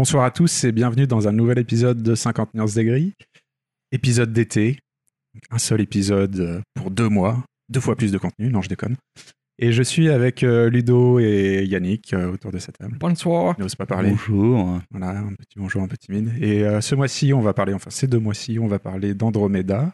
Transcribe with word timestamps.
Bonsoir 0.00 0.24
à 0.24 0.30
tous 0.30 0.64
et 0.64 0.72
bienvenue 0.72 1.06
dans 1.06 1.28
un 1.28 1.32
nouvel 1.32 1.58
épisode 1.58 2.02
de 2.02 2.14
50 2.14 2.54
nuances 2.54 2.72
des 2.72 2.86
grilles. 2.86 3.12
Épisode 3.92 4.32
d'été, 4.32 4.78
un 5.50 5.58
seul 5.58 5.82
épisode 5.82 6.40
euh, 6.40 6.60
pour 6.72 6.90
deux 6.90 7.10
mois, 7.10 7.44
deux 7.68 7.80
fois 7.80 7.96
plus 7.96 8.10
de 8.10 8.16
contenu, 8.16 8.48
non 8.48 8.62
je 8.62 8.70
déconne. 8.70 8.96
Et 9.58 9.72
je 9.72 9.82
suis 9.82 10.08
avec 10.08 10.42
euh, 10.42 10.70
Ludo 10.70 11.18
et 11.18 11.66
Yannick 11.66 12.14
euh, 12.14 12.32
autour 12.32 12.50
de 12.50 12.58
cette 12.58 12.78
table. 12.78 12.96
Bonsoir. 12.98 13.60
N'osent 13.60 13.74
pas 13.74 13.84
parler. 13.84 14.08
Bonjour. 14.12 14.80
Voilà, 14.90 15.18
un 15.18 15.34
petit 15.34 15.58
bonjour, 15.58 15.82
un 15.82 15.86
peu 15.86 15.98
timide. 15.98 16.32
Et 16.40 16.64
euh, 16.64 16.80
ce 16.80 16.94
mois-ci, 16.94 17.34
on 17.34 17.42
va 17.42 17.52
parler, 17.52 17.74
enfin 17.74 17.90
ces 17.90 18.06
deux 18.06 18.20
mois-ci, 18.20 18.58
on 18.58 18.68
va 18.68 18.78
parler 18.78 19.12
d'Andromeda, 19.12 19.92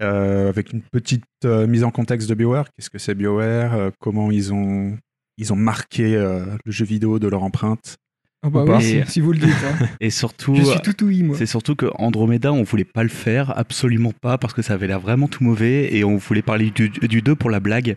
euh, 0.00 0.48
avec 0.48 0.72
une 0.72 0.82
petite 0.82 1.24
euh, 1.44 1.66
mise 1.66 1.82
en 1.82 1.90
contexte 1.90 2.28
de 2.28 2.34
BioWare. 2.34 2.66
Qu'est-ce 2.76 2.88
que 2.88 2.98
c'est 2.98 3.16
BioWare 3.16 3.74
euh, 3.74 3.90
Comment 3.98 4.30
ils 4.30 4.52
ont, 4.52 4.96
ils 5.38 5.52
ont 5.52 5.56
marqué 5.56 6.14
euh, 6.14 6.44
le 6.64 6.70
jeu 6.70 6.84
vidéo 6.84 7.18
de 7.18 7.26
leur 7.26 7.42
empreinte 7.42 7.96
Ah 8.42 8.48
bah 8.50 8.64
oui, 8.66 8.82
si, 8.82 9.02
si 9.06 9.20
vous 9.20 9.32
le 9.32 9.38
dites. 9.38 9.50
hein. 9.80 9.86
Et 10.00 10.08
surtout, 10.10 10.54
Je 10.54 10.62
suis 10.62 10.80
tout 10.80 11.04
ouïe, 11.04 11.22
moi. 11.22 11.36
c'est 11.36 11.44
surtout 11.46 11.74
que 11.76 11.86
Andromeda, 11.96 12.52
on 12.52 12.62
voulait 12.62 12.84
pas 12.84 13.02
le 13.02 13.08
faire, 13.10 13.56
absolument 13.58 14.12
pas, 14.18 14.38
parce 14.38 14.54
que 14.54 14.62
ça 14.62 14.74
avait 14.74 14.86
l'air 14.86 15.00
vraiment 15.00 15.28
tout 15.28 15.44
mauvais, 15.44 15.94
et 15.94 16.04
on 16.04 16.16
voulait 16.16 16.40
parler 16.42 16.70
du, 16.70 16.88
du 16.88 17.20
2 17.22 17.34
pour 17.34 17.50
la 17.50 17.60
blague. 17.60 17.96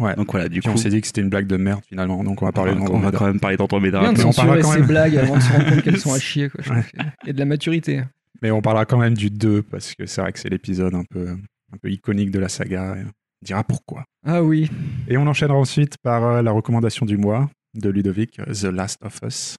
Ouais. 0.00 0.14
Donc 0.16 0.30
voilà, 0.32 0.48
du 0.48 0.60
Puis 0.60 0.68
coup, 0.68 0.74
on 0.74 0.76
s'est 0.76 0.88
dit 0.90 1.00
que 1.00 1.06
c'était 1.06 1.20
une 1.22 1.28
blague 1.30 1.46
de 1.46 1.56
merde 1.56 1.82
finalement, 1.88 2.22
donc 2.24 2.40
on 2.42 2.46
va 2.46 2.52
parler 2.52 2.72
on 2.72 2.98
va 2.98 3.10
quand 3.12 3.26
même 3.26 3.40
parler 3.40 3.56
d'Andromeda. 3.56 4.00
Mais 4.12 4.24
on 4.24 4.32
parlera 4.32 4.58
quand 4.58 4.72
ces 4.72 4.78
même. 4.78 4.88
blagues 4.88 5.16
avant 5.16 5.36
de 5.36 5.42
se 5.42 5.52
rendre 5.52 5.68
compte 5.70 5.82
qu'elles 5.82 5.98
sont 6.00 6.12
à 6.14 6.18
chier. 6.20 6.48
Quoi, 6.50 6.74
Ouais. 6.74 6.82
Il 7.24 7.26
y 7.28 7.30
a 7.30 7.32
de 7.34 7.38
la 7.38 7.44
maturité. 7.44 8.02
Mais 8.42 8.50
on 8.50 8.60
parlera 8.62 8.84
quand 8.86 8.98
même 8.98 9.14
du 9.14 9.30
2 9.30 9.62
parce 9.62 9.94
que 9.94 10.04
c'est 10.06 10.20
vrai 10.20 10.32
que 10.32 10.38
c'est 10.38 10.48
l'épisode 10.48 10.94
un 10.94 11.04
peu, 11.08 11.28
un 11.30 11.76
peu 11.80 11.90
iconique 11.90 12.30
de 12.30 12.38
la 12.38 12.48
saga. 12.48 12.96
et 12.98 13.04
on 13.04 13.44
dira 13.44 13.64
pourquoi. 13.64 14.04
Ah 14.26 14.42
oui. 14.42 14.70
Et 15.08 15.16
on 15.18 15.26
enchaînera 15.26 15.58
ensuite 15.58 15.96
par 16.02 16.24
euh, 16.24 16.42
la 16.42 16.50
recommandation 16.52 17.04
du 17.06 17.16
mois 17.18 17.48
de 17.74 17.88
Ludovic, 17.90 18.36
The 18.36 18.64
Last 18.64 19.02
of 19.02 19.18
Us. 19.24 19.56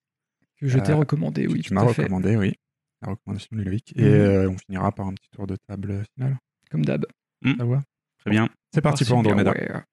Que 0.58 0.67
je 0.67 0.80
t'ai 0.80 0.92
Euh, 0.92 0.95
recommandé, 0.97 1.47
oui. 1.47 1.61
tu 1.61 1.69
tout 1.69 1.73
m'as 1.73 1.83
à 1.83 1.94
fait. 1.94 2.03
recommandé, 2.03 2.36
oui. 2.38 2.53
La 3.02 3.09
recommandation 3.11 3.50
de 3.52 3.58
Ludovic. 3.58 3.94
Et 3.97 4.02
Mhm. 4.03 4.09
euh, 4.09 4.50
on 4.50 4.58
finira 4.58 4.92
par 4.92 5.08
un 5.08 5.14
petit 5.14 5.30
tour 5.30 5.47
de 5.47 5.55
table 5.67 6.03
final. 6.16 6.38
Comme 6.72 6.86
d'hab. 6.86 7.05
Ça 7.58 7.66
va? 7.66 7.81
Très 8.20 8.31
bien. 8.31 8.50
C'est 8.73 8.81
parti 8.81 9.03
pour 9.03 9.17
Super, 9.20 9.33
Andromeda. 9.33 9.83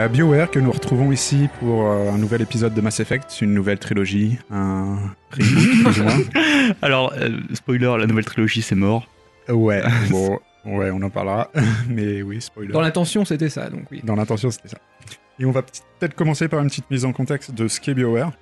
Euh, 0.00 0.08
BioWare 0.08 0.50
que 0.50 0.58
nous 0.58 0.72
retrouvons 0.72 1.12
ici 1.12 1.50
pour 1.58 1.86
euh, 1.86 2.10
un 2.10 2.16
nouvel 2.16 2.40
épisode 2.40 2.72
de 2.72 2.80
Mass 2.80 3.00
Effect, 3.00 3.42
une 3.42 3.52
nouvelle 3.52 3.78
trilogie, 3.78 4.38
un 4.50 4.96
reboot 5.30 5.84
plus 5.84 6.00
ou 6.00 6.04
moins. 6.04 6.18
Alors, 6.82 7.12
euh, 7.18 7.38
spoiler, 7.52 7.94
la 7.98 8.06
nouvelle 8.06 8.24
trilogie, 8.24 8.62
c'est 8.62 8.74
mort. 8.74 9.06
Ouais, 9.50 9.82
bon, 10.10 10.38
ouais, 10.64 10.90
on 10.90 11.02
en 11.02 11.10
parlera. 11.10 11.50
Mais 11.90 12.22
oui, 12.22 12.40
spoiler. 12.40 12.72
Dans 12.72 12.80
l'intention, 12.80 13.26
c'était 13.26 13.50
ça, 13.50 13.68
donc 13.68 13.82
oui. 13.90 14.00
Dans 14.02 14.16
l'intention, 14.16 14.50
c'était 14.50 14.68
ça. 14.68 14.78
Et 15.38 15.44
on 15.44 15.50
va 15.50 15.60
peut-être 15.60 16.14
commencer 16.14 16.48
par 16.48 16.60
une 16.60 16.68
petite 16.68 16.90
mise 16.90 17.04
en 17.04 17.12
contexte 17.12 17.52
de 17.52 17.68
ce 17.68 17.78
qu'est 17.78 17.92
BioWare. 17.92 18.32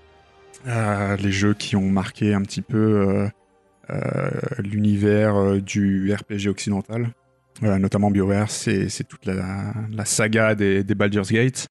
Euh, 0.69 1.17
les 1.17 1.33
jeux 1.33 1.55
qui 1.55 1.75
ont 1.75 1.91
marqué 1.91 2.35
un 2.35 2.43
petit 2.43 2.63
peu 2.63 2.79
euh, 2.79 3.29
euh, 3.91 4.31
l'univers 4.59 5.35
euh, 5.35 5.61
du 5.61 6.15
RPG 6.15 6.47
occidental. 6.47 7.09
Euh, 7.63 7.79
notamment 7.79 8.11
BioWare, 8.11 8.51
c'est 8.51 8.89
c'est 8.89 9.05
toute 9.05 9.27
la, 9.27 9.75
la 9.91 10.05
saga 10.05 10.55
des, 10.55 10.85
des 10.85 10.95
Baldur's 10.95 11.33
Gate 11.33 11.67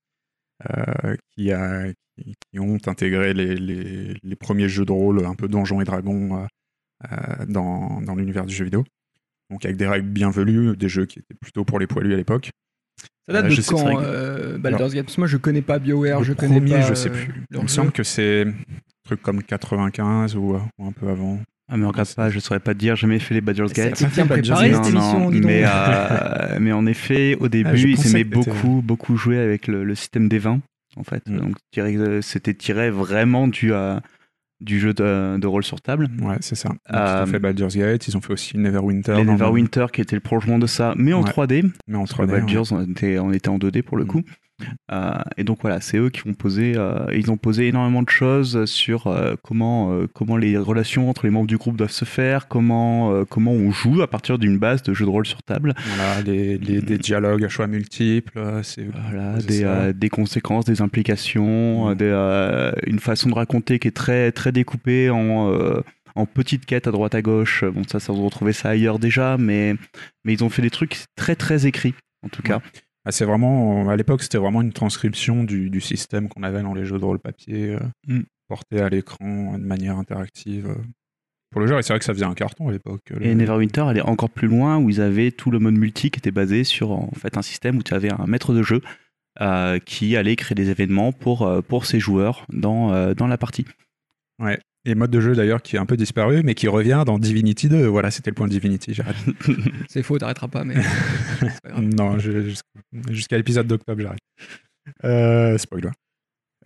euh, 0.70 1.16
qui, 1.32 1.52
a, 1.52 1.86
qui, 2.18 2.36
qui 2.52 2.60
ont 2.60 2.78
intégré 2.88 3.34
les, 3.34 3.56
les, 3.56 4.18
les 4.22 4.36
premiers 4.36 4.68
jeux 4.68 4.86
de 4.86 4.92
rôle 4.92 5.26
un 5.26 5.36
peu 5.36 5.48
donjons 5.48 5.80
et 5.80 5.86
dragons 5.86 6.46
euh, 7.12 7.46
dans, 7.48 8.02
dans 8.02 8.16
l'univers 8.16 8.46
du 8.46 8.54
jeu 8.54 8.66
vidéo. 8.66 8.84
Donc 9.50 9.64
avec 9.64 9.78
des 9.78 9.88
règles 9.88 10.10
bienvenues, 10.10 10.76
des 10.76 10.90
jeux 10.90 11.06
qui 11.06 11.20
étaient 11.20 11.36
plutôt 11.40 11.64
pour 11.64 11.80
les 11.80 11.88
poilus 11.88 12.14
à 12.14 12.18
l'époque. 12.18 12.50
Ça 13.28 13.34
date 13.34 13.50
de 13.50 13.56
que 13.56 13.70
quand, 13.70 14.02
euh, 14.02 14.58
Baldur's 14.58 14.94
Gate? 14.94 15.06
Parce 15.06 15.16
que 15.16 15.22
moi, 15.22 15.28
je 15.28 15.38
connais 15.38 15.62
pas 15.62 15.80
BioWare, 15.80 16.20
Le 16.20 16.26
je 16.26 16.34
connais 16.34 16.62
pas. 16.62 16.82
je 16.82 16.94
sais 16.94 17.10
plus. 17.10 17.34
Il 17.52 17.62
me 17.62 17.68
semble 17.68 17.92
que 17.92 18.04
c'est 18.04 18.46
un 18.46 18.54
truc 19.04 19.22
comme 19.22 19.44
95 19.44 20.36
ou, 20.36 20.56
euh, 20.56 20.60
ou 20.78 20.88
un 20.88 20.92
peu 20.92 21.08
avant. 21.10 21.40
Ah, 21.70 21.76
mais 21.78 21.86
regarde 21.86 22.14
pas, 22.16 22.30
je 22.30 22.40
saurais 22.40 22.62
pas 22.62 22.74
te 22.74 22.80
dire, 22.80 22.96
j'ai 22.96 23.02
jamais 23.02 23.20
fait 23.20 23.34
les 23.34 23.42
Baldur's 23.42 23.74
Ça 23.74 23.82
a 23.82 23.86
Gate. 23.90 24.02
été 24.02 24.10
bien 24.14 24.26
préparé 24.26 24.74
cette 24.74 24.86
émission, 24.88 25.30
mais, 25.32 25.64
euh, 25.66 26.58
mais 26.62 26.72
en 26.72 26.86
effet, 26.86 27.36
au 27.40 27.50
début, 27.50 27.70
Ah, 27.72 27.76
je 27.76 27.88
ils 27.88 28.08
aimaient 28.08 28.24
beaucoup, 28.24 28.82
beaucoup 28.84 29.18
jouer 29.18 29.38
avec 29.38 29.68
le, 29.68 29.84
le 29.84 29.96
système 29.96 30.30
des 30.30 30.40
vins, 30.40 30.62
en 30.96 31.04
fait. 31.04 31.28
Mm. 31.28 31.38
Donc, 31.38 31.56
euh, 31.78 32.22
c'était 32.22 32.54
tiré 32.54 32.90
vraiment 32.90 33.50
du, 33.50 33.74
euh, 33.74 34.00
du 34.62 34.80
jeu 34.80 34.94
de, 34.94 35.38
de 35.38 35.48
rôle 35.48 35.66
sur 35.66 35.82
table. 35.82 36.08
Ouais, 36.22 36.38
c'est 36.40 36.56
ça. 36.56 36.70
Donc, 36.70 36.78
Euh, 36.94 37.16
ils 37.20 37.24
ont 37.30 37.32
fait 37.34 37.40
Baldur's 37.40 37.76
Gate, 37.76 38.08
ils 38.08 38.16
ont 38.16 38.22
fait 38.22 38.32
aussi 38.34 38.58
Neverwinter. 38.58 39.16
Les 39.18 39.26
Neverwinter 39.26 39.88
qui 39.92 40.00
était 40.00 40.16
le 40.16 40.22
prolongement 40.22 40.60
de 40.60 40.68
ça, 40.68 40.94
mais 40.96 41.12
en 41.12 41.22
Ouais. 41.22 41.30
3D. 41.30 41.70
Mais 41.88 41.98
en 41.98 42.06
Parce 42.06 42.12
que 42.14 42.22
3D. 42.24 42.32
ouais. 42.32 42.40
Baldur's, 42.40 42.72
on, 42.72 42.82
était, 42.90 43.20
on 43.20 43.34
était 43.34 43.50
en 43.50 43.58
2D 43.58 43.82
pour 43.84 43.98
le 43.98 44.06
Mm. 44.06 44.08
Euh, 44.92 45.12
et 45.38 45.44
donc 45.44 45.60
voilà, 45.62 45.82
c'est 45.82 45.98
eux 45.98 46.10
qui 46.10 46.22
vont 46.22 46.34
poser, 46.34 46.74
euh, 46.76 47.06
ils 47.14 47.30
ont 47.30 47.38
posé 47.38 47.68
énormément 47.68 48.02
de 48.02 48.10
choses 48.10 48.66
sur 48.66 49.08
euh, 49.08 49.36
comment, 49.44 49.96
comment 50.14 50.36
les 50.38 50.58
relations 50.58 51.10
entre 51.10 51.26
les 51.26 51.32
membres 51.32 51.48
du 51.48 51.58
groupe 51.58 51.78
doivent 51.78 51.92
se 51.92 52.06
faire, 52.06 52.48
comment, 52.48 53.24
comment 53.26 53.52
on 53.52 53.72
joue 53.72 54.02
à 54.02 54.08
partir 54.08 54.40
d'une 54.40 54.58
base 54.58 54.82
de 54.84 54.94
jeu 54.94 55.06
de 55.06 55.10
rôle 55.12 55.26
sur 55.28 55.44
table. 55.44 55.74
Voilà, 55.96 56.22
les, 56.22 56.58
les- 56.58 56.82
des 56.82 56.98
dialogues 56.98 57.44
à 57.44 57.50
choix 57.50 57.68
multiples. 57.68 58.40
ont 58.40 58.62
Voilà, 59.10 59.34
posé 59.36 59.64
des, 59.64 59.94
des 59.94 60.10
conséquences, 60.10 60.66
des 60.66 60.82
implications, 60.82 61.90
Mm. 61.92 61.96
des, 61.96 62.72
une 62.88 63.00
façon 63.00 63.30
de 63.30 63.36
raconter 63.36 63.80
qui 63.80 63.88
est 63.88 63.92
très, 63.92 64.32
très 64.32 64.52
découpée 64.52 65.10
en, 65.10 65.54
en 66.16 66.26
petites 66.26 66.66
quêtes 66.66 66.88
à 66.88 66.92
droite 66.92 67.14
à 67.16 67.22
gauche. 67.22 67.64
Bon, 67.64 67.84
ça, 67.88 68.00
ça 68.00 68.12
vous 68.14 68.26
retrouvez 68.26 68.54
ça 68.54 68.70
ailleurs 68.70 68.98
déjà, 69.00 69.38
mais, 69.38 69.76
mais 70.26 70.34
ils 70.34 70.44
ont 70.44 70.50
fait 70.50 70.62
des 70.62 70.70
trucs 70.70 70.98
très, 71.16 71.36
très 71.36 71.68
écrits, 71.68 71.94
en 72.26 72.30
tout 72.30 72.42
cas. 72.42 72.62
Ah, 73.08 73.12
c'est 73.12 73.24
vraiment, 73.26 73.88
à 73.90 73.96
l'époque, 73.96 74.22
c'était 74.22 74.38
vraiment 74.38 74.62
une 74.62 74.74
transcription 74.74 75.46
du, 75.46 75.70
du 75.70 75.80
système 75.80 76.28
qu'on 76.28 76.44
avait 76.44 76.62
dans 76.62 76.74
les 76.74 76.84
jeux 76.86 77.00
de 77.00 77.06
rôle 77.06 77.20
papier, 77.20 77.70
euh, 77.76 77.80
Mm. 78.08 78.22
porté 78.50 78.82
à 78.82 78.90
l'écran 78.90 79.58
de 79.58 79.64
manière 79.64 79.98
interactive. 79.98 80.68
euh, 80.68 80.76
Pour 81.52 81.62
le 81.62 81.68
jeu, 81.68 81.78
et 81.80 81.82
c'est 81.82 81.94
vrai 81.94 82.00
que 82.00 82.06
ça 82.06 82.14
faisait 82.14 82.26
un 82.26 82.34
carton 82.34 82.68
à 82.68 82.72
l'époque. 82.74 83.04
Et 83.22 83.30
le- 83.30 83.34
Neverwinter 83.36 83.82
allait 83.88 84.02
encore 84.02 84.30
plus 84.30 84.50
loin 84.50 84.78
où 84.78 84.90
ils 84.90 85.00
avaient 85.00 85.32
tout 85.32 85.52
le 85.52 85.60
mode 85.60 85.76
multi 85.76 86.12
qui 86.12 86.20
était 86.20 86.32
basé 86.32 86.66
sur 86.66 86.92
en 86.92 87.10
fait 87.18 87.38
un 87.38 87.42
système 87.42 87.78
où 87.78 87.84
tu 87.84 87.94
avais 87.94 88.12
un 88.12 88.26
maître 88.28 88.54
de 88.54 88.62
jeu 88.62 88.82
euh, 89.40 89.80
qui 89.80 90.18
allait 90.18 90.36
créer 90.36 90.56
des 90.56 90.70
événements 90.70 91.14
pour, 91.14 91.44
euh, 91.44 91.62
pour 91.62 91.86
ses 91.86 92.02
joueurs 92.02 92.46
dans, 92.52 92.92
euh, 92.92 93.14
dans 93.14 93.28
la 93.28 93.38
partie. 93.38 93.66
Et 94.90 94.96
mode 94.96 95.12
de 95.12 95.20
jeu 95.20 95.36
d'ailleurs 95.36 95.62
qui 95.62 95.76
est 95.76 95.80
un 95.80 95.86
peu 95.86 95.98
disparu, 95.98 96.42
mais 96.44 96.56
qui 96.56 96.68
revient 96.70 97.04
dans 97.06 97.20
Divinity 97.20 97.68
2. 97.68 97.86
Voilà, 97.88 98.10
c'était 98.10 98.30
le 98.32 98.36
point 98.36 98.48
de 98.48 98.52
Divinity. 98.52 98.94
J'arrête. 98.94 99.18
C'est 99.90 100.02
faux, 100.02 100.18
t'arrêteras 100.18 100.48
pas, 100.48 100.64
mais. 100.64 100.76
pas 101.64 101.80
non, 101.82 102.18
jusqu'à 103.10 103.36
l'épisode 103.38 103.68
d'octobre, 103.68 104.02
j'arrête. 104.02 104.20
Euh, 105.04 105.58
spoiler. 105.58 105.90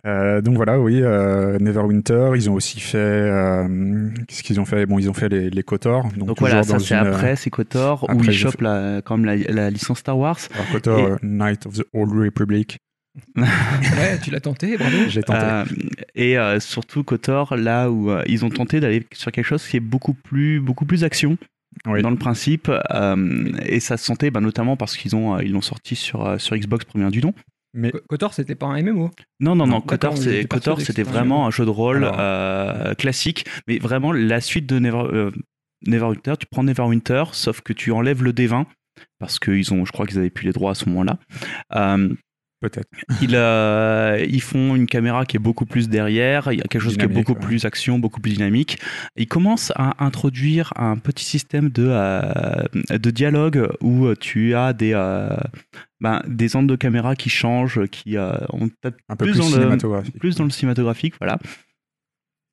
Euh, 0.06 0.40
donc 0.40 0.56
voilà, 0.56 0.80
oui, 0.80 1.00
euh, 1.00 1.58
Neverwinter, 1.60 2.32
ils 2.34 2.50
ont 2.50 2.54
aussi 2.54 2.80
fait. 2.80 2.96
euh, 2.98 4.08
Qu'est-ce 4.28 4.42
qu'ils 4.42 4.60
ont 4.60 4.64
fait? 4.64 4.84
Bon, 4.86 4.98
ils 4.98 5.08
ont 5.08 5.14
fait 5.14 5.28
les, 5.28 5.48
les 5.50 5.62
KOTOR. 5.62 6.04
Donc, 6.16 6.28
Donc 6.28 6.40
voilà, 6.40 6.62
ça 6.64 6.78
c'est 6.80 6.94
après, 6.94 7.36
c'est 7.36 7.50
KOTOR, 7.50 8.04
où 8.04 8.06
après, 8.10 8.26
ils 8.26 8.30
ils 8.32 8.36
chopent 8.38 8.60
la, 8.60 9.00
quand 9.04 9.16
même 9.16 9.26
la, 9.26 9.36
la 9.36 9.70
licence 9.70 9.98
Star 10.00 10.18
Wars. 10.18 10.38
alors, 10.54 10.68
KOTOR, 10.72 11.08
Et- 11.22 11.26
Knight 11.26 11.66
of 11.66 11.74
the 11.74 11.84
Old 11.92 12.12
Republic. 12.12 12.78
Ouais, 13.36 14.18
tu 14.22 14.30
l'as 14.30 14.40
tenté, 14.40 14.76
bravo. 14.76 14.96
J'ai 15.08 15.22
tenté. 15.22 15.38
Euh, 15.44 15.64
et 16.14 16.38
euh, 16.38 16.60
surtout 16.60 17.04
KOTOR, 17.04 17.56
là 17.56 17.90
où 17.90 18.10
euh, 18.10 18.22
ils 18.26 18.44
ont 18.44 18.50
tenté 18.50 18.80
d'aller 18.80 19.06
sur 19.12 19.30
quelque 19.32 19.44
chose 19.46 19.66
qui 19.66 19.76
est 19.76 19.80
beaucoup 19.80 20.14
plus, 20.14 20.60
beaucoup 20.60 20.86
plus 20.86 21.04
action. 21.04 21.36
Oui. 21.86 22.02
Dans 22.02 22.10
le 22.10 22.16
principe, 22.16 22.70
euh, 22.92 23.50
et 23.64 23.80
ça 23.80 23.96
se 23.96 24.04
sentait 24.04 24.30
bah, 24.30 24.40
notamment 24.40 24.76
parce 24.76 24.96
qu'ils 24.96 25.16
ont, 25.16 25.36
euh, 25.36 25.42
ils 25.42 25.52
l'ont 25.52 25.62
sorti 25.62 25.96
sur, 25.96 26.26
euh, 26.26 26.36
sur 26.38 26.54
Xbox 26.56 26.84
premier 26.84 27.10
du 27.10 27.20
nom. 27.22 27.32
Mais 27.74 27.90
Kotor, 28.08 28.34
c'était 28.34 28.54
pas 28.54 28.66
un 28.66 28.82
MMO. 28.82 29.10
Non, 29.40 29.54
non, 29.56 29.66
non, 29.66 29.80
KOTOR, 29.80 30.18
c'est- 30.18 30.46
KOTOR, 30.46 30.82
c'était 30.82 31.02
vraiment 31.02 31.46
un 31.46 31.50
jeu 31.50 31.64
de 31.64 31.70
rôle 31.70 32.04
Alors. 32.04 32.16
euh, 32.20 32.94
classique, 32.94 33.46
mais 33.66 33.78
vraiment 33.78 34.12
la 34.12 34.42
suite 34.42 34.66
de 34.66 34.78
Never, 34.78 34.98
euh, 35.12 35.30
Neverwinter, 35.86 36.34
tu 36.38 36.46
prends 36.50 36.62
Neverwinter, 36.62 37.24
sauf 37.32 37.62
que 37.62 37.72
tu 37.72 37.90
enlèves 37.90 38.22
le 38.22 38.32
D20, 38.34 38.66
parce 39.18 39.38
qu'ils 39.38 39.72
ont, 39.72 39.86
je 39.86 39.92
crois 39.92 40.06
qu'ils 40.06 40.18
avaient 40.18 40.28
plus 40.28 40.44
les 40.44 40.52
droits 40.52 40.72
à 40.72 40.74
ce 40.74 40.86
moment-là. 40.90 41.18
Peut-être. 42.62 42.88
ils, 43.20 43.34
euh, 43.34 44.24
ils 44.30 44.40
font 44.40 44.74
une 44.76 44.86
caméra 44.86 45.26
qui 45.26 45.36
est 45.36 45.40
beaucoup 45.40 45.66
plus 45.66 45.88
derrière, 45.88 46.50
il 46.52 46.58
y 46.58 46.62
a 46.62 46.64
quelque 46.64 46.80
chose 46.80 46.96
qui 46.96 47.04
est 47.04 47.08
beaucoup 47.08 47.32
ouais. 47.32 47.38
plus 47.40 47.64
action, 47.64 47.98
beaucoup 47.98 48.20
plus 48.20 48.32
dynamique. 48.34 48.78
Ils 49.16 49.26
commencent 49.26 49.72
à 49.76 50.02
introduire 50.02 50.72
un 50.76 50.96
petit 50.96 51.24
système 51.24 51.70
de, 51.70 51.86
euh, 51.90 52.22
de 52.88 53.10
dialogue 53.10 53.68
où 53.80 54.14
tu 54.14 54.54
as 54.54 54.72
des, 54.72 54.92
euh, 54.94 55.36
ben, 56.00 56.22
des 56.28 56.54
angles 56.56 56.68
de 56.68 56.76
caméra 56.76 57.16
qui 57.16 57.28
changent, 57.30 57.84
qui 57.88 58.16
euh, 58.16 58.32
ont 58.50 58.68
peut-être 58.68 58.96
Un 59.08 59.16
peu 59.16 59.24
Plus 59.24 59.32
plus, 59.32 59.38
dans 59.40 59.46
le- 59.48 59.52
cinématographique. 59.54 60.18
plus 60.18 60.36
dans 60.36 60.44
le 60.44 60.50
cinématographique, 60.50 61.14
voilà. 61.20 61.38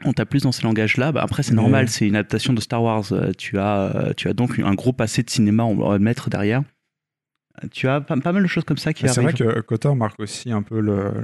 On 0.05 0.13
t'a 0.13 0.25
plus 0.25 0.43
dans 0.43 0.51
ces 0.51 0.63
langages-là. 0.63 1.11
Bah, 1.11 1.21
après, 1.23 1.43
c'est 1.43 1.51
Mais- 1.53 1.61
normal, 1.61 1.89
c'est 1.89 2.07
une 2.07 2.15
adaptation 2.15 2.53
de 2.53 2.61
Star 2.61 2.81
Wars. 2.81 3.03
Euh, 3.11 3.31
Tu 3.37 3.59
as, 3.59 4.13
tu 4.17 4.27
as 4.27 4.33
donc 4.33 4.57
un 4.59 4.73
gros 4.73 4.93
passé 4.93 5.23
de 5.23 5.29
cinéma, 5.29 5.63
on 5.65 5.75
va 5.75 5.93
le 5.97 6.03
mettre 6.03 6.29
derrière. 6.29 6.63
Tu 7.71 7.87
as 7.87 8.01
pas, 8.01 8.17
pas 8.17 8.31
mal 8.31 8.43
de 8.43 8.47
choses 8.47 8.63
comme 8.63 8.77
ça 8.77 8.93
qui 8.93 9.03
Mais 9.03 9.09
C'est 9.09 9.19
arrivent. 9.23 9.37
vrai 9.37 9.53
que 9.55 9.59
KOTOR 9.61 9.95
marque 9.95 10.19
aussi 10.19 10.51
un 10.51 10.61
peu 10.61 10.79
le- 10.79 11.23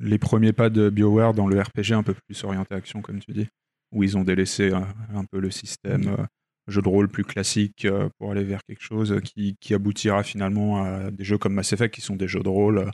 les 0.00 0.18
premiers 0.18 0.52
pas 0.52 0.70
de 0.70 0.90
BioWare 0.90 1.34
dans 1.34 1.46
le 1.46 1.60
RPG 1.60 1.92
un 1.92 2.02
peu 2.02 2.14
plus 2.26 2.44
orienté 2.44 2.74
action, 2.74 3.02
comme 3.02 3.18
tu 3.20 3.32
dis, 3.32 3.48
où 3.92 4.02
ils 4.02 4.16
ont 4.16 4.24
délaissé 4.24 4.70
euh, 4.72 4.80
un 5.14 5.24
peu 5.30 5.38
le 5.40 5.50
système 5.50 6.08
euh, 6.08 6.24
jeu 6.68 6.82
de 6.82 6.88
rôle 6.88 7.08
plus 7.08 7.24
classique 7.24 7.84
euh, 7.84 8.08
pour 8.18 8.32
aller 8.32 8.44
vers 8.44 8.60
quelque 8.66 8.82
chose 8.82 9.20
qui, 9.24 9.56
qui 9.60 9.74
aboutira 9.74 10.22
finalement 10.22 10.82
à 10.84 11.10
des 11.10 11.24
jeux 11.24 11.38
comme 11.38 11.54
Mass 11.54 11.72
Effect 11.72 11.94
qui 11.94 12.00
sont 12.00 12.16
des 12.16 12.28
jeux 12.28 12.42
de 12.42 12.48
rôle 12.48 12.78
euh, 12.78 12.90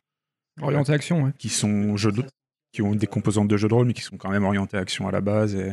Orienté 0.60 0.92
action, 0.92 1.24
ouais. 1.24 1.30
qui 1.38 1.48
sont 1.48 1.96
jeux 1.96 2.12
de- 2.12 2.24
qui 2.72 2.82
ont 2.82 2.94
des 2.94 3.06
composantes 3.06 3.48
de 3.48 3.56
jeux 3.56 3.68
de 3.68 3.74
rôle 3.74 3.86
mais 3.86 3.94
qui 3.94 4.02
sont 4.02 4.16
quand 4.18 4.30
même 4.30 4.44
orientés 4.44 4.76
action 4.76 5.08
à 5.08 5.10
la 5.12 5.20
base 5.22 5.54
et, 5.54 5.72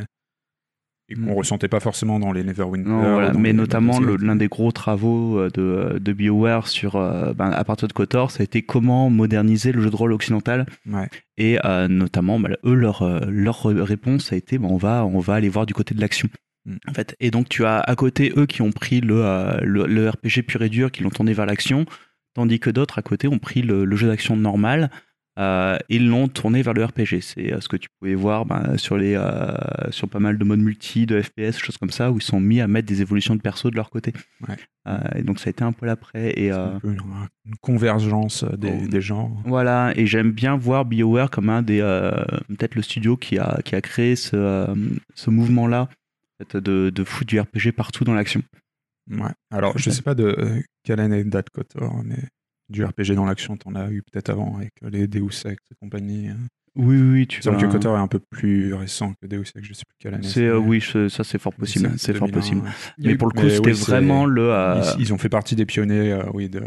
et 1.09 1.15
qu'on 1.15 1.21
Mm. 1.21 1.33
ressentait 1.33 1.67
pas 1.67 1.79
forcément 1.79 2.19
dans 2.19 2.31
les 2.31 2.43
Neverwinter. 2.43 2.87
Non, 2.87 3.13
voilà, 3.13 3.31
dans 3.31 3.39
mais 3.39 3.49
les 3.49 3.53
notamment 3.53 3.99
l'un 3.99 4.35
des 4.35 4.47
gros 4.47 4.71
travaux 4.71 5.39
euh, 5.39 5.49
de, 5.49 5.99
de 5.99 6.13
BioWare 6.13 6.67
sur, 6.67 6.95
euh, 6.95 7.33
ben, 7.33 7.49
à 7.49 7.63
partir 7.63 7.87
de 7.87 7.93
KOTOR, 7.93 8.31
ça 8.31 8.41
a 8.41 8.43
été 8.43 8.61
comment 8.61 9.09
moderniser 9.09 9.71
le 9.71 9.81
jeu 9.81 9.89
de 9.89 9.95
rôle 9.95 10.13
occidental. 10.13 10.65
Ouais. 10.87 11.09
Et 11.37 11.57
euh, 11.65 11.87
notamment, 11.87 12.39
bah, 12.39 12.49
eux, 12.63 12.75
leur, 12.75 13.01
euh, 13.01 13.21
leur 13.27 13.63
réponse 13.63 14.31
a 14.31 14.35
été 14.35 14.57
bah, 14.57 14.67
on, 14.69 14.77
va, 14.77 15.03
on 15.05 15.19
va 15.19 15.33
aller 15.33 15.49
voir 15.49 15.65
du 15.65 15.73
côté 15.73 15.95
de 15.95 16.01
l'action. 16.01 16.29
Mm. 16.65 16.75
En 16.87 16.93
fait. 16.93 17.15
Et 17.19 17.31
donc, 17.31 17.49
tu 17.49 17.65
as 17.65 17.79
à 17.79 17.95
côté 17.95 18.31
eux 18.37 18.45
qui 18.45 18.61
ont 18.61 18.71
pris 18.71 19.01
le, 19.01 19.25
euh, 19.25 19.59
le, 19.61 19.87
le 19.87 20.09
RPG 20.09 20.43
pur 20.47 20.61
et 20.61 20.69
dur, 20.69 20.91
qui 20.91 21.01
l'ont 21.03 21.09
tourné 21.09 21.33
vers 21.33 21.45
l'action, 21.45 21.85
tandis 22.35 22.59
que 22.59 22.69
d'autres 22.69 22.99
à 22.99 23.01
côté 23.01 23.27
ont 23.27 23.39
pris 23.39 23.61
le, 23.63 23.85
le 23.85 23.95
jeu 23.95 24.07
d'action 24.07 24.35
normal. 24.35 24.91
Euh, 25.39 25.77
et 25.87 25.99
l'ont 25.99 26.27
tourné 26.27 26.61
vers 26.61 26.73
le 26.73 26.83
RPG. 26.83 27.21
C'est 27.21 27.53
euh, 27.53 27.61
ce 27.61 27.69
que 27.69 27.77
tu 27.77 27.87
pouvais 27.99 28.15
voir 28.15 28.45
ben, 28.45 28.77
sur, 28.77 28.97
les, 28.97 29.15
euh, 29.15 29.53
sur 29.89 30.09
pas 30.09 30.19
mal 30.19 30.37
de 30.37 30.43
modes 30.43 30.59
multi, 30.59 31.05
de 31.05 31.21
FPS, 31.21 31.57
choses 31.57 31.77
comme 31.77 31.91
ça, 31.91 32.11
où 32.11 32.17
ils 32.17 32.23
sont 32.23 32.39
mis 32.41 32.59
à 32.59 32.67
mettre 32.67 32.87
des 32.87 33.01
évolutions 33.01 33.35
de 33.35 33.41
perso 33.41 33.69
de 33.69 33.75
leur 33.75 33.89
côté. 33.89 34.13
Ouais. 34.47 34.57
Et 35.15 35.21
donc 35.21 35.39
ça 35.39 35.49
a 35.49 35.51
été 35.51 35.63
un 35.63 35.71
peu 35.71 35.85
l'après. 35.85 36.31
Et, 36.35 36.47
C'est 36.47 36.51
un 36.51 36.79
peu 36.79 36.91
une, 36.91 37.01
une 37.45 37.55
convergence 37.61 38.43
des, 38.43 38.73
Oh. 38.83 38.87
des 38.87 39.01
genres. 39.01 39.31
voilà, 39.45 39.93
et 39.95 40.07
j'aime 40.07 40.31
bien 40.31 40.57
voir 40.57 40.85
BioWare 40.85 41.29
comme 41.29 41.49
un 41.49 41.61
des. 41.61 41.79
Peut-être 42.47 42.75
le 42.75 42.81
studio 42.81 43.15
qui 43.15 43.37
a, 43.37 43.59
qui 43.63 43.75
a 43.75 43.81
créé 43.81 44.15
ce, 44.15 44.67
ce 45.13 45.29
mouvement-là, 45.29 45.89
de, 46.53 46.89
de 46.89 47.03
foutre 47.03 47.27
du 47.27 47.39
RPG 47.39 47.71
partout 47.75 48.03
dans 48.03 48.13
l'action. 48.13 48.41
Ouais. 49.09 49.31
Alors, 49.51 49.77
je 49.77 49.89
sais 49.89 50.01
pas 50.01 50.15
de 50.15 50.63
quelle 50.83 50.99
année 50.99 51.23
date 51.23 51.49
KOTOR, 51.49 52.03
mais 52.03 52.17
du 52.69 52.83
RPG 52.83 53.15
dans 53.15 53.25
l'action, 53.25 53.57
t'en 53.57 53.75
as 53.75 53.89
eu 53.91 54.01
peut-être 54.03 54.29
avant 54.29 54.55
avec 54.57 54.73
euh, 54.83 54.89
les 54.89 55.07
Deus 55.07 55.25
Ex 55.45 55.57
et 55.71 55.75
compagnie. 55.79 56.27
hein. 56.29 56.37
Oui, 56.75 57.01
oui, 57.01 57.27
tu 57.27 57.41
vas- 57.41 57.55
que 57.55 57.65
KOTOR 57.65 57.97
est 57.97 57.99
un 57.99 58.07
peu 58.07 58.19
plus 58.19 58.73
récent 58.73 59.13
que 59.21 59.27
Deus 59.27 59.41
Ex, 59.55 59.67
je 59.67 59.73
sais 59.73 59.83
plus 59.87 59.95
quelle 59.99 60.13
année. 60.13 60.27
C'est, 60.27 60.45
euh, 60.45 60.57
oui, 60.57 60.79
je- 60.79 61.09
ça 61.09 61.23
c'est 61.23 61.39
fort 61.39 61.53
possible. 61.53 61.91
C'est 61.97 62.13
fort 62.13 62.27
2001, 62.27 62.39
possible. 62.39 62.61
ouais. 62.61 62.69
Mais 62.99 63.15
pour 63.15 63.27
le 63.29 63.33
coup, 63.41 63.49
c'était 63.49 63.71
oui, 63.71 63.73
vraiment 63.73 64.25
le. 64.25 64.53
euh, 64.53 64.81
Ils, 64.97 65.01
ils 65.01 65.13
ont 65.13 65.17
fait 65.17 65.29
partie 65.29 65.55
des 65.55 65.65
pionniers, 65.65 66.11
euh, 66.13 66.23
oui, 66.33 66.47
de... 66.47 66.61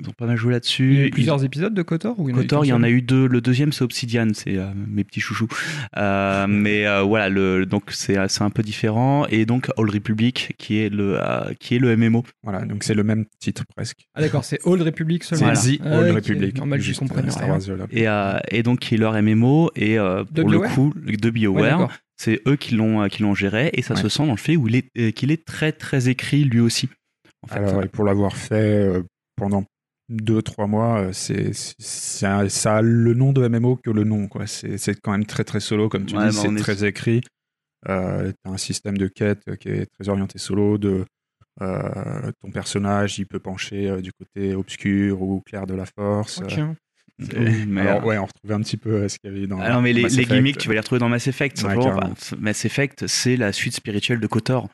ils 0.00 0.08
ont 0.08 0.12
pas 0.16 0.26
mal 0.26 0.36
joué 0.36 0.50
il 0.50 0.52
y 0.52 0.54
a 0.54 0.56
là-dessus. 0.56 1.06
eu 1.06 1.10
plusieurs 1.10 1.44
épisodes 1.44 1.74
de 1.74 1.82
KOTOR 1.82 2.18
ou 2.18 2.30
KOTOR, 2.32 2.64
il 2.64 2.68
y 2.68 2.72
en 2.72 2.82
a 2.82 2.88
eu 2.90 3.02
deux. 3.02 3.26
Le 3.26 3.40
deuxième, 3.40 3.72
c'est 3.72 3.82
Obsidian, 3.82 4.28
c'est 4.34 4.56
euh, 4.56 4.70
mes 4.74 5.04
petits 5.04 5.20
chouchous. 5.20 5.48
Euh, 5.96 6.46
mais 6.48 6.86
euh, 6.86 7.02
voilà, 7.02 7.28
le, 7.28 7.66
donc 7.66 7.84
c'est 7.90 8.16
c'est 8.28 8.42
un 8.42 8.50
peu 8.50 8.62
différent. 8.62 9.26
Et 9.28 9.44
donc 9.46 9.68
Old 9.76 9.92
Republic, 9.92 10.54
qui 10.58 10.78
est 10.78 10.88
le, 10.88 11.16
euh, 11.20 11.52
qui 11.58 11.76
est 11.76 11.78
le 11.78 11.96
MMO. 11.96 12.24
Voilà, 12.42 12.64
donc 12.64 12.84
c'est 12.84 12.94
le 12.94 13.04
même 13.04 13.24
titre 13.40 13.64
presque. 13.76 13.98
Ah 14.14 14.20
d'accord, 14.20 14.44
c'est 14.44 14.58
Old 14.64 14.82
Republic 14.82 15.24
C'est 15.24 15.36
seulement. 15.36 15.54
The 15.54 15.80
Old. 15.84 16.14
Republic. 16.14 16.56
Normal, 16.56 16.80
je 16.80 16.86
juste, 16.86 17.00
comprends 17.00 17.28
Star 17.30 17.42
rien. 17.44 17.52
Wars, 17.52 17.60
voilà. 17.66 17.86
Et, 17.90 18.08
euh, 18.08 18.38
et 18.50 18.62
donc 18.62 18.80
qui 18.80 18.94
est 18.94 18.98
leur 18.98 19.20
MMO. 19.20 19.70
Et 19.76 19.98
euh, 19.98 20.24
pour 20.24 20.48
le 20.48 20.58
BioWare 20.58 20.74
coup, 20.74 20.92
de 20.96 21.30
BioWare, 21.30 21.88
c'est 22.16 22.40
eux 22.46 22.56
qui 22.56 22.74
l'ont 22.74 23.08
qui 23.08 23.22
l'ont 23.22 23.34
géré. 23.34 23.70
Et 23.72 23.82
ça 23.82 23.94
Ouais. 23.94 24.02
se 24.02 24.08
sent 24.08 24.24
dans 24.26 24.32
le 24.32 24.36
fait 24.38 24.56
où 24.56 24.68
il 24.68 24.76
est 24.76 25.12
qu'il 25.12 25.30
est 25.32 25.44
très 25.44 25.72
très 25.72 26.08
écrit 26.08 26.44
lui 26.44 26.60
aussi. 26.60 26.88
En 27.42 27.48
fait, 27.48 27.58
Alors, 27.60 27.82
et 27.84 27.88
pour 27.88 28.04
l'avoir 28.04 28.36
fait 28.36 28.90
pendant 29.36 29.64
deux, 30.08 30.40
trois 30.42 30.66
mois, 30.66 31.00
euh, 31.00 31.12
c'est, 31.12 31.52
c'est- 31.52 31.74
ça, 31.78 32.48
ça 32.48 32.76
a 32.76 32.82
le 32.82 33.14
nom 33.14 33.32
de 33.32 33.46
MMO 33.46 33.76
que 33.76 33.90
le 33.90 34.04
nom. 34.04 34.26
Quoi. 34.28 34.46
C'est, 34.46 34.78
c'est 34.78 34.98
quand 35.00 35.12
même 35.12 35.26
très 35.26 35.44
très 35.44 35.60
solo, 35.60 35.88
comme 35.88 36.06
tu 36.06 36.16
Ouais, 36.16 36.28
dis, 36.30 36.36
bah, 36.36 36.42
c'est 36.42 36.52
est- 36.52 36.56
très 36.58 36.84
écrit. 36.84 37.20
Euh, 37.88 38.32
t'as 38.42 38.50
un 38.50 38.56
système 38.56 38.96
de 38.98 39.06
quête 39.06 39.40
euh, 39.48 39.56
qui 39.56 39.68
est 39.68 39.86
très 39.98 40.08
orienté 40.08 40.38
solo. 40.38 40.78
De, 40.78 41.04
euh, 41.60 42.32
ton 42.42 42.50
personnage, 42.50 43.18
il 43.18 43.26
peut 43.26 43.38
pencher 43.40 43.88
euh, 43.88 44.00
du 44.00 44.12
côté 44.12 44.54
obscur 44.54 45.20
ou 45.22 45.40
clair 45.40 45.66
de 45.66 45.74
la 45.74 45.84
force. 45.86 46.40
Oh, 46.42 46.62
Euh, 47.34 47.64
mais, 47.66 47.80
Alors, 47.80 48.02
euh, 48.02 48.06
ouais, 48.06 48.18
on 48.18 48.26
retrouvait 48.26 48.54
un 48.54 48.60
petit 48.60 48.76
peu 48.76 49.08
ce 49.08 49.18
qu'il 49.18 49.32
y 49.32 49.36
avait 49.36 49.46
dans. 49.48 49.58
Ah 49.60 49.72
non, 49.72 49.82
mais 49.82 49.92
les, 49.92 50.02
Mass 50.02 50.12
les 50.12 50.22
Effect. 50.22 50.34
gimmicks, 50.36 50.58
tu 50.58 50.68
vas 50.68 50.74
les 50.74 50.80
retrouver 50.80 51.00
dans 51.00 51.08
Mass 51.08 51.26
Effect. 51.26 51.60
Ouais, 51.64 51.74
bah, 51.74 52.10
Mass 52.38 52.64
Effect, 52.64 53.06
c'est 53.08 53.36
la 53.36 53.52
suite 53.52 53.74
spirituelle 53.74 54.20
de 54.20 54.26
KOTOR. 54.28 54.68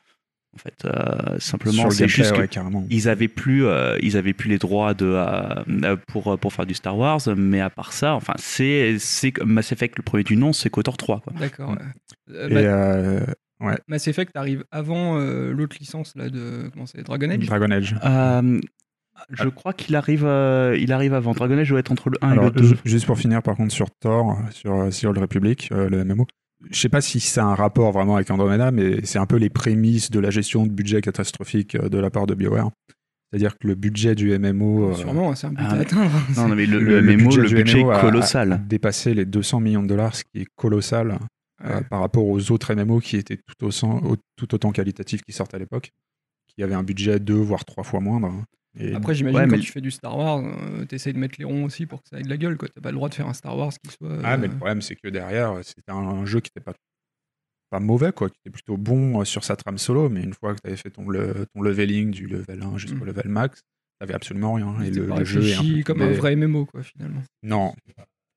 En 0.55 0.59
fait, 0.59 0.85
euh, 0.85 1.37
simplement, 1.39 1.89
c'est 1.89 2.07
juste 2.07 2.19
gameplay, 2.31 2.37
que 2.37 2.41
ouais, 2.43 2.47
carrément. 2.47 2.85
ils 2.89 3.09
avaient 3.09 3.27
plus, 3.27 3.65
euh, 3.65 3.97
ils 4.01 4.15
avaient 4.17 4.33
plus 4.33 4.49
les 4.49 4.57
droits 4.57 4.93
de 4.93 5.05
euh, 5.05 5.95
pour 6.07 6.37
pour 6.39 6.53
faire 6.53 6.65
du 6.65 6.73
Star 6.73 6.97
Wars, 6.97 7.19
mais 7.35 7.59
à 7.59 7.69
part 7.69 7.91
ça, 7.93 8.15
enfin, 8.15 8.33
c'est 8.37 8.95
c'est 8.99 9.33
Mass 9.43 9.71
Effect 9.73 9.97
le 9.97 10.03
premier 10.03 10.23
du 10.23 10.37
nom, 10.37 10.53
c'est 10.53 10.69
KOTOR 10.69 10.95
3. 10.97 11.19
Quoi. 11.21 11.33
D'accord. 11.39 11.71
ouais. 12.29 12.49
Et 12.49 12.67
Ma- 13.59 13.77
Mass 13.87 14.07
Effect 14.07 14.35
arrive 14.35 14.63
avant 14.71 15.17
euh, 15.19 15.51
l'autre 15.51 15.77
licence 15.79 16.13
là 16.15 16.29
de 16.29 16.69
comment 16.73 16.85
c'est 16.85 17.03
Dragon 17.03 17.29
Age? 17.29 17.45
Dragon 17.45 17.71
Age. 17.71 17.95
Euh, 18.03 18.59
je 19.31 19.47
crois 19.47 19.71
qu'il 19.73 19.95
arrive, 19.95 20.25
euh, 20.25 20.77
il 20.79 20.91
arrive 20.91 21.13
avant. 21.13 21.31
Dragon 21.31 21.57
Age 21.57 21.69
doit 21.69 21.79
être 21.79 21.91
entre 21.91 22.09
le 22.09 22.17
1 22.21 22.31
Alors, 22.31 22.43
et 22.45 22.47
le 22.47 22.61
2. 22.61 22.63
ju- 22.67 22.75
juste 22.83 23.05
pour 23.05 23.17
finir, 23.17 23.41
par 23.41 23.55
contre, 23.55 23.73
sur 23.73 23.87
Thor, 24.01 24.37
sur 24.51 24.89
The 24.89 25.05
Old 25.05 25.17
Republic, 25.19 25.69
euh, 25.71 25.89
le 25.89 26.03
MMO, 26.03 26.27
je 26.71 26.79
sais 26.79 26.89
pas 26.89 27.01
si 27.01 27.19
ça 27.19 27.43
a 27.43 27.47
un 27.47 27.55
rapport 27.55 27.91
vraiment 27.91 28.15
avec 28.15 28.29
Andromeda, 28.31 28.71
mais 28.71 29.05
c'est 29.05 29.19
un 29.19 29.25
peu 29.25 29.35
les 29.37 29.49
prémices 29.49 30.09
de 30.11 30.19
la 30.19 30.29
gestion 30.29 30.65
de 30.65 30.71
budget 30.71 31.01
catastrophique 31.01 31.75
euh, 31.75 31.89
de 31.89 31.97
la 31.97 32.09
part 32.09 32.27
de 32.27 32.33
BioWare. 32.33 32.71
C'est-à-dire 33.31 33.57
que 33.57 33.67
le 33.67 33.75
budget 33.75 34.15
du 34.15 34.37
MMO. 34.37 34.91
euh, 34.91 34.93
Sûrement, 34.95 35.35
c'est 35.35 35.47
un 35.47 35.51
but 35.51 35.57
ah, 35.59 35.73
à 35.73 35.79
atteindre. 35.79 36.11
Non, 36.37 36.47
non, 36.47 36.55
mais 36.55 36.65
le, 36.65 36.79
le 36.79 37.01
MMO, 37.01 37.35
le 37.35 37.47
du 37.47 37.55
budget 37.55 37.79
MMO 37.83 37.91
est 37.91 37.95
a- 37.95 38.01
colossal. 38.01 38.53
a 38.53 38.57
dépassé 38.57 39.13
les 39.13 39.25
200 39.25 39.59
millions 39.59 39.83
de 39.83 39.87
dollars, 39.87 40.15
ce 40.15 40.23
qui 40.23 40.41
est 40.41 40.47
colossal 40.55 41.19
euh, 41.65 41.81
par 41.89 41.99
rapport 42.01 42.25
aux 42.25 42.51
autres 42.51 42.73
MMO 42.73 42.99
qui 42.99 43.17
étaient 43.17 43.37
tout, 43.59 43.65
au- 43.65 44.15
tout 44.37 44.55
autant 44.55 44.71
qualitatifs 44.71 45.21
qui 45.23 45.33
sortent 45.33 45.53
à 45.53 45.59
l'époque, 45.59 45.89
qui 46.55 46.63
avaient 46.63 46.75
un 46.75 46.83
budget 46.83 47.19
deux 47.19 47.33
voire 47.35 47.65
trois 47.65 47.83
fois 47.83 47.99
moindre. 47.99 48.31
Et 48.77 48.93
Après, 48.93 49.15
j'imagine 49.15 49.39
Ouais, 49.39 49.45
quand 49.47 49.55
mais- 49.55 49.61
tu 49.61 49.71
fais 49.71 49.81
du 49.81 49.91
Star 49.91 50.17
Wars, 50.17 50.43
euh, 50.43 50.85
t'essayes 50.85 51.13
de 51.13 51.17
mettre 51.19 51.35
les 51.39 51.45
ronds 51.45 51.63
aussi 51.65 51.85
pour 51.85 52.01
que 52.03 52.09
ça 52.09 52.19
ait 52.19 52.23
de 52.23 52.29
la 52.29 52.37
gueule. 52.37 52.57
quoi. 52.57 52.67
T'as 52.67 52.81
pas 52.81 52.91
le 52.91 52.95
droit 52.95 53.09
de 53.09 53.13
faire 53.13 53.27
un 53.27 53.33
Star 53.33 53.57
Wars 53.57 53.71
qui 53.71 53.89
soit. 53.91 54.19
Ah, 54.23 54.37
mais 54.37 54.47
euh, 54.47 54.51
le 54.51 54.57
problème, 54.57 54.81
c'est 54.81 54.95
que 54.95 55.07
derrière, 55.07 55.53
c'était 55.63 55.91
un, 55.91 55.95
un 55.95 56.25
jeu 56.25 56.41
qui 56.41 56.51
n'était 56.55 56.63
pas, 56.65 56.73
pas 57.69 57.79
mauvais, 57.79 58.11
quoi, 58.11 58.29
qui 58.29 58.35
était 58.43 58.51
plutôt 58.51 58.77
bon 58.77 59.21
euh, 59.21 59.23
sur 59.25 59.43
sa 59.43 59.55
trame 59.55 59.77
solo, 59.77 60.09
mais 60.09 60.21
une 60.23 60.33
fois 60.33 60.53
que 60.55 60.61
tu 60.61 60.67
avais 60.67 60.77
fait 60.77 60.89
ton, 60.89 61.07
le- 61.09 61.45
ton 61.53 61.61
leveling 61.61 62.11
du 62.11 62.27
level 62.27 62.61
1 62.63 62.77
jusqu'au 62.77 63.03
Mm. 63.05 63.07
level 63.07 63.27
max, 63.29 63.61
t'avais 63.99 64.13
absolument 64.13 64.53
rien. 64.53 64.81
Et 64.81 64.85
c'était 64.87 64.99
le, 64.99 65.07
pas 65.07 65.19
le 65.19 65.25
jeu 65.25 65.43
est 65.47 65.55
un 65.55 65.63
peu 65.63 65.83
comme 65.83 66.01
un 66.01 66.11
vrai 66.11 66.35
MMO, 66.35 66.65
quoi, 66.65 66.83
finalement. 66.83 67.23
Non, 67.43 67.73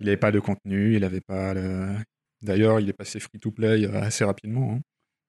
il 0.01 0.07
n'avait 0.07 0.17
pas 0.17 0.31
de 0.31 0.39
contenu, 0.41 0.95
il 0.97 1.03
avait 1.05 1.21
pas 1.21 1.53
le... 1.55 1.95
D'ailleurs, 2.43 2.79
il 2.79 2.89
est 2.89 2.93
passé 2.93 3.19
free-to-play 3.19 3.85
euh, 3.87 4.01
assez 4.01 4.25
rapidement. 4.25 4.75
hein. 4.77 4.81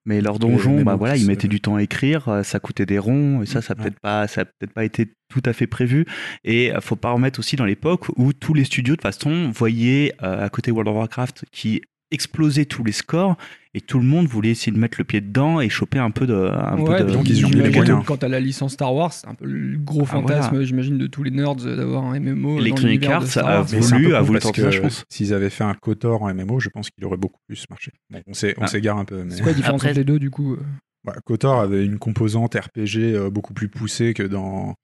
Mais 0.06 0.20
leur 0.22 0.38
donjon, 0.38 0.82
bah 0.82 0.96
voilà, 0.96 1.16
ils 1.16 1.26
mettaient 1.26 1.46
du 1.48 1.60
temps 1.60 1.76
à 1.76 1.82
écrire, 1.82 2.28
euh, 2.28 2.42
ça 2.42 2.58
coûtait 2.58 2.86
des 2.86 2.98
ronds, 2.98 3.42
et 3.42 3.46
ça, 3.46 3.60
ça 3.60 3.74
a 3.74 3.76
Ouais. 3.76 3.82
peut-être 3.84 4.00
pas, 4.00 4.26
ça 4.28 4.40
a 4.42 4.44
peut-être 4.46 4.72
pas 4.72 4.84
été 4.84 5.12
tout 5.28 5.42
à 5.44 5.52
fait 5.52 5.66
prévu. 5.66 6.06
Et 6.42 6.72
euh, 6.72 6.80
faut 6.80 6.96
pas 6.96 7.10
remettre 7.12 7.38
aussi 7.38 7.56
dans 7.56 7.66
l'époque 7.66 8.06
où 8.16 8.32
tous 8.32 8.54
les 8.54 8.64
studios 8.64 8.94
de 8.94 8.96
toute 8.96 9.02
façon 9.02 9.50
voyaient 9.50 10.14
euh, 10.22 10.44
à 10.44 10.48
côté 10.48 10.70
World 10.70 10.88
of 10.88 10.96
Warcraft 10.96 11.44
qui 11.52 11.82
explosait 12.10 12.64
tous 12.64 12.82
les 12.84 12.92
scores 12.92 13.36
et 13.72 13.80
tout 13.80 13.98
le 13.98 14.04
monde 14.04 14.26
voulait 14.26 14.50
essayer 14.50 14.72
de 14.72 14.78
mettre 14.78 14.96
le 14.98 15.04
pied 15.04 15.20
dedans 15.20 15.60
et 15.60 15.68
choper 15.68 15.98
un 16.00 16.10
peu 16.10 16.26
de, 16.26 16.34
un 16.34 16.76
peu 16.84 17.04
de- 17.04 17.12
donc 17.12 17.28
ils 17.28 17.38
y 17.38 17.44
ont 17.44 17.48
mis 17.48 17.54
les 17.54 17.60
j'imagine 17.66 17.76
moyens. 17.82 18.02
que 18.02 18.06
Quand 18.08 18.16
t'as 18.16 18.28
la 18.28 18.40
licence 18.40 18.72
Star 18.72 18.92
Wars, 18.92 19.12
c'est 19.12 19.28
un 19.28 19.34
peu 19.34 19.44
le 19.46 19.78
gros 19.78 20.02
Ah, 20.02 20.06
fantasme, 20.06 20.50
voilà. 20.50 20.64
j'imagine, 20.64 20.98
de 20.98 21.06
tous 21.06 21.22
les 21.22 21.30
nerds 21.30 21.54
d'avoir 21.54 22.04
un 22.04 22.18
MMO. 22.18 22.58
Electronic 22.58 23.04
Arts 23.06 23.38
a 23.38 23.62
voulu- 23.62 24.14
a 24.14 24.20
voulu 24.22 24.38
parce 24.40 24.44
tenter 24.46 24.62
ça, 24.62 24.68
que 24.68 24.74
je 24.74 24.80
pense. 24.80 25.04
S'ils 25.08 25.32
avaient 25.32 25.50
fait 25.50 25.62
un 25.64 25.74
KOTOR 25.74 26.22
en 26.22 26.34
MMO, 26.34 26.58
je 26.58 26.68
pense 26.68 26.90
qu'il 26.90 27.04
aurait 27.04 27.16
beaucoup 27.16 27.38
plus 27.46 27.64
marché. 27.70 27.92
Bon, 28.10 28.20
on 28.26 28.34
s'est- 28.34 28.54
on 28.58 28.62
Ah. 28.62 28.66
s'égare 28.66 28.98
un 28.98 29.04
peu. 29.04 29.22
Mais... 29.22 29.30
C'est 29.36 29.42
quoi 29.42 29.52
la 29.52 29.56
différence 29.56 29.80
Après- 29.80 29.90
entre 29.90 29.98
les 29.98 30.04
deux, 30.04 30.18
du 30.18 30.30
coup 30.30 30.54
euh 30.54 30.58
Bah, 31.04 31.14
KOTOR 31.24 31.60
avait 31.60 31.84
une 31.86 31.98
composante 31.98 32.54
RPG 32.56 33.14
euh, 33.14 33.30
beaucoup 33.30 33.54
plus 33.54 33.68
poussée 33.68 34.14
que 34.14 34.24
dans, 34.24 34.74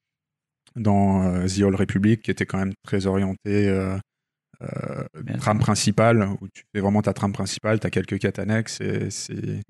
dans 0.77 1.23
euh, 1.25 1.47
The 1.47 1.63
Old 1.63 1.75
Republic, 1.75 2.23
qui 2.23 2.31
était 2.31 2.47
quand 2.47 2.59
même 2.59 2.73
très 2.85 3.07
orientée 3.07 3.69
euh, 3.69 3.97
euh, 4.63 5.05
trame 5.39 5.59
principale, 5.59 6.29
où 6.41 6.49
tu 6.49 6.65
fais 6.75 6.81
vraiment 6.81 7.03
ta 7.03 7.13
trame 7.13 7.33
principale, 7.33 7.81
tu 7.81 7.87
as 7.87 7.91
quelques 7.91 8.19
quêtes 8.19 8.39
annexes, 8.39 8.81
et 8.81 9.11
c'est... 9.11 9.61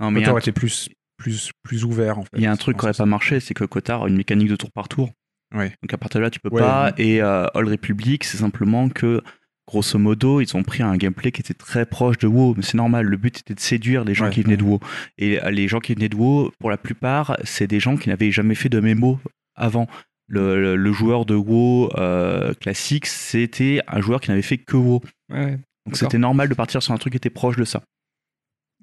Non, 0.00 0.10
mais 0.10 0.20
un 0.20 0.26
KOTOR 0.26 0.38
était 0.38 0.52
plus, 0.52 0.88
plus, 1.16 1.50
plus 1.62 1.84
ouvert, 1.84 2.18
en 2.18 2.22
fait. 2.22 2.30
Il 2.36 2.42
y 2.42 2.46
a 2.46 2.52
un 2.52 2.56
truc 2.56 2.76
qui 2.76 2.84
aurait 2.84 2.92
que 2.92 2.98
pas 2.98 3.06
marché, 3.06 3.40
c'est 3.40 3.54
que 3.54 3.64
Kotar 3.64 4.04
a 4.04 4.08
une 4.08 4.16
mécanique 4.16 4.48
de 4.48 4.56
tour 4.56 4.70
par 4.70 4.88
tour. 4.88 5.10
Ouais. 5.54 5.72
Donc 5.82 5.92
à 5.92 5.98
partir 5.98 6.20
de 6.20 6.24
là, 6.24 6.30
tu 6.30 6.40
peux 6.40 6.50
Ouais, 6.50 6.60
pas. 6.60 6.92
Et 6.98 7.22
euh, 7.22 7.46
Old 7.54 7.68
Republic, 7.68 8.22
c'est 8.24 8.36
simplement 8.36 8.88
que, 8.90 9.22
grosso 9.66 9.98
modo, 9.98 10.40
ils 10.40 10.56
ont 10.56 10.62
pris 10.62 10.82
un 10.82 10.96
gameplay 10.96 11.32
qui 11.32 11.40
était 11.40 11.54
très 11.54 11.86
proche 11.86 12.18
de 12.18 12.26
WoW. 12.26 12.54
Mais 12.56 12.62
c'est 12.62 12.76
normal, 12.76 13.06
le 13.06 13.16
but 13.16 13.40
était 13.40 13.54
de 13.54 13.60
séduire 13.60 14.04
les 14.04 14.14
gens 14.14 14.26
Ouais, 14.26 14.30
qui 14.30 14.42
venaient 14.42 14.56
de 14.56 14.62
ouais. 14.62 14.72
WoW. 14.72 14.80
Et 15.16 15.42
euh, 15.42 15.50
les 15.50 15.66
gens 15.66 15.80
qui 15.80 15.94
venaient 15.94 16.08
de 16.08 16.16
WoW, 16.16 16.52
pour 16.60 16.70
la 16.70 16.76
plupart, 16.76 17.36
c'est 17.44 17.66
des 17.66 17.80
gens 17.80 17.96
qui 17.96 18.08
n'avaient 18.08 18.30
jamais 18.30 18.54
fait 18.54 18.68
de 18.68 18.78
mémo 18.78 19.18
avant. 19.56 19.88
Le, 20.30 20.60
le- 20.60 20.76
le 20.76 20.92
joueur 20.92 21.24
de 21.24 21.34
WoW 21.34 21.90
euh, 21.96 22.52
classique, 22.54 23.06
c'était 23.06 23.80
un 23.88 24.00
joueur 24.00 24.20
qui 24.20 24.28
n'avait 24.30 24.42
fait 24.42 24.58
que 24.58 24.76
WoW. 24.76 25.00
Ouais. 25.30 25.58
Donc 25.86 25.96
c'était 25.96 26.18
normal 26.18 26.48
de 26.50 26.54
partir 26.54 26.82
sur 26.82 26.92
un 26.92 26.98
truc 26.98 27.12
qui 27.12 27.16
était 27.16 27.30
proche 27.30 27.56
de 27.56 27.64
ça. 27.64 27.82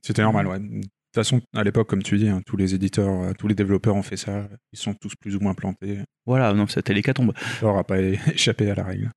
C'était 0.03 0.23
normal, 0.23 0.47
ouais. 0.47 0.59
façon, 1.15 1.41
à 1.55 1.63
l'époque, 1.63 1.87
comme 1.87 2.03
tu 2.03 2.17
dis, 2.17 2.27
hein, 2.27 2.41
tous 2.45 2.57
les 2.57 2.73
éditeurs, 2.75 3.09
euh, 3.23 3.33
tous 3.37 3.47
les 3.47 3.55
développeurs 3.55 3.95
ont 3.95 4.01
fait 4.03 4.17
ça. 4.17 4.47
Ils 4.73 4.79
sont 4.79 4.93
tous 4.95 5.13
plus 5.15 5.35
ou 5.35 5.39
moins 5.39 5.53
plantés. 5.53 5.99
Voilà, 6.25 6.51
non, 6.53 6.67
c'était 6.67 6.93
l'hécatombe. 6.93 7.31
Thor 7.59 7.75
n'a 7.75 7.83
pas 7.83 7.99
échappé 8.33 8.69
à 8.71 8.75
la 8.75 8.83
règle. 8.83 9.11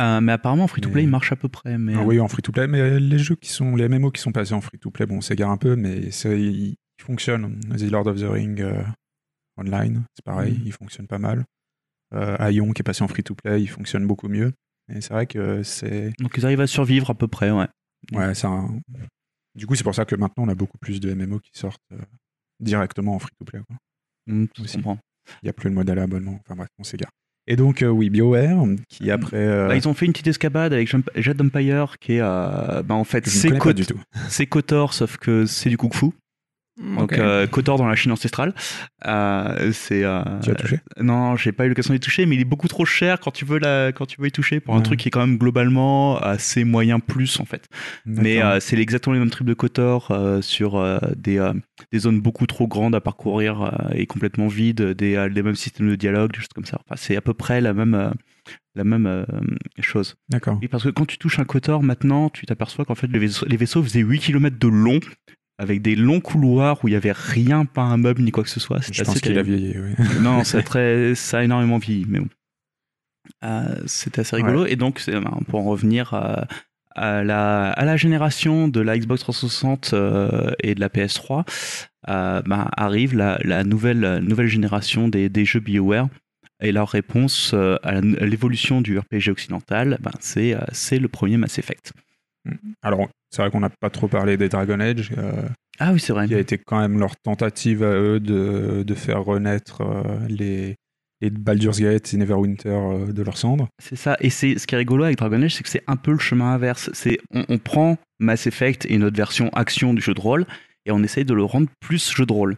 Euh, 0.00 0.20
mais 0.20 0.32
apparemment, 0.32 0.64
en 0.64 0.68
free-to-play, 0.68 1.02
Mais- 1.02 1.04
il 1.04 1.10
marche 1.10 1.32
à 1.32 1.36
peu 1.36 1.48
près. 1.48 1.76
Mais... 1.78 1.94
Ah 1.96 2.02
oui, 2.02 2.18
en 2.20 2.28
free-to-play, 2.28 2.66
mais 2.66 2.98
les 2.98 3.18
jeux 3.18 3.36
qui 3.36 3.50
sont, 3.50 3.76
les 3.76 3.88
MMO 3.88 4.10
qui 4.10 4.20
sont 4.20 4.32
passés 4.32 4.54
en 4.54 4.60
free-to-play, 4.60 5.06
bon, 5.06 5.18
on 5.18 5.20
s'égare 5.20 5.50
un 5.50 5.56
peu, 5.58 5.76
mais 5.76 5.98
ils 5.98 6.76
ils 6.98 7.04
fonctionnent. 7.04 7.60
The 7.76 7.82
Lord 7.90 8.06
of 8.08 8.18
the 8.20 8.24
Ring 8.28 8.60
euh, 8.60 8.82
Online, 9.56 10.04
c'est 10.14 10.24
pareil, 10.24 10.54
Mhm. 10.54 10.62
il 10.66 10.72
fonctionne 10.72 11.06
pas 11.06 11.18
mal. 11.18 11.44
Euh, 12.14 12.36
Aion 12.38 12.72
qui 12.72 12.80
est 12.80 12.84
passé 12.84 13.02
en 13.04 13.08
free-to-play, 13.08 13.60
il 13.62 13.68
fonctionne 13.68 14.06
beaucoup 14.06 14.28
mieux. 14.28 14.52
Et 14.94 15.00
c'est 15.02 15.12
vrai 15.12 15.26
que 15.26 15.62
c'est. 15.62 16.12
Donc 16.18 16.34
ils 16.36 16.44
arrivent 16.46 16.60
à 16.62 16.66
survivre 16.66 17.10
à 17.10 17.14
peu 17.14 17.28
près, 17.28 17.50
ouais. 17.50 17.66
Ouais, 18.12 18.34
c'est 18.34 18.46
un- 18.46 18.80
Du 19.54 19.66
coup, 19.66 19.74
c'est 19.74 19.84
pour 19.84 19.94
ça 19.94 20.04
que 20.04 20.14
maintenant, 20.14 20.44
on 20.44 20.48
a 20.48 20.54
beaucoup 20.54 20.78
plus 20.78 21.00
de 21.00 21.12
MMO 21.12 21.40
qui 21.40 21.50
sortent 21.52 21.82
euh, 21.92 21.98
directement 22.60 23.14
en 23.14 23.18
free-to-play. 23.18 23.60
Mm, 24.26 24.44
Aussi. 24.62 24.76
comprends. 24.76 24.98
Il 25.42 25.46
n'y 25.46 25.50
a 25.50 25.52
plus 25.52 25.68
le 25.68 25.74
modèle 25.74 25.98
abonnement. 25.98 26.38
Enfin 26.44 26.54
bref, 26.56 26.68
on 26.78 26.84
s'égare. 26.84 27.10
Et 27.46 27.56
donc, 27.56 27.82
euh, 27.82 27.88
oui, 27.88 28.08
BioWare, 28.10 28.62
qui 28.88 29.10
après. 29.10 29.36
euh, 29.36 29.68
Bah, 29.68 29.76
ils 29.76 29.88
ont 29.88 29.94
fait 29.94 30.06
une 30.06 30.12
petite 30.12 30.26
escapade 30.28 30.72
avec 30.72 30.88
Jet 31.16 31.40
Empire 31.40 31.98
qui 31.98 32.12
est 32.14 32.20
euh, 32.20 32.82
bah, 32.82 32.94
en 32.94 33.04
fait 33.04 33.26
c'est 34.28 34.46
Kotor 34.46 34.92
sauf 34.94 35.16
que 35.16 35.46
c'est 35.46 35.70
du 35.70 35.76
kung 35.78 35.92
fu. 35.94 36.06
Donc 36.78 37.12
Ok. 37.12 37.18
euh, 37.18 37.46
Kotor 37.46 37.76
dans 37.78 37.86
la 37.88 37.96
Chine 37.96 38.12
ancestrale. 38.12 38.54
Euh, 39.06 39.72
c'est 39.72 40.04
euh, 40.04 40.22
Tu 40.42 40.50
as 40.50 40.54
touché? 40.54 40.80
Non, 41.00 41.36
j'ai 41.36 41.52
pas 41.52 41.66
eu 41.66 41.68
l'occasion 41.68 41.92
d'y 41.94 42.00
toucher, 42.00 42.24
mais 42.26 42.36
il 42.36 42.40
est 42.40 42.44
beaucoup 42.44 42.68
trop 42.68 42.84
cher 42.84 43.18
quand 43.20 43.30
tu 43.30 43.44
veux 43.44 43.58
la, 43.58 43.92
quand 43.92 44.06
tu 44.06 44.20
veux 44.20 44.28
y 44.28 44.32
toucher 44.32 44.60
pour 44.60 44.74
un 44.76 44.80
truc 44.80 45.00
qui 45.00 45.08
est 45.08 45.10
quand 45.10 45.26
même 45.26 45.38
globalement 45.38 46.18
assez 46.18 46.64
moyen 46.64 47.00
plus 47.00 47.40
en 47.40 47.44
fait. 47.44 47.68
Mais 48.06 48.42
euh, 48.42 48.60
c'est 48.60 48.78
exactement 48.78 49.14
les 49.14 49.20
mêmes 49.20 49.30
trucs 49.30 49.46
de 49.46 49.54
Kotor 49.54 50.10
euh, 50.10 50.40
sur 50.40 50.76
euh, 50.76 50.98
des, 51.16 51.38
euh, 51.38 51.52
des 51.92 51.98
zones 51.98 52.20
beaucoup 52.20 52.46
trop 52.46 52.66
grandes 52.68 52.94
à 52.94 53.00
parcourir 53.00 53.62
euh, 53.62 53.70
et 53.94 54.06
complètement 54.06 54.46
vides, 54.46 54.82
des, 54.82 55.16
euh, 55.16 55.28
les 55.28 55.42
mêmes 55.42 55.56
systèmes 55.56 55.88
de 55.88 55.96
dialogue, 55.96 56.32
des 56.32 56.38
choses 56.38 56.48
comme 56.54 56.64
ça. 56.64 56.78
Enfin, 56.86 56.96
c'est 56.96 57.16
à 57.16 57.20
peu 57.20 57.34
près 57.34 57.60
la 57.60 57.74
même, 57.74 57.94
euh, 57.94 58.10
la 58.74 58.84
même 58.84 59.06
euh, 59.06 59.24
chose. 59.80 60.14
D'accord. 60.28 60.58
Oui, 60.60 60.68
parce 60.68 60.84
que 60.84 60.90
quand 60.90 61.06
tu 61.06 61.18
touches 61.18 61.38
un 61.38 61.44
Kotor 61.44 61.82
maintenant, 61.82 62.28
tu 62.30 62.46
t'aperçois 62.46 62.84
qu'en 62.84 62.94
fait 62.94 63.08
les 63.08 63.18
vaisseaux, 63.18 63.46
les 63.48 63.56
vaisseaux 63.56 63.82
faisaient 63.82 64.00
8 64.00 64.20
km 64.20 64.56
de 64.58 64.68
long 64.68 65.00
avec 65.58 65.82
des 65.82 65.96
longs 65.96 66.20
couloirs 66.20 66.78
où 66.84 66.88
il 66.88 66.92
y 66.92 66.96
avait 66.96 67.12
rien, 67.12 67.64
pas 67.64 67.82
un 67.82 67.96
meuble 67.96 68.22
ni 68.22 68.30
quoi 68.30 68.44
que 68.44 68.50
ce 68.50 68.60
soit. 68.60 68.78
Je 68.92 69.02
pense 69.02 69.20
qu'il 69.20 69.36
a 69.38 69.42
vieilli, 69.42 69.76
oui. 69.78 69.94
Non, 70.22 70.44
c'est 70.44 70.62
très, 70.62 71.14
ça 71.14 71.38
a 71.38 71.42
énormément 71.44 71.78
vieilli, 71.78 72.06
mais 72.08 72.20
bon. 72.20 72.28
Euh, 73.44 73.76
C'était 73.86 74.20
assez 74.20 74.36
rigolo. 74.36 74.66
Et 74.66 74.76
donc, 74.76 75.00
c'est- 75.00 75.12
ben, 75.12 75.38
pour 75.48 75.60
en 75.60 75.64
revenir 75.64 76.14
à, 76.14 76.46
à 76.94 77.22
la, 77.24 77.70
à 77.70 77.84
la 77.84 77.96
génération 77.96 78.68
de 78.68 78.80
la 78.80 78.98
Xbox 78.98 79.20
360 79.22 79.90
euh, 79.94 80.52
et 80.62 80.74
de 80.74 80.80
la 80.80 80.88
PS3, 80.88 81.44
euh, 82.08 82.42
ben, 82.42 82.68
arrive 82.76 83.14
la, 83.16 83.38
la 83.44 83.64
nouvelle, 83.64 84.18
nouvelle 84.22 84.46
génération 84.48 85.08
des, 85.08 85.28
des 85.28 85.44
jeux 85.44 85.60
BioWare. 85.60 86.08
Et 86.60 86.72
leur 86.72 86.88
réponse 86.88 87.52
euh, 87.54 87.76
à 87.84 88.00
l'évolution 88.00 88.80
du 88.80 88.98
RPG 88.98 89.28
occidental, 89.28 89.98
ben, 90.00 90.10
c'est 90.18 90.56
c'est 90.72 90.98
le 90.98 91.06
premier 91.06 91.36
Mass 91.36 91.58
Effect. 91.58 91.92
Alors, 92.82 93.08
c'est 93.30 93.42
vrai 93.42 93.50
qu'on 93.50 93.60
n'a 93.60 93.70
pas 93.80 93.90
trop 93.90 94.08
parlé 94.08 94.36
des 94.36 94.48
Dragon 94.48 94.80
Age, 94.80 95.10
euh, 95.18 95.42
Ah 95.78 95.92
oui, 95.92 96.00
c'est 96.00 96.12
vrai. 96.12 96.26
qui 96.26 96.34
a 96.34 96.38
été 96.38 96.58
quand 96.58 96.80
même 96.80 96.98
leur 96.98 97.16
tentative 97.16 97.82
à 97.82 97.92
eux 97.92 98.20
de, 98.20 98.82
de 98.86 98.94
faire 98.94 99.24
renaître 99.24 99.82
euh, 99.82 100.02
les, 100.28 100.76
les 101.20 101.30
Baldur's 101.30 101.80
Gate 101.80 102.12
et 102.14 102.16
Neverwinter 102.16 102.68
euh, 102.70 103.12
de 103.12 103.22
leurs 103.22 103.36
cendres. 103.38 103.68
C'est 103.82 103.96
ça. 103.96 104.16
Et 104.20 104.30
c'est 104.30 104.58
ce 104.58 104.66
qui 104.66 104.74
est 104.74 104.78
rigolo 104.78 105.04
avec 105.04 105.18
Dragon 105.18 105.42
Age, 105.42 105.54
c'est 105.56 105.62
que 105.62 105.68
c'est 105.68 105.84
un 105.86 105.96
peu 105.96 106.12
le 106.12 106.18
chemin 106.18 106.52
inverse. 106.54 106.90
C'est 106.94 107.18
on, 107.34 107.44
on 107.48 107.58
prend 107.58 107.96
Mass 108.18 108.46
Effect 108.46 108.86
et 108.88 108.98
notre 108.98 109.16
version 109.16 109.50
action 109.50 109.94
du 109.94 110.00
jeu 110.00 110.14
de 110.14 110.20
rôle 110.20 110.46
et 110.86 110.90
on 110.90 111.02
essaye 111.02 111.24
de 111.24 111.34
le 111.34 111.44
rendre 111.44 111.68
plus 111.80 112.12
jeu 112.14 112.24
de 112.24 112.32
rôle. 112.32 112.56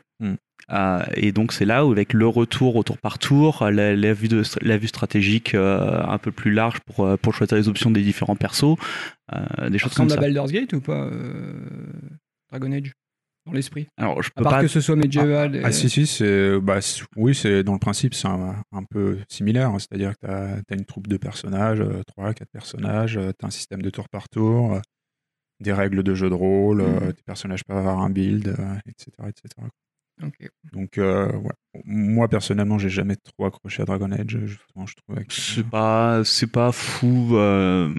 Euh, 0.73 1.03
et 1.15 1.33
donc 1.33 1.53
c'est 1.53 1.65
là 1.65 1.85
où 1.85 1.93
avec 1.93 2.13
le 2.13 2.27
retour 2.27 2.77
au 2.77 2.83
tour 2.83 2.97
par 2.99 3.19
tour, 3.19 3.69
la, 3.71 3.97
la 3.97 4.13
vue, 4.15 4.29
de, 4.29 4.43
la 4.63 4.79
vue 4.79 4.87
stratégique 4.89 5.55
euh, 5.55 6.01
un 6.07 6.19
peu 6.19 6.31
plus 6.31 6.53
large 6.53 6.79
pour, 6.81 7.05
euh, 7.05 7.17
pour 7.17 7.35
choisir 7.35 7.57
les 7.57 7.69
options 7.69 7.91
des 7.91 8.03
différents 8.03 8.37
persos, 8.37 8.77
euh, 9.35 9.69
des 9.69 9.79
Ça 9.79 9.85
choses 9.85 9.95
comme 9.95 10.07
ressemble 10.07 10.13
à 10.13 10.15
ça. 10.15 10.21
Baldur's 10.21 10.53
Gate 10.53 10.73
ou 10.75 10.81
pas 10.81 11.05
euh, 11.07 11.53
Dragon 12.51 12.73
Age? 12.73 12.93
Dans 13.47 13.53
l'esprit 13.53 13.87
Alors 13.97 14.23
je 14.23 14.29
À 14.29 14.33
peux 14.37 14.43
part 14.45 14.53
pas. 14.53 14.61
que 14.61 14.69
ce 14.69 14.81
soit 14.83 14.97
médiéval. 14.97 15.57
et- 15.57 15.63
Ah 15.65 15.73
si, 15.73 15.89
si, 15.89 16.07
c'est, 16.07 16.61
bah, 16.61 16.79
oui, 17.17 17.35
c'est, 17.35 17.65
dans 17.65 17.73
le 17.73 17.79
principe, 17.79 18.13
c'est 18.15 18.29
un, 18.29 18.63
un 18.71 18.83
peu 18.85 19.19
similaire. 19.31 19.71
hein. 19.71 19.79
C'est-à-dire 19.79 20.13
que 20.19 20.27
tu 20.27 20.75
as, 20.75 20.77
une 20.77 20.85
troupe 20.85 21.07
de 21.09 21.17
personnages, 21.17 21.81
euh, 21.81 22.03
trois, 22.07 22.35
quatre 22.35 22.51
personnages, 22.53 23.15
tu 23.15 23.45
as 23.45 23.47
un 23.47 23.51
système 23.51 23.81
de 23.81 23.89
tour 23.89 24.09
par 24.11 24.29
tour, 24.29 24.75
euh, 24.75 24.81
des 25.59 25.73
règles 25.73 26.03
de 26.03 26.15
jeu 26.15 26.29
de 26.29 26.35
rôle, 26.35 26.83
euh, 26.83 27.01
Mhm. 27.01 27.13
tes 27.15 27.23
personnages 27.25 27.65
peuvent 27.65 27.79
avoir 27.79 28.01
un 28.01 28.11
build, 28.11 28.49
euh, 28.49 28.75
etc., 28.87 29.11
etc. 29.29 29.67
Donc, 30.73 30.99
euh, 30.99 31.33
ouais. 31.33 31.83
moi 31.85 32.29
personnellement, 32.29 32.79
j'ai 32.79 32.89
jamais 32.91 33.17
trop 33.17 33.47
accroché 33.47 33.83
à 33.83 33.85
Dragon 33.85 34.11
Age. 34.13 34.39
Justement, 34.45 34.87
je 34.87 34.95
trouvais 34.97 35.25
que 35.25 35.33
C'est 35.33 35.67
pas, 35.69 36.23
c'est 36.25 36.51
pas 36.51 36.73
fou. 36.73 37.37
euh, 37.37 37.93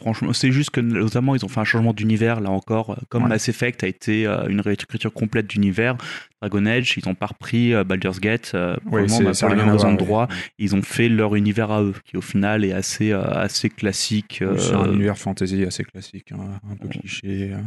franchement, 0.00 0.32
c'est 0.32 0.52
juste 0.52 0.70
que 0.70 0.80
notamment 0.80 1.34
ils 1.34 1.44
ont 1.44 1.48
fait 1.48 1.60
un 1.60 1.64
changement 1.64 1.92
d'univers 1.92 2.40
là 2.40 2.50
encore. 2.50 2.98
Comme 3.08 3.24
Ouais. 3.24 3.28
Mass 3.30 3.48
Effect 3.48 3.84
a 3.84 3.86
été 3.86 4.26
euh, 4.26 4.46
une 4.48 4.60
réécriture 4.60 5.12
complète 5.12 5.46
d'univers, 5.46 5.96
Dragon 6.40 6.64
Age, 6.66 6.94
ils 6.96 7.08
ont 7.08 7.14
pas 7.14 7.26
repris 7.26 7.74
euh, 7.74 7.84
Baldur's 7.84 8.20
Gate. 8.20 8.52
euh, 8.54 8.76
Oui, 8.86 9.02
vraiment, 9.02 9.06
c'est- 9.08 9.24
bah, 9.24 9.32
pour 9.48 9.48
les 9.56 9.62
mêmes 9.64 9.76
endroits. 9.84 10.26
ouais. 10.30 10.36
Ils 10.58 10.74
ont 10.74 10.82
fait 10.82 11.08
leur 11.08 11.34
univers 11.34 11.70
à 11.70 11.82
eux, 11.82 11.94
qui 12.04 12.16
au 12.16 12.20
final 12.22 12.64
est 12.64 12.72
assez, 12.72 13.12
euh, 13.12 13.22
assez 13.22 13.68
classique. 13.70 14.42
C'est 14.58 14.72
un 14.74 14.86
euh, 14.88 14.92
univers 14.94 15.18
fantasy 15.18 15.64
assez 15.64 15.84
classique, 15.84 16.32
hein, 16.32 16.58
un 16.70 16.76
peu 16.76 16.88
cliché. 16.88 17.50
euh, 17.52 17.58
voilà, 17.58 17.64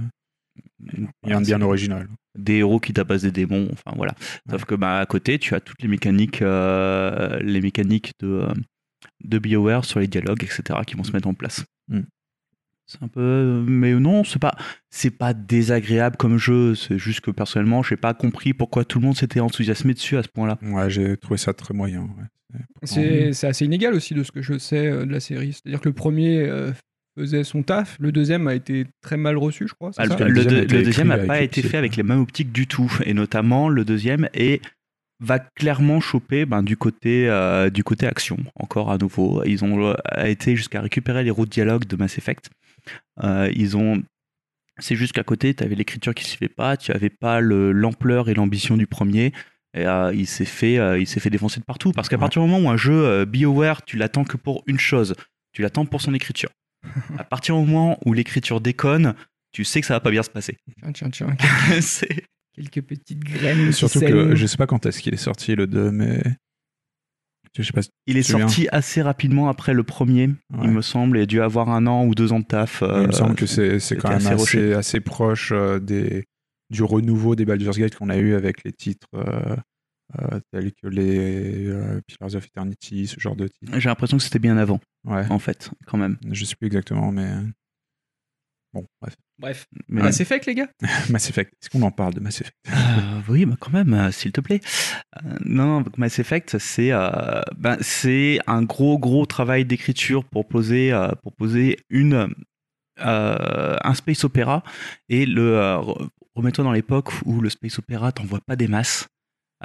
rien 1.24 1.41
de 1.41 1.45
bien 1.45 1.62
original. 1.62 2.07
des 2.38 2.55
héros 2.55 2.79
qui 2.79 2.93
tabassent 2.93 3.24
des 3.24 3.31
démons, 3.31 3.69
enfin 3.72 3.95
voilà. 3.95 4.13
Sauf 4.50 4.65
que 4.65 4.75
bah, 4.75 5.00
à 5.00 5.05
côté, 5.05 5.39
tu 5.39 5.55
as 5.55 5.60
toutes 5.60 5.81
les 5.81 5.88
mécaniques, 5.88 6.41
euh, 6.41 7.39
les 7.39 7.62
mécaniques 7.62 8.13
de, 8.19 8.27
euh, 8.27 8.53
de 9.24 9.39
BioWare 9.39 9.86
sur 9.86 10.00
les 10.00 10.07
dialogues, 10.07 10.43
etc., 10.43 10.79
qui 10.86 10.95
vont 10.95 11.03
se 11.03 11.12
mettre 11.12 11.27
en 11.27 11.33
place. 11.33 11.63
Mm. 11.88 12.01
C'est 12.86 13.01
un 13.01 13.07
peu, 13.07 13.63
mais 13.65 13.93
non, 13.93 14.24
c'est 14.24 14.39
pas, 14.39 14.55
c'est 14.89 15.10
pas 15.10 15.33
désagréable 15.33 16.17
comme 16.17 16.38
jeu. 16.38 16.75
C'est 16.75 16.98
juste 16.98 17.22
que 17.22 17.31
personnellement, 17.31 17.81
j'ai 17.81 17.95
pas 17.95 18.13
compris 18.13 18.53
pourquoi 18.53 18.83
tout 18.83 19.00
le 19.00 19.05
monde 19.05 19.15
s'était 19.15 19.39
enthousiasmé 19.39 19.93
dessus 19.93 20.17
à 20.17 20.24
ce 20.24 20.27
point-là. 20.27 20.57
Ouais, 20.62 20.89
j'ai 20.89 21.15
trouvé 21.15 21.38
ça 21.38 21.53
très 21.53 21.74
moyen. 21.74 22.01
ouais. 22.01 22.25
C'est 22.83 23.48
assez 23.48 23.65
inégal 23.65 23.93
aussi 23.93 24.13
de 24.13 24.24
ce 24.24 24.31
que 24.31 24.41
je 24.41 24.57
sais 24.57 24.88
euh, 24.88 25.05
de 25.05 25.12
la 25.12 25.19
série. 25.19 25.53
C'est-à-dire 25.53 25.81
que 25.81 25.89
le 25.89 25.95
premier 25.95 26.41
euh, 26.41 26.72
faisait 27.17 27.43
son 27.43 27.63
taf, 27.63 27.98
le 28.00 28.12
deuxième 28.12 28.48
a 28.48 28.55
été 28.55 28.86
très 29.01 29.17
mal 29.17 29.38
reçu, 29.38 29.67
je 29.67 29.74
crois. 29.74 29.91
Ah, 29.98 30.08
ça 30.08 30.15
le, 30.17 30.25
Le 30.27 30.43
le 30.62 30.84
deuxième 30.84 31.10
le 31.12 31.17
n'a 31.17 31.25
pas 31.25 31.41
été 31.41 31.62
fait 31.62 31.77
avec 31.77 31.96
les 31.96 32.03
mêmes 32.03 32.22
optiques 32.22 32.51
du 32.51 32.67
tout. 32.67 32.91
Et 33.05 33.13
notamment, 33.13 33.70
le 33.70 33.86
deuxième 33.86 34.27
est, 34.34 34.62
va 35.20 35.39
clairement 35.39 36.01
choper 36.01 36.46
ben, 36.46 36.63
du, 36.63 36.75
côté, 36.77 37.29
euh, 37.29 37.70
du 37.70 37.84
côté 37.84 38.08
action, 38.08 38.38
encore 38.55 38.91
à 38.91 38.98
nouveau. 38.98 39.43
Ils 39.46 39.63
ont 39.63 39.89
euh, 39.89 39.96
été 40.25 40.55
jusqu'à 40.55 40.82
récupérer 40.82 41.24
les 41.24 41.32
routes 41.32 41.50
dialogue 41.50 41.86
de 41.86 41.96
Mass 41.96 42.17
Effect. 42.17 42.50
Euh, 43.24 43.50
ils 43.55 43.77
ont. 43.77 44.01
C'est 44.79 44.96
juste 44.96 45.13
qu'à 45.13 45.24
côté, 45.24 45.53
tu 45.53 45.63
avais 45.63 45.75
l'écriture 45.75 46.15
qui 46.15 46.24
ne 46.24 46.27
suivait 46.29 46.50
pas, 46.50 46.77
tu 46.77 46.91
avais 46.91 47.12
pas 47.12 47.39
le- 47.41 47.72
l'ampleur 47.72 48.27
et 48.27 48.34
l'ambition 48.34 48.75
du 48.75 48.88
premier. 48.88 49.32
Et 49.75 49.86
euh, 49.86 50.12
il 50.13 50.25
s'est 50.27 50.46
fait, 50.46 50.79
euh, 50.79 51.00
il 51.00 51.05
s'est 51.08 51.20
fait 51.20 51.29
défoncer 51.29 51.60
de 51.60 51.65
partout. 51.65 51.91
Parce 51.91 52.10
qu'à 52.10 52.15
Ouais. 52.15 52.22
partir 52.22 52.41
du 52.43 52.50
moment 52.50 52.67
où 52.67 52.72
un 52.72 52.77
jeu 52.77 53.05
euh, 53.05 53.25
BioWare, 53.25 53.84
tu 53.86 53.98
l'attends 53.98 54.24
que 54.24 54.36
pour 54.38 54.63
une 54.65 54.79
chose, 54.79 55.15
tu 55.51 55.62
l'attends 55.62 55.86
pour 55.86 56.01
son 56.01 56.13
écriture. 56.15 56.50
à 57.17 57.23
partir 57.23 57.55
du 57.57 57.65
moment 57.65 57.99
où 58.05 58.13
l'écriture 58.13 58.61
déconne, 58.61 59.15
tu 59.51 59.63
sais 59.63 59.81
que 59.81 59.87
ça 59.87 59.93
va 59.93 59.99
pas 59.99 60.11
bien 60.11 60.23
se 60.23 60.29
passer. 60.29 60.57
Tiens, 60.93 61.09
tiens, 61.09 61.09
tiens. 61.35 61.81
C'est- 61.81 62.25
Quelques 62.55 62.83
petites 62.83 63.23
graines. 63.23 63.71
Surtout 63.71 63.99
que 63.99 64.35
je 64.35 64.45
sais 64.45 64.57
pas 64.57 64.67
quand 64.67 64.85
est-ce 64.85 65.01
qu'il 65.01 65.11
est 65.15 65.17
sorti 65.17 65.55
le 65.55 65.65
2, 65.65 65.89
mais. 65.91 66.21
Je 67.57 67.63
sais 67.63 67.71
pas 67.71 67.81
si- 67.81 67.89
il 68.07 68.17
est 68.17 68.21
sorti 68.23 68.67
assez 68.71 69.01
rapidement 69.01 69.47
après 69.49 69.73
le 69.73 69.83
premier, 69.83 70.27
Ouais. 70.27 70.59
il 70.63 70.69
me 70.71 70.81
semble, 70.83 71.17
et 71.17 71.21
a 71.21 71.25
dû 71.25 71.41
avoir 71.41 71.69
un 71.69 71.85
an 71.87 72.05
ou 72.05 72.13
deux 72.15 72.31
ans 72.31 72.39
de 72.39 72.45
taf. 72.45 72.81
il 72.81 72.87
me 72.87 72.93
euh, 73.07 73.11
semble 73.11 73.35
que 73.35 73.45
c'est 73.47 73.79
c'est 73.79 73.95
quand 73.95 74.09
même 74.09 74.25
assez 74.27 74.73
assez 74.73 74.99
proche 74.99 75.51
euh, 75.51 75.79
des, 75.79 76.25
du 76.71 76.83
renouveau 76.83 77.35
des 77.35 77.45
Baldur's 77.45 77.77
Gate 77.77 77.95
qu'on 77.95 78.09
a 78.09 78.17
eu 78.17 78.33
avec 78.35 78.63
les 78.63 78.71
titres 78.71 79.07
euh, 79.15 79.55
euh, 80.19 80.39
tels 80.51 80.72
que 80.74 80.88
les 80.88 81.67
euh, 81.67 82.01
Pillars 82.07 82.36
of 82.36 82.45
Eternity, 82.45 83.07
ce 83.07 83.19
genre 83.19 83.36
de 83.36 83.48
titres. 83.48 83.79
J'ai 83.79 83.89
l'impression 83.89 84.17
que 84.17 84.24
c'était 84.24 84.39
bien 84.39 84.57
avant, 84.57 84.79
Ouais, 85.05 85.25
en 85.29 85.39
fait, 85.39 85.72
quand 85.88 85.98
même. 85.98 86.17
je 86.31 86.45
sais 86.45 86.55
plus 86.55 86.67
exactement, 86.67 87.12
mais. 87.12 87.25
euh, 87.25 87.41
Bon, 88.74 88.88
bref. 89.01 89.15
Bref. 89.38 89.67
Mais- 89.88 90.01
Ah, 90.05 90.12
c'est 90.12 90.25
fait, 90.25 90.43
les 90.48 90.55
gars? 90.55 90.67
Mass 91.12 91.29
Effect. 91.29 91.53
Est-ce 91.62 91.69
qu'on 91.69 91.83
en 91.83 91.91
parle 91.91 92.15
de 92.15 92.19
Mass 92.19 92.41
Effect? 92.41 92.57
Euh, 92.69 93.22
oui, 93.29 93.45
bah 93.45 93.55
quand 93.60 93.72
même, 93.72 93.93
euh, 93.93 94.12
s'il 94.12 94.31
te 94.31 94.41
plaît. 94.41 94.62
Euh, 95.24 95.38
non, 95.45 95.83
Mass 95.98 96.17
Effect, 96.17 96.57
c'est 96.57 96.91
euh, 96.91 97.41
ben, 97.55 97.77
c'est 97.81 98.39
un 98.48 98.63
gros, 98.63 98.98
gros 98.98 99.27
travail 99.27 99.63
d'écriture 99.65 100.25
pour 100.25 100.48
poser, 100.48 100.91
euh, 100.91 101.10
pour 101.22 101.33
poser 101.36 101.77
une, 101.91 102.33
euh, 103.01 103.75
un 103.83 103.93
space 103.93 104.24
opéra. 104.24 104.63
Et 105.07 105.27
le, 105.27 105.55
euh, 105.57 105.77
re- 105.77 106.07
remets-toi 106.36 106.63
dans 106.63 106.72
l'époque 106.74 107.12
où 107.25 107.41
le 107.41 107.50
space 107.51 107.77
opéra, 107.77 108.12
t'en 108.12 108.24
vois 108.24 108.41
pas 108.41 108.55
des 108.55 108.67
masses. 108.67 109.07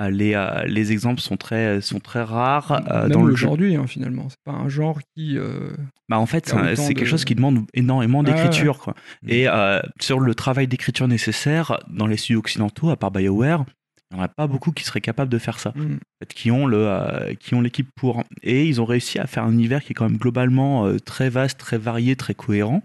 Euh, 0.01 0.11
les, 0.11 0.35
euh, 0.35 0.65
les 0.65 0.93
exemples 0.93 1.21
sont 1.21 1.37
très, 1.37 1.81
sont 1.81 1.99
très 1.99 2.23
rares. 2.23 2.73
euh, 2.91 3.03
Même 3.03 3.11
dans 3.11 3.23
le 3.25 3.33
aujourd'hui, 3.33 3.75
hein, 3.77 3.87
finalement. 3.87 4.29
C'est 4.29 4.37
pas 4.45 4.53
un 4.53 4.69
genre 4.69 5.01
qui. 5.17 5.37
euh, 5.37 5.73
Bah, 6.09 6.19
en 6.19 6.27
fait, 6.27 6.55
c'est 6.77 6.95
quelque 6.95 7.05
chose 7.07 7.25
qui 7.25 7.35
demande 7.35 7.65
énormément 7.75 8.23
Ah 8.25 8.29
ouais, 8.31 8.35
d'écriture. 8.35 8.95
Et 9.27 9.49
euh, 9.49 9.81
sur 10.01 10.21
le 10.21 10.35
travail 10.35 10.69
d'écriture 10.69 11.09
nécessaire, 11.09 11.79
dans 11.89 12.07
les 12.07 12.17
studios 12.17 12.39
occidentaux, 12.39 12.91
à 12.91 12.97
part 12.97 13.11
BioWare, 13.11 13.65
il 14.11 14.15
n'y 14.17 14.21
en 14.23 14.25
a 14.25 14.29
pas 14.29 14.47
beaucoup 14.47 14.73
qui 14.73 14.85
seraient 14.85 15.03
capables 15.03 15.31
de 15.31 15.37
faire 15.39 15.59
ça. 15.59 15.73
hmm. 15.77 15.99
qui 16.29 16.51
ont 16.51 16.67
le 16.67 16.79
euh, 16.89 17.35
qui 17.35 17.55
ont 17.55 17.61
l'équipe 17.61 17.89
pour 17.95 18.23
et 18.43 18.65
ils 18.67 18.81
ont 18.81 18.87
réussi 18.87 19.19
à 19.19 19.27
faire 19.27 19.45
un 19.45 19.53
univers 19.53 19.83
qui 19.83 19.93
est 19.93 19.95
quand 19.95 20.09
même 20.09 20.17
globalement 20.17 20.87
euh, 20.87 20.99
très 20.99 21.29
vaste 21.29 21.59
très 21.61 21.77
varié 21.77 22.17
très 22.17 22.33
cohérent 22.35 22.83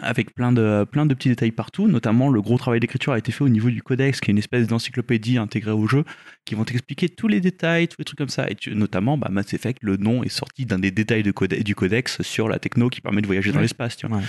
avec 0.00 0.34
plein 0.34 0.52
de 0.52 0.84
plein 0.90 1.06
de 1.06 1.14
petits 1.14 1.28
détails 1.28 1.50
partout 1.52 1.88
notamment 1.88 2.28
le 2.30 2.40
gros 2.40 2.56
travail 2.58 2.80
d'écriture 2.80 3.12
a 3.12 3.18
été 3.18 3.32
fait 3.32 3.42
au 3.44 3.48
niveau 3.48 3.68
du 3.70 3.82
codex 3.82 4.20
qui 4.20 4.30
est 4.30 4.32
une 4.32 4.38
espèce 4.38 4.66
d'encyclopédie 4.66 5.38
intégrée 5.38 5.72
au 5.72 5.86
jeu 5.86 6.04
qui 6.44 6.54
vont 6.54 6.64
t'expliquer 6.64 7.08
tous 7.08 7.28
les 7.28 7.40
détails 7.40 7.88
tous 7.88 7.96
les 7.98 8.04
trucs 8.04 8.18
comme 8.18 8.28
ça 8.28 8.48
et 8.50 8.54
tu- 8.54 8.74
notamment 8.74 9.18
bah, 9.18 9.28
Mass 9.30 9.52
Effect 9.54 9.78
le 9.82 9.96
nom 9.96 10.22
est 10.22 10.28
sorti 10.28 10.66
d'un 10.66 10.78
des 10.78 10.90
détails 10.90 11.22
de 11.22 11.30
code- 11.32 11.54
du 11.54 11.74
codex 11.74 12.22
sur 12.22 12.48
la 12.48 12.58
techno 12.58 12.88
qui 12.88 13.00
permet 13.00 13.22
de 13.22 13.26
voyager 13.26 13.50
dans 13.50 13.56
Ouais. 13.56 13.62
l'espace 13.62 13.96
tu 13.96 14.06
vois 14.06 14.18
Ouais. 14.18 14.22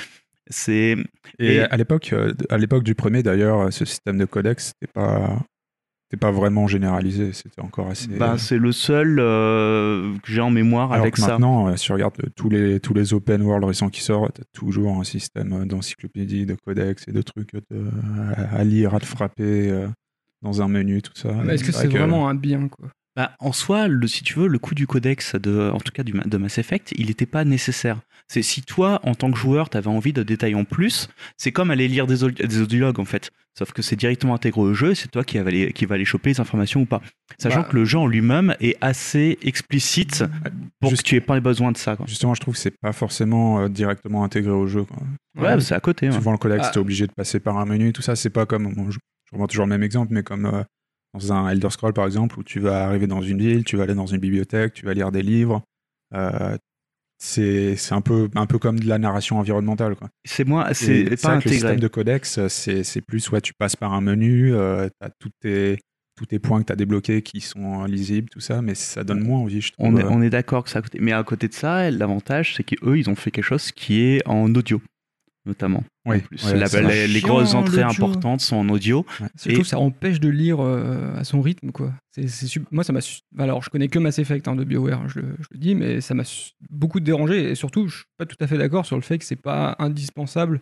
c'est 0.50 0.96
Et, 1.38 1.56
Et- 1.56 1.60
à 1.62 1.78
l'époque, 1.78 2.10
euh, 2.14 2.34
à 2.50 2.58
l'époque 2.58 2.84
du 2.84 2.96
premier 2.96 3.22
d'ailleurs, 3.22 3.72
ce 3.72 3.86
système 3.86 4.18
de 4.18 4.26
codex 4.26 4.74
n'était 4.82 4.92
pas, 4.92 5.40
c'était 6.10 6.20
pas 6.20 6.32
vraiment 6.32 6.66
généralisé. 6.68 7.34
C'était 7.34 7.62
encore 7.62 7.90
assez. 7.90 8.08
bah, 8.08 8.36
c'est 8.40 8.58
le 8.58 8.72
seul 8.72 9.20
euh, 9.20 10.16
que 10.24 10.32
j'ai 10.32 10.42
en 10.42 10.50
mémoire 10.50 10.92
Alors 10.92 11.04
avec 11.04 11.14
que 11.16 11.22
ça 11.22 11.28
maintenant, 11.28 11.68
euh, 11.68 11.76
si 11.76 11.86
tu 11.86 11.92
regardes 11.92 12.20
euh, 12.24 12.30
tous 12.36 12.50
les, 12.50 12.80
tous 12.80 12.96
les 12.96 13.14
open 13.14 13.44
world 13.44 13.64
récents 13.64 13.90
qui 13.90 14.02
sortent, 14.02 14.34
t'as 14.34 14.44
toujours 14.52 15.00
un 15.00 15.04
système 15.04 15.54
euh, 15.54 15.66
d'encyclopédie, 15.66 16.48
de 16.48 16.56
codex 16.56 17.08
et 17.08 17.12
de 17.12 17.22
trucs 17.22 17.54
de- 17.54 17.92
à, 18.52 18.64
lire, 18.64 18.96
à 18.96 19.00
te 19.00 19.06
frapper 19.06 19.70
euh, 19.70 19.88
dans 20.42 20.64
un 20.64 20.68
menu, 20.68 21.02
tout 21.04 21.12
ça. 21.16 21.32
Mais 21.44 21.54
est-ce 21.56 21.64
que 21.64 21.72
vrai 21.72 21.82
c'est 21.84 21.88
vraiment 21.90 22.28
un 22.28 22.34
bien, 22.36 22.68
quoi? 22.70 22.88
Bah, 23.20 23.32
en 23.40 23.52
soi, 23.52 23.90
le, 23.90 24.08
si 24.08 24.24
tu 24.24 24.36
veux, 24.40 24.48
le 24.48 24.60
coût 24.60 24.74
du 24.76 24.88
codex, 24.88 25.36
de, 25.36 25.70
en 25.74 25.80
tout 25.80 25.92
cas 25.92 26.04
du, 26.04 26.14
de 26.14 26.38
Mass 26.38 26.58
Effect, 26.58 26.94
il 26.96 27.08
n'était 27.08 27.26
pas 27.26 27.44
nécessaire. 27.44 28.00
C'est 28.30 28.42
si 28.42 28.62
toi, 28.62 29.02
en 29.04 29.14
tant 29.14 29.30
que 29.30 29.38
joueur, 29.38 29.70
tu 29.70 29.76
avais 29.76 29.90
envie 29.90 30.14
de 30.14 30.24
détails 30.24 30.56
en 30.56 30.64
plus, 30.64 31.10
c'est 31.36 31.52
comme 31.52 31.70
aller 31.70 31.90
lire 31.90 32.08
des, 32.08 32.32
des 32.32 32.62
audiologues 32.62 32.98
en 33.00 33.04
fait. 33.04 33.30
Sauf 33.58 33.74
que 33.74 33.82
c'est 33.82 33.98
directement 33.98 34.36
intégré 34.36 34.62
au 34.62 34.74
jeu, 34.74 34.92
et 34.92 34.96
c'est 34.96 35.10
toi 35.12 35.26
qui 35.26 35.38
va, 35.38 35.48
aller, 35.50 35.74
qui 35.74 35.86
va 35.86 35.96
aller 35.96 36.06
choper 36.06 36.30
les 36.30 36.40
informations 36.40 36.80
ou 36.82 36.86
pas. 36.86 37.02
Sachant 37.40 37.62
Bah. 37.64 37.68
que 37.70 37.76
le 37.76 37.84
jeu 37.84 37.98
en 37.98 38.08
lui-même 38.08 38.56
est 38.62 38.78
assez 38.80 39.38
explicite 39.42 40.24
pour 40.80 40.92
Juste- 40.92 41.02
que 41.04 41.08
tu 41.10 41.16
aies 41.18 41.22
pas 41.22 41.38
besoin 41.42 41.74
de 41.74 41.78
ça. 41.78 41.98
Quoi. 41.98 42.06
Justement, 42.08 42.36
je 42.36 42.40
trouve 42.40 42.54
que 42.54 42.60
c'est 42.62 42.78
pas 42.80 42.94
forcément 42.94 43.60
euh, 43.60 43.68
directement 43.68 44.24
intégré 44.24 44.52
au 44.52 44.66
jeu. 44.68 44.86
quoi. 44.86 44.98
Ouais, 45.38 45.60
c'est 45.60 45.76
à 45.76 45.82
côté. 45.82 46.08
ouais. 46.08 46.14
Souvent, 46.16 46.32
le 46.32 46.38
codex, 46.38 46.68
Ah. 46.68 46.72
t'es 46.72 46.80
obligé 46.80 47.06
de 47.06 47.12
passer 47.12 47.42
par 47.42 47.58
un 47.58 47.66
menu, 47.66 47.92
tout 47.92 48.02
ça. 48.02 48.16
C'est 48.16 48.30
pas 48.30 48.46
comme. 48.46 48.74
bon, 48.74 48.90
je, 48.92 49.00
je 49.26 49.32
reprends 49.34 49.48
toujours 49.48 49.66
le 49.66 49.70
même 49.72 49.84
exemple, 49.84 50.14
mais 50.14 50.24
comme 50.24 50.46
euh, 50.46 50.64
dans 51.14 51.34
un 51.34 51.50
Elder 51.50 51.70
Scroll, 51.70 51.94
par 51.94 52.06
exemple, 52.06 52.40
où 52.40 52.44
tu 52.44 52.60
vas 52.60 52.86
arriver 52.86 53.08
dans 53.08 53.22
une 53.22 53.40
ville, 53.40 53.64
tu 53.64 53.78
vas 53.78 53.84
aller 53.84 53.96
dans 53.96 54.06
une 54.06 54.20
bibliothèque, 54.20 54.74
tu 54.74 54.86
vas 54.86 54.94
lire 54.94 55.12
des 55.12 55.22
livres. 55.24 55.62
euh, 56.16 56.56
c'est 57.22 57.76
un 57.92 58.00
peu, 58.02 58.30
un 58.36 58.46
peu 58.46 58.60
comme 58.60 58.80
de 58.80 58.88
la 58.88 58.98
narration 58.98 59.40
environnementale. 59.40 59.96
C'est 60.24 60.46
moi, 60.48 60.72
Et 60.72 60.74
c'est 60.74 61.04
pas 61.04 61.10
que 61.12 61.16
Le 61.28 61.38
intégré. 61.38 61.54
système 61.56 61.80
de 61.80 61.88
codex, 61.90 62.48
c'est 62.48 63.02
plus, 63.02 63.30
ouais, 63.32 63.42
tu 63.42 63.54
passes 63.54 63.76
par 63.76 63.94
un 63.94 64.00
menu, 64.02 64.54
euh, 64.54 64.88
tu 64.88 65.06
as 65.06 65.10
tous 65.20 65.30
tes, 65.42 65.80
tous 66.18 66.26
tes 66.28 66.40
points 66.40 66.62
que 66.62 66.68
tu 66.68 66.72
as 66.74 66.78
débloqués 66.78 67.22
qui 67.22 67.42
sont 67.42 67.84
lisibles, 67.84 68.30
tout 68.30 68.40
ça, 68.40 68.62
mais 68.62 68.74
ça 68.74 69.04
donne 69.04 69.20
moins 69.22 69.40
envie, 69.40 69.60
je 69.60 69.74
trouve. 69.74 69.88
On 69.88 69.98
est, 69.98 70.04
on 70.06 70.22
est 70.22 70.30
d'accord 70.30 70.64
que 70.64 70.70
c'est 70.70 70.78
à 70.78 70.82
côté. 70.82 71.00
Mais 71.02 71.12
à 71.12 71.22
côté 71.26 71.50
de 71.50 71.54
ça, 71.54 71.92
l'avantage, 71.92 72.56
c'est 72.56 72.64
qu'eux, 72.64 72.98
ils 72.98 73.10
ont 73.10 73.16
fait 73.16 73.32
quelque 73.32 73.44
chose 73.44 73.74
qui 73.74 74.00
est 74.02 74.26
en 74.26 74.54
audio, 74.56 74.82
notamment. 75.46 75.84
Oui, 76.06 76.18
en 76.18 76.20
plus. 76.20 76.44
ouais, 76.46 76.58
La- 76.58 76.68
c'est 76.68 76.82
les, 76.82 77.08
chiant, 77.20 77.28
grosses 77.28 77.54
entrées 77.54 77.82
importantes 77.82 78.42
sont 78.42 78.58
en 78.58 78.70
audio. 78.70 79.06
C'est 79.36 79.42
surtout 79.42 79.60
Et- 79.60 79.62
que 79.64 79.68
ça 79.68 79.80
empêche 79.80 80.20
de 80.20 80.30
lire 80.30 80.60
euh, 80.60 81.16
à 81.16 81.24
son 81.24 81.42
rythme, 81.42 81.72
quoi. 81.72 81.94
C'est, 82.12 82.28
c'est 82.28 82.48
sup- 82.48 82.68
Moi, 82.72 82.84
ça 82.84 82.94
m'a. 82.94 83.02
su- 83.02 83.22
Alors, 83.38 83.64
je 83.64 83.70
connais 83.70 83.88
que 83.88 84.00
Mass 84.00 84.20
Effect 84.20 84.48
hein, 84.48 84.56
de 84.56 84.64
BioWare, 84.64 85.08
je, 85.10 85.20
le- 85.20 85.36
je 85.40 85.48
le 85.52 85.58
dis, 85.60 85.76
mais 85.76 86.02
ça 86.02 86.14
m'a 86.14 86.24
su- 86.24 86.52
beaucoup 86.70 87.00
dérangé. 87.00 87.52
Et 87.52 87.56
surtout, 87.56 87.88
je 87.88 87.98
suis 87.98 88.06
pas 88.18 88.26
tout 88.26 88.38
à 88.40 88.48
fait 88.48 88.58
d'accord 88.58 88.86
sur 88.86 88.96
le 88.96 89.02
fait 89.02 89.18
que 89.18 89.26
c'est 89.26 89.36
pas 89.42 89.76
indispensable 89.80 90.62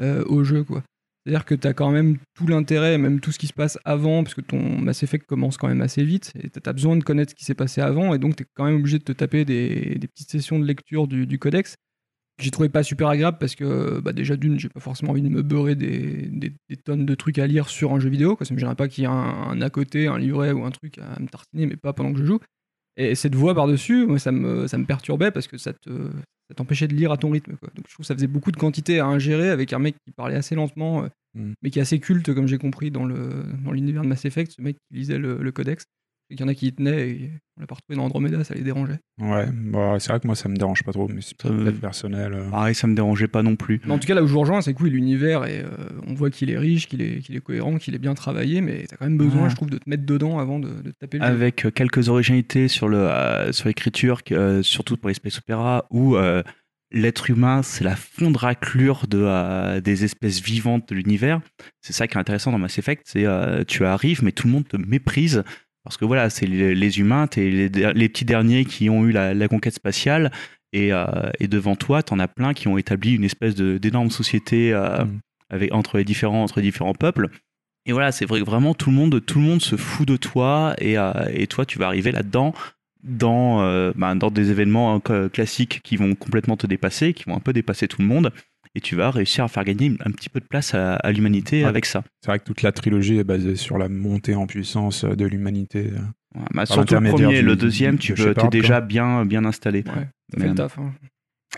euh, 0.00 0.24
au 0.26 0.44
jeu, 0.44 0.62
quoi. 0.64 0.82
C'est-à-dire 1.26 1.44
que 1.44 1.54
tu 1.54 1.66
as 1.68 1.74
quand 1.74 1.90
même 1.90 2.16
tout 2.34 2.46
l'intérêt, 2.46 2.96
même 2.96 3.20
tout 3.20 3.32
ce 3.32 3.38
qui 3.38 3.48
se 3.48 3.52
passe 3.52 3.78
avant, 3.84 4.22
parce 4.22 4.34
que 4.34 4.40
ton 4.40 4.78
Mass 4.80 5.02
Effect 5.02 5.26
commence 5.26 5.58
quand 5.58 5.68
même 5.68 5.82
assez 5.82 6.02
vite, 6.02 6.32
et 6.42 6.48
tu 6.48 6.60
as 6.64 6.72
besoin 6.72 6.96
de 6.96 7.04
connaître 7.04 7.32
ce 7.32 7.34
qui 7.34 7.44
s'est 7.44 7.54
passé 7.54 7.80
avant, 7.82 8.14
et 8.14 8.18
donc 8.18 8.36
tu 8.36 8.44
es 8.44 8.46
quand 8.54 8.64
même 8.64 8.76
obligé 8.76 8.98
de 8.98 9.04
te 9.04 9.12
taper 9.12 9.44
des, 9.44 9.96
des 9.98 10.06
petites 10.08 10.30
sessions 10.30 10.58
de 10.58 10.64
lecture 10.64 11.06
du, 11.06 11.26
du 11.26 11.38
codex. 11.38 11.74
J'ai 12.40 12.50
trouvé 12.52 12.68
pas 12.68 12.82
super 12.84 13.08
agréable 13.08 13.38
parce 13.40 13.54
que 13.56 14.00
bah 14.00 14.12
déjà 14.12 14.36
d'une, 14.36 14.60
j'ai 14.60 14.68
pas 14.68 14.78
forcément 14.80 15.10
envie 15.10 15.22
de 15.22 15.28
me 15.28 15.42
beurrer 15.42 15.74
des, 15.74 16.28
des- 16.30 16.52
des 16.68 16.76
tonnes 16.76 17.04
de 17.04 17.14
trucs 17.16 17.38
à 17.38 17.46
lire 17.48 17.68
sur 17.68 17.92
un 17.92 17.98
jeu 17.98 18.08
vidéo. 18.08 18.36
Quoi. 18.36 18.46
Ça 18.46 18.54
me 18.54 18.58
gênerait 18.60 18.76
pas 18.76 18.86
qu'il 18.88 19.02
y 19.02 19.04
ait 19.06 19.10
un, 19.10 19.12
un 19.12 19.60
à 19.60 19.70
côté, 19.70 20.06
un 20.06 20.18
livret 20.18 20.52
ou 20.52 20.64
un 20.64 20.70
truc 20.70 20.98
à 20.98 21.18
me 21.20 21.26
tartiner, 21.26 21.66
mais 21.66 21.76
pas 21.76 21.92
pendant 21.92 22.12
que 22.12 22.18
je 22.20 22.24
joue. 22.24 22.38
Et 22.96 23.14
cette 23.14 23.34
voix 23.34 23.54
par-dessus, 23.54 24.06
moi, 24.06 24.18
ça 24.18 24.30
me, 24.32 24.66
ça 24.68 24.78
me 24.78 24.84
perturbait 24.84 25.30
parce 25.30 25.46
que 25.48 25.58
ça 25.58 25.72
te 25.72 26.10
ça 26.48 26.54
t'empêchait 26.54 26.88
de 26.88 26.94
lire 26.94 27.12
à 27.12 27.16
ton 27.18 27.30
rythme. 27.30 27.56
Quoi. 27.56 27.68
Donc 27.74 27.84
je 27.88 27.92
trouve 27.94 28.04
que 28.04 28.08
ça 28.08 28.14
faisait 28.14 28.26
beaucoup 28.26 28.50
de 28.52 28.56
quantité 28.56 29.00
à 29.00 29.06
ingérer 29.06 29.50
avec 29.50 29.72
un 29.72 29.78
mec 29.78 29.96
qui 30.06 30.12
parlait 30.12 30.36
assez 30.36 30.54
lentement, 30.54 31.02
euh, 31.04 31.08
Mm. 31.34 31.52
mais 31.62 31.70
qui 31.70 31.78
est 31.78 31.82
assez 31.82 32.00
culte, 32.00 32.32
comme 32.34 32.46
j'ai 32.48 32.56
compris, 32.56 32.90
dans 32.90 33.04
le 33.04 33.44
dans 33.62 33.70
l'univers 33.72 34.00
de 34.02 34.08
Mass 34.08 34.24
Effect, 34.24 34.50
ce 34.56 34.62
mec 34.62 34.76
qui 34.88 34.96
lisait 34.98 35.18
le, 35.18 35.36
le 35.42 35.52
codex. 35.52 35.84
Et 36.30 36.34
qu'il 36.36 36.44
y 36.44 36.44
en 36.44 36.48
a 36.48 36.54
qui 36.54 36.66
y 36.66 36.72
tenaient 36.74 37.08
et 37.08 37.30
on 37.56 37.62
l'a 37.62 37.66
pas 37.66 37.74
retrouvé 37.76 37.96
dans 37.96 38.04
Andromeda, 38.04 38.44
ça 38.44 38.52
les 38.54 38.60
dérangeait. 38.60 38.98
Ouais, 39.18 39.46
bah, 39.50 39.96
c'est 39.98 40.10
vrai 40.10 40.20
que 40.20 40.26
moi, 40.26 40.36
ça 40.36 40.50
me 40.50 40.56
dérange 40.56 40.82
pas 40.82 40.92
trop, 40.92 41.08
mais 41.08 41.22
c'est 41.22 41.42
Euh, 41.46 41.64
peut-être 41.64 41.80
personnel. 41.80 42.34
euh. 42.34 42.50
Pareil, 42.50 42.74
ça 42.74 42.86
me 42.86 42.94
dérangeait 42.94 43.28
pas 43.28 43.42
non 43.42 43.56
plus. 43.56 43.80
Mais 43.86 43.92
en 43.94 43.98
tout 43.98 44.06
cas, 44.06 44.14
là 44.14 44.22
où 44.22 44.26
je 44.26 44.32
vous 44.34 44.40
rejoins, 44.40 44.60
c'est 44.60 44.74
que 44.74 44.82
oui, 44.82 44.90
l'univers, 44.90 45.42
euh, 45.48 45.62
on 46.06 46.12
voit 46.12 46.28
qu'il 46.30 46.50
est 46.50 46.58
riche, 46.58 46.86
qu'il 46.86 47.00
est, 47.00 47.20
qu'il 47.20 47.34
est 47.34 47.40
cohérent, 47.40 47.78
qu'il 47.78 47.94
est 47.94 47.98
bien 47.98 48.12
travaillé, 48.12 48.60
mais 48.60 48.84
t'as 48.86 48.96
quand 48.96 49.06
même 49.06 49.16
besoin, 49.16 49.44
Ouais. 49.44 49.50
je 49.50 49.56
trouve, 49.56 49.70
de 49.70 49.78
te 49.78 49.88
mettre 49.88 50.04
dedans 50.04 50.38
avant 50.38 50.58
de, 50.58 50.68
taper 51.00 51.16
le. 51.18 51.24
Avec 51.24 51.64
euh, 51.64 51.70
quelques 51.70 52.10
originalités 52.10 52.68
sur 52.68 52.88
le 52.88 52.98
euh, 52.98 53.50
sur 53.52 53.66
l'écriture, 53.68 54.20
euh, 54.32 54.62
surtout 54.62 54.98
pour 54.98 55.08
les 55.08 55.14
space 55.14 55.38
opéra, 55.38 55.86
où 55.90 56.16
euh, 56.16 56.42
l'être 56.90 57.28
humain 57.30 57.62
c'est 57.62 57.84
la 57.84 57.96
fond 57.96 58.30
de 58.30 58.38
raclure 58.38 59.06
de 59.08 59.18
euh, 59.22 59.80
des 59.80 60.04
espèces 60.04 60.40
vivantes 60.42 60.88
de 60.90 60.94
l'univers. 60.94 61.40
C'est 61.80 61.92
ça 61.94 62.06
qui 62.06 62.16
est 62.16 62.20
intéressant 62.20 62.52
dans 62.52 62.58
Mass 62.58 62.78
Effect, 62.78 63.02
c'est 63.06 63.24
euh, 63.26 63.64
tu 63.66 63.84
arrives 63.86 64.22
mais 64.22 64.32
tout 64.32 64.46
le 64.46 64.52
monde 64.52 64.68
te 64.68 64.76
méprise 64.76 65.42
parce 65.84 65.96
que 65.96 66.04
voilà 66.04 66.30
c'est 66.30 66.46
les, 66.46 66.74
les 66.74 66.98
humains, 66.98 67.26
t'es 67.26 67.48
les, 67.50 68.08
petits 68.08 68.24
derniers 68.24 68.64
qui 68.64 68.90
ont 68.90 69.04
eu 69.04 69.12
la, 69.12 69.34
la 69.34 69.48
conquête 69.48 69.74
spatiale 69.74 70.30
et, 70.72 70.92
euh, 70.92 71.04
et 71.40 71.48
devant 71.48 71.76
toi 71.76 72.02
t'en 72.02 72.18
as 72.18 72.28
plein 72.28 72.52
qui 72.54 72.68
ont 72.68 72.76
établi 72.78 73.14
une 73.14 73.24
espèce 73.24 73.54
d'énorme 73.54 74.10
société 74.10 74.72
euh, 74.72 75.04
Mm. 75.04 75.20
avec 75.50 75.72
entre 75.72 75.96
les 75.98 76.04
différents 76.04 76.42
entre 76.42 76.60
les 76.60 76.66
différents 76.66 76.94
peuples. 76.94 77.28
Et 77.86 77.92
voilà, 77.92 78.12
c'est 78.12 78.26
vrai 78.26 78.40
que 78.40 78.44
vraiment 78.44 78.74
tout 78.74 78.90
le 78.90 78.96
monde, 78.96 79.24
tout 79.24 79.38
le 79.38 79.44
monde 79.46 79.62
se 79.62 79.76
fout 79.76 80.06
de 80.06 80.16
toi 80.18 80.74
et, 80.78 80.98
euh, 80.98 81.12
et 81.32 81.46
toi 81.46 81.64
tu 81.64 81.78
vas 81.78 81.86
arriver 81.86 82.12
là-dedans 82.12 82.52
dans, 83.02 83.92
bah, 83.94 84.14
dans 84.14 84.30
des 84.30 84.50
événements 84.50 84.98
cla- 84.98 85.30
classiques 85.30 85.80
qui 85.84 85.96
vont 85.96 86.14
complètement 86.14 86.56
te 86.56 86.66
dépasser, 86.66 87.14
qui 87.14 87.24
vont 87.24 87.36
un 87.36 87.40
peu 87.40 87.52
dépasser 87.52 87.88
tout 87.88 88.02
le 88.02 88.08
monde 88.08 88.32
et 88.78 88.80
tu 88.80 88.94
vas 88.96 89.10
réussir 89.10 89.44
à 89.44 89.48
faire 89.48 89.64
gagner 89.64 89.92
un 90.06 90.10
petit 90.10 90.28
peu 90.28 90.40
de 90.40 90.46
place 90.46 90.74
à, 90.74 90.94
à 90.94 91.12
l'humanité 91.12 91.62
Ouais. 91.62 91.68
avec 91.68 91.84
ça. 91.84 92.02
C'est 92.24 92.30
vrai 92.30 92.38
que 92.38 92.44
toute 92.44 92.62
la 92.62 92.72
trilogie 92.72 93.18
est 93.18 93.24
basée 93.24 93.56
sur 93.56 93.76
la 93.76 93.88
montée 93.88 94.34
en 94.34 94.46
puissance 94.46 95.04
de 95.04 95.26
l'humanité. 95.26 95.90
euh. 95.92 95.98
Ouais, 96.38 96.44
bah, 96.54 96.66
surtout 96.66 96.94
le 96.94 97.10
premier, 97.10 97.40
du- 97.40 97.46
le 97.46 97.56
deuxième, 97.56 97.96
du 97.96 98.00
tu 98.08 98.14
peux, 98.14 98.34
t'es 98.34 98.48
déjà 98.48 98.80
bien, 98.80 99.24
bien 99.26 99.44
installé. 99.44 99.80
Ouais, 99.86 99.92
ça 99.94 100.04
Mais, 100.36 100.42
fait 100.44 100.48
le 100.50 100.54
taf. 100.54 100.78
hein. 100.78 100.92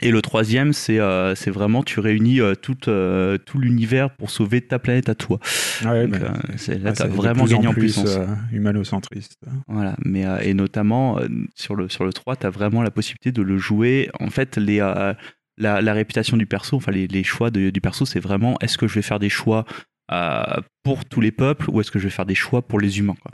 Et 0.03 0.13
le 0.13 0.23
troisième, 0.23 0.73
c'est 0.73 1.01
euh, 1.01 1.35
c'est 1.35 1.51
vraiment, 1.51 1.83
tu 1.83 1.99
réunis 1.99 2.41
euh, 2.41 2.55
tout, 2.55 2.89
euh, 2.89 3.37
tout 3.39 3.59
l'univers 3.59 4.15
pour 4.15 4.31
sauver 4.31 4.61
ta 4.61 4.79
planète 4.79 5.09
à 5.09 5.17
toi. 5.17 5.41
Ouais, 5.85 6.07
Donc, 6.07 6.21
bah, 6.21 6.33
euh, 6.49 6.53
c'est- 6.57 6.79
là, 6.79 6.95
c'est 6.95 7.09
de 7.09 7.13
vraiment 7.13 7.43
en 7.43 7.47
gagné 7.47 7.67
en 7.67 7.73
plus, 7.73 7.81
puissance. 7.95 8.17
euh, 8.17 8.27
humanocentriste. 8.53 9.35
Voilà, 9.67 9.97
mais 10.05 10.25
euh, 10.27 10.39
et 10.43 10.55
notamment 10.55 11.19
euh, 11.19 11.27
sur 11.57 11.75
le 11.75 11.89
sur 11.89 12.05
le 12.05 12.13
3, 12.13 12.37
tu 12.37 12.47
as 12.47 12.51
vraiment 12.51 12.83
la 12.83 12.93
possibilité 12.93 13.33
de 13.33 13.43
le 13.43 13.59
jouer. 13.59 14.09
En 14.21 14.31
fait, 14.31 14.57
les 14.57 14.79
euh, 14.81 15.13
la, 15.61 15.81
la 15.83 15.92
réputation 15.92 16.37
du 16.37 16.46
perso, 16.46 16.77
enfin 16.77 16.90
les, 16.92 17.07
les 17.07 17.23
choix 17.25 17.51
de- 17.51 17.70
du 17.70 17.81
perso, 17.81 18.05
c'est 18.07 18.20
vraiment 18.20 18.57
est-ce 18.61 18.77
que 18.79 18.88
je 18.88 18.94
vais 18.94 19.03
faire 19.03 19.18
des 19.20 19.29
choix 19.29 19.64
euh, 20.12 20.42
pour 20.83 21.05
tous 21.05 21.20
les 21.20 21.31
peuples 21.31 21.70
ou 21.70 21.81
est-ce 21.81 21.90
que 21.90 21.99
je 22.01 22.05
vais 22.05 22.11
faire 22.11 22.27
des 22.27 22.35
choix 22.35 22.62
pour 22.62 22.81
les 22.81 22.99
humains 22.99 23.14
quoi. 23.23 23.31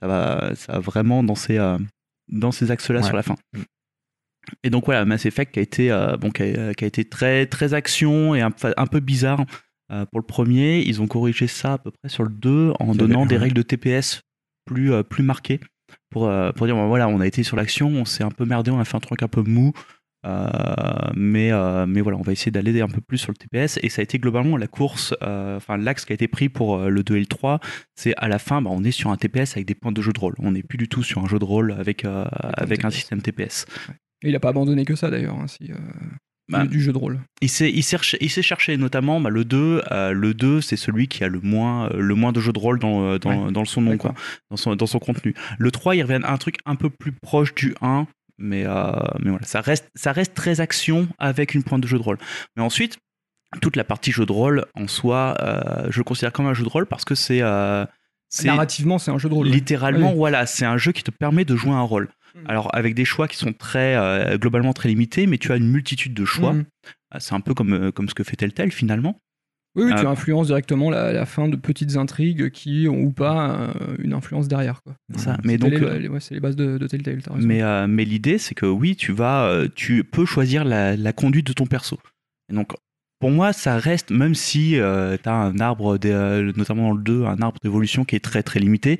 Ça 0.00 0.06
va 0.06 0.54
ça 0.54 0.72
va 0.74 0.78
vraiment 0.80 1.22
dans 1.22 1.34
ces 1.34 1.56
euh, 1.58 1.78
dans 2.28 2.52
ces 2.52 2.70
axes-là 2.70 3.00
Ouais. 3.00 3.06
sur 3.06 3.16
la 3.16 3.22
fin. 3.22 3.36
Mm. 3.54 3.62
Et 4.62 4.70
donc 4.70 4.84
voilà, 4.84 5.04
Mass 5.06 5.24
Effect 5.24 5.54
qui 5.54 5.58
a 5.60 5.62
été 5.62 5.90
euh, 5.90 6.16
bon 6.18 6.30
qui 6.30 6.42
a, 6.42 6.74
qui 6.74 6.84
a 6.84 6.86
été 6.86 7.04
très 7.06 7.46
très 7.46 7.72
action 7.72 8.34
et 8.34 8.42
un, 8.42 8.50
un 8.76 8.86
peu 8.86 9.00
bizarre 9.00 9.44
pour 10.10 10.18
le 10.18 10.26
premier, 10.26 10.80
ils 10.80 11.00
ont 11.00 11.06
corrigé 11.06 11.46
ça 11.46 11.74
à 11.74 11.78
peu 11.78 11.90
près 11.92 12.08
sur 12.08 12.24
le 12.24 12.30
2 12.30 12.72
en 12.80 12.94
donnant 12.96 13.26
des 13.26 13.36
ouais. 13.36 13.42
règles 13.42 13.54
de 13.54 13.62
TPS 13.62 14.22
plus, 14.64 14.90
plus 15.04 15.22
marquées 15.22 15.60
pour, 16.10 16.28
pour 16.56 16.66
dire 16.66 16.74
bon, 16.74 16.88
voilà, 16.88 17.06
on 17.06 17.20
a 17.20 17.26
été 17.26 17.42
sur 17.44 17.56
l'action, 17.56 17.88
on 17.88 18.04
s'est 18.04 18.24
un 18.24 18.30
peu 18.30 18.44
merdé, 18.44 18.70
on 18.72 18.80
a 18.80 18.84
fait 18.84 18.96
un 18.96 19.00
truc 19.00 19.22
un 19.22 19.28
peu 19.28 19.42
mou, 19.42 19.72
mais, 21.14 21.52
euh, 21.52 21.86
mais 21.86 22.00
voilà, 22.00 22.18
on 22.18 22.22
va 22.22 22.32
essayer 22.32 22.50
d'aller 22.52 22.80
un 22.80 22.88
peu 22.88 23.00
plus 23.00 23.18
sur 23.18 23.32
le 23.32 23.36
TPS. 23.36 23.78
Et 23.82 23.88
ça 23.88 24.00
a 24.00 24.02
été 24.02 24.18
globalement 24.18 24.56
la 24.56 24.66
course, 24.66 25.14
euh, 25.22 25.56
enfin 25.56 25.76
l'axe 25.76 26.04
qui 26.04 26.12
a 26.12 26.14
été 26.14 26.28
pris 26.28 26.48
pour 26.48 26.76
euh, 26.76 26.88
le 26.88 27.02
2 27.02 27.16
et 27.16 27.20
le 27.20 27.26
3, 27.26 27.60
c'est 27.94 28.14
à 28.16 28.28
la 28.28 28.38
fin, 28.38 28.62
bah, 28.62 28.70
on 28.72 28.82
est 28.84 28.90
sur 28.90 29.10
un 29.10 29.16
TPS 29.16 29.52
avec 29.52 29.66
des 29.66 29.74
points 29.74 29.92
de 29.92 30.02
jeu 30.02 30.12
de 30.12 30.20
rôle. 30.20 30.34
On 30.38 30.52
n'est 30.52 30.62
plus 30.62 30.78
du 30.78 30.88
tout 30.88 31.02
sur 31.02 31.22
un 31.22 31.28
jeu 31.28 31.38
de 31.38 31.44
rôle 31.44 31.72
avec, 31.72 32.04
euh, 32.04 32.24
avec 32.56 32.84
un 32.84 32.88
TPS. 32.88 32.94
système 32.96 33.22
TPS. 33.22 33.66
Et 34.22 34.28
il 34.30 34.36
a 34.36 34.40
pas 34.40 34.48
abandonné 34.50 34.84
que 34.84 34.94
ça 34.94 35.10
d'ailleurs. 35.10 35.36
hein, 35.38 35.46
si, 35.46 35.70
euh, 35.70 35.76
Bah, 36.50 36.66
du, 36.66 36.80
jeu 36.80 36.92
de 36.92 36.98
rôle. 36.98 37.20
Il 37.40 37.48
s'est 37.48 37.70
il 37.70 37.82
s'est 37.82 37.92
cherché, 37.96 38.18
il 38.20 38.30
s'est 38.30 38.42
cherché 38.42 38.76
notamment 38.76 39.18
bah, 39.20 39.30
le 39.30 39.44
2. 39.44 39.82
euh, 39.92 40.12
le 40.12 40.34
2, 40.34 40.60
c'est 40.60 40.76
celui 40.76 41.08
qui 41.08 41.24
a 41.24 41.28
le 41.28 41.40
moins, 41.40 41.86
euh, 41.90 42.00
le 42.00 42.14
moins 42.14 42.32
de 42.32 42.40
jeux 42.40 42.52
de 42.52 42.58
rôle 42.58 42.78
dans, 42.78 43.02
euh, 43.04 43.18
dans, 43.18 43.50
dans 43.50 43.64
son 43.64 43.80
nom, 43.80 43.96
quoi, 43.96 44.14
dans, 44.50 44.56
son, 44.58 44.76
dans 44.76 44.86
son 44.86 44.98
contenu. 44.98 45.34
Le 45.58 45.70
3, 45.70 45.96
il 45.96 46.02
revient 46.02 46.20
à 46.22 46.32
un 46.32 46.36
truc 46.36 46.56
un 46.66 46.76
peu 46.76 46.90
plus 46.90 47.12
proche 47.12 47.54
du 47.54 47.74
1, 47.80 48.06
mais, 48.38 48.64
euh, 48.66 48.92
mais 49.20 49.30
voilà, 49.30 49.46
ça 49.46 49.60
reste, 49.60 49.90
ça 49.94 50.12
reste 50.12 50.34
très 50.34 50.60
action 50.60 51.08
avec 51.18 51.54
une 51.54 51.62
pointe 51.62 51.80
de 51.82 51.86
jeu 51.86 51.98
de 51.98 52.02
rôle. 52.02 52.18
Mais 52.56 52.62
ensuite, 52.62 52.98
toute 53.62 53.76
la 53.76 53.84
partie 53.84 54.10
jeu 54.12 54.26
de 54.26 54.32
rôle 54.32 54.66
en 54.74 54.88
soi, 54.88 55.36
euh, 55.40 55.86
je 55.90 55.98
le 55.98 56.04
considère 56.04 56.32
comme 56.32 56.46
un 56.46 56.54
jeu 56.54 56.64
de 56.64 56.68
rôle 56.68 56.86
parce 56.86 57.04
que 57.04 57.14
c'est. 57.14 57.40
euh, 57.42 57.84
Narrativement, 58.42 58.98
c'est 58.98 59.12
un 59.12 59.18
jeu 59.18 59.28
de 59.28 59.34
rôle. 59.34 59.46
littéralement, 59.46 60.10
Oui. 60.10 60.16
voilà, 60.16 60.46
c'est 60.46 60.64
un 60.64 60.76
jeu 60.76 60.90
qui 60.90 61.04
te 61.04 61.12
permet 61.12 61.44
de 61.44 61.54
jouer 61.54 61.70
un 61.72 61.82
rôle. 61.82 62.08
Mm. 62.34 62.38
Alors, 62.48 62.74
avec 62.74 62.94
des 62.96 63.04
choix 63.04 63.28
qui 63.28 63.36
sont 63.36 63.52
très, 63.52 63.94
euh, 63.94 64.36
globalement 64.38 64.72
très 64.72 64.88
limités, 64.88 65.28
mais 65.28 65.38
tu 65.38 65.52
as 65.52 65.56
une 65.56 65.68
multitude 65.70 66.14
de 66.14 66.24
choix. 66.24 66.56
Ah, 67.12 67.20
C'est 67.20 67.34
un 67.34 67.40
peu 67.40 67.54
comme, 67.54 67.92
comme 67.92 68.08
ce 68.08 68.14
que 68.14 68.24
fait 68.24 68.34
Telltale 68.34 68.72
finalement. 68.72 69.20
Oui, 69.76 69.84
oui, 69.86 69.92
tu 69.98 70.06
Ah. 70.06 70.10
influences 70.10 70.46
directement 70.46 70.88
la, 70.90 71.12
la 71.12 71.26
fin 71.26 71.48
de 71.48 71.56
petites 71.56 71.96
intrigues 71.96 72.50
qui 72.50 72.86
ont 72.88 73.00
ou 73.02 73.10
pas 73.10 73.58
euh, 73.58 73.96
une 73.98 74.12
influence 74.12 74.46
derrière. 74.46 74.82
Quoi. 74.82 74.94
Ça. 75.16 75.36
Mais 75.44 75.54
C'est 75.54 75.58
donc, 75.58 75.70
les, 75.72 75.82
euh, 75.82 75.98
les- 75.98 76.08
ouais, 76.08 76.20
c'est 76.20 76.34
les 76.34 76.40
bases 76.40 76.54
de, 76.56 76.78
de 76.78 76.86
Telltale. 76.86 77.18
mais, 77.38 77.62
euh, 77.62 77.86
mais 77.88 78.04
l'idée, 78.04 78.38
c'est 78.38 78.54
que 78.54 78.66
oui, 78.66 78.94
tu 78.94 79.12
vas, 79.12 79.46
euh, 79.46 79.68
tu 79.74 80.04
peux 80.04 80.24
choisir 80.26 80.64
la, 80.64 80.96
la 80.96 81.12
conduite 81.12 81.46
de 81.48 81.52
ton 81.52 81.66
perso. 81.66 81.98
Et 82.50 82.54
donc, 82.54 82.72
pour 83.18 83.30
moi, 83.30 83.52
ça 83.52 83.78
reste, 83.78 84.10
même 84.10 84.34
si 84.34 84.72
tu 84.72 84.80
as 84.80 85.18
un 85.34 85.58
arbre, 85.58 85.98
euh, 86.04 86.52
notamment 86.56 86.90
dans 86.90 86.96
le 86.96 87.02
2, 87.02 87.24
un 87.24 87.40
arbre 87.42 87.58
d'évolution 87.62 88.04
qui 88.04 88.14
est 88.16 88.20
très 88.24 88.42
très 88.42 88.60
limité, 88.60 88.98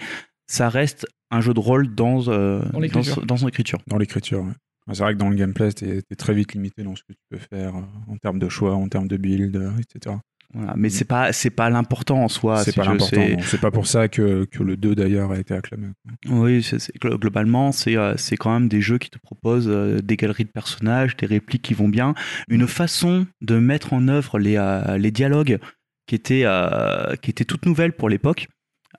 ça 0.48 0.68
reste 0.68 1.06
un 1.30 1.40
jeu 1.40 1.54
de 1.54 1.60
rôle 1.60 1.94
dans, 1.94 2.28
euh, 2.28 2.62
Dans 2.72 2.80
l'écriture. 2.80 3.16
dans, 3.20 3.26
dans 3.26 3.36
son 3.36 3.48
écriture. 3.48 3.78
Dans 3.86 3.98
l'écriture, 3.98 4.40
ouais. 4.42 4.52
C'est 4.92 5.02
vrai 5.02 5.14
que 5.14 5.18
dans 5.18 5.30
le 5.30 5.36
gameplay, 5.36 5.72
t'es 5.72 6.02
es 6.10 6.14
très 6.16 6.34
vite 6.34 6.52
limité 6.52 6.82
dans 6.82 6.94
ce 6.94 7.02
que 7.02 7.12
tu 7.12 7.18
peux 7.30 7.38
faire 7.38 7.74
euh, 7.76 7.80
en 8.12 8.16
termes 8.18 8.38
de 8.38 8.48
choix, 8.50 8.74
en 8.74 8.86
termes 8.88 9.08
de 9.08 9.16
build, 9.16 9.56
euh, 9.56 9.70
etc. 9.78 10.16
Voilà. 10.54 10.74
Mais 10.76 10.88
c'est 10.88 11.04
pas, 11.04 11.32
c'est 11.32 11.50
pas 11.50 11.68
l'important 11.68 12.22
en 12.22 12.28
soi. 12.28 12.58
c'est 12.64 12.74
pas 12.74 12.84
l'important. 12.84 13.20
c'est- 13.42 13.60
pas 13.60 13.70
pour 13.72 13.86
ça 13.86 14.08
que, 14.08 14.44
que 14.44 14.62
le 14.62 14.76
2 14.76 14.94
d'ailleurs 14.94 15.32
a 15.32 15.38
été 15.38 15.52
acclamé. 15.54 15.88
Oui, 16.28 16.64
globalement, 17.00 17.72
c'est 17.72 17.96
euh, 17.96 18.14
c'est 18.16 18.36
quand 18.36 18.52
même 18.52 18.68
des 18.68 18.80
jeux 18.80 18.98
qui 18.98 19.10
te 19.10 19.18
proposent 19.18 19.68
euh, 19.68 20.00
des 20.00 20.16
galeries 20.16 20.44
de 20.44 20.50
personnages, 20.50 21.16
des 21.16 21.26
répliques 21.26 21.62
qui 21.62 21.74
vont 21.74 21.88
bien, 21.88 22.14
une 22.48 22.66
façon 22.68 23.26
de 23.40 23.58
mettre 23.58 23.92
en 23.92 24.06
œuvre 24.08 24.38
les, 24.38 24.56
euh, 24.56 24.96
les 24.96 25.10
dialogues 25.10 25.58
qui 26.06 26.14
étaient, 26.14 26.42
euh, 26.44 27.16
qui 27.16 27.30
étaient 27.30 27.44
toutes 27.44 27.66
nouvelles 27.66 27.92
pour 27.92 28.08
l'époque. 28.08 28.46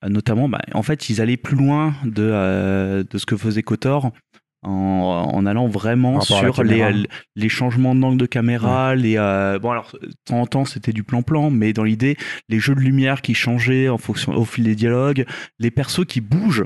Notamment, 0.05 0.49
bah, 0.49 0.59
en 0.73 0.83
fait, 0.83 1.09
ils 1.09 1.21
allaient 1.21 1.37
plus 1.37 1.55
loin 1.55 1.95
de, 2.03 2.21
euh, 2.21 3.03
de 3.09 3.17
ce 3.17 3.25
que 3.25 3.37
faisait 3.37 3.63
Kotor 3.63 4.11
en, 4.65 5.29
en 5.33 5.45
allant 5.45 5.67
vraiment 5.67 6.19
sur 6.21 6.63
les, 6.63 6.81
euh, 6.81 7.03
les 7.35 7.49
changements 7.49 7.95
d'angle 7.95 8.17
de 8.17 8.25
caméra. 8.25 8.95
Les, 8.95 9.17
euh, 9.17 9.59
bon, 9.59 9.71
alors, 9.71 9.95
de 10.01 10.11
temps 10.25 10.41
en 10.41 10.47
temps, 10.47 10.65
c'était 10.65 10.93
du 10.93 11.03
plan-plan, 11.03 11.49
mais 11.51 11.73
dans 11.73 11.83
l'idée, 11.83 12.17
les 12.49 12.59
jeux 12.59 12.75
de 12.75 12.79
lumière 12.81 13.21
qui 13.21 13.33
changeaient 13.33 13.89
en 13.89 13.97
fonction, 13.97 14.33
au 14.33 14.45
fil 14.45 14.63
des 14.63 14.75
dialogues, 14.75 15.25
les 15.59 15.71
persos 15.71 16.05
qui 16.07 16.21
bougent 16.21 16.65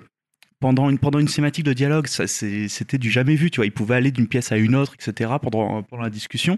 pendant 0.59 0.89
une, 0.89 0.99
pendant 0.99 1.19
une 1.19 1.27
cinématique 1.27 1.63
de 1.65 1.73
dialogue, 1.73 2.07
ça, 2.07 2.27
c'était 2.27 2.97
du 2.97 3.09
jamais 3.09 3.35
vu, 3.35 3.49
tu 3.51 3.57
vois. 3.57 3.65
Ils 3.65 3.71
pouvaient 3.71 3.95
aller 3.95 4.11
d'une 4.11 4.27
pièce 4.27 4.51
à 4.51 4.57
une 4.57 4.75
autre, 4.75 4.93
etc. 4.93 5.31
pendant, 5.41 5.83
pendant 5.83 6.03
la 6.03 6.09
discussion. 6.09 6.57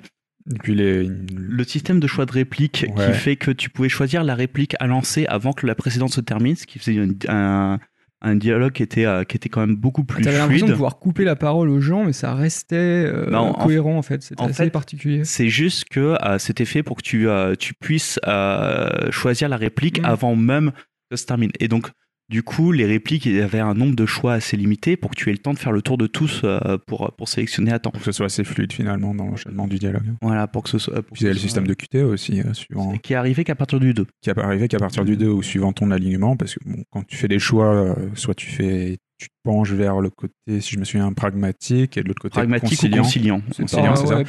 Et 0.51 0.57
puis 0.57 0.73
les, 0.73 1.03
Le 1.03 1.63
système 1.63 1.99
de 1.99 2.07
choix 2.07 2.25
de 2.25 2.31
réplique 2.31 2.87
Ouais. 2.95 3.11
qui 3.11 3.13
fait 3.13 3.35
que 3.35 3.51
tu 3.51 3.69
pouvais 3.69 3.89
choisir 3.89 4.23
la 4.23 4.33
réplique 4.33 4.75
à 4.79 4.87
lancer 4.87 5.27
avant 5.27 5.53
que 5.53 5.67
la 5.67 5.75
précédente 5.75 6.11
se 6.11 6.21
termine, 6.21 6.55
ce 6.55 6.65
qui 6.65 6.79
faisait 6.79 6.99
un, 7.27 7.79
un 8.23 8.35
dialogue 8.35 8.71
qui 8.73 8.83
était, 8.83 9.05
euh, 9.05 9.23
qui 9.23 9.35
était 9.35 9.49
quand 9.49 9.61
même 9.61 9.75
beaucoup 9.75 10.03
plus 10.03 10.23
T'avais 10.23 10.37
l'impression 10.37 10.67
de 10.67 10.73
pouvoir 10.73 10.99
couper 10.99 11.23
la 11.23 11.35
parole 11.35 11.69
aux 11.69 11.79
gens, 11.81 12.03
mais 12.05 12.13
ça 12.13 12.33
restait 12.35 12.75
euh, 12.75 13.29
Non, 13.29 13.53
cohérent 13.53 13.97
en 13.97 14.01
fait. 14.03 14.21
C'était 14.21 14.43
assez 14.43 14.65
fait, 14.65 14.69
particulier. 14.69 15.23
C'est 15.25 15.49
juste 15.49 15.85
que 15.89 16.15
euh, 16.23 16.37
c'était 16.37 16.65
fait 16.65 16.83
pour 16.83 16.97
que 16.97 17.01
tu, 17.01 17.27
euh, 17.27 17.55
tu 17.57 17.73
puisses 17.73 18.19
euh, 18.27 19.09
choisir 19.11 19.49
la 19.49 19.57
réplique 19.57 19.99
Mhm. 19.99 20.05
avant 20.05 20.35
même 20.35 20.71
que 20.71 21.17
ça 21.17 21.21
se 21.23 21.25
termine. 21.25 21.51
Et 21.59 21.67
donc, 21.67 21.89
du 22.31 22.43
coup, 22.43 22.71
les 22.71 22.85
répliques, 22.85 23.25
il 23.25 23.35
y 23.35 23.41
avait 23.41 23.59
un 23.59 23.73
nombre 23.73 23.93
de 23.93 24.05
choix 24.05 24.33
assez 24.33 24.55
limité 24.55 24.95
pour 24.95 25.11
que 25.11 25.15
tu 25.17 25.29
aies 25.29 25.33
le 25.33 25.37
temps 25.37 25.53
de 25.53 25.59
faire 25.59 25.73
le 25.73 25.81
tour 25.81 25.97
de 25.97 26.07
tous 26.07 26.41
euh, 26.45 26.77
pour, 26.87 27.11
pour 27.17 27.27
sélectionner 27.27 27.73
à 27.73 27.79
temps. 27.79 27.91
pour 27.91 27.99
que 27.99 28.05
ce 28.05 28.13
soit 28.13 28.27
assez 28.27 28.45
fluide 28.45 28.71
finalement 28.71 29.13
dans 29.13 29.25
l'enchaînement 29.25 29.67
du 29.67 29.77
dialogue. 29.77 30.13
Voilà, 30.21 30.47
pour 30.47 30.63
que 30.63 30.69
ce 30.69 30.77
soit. 30.77 31.01
Pour 31.03 31.11
Puis 31.11 31.25
il 31.25 31.27
y 31.27 31.27
a 31.27 31.31
que 31.31 31.35
le 31.35 31.41
système 31.41 31.67
de 31.67 31.73
QTE 31.73 31.95
aussi, 31.95 32.39
euh, 32.39 32.53
suivant, 32.53 32.97
qui 32.99 33.11
est 33.11 33.17
arrivé 33.17 33.43
qu'à 33.43 33.55
partir 33.55 33.81
du 33.81 33.93
2. 33.93 34.05
qui 34.21 34.29
est 34.29 34.37
arrivé 34.39 34.69
qu'à 34.69 34.79
partir 34.79 35.03
du 35.03 35.17
2 35.17 35.27
ou 35.27 35.43
suivant 35.43 35.73
ton 35.73 35.91
alignement, 35.91 36.37
parce 36.37 36.55
que 36.55 36.59
bon, 36.65 36.83
quand 36.89 37.05
tu 37.05 37.17
fais 37.17 37.27
des 37.27 37.39
choix, 37.39 37.73
euh, 37.73 37.95
soit 38.15 38.33
tu 38.33 38.47
fais, 38.47 38.97
tu 39.21 39.29
te 39.29 39.33
penches 39.43 39.71
vers 39.71 40.01
le 40.01 40.09
côté, 40.09 40.33
si 40.61 40.73
je 40.73 40.79
me 40.79 40.83
souviens, 40.83 41.13
pragmatique, 41.13 41.97
et 41.97 42.03
de 42.03 42.07
l'autre 42.07 42.21
côté 42.21 42.33
Pragmatique 42.33 42.69
conciliant. 42.69 42.99
ou 42.99 43.03
conciliant. 43.03 43.41
C'est 43.51 43.61
conciliant, 43.63 43.95
ça. 43.95 44.21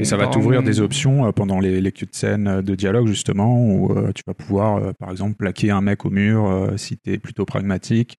Et 0.00 0.04
ça 0.04 0.16
va 0.16 0.26
t'ouvrir 0.28 0.62
des 0.62 0.80
options 0.80 1.26
euh, 1.26 1.32
pendant 1.32 1.60
les, 1.60 1.80
les 1.80 1.92
cuts 1.92 2.06
de 2.06 2.14
scène 2.14 2.48
euh, 2.48 2.62
de 2.62 2.74
dialogue, 2.74 3.06
justement, 3.06 3.60
où 3.62 3.92
euh, 3.92 4.12
tu 4.14 4.22
vas 4.26 4.34
pouvoir, 4.34 4.76
euh, 4.76 4.92
par 4.98 5.10
exemple, 5.10 5.34
plaquer 5.36 5.70
un 5.70 5.82
mec 5.82 6.04
au 6.06 6.10
mur 6.10 6.46
euh, 6.46 6.76
si 6.76 6.96
tu 6.98 7.12
es 7.12 7.18
plutôt 7.18 7.44
pragmatique, 7.44 8.16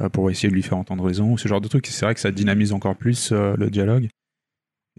euh, 0.00 0.08
pour 0.08 0.30
essayer 0.30 0.48
de 0.48 0.54
lui 0.54 0.62
faire 0.62 0.78
entendre 0.78 1.04
raison, 1.04 1.32
ou 1.32 1.38
ce 1.38 1.48
genre 1.48 1.60
de 1.60 1.68
truc. 1.68 1.86
C'est 1.86 2.04
vrai 2.04 2.14
que 2.14 2.20
ça 2.20 2.30
dynamise 2.30 2.72
encore 2.72 2.96
plus 2.96 3.30
euh, 3.32 3.54
le 3.58 3.68
dialogue. 3.70 4.08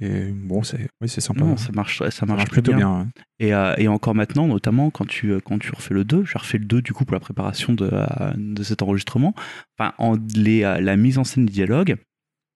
Et 0.02 0.32
bon, 0.32 0.62
c'est 0.64 0.90
oui, 1.02 1.08
c'est 1.08 1.22
sympa. 1.22 1.42
Non, 1.42 1.56
ça 1.56 1.72
marche, 1.72 2.00
ça 2.00 2.12
Ça 2.12 2.26
marche, 2.26 2.50
plutôt 2.50 2.74
bien. 2.74 2.78
bien. 3.04 3.10
Et, 3.40 3.54
euh, 3.54 3.74
et 3.78 3.88
encore 3.88 4.14
maintenant, 4.14 4.48
notamment 4.48 4.90
quand 4.90 5.06
tu, 5.06 5.32
euh, 5.32 5.40
quand 5.40 5.58
tu 5.58 5.72
refais 5.74 5.94
le 5.94 6.04
2, 6.04 6.26
j'ai 6.26 6.38
refait 6.38 6.58
le 6.58 6.66
2 6.66 6.82
du 6.82 6.92
coup 6.94 7.06
pour 7.06 7.14
la 7.14 7.22
préparation 7.22 7.74
de, 7.74 7.90
euh, 7.92 8.06
de 8.36 8.64
cet 8.64 8.82
enregistrement. 8.82 9.34
Enfin, 9.78 9.94
en, 9.98 10.18
les, 10.36 10.62
la 10.62 10.98
mise 10.98 11.18
en 11.18 11.24
scène 11.24 11.46
des 11.46 11.54
dialogues 11.54 11.96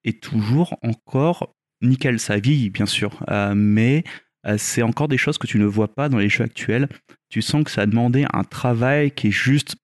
est 0.03 0.21
toujours 0.21 0.77
encore 0.81 1.53
nickel. 1.81 2.19
Ça 2.19 2.37
vieillit, 2.37 2.69
bien 2.69 2.85
sûr, 2.85 3.23
euh, 3.29 3.53
mais 3.55 4.03
euh, 4.45 4.55
c'est 4.57 4.81
encore 4.81 5.07
des 5.07 5.17
choses 5.17 5.37
que 5.37 5.47
tu 5.47 5.59
ne 5.59 5.65
vois 5.65 5.93
pas 5.93 6.09
dans 6.09 6.17
les 6.17 6.29
jeux 6.29 6.43
actuels. 6.43 6.87
Tu 7.29 7.41
sens 7.41 7.63
que 7.63 7.71
ça 7.71 7.81
a 7.81 7.85
demandé 7.85 8.25
un 8.33 8.43
travail 8.43 9.11
qui 9.11 9.27
est 9.27 9.31
juste 9.31 9.75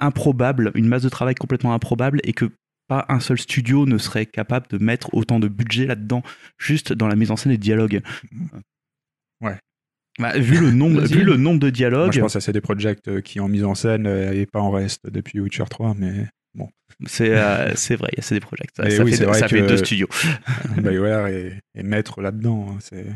improbable, 0.00 0.72
une 0.74 0.88
masse 0.88 1.02
de 1.02 1.08
travail 1.08 1.34
complètement 1.34 1.74
improbable 1.74 2.20
et 2.24 2.32
que 2.32 2.50
pas 2.92 3.06
un 3.08 3.20
seul 3.20 3.38
studio 3.38 3.86
ne 3.86 3.98
serait 3.98 4.26
capable 4.26 4.66
de 4.68 4.78
mettre 4.78 5.14
autant 5.14 5.40
de 5.40 5.48
budget 5.48 5.86
là-dedans, 5.86 6.22
juste 6.58 6.92
dans 6.92 7.08
la 7.08 7.16
mise 7.16 7.30
en 7.30 7.36
scène 7.36 7.52
des 7.52 7.58
dialogues. 7.58 8.02
Ouais. 9.40 9.56
Bah, 10.18 10.36
vu, 10.38 10.58
le 10.58 10.70
nombre, 10.70 11.00
vu 11.02 11.24
le 11.24 11.36
nombre 11.36 11.58
de 11.60 11.66
Moi, 11.66 11.70
dialogues, 11.72 12.12
je 12.12 12.20
pense 12.20 12.36
à 12.36 12.40
CD 12.40 12.60
Projekt 12.60 13.08
euh, 13.08 13.20
qui, 13.22 13.40
en 13.40 13.48
mise 13.48 13.64
en 13.64 13.74
scène, 13.74 14.06
euh, 14.06 14.32
et 14.32 14.44
pas 14.46 14.60
en 14.60 14.70
reste 14.70 15.06
depuis 15.10 15.40
Witcher 15.40 15.64
3, 15.70 15.94
mais 15.98 16.26
c'est 17.06 17.34
euh, 17.34 17.74
c'est 17.74 17.96
vrai, 17.96 18.10
il 18.12 18.18
y 18.18 18.20
a 18.20 18.22
CD 18.22 18.38
Projekt. 18.40 18.76
Ça, 18.76 18.88
ça 18.90 19.02
oui, 19.04 19.10
fait, 19.10 19.16
c'est 19.16 19.24
vrai 19.24 19.38
ça 19.38 19.48
fait 19.48 19.66
deux 19.66 19.78
studios. 19.78 20.08
BioWare 20.76 21.28
est, 21.28 21.60
est 21.74 21.82
maître 21.82 22.20
là-dedans. 22.20 22.66
hein, 22.70 22.78
c'est- 22.80 23.06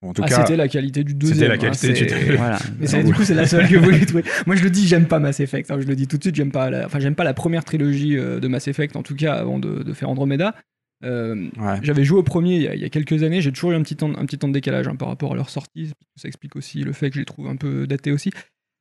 En 0.00 0.12
tout 0.12 0.22
Ah, 0.24 0.28
cas, 0.28 0.36
c'était 0.42 0.56
la 0.56 0.68
qualité 0.68 1.02
du 1.02 1.14
deuxième. 1.14 1.38
c'était 1.38 1.48
la 1.48 1.54
hein, 1.54 1.58
qualité 1.58 1.92
du 1.92 2.06
deuxième. 2.06 2.36
Voilà. 2.36 2.58
Mais 2.78 2.86
c'est- 2.86 3.02
du 3.02 3.12
coup, 3.12 3.24
c'est 3.24 3.34
la 3.34 3.46
seule 3.46 3.68
que 3.68 3.76
vous 3.76 3.92
j'ai 3.98 4.06
trouvé. 4.06 4.22
Moi, 4.46 4.54
je 4.54 4.62
le 4.62 4.70
dis, 4.70 4.86
j'aime 4.86 5.06
pas 5.08 5.18
Mass 5.18 5.40
Effect. 5.40 5.70
hein, 5.70 5.78
je 5.80 5.86
le 5.86 5.96
dis 5.96 6.06
tout 6.06 6.18
de 6.18 6.22
suite, 6.22 6.36
j'aime 6.36 6.52
pas. 6.52 6.70
La... 6.70 6.86
Enfin, 6.86 7.00
j'aime 7.00 7.16
pas 7.16 7.24
la 7.24 7.34
première 7.34 7.64
trilogie 7.64 8.16
euh, 8.16 8.38
de 8.38 8.46
Mass 8.48 8.68
Effect, 8.68 8.94
en 8.96 9.02
tout 9.02 9.16
cas, 9.16 9.34
avant 9.34 9.58
de, 9.58 9.82
de 9.82 9.92
faire 9.92 10.08
Andromeda. 10.08 10.54
Euh, 11.04 11.48
ouais. 11.58 11.78
J'avais 11.82 12.04
joué 12.04 12.18
au 12.18 12.22
premier 12.24 12.56
il 12.56 12.62
y 12.62 12.68
a, 12.68 12.74
il 12.74 12.80
y 12.80 12.84
a 12.84 12.88
quelques 12.88 13.22
années. 13.24 13.40
J'ai 13.40 13.50
toujours 13.52 13.72
eu 13.72 13.74
un 13.74 13.82
petit 13.82 13.96
temps, 13.96 14.12
un 14.16 14.24
petit 14.26 14.38
temps 14.38 14.48
de 14.48 14.52
décalage 14.52 14.86
hein, 14.88 14.94
par 14.96 15.08
rapport 15.08 15.32
à 15.32 15.36
leur 15.36 15.50
sortie. 15.50 15.90
Ça 16.16 16.28
explique 16.28 16.54
aussi 16.56 16.82
le 16.82 16.92
fait 16.92 17.08
que 17.10 17.14
je 17.14 17.20
les 17.20 17.24
trouve 17.26 17.48
un 17.48 17.56
peu 17.56 17.86
datés 17.88 18.12
aussi. 18.12 18.30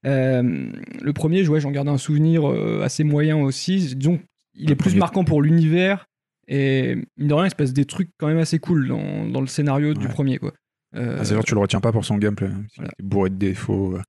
Euh, 0.05 0.69
le 1.01 1.13
premier, 1.13 1.47
ouais, 1.47 1.59
j'en 1.59 1.71
garde 1.71 1.87
un 1.89 1.97
souvenir 1.97 2.45
assez 2.83 3.03
moyen 3.03 3.37
aussi. 3.37 3.95
Disons, 3.95 4.19
il 4.55 4.71
est 4.71 4.75
plus 4.75 4.95
marquant 4.95 5.23
pour 5.23 5.41
l'univers 5.41 6.05
et 6.47 6.95
mine 7.17 7.27
de 7.27 7.33
rien, 7.33 7.45
il 7.47 7.49
se 7.51 7.55
passe 7.55 7.73
des 7.73 7.85
trucs 7.85 8.09
quand 8.17 8.27
même 8.27 8.37
assez 8.37 8.57
cool 8.59 8.87
dans, 8.87 9.27
dans 9.27 9.41
le 9.41 9.47
scénario 9.47 9.93
du 9.93 10.07
premier, 10.07 10.37
quoi. 10.37 10.53
Euh, 10.95 11.17
Ah, 11.19 11.25
c'est 11.25 11.33
sûr, 11.33 11.43
tu 11.43 11.53
le 11.53 11.59
retiens 11.59 11.79
pas 11.81 11.91
pour 11.91 12.05
son 12.05 12.17
gameplay. 12.17 12.47
hein, 12.47 12.63
voilà. 12.77 12.91
est 12.97 13.03
bourré 13.03 13.29
de 13.29 13.35
défauts. 13.35 13.95
euh, 13.95 14.01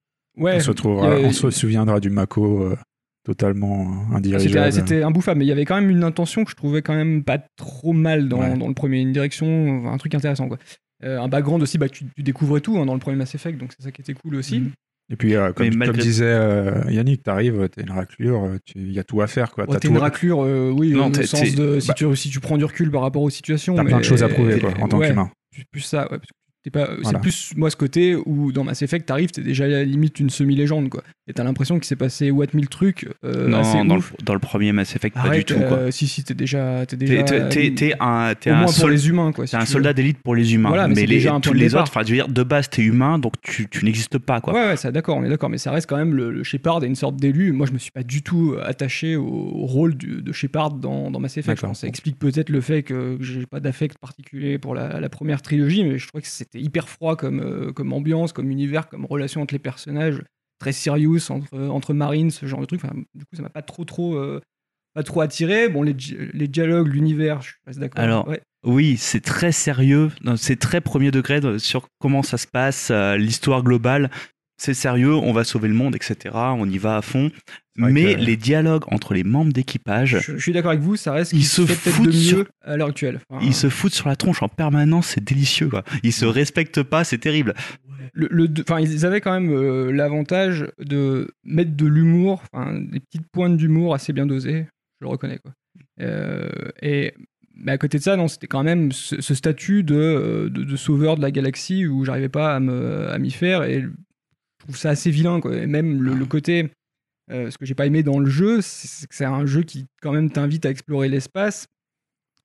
ouais, 0.43 0.57
on, 0.57 0.61
se 0.61 0.71
trouvera- 0.71 1.17
il 1.19 1.23
y 1.23 1.25
a- 1.25 1.29
on 1.29 1.33
se 1.33 1.51
souviendra 1.51 1.99
du 2.01 2.09
Mako 2.11 2.63
euh, 2.65 2.77
totalement 3.25 3.87
C'était, 4.05 4.17
indirigeable. 4.17 4.73
c'était 4.73 5.03
imbouffable, 5.03 5.39
mais 5.41 5.45
il 5.45 5.49
y 5.49 5.53
avait 5.53 5.65
quand 5.65 5.75
même 5.81 5.91
une 5.91 6.05
intention 6.05 6.45
que 6.45 6.51
je 6.51 6.57
trouvais 6.57 6.83
quand 6.83 6.95
même 6.95 7.25
pas 7.25 7.39
trop 7.57 7.93
mal 7.93 8.29
dans, 8.29 8.41
Ouais. 8.41 8.57
dans 8.57 8.69
le 8.69 8.75
premier, 8.75 9.01
une 9.01 9.13
direction, 9.13 9.87
un 9.91 9.97
truc 9.99 10.15
intéressant 10.15 10.49
quoi. 10.49 10.59
Euh, 11.05 11.21
un 11.21 11.29
background 11.29 11.63
aussi, 11.63 11.79
bah, 11.79 11.89
tu, 11.89 12.05
tu 12.17 12.23
découvrais 12.23 12.61
tout 12.61 12.77
hein, 12.79 12.87
dans 12.87 12.95
le 12.95 13.01
premier 13.01 13.17
Mass 13.17 13.35
Effect, 13.35 13.59
donc 13.59 13.73
c'est 13.77 13.85
ça 13.85 13.93
qui 13.93 14.01
était 14.01 14.15
cool 14.15 14.35
aussi. 14.37 14.61
Mhm. 14.61 14.71
Et 15.11 15.17
puis, 15.17 15.37
euh, 15.37 15.53
comme, 15.53 15.71
disait 15.95 16.25
euh, 16.27 16.83
Yannick, 16.91 17.23
t'arrives, 17.23 17.69
t'as 17.71 17.83
une 17.83 17.91
raclure, 17.93 18.51
il 18.75 18.93
y 18.93 18.99
a 18.99 19.05
tout 19.05 19.23
à 19.23 19.27
faire. 19.27 19.53
Quoi. 19.53 19.65
Ouais, 19.65 19.73
T'as 19.75 19.81
t'es 19.81 19.89
tout- 19.89 19.95
une 19.95 20.01
raclure, 20.01 20.43
euh, 20.45 20.71
oui, 20.71 20.93
Non, 20.93 21.07
au 21.07 21.11
t'es- 21.11 21.25
sens 21.27 21.41
t'es- 21.41 21.53
de 21.53 21.81
si, 21.81 21.89
bah- 21.89 21.95
tu, 21.95 22.15
si 22.17 22.29
tu 22.29 22.41
prends 22.41 22.59
du 22.59 22.65
recul 22.65 22.91
par 22.91 23.01
rapport 23.03 23.23
aux 23.23 23.31
situations. 23.31 23.75
t'as 23.75 23.85
mais- 23.85 23.89
plein 23.91 23.99
de 24.01 24.05
choses 24.05 24.23
à 24.23 24.29
prouver 24.29 24.59
quoi, 24.61 24.71
en 24.83 24.89
tant 24.89 24.99
ouais, 24.99 25.09
qu'humain. 25.09 25.31
plus, 25.51 25.65
plus 25.73 25.81
ça, 25.81 26.03
ouais, 26.03 26.09
parce 26.19 26.21
que 26.27 26.27
t'es 26.27 26.48
pas, 26.71 26.87
Voilà. 27.03 27.03
c'est 27.05 27.21
plus 27.21 27.53
moi 27.57 27.71
ce 27.71 27.77
côté 27.77 28.17
où 28.17 28.53
dans 28.53 28.65
Mass 28.65 28.83
Effect 28.83 29.07
t'arrives, 29.07 29.31
t'es 29.31 29.43
déjà 29.43 29.65
à 29.65 29.69
la 29.69 29.85
limite 29.85 30.19
une 30.21 30.31
semi-légende 30.31 30.89
quoi. 30.89 31.03
Et 31.27 31.33
t'as 31.35 31.45
l'impression 31.45 31.77
qu'il 31.77 31.85
s'est 31.87 31.97
passé 31.97 32.31
what 32.31 32.47
mille 32.55 32.69
trucs 32.69 33.07
euh, 33.25 33.49
Non, 33.49 33.59
assez 33.59 33.85
dans 33.87 33.97
le, 33.97 34.03
dans 34.25 34.33
le 34.33 34.39
premier 34.41 34.73
Mass 34.73 34.97
Effect, 34.97 35.15
pas 35.15 35.29
du 35.37 35.45
tout. 35.45 35.55
quoi. 35.59 35.77
euh, 35.79 35.91
si 35.91 36.07
si 36.09 36.25
t'es 36.25 36.35
déjà, 36.35 36.87
t'es 36.87 36.97
déjà. 36.97 37.23
t'es- 37.23 37.95
un, 38.01 38.35
t'es 38.35 38.51
un, 38.51 38.67
sol- 38.69 38.91
les 38.93 39.09
humains 39.09 39.33
quoi. 39.33 39.47
si 39.47 39.53
t'es 39.53 39.57
un 39.63 39.67
soldat 39.67 39.93
d'élite 39.93 40.19
pour 40.23 40.35
les 40.35 40.55
humains. 40.55 40.69
Voilà, 40.71 40.89
mais 40.89 41.03
les, 41.03 41.07
déjà 41.17 41.35
un 41.35 41.41
tous 41.41 41.53
les 41.53 41.75
autres, 41.75 41.85
enfin, 41.89 42.01
je 42.05 42.09
veux 42.11 42.15
dire, 42.17 42.29
de 42.29 42.43
base, 42.43 42.69
t'es 42.71 42.83
humain, 42.83 43.19
donc 43.19 43.35
tu, 43.43 43.69
tu 43.69 43.85
n'existes 43.85 44.19
pas. 44.19 44.41
Quoi. 44.41 44.55
Ouais, 44.55 44.67
ouais, 44.69 44.77
ça, 44.77 44.91
d'accord, 44.91 45.17
on 45.19 45.25
est 45.25 45.29
d'accord, 45.29 45.51
mais 45.51 45.59
ça 45.59 45.71
reste 45.71 45.89
quand 45.89 45.97
même 45.97 46.15
le, 46.15 46.31
le 46.31 46.43
Shepard 46.45 46.83
est 46.85 46.87
une 46.87 46.95
sorte 46.95 47.17
d'élu. 47.17 47.53
Moi, 47.53 47.67
je 47.67 47.73
me 47.73 47.79
suis 47.79 47.91
pas 47.91 48.03
du 48.03 48.23
tout 48.23 48.55
attaché 48.63 49.17
au, 49.17 49.27
au 49.27 49.67
rôle 49.67 49.97
du- 49.97 50.23
de 50.23 50.33
Shepard 50.33 50.73
dans, 50.73 51.11
dans 51.11 51.21
Mass 51.21 51.37
Effect. 51.37 51.63
Ça 51.75 51.87
explique 51.87 52.19
peut-être 52.19 52.49
le 52.49 52.61
fait 52.61 52.83
que 52.83 53.19
j'ai 53.21 53.45
pas 53.47 53.61
d'affect 53.61 53.99
particulier 53.99 54.59
pour 54.59 54.75
la, 54.75 55.01
la 55.01 55.09
première 55.09 55.43
trilogie, 55.43 55.85
mais 55.85 55.99
je 55.99 56.07
trouvais 56.09 56.23
que 56.23 56.29
c'était 56.29 56.58
c'était 56.59 56.67
hyper 56.67 56.89
froid 56.89 57.17
comme, 57.17 57.41
euh, 57.41 57.73
comme 57.73 57.93
ambiance, 57.93 58.33
comme 58.33 58.51
univers, 58.51 58.89
comme 58.89 59.05
relation 59.05 59.43
entre 59.43 59.55
les 59.55 59.59
personnages, 59.59 60.23
très 60.59 60.73
serious 60.73 61.31
entre, 61.31 61.59
entre 61.59 61.95
marines, 61.95 62.31
ce 62.31 62.47
genre 62.47 62.61
de 62.61 62.67
truc. 62.67 62.81
Enfin, 62.85 62.95
du 63.15 63.25
coup, 63.25 63.37
ça 63.37 63.43
m'a 63.43 63.51
pas 63.51 63.63
trop, 63.63 63.85
trop, 63.85 64.17
euh, 64.17 64.41
pas 64.95 65.03
trop 65.03 65.21
attiré. 65.21 65.69
Bon, 65.69 65.83
les, 65.83 65.97
les 66.33 66.49
dialogues, 66.49 66.89
l'univers, 66.89 67.43
je 67.43 67.49
suis 67.49 67.59
pas 67.65 67.73
d'accord. 67.73 68.03
Alors, 68.03 68.29
Ouais. 68.29 68.41
Oui, 68.65 68.97
c'est 68.97 69.21
très 69.21 69.53
sérieux, 69.53 70.11
c'est 70.37 70.59
très 70.59 70.81
premier 70.81 71.13
degré 71.13 71.41
de- 71.41 71.59
sur 71.59 71.87
comment 72.01 72.25
ça 72.25 72.39
se 72.39 72.47
passe, 72.49 72.91
euh, 72.91 73.17
l'histoire 73.17 73.63
globale. 73.63 74.11
C'est 74.61 74.75
sérieux, 74.75 75.15
on 75.15 75.33
va 75.33 75.45
sauver 75.45 75.69
le 75.69 75.75
monde, 75.75 75.95
etc. 75.95 76.35
On 76.35 76.69
y 76.69 76.79
va 76.79 76.97
à 76.97 77.03
fond. 77.03 77.31
Mais 77.77 78.15
que- 78.17 78.21
les 78.21 78.37
dialogues 78.37 78.83
entre 78.89 79.15
les 79.15 79.23
membres 79.23 79.53
d'équipage, 79.53 80.19
je, 80.21 80.33
je 80.37 80.43
suis 80.43 80.53
d'accord 80.53 80.73
avec 80.73 80.83
vous, 80.83 80.97
ça 80.97 81.13
reste 81.13 81.33
Ils 81.33 81.45
se 81.45 81.65
foutent 81.65 82.07
de 82.07 82.11
mieux 82.11 82.13
sur- 82.21 82.45
à 82.63 82.77
l'heure 82.77 82.89
actuelle. 82.89 83.21
Enfin, 83.31 83.41
ils 83.47 83.55
se 83.55 83.69
foutent 83.69 83.95
sur 83.95 84.09
la 84.09 84.17
tronche 84.17 84.43
en 84.43 84.49
permanence, 84.49 85.07
c'est 85.15 85.23
délicieux. 85.23 85.69
Quoi. 85.69 85.85
Ils 86.03 86.13
se 86.13 86.25
respectent 86.27 86.83
pas, 86.83 87.05
c'est 87.05 87.19
terrible. 87.19 87.55
le, 88.15 88.27
le 88.33 88.49
deux- 88.49 88.65
enfin, 88.69 88.81
ils 88.81 89.07
avaient 89.07 89.21
quand 89.21 89.33
même 89.39 89.53
euh, 89.53 89.93
l'avantage 89.93 90.67
de 90.81 91.31
mettre 91.45 91.77
de 91.77 91.87
l'humour, 91.87 92.43
enfin, 92.53 92.73
des 92.81 92.99
petites 92.99 93.29
pointes 93.33 93.57
d'humour 93.57 93.95
assez 93.95 94.13
bien 94.13 94.27
dosées, 94.27 94.67
je 95.01 95.05
le 95.05 95.09
reconnais. 95.09 95.39
Quoi. 95.39 95.53
Euh, 96.01 96.49
et 96.83 97.15
mais 97.61 97.73
à 97.73 97.79
côté 97.79 97.99
de 97.99 98.03
ça, 98.03 98.17
non, 98.17 98.27
c'était 98.29 98.47
quand 98.49 98.63
même 98.65 98.91
ce, 98.93 99.21
ce 99.21 99.35
statut 99.35 99.83
de, 99.85 99.95
euh, 99.95 100.49
de, 100.51 100.65
de 100.65 100.77
sauveur 100.77 101.17
de 101.17 101.23
la 101.23 101.31
galaxie 101.31 101.87
où 101.87 102.05
j'arrivais 102.05 102.29
pas 102.29 102.55
à 102.57 102.61
me- 102.61 103.09
à 103.09 103.19
m'y 103.19 103.31
faire 103.31 103.63
et 103.65 103.85
trouve 104.69 104.77
ça 104.81 104.91
assez 104.91 105.11
vilain. 105.11 105.41
Quoi. 105.41 105.57
Et 105.57 105.67
même 105.67 106.03
le, 106.03 106.15
le 106.15 106.27
côté, 106.27 106.71
euh, 107.31 107.51
ce 107.51 107.59
que 107.59 107.67
j'ai 107.67 107.75
pas 107.75 107.87
aimé 107.87 108.03
dans 108.03 108.19
le 108.19 108.31
jeu, 108.31 108.61
c'est 108.63 109.07
que 109.09 109.15
c'est 109.15 109.25
un 109.25 109.47
jeu 109.47 109.63
qui 109.63 109.87
quand 110.03 110.13
même 110.13 110.31
t'invite 110.31 110.65
à 110.67 110.71
explorer 110.71 111.09
l'espace 111.09 111.67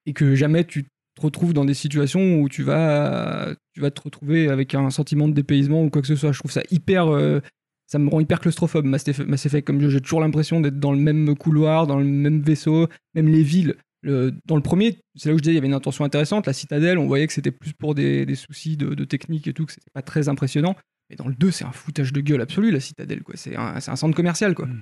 et 0.06 0.14
que 0.14 0.36
jamais 0.36 0.64
tu 0.66 0.84
te 0.84 1.22
retrouves 1.22 1.54
dans 1.54 1.64
des 1.66 1.74
situations 1.76 2.40
où 2.42 2.50
tu 2.50 2.64
vas, 2.64 3.56
tu 3.74 3.82
vas 3.82 3.92
te 3.92 4.02
retrouver 4.02 4.50
avec 4.50 4.74
un 4.76 4.90
sentiment 4.90 5.28
de 5.28 5.34
dépaysement 5.34 5.84
ou 5.84 5.90
quoi 5.90 6.02
que 6.02 6.08
ce 6.08 6.16
soit. 6.16 6.32
Je 6.32 6.40
trouve 6.40 6.52
ça 6.52 6.64
hyper. 6.72 7.08
euh, 7.08 7.40
ça 7.86 8.00
me 8.00 8.10
rend 8.10 8.20
hyper 8.20 8.40
claustrophobe, 8.40 8.86
Mass 8.86 9.08
Effect. 9.08 9.30
Mass 9.30 9.46
Effect, 9.46 9.68
comme 9.68 9.80
jeu. 9.80 9.90
J'ai 9.90 10.02
toujours 10.02 10.22
l'impression 10.22 10.60
d'être 10.62 10.80
dans 10.80 10.92
le 10.94 10.98
même 10.98 11.36
couloir, 11.36 11.86
dans 11.86 12.00
le 12.00 12.06
même 12.06 12.42
vaisseau, 12.42 12.88
même 13.14 13.28
les 13.28 13.44
villes. 13.44 13.76
Le- 14.02 14.34
dans 14.46 14.56
le 14.56 14.62
premier, 14.62 14.98
c'est 15.16 15.30
là 15.30 15.36
où 15.36 15.38
je 15.38 15.44
disais 15.44 15.52
il 15.54 15.56
y 15.56 15.58
avait 15.60 15.68
une 15.68 15.74
intention 15.74 16.04
intéressante. 16.04 16.48
La 16.48 16.54
citadelle, 16.54 16.98
on 16.98 17.06
voyait 17.08 17.28
que 17.28 17.34
c'était 17.34 17.52
plus 17.52 17.74
pour 17.74 17.94
des, 17.94 18.26
des 18.26 18.36
soucis 18.36 18.76
de, 18.78 18.96
de 18.96 19.04
technique 19.06 19.48
et 19.48 19.54
tout, 19.54 19.66
que 19.66 19.72
c'était 19.72 19.92
pas 19.94 20.02
très 20.02 20.28
impressionnant. 20.28 20.76
Mais 21.10 21.16
dans 21.16 21.28
le 21.28 21.36
2, 21.36 21.52
c'est 21.52 21.66
un 21.66 21.72
foutage 21.72 22.14
de 22.14 22.22
gueule 22.22 22.42
absolu, 22.42 22.72
la 22.72 22.80
citadelle. 22.80 23.22
quoi. 23.24 23.36
C'est 23.38 23.56
un, 23.56 23.80
c'est 23.80 23.92
un 23.92 23.96
centre 23.96 24.16
commercial. 24.16 24.56
quoi. 24.56 24.66
Mm. 24.68 24.82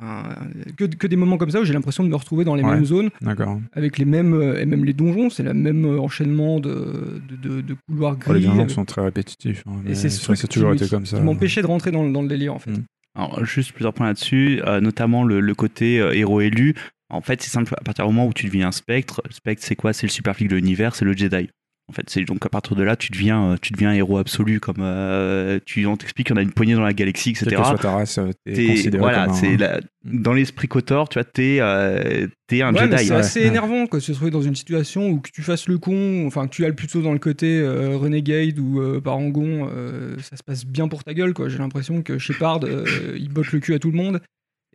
Un- 0.00 0.34
que, 0.76 0.84
que 0.86 1.06
des 1.06 1.14
moments 1.16 1.36
comme 1.38 1.50
ça 1.50 1.60
où 1.60 1.64
j'ai 1.64 1.72
l'impression 1.74 2.02
de 2.02 2.08
me 2.08 2.16
retrouver 2.16 2.44
dans 2.44 2.56
les 2.56 2.64
Ouais. 2.64 2.74
mêmes 2.74 2.84
zones 2.84 3.10
D'accord. 3.20 3.60
avec 3.72 3.98
les 3.98 4.04
mêmes 4.04 4.34
euh, 4.34 4.58
et 4.60 4.66
même 4.66 4.84
les 4.84 4.94
donjons 4.94 5.30
c'est 5.30 5.44
le 5.44 5.54
même 5.54 5.84
euh, 5.84 6.00
enchaînement 6.00 6.58
de, 6.58 7.20
de, 7.28 7.36
de- 7.36 7.60
de 7.60 7.76
couloirs 7.86 8.16
Oh, 8.26 8.32
les 8.32 8.40
gris 8.40 8.48
donjons 8.48 8.60
avec- 8.62 8.70
sont 8.72 8.84
très 8.84 9.02
répétitifs. 9.02 9.62
hein, 9.66 9.80
et 9.86 9.94
c'est 9.94 10.08
ça, 10.10 10.34
ce 10.34 10.46
toujours 10.48 10.72
été 10.72 10.88
comme 10.88 11.06
ça. 11.06 11.18
qui 11.18 11.22
m'empêchait 11.22 11.62
de 11.62 11.68
rentrer 11.68 11.92
dans, 11.92 12.02
le- 12.04 12.12
dans 12.12 12.22
le 12.22 12.28
délire 12.28 12.52
en 12.54 12.58
fait 12.58 12.70
Mm. 12.72 12.84
Alors, 13.14 13.44
juste 13.44 13.72
plusieurs 13.72 13.92
points 13.92 14.06
là-dessus, 14.06 14.60
euh, 14.66 14.80
notamment 14.80 15.22
le, 15.22 15.38
le 15.40 15.54
côté 15.54 16.00
euh, 16.00 16.14
héros 16.14 16.40
élu. 16.40 16.74
En 17.10 17.20
fait, 17.20 17.42
c'est 17.42 17.50
simple, 17.50 17.74
à 17.78 17.82
partir 17.84 18.06
du 18.06 18.12
moment 18.12 18.26
où 18.26 18.32
tu 18.32 18.46
deviens 18.46 18.68
un 18.68 18.72
spectre, 18.72 19.20
le 19.26 19.32
spectre 19.32 19.62
c'est 19.64 19.76
quoi? 19.76 19.92
C'est 19.92 20.06
le 20.06 20.10
super 20.10 20.34
flic 20.34 20.48
de 20.48 20.56
l'univers, 20.56 20.96
c'est 20.96 21.04
le 21.04 21.12
Jedi. 21.14 21.50
En 21.92 21.94
fait, 21.94 22.08
c'est 22.08 22.24
donc 22.24 22.44
à 22.46 22.48
partir 22.48 22.74
de 22.74 22.82
là, 22.82 22.96
tu 22.96 23.12
deviens, 23.12 23.50
euh, 23.52 23.56
tu 23.60 23.74
deviens 23.74 23.90
un 23.90 23.94
héros 23.94 24.16
absolu. 24.16 24.60
Comme 24.60 24.76
euh, 24.80 25.58
tu, 25.66 25.84
on 25.84 25.96
t'explique 25.98 26.30
en 26.32 26.36
a 26.36 26.42
une 26.42 26.50
poignée 26.52 26.72
dans 26.74 26.80
la 26.82 26.94
galaxie, 26.94 27.30
etc. 27.30 27.50
que 27.54 27.56
soit 27.64 27.76
ta 27.76 27.90
race, 27.92 28.16
euh, 28.16 28.30
t'es 28.46 28.54
T'es- 28.54 28.66
considéré 28.68 28.98
voilà, 28.98 29.24
comme 29.26 29.32
un- 29.34 29.36
c'est 29.36 29.56
la- 29.58 29.80
dans 30.04 30.32
l'esprit 30.32 30.68
Kotor, 30.68 31.10
tu 31.10 31.18
vois, 31.18 31.24
t'es 31.24 31.58
euh, 31.60 32.26
t'es 32.46 32.62
un 32.62 32.72
Ouais, 32.74 32.80
Jedi. 32.80 33.04
c'est 33.06 33.10
ouais. 33.12 33.16
assez 33.18 33.40
Ouais. 33.40 33.46
énervant 33.46 33.86
quoi, 33.86 33.98
de 33.98 34.04
se 34.04 34.12
trouver 34.12 34.30
dans 34.30 34.40
une 34.40 34.56
situation 34.56 35.10
où 35.10 35.20
que 35.20 35.30
tu 35.30 35.42
fasses 35.42 35.68
le 35.68 35.76
con, 35.78 36.26
enfin 36.26 36.46
que 36.48 36.54
tu 36.54 36.64
ailles 36.64 36.72
plutôt 36.74 37.02
dans 37.02 37.12
le 37.12 37.18
côté 37.18 37.60
euh, 37.60 37.96
Renegade 37.98 38.58
ou 38.58 38.80
euh, 38.80 39.00
Parangon, 39.02 39.68
euh, 39.70 40.16
ça 40.20 40.36
se 40.38 40.42
passe 40.42 40.64
bien 40.64 40.88
pour 40.88 41.04
ta 41.04 41.12
gueule 41.12 41.34
quoi. 41.34 41.48
J'ai 41.50 41.58
l'impression 41.58 42.00
que 42.02 42.16
Shepard 42.18 42.60
euh, 42.64 42.84
il 43.18 43.28
botte 43.28 43.52
le 43.52 43.60
cul 43.60 43.74
à 43.74 43.78
tout 43.78 43.90
le 43.90 43.96
monde 43.98 44.20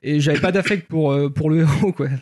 et 0.04 0.20
j'avais 0.20 0.40
pas 0.40 0.52
d'affect 0.52 0.88
pour, 0.88 1.12
euh, 1.12 1.30
pour 1.30 1.50
le 1.50 1.62
héros 1.62 1.92
quoi. 1.92 2.10
Ça 2.10 2.16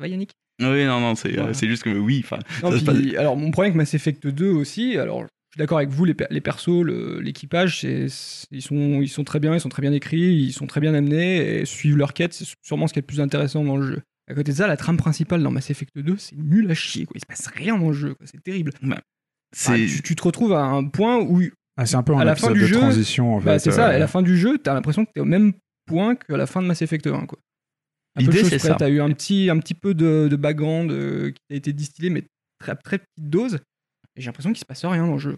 va 0.00 0.08
Yannick? 0.08 0.32
Oui, 0.60 0.84
non, 0.84 1.00
non, 1.00 1.14
c'est 1.14 1.38
euh, 1.38 1.52
c'est 1.52 1.66
juste 1.68 1.82
que 1.82 1.90
oui. 1.90 2.24
Non, 2.62 2.70
Ça 2.78 2.92
alors 3.18 3.36
mon 3.36 3.50
problème 3.50 3.72
avec 3.72 3.76
Mass 3.76 3.94
Effect 3.94 4.26
2 4.26 4.50
aussi, 4.50 4.96
alors 4.96 5.22
je 5.22 5.26
suis 5.52 5.58
d'accord 5.58 5.78
avec 5.78 5.90
vous, 5.90 6.04
les, 6.04 6.14
per- 6.14 6.26
les 6.30 6.40
persos, 6.40 6.82
le- 6.84 7.20
l'équipage, 7.20 7.80
c'est- 7.80 8.08
c'est- 8.08 8.46
ils 8.52 8.62
sont, 8.62 9.00
ils 9.02 9.08
sont 9.08 9.24
très 9.24 9.40
bien, 9.40 9.54
ils 9.54 9.60
sont 9.60 9.68
très 9.68 9.82
bien 9.82 9.92
écrits, 9.92 10.34
ils 10.34 10.52
sont 10.52 10.66
très 10.66 10.80
bien 10.80 10.94
amenés, 10.94 11.60
et 11.60 11.64
suivre 11.64 11.98
leur 11.98 12.12
quête, 12.12 12.32
c'est 12.34 12.46
sûrement 12.62 12.86
ce 12.86 12.92
qui 12.92 12.98
est 13.00 13.02
le 13.02 13.06
plus 13.06 13.20
intéressant 13.20 13.64
dans 13.64 13.76
le 13.76 13.86
jeu. 13.86 14.02
À 14.30 14.34
côté 14.34 14.52
de 14.52 14.56
ça, 14.56 14.66
la 14.66 14.76
trame 14.76 14.96
principale 14.96 15.42
dans 15.42 15.50
Mass 15.50 15.70
Effect 15.70 15.98
2, 15.98 16.16
c'est 16.18 16.36
nul 16.36 16.70
à 16.70 16.74
chier, 16.74 17.04
quoi. 17.04 17.14
il 17.16 17.20
se 17.20 17.26
passe 17.26 17.46
rien 17.54 17.76
dans 17.76 17.88
le 17.88 17.92
jeu, 17.94 18.14
quoi. 18.14 18.26
c'est 18.26 18.42
terrible. 18.42 18.72
C'est 19.52 19.86
tu, 19.86 20.02
tu 20.02 20.16
te 20.16 20.22
retrouves 20.22 20.52
à 20.52 20.62
un 20.64 20.84
point 20.86 21.18
où, 21.20 21.42
Ah, 21.76 21.86
c'est 21.86 21.96
un 21.96 22.02
peu 22.02 22.14
un 22.14 22.18
à 22.20 22.24
la 22.24 22.34
fin 22.36 22.48
épisode 22.50 22.54
du 22.56 22.60
de 22.62 22.66
jeu, 22.66 22.78
transition 22.80 23.34
en 23.34 23.40
bah, 23.40 23.54
fait. 23.54 23.58
c'est 23.58 23.70
ça, 23.72 23.88
euh, 23.88 23.94
à 23.94 23.98
la 23.98 24.06
fin 24.08 24.22
du 24.22 24.36
jeu, 24.38 24.58
t'as 24.58 24.74
l'impression 24.74 25.04
que 25.04 25.10
t'es 25.14 25.20
au 25.20 25.24
même 25.24 25.52
point 25.86 26.14
qu'à 26.16 26.36
la 26.36 26.46
fin 26.46 26.62
de 26.62 26.66
Mass 26.66 26.80
Effect 26.82 27.06
1. 27.06 27.26
Quoi. 27.26 27.38
L'idée, 28.16 28.44
c'est 28.44 28.58
ça. 28.58 28.76
T'as 28.78 28.88
eu 28.88 29.00
un 29.00 29.10
petit, 29.10 29.50
un 29.50 29.58
petit 29.58 29.74
peu 29.74 29.94
de, 29.94 30.28
de 30.30 30.36
background 30.36 30.90
euh, 30.92 31.30
qui 31.30 31.40
a 31.52 31.56
été 31.56 31.72
distillé, 31.72 32.10
mais 32.10 32.22
très, 32.58 32.76
très 32.76 32.98
petite 32.98 33.28
dose. 33.30 33.54
Et 34.16 34.20
j'ai 34.20 34.26
l'impression 34.26 34.50
qu'il 34.52 34.60
se 34.60 34.64
passe 34.64 34.84
rien 34.84 35.06
dans 35.06 35.14
le 35.14 35.18
jeu. 35.18 35.36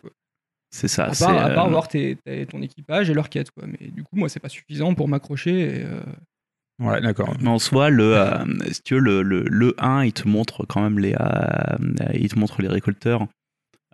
C'est 0.74 0.88
ça. 0.88 1.06
À 1.06 1.14
c'est, 1.14 1.24
part, 1.24 1.38
à 1.38 1.50
part 1.50 1.66
euh, 1.66 1.70
voir 1.70 1.88
tes- 1.88 2.16
tes- 2.24 2.44
ton 2.46 2.60
équipage 2.60 3.08
et 3.08 3.14
leur 3.14 3.30
quête. 3.30 3.50
Quoi. 3.50 3.66
Mais 3.66 3.88
du 3.88 4.02
coup, 4.02 4.16
moi, 4.16 4.28
c'est 4.28 4.40
pas 4.40 4.48
suffisant 4.50 4.94
pour 4.94 5.08
m'accrocher. 5.08 5.60
et, 5.80 5.84
euh, 5.84 6.00
Ouais, 6.78 7.00
d'accord. 7.00 7.34
Mais 7.40 7.48
en 7.48 7.58
soi, 7.58 7.88
le, 7.88 8.14
euh, 8.18 8.44
si 8.70 8.82
tu 8.82 8.94
veux, 8.94 9.00
le, 9.00 9.22
le, 9.22 9.44
le 9.44 9.74
1, 9.78 10.04
il 10.04 10.12
te 10.12 10.28
montre 10.28 10.66
quand 10.66 10.82
même 10.82 10.98
les, 10.98 11.14
euh, 11.18 11.76
il 12.12 12.28
te 12.28 12.38
montre 12.38 12.60
les 12.60 12.68
récolteurs, 12.68 13.26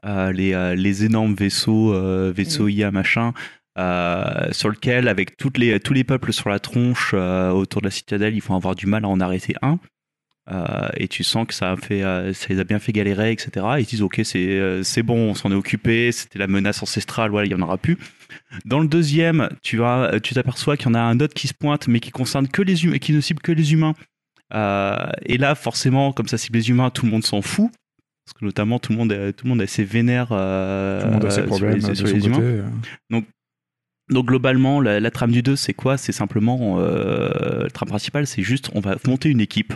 euh, 0.04 0.32
les, 0.32 0.52
euh, 0.54 0.74
les 0.74 1.04
énormes 1.04 1.34
vaisseaux, 1.34 1.94
euh, 1.94 2.32
vaisseaux 2.34 2.66
IA 2.66 2.90
machin, 2.90 3.34
euh, 3.78 4.52
sur 4.52 4.68
lequel, 4.68 5.08
avec 5.08 5.36
toutes 5.36 5.58
les, 5.58 5.80
tous 5.80 5.92
les 5.94 6.04
peuples 6.04 6.32
sur 6.32 6.48
la 6.50 6.58
tronche 6.58 7.12
euh, 7.14 7.50
autour 7.50 7.80
de 7.80 7.86
la 7.86 7.90
citadelle, 7.90 8.34
ils 8.34 8.42
vont 8.42 8.56
avoir 8.56 8.74
du 8.74 8.86
mal 8.86 9.04
à 9.04 9.08
en 9.08 9.20
arrêter 9.20 9.54
un. 9.62 9.78
Euh, 10.50 10.88
et 10.96 11.06
tu 11.06 11.22
sens 11.22 11.46
que 11.46 11.54
ça, 11.54 11.70
a 11.72 11.76
fait, 11.76 12.00
ça 12.34 12.46
les 12.50 12.58
a 12.58 12.64
bien 12.64 12.80
fait 12.80 12.90
galérer, 12.92 13.30
etc. 13.30 13.64
Ils 13.78 13.84
se 13.84 13.90
disent, 13.90 14.02
ok, 14.02 14.20
c'est 14.24 14.82
c'est 14.82 15.02
bon, 15.04 15.30
on 15.30 15.34
s'en 15.34 15.52
est 15.52 15.54
occupé, 15.54 16.10
c'était 16.10 16.38
la 16.40 16.48
menace 16.48 16.82
ancestrale, 16.82 17.30
voilà, 17.30 17.46
il 17.46 17.54
n'y 17.54 17.60
en 17.60 17.64
aura 17.64 17.78
plus. 17.78 17.96
Dans 18.64 18.80
le 18.80 18.88
deuxième, 18.88 19.48
tu 19.62 19.76
vas, 19.76 20.18
tu 20.20 20.34
t'aperçois 20.34 20.76
qu'il 20.76 20.86
y 20.86 20.90
en 20.90 20.94
a 20.94 21.00
un 21.00 21.20
autre 21.20 21.32
qui 21.34 21.46
se 21.46 21.54
pointe, 21.54 21.86
mais 21.86 22.00
qui 22.00 22.10
concerne 22.10 22.48
que 22.48 22.60
les 22.60 22.84
humains, 22.84 22.98
qui 22.98 23.12
ne 23.12 23.20
cible 23.20 23.40
que 23.40 23.52
les 23.52 23.72
humains. 23.72 23.94
Et 24.52 25.38
là, 25.38 25.54
forcément, 25.54 26.12
comme 26.12 26.26
ça 26.28 26.38
cible 26.38 26.58
les 26.58 26.68
humains, 26.70 26.90
tout 26.90 27.06
le 27.06 27.12
monde 27.12 27.24
s'en 27.24 27.40
fout. 27.40 27.70
Parce 28.24 28.38
que 28.38 28.44
notamment, 28.44 28.78
tout 28.78 28.92
le 28.92 28.98
monde 28.98 29.12
est, 29.12 29.32
tout 29.32 29.46
le 29.46 29.50
monde 29.50 29.62
euh, 30.32 31.00
Tout 31.00 31.06
le 31.08 31.12
a 31.26 31.30
ses 31.30 31.36
sur 31.40 31.46
problèmes 31.46 31.74
les- 31.78 31.88
de 31.88 31.94
sur 31.94 32.06
les 32.06 32.12
humains. 32.26 32.38
Donc 33.10 33.26
globalement, 34.10 34.80
la, 34.80 35.10
trame 35.10 35.32
du 35.32 35.42
2, 35.42 35.56
c'est 35.56 35.74
quoi? 35.74 35.96
C'est 35.96 36.12
simplement, 36.12 36.78
euh, 36.78 37.62
la 37.64 37.70
trame 37.70 37.88
principale, 37.88 38.26
c'est 38.26 38.42
juste, 38.42 38.70
on 38.74 38.80
va 38.80 38.96
monter 39.06 39.28
une 39.28 39.40
équipe. 39.40 39.74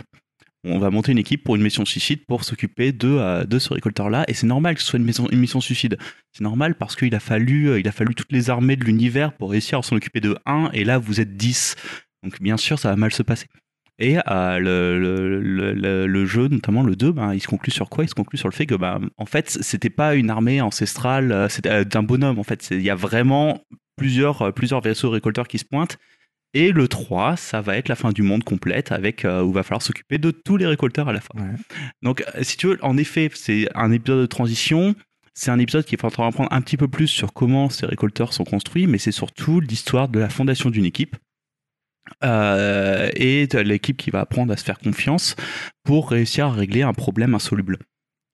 On 0.63 0.79
va 0.79 0.89
monter 0.89 1.11
une 1.11 1.17
équipe 1.17 1.43
pour 1.43 1.55
une 1.55 1.61
mission 1.61 1.85
suicide 1.85 2.25
pour 2.27 2.43
s'occuper 2.43 2.91
de, 2.91 3.07
euh, 3.07 3.43
de 3.45 3.59
ce 3.59 3.73
récolteur-là. 3.73 4.25
Et 4.27 4.33
c'est 4.33 4.47
normal 4.47 4.75
que 4.75 4.81
ce 4.81 4.87
soit 4.87 4.99
une 4.99 5.05
mission, 5.05 5.29
une 5.31 5.39
mission 5.39 5.61
suicide. 5.61 5.97
C'est 6.33 6.43
normal 6.43 6.75
parce 6.75 6.95
qu'il 6.95 7.13
a 7.15 7.19
fallu, 7.19 7.69
euh, 7.69 7.79
il 7.79 7.87
a 7.87 7.91
fallu 7.91 8.15
toutes 8.15 8.31
les 8.31 8.49
armées 8.49 8.75
de 8.75 8.83
l'univers 8.83 9.33
pour 9.33 9.51
réussir 9.51 9.79
à 9.79 9.81
s'en 9.83 9.95
occuper 9.95 10.19
de 10.19 10.37
1. 10.45 10.71
Et 10.73 10.83
là, 10.83 10.97
vous 10.97 11.21
êtes 11.21 11.37
10. 11.37 11.75
Donc 12.23 12.41
bien 12.41 12.57
sûr, 12.57 12.79
ça 12.79 12.89
va 12.89 12.95
mal 12.95 13.13
se 13.13 13.23
passer. 13.23 13.47
Et 13.99 14.17
euh, 14.27 14.59
le, 14.59 16.05
le, 16.05 16.25
jeu, 16.25 16.47
notamment 16.49 16.83
le 16.83 16.95
2, 16.95 17.13
ben, 17.13 17.33
il 17.33 17.41
se 17.41 17.47
conclut 17.47 17.71
sur 17.71 17.89
quoi? 17.89 18.03
Il 18.03 18.09
se 18.09 18.13
conclut 18.13 18.37
sur 18.37 18.47
le 18.47 18.53
fait 18.53 18.67
que, 18.67 18.75
ben, 18.75 18.99
en 19.17 19.25
fait, 19.25 19.49
c'était 19.61 19.89
pas 19.89 20.15
une 20.15 20.29
armée 20.29 20.61
ancestrale, 20.61 21.47
d'un 21.89 22.03
bonhomme. 22.03 22.37
En 22.37 22.43
fait, 22.43 22.67
il 22.71 22.81
y 22.81 22.91
a 22.91 22.95
vraiment 22.95 23.61
plusieurs, 23.97 24.41
euh, 24.41 24.51
plusieurs 24.51 24.81
vaisseaux 24.81 25.09
récolteurs 25.09 25.47
qui 25.47 25.57
se 25.57 25.65
pointent. 25.65 25.97
Et 26.53 26.71
le 26.71 26.87
3, 26.87 27.35
ça 27.35 27.61
va 27.61 27.77
être 27.77 27.89
la 27.89 27.95
fin 27.95 28.11
du 28.11 28.21
monde 28.21 28.43
complète, 28.43 28.91
avec 28.91 29.25
euh, 29.25 29.43
où 29.43 29.49
il 29.49 29.53
va 29.53 29.63
falloir 29.63 29.81
s'occuper 29.81 30.17
de 30.17 30.31
tous 30.31 30.57
les 30.57 30.65
récolteurs 30.65 31.09
à 31.09 31.13
la 31.13 31.19
fin. 31.19 31.37
Ouais. 31.37 31.55
Donc, 32.01 32.23
euh, 32.35 32.43
si 32.43 32.57
tu 32.57 32.67
veux, 32.67 32.77
en 32.81 32.97
effet, 32.97 33.29
c'est 33.33 33.67
un 33.75 33.91
épisode 33.91 34.21
de 34.21 34.25
transition. 34.25 34.95
C'est 35.33 35.51
un 35.51 35.59
épisode 35.59 35.85
qui 35.85 35.95
va 35.97 36.09
falloir 36.09 36.29
apprendre 36.29 36.51
un 36.51 36.61
petit 36.61 36.77
peu 36.77 36.87
plus 36.87 37.07
sur 37.07 37.33
comment 37.33 37.69
ces 37.69 37.85
récolteurs 37.85 38.33
sont 38.33 38.45
construits, 38.45 38.87
mais 38.87 38.97
c'est 38.97 39.11
surtout 39.11 39.59
l'histoire 39.59 40.07
de 40.07 40.19
la 40.19 40.29
fondation 40.29 40.69
d'une 40.69 40.85
équipe. 40.85 41.15
Euh, 42.23 43.09
et 43.15 43.47
de 43.47 43.59
l'équipe 43.59 43.97
qui 43.97 44.11
va 44.11 44.21
apprendre 44.21 44.53
à 44.53 44.57
se 44.57 44.63
faire 44.63 44.79
confiance 44.79 45.35
pour 45.83 46.09
réussir 46.09 46.47
à 46.47 46.51
régler 46.53 46.81
un 46.81 46.93
problème 46.93 47.35
insoluble. 47.35 47.79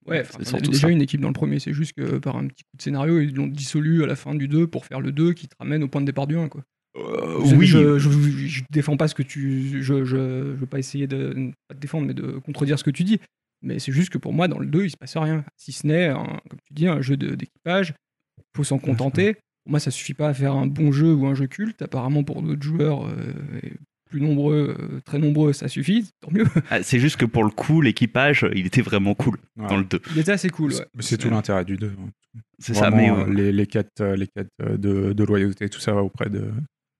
Ouais, 0.07 0.23
C'est 0.41 0.61
déjà 0.61 0.79
ça. 0.87 0.89
une 0.89 1.01
équipe 1.01 1.21
dans 1.21 1.29
le 1.29 1.33
premier, 1.33 1.59
c'est 1.59 1.73
juste 1.73 1.93
que 1.93 2.17
par 2.17 2.35
un 2.35 2.47
petit 2.47 2.63
coup 2.63 2.77
de 2.77 2.81
scénario, 2.81 3.19
ils 3.21 3.33
l'ont 3.33 3.47
dissolu 3.47 4.03
à 4.03 4.07
la 4.07 4.15
fin 4.15 4.35
du 4.35 4.47
2 4.47 4.67
pour 4.67 4.85
faire 4.85 4.99
le 4.99 5.11
2 5.11 5.33
qui 5.33 5.47
te 5.47 5.55
ramène 5.59 5.83
au 5.83 5.87
point 5.87 6.01
de 6.01 6.05
départ 6.05 6.27
du 6.27 6.37
1. 6.37 6.49
Quoi. 6.49 6.63
Euh, 6.97 7.43
Je- 7.45 7.55
oui, 7.55 7.65
Je, 7.65 7.97
je, 7.97 8.09
je 8.09 8.63
défends 8.69 8.97
pas 8.97 9.07
ce 9.07 9.15
que 9.15 9.23
tu. 9.23 9.81
Je, 9.81 9.81
je, 9.81 10.03
je 10.03 10.17
veux 10.17 10.65
pas 10.65 10.79
essayer 10.79 11.07
de. 11.07 11.51
Pas 11.67 11.73
de 11.75 11.79
défendre, 11.79 12.05
mais 12.07 12.13
de 12.13 12.33
contredire 12.39 12.77
ce 12.77 12.83
que 12.83 12.91
tu 12.91 13.03
dis. 13.03 13.19
Mais 13.61 13.79
c'est 13.79 13.93
juste 13.93 14.09
que 14.09 14.17
pour 14.17 14.33
moi, 14.33 14.47
dans 14.49 14.59
le 14.59 14.65
2, 14.65 14.85
il 14.85 14.89
se 14.91 14.97
passe 14.97 15.15
rien. 15.15 15.45
Si 15.55 15.71
ce 15.71 15.87
n'est, 15.87 16.07
un- 16.07 16.39
comme 16.49 16.59
tu 16.67 16.73
dis, 16.73 16.87
un 16.87 17.01
jeu 17.01 17.15
d'équipage. 17.17 17.93
Il 18.39 18.57
faut 18.57 18.63
s'en 18.65 18.77
contenter. 18.79 19.35
Pour 19.63 19.71
moi, 19.71 19.79
ça 19.79 19.89
suffit 19.89 20.13
pas 20.13 20.27
à 20.27 20.33
faire 20.33 20.53
un 20.53 20.67
bon 20.67 20.91
jeu 20.91 21.13
ou 21.13 21.25
un 21.25 21.33
jeu 21.33 21.47
culte. 21.47 21.81
Apparemment, 21.81 22.23
pour 22.25 22.41
d'autres 22.41 22.61
joueurs, 22.61 23.07
euh, 23.07 23.33
et 23.63 23.71
plus 24.13 24.21
nombreux, 24.21 24.76
euh, 24.80 24.99
très 25.06 25.17
nombreux, 25.17 25.54
ça 25.54 25.67
suffit, 25.67 26.08
tant 26.21 26.30
mieux. 26.32 26.45
Ah, 26.69 26.84
c'est 26.84 26.99
juste 26.99 27.17
que 27.17 27.26
pour 27.26 27.43
le 27.43 27.49
coup, 27.49 27.82
l'équipage, 27.82 28.45
il 28.54 28.67
était 28.67 28.84
vraiment 28.84 29.15
cool 29.15 29.38
Ouais. 29.58 29.67
dans 29.67 29.78
le 29.78 29.86
2. 29.86 29.99
Il 30.12 30.19
était 30.19 30.34
assez 30.34 30.52
cool, 30.52 30.71
ouais. 30.71 30.86
C'est 30.99 31.17
tout 31.17 31.32
l'intérêt 31.32 31.65
du 31.65 31.78
2. 31.78 31.88
hein. 31.88 32.39
C'est 32.60 32.76
ça, 32.76 32.91
mais 32.91 33.10
Vraiment, 33.10 33.28
euh, 33.28 33.34
les, 33.34 33.52
les 33.52 33.65
quêtes, 33.65 34.02
euh, 34.02 34.15
les 34.15 34.28
quêtes 34.28 34.49
de, 34.60 35.13
de 35.13 35.23
loyauté, 35.23 35.67
tout 35.67 35.80
ça 35.80 35.95
auprès 35.95 36.30
de, 36.30 36.52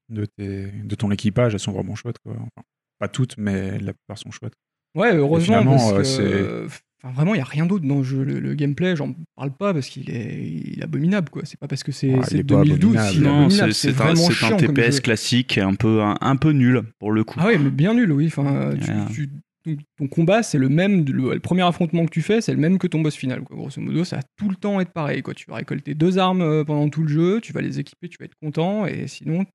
de, 0.10 0.26
tes, 0.26 0.71
de 0.71 0.95
ton 0.95 1.12
équipage, 1.12 1.54
elles 1.54 1.60
sont 1.60 1.71
vraiment 1.71 1.93
chouettes. 1.93 2.17
Quoi. 2.23 2.34
Enfin, 2.34 2.65
pas 2.97 3.08
toutes, 3.08 3.38
mais 3.38 3.78
la 3.78 3.93
plupart 3.93 4.17
sont 4.17 4.32
chouettes. 4.32 4.56
Ouais, 4.95 5.15
heureusement, 5.15 5.45
finalement, 5.62 5.78
parce 5.78 5.91
euh, 5.91 5.97
que, 5.97 6.04
c'est- 6.04 6.21
euh, 6.23 6.67
enfin, 7.03 7.13
vraiment, 7.13 7.33
il 7.33 7.37
n'y 7.37 7.41
a 7.41 7.45
rien 7.45 7.65
d'autre 7.65 7.85
dans 7.85 7.97
le 7.97 8.03
jeu. 8.03 8.23
Le, 8.23 8.39
le 8.39 8.53
gameplay, 8.55 8.95
j'en 8.95 9.13
parle 9.35 9.51
pas 9.51 9.73
parce 9.73 9.87
qu'il 9.89 10.09
est, 10.09 10.43
il 10.43 10.79
est 10.79 10.83
abominable, 10.83 11.29
quoi. 11.29 11.43
C'est 11.45 11.59
pas 11.59 11.67
parce 11.67 11.83
que 11.83 11.91
c'est 11.91 12.11
pas 12.15 12.27
2012 12.31 12.95
abominable. 12.95 13.09
s'il 13.11 13.21
est 13.23 13.25
non, 13.27 13.39
abominable, 13.45 13.73
c'est 13.73 14.01
un, 14.01 14.57
TPS 14.57 14.99
classique 15.01 15.57
un 15.57 15.75
peu, 15.75 16.01
un, 16.01 16.15
un 16.21 16.35
peu 16.35 16.51
nul 16.51 16.81
pour 16.99 17.11
le 17.11 17.23
coup. 17.23 17.37
Ah 17.41 17.47
ouais, 17.47 17.57
mais 17.57 17.69
bien 17.69 17.93
nul, 17.93 18.11
oui. 18.11 18.27
Enfin, 18.27 18.71
tu- 18.81 18.91
Ouais. 18.91 18.97
tu- 19.13 19.29
ton, 19.65 19.77
ton 19.97 20.07
combat, 20.07 20.43
c'est 20.43 20.57
le 20.57 20.67
même. 20.67 21.05
Le, 21.05 21.33
le 21.35 21.39
premier 21.39 21.61
affrontement 21.61 22.03
que 22.05 22.09
tu 22.11 22.21
fais, 22.21 22.41
c'est 22.41 22.51
le 22.51 22.59
même 22.59 22.77
que 22.77 22.87
ton 22.87 22.99
boss 23.01 23.15
final. 23.15 23.43
Quoi. 23.43 23.55
Grosso 23.55 23.79
modo, 23.79 24.03
ça 24.03 24.17
va 24.17 24.23
tout 24.37 24.49
le 24.49 24.55
temps 24.55 24.81
être 24.81 24.91
pareil. 24.91 25.21
Quoi. 25.21 25.33
Tu 25.33 25.45
vas 25.49 25.55
récolter 25.55 25.93
deux 25.95 26.17
armes 26.17 26.41
euh, 26.41 26.63
pendant 26.65 26.89
tout 26.89 27.01
le 27.03 27.07
jeu, 27.07 27.39
tu 27.41 27.53
vas 27.53 27.61
les 27.61 27.79
équiper, 27.79 28.09
tu 28.09 28.17
vas 28.19 28.25
être 28.25 28.35
content, 28.41 28.85
et 28.85 29.07
sinon, 29.07 29.45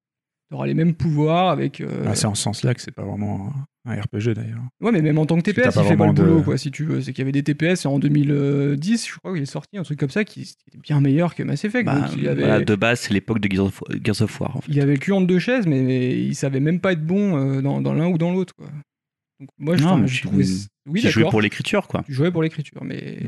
tu 0.49 0.55
auras 0.55 0.67
les 0.67 0.75
mêmes 0.75 0.95
pouvoirs 0.95 1.49
avec. 1.51 1.81
euh, 1.81 2.05
Ah, 2.07 2.15
c'est 2.15 2.27
en 2.27 2.35
ce 2.35 2.43
sens-là 2.43 2.75
que 2.75 2.81
c'est 2.81 2.91
pas 2.95 3.05
vraiment 3.05 3.53
un, 3.85 3.95
RPG 4.01 4.35
d'ailleurs. 4.35 4.61
Ouais, 4.81 4.93
mais 4.93 5.03
même 5.03 5.19
en 5.19 5.27
tant 5.27 5.37
que 5.37 5.43
TPS, 5.43 5.63
t'as 5.63 5.71
il 5.71 5.75
pas 5.75 5.83
fait 5.85 5.97
pas 5.97 6.07
le 6.07 6.13
vraiment 6.13 6.13
de- 6.13 6.23
boulot, 6.23 6.43
quoi, 6.43 6.59
si 6.59 6.71
tu 6.71 6.85
veux. 6.85 7.01
C'est 7.01 7.13
qu'il 7.13 7.21
y 7.21 7.23
avait 7.23 7.33
des 7.33 7.43
TPS 7.43 7.85
en 7.87 7.99
2010, 7.99 9.09
je 9.09 9.19
crois 9.19 9.33
qu'il 9.33 9.43
est 9.43 9.47
sorti, 9.47 9.77
un 9.79 9.83
truc 9.83 9.99
comme 9.99 10.11
ça, 10.11 10.25
qui 10.25 10.43
était 10.43 10.79
bien 10.79 11.01
meilleur 11.01 11.35
que 11.35 11.43
Mass 11.43 11.65
Effect. 11.65 11.87
Bah, 11.87 12.01
Donc, 12.01 12.11
il 12.17 12.29
avait, 12.29 12.41
voilà, 12.43 12.61
de 12.65 12.75
base, 12.75 13.01
c'est 13.01 13.15
l'époque 13.15 13.41
de 13.41 13.49
Gears 13.51 13.67
of, 14.23 14.41
War. 14.41 14.57
en 14.57 14.61
fait. 14.61 14.71
il 14.73 14.81
avait 14.81 14.93
le 14.95 14.99
cul 14.99 15.13
entre 15.13 15.27
deux 15.27 15.39
chaises, 15.39 15.67
mais, 15.67 15.81
mais 15.83 16.19
il 16.19 16.35
savait 16.35 16.61
même 16.61 16.81
pas 16.81 16.93
être 16.93 17.05
bon 17.05 17.37
euh, 17.37 17.61
dans, 17.63 17.81
dans 17.81 17.95
l'un 17.95 18.09
ou 18.09 18.19
dans 18.19 18.33
l'autre. 18.33 18.55
quoi. 18.55 18.67
Donc, 19.41 19.49
moi, 19.59 19.77
je, 19.77 19.85
Non, 19.85 19.97
mais 19.99 20.09
j'ai 20.09 20.23
tu- 21.11 21.19
d'accord. 21.19 21.31
pour 21.31 21.41
l'écriture, 21.41 21.87
quoi. 21.89 22.03
Tu 22.05 22.13
jouais 22.13 22.31
pour 22.33 22.43
l'écriture, 22.43 22.83
mais 22.85 23.19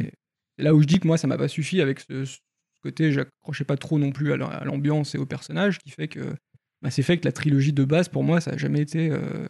Mm. 0.58 0.62
là 0.64 0.74
où 0.74 0.82
je 0.82 0.86
dis 0.86 0.98
que 0.98 1.06
moi, 1.06 1.16
ça 1.16 1.26
m'a 1.28 1.38
pas 1.38 1.48
suffi 1.48 1.80
avec 1.80 2.00
ce, 2.00 2.24
ce 2.24 2.38
côté, 2.82 3.12
j'accrochais 3.12 3.64
pas 3.64 3.76
trop 3.76 3.98
non 3.98 4.10
plus 4.10 4.32
à 4.32 4.36
l'ambiance 4.64 5.14
et 5.14 5.18
au 5.18 5.26
personnage, 5.26 5.78
qui 5.78 5.90
fait 5.90 6.08
que 6.08 6.34
Mass 6.82 6.98
Effect, 6.98 7.24
la 7.24 7.32
trilogie 7.32 7.72
de 7.72 7.84
base, 7.84 8.08
pour 8.08 8.24
moi, 8.24 8.40
ça 8.40 8.52
a 8.52 8.56
jamais 8.56 8.80
été. 8.80 9.10
euh, 9.10 9.46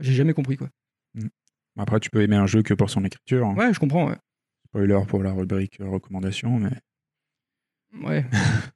J'ai 0.00 0.12
jamais 0.12 0.32
compris, 0.34 0.56
quoi. 0.56 0.68
Après, 1.76 1.98
tu 2.00 2.10
peux 2.10 2.22
aimer 2.22 2.36
un 2.36 2.46
jeu 2.46 2.62
que 2.62 2.74
pour 2.74 2.90
son 2.90 3.04
écriture. 3.04 3.46
hein. 3.46 3.54
Ouais, 3.56 3.72
je 3.74 3.80
comprends, 3.80 4.08
ouais. 4.08 4.16
Spoiler 4.68 4.98
pour 5.08 5.22
la 5.22 5.32
rubrique 5.32 5.80
euh, 5.80 5.88
recommandation, 5.88 6.58
mais 6.58 6.70
Ouais. 8.02 8.24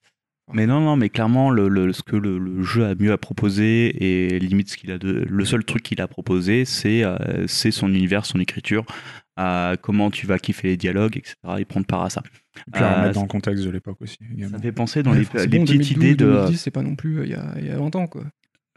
Mais 0.54 0.66
non, 0.66 0.80
non, 0.80 0.96
mais 0.96 1.10
clairement, 1.10 1.50
le, 1.50 1.68
le- 1.68 1.92
ce 1.92 2.02
que 2.02 2.16
le, 2.16 2.38
le 2.38 2.62
jeu 2.62 2.86
a 2.86 2.94
mieux 2.94 3.12
à 3.12 3.18
proposer, 3.18 4.32
et 4.32 4.38
limite, 4.38 4.70
ce 4.70 4.78
qu'il 4.78 4.90
a 4.90 4.96
de, 4.96 5.26
le 5.28 5.44
seul 5.44 5.62
truc 5.62 5.82
qu'il 5.82 6.00
a 6.00 6.08
proposé, 6.08 6.64
c'est 6.64 7.04
euh, 7.04 7.46
c'est 7.46 7.70
son 7.70 7.92
univers, 7.92 8.24
son 8.24 8.40
écriture, 8.40 8.86
euh, 9.38 9.76
comment 9.80 10.10
tu 10.10 10.26
vas 10.26 10.38
kiffer 10.38 10.68
les 10.68 10.76
dialogues, 10.76 11.16
etc., 11.16 11.34
et 11.58 11.64
prendre 11.64 11.86
part 11.86 12.02
à 12.02 12.10
ça. 12.10 12.22
et 12.66 12.70
puis 12.72 12.82
à 12.82 12.92
Euh, 12.92 12.96
remettre 13.00 13.14
dans 13.14 13.22
le 13.22 13.28
contexte 13.28 13.64
de 13.64 13.70
l'époque 13.70 13.98
aussi. 14.00 14.16
Ça 14.20 14.24
également. 14.34 14.58
me 14.58 14.62
fait 14.62 14.72
penser 14.72 15.02
dans 15.02 15.12
Ouais, 15.12 15.18
les, 15.34 15.46
les 15.46 15.58
bon, 15.58 15.64
petites 15.64 15.78
2012, 15.78 15.90
idées 15.92 16.14
de. 16.16 16.24
2010, 16.32 16.56
c'est 16.58 16.70
pas 16.70 16.82
non 16.82 16.96
plus 16.96 17.20
euh, 17.20 17.24
il 17.26 17.30
y, 17.30 17.34
a, 17.34 17.54
il 17.58 17.66
y 17.66 17.70
a 17.70 17.76
longtemps, 17.76 18.06
quoi. 18.06 18.24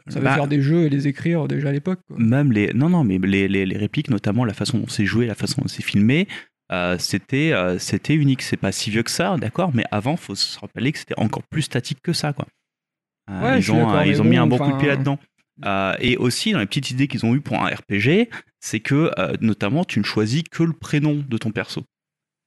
Ça 0.08 0.18
veut 0.18 0.24
Bah, 0.24 0.34
faire 0.34 0.48
des 0.48 0.60
jeux 0.60 0.84
et 0.84 0.88
les 0.88 1.06
écrire 1.08 1.46
déjà 1.48 1.68
à 1.68 1.72
l'époque. 1.72 2.00
Même 2.16 2.52
les. 2.52 2.72
Non, 2.74 2.88
non, 2.88 3.04
mais 3.04 3.18
les, 3.18 3.46
les, 3.48 3.64
les 3.66 3.76
répliques, 3.76 4.10
notamment 4.10 4.44
la 4.44 4.54
façon 4.54 4.78
dont 4.78 4.88
c'est 4.88 5.06
joué, 5.06 5.26
la 5.26 5.34
façon 5.36 5.62
dont 5.62 5.68
c'est 5.68 5.82
filmé, 5.84 6.26
euh, 6.72 6.96
c'était 6.98 7.52
euh, 7.52 7.78
c'était 7.78 8.14
unique. 8.14 8.42
C'est 8.42 8.56
pas 8.56 8.72
si 8.72 8.90
vieux 8.90 9.02
que 9.04 9.10
ça, 9.12 9.36
d'accord, 9.36 9.70
mais 9.74 9.84
avant, 9.92 10.16
faut 10.16 10.34
se 10.34 10.58
rappeler 10.58 10.90
que 10.92 10.98
c'était 10.98 11.18
encore 11.18 11.42
plus 11.44 11.62
statique 11.62 11.98
que 12.02 12.12
ça, 12.12 12.32
quoi. 12.32 12.46
Euh, 13.30 13.40
Ouais, 13.42 13.58
ils 13.60 13.70
ont, 13.72 13.94
euh, 13.94 14.04
ils 14.04 14.20
ont 14.20 14.24
mis 14.24 14.36
bon, 14.36 14.42
un 14.42 14.46
bon 14.48 14.58
coup 14.58 14.72
de 14.72 14.76
pied 14.78 14.88
là-dedans. 14.88 15.18
Euh, 15.64 15.94
et 16.00 16.16
aussi, 16.16 16.50
dans 16.52 16.58
les 16.58 16.66
petites 16.66 16.90
idées 16.90 17.06
qu'ils 17.06 17.24
ont 17.24 17.34
eues 17.36 17.40
pour 17.40 17.62
un 17.62 17.66
RPG, 17.68 18.28
c'est 18.62 18.80
que, 18.80 19.10
euh, 19.18 19.32
notamment, 19.40 19.84
tu 19.84 19.98
ne 19.98 20.04
choisis 20.04 20.44
que 20.44 20.62
le 20.62 20.72
prénom 20.72 21.22
de 21.28 21.36
ton 21.36 21.50
perso. 21.50 21.82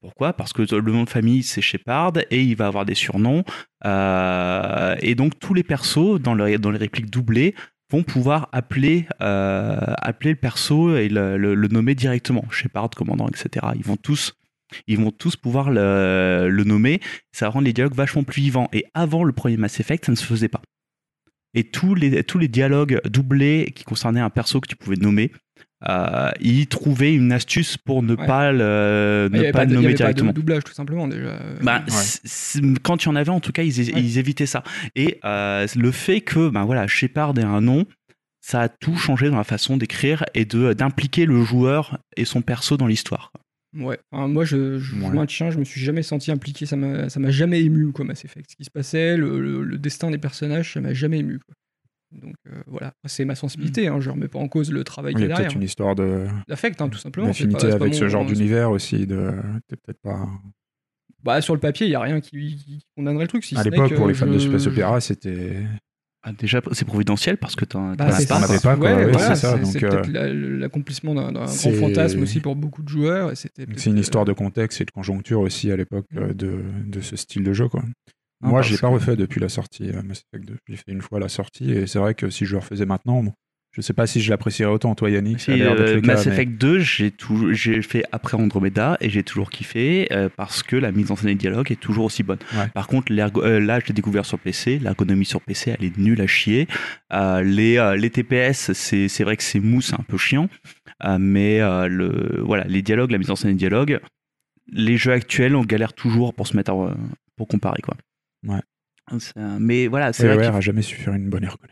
Pourquoi? 0.02 0.34
Parce 0.34 0.54
que 0.54 0.62
le 0.62 0.92
nom 0.92 1.04
de 1.04 1.10
famille, 1.10 1.44
c'est 1.44 1.62
Shepard, 1.62 2.14
et 2.32 2.42
il 2.42 2.56
va 2.56 2.68
avoir 2.68 2.86
des 2.86 2.96
surnoms. 2.96 3.44
euh, 3.86 4.96
et 5.02 5.14
donc, 5.14 5.38
tous 5.40 5.54
les 5.54 5.64
persos, 5.64 6.20
dans, 6.20 6.36
dans 6.36 6.72
les 6.72 6.78
répliques 6.78 7.10
doublées, 7.10 7.54
vont 7.92 8.04
pouvoir 8.04 8.50
appeler, 8.52 9.08
euh, 9.22 9.80
appeler 9.98 10.32
le 10.32 10.38
perso 10.38 10.96
et 10.96 11.10
le 11.10 11.68
nommer 11.68 11.96
directement. 11.96 12.46
Shepard, 12.50 12.92
commandant, 12.92 13.28
etc. 13.28 13.68
Ils 13.76 13.84
vont 13.84 13.98
tous, 13.98 14.34
ils 14.88 14.98
vont 14.98 15.12
tous 15.12 15.36
pouvoir 15.36 15.70
le, 15.70 16.48
le 16.50 16.64
nommer. 16.64 17.02
Ça 17.34 17.46
va 17.46 17.52
rendre 17.52 17.66
les 17.66 17.74
dialogues 17.74 17.94
vachement 17.94 18.24
plus 18.24 18.42
vivants. 18.42 18.70
Et 18.74 18.86
avant 18.94 19.24
le 19.24 19.34
premier 19.34 19.58
Mass 19.58 19.80
Effect, 19.80 20.06
ça 20.06 20.12
ne 20.14 20.18
se 20.18 20.26
faisait 20.26 20.48
pas. 20.48 20.62
Et 21.54 21.64
tous 21.64 21.96
les, 21.96 22.24
tous 22.24 22.38
les 22.38 22.48
dialogues 22.48 23.02
doublés 23.06 23.72
qui 23.76 23.84
concernaient 23.84 24.20
un 24.20 24.30
perso 24.30 24.60
que 24.62 24.68
tu 24.68 24.76
pouvais 24.76 24.98
nommer, 24.98 25.32
euh, 25.90 26.32
ils 26.40 26.68
trouvaient 26.68 27.14
une 27.14 27.32
astuce 27.32 27.78
pour 27.78 28.02
ne 28.04 28.16
Ouais. 28.16 28.26
pas 28.28 28.52
le, 28.52 29.30
y 29.32 29.38
ne 29.38 29.44
pas 29.46 29.52
pas 29.52 29.66
le 29.66 29.68
de- 29.68 29.72
y 29.74 29.76
nommer 29.76 29.86
avait 29.88 29.94
pas 29.94 29.98
de 29.98 29.98
directement. 29.98 30.34
doublage, 30.34 30.64
tout 30.64 30.74
simplement, 30.74 31.08
déjà. 31.08 31.28
Euh, 31.28 31.58
Bah, 31.62 31.84
Ouais. 31.88 32.62
quand 32.84 33.04
il 33.04 33.06
y 33.08 33.10
en 33.10 33.16
avait, 33.16 33.30
en 33.30 33.40
tout 33.40 33.52
cas, 33.52 33.64
ils, 33.64 33.80
Ouais. 33.94 34.02
ils 34.02 34.18
évitaient 34.18 34.46
ça. 34.46 34.64
Et 34.96 35.20
euh, 35.26 35.68
le 35.76 35.92
fait 35.92 36.22
que, 36.22 36.50
ben 36.50 36.66
voilà, 36.66 36.88
Shepard 36.88 37.38
ait 37.38 37.44
un 37.44 37.62
nom, 37.62 37.86
ça 38.42 38.62
a 38.62 38.70
tout 38.70 38.96
changé 38.96 39.30
dans 39.30 39.38
la 39.38 39.44
façon 39.44 39.76
d'écrire 39.78 40.24
et 40.34 40.46
de 40.46 40.74
d'impliquer 40.74 41.26
le 41.26 41.44
joueur 41.44 42.00
et 42.16 42.26
son 42.26 42.42
perso 42.42 42.78
dans 42.78 42.88
l'histoire. 42.88 43.32
Ouais. 43.78 44.00
Enfin, 44.12 44.28
moi, 44.28 44.46
je, 44.46 44.78
je, 44.80 44.96
je 44.96 44.96
Ouais. 45.04 45.10
maintiens, 45.10 45.50
je 45.50 45.58
me 45.60 45.66
suis 45.66 45.82
jamais 45.82 46.04
senti 46.04 46.32
impliqué. 46.32 46.66
Ça 46.66 46.76
m'a 46.78 47.10
ça 47.10 47.20
m'a 47.20 47.32
jamais 47.32 47.62
ému, 47.62 47.92
quoi, 47.92 48.06
Mass 48.06 48.24
Effect. 48.24 48.52
Ce 48.52 48.56
qui 48.56 48.64
se 48.64 48.70
passait, 48.72 49.18
le, 49.18 49.42
le- 49.42 49.64
le 49.64 49.78
destin 49.78 50.12
des 50.12 50.18
personnages, 50.18 50.74
ça 50.74 50.80
m'a 50.82 50.94
jamais 50.94 51.20
ému, 51.20 51.40
quoi. 51.40 51.56
Donc 52.12 52.36
euh, 52.48 52.62
voilà, 52.68 52.94
c'est 53.06 53.26
ma 53.26 53.36
sensibilité, 53.36 53.88
hein, 53.88 54.00
je 54.00 54.10
remets 54.10 54.28
pas 54.28 54.40
en 54.40 54.48
cause 54.48 54.72
le 54.72 54.84
travail 54.84 55.14
y 55.16 55.20
y 55.20 55.22
a 55.22 55.26
a 55.26 55.28
peut-être 55.28 55.38
derrière. 55.38 55.58
une 55.58 55.64
histoire 55.64 55.96
de 55.96 56.28
L'affect, 56.48 56.80
hein, 56.82 56.90
tout 56.90 56.98
simplement. 56.98 57.28
c'est 57.34 57.44
d'affinité 57.46 57.68
pas- 57.68 57.72
c'est 57.74 57.78
pas 57.80 57.84
avec 57.86 57.96
ce 57.96 58.08
genre 58.08 58.26
d'univers 58.26 58.72
aussi. 58.72 59.06
De... 59.08 59.32
T'es 59.68 59.76
peut-être 59.76 60.00
pas. 60.02 60.28
Bah, 61.24 61.42
sur 61.42 61.54
le 61.56 61.60
papier, 61.60 61.88
il 61.88 61.90
y 61.90 61.96
a 61.96 62.00
rien 62.02 62.22
qui, 62.22 62.56
qui 62.56 62.82
condamnerait 62.96 63.24
le 63.24 63.28
truc. 63.30 63.44
Si 63.44 63.58
à 63.58 63.64
l'époque, 63.64 63.90
que 63.90 63.96
pour 63.96 64.08
les 64.08 64.14
fans 64.14 64.28
de 64.28 64.38
Space 64.40 64.68
Opera, 64.68 65.02
c'était. 65.02 65.58
Ah, 66.28 66.32
déjà, 66.34 66.60
c'est 66.72 66.86
providentiel 66.86 67.38
parce 67.38 67.56
que 67.56 67.66
Bah, 67.66 67.68
t'en 67.68 68.12
ça. 68.12 68.26
quoi. 68.26 68.38
avais 68.38 68.60
pas, 68.60 68.76
quoi. 68.76 68.90
Ouais, 68.96 69.06
Ouais, 69.06 69.12
voilà, 69.12 69.36
c'est 69.36 69.42
ça, 69.48 69.58
donc, 69.58 69.68
C'est 69.68 69.84
euh, 69.84 69.90
peut-être 69.90 70.08
la- 70.08 70.34
l'accomplissement 70.34 71.14
d'un 71.14 71.32
d'un 71.32 71.42
grand 71.42 71.48
c'est- 71.48 71.72
fantasme 71.74 72.22
aussi 72.24 72.40
pour 72.40 72.56
beaucoup 72.56 72.82
de 72.82 72.90
joueurs. 72.90 73.32
et 73.32 73.36
c'était 73.36 73.66
C'est 73.76 73.92
une 73.92 73.98
euh, 73.98 74.02
histoire 74.02 74.26
de 74.26 74.34
contexte 74.34 74.82
et 74.82 74.86
de 74.86 74.92
conjoncture 74.92 75.40
aussi 75.42 75.72
à 75.72 75.76
l'époque 75.78 76.08
euh, 76.16 76.34
de, 76.34 76.62
de 76.88 77.02
ce 77.02 77.16
style 77.16 77.44
de 77.44 77.54
jeu. 77.54 77.68
Quoi. 77.70 77.84
Moi, 78.42 78.62
je 78.62 78.72
l'ai 78.74 78.78
pas 78.78 78.88
que- 78.90 78.94
refait 78.94 79.16
depuis 79.16 79.40
la 79.40 79.50
sortie 79.50 79.90
euh, 79.90 80.02
Mass 80.04 80.24
Effect 80.34 80.48
2. 80.50 80.58
Je 80.68 80.72
l'ai 80.72 80.78
fait 80.78 80.92
une 80.92 81.02
fois 81.02 81.20
la 81.20 81.30
sortie 81.30 81.72
et 81.72 81.88
c'est 81.88 82.00
vrai 82.00 82.14
que 82.14 82.30
si 82.30 82.46
je 82.46 82.52
le 82.54 82.60
refaisais 82.60 82.86
maintenant, 82.86 83.24
bon, 83.24 83.34
je 83.72 83.82
sais 83.82 83.94
pas 83.94 84.08
si 84.08 84.22
je 84.22 84.30
l'apprécierais 84.30 84.72
autant. 84.72 84.94
Toi, 84.96 85.10
Yannick, 85.10 85.40
Si, 85.42 85.52
euh, 85.52 85.96
le 85.96 86.02
cas, 86.02 86.08
Mass 86.14 86.26
mais- 86.28 86.32
Effect 86.34 86.52
2, 86.58 86.80
j'ai 86.80 87.12
tout- 87.12 87.52
j'ai 87.54 87.82
fait 87.82 88.04
après 88.12 88.38
Andromeda 88.38 88.98
et 89.02 89.10
j'ai 89.10 89.24
toujours 89.24 89.50
kiffé 89.50 90.08
euh, 90.12 90.30
parce 90.36 90.64
que 90.64 90.76
la 90.78 90.92
mise 90.92 91.12
en 91.12 91.16
scène 91.16 91.30
des 91.30 91.36
dialogues 91.36 91.72
est 91.72 91.80
toujours 91.80 92.06
aussi 92.06 92.24
bonne. 92.24 92.38
Ouais. 92.56 92.68
Par 92.74 92.88
contre, 92.88 93.12
euh, 93.12 93.60
là, 93.60 93.80
je 93.80 93.88
l'ai 93.88 93.94
découvert 93.94 94.26
sur 94.26 94.38
PC. 94.40 94.80
L'ergonomie 94.80 95.26
sur 95.26 95.42
PC, 95.42 95.76
elle 95.78 95.86
est 95.86 95.98
nulle 95.98 96.22
à 96.22 96.28
chier. 96.28 96.68
Les, 97.12 97.96
les 97.98 98.10
TPS, 98.10 98.74
c'est 98.74 99.24
vrai 99.24 99.36
que 99.38 99.44
c'est 99.44 99.60
mou, 99.60 99.82
c'est 99.82 99.96
un 99.96 100.06
peu 100.08 100.18
chiant. 100.18 100.50
Mais 101.20 101.60
le, 101.60 102.42
voilà, 102.46 102.64
les 102.66 102.82
dialogues, 102.82 103.12
la 103.12 103.18
mise 103.18 103.32
en 103.32 103.36
scène 103.36 103.52
des 103.52 103.58
dialogues, 103.58 104.00
les 104.72 104.98
jeux 104.98 105.12
actuels, 105.12 105.56
on 105.56 105.64
galère 105.64 105.94
toujours 105.94 106.34
pour 106.34 106.48
se 106.48 106.56
mettre 106.56 106.74
en- 106.74 106.94
pour 107.36 107.48
comparer 107.48 107.82
quoi. 107.82 107.96
Ouais. 108.46 108.62
Mais 109.60 109.88
voilà, 109.88 110.14
c'est 110.14 110.34
vrai 110.34 110.62
jamais 110.62 110.82
su 110.82 110.96
faire 110.96 111.14
une 111.14 111.30
bonne 111.30 111.44
ergonomie. 111.44 111.72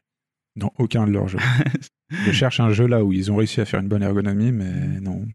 Dans 0.55 0.71
aucun 0.77 1.07
de 1.07 1.11
leurs 1.11 1.27
jeux. 1.27 1.39
je 2.11 2.31
cherche 2.31 2.59
un 2.59 2.71
jeu 2.71 2.85
là 2.85 3.03
où 3.03 3.11
ils 3.11 3.31
ont 3.31 3.35
réussi 3.35 3.59
à 3.59 3.65
faire 3.65 3.79
une 3.79 3.87
bonne 3.87 4.03
ergonomie, 4.03 4.51
mais 4.51 4.99
non. 4.99 5.25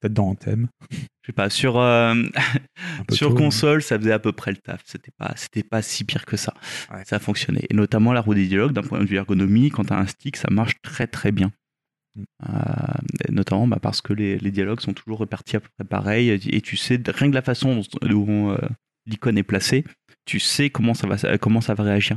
Peut-être 0.00 0.14
dans 0.14 0.30
Anthem. 0.30 0.66
je 0.90 0.96
sais 1.26 1.32
pas, 1.32 1.48
sur, 1.48 1.78
euh, 1.78 2.14
sur 3.12 3.28
tôt, 3.28 3.34
mais- 3.34 3.40
console, 3.40 3.82
ça 3.82 3.98
faisait 4.00 4.10
à 4.10 4.18
peu 4.18 4.32
près 4.32 4.50
le 4.50 4.56
taf. 4.56 4.82
C'était 4.84 5.12
pas, 5.16 5.32
c'était 5.36 5.62
pas 5.62 5.80
si 5.80 6.02
pire 6.02 6.26
que 6.26 6.36
ça. 6.36 6.54
Ouais. 6.92 7.04
Ça 7.04 7.20
fonctionnait. 7.20 7.66
Et 7.70 7.74
notamment 7.74 8.12
la 8.12 8.20
roue 8.20 8.34
des 8.34 8.48
dialogues, 8.48 8.72
d'un 8.72 8.82
point 8.82 8.98
de 8.98 9.04
vue 9.04 9.16
ergonomie, 9.16 9.70
quand 9.70 9.84
tu 9.84 9.92
as 9.92 9.98
un 9.98 10.06
stick, 10.08 10.36
ça 10.36 10.48
marche 10.50 10.74
très 10.82 11.06
très 11.06 11.30
bien. 11.30 11.52
Mm. 12.16 12.22
Euh, 12.48 12.52
notamment 13.30 13.68
bah, 13.68 13.78
parce 13.80 14.00
que 14.00 14.12
les, 14.12 14.38
les 14.38 14.50
dialogues 14.50 14.80
sont 14.80 14.92
toujours 14.92 15.20
répartis 15.20 15.56
à 15.56 15.60
peu 15.60 15.68
près 15.78 15.86
pareil. 15.86 16.30
Et 16.30 16.60
tu 16.60 16.76
sais, 16.76 17.00
rien 17.06 17.30
que 17.30 17.34
la 17.34 17.42
façon 17.42 17.76
dont, 17.76 18.08
dont, 18.08 18.50
euh, 18.50 18.58
l'icône 19.06 19.38
est 19.38 19.42
placée, 19.42 19.84
tu 20.24 20.38
sais 20.40 20.70
comment 20.70 20.94
ça 20.94 21.06
va, 21.06 21.38
comment 21.38 21.60
ça 21.60 21.74
va 21.74 21.84
réagir. 21.84 22.16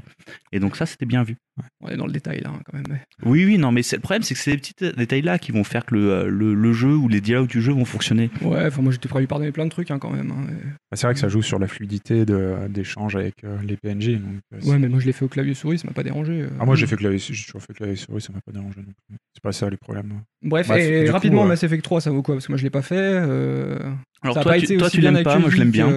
Et 0.52 0.60
donc 0.60 0.76
ça, 0.76 0.86
c'était 0.86 1.06
bien 1.06 1.24
vu. 1.24 1.36
On 1.82 1.88
est 1.88 1.96
dans 1.96 2.06
le 2.06 2.12
détail 2.12 2.42
là, 2.42 2.50
hein, 2.54 2.60
quand 2.66 2.74
même. 2.78 2.86
ouais. 2.90 3.02
Oui, 3.24 3.46
oui, 3.46 3.58
non, 3.58 3.72
mais 3.72 3.82
c'est- 3.82 3.96
le 3.96 4.02
problème, 4.02 4.24
c'est 4.24 4.34
que 4.34 4.40
c'est 4.40 4.52
les 4.52 4.58
petits 4.58 4.74
détails-là 4.96 5.40
qui 5.40 5.52
vont 5.54 5.64
faire 5.64 5.86
que 5.86 5.96
le, 5.96 6.12
euh, 6.12 6.28
le, 6.28 6.54
le 6.54 6.74
jeu 6.74 6.94
ou 6.96 7.08
les 7.08 7.22
dialogues 7.22 7.48
du 7.48 7.62
jeu 7.62 7.72
vont 7.72 7.86
fonctionner. 7.86 8.30
Ouais, 8.42 8.66
enfin, 8.68 8.82
moi 8.82 8.92
j'étais 8.92 9.08
prêt 9.08 9.20
à 9.20 9.22
lui 9.22 9.28
pardonner 9.28 9.52
plein 9.54 9.64
de 9.66 9.70
trucs 9.70 9.90
hein, 9.90 9.98
quand 9.98 10.12
même. 10.12 10.32
hein, 10.32 10.48
et- 10.52 10.64
Bah, 10.92 10.98
c'est 10.98 11.08
vrai 11.08 11.14
que 11.14 11.20
ça 11.20 11.30
joue 11.30 11.42
sur 11.42 11.58
la 11.58 11.68
fluidité 11.68 12.26
de- 12.26 12.68
d'échange 12.70 13.16
avec 13.16 13.44
euh, 13.46 13.58
les 13.64 13.78
PNJ. 13.78 14.18
donc, 14.20 14.36
euh, 14.54 14.70
Ouais, 14.70 14.78
mais 14.78 14.90
moi 14.90 15.00
je 15.00 15.06
l'ai 15.06 15.14
fait 15.14 15.24
au 15.26 15.30
clavier 15.30 15.54
souris, 15.54 15.80
ça 15.80 15.88
m'a 15.88 15.94
pas 15.94 16.04
dérangé. 16.04 16.42
euh. 16.42 16.50
Ah, 16.60 16.66
moi, 16.66 16.76
j'ai 16.76 16.88
fait 16.88 16.98
clavier, 16.98 17.20
j'ai 17.20 17.46
toujours 17.46 17.62
fait 17.62 17.74
clavier 17.74 17.96
souris, 17.96 18.22
ça 18.22 18.34
m'a 18.34 18.42
pas 18.42 18.52
dérangé 18.52 18.78
non 18.80 18.84
plus. 19.08 19.18
C'est 19.34 19.42
pas 19.44 19.52
ça 19.54 19.70
les 19.70 19.78
problèmes. 19.78 20.22
Bref, 20.44 20.68
Bref, 20.68 20.82
et 20.82 21.04
du 21.06 21.10
rapidement, 21.12 21.40
coup, 21.42 21.46
euh, 21.46 21.50
Mass 21.50 21.64
Effect 21.64 21.84
3, 21.84 22.02
ça 22.02 22.12
vaut 22.12 22.22
quoi? 22.22 22.36
Parce 22.36 22.48
que 22.48 22.52
moi 22.52 22.58
je 22.58 22.64
l'ai 22.64 22.70
pas 22.70 22.82
fait. 22.82 22.96
euh, 22.98 23.80
Alors 24.22 24.34
ça 24.36 24.42
a 24.42 24.44
toi, 24.44 24.52
pas 24.54 24.58
tu, 24.60 24.66
été 24.66 24.78
toi, 24.78 24.88
aussi 24.88 24.98
tu 24.98 25.02
l'aimes 25.02 25.24
pas, 25.24 25.40
moi 25.40 25.50
je 25.50 25.58
l'aime 25.58 25.72
bien. 25.72 25.88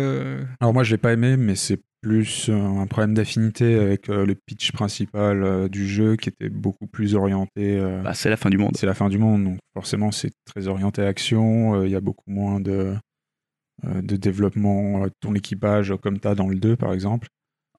Alors 0.60 0.72
moi, 0.72 0.84
je 0.84 0.92
l'ai 0.92 0.98
pas 0.98 1.12
aimé, 1.12 1.36
mais 1.36 1.56
c'est 1.56 1.78
plus 2.00 2.48
euh, 2.48 2.54
un 2.54 2.86
problème 2.86 3.14
d'affinité 3.14 3.78
avec 3.78 4.08
euh, 4.08 4.24
le 4.24 4.34
pitch 4.34 4.72
principal 4.72 5.42
euh, 5.42 5.68
du 5.68 5.86
jeu 5.88 6.16
qui 6.16 6.28
était 6.28 6.48
beaucoup 6.48 6.86
plus 6.86 7.14
orienté. 7.14 7.76
euh, 7.78 8.02
Bah, 8.02 8.14
c'est 8.14 8.30
la 8.30 8.36
fin 8.36 8.50
du 8.50 8.58
monde. 8.58 8.72
c'est 8.76 8.86
la 8.86 8.94
fin 8.94 9.08
du 9.08 9.18
monde, 9.18 9.44
donc 9.44 9.58
forcément 9.74 10.10
c'est 10.12 10.30
très 10.46 10.68
orienté 10.68 11.02
action. 11.02 11.74
euh, 11.74 11.86
Il 11.86 11.90
y 11.92 11.96
a 11.96 12.00
beaucoup 12.00 12.30
moins 12.30 12.60
de, 12.60 12.94
euh, 13.86 14.02
de 14.02 14.16
développement 14.16 15.04
de 15.06 15.10
ton 15.20 15.34
équipage 15.34 15.92
comme 16.02 16.20
tu 16.20 16.28
as 16.28 16.34
dans 16.34 16.48
le 16.48 16.56
2 16.56 16.76
par 16.76 16.92
exemple. 16.92 17.28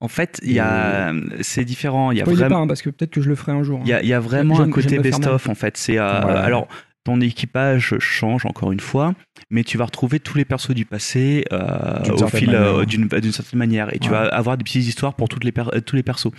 En 0.01 0.07
fait, 0.07 0.39
il 0.43 0.53
y 0.53 0.59
a, 0.59 1.11
c'est 1.41 1.65
différent. 1.65 2.11
Il 2.13 2.17
y 2.17 2.21
a 2.21 2.23
vraiment, 2.23 2.47
pas, 2.49 2.55
hein, 2.61 2.67
parce 2.67 2.81
que 2.81 2.89
peut-être 2.89 3.11
que 3.11 3.19
je 3.19 3.27
le 3.27 3.35
ferai 3.35 3.51
un 3.51 3.63
jour. 3.63 3.79
hein. 3.79 3.83
il 3.83 3.89
y 3.89 3.93
a, 3.93 4.01
il 4.01 4.07
y 4.07 4.13
a 4.13 4.19
vraiment 4.21 4.61
un 4.61 4.69
côté 4.69 4.97
best-of 4.97 5.49
en 5.49 5.55
fait. 5.55 5.75
C'est 5.75 5.97
euh, 5.99 6.21
Voilà. 6.21 6.41
alors 6.41 6.69
ton 7.09 7.21
équipage 7.21 7.95
change 7.97 8.45
encore 8.45 8.71
une 8.71 8.79
fois, 8.79 9.15
mais 9.49 9.63
tu 9.63 9.79
vas 9.79 9.85
retrouver 9.85 10.19
tous 10.19 10.37
les 10.37 10.45
persos 10.45 10.75
du 10.75 10.85
passé 10.85 11.43
euh, 11.51 12.03
au 12.07 12.27
fil 12.27 12.53
euh, 12.53 12.85
manière. 12.85 13.21
d'une 13.21 13.31
certaine 13.31 13.57
manière, 13.57 13.91
et 13.95 13.97
tu 13.97 14.11
vas 14.11 14.27
avoir 14.27 14.57
des 14.57 14.63
petites 14.63 14.85
histoires 14.85 15.15
pour 15.15 15.27
toutes 15.27 15.43
les 15.43 15.51
euh, 15.57 15.81
tous 15.81 15.95
les 15.95 16.03
persos. 16.03 16.29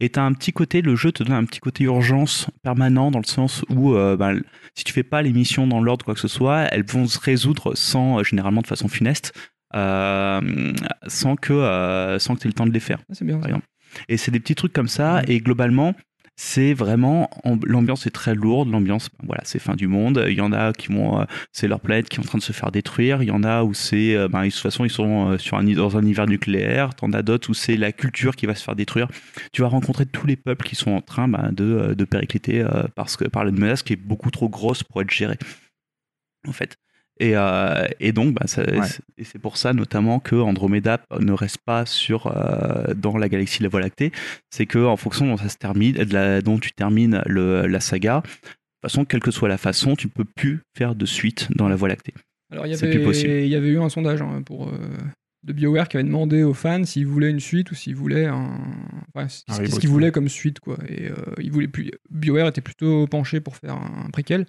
Et 0.00 0.08
t'as 0.08 0.22
un 0.22 0.32
petit 0.32 0.52
côté, 0.52 0.82
le 0.82 0.96
jeu 0.96 1.12
te 1.12 1.22
donne 1.22 1.36
un 1.36 1.44
petit 1.44 1.60
côté 1.60 1.84
urgence 1.84 2.48
permanent 2.64 3.12
dans 3.12 3.20
le 3.20 3.28
sens 3.28 3.64
où 3.68 3.94
euh, 3.94 4.16
ben, 4.16 4.40
si 4.74 4.82
tu 4.82 4.92
fais 4.92 5.04
pas 5.04 5.22
les 5.22 5.32
missions 5.32 5.68
dans 5.68 5.80
l'ordre 5.80 6.04
quoi 6.04 6.14
que 6.14 6.20
ce 6.20 6.26
soit, 6.26 6.62
elles 6.72 6.84
vont 6.84 7.06
se 7.06 7.20
résoudre 7.20 7.76
sans 7.76 8.18
euh, 8.18 8.24
généralement 8.24 8.62
de 8.62 8.66
façon 8.66 8.88
funeste, 8.88 9.32
euh, 9.76 10.72
sans 11.06 11.36
que 11.36 11.52
euh, 11.52 12.18
sans 12.18 12.34
que 12.34 12.40
tu 12.40 12.48
aies 12.48 12.50
le 12.50 12.54
temps 12.54 12.66
de 12.66 12.72
les 12.72 12.80
faire. 12.80 12.98
Ah, 13.08 13.14
c'est 13.14 13.24
bien. 13.24 13.38
Par. 13.38 13.50
Et 14.08 14.16
c'est 14.16 14.30
des 14.30 14.40
petits 14.40 14.54
trucs 14.54 14.72
comme 14.72 14.88
ça. 14.88 15.22
Et 15.28 15.38
globalement, 15.38 15.94
c'est 16.40 16.72
vraiment 16.72 17.28
amb- 17.44 17.58
l'ambiance 17.66 18.06
est 18.06 18.10
très 18.10 18.34
lourde. 18.36 18.70
L'ambiance, 18.70 19.10
voilà, 19.24 19.42
c'est 19.44 19.58
fin 19.58 19.74
du 19.74 19.88
monde. 19.88 20.24
Il 20.28 20.34
y 20.34 20.40
en 20.40 20.52
a 20.52 20.72
qui 20.72 20.86
vont, 20.92 21.20
euh, 21.20 21.24
c'est 21.52 21.66
leur 21.66 21.80
planète 21.80 22.08
qui 22.08 22.16
est 22.18 22.20
en 22.20 22.22
train 22.26 22.38
de 22.38 22.42
se 22.44 22.52
faire 22.52 22.70
détruire. 22.70 23.22
Il 23.24 23.28
y 23.28 23.32
en 23.32 23.42
a 23.42 23.64
où 23.64 23.74
c'est, 23.74 24.14
euh, 24.14 24.28
ben, 24.28 24.44
de 24.44 24.50
toute 24.50 24.60
façon, 24.60 24.84
ils 24.84 24.90
sont 24.90 25.32
euh, 25.32 25.38
sur 25.38 25.56
un, 25.56 25.64
dans 25.64 25.96
un 25.96 26.04
hiver 26.06 26.26
nucléaire. 26.26 26.94
T'en 26.94 27.12
as 27.12 27.22
d'autres 27.22 27.50
où 27.50 27.54
c'est 27.54 27.76
la 27.76 27.90
culture 27.90 28.36
qui 28.36 28.46
va 28.46 28.54
se 28.54 28.62
faire 28.62 28.76
détruire. 28.76 29.08
Tu 29.52 29.62
vas 29.62 29.68
rencontrer 29.68 30.06
tous 30.06 30.26
les 30.28 30.36
peuples 30.36 30.64
qui 30.64 30.76
sont 30.76 30.92
en 30.92 31.00
train 31.00 31.26
ben, 31.26 31.50
de, 31.52 31.94
de 31.94 32.04
péricliter 32.04 32.64
parce 32.94 33.16
que 33.16 33.24
par 33.24 33.44
la 33.44 33.50
menace 33.50 33.82
qui 33.82 33.94
est 33.94 33.96
beaucoup 33.96 34.30
trop 34.30 34.48
grosse 34.48 34.84
pour 34.84 35.02
être 35.02 35.10
gérée. 35.10 35.38
En 36.46 36.52
fait. 36.52 36.76
Et, 37.20 37.32
euh, 37.34 37.86
et 38.00 38.12
donc, 38.12 38.34
bah, 38.34 38.42
Ouais. 38.56 38.78
c'est- 39.24 39.38
pour 39.38 39.56
ça 39.56 39.72
notamment 39.72 40.20
que 40.20 40.36
Andromeda 40.36 41.00
ne 41.18 41.32
reste 41.32 41.58
pas 41.64 41.84
sur, 41.86 42.26
euh, 42.28 42.94
dans 42.94 43.16
la 43.18 43.28
galaxie 43.28 43.58
de 43.58 43.64
la 43.64 43.68
Voie 43.70 43.80
lactée. 43.80 44.12
C'est 44.50 44.66
que 44.66 44.78
en 44.84 44.96
fonction 44.96 45.26
dont 45.26 45.36
ça 45.36 45.48
se 45.48 45.56
termine, 45.56 45.94
de 45.94 46.12
la- 46.14 46.40
dont 46.42 46.58
tu 46.58 46.70
termines 46.72 47.22
le, 47.26 47.66
la 47.66 47.80
saga, 47.80 48.22
de 48.24 48.28
toute 48.28 48.82
façon, 48.82 49.04
quelle 49.04 49.20
que 49.20 49.30
soit 49.32 49.48
la 49.48 49.58
façon, 49.58 49.96
tu 49.96 50.06
peux 50.08 50.24
plus 50.24 50.60
faire 50.76 50.94
de 50.94 51.06
suite 51.06 51.48
dans 51.56 51.68
la 51.68 51.74
Voie 51.76 51.88
lactée. 51.88 52.14
Alors, 52.52 52.66
il 52.66 52.72
y 52.72 52.76
C'est 52.76 52.86
avait, 52.86 52.96
plus 52.96 53.04
possible. 53.04 53.32
il 53.32 53.48
y 53.48 53.56
avait 53.56 53.68
eu 53.68 53.80
un 53.80 53.88
sondage 53.88 54.22
hein, 54.22 54.42
pour, 54.46 54.68
euh, 54.68 54.78
de 55.44 55.52
BioWare 55.52 55.88
qui 55.88 55.96
avait 55.96 56.04
demandé 56.04 56.42
aux 56.44 56.54
fans 56.54 56.84
s'ils 56.84 57.06
voulaient 57.06 57.30
une 57.30 57.40
suite 57.40 57.70
ou 57.70 57.74
s'ils 57.74 57.94
voulaient 57.96 58.26
un. 58.26 58.58
Enfin, 59.14 59.26
reboot, 59.48 59.80
qu'ils 59.80 59.88
voulaient 59.90 60.12
comme 60.12 60.28
suite, 60.28 60.60
quoi. 60.60 60.78
Et 60.88 61.08
euh, 61.10 61.14
ils 61.40 61.50
voulaient 61.52 61.68
plus. 61.68 61.90
BioWare 62.10 62.48
était 62.48 62.60
plutôt 62.60 63.06
penché 63.06 63.40
pour 63.40 63.56
faire 63.56 63.74
un 63.74 64.08
préquel. 64.12 64.46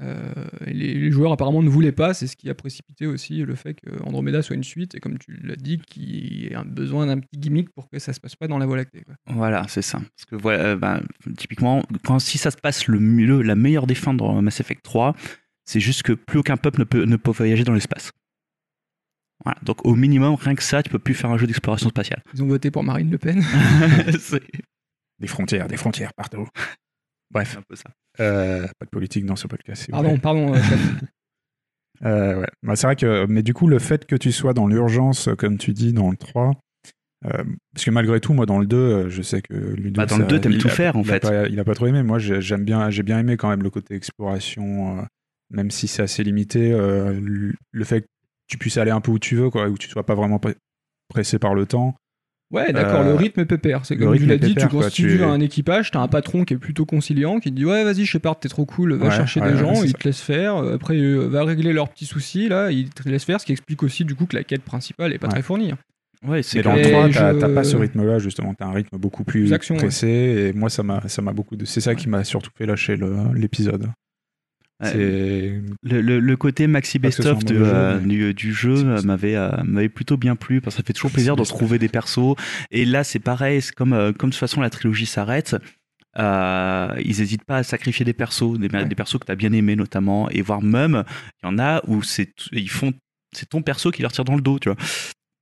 Euh, 0.00 0.32
les, 0.66 0.94
les 0.94 1.10
joueurs 1.10 1.32
apparemment 1.32 1.62
ne 1.62 1.68
voulaient 1.68 1.92
pas, 1.92 2.14
c'est 2.14 2.28
ce 2.28 2.36
qui 2.36 2.48
a 2.48 2.54
précipité 2.54 3.06
aussi 3.06 3.38
le 3.38 3.54
fait 3.56 3.74
que 3.74 3.90
Andromeda 4.04 4.42
soit 4.42 4.54
une 4.54 4.64
suite, 4.64 4.94
et 4.94 5.00
comme 5.00 5.18
tu 5.18 5.36
l'as 5.42 5.56
dit, 5.56 5.78
qu'il 5.78 6.42
y 6.42 6.46
ait 6.46 6.54
un 6.54 6.64
besoin 6.64 7.06
d'un 7.06 7.18
petit 7.18 7.38
gimmick 7.38 7.70
pour 7.70 7.88
que 7.88 7.98
ça 7.98 8.12
se 8.12 8.20
passe 8.20 8.36
pas 8.36 8.46
dans 8.46 8.58
la 8.58 8.66
Voie 8.66 8.76
lactée. 8.76 9.02
quoi. 9.02 9.14
Voilà, 9.26 9.64
c'est 9.68 9.82
ça. 9.82 9.98
Parce 9.98 10.24
que 10.28 10.36
voilà, 10.36 10.64
euh, 10.64 10.76
ben, 10.76 11.02
typiquement, 11.36 11.82
quand, 12.04 12.18
si 12.18 12.38
ça 12.38 12.50
se 12.50 12.56
passe 12.56 12.86
le 12.86 13.00
mieux, 13.00 13.42
la 13.42 13.56
meilleure 13.56 13.86
des 13.86 13.96
fins 13.96 14.14
dans 14.14 14.40
Mass 14.40 14.60
Effect 14.60 14.82
3, 14.84 15.14
c'est 15.64 15.80
juste 15.80 16.02
que 16.02 16.12
plus 16.12 16.38
aucun 16.38 16.56
peuple 16.56 16.80
ne 16.80 16.84
peut, 16.84 17.04
ne 17.04 17.16
peut 17.16 17.32
voyager 17.32 17.64
dans 17.64 17.74
l'espace. 17.74 18.12
Voilà. 19.44 19.58
Donc 19.62 19.84
au 19.84 19.94
minimum, 19.94 20.34
rien 20.34 20.54
que 20.54 20.62
ça, 20.62 20.82
tu 20.82 20.90
peux 20.90 20.98
plus 20.98 21.14
faire 21.14 21.30
un 21.30 21.38
jeu 21.38 21.46
d'exploration 21.46 21.88
spatiale. 21.88 22.22
Ils 22.34 22.42
ont 22.42 22.46
voté 22.46 22.70
pour 22.70 22.84
Marine 22.84 23.10
Le 23.10 23.18
Pen. 23.18 23.42
Des 25.20 25.26
frontières, 25.26 25.66
des 25.66 25.76
frontières 25.76 26.14
partout. 26.14 26.46
Bref, 27.30 27.56
un 27.58 27.62
peu 27.68 27.76
ça. 27.76 27.90
euh, 28.20 28.66
pas 28.78 28.84
de 28.86 28.90
politique 28.90 29.24
dans 29.26 29.36
ce 29.36 29.46
podcast. 29.46 29.90
Pardon, 29.90 30.10
plaît. 30.10 30.20
pardon. 30.20 30.54
euh. 30.54 30.58
Euh, 32.04 32.40
ouais. 32.40 32.46
Bah, 32.62 32.76
c'est 32.76 32.86
vrai 32.86 32.94
que, 32.96 33.26
mais 33.26 33.42
du 33.42 33.54
coup, 33.54 33.66
le 33.66 33.78
fait 33.80 34.06
que 34.06 34.14
tu 34.14 34.30
sois 34.30 34.54
dans 34.54 34.68
l'urgence, 34.68 35.28
comme 35.36 35.58
tu 35.58 35.72
dis, 35.72 35.92
dans 35.92 36.10
le 36.12 36.16
3, 36.16 36.52
euh, 37.26 37.42
parce 37.74 37.84
que 37.84 37.90
malgré 37.90 38.20
tout, 38.20 38.32
moi, 38.34 38.46
dans 38.46 38.60
le 38.60 38.66
2, 38.66 38.76
euh, 38.76 39.08
je 39.08 39.20
sais 39.20 39.42
que 39.42 39.52
Ludo. 39.52 39.98
Bah, 40.00 40.06
dans 40.06 40.16
le 40.18 40.22
ça- 40.22 40.28
2, 40.28 40.40
t'aimes 40.40 40.52
il 40.52 40.58
tout 40.58 40.68
a- 40.68 40.70
faire, 40.70 40.96
en 40.96 41.02
il 41.02 41.10
a 41.10 41.14
fait. 41.14 41.20
pas- 41.20 41.48
il 41.48 41.58
a 41.58 41.64
pas 41.64 41.74
trop 41.74 41.86
aimé. 41.88 42.04
Moi, 42.04 42.20
j'ai- 42.20 42.40
j'aime 42.40 42.64
bien, 42.64 42.88
j'ai 42.90 43.02
bien 43.02 43.18
aimé 43.18 43.36
quand 43.36 43.48
même 43.48 43.64
le 43.64 43.70
côté 43.70 43.96
exploration, 43.96 45.00
euh, 45.00 45.02
même 45.50 45.72
si 45.72 45.88
c'est 45.88 46.02
assez 46.02 46.22
limité. 46.22 46.70
euh, 46.72 47.18
le- 47.20 47.84
fait 47.84 48.02
que 48.02 48.06
tu 48.46 48.58
puisses 48.58 48.76
aller 48.76 48.92
un 48.92 49.00
peu 49.00 49.10
où 49.10 49.18
tu 49.18 49.34
veux, 49.34 49.50
quoi, 49.50 49.68
où 49.68 49.76
tu 49.76 49.88
sois 49.88 50.06
pas 50.06 50.14
vraiment 50.14 50.36
pre- 50.36 50.54
pressé 51.08 51.40
par 51.40 51.54
le 51.54 51.66
temps. 51.66 51.96
Ouais, 52.50 52.72
d'accord, 52.72 53.00
Euh, 53.02 53.10
le 53.10 53.14
rythme 53.14 53.40
est 53.40 53.44
pépère. 53.44 53.84
C'est 53.84 53.96
comme 53.98 54.16
tu 54.16 54.24
l'as 54.24 54.38
dit, 54.38 54.54
pépère, 54.54 54.68
tu 54.68 54.74
quoi, 54.74 54.84
constitues 54.84 55.18
tu- 55.18 55.22
un 55.22 55.38
équipage, 55.40 55.90
t'as 55.90 56.00
un 56.00 56.08
patron 56.08 56.44
qui 56.44 56.54
est 56.54 56.58
plutôt 56.58 56.86
conciliant, 56.86 57.40
qui 57.40 57.50
te 57.50 57.54
dit 57.56 57.66
Ouais, 57.66 57.84
vas-y, 57.84 58.06
Shepard, 58.06 58.40
t'es 58.40 58.48
trop 58.48 58.64
cool, 58.64 58.94
va 58.94 59.08
Ouais, 59.08 59.10
chercher 59.14 59.40
ouais, 59.40 59.48
des 59.48 59.54
ouais, 59.54 59.60
gens, 59.60 59.82
il 59.82 59.90
ça. 59.90 59.98
te 59.98 60.04
laisse 60.08 60.20
faire. 60.22 60.56
euh, 60.56 60.74
Après, 60.76 60.96
euh, 60.96 61.26
va 61.26 61.44
régler 61.44 61.74
leurs 61.74 61.90
petits 61.90 62.06
soucis, 62.06 62.48
là, 62.48 62.70
il 62.70 62.88
te 62.88 63.06
laisse 63.08 63.24
faire, 63.24 63.38
ce 63.40 63.44
qui 63.46 63.52
explique 63.52 63.82
aussi 63.82 64.04
du 64.06 64.14
coup 64.14 64.24
que 64.24 64.34
la 64.36 64.44
quête 64.44 64.62
principale 64.62 65.12
est 65.12 65.18
pas 65.18 65.26
Ouais. 65.26 65.32
très 65.34 65.42
fournie. 65.42 65.72
hein. 65.72 65.78
Ouais, 66.26 66.42
c'est 66.42 66.58
Mais 66.58 66.62
dans 66.64 66.72
le 66.72 66.78
Et 66.80 66.90
3, 66.90 67.08
t'as 67.10 67.32
je- 67.34 67.38
t'as 67.38 67.48
pas 67.50 67.62
ce 67.64 67.76
rythme-là, 67.76 68.18
justement. 68.18 68.52
T'as 68.54 68.66
un 68.66 68.72
rythme 68.72 68.96
beaucoup 68.98 69.22
plus 69.24 69.48
pressé. 69.76 70.08
Et 70.08 70.52
moi, 70.52 70.68
ça 70.70 70.82
m'a 70.82 71.06
ça 71.06 71.20
m'a 71.22 71.32
beaucoup. 71.32 71.54
de- 71.54 71.64
C'est 71.66 71.80
ça 71.82 71.94
qui 71.94 72.08
m'a 72.08 72.24
surtout 72.24 72.50
fait 72.56 72.66
lâcher 72.66 72.96
le- 72.96 73.14
l'épisode. 73.34 73.88
Le, 75.82 76.00
le- 76.00 76.20
le 76.20 76.36
côté 76.36 76.66
maxi 76.68 76.98
best-of 77.24 77.38
euh, 77.64 77.98
mais- 78.00 78.06
du, 78.08 78.34
du 78.34 78.52
jeu 78.54 78.74
euh, 78.86 79.02
m'avait 79.02 79.34
euh, 79.34 79.50
m'avait 79.64 79.88
plutôt 79.88 80.16
bien 80.16 80.36
plu 80.36 80.60
parce 80.60 80.76
que 80.76 80.82
ça 80.82 80.86
fait 80.86 80.92
toujours 80.92 81.10
plaisir 81.10 81.34
de 81.36 81.42
retrouver 81.54 81.78
des 81.80 81.88
persos. 81.88 82.36
Et 82.70 82.84
là, 82.84 83.02
c'est 83.04 83.18
pareil, 83.18 83.60
comme, 83.76 83.92
euh, 83.92 84.12
comme 84.12 84.30
de 84.30 84.34
toute 84.34 84.40
façon 84.40 84.60
la 84.60 84.70
trilogie 84.70 85.06
s'arrête. 85.06 85.56
euh, 86.18 86.88
ils 87.04 87.18
n'hésitent 87.18 87.44
pas 87.44 87.58
à 87.58 87.62
sacrifier 87.62 88.04
des 88.04 88.12
persos, 88.12 88.58
des, 88.58 88.68
des 88.84 88.94
persos 88.94 89.18
que 89.18 89.26
tu 89.26 89.32
as 89.32 89.36
bien 89.36 89.52
aimés 89.52 89.76
notamment, 89.76 90.28
et 90.30 90.42
voire 90.42 90.62
même, 90.62 91.04
il 91.42 91.46
y 91.46 91.48
en 91.48 91.58
a 91.58 91.82
où 91.86 92.02
c'est 92.02 92.32
ils 92.52 92.70
font 92.70 92.92
c'est 93.34 93.48
ton 93.48 93.62
perso 93.62 93.90
qui 93.90 94.02
leur 94.02 94.10
tire 94.12 94.24
dans 94.24 94.36
le 94.36 94.40
dos, 94.40 94.58
tu 94.58 94.68
vois. 94.70 94.78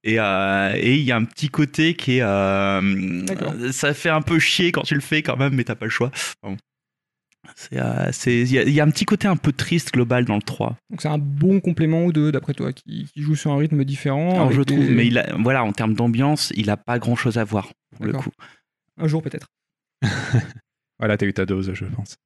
Et 0.03 0.19
euh, 0.19 0.73
et 0.77 0.95
il 0.97 1.03
y 1.03 1.13
a 1.13 1.17
un 1.17 1.25
petit 1.25 1.49
côté 1.49 1.95
qui 1.95 2.19
est. 2.19 2.23
euh, 2.23 3.25
ça 3.73 3.93
fait 3.95 4.09
un 4.11 4.23
peu 4.23 4.39
chier 4.39 4.73
quand 4.73 4.83
tu 4.83 4.95
le 4.95 5.01
fais 5.01 5.23
quand 5.23 5.37
même, 5.37 5.55
mais 5.55 5.65
t'as 5.65 5.75
pas 5.75 5.87
le 5.87 5.91
choix. 5.91 6.11
C'est, 7.55 7.79
euh, 7.81 8.11
Il 8.27 8.53
y, 8.53 8.59
a- 8.59 8.63
il 8.65 8.71
y 8.73 8.81
a 8.81 8.85
un 8.85 8.91
petit 8.91 9.05
côté 9.05 9.29
un 9.29 9.37
peu 9.37 9.53
triste 9.53 9.93
global 9.93 10.25
dans 10.25 10.37
le 10.37 10.43
3. 10.43 10.77
Donc 10.91 11.01
c'est 11.03 11.09
un 11.09 11.19
bon 11.19 11.61
complément 11.61 12.05
ou 12.05 12.13
deux, 12.13 12.33
d'après 12.33 12.55
toi, 12.55 12.73
qui, 12.73 13.07
qui 13.13 13.23
joue 13.23 13.37
sur 13.37 13.53
un 13.53 13.57
rythme 13.59 13.85
différent. 13.85 14.31
Alors, 14.35 14.53
je 14.53 14.63
des- 14.63 14.75
trouve, 14.75 14.91
mais 14.91 15.07
il 15.07 15.19
a, 15.19 15.35
voilà, 15.39 15.63
en 15.65 15.73
termes 15.73 15.95
d'ambiance, 15.95 16.53
il 16.57 16.69
a 16.71 16.77
pas 16.77 16.99
grand 16.99 17.17
chose 17.17 17.39
à 17.39 17.45
voir 17.45 17.69
pour 17.97 18.05
le 18.07 18.13
coup. 18.13 18.31
Un 18.99 19.07
jour 19.09 19.23
peut-être. 19.23 19.47
Voilà, 20.99 21.17
t'as 21.19 21.27
eu 21.27 21.33
ta 21.35 21.45
dose, 21.45 21.73
je 21.75 21.85
pense. 21.85 22.17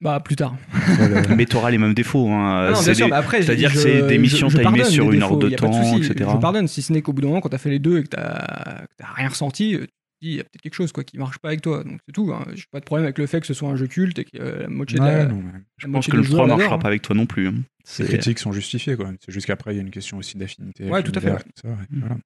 Bah, 0.00 0.18
plus 0.20 0.34
tard. 0.36 0.56
Voilà. 0.72 1.28
Mais 1.36 1.46
t'auras 1.46 1.70
les 1.70 1.78
mêmes 1.78 1.94
défauts. 1.94 2.28
hein. 2.30 2.68
Ah 2.68 2.70
non, 2.70 2.76
C'est 2.76 2.84
bien 2.86 2.94
sûr, 2.94 3.06
des- 3.06 3.10
mais 3.10 3.16
après, 3.16 3.42
c'est-à-dire 3.42 3.70
je- 3.70 3.74
que 3.74 3.80
c'est 3.80 4.02
des 4.06 4.14
je- 4.16 4.20
missions 4.20 4.48
je 4.48 4.54
timées 4.56 4.64
pardonne 4.64 4.84
sur 4.86 5.10
les 5.10 5.16
une 5.16 5.22
heure 5.22 5.36
de 5.36 5.48
temps, 5.50 5.96
etc. 5.98 6.14
Je 6.32 6.38
pardonne, 6.38 6.68
si 6.68 6.82
ce 6.82 6.92
n'est 6.92 7.02
qu'au 7.02 7.12
bout 7.12 7.20
d'un 7.22 7.28
moment, 7.28 7.40
quand 7.40 7.50
t'as 7.50 7.58
fait 7.58 7.70
les 7.70 7.78
deux 7.78 7.98
et 7.98 8.02
que 8.04 8.08
t'as 8.08 8.84
rien 9.14 9.28
ressenti, 9.28 9.74
euh, 9.76 9.86
dis, 10.24 10.30
il 10.32 10.36
y 10.36 10.40
a 10.40 10.44
peut-être 10.44 10.62
quelque 10.62 10.74
chose 10.74 10.92
quoi, 10.92 11.04
qui 11.04 11.18
marche 11.18 11.38
pas 11.38 11.48
avec 11.48 11.60
toi. 11.62 11.84
Donc 11.84 12.00
c'est 12.06 12.12
tout. 12.12 12.32
Hein. 12.32 12.44
J'ai 12.54 12.64
pas 12.70 12.80
de 12.80 12.84
problème 12.84 13.04
avec 13.04 13.18
le 13.18 13.26
fait 13.26 13.40
que 13.40 13.46
ce 13.46 13.54
soit 13.54 13.68
un 13.68 13.76
jeu 13.76 13.86
culte 13.86 14.18
et 14.18 14.24
que 14.24 14.30
euh, 14.38 14.62
la 14.62 14.68
moitié 14.68 14.98
de 14.98 15.04
la- 15.04 15.26
non, 15.26 15.42
Je 15.78 15.86
la 15.86 15.92
pense 15.92 16.06
que 16.06 16.16
le 16.16 16.22
joueurs 16.22 16.44
3 16.46 16.56
marchera 16.56 16.78
pas 16.78 16.88
avec 16.88 17.02
toi 17.02 17.14
non 17.16 17.26
plus. 17.26 17.48
hein. 17.48 17.54
Les 17.98 18.06
critiques 18.06 18.38
sont 18.38 18.52
justifiées, 18.52 18.96
quoi. 18.96 19.12
C'est 19.24 19.30
juste 19.32 19.46
qu'après, 19.46 19.72
il 19.74 19.76
y 19.76 19.78
a 19.78 19.82
une 19.82 19.90
question 19.90 20.16
aussi 20.16 20.38
d'affinité. 20.38 20.88
Ouais, 20.88 21.02
tout 21.02 21.12
à 21.14 21.20
fait, 21.20 21.32
ouais. 21.32 21.38
ça, 21.60 21.68
ouais, 21.68 21.74
Mm. 21.90 22.00
voilà. 22.00 22.16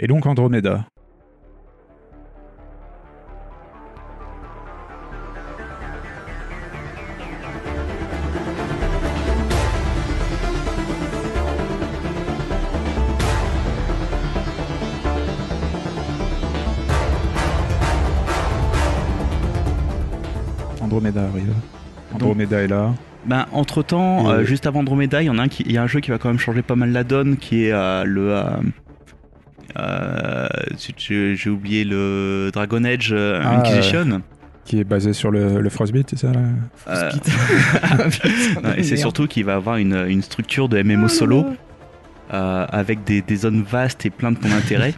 Et 0.00 0.06
donc, 0.08 0.26
Andromeda. 0.26 0.86
Andromeda 20.96 21.22
arrive. 21.24 21.52
Andromeda 22.14 22.60
est 22.62 22.68
là. 22.68 22.94
Ben, 23.26 23.46
entre 23.52 23.82
temps, 23.82 24.38
Et- 24.38 24.44
juste 24.44 24.66
avant 24.66 24.80
Andromeda, 24.80 25.22
il 25.22 25.26
y 25.26 25.30
en 25.30 25.38
a 25.38 25.42
un 25.42 25.48
qui, 25.48 25.62
il 25.66 25.72
y 25.72 25.78
a 25.78 25.82
un 25.82 25.86
jeu 25.86 26.00
qui 26.00 26.10
va 26.10 26.18
quand 26.18 26.28
même 26.28 26.38
changer 26.38 26.62
pas 26.62 26.76
mal 26.76 26.92
la 26.92 27.04
donne, 27.04 27.36
qui 27.36 27.64
est 27.64 27.72
euh, 27.72 28.04
le. 28.04 28.32
euh, 28.34 28.44
euh, 29.78 30.46
j'ai 30.76 31.50
oublié 31.50 31.84
le 31.84 32.50
Dragon 32.52 32.84
Age 32.84 33.10
euh, 33.12 33.40
Ah, 33.42 33.58
Inquisition. 33.58 34.22
Qui 34.64 34.80
est 34.80 34.84
basé 34.84 35.12
sur 35.12 35.30
le, 35.30 35.60
le 35.60 35.68
Frostbite, 35.70 36.10
c'est 36.10 36.18
ça 36.18 36.32
là 36.32 36.40
Euh, 36.88 37.10
Ah, 38.62 38.74
et 38.78 38.82
c'est 38.82 38.96
surtout 38.96 39.26
qu'il 39.26 39.44
va 39.44 39.56
avoir 39.56 39.76
une, 39.76 40.06
une 40.08 40.22
structure 40.22 40.68
de 40.68 40.80
MMO 40.82 41.08
solo 41.08 41.44
euh, 42.32 42.66
avec 42.70 43.04
des, 43.04 43.20
des 43.20 43.36
zones 43.36 43.62
vastes 43.62 44.06
et 44.06 44.10
plein 44.10 44.32
de 44.32 44.38
points 44.38 44.50
d'intérêt. 44.50 44.94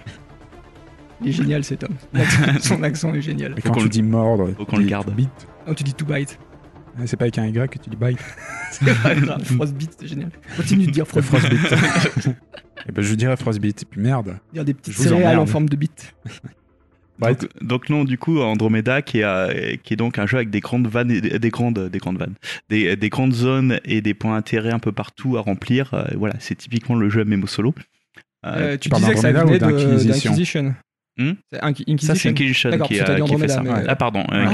Il 1.22 1.28
est 1.30 1.32
génial 1.32 1.64
cet 1.64 1.82
homme. 1.84 1.94
Son 2.60 2.82
accent 2.82 3.12
est 3.14 3.22
génial. 3.22 3.54
Et 3.56 3.60
Faut 3.62 3.72
quand 3.72 3.80
tu 3.80 3.88
dis 3.88 4.02
mordre, 4.02 4.50
faut 4.56 4.66
qu'on 4.66 4.76
le 4.76 4.84
garde. 4.84 5.10
Bite. 5.14 5.48
Oh, 5.66 5.74
tu 5.74 5.84
dis 5.84 5.94
to 5.94 6.04
bite. 6.04 6.38
Ouais, 6.98 7.06
C'est 7.06 7.16
pas 7.16 7.24
avec 7.24 7.38
un 7.38 7.46
Y 7.46 7.68
que 7.70 7.78
tu 7.78 7.90
dis 7.90 7.96
bite. 7.96 8.18
C'est 8.70 8.84
pas 9.02 9.14
grave. 9.14 9.42
Frostbite, 9.44 9.92
c'est 9.98 10.06
génial. 10.08 10.30
Continue 10.56 10.86
de 10.86 10.90
dire 10.90 11.06
Frostbite. 11.06 11.74
Eh 12.88 12.92
ben, 12.92 13.02
je 13.02 13.14
dirais 13.16 13.36
Frostbite. 13.36 13.82
Et 13.82 13.86
puis 13.86 14.00
merde. 14.00 14.38
Dire 14.52 14.64
des 14.64 14.72
petites 14.74 14.94
céréales 14.94 15.38
en 15.38 15.46
forme 15.46 15.68
de 15.68 15.76
bite. 15.76 16.14
Donc, 17.18 17.48
donc 17.62 17.88
non, 17.88 18.04
du 18.04 18.18
coup, 18.18 18.40
Andromeda, 18.40 19.00
qui 19.00 19.20
est, 19.20 19.24
euh, 19.24 19.76
qui 19.82 19.94
est 19.94 19.96
donc 19.96 20.18
un 20.18 20.26
jeu 20.26 20.36
avec 20.36 20.50
des 20.50 20.60
grandes 20.60 20.86
vannes, 20.86 21.10
et 21.10 21.22
des, 21.22 21.38
des 21.38 21.48
grandes, 21.48 21.88
des 21.88 21.98
grandes 21.98 22.18
vannes, 22.18 22.34
des, 22.68 22.94
des 22.94 23.08
grandes 23.08 23.32
zones 23.32 23.80
et 23.86 24.02
des 24.02 24.12
points 24.12 24.34
d'intérêt 24.34 24.70
un 24.70 24.78
peu 24.78 24.92
partout 24.92 25.38
à 25.38 25.40
remplir. 25.40 25.94
euh, 25.94 26.04
voilà, 26.16 26.34
c'est 26.40 26.54
typiquement 26.56 26.94
le 26.94 27.08
jeu 27.08 27.24
MMO 27.24 27.46
solo. 27.46 27.74
Euh, 28.44 28.74
Euh, 28.74 28.76
tu 28.76 28.90
parles 28.90 29.00
disais 29.00 29.14
que 29.14 29.20
ça 29.20 29.32
d'Andromeda 29.32 29.66
venait 29.68 29.82
d'Inquisition. 30.04 30.74
Hmm 31.18 31.32
ça, 32.06 32.14
c'est 32.14 32.28
Inquisition 32.28 32.70
qui, 32.88 32.94
a- 33.00 33.04
fait 33.38 33.48
ça. 33.48 33.62
mais- 33.62 33.84
Ah, 33.88 33.96
pardon, 33.96 34.24
Ah. 34.30 34.44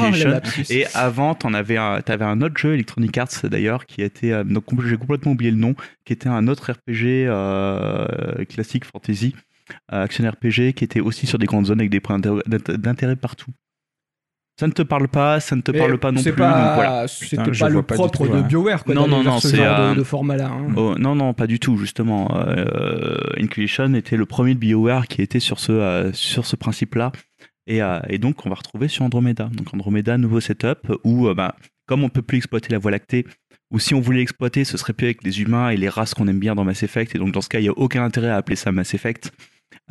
Et 0.71 0.87
avant, 0.95 1.35
t'en 1.35 1.55
avais 1.55 1.77
un, 1.77 2.01
t'avais 2.03 2.25
un 2.25 2.41
autre 2.41 2.57
jeu, 2.57 2.75
Electronic 2.75 3.19
Arts 3.19 3.29
d'ailleurs, 3.45 3.87
qui 3.87 4.03
était, 4.03 4.31
euh, 4.33 4.45
donc 4.45 4.65
j'ai 4.87 4.97
complètement 4.97 5.33
oublié 5.33 5.51
le 5.51 5.57
nom, 5.57 5.75
qui 6.05 6.13
était 6.13 6.29
un 6.29 6.47
autre 6.49 6.71
RPG 6.73 7.27
euh, 7.27 8.45
classique 8.49 8.85
fantasy, 8.85 9.35
euh, 9.93 10.05
action 10.05 10.29
RPG, 10.29 10.73
qui 10.75 10.85
était 10.85 11.01
aussi 11.01 11.27
sur 11.27 11.39
des 11.39 11.47
grandes 11.47 11.67
zones 11.67 11.81
avec 11.81 11.91
des 11.91 12.01
points 12.01 12.19
d'intérêt- 12.19 12.43
d'int- 12.47 12.77
d'intérêt 12.79 13.17
partout. 13.17 13.51
Ça 14.63 14.69
ne 14.69 14.73
te 14.73 14.83
parle 14.83 15.09
pas, 15.09 15.41
ça 15.41 15.57
ne 15.57 15.61
te 15.61 15.73
parle 15.73 15.99
pas 15.99 16.13
non 16.13 16.23
plus. 16.23 16.33
pas- 16.35 16.75
voilà. 16.77 17.09
C'était 17.09 17.37
pas 17.59 17.69
le 17.69 17.83
propre 17.83 18.29
de 18.29 18.33
ouais. 18.35 18.43
BioWare, 18.45 18.85
quoi, 18.85 18.95
Non, 18.95 19.09
non, 19.09 19.25
non, 19.25 19.41
ce 19.41 19.57
genre 19.57 19.67
euh, 19.81 19.91
de, 19.95 19.99
de 19.99 20.05
format-là. 20.05 20.47
hein. 20.53 20.69
Oh, 20.77 20.95
non, 20.97 21.17
non, 21.17 21.35
pas 21.35 21.49
du 21.49 21.59
tout, 21.59 21.77
justement. 21.77 22.29
Euh, 22.47 23.17
Inquisition 23.41 23.93
était 23.95 24.17
le 24.17 24.25
premier 24.25 24.55
de 24.55 24.61
BioWare 24.61 25.09
qui 25.09 25.21
était 25.21 25.41
sur 25.41 25.59
ce, 25.59 25.73
euh, 25.73 26.13
sur 26.13 26.47
ce 26.47 26.55
principe-là. 26.55 27.11
Et, 27.67 27.83
euh, 27.83 27.99
et 28.09 28.19
donc, 28.19 28.47
on 28.47 28.51
va 28.51 28.55
retrouver 28.55 28.87
sur 28.87 29.05
Andromeda. 29.05 29.51
Donc, 29.53 29.75
Andromeda, 29.75 30.17
nouveau 30.17 30.39
setup 30.39 30.93
où, 31.03 31.27
euh, 31.27 31.35
bah, 31.35 31.57
comme 31.89 32.05
on 32.05 32.09
peut 32.09 32.23
plus 32.23 32.39
exploiter 32.39 32.69
la 32.71 32.79
Voie 32.79 32.93
lactée, 32.93 33.27
ou 33.73 33.81
si 33.81 33.95
on 33.95 34.01
voulait 34.01 34.19
l'exploiter, 34.21 34.63
ce 34.65 34.77
serait 34.79 34.93
plus 34.93 35.07
avec 35.07 35.25
les 35.25 35.41
humains 35.43 35.71
et 35.71 35.77
les 35.77 35.89
races 35.89 36.15
qu'on 36.15 36.29
aime 36.29 36.39
bien 36.39 36.55
dans 36.55 36.63
Mass 36.63 36.85
Effect. 36.85 37.17
Et 37.17 37.19
donc, 37.19 37.33
dans 37.33 37.41
ce 37.41 37.49
cas, 37.49 37.59
il 37.59 37.63
n'y 37.63 37.69
a 37.69 37.77
aucun 37.77 38.05
intérêt 38.05 38.29
à 38.29 38.37
appeler 38.37 38.55
ça 38.55 38.71
Mass 38.71 38.95
Effect. 38.95 39.33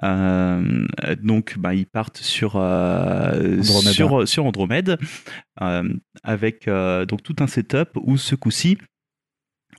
Euh, 0.04 0.86
donc, 1.22 1.56
bah, 1.58 1.74
ils 1.74 1.86
partent 1.86 2.18
sur, 2.18 2.56
euh, 2.58 3.58
Andromeda. 3.60 3.92
sur, 3.92 4.28
sur 4.28 4.46
Andromède 4.46 4.98
euh, 5.62 5.94
avec 6.24 6.68
donc 6.68 7.24
tout 7.24 7.36
un 7.40 7.48
setup 7.48 7.90
où 8.02 8.18
ce 8.18 8.36
coup-ci, 8.36 8.78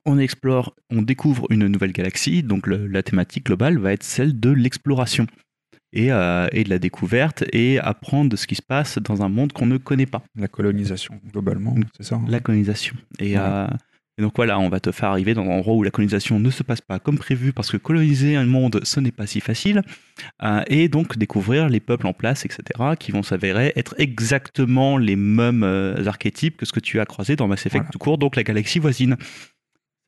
on 0.05 0.19
explore, 0.19 0.75
on 0.91 1.03
découvre 1.03 1.47
une 1.51 1.67
nouvelle 1.69 1.93
galaxie. 1.93 2.43
Donc, 2.43 2.67
le- 2.67 2.87
la 2.87 3.03
thématique 3.03 3.47
globale 3.47 3.79
va 3.79 3.93
être 3.93 4.03
celle 4.03 4.39
de 4.39 4.51
l'exploration 4.51 5.27
et, 5.93 6.07
et 6.07 6.65
de 6.65 6.71
la 6.71 6.79
découverte 6.79 7.45
et 7.53 7.79
apprendre 7.79 8.31
de 8.31 8.37
ce 8.37 8.47
qui 8.47 8.55
se 8.55 8.63
passe 8.63 8.99
dans 8.99 9.23
un 9.23 9.29
monde 9.29 9.53
qu'on 9.53 9.67
ne 9.67 9.77
connaît 9.77 10.07
pas 10.07 10.23
La 10.37 10.49
colonisation, 10.49 11.21
globalement, 11.31 11.75
c'est 11.97 12.03
ça. 12.05 12.17
hein? 12.17 12.25
la 12.29 12.41
colonisation. 12.41 12.97
Et, 13.19 13.37
Ouais. 13.39 13.67
Et 14.19 14.23
donc 14.23 14.33
voilà, 14.37 14.59
on 14.61 14.69
va 14.69 14.79
te 14.79 14.93
faire 14.93 15.09
arriver 15.09 15.33
dans 15.33 15.43
un 15.43 15.49
endroit 15.49 15.75
où 15.75 15.83
la 15.83 15.91
colonisation 15.91 16.39
ne 16.39 16.51
se 16.51 16.63
passe 16.63 16.83
pas 16.83 16.99
comme 16.99 17.17
prévu, 17.17 17.53
parce 17.53 17.71
que 17.71 17.79
coloniser 17.79 18.37
un 18.37 18.45
monde, 18.45 18.81
ce 18.83 19.01
n'est 19.01 19.11
pas 19.11 19.27
si 19.27 19.41
facile, 19.41 19.83
euh, 20.43 20.63
et 20.67 20.89
donc 20.89 21.17
découvrir 21.17 21.69
les 21.69 21.81
peuples 21.81 22.07
en 22.07 22.13
place, 22.13 22.45
etc., 22.45 22.63
qui 22.99 23.11
vont 23.11 23.23
s'avérer 23.23 23.73
être 23.75 23.95
exactement 23.99 24.99
les 24.99 25.17
mêmes 25.17 25.63
euh, 25.65 26.05
archétypes 26.07 26.59
que 26.59 26.67
ce 26.67 26.73
que 26.73 26.81
tu 26.81 27.01
as 27.01 27.07
croisé 27.07 27.37
dans 27.37 27.49
Mass 27.49 27.65
Effect 27.67 27.85
Voilà. 27.85 27.91
tout 27.91 27.99
court, 27.99 28.19
donc 28.19 28.37
la 28.37 28.43
galaxie 28.43 28.79
voisine. 28.79 29.17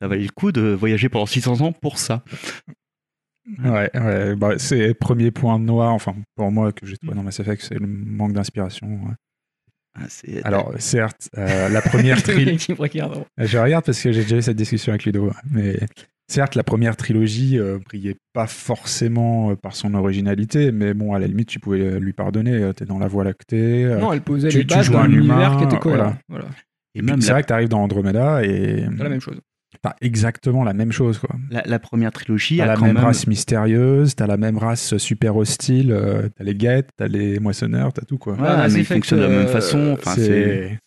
Ça 0.01 0.07
valait 0.07 0.23
le 0.23 0.29
coup 0.29 0.51
de 0.51 0.61
voyager 0.61 1.09
pendant 1.09 1.25
600 1.25 1.61
ans 1.61 1.71
pour 1.71 1.97
ça. 1.97 2.23
Ouais, 3.63 3.89
ouais, 3.93 4.35
bah, 4.35 4.57
c'est 4.57 4.87
le 4.87 4.93
premier 4.93 5.31
point 5.31 5.57
noir, 5.59 5.93
enfin, 5.93 6.15
pour 6.35 6.51
moi, 6.51 6.71
que 6.71 6.85
j'ai 6.85 6.97
trouvé 6.97 7.15
dans 7.15 7.23
Mass 7.23 7.39
Effect, 7.39 7.61
c'est 7.63 7.79
le 7.79 7.87
manque 7.87 8.33
d'inspiration. 8.33 8.87
ouais. 8.87 9.13
Ah, 9.97 10.03
Alors, 10.43 10.73
certes, 10.77 11.29
euh, 11.37 11.69
la 11.69 11.81
première 11.81 12.21
trilogie. 12.21 12.67
me 12.73 12.75
regarde. 12.77 13.23
Je 13.37 13.57
regarde 13.57 13.85
parce 13.85 14.01
que 14.01 14.11
j'ai 14.11 14.23
déjà 14.23 14.37
eu 14.37 14.41
cette 14.41 14.57
discussion 14.57 14.91
avec 14.91 15.05
Ludo. 15.05 15.31
Mais 15.51 15.79
certes, 16.27 16.55
la 16.55 16.63
première 16.63 16.97
trilogie 16.97 17.57
euh, 17.57 17.79
brillait 17.85 18.17
pas 18.33 18.47
forcément 18.47 19.51
euh, 19.51 19.55
par 19.55 19.75
son 19.75 19.93
originalité, 19.93 20.71
mais 20.71 20.93
bon, 20.93 21.13
à 21.13 21.19
la 21.19 21.27
limite, 21.27 21.47
tu 21.47 21.59
pouvais 21.59 21.79
euh, 21.79 21.99
lui 21.99 22.13
pardonner. 22.13 22.51
euh, 22.53 22.73
T'es 22.73 22.85
dans 22.85 22.99
la 22.99 23.07
Voie 23.07 23.23
lactée. 23.23 23.85
euh, 23.85 23.97
Non, 23.99 24.11
elle 24.11 24.21
posait 24.21 24.49
tu- 24.49 24.57
les 24.59 24.63
bases 24.65 24.87
joues 24.87 24.93
d'un 24.93 24.99
un 25.03 25.11
univers 25.11 25.57
qui 25.57 25.63
était 25.63 25.79
cohérent. 25.79 26.03
voilà. 26.03 26.17
Voilà. 26.27 26.45
et 26.93 26.99
et 26.99 27.01
même 27.01 27.21
c'est 27.21 27.27
la, 27.27 27.33
vrai 27.35 27.43
que 27.43 27.47
t'arrives 27.47 27.69
dans 27.69 27.81
Andromeda 27.81 28.43
et 28.43 28.85
C'est 28.97 29.03
la 29.03 29.09
même 29.09 29.21
chose. 29.21 29.39
T'as 29.85 29.95
exactement 30.01 30.63
la 30.63 30.73
même 30.73 30.91
chose. 30.91 31.19
quoi. 31.19 31.35
la- 31.51 31.61
la 31.65 31.79
première 31.79 32.11
trilogie 32.11 32.57
T'as 32.57 32.65
la 32.65 32.75
quand 32.75 32.85
même 32.85 32.95
même... 32.95 33.03
race 33.03 33.27
mystérieuse, 33.27 34.15
t'as 34.15 34.27
la 34.27 34.37
même 34.37 34.57
race 34.57 34.97
super 34.97 35.35
hostile, 35.35 35.91
euh, 35.91 36.27
t'as 36.35 36.43
les 36.43 36.55
guettes, 36.55 36.89
t'as 36.97 37.07
les 37.07 37.39
moissonneurs, 37.39 37.93
t'as 37.93 38.01
tout 38.03 38.17
quoi. 38.17 38.33
Ouais, 38.33 38.41
Mass 38.41 38.73
mais 38.73 38.79
ils 38.79 38.85
fonctionnent 38.85 39.19
de 39.19 39.25
la 39.25 39.29
même 39.29 39.45
euh, 39.47 39.47
façon. 39.47 39.91
Enfin, 39.97 40.13
c'est... 40.15 40.21
c'est. 40.23 40.79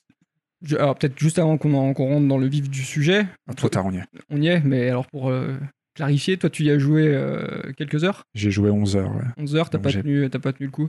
Je- 0.62 0.76
alors 0.76 0.96
peut-être 0.98 1.16
juste 1.18 1.38
avant 1.38 1.56
qu'on 1.58 1.72
en- 1.74 1.92
qu'on 1.94 2.08
rentre 2.08 2.26
dans 2.26 2.38
le 2.38 2.48
vif 2.48 2.68
du 2.68 2.82
sujet, 2.82 3.26
Ah, 3.48 3.54
Trop 3.54 3.68
tard, 3.68 3.86
on 3.86 3.92
y 3.92 3.98
est. 3.98 4.04
on 4.30 4.42
y 4.42 4.48
est, 4.48 4.60
mais 4.64 4.88
alors 4.90 5.06
pour 5.06 5.28
euh, 5.30 5.56
clarifier, 5.94 6.36
toi 6.36 6.50
tu 6.50 6.64
y 6.64 6.70
as 6.70 6.78
joué 6.80 7.06
euh, 7.14 7.72
quelques 7.76 8.02
heures? 8.02 8.24
J'ai 8.34 8.50
joué 8.50 8.68
11 8.70 8.96
heures. 8.96 9.14
ouais. 9.14 9.22
11 9.36 9.54
heures, 9.54 9.70
t'as 9.70 9.78
Donc 9.78 9.84
pas, 9.84 9.90
j'ai- 9.90 10.02
tenu, 10.02 10.28
t'as 10.28 10.40
pas 10.40 10.52
tenu 10.52 10.66
le 10.66 10.72
coup? 10.72 10.88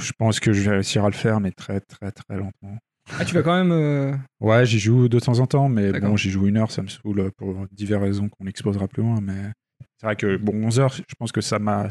Je 0.00 0.12
pense 0.18 0.40
que 0.40 0.52
je 0.52 0.62
vais 0.62 0.70
réussir 0.76 1.04
à 1.04 1.08
le 1.08 1.14
faire, 1.14 1.38
mais 1.40 1.52
très, 1.52 1.78
très, 1.80 2.10
très 2.10 2.36
lentement. 2.36 2.78
Ah, 3.18 3.24
tu 3.24 3.34
vas 3.34 3.42
quand 3.42 3.56
même. 3.56 3.72
euh, 3.72 4.12
Ouais, 4.40 4.64
j'y 4.66 4.78
joue 4.78 5.08
de 5.08 5.18
temps 5.18 5.38
en 5.38 5.46
temps, 5.46 5.68
mais 5.68 5.92
bon, 6.00 6.16
j'y 6.16 6.30
joue 6.30 6.46
une 6.46 6.56
heure, 6.56 6.70
ça 6.70 6.82
me 6.82 6.88
saoule 6.88 7.30
pour 7.36 7.66
diverses 7.72 8.02
raisons 8.02 8.28
qu'on 8.28 8.46
exposera 8.46 8.88
plus 8.88 9.02
loin. 9.02 9.20
Mais 9.20 9.50
c'est 9.98 10.06
vrai 10.06 10.16
que, 10.16 10.36
bon, 10.36 10.54
11 10.66 10.80
heures, 10.80 10.92
je 10.94 11.14
pense 11.18 11.32
que 11.32 11.40
ça 11.40 11.58
m'a 11.58 11.88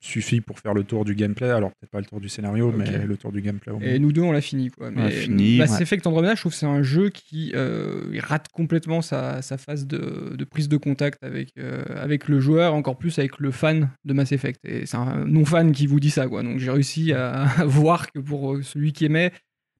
suffi 0.00 0.40
pour 0.40 0.60
faire 0.60 0.74
le 0.74 0.84
tour 0.84 1.04
du 1.04 1.16
gameplay. 1.16 1.50
Alors, 1.50 1.70
peut-être 1.72 1.90
pas 1.90 1.98
le 1.98 2.04
tour 2.06 2.20
du 2.20 2.28
scénario, 2.28 2.70
mais 2.70 3.04
le 3.04 3.16
tour 3.16 3.32
du 3.32 3.42
gameplay 3.42 3.72
au 3.72 3.80
moins. 3.80 3.88
Et 3.88 3.98
nous 3.98 4.12
deux, 4.12 4.22
on 4.22 4.30
l'a 4.30 4.40
fini. 4.40 4.70
Quoi. 4.70 4.92
Mais 4.92 5.02
l'a 5.02 5.10
fini, 5.10 5.58
Mass 5.58 5.72
ouais. 5.72 5.82
Effect 5.82 6.06
Andromeda, 6.06 6.36
je 6.36 6.40
trouve 6.40 6.52
que 6.52 6.58
c'est 6.58 6.66
un 6.66 6.82
jeu 6.84 7.08
qui 7.08 7.50
euh, 7.56 8.02
rate 8.20 8.46
complètement 8.52 9.02
sa, 9.02 9.42
sa 9.42 9.58
phase 9.58 9.88
de, 9.88 10.36
de 10.36 10.44
prise 10.44 10.68
de 10.68 10.76
contact 10.76 11.18
avec, 11.24 11.48
euh, 11.58 11.82
avec 11.96 12.28
le 12.28 12.38
joueur, 12.38 12.74
encore 12.74 12.96
plus 12.96 13.18
avec 13.18 13.38
le 13.40 13.50
fan 13.50 13.90
de 14.04 14.12
Mass 14.12 14.30
Effect. 14.30 14.60
Et 14.64 14.86
c'est 14.86 14.96
un 14.96 15.24
non-fan 15.24 15.72
qui 15.72 15.88
vous 15.88 15.98
dit 15.98 16.10
ça. 16.10 16.28
Quoi. 16.28 16.44
Donc 16.44 16.58
j'ai 16.60 16.70
réussi 16.70 17.12
à, 17.12 17.42
à 17.60 17.64
voir 17.64 18.12
que 18.12 18.20
pour 18.20 18.54
euh, 18.54 18.62
celui 18.62 18.92
qui 18.92 19.04
aimait, 19.04 19.32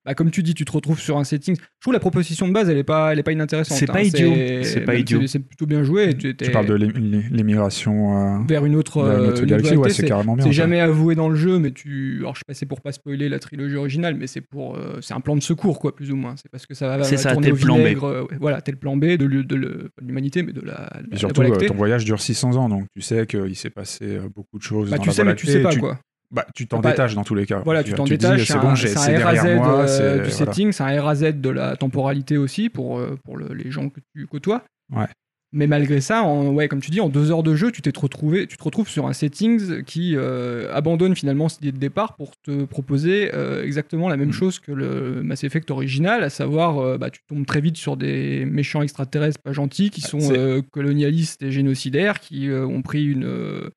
bah, 0.05 0.15
comme 0.15 0.31
tu 0.31 0.43
dis, 0.43 0.55
tu 0.55 0.65
te 0.65 0.73
retrouves 0.73 0.99
sur 1.01 1.19
un 1.19 1.25
setting. 1.25 1.55
Je 1.57 1.63
trouve 1.81 1.93
la 1.93 2.01
proposition 2.01 2.49
de 2.49 2.53
base, 2.53 2.71
elle 2.71 2.79
est 2.79 2.85
pas, 2.85 3.13
elle 3.13 3.19
est 3.19 3.23
pas 3.23 3.33
inintéressante. 3.33 3.77
C'est 3.79 3.87
pas 3.87 3.99
hein. 3.99 4.03
idiot. 4.03 4.33
C'est 4.63 4.81
pas 4.81 4.95
idiot. 4.95 5.27
c'est- 5.27 5.39
plutôt 5.39 5.67
bien 5.67 5.83
joué. 5.83 6.15
Tu, 6.17 6.35
Tu 6.37 6.51
parles 6.51 6.67
de 6.67 6.75
l'é- 6.75 6.93
l'é- 6.95 7.25
l'émigration 7.31 8.39
euh, 8.41 8.45
vers 8.49 8.65
une 8.65 8.75
autre, 8.77 8.99
euh, 8.99 9.29
autre 9.31 9.45
galaxie, 9.45 9.77
ouais, 9.77 9.91
c'est 9.91 10.07
carrément 10.07 10.35
bien. 10.35 10.45
c'est 10.45 10.53
jamais 10.53 10.81
avoué 10.81 11.15
dans 11.15 11.29
le 11.29 11.37
jeu, 11.37 11.59
mais 11.59 11.73
tu. 11.73 12.19
Alors, 12.21 12.35
je 12.35 12.39
sais 12.41 12.45
pas, 12.47 12.55
c'est 12.55 12.67
pour 12.67 12.81
pas 12.81 12.93
spoiler 12.93 13.29
la 13.29 13.39
trilogie 13.39 13.77
originale, 13.77 14.15
mais 14.15 14.27
c'est 14.27 14.41
pour. 14.41 14.77
euh, 14.77 14.99
c'est 15.01 15.15
un 15.15 15.21
plan 15.21 15.37
de 15.37 15.43
secours, 15.43 15.79
quoi, 15.79 15.95
plus 15.95 16.11
ou 16.11 16.17
moins. 16.17 16.35
C'est 16.37 16.51
parce 16.51 16.65
que 16.67 16.75
ça 16.75 16.97
va, 16.97 17.05
C'est 17.05 17.17
ça, 17.17 17.37
au 17.37 17.41
plan 17.41 17.79
B. 17.79 17.97
voilà, 18.41 18.61
tel 18.63 18.77
plan 18.77 18.97
B 18.97 19.05
de, 19.17 19.27
le- 19.27 19.91
l'humanité, 20.01 20.43
mais 20.43 20.53
de 20.53 20.61
la. 20.61 20.91
de 21.03 21.15
Et 21.15 21.19
surtout, 21.19 21.43
ton 21.67 21.75
voyage 21.75 22.05
dure 22.05 22.21
600 22.21 22.57
ans, 22.57 22.69
donc 22.69 22.85
tu 22.95 23.03
sais 23.03 23.27
qu'il 23.27 23.57
s'est 23.57 23.71
passé 23.71 24.19
beaucoup 24.35 24.59
de 24.59 24.63
choses. 24.63 24.91
Bah, 24.91 24.97
dans 24.97 25.03
tu 25.03 25.09
la 25.09 25.13
sais, 25.15 25.25
mais 25.25 25.35
tu 25.35 25.47
sais 25.47 25.61
pas, 25.63 25.75
quoi. 25.77 25.99
Bah, 26.31 26.47
tu 26.55 26.67
t'en 26.67 26.81
Bah, 26.81 26.91
détaches 26.91 27.15
dans 27.15 27.25
tous 27.25 27.35
les 27.35 27.47
cas. 27.47 27.63
Voilà, 27.65 27.83
tu 27.83 27.95
t'en 27.95 28.05
détaches. 28.05 28.47
C'est 28.47 28.59
bon, 28.59 28.75
j'ai- 28.75 28.89
c'est 28.89 29.17
un 29.17 29.25
RAZ 29.25 29.45
moi. 29.57 29.81
euh, 29.81 29.87
c'est- 29.87 30.13
du 30.17 30.31
voilà. 30.31 30.31
setting, 30.31 30.73
c'est 30.73 30.83
un 30.85 31.01
RAZ 31.03 31.21
de 31.23 31.49
la 31.49 31.77
temporalité 31.77 32.37
aussi 32.37 32.69
pour, 32.69 32.99
euh, 32.99 33.17
pour 33.25 33.37
le- 33.39 33.55
les 33.55 33.71
gens 33.71 33.89
que 33.89 34.01
tu 34.15 34.27
côtoies. 34.27 34.63
Ouais. 34.95 35.07
Mais 35.53 35.67
malgré 35.67 36.03
ça, 36.03 36.25
en, 36.25 36.49
ouais, 36.53 36.69
comme 36.69 36.83
tu 36.83 36.91
dis, 36.91 37.01
en 37.01 37.09
deux 37.09 37.31
heures 37.31 37.43
de 37.43 37.55
jeu, 37.55 37.73
tu 37.73 37.81
t'es 37.81 37.91
retrouvé, 37.99 38.47
tu 38.47 38.59
te 38.59 38.63
retrouves 38.63 38.91
sur 38.91 39.07
un 39.07 39.15
settings 39.15 39.83
qui 39.85 40.15
euh, 40.15 40.71
abandonne 40.75 41.17
finalement 41.17 41.49
cette 41.49 41.63
idée 41.63 41.73
de 41.73 41.79
départ 41.79 42.17
pour 42.17 42.33
te 42.45 42.65
proposer 42.67 43.31
euh, 43.35 43.65
exactement 43.65 44.11
la 44.11 44.19
même 44.19 44.29
Mm. 44.29 44.33
chose 44.33 44.59
que 44.59 44.73
le 44.73 45.23
Mass 45.23 45.45
Effect 45.45 45.71
original, 45.71 46.23
à 46.23 46.29
savoir, 46.29 46.79
euh, 46.81 46.99
bah, 46.99 47.09
tu 47.09 47.21
tombes 47.27 47.47
très 47.47 47.63
vite 47.63 47.79
sur 47.79 47.97
des 47.97 48.45
méchants 48.45 48.83
extraterrestres 48.83 49.41
pas 49.43 49.53
gentils 49.55 49.89
qui 49.89 50.03
sont 50.03 50.21
C'est- 50.21 50.37
euh, 50.37 50.61
colonialistes 50.71 51.43
et 51.43 51.51
génocidaires, 51.51 52.21
qui 52.21 52.51
euh, 52.51 52.67
ont 52.67 52.83
pris 52.83 53.07
une, 53.07 53.25
euh, 53.25 53.71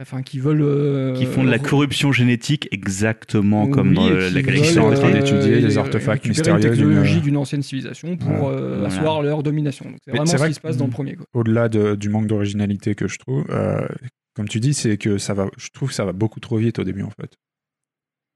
enfin, 0.00 0.22
qui 0.22 0.38
veulent, 0.38 0.62
euh, 0.62 1.14
qui 1.14 1.26
font 1.26 1.44
de 1.44 1.50
la 1.50 1.58
corruption 1.58 2.12
génétique 2.12 2.68
exactement 2.72 3.66
comme 3.68 3.94
dans 3.94 4.08
la 4.10 4.28
Ils 4.28 4.42
galaxie 4.42 4.74
sont 4.74 4.80
en 4.80 4.88
veulent, 4.88 4.98
train 4.98 5.10
d'étudier 5.12 5.60
les 5.60 5.76
euh, 5.76 5.80
artefacts 5.80 6.26
mystérieux 6.26 6.56
une 6.64 6.70
d'une- 6.70 6.70
technologie 6.88 7.20
d'une 7.20 7.36
ancienne 7.36 7.62
civilisation 7.62 8.16
pour 8.16 8.28
Voilà. 8.30 8.58
euh, 8.58 8.74
Voilà. 8.80 8.86
asseoir 8.88 9.22
leur 9.22 9.42
domination. 9.42 9.84
Donc, 9.86 9.98
C'est 10.04 10.10
vraiment 10.10 10.26
ce 10.26 10.36
vrai 10.36 10.48
qui 10.48 10.54
se 10.54 10.60
passe 10.60 10.76
dans 10.76 10.86
le 10.86 10.90
premier. 10.90 11.16
Au-delà 11.32 11.68
de- 11.68 11.94
du 11.94 12.08
manque 12.08 12.26
d'originalité 12.26 12.94
que 12.94 13.06
je 13.08 13.18
trouve, 13.18 13.44
euh, 13.50 13.86
comme 14.34 14.48
tu 14.48 14.58
dis, 14.60 14.74
c'est 14.74 14.96
que 14.96 15.18
ça 15.18 15.32
va. 15.34 15.46
Je 15.56 15.68
trouve 15.72 15.90
que 15.90 15.94
ça 15.94 16.04
va 16.04 16.12
beaucoup 16.12 16.40
trop 16.40 16.56
vite 16.56 16.78
au 16.80 16.84
début 16.84 17.02
en 17.02 17.10
fait. 17.10 17.30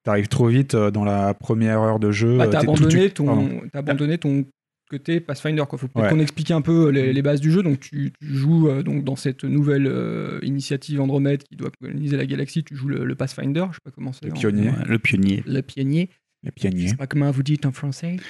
T'arrives 0.04 0.28
trop 0.28 0.46
vite 0.46 0.74
euh, 0.74 0.90
dans 0.90 1.04
la 1.04 1.34
première 1.34 1.80
heure 1.80 1.98
de 1.98 2.12
jeu. 2.12 2.38
Bah, 2.38 2.44
euh, 2.44 2.48
t'as 2.50 2.60
t'es 2.60 2.66
tout- 2.66 2.72
abandonné, 2.72 3.10
tu- 3.10 3.24
pardon. 3.24 3.48
ton, 3.48 3.60
t'as 3.72 3.78
abandonné 3.80 4.16
ton 4.18 4.44
côté 4.88 5.20
Pathfinder. 5.20 5.64
Quoi. 5.68 5.78
Faut 5.78 5.88
peut-être 5.88 6.10
qu'on 6.10 6.20
explique 6.20 6.50
un 6.50 6.60
peu 6.60 6.88
les, 6.90 7.12
les 7.12 7.22
bases 7.22 7.40
du 7.40 7.50
jeu. 7.50 7.62
Donc 7.62 7.80
tu, 7.80 8.12
tu 8.20 8.26
joues 8.34 8.68
euh, 8.68 8.82
donc, 8.82 9.04
dans 9.04 9.16
cette 9.16 9.44
nouvelle 9.44 9.86
euh, 9.86 10.38
initiative 10.42 11.00
Andromède 11.00 11.42
qui 11.44 11.56
doit 11.56 11.70
coloniser 11.80 12.16
la 12.16 12.26
galaxie. 12.26 12.64
Tu 12.64 12.74
joues 12.76 12.88
le, 12.88 13.04
le 13.04 13.14
Pathfinder. 13.14 13.66
Je 13.70 13.74
sais 13.76 13.80
pas 13.84 13.90
comment 13.90 14.12
c'est. 14.12 14.26
Le 14.26 14.32
en- 14.32 14.34
pionnier. 14.34 14.68
Ouais, 14.70 14.84
le 14.86 14.98
pionnier. 14.98 15.42
Le 15.46 15.62
pionnier. 15.62 16.10
Les 16.42 16.48
Je 16.50 16.52
pionniers. 16.52 16.88
sais 16.88 16.96
pas 16.96 17.06
comment 17.06 17.30
vous 17.30 17.42
dites 17.42 17.66
en 17.66 17.72
français. 17.72 18.16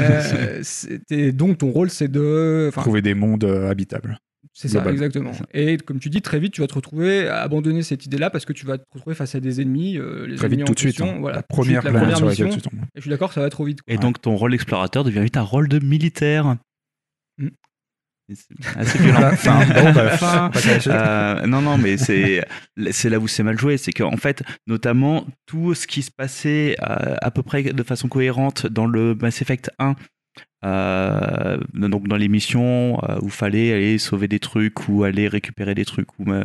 Euh, 0.00 0.62
donc 1.32 1.58
ton 1.58 1.70
rôle 1.70 1.88
c'est 1.90 2.08
de. 2.10 2.68
Trouver 2.72 3.00
des 3.00 3.14
mondes 3.14 3.44
euh, 3.44 3.70
habitables. 3.70 4.18
C'est 4.52 4.68
ça, 4.68 4.84
exactement. 4.90 5.32
Ça. 5.32 5.44
Et 5.54 5.76
comme 5.76 5.98
tu 6.00 6.10
dis, 6.10 6.20
très 6.22 6.40
vite, 6.40 6.52
tu 6.52 6.60
vas 6.60 6.66
te 6.66 6.74
retrouver 6.74 7.28
à 7.28 7.42
abandonner 7.42 7.82
cette 7.82 8.04
idée-là 8.06 8.30
parce 8.30 8.44
que 8.44 8.52
tu 8.52 8.66
vas 8.66 8.78
te 8.78 8.84
retrouver 8.92 9.14
face 9.14 9.34
à 9.34 9.40
des 9.40 9.60
ennemis. 9.60 9.96
euh, 9.98 10.26
les 10.26 10.36
Très 10.36 10.46
ennemis 10.46 10.56
vite, 10.58 10.70
en 10.70 10.74
tout 10.74 10.74
de 10.74 10.78
suite. 10.80 11.00
hein. 11.00 11.16
voilà, 11.20 11.36
la 11.36 11.42
tout 11.42 11.60
de 11.60 11.64
suite, 11.64 11.78
première 11.80 11.82
la 11.84 11.90
planète 11.90 12.00
première 12.00 12.16
sur 12.18 12.26
laquelle 12.26 12.46
mission. 12.46 12.60
tu 12.60 12.68
tombes. 12.68 12.80
Et 12.80 12.88
je 12.96 13.00
suis 13.02 13.10
d'accord, 13.10 13.32
ça 13.32 13.40
va 13.40 13.50
trop 13.50 13.64
vite. 13.64 13.82
quoi. 13.82 13.94
Et 13.94 13.98
donc 13.98 14.20
ton 14.20 14.36
rôle 14.36 14.50
d'explorateur 14.50 15.04
devient 15.04 15.20
vite 15.22 15.36
un 15.36 15.42
rôle 15.42 15.68
de 15.68 15.78
militaire. 15.78 16.56
C'est 18.30 18.76
assez 18.76 18.98
violent. 18.98 19.20
La 19.20 19.36
fin. 19.36 19.64
Bon, 19.84 19.92
bah, 19.92 20.10
Fin. 20.18 20.50
Euh, 20.88 21.46
non, 21.46 21.62
non, 21.62 21.78
mais 21.78 21.96
c'est 21.96 22.44
c'est 22.90 23.08
là 23.08 23.18
où 23.18 23.26
c'est 23.26 23.42
mal 23.42 23.58
joué, 23.58 23.78
c'est 23.78 23.92
qu'en 23.92 24.18
fait, 24.18 24.42
notamment 24.66 25.26
tout 25.46 25.74
ce 25.74 25.86
qui 25.86 26.02
se 26.02 26.10
passait 26.10 26.76
euh, 26.82 27.16
à 27.22 27.30
peu 27.30 27.42
près 27.42 27.62
de 27.62 27.82
façon 27.82 28.06
cohérente 28.08 28.66
dans 28.66 28.86
le 28.86 29.14
Mass 29.14 29.40
Effect 29.40 29.70
1. 29.78 29.94
Euh, 30.64 31.58
donc 31.74 32.08
dans 32.08 32.16
les 32.16 32.28
missions 32.28 32.98
euh, 33.04 33.18
où 33.22 33.28
fallait 33.28 33.72
aller 33.72 33.98
sauver 33.98 34.28
des 34.28 34.40
trucs 34.40 34.88
ou 34.88 35.04
aller 35.04 35.28
récupérer 35.28 35.74
des 35.74 35.84
trucs 35.84 36.18
ou 36.18 36.32
euh, 36.32 36.42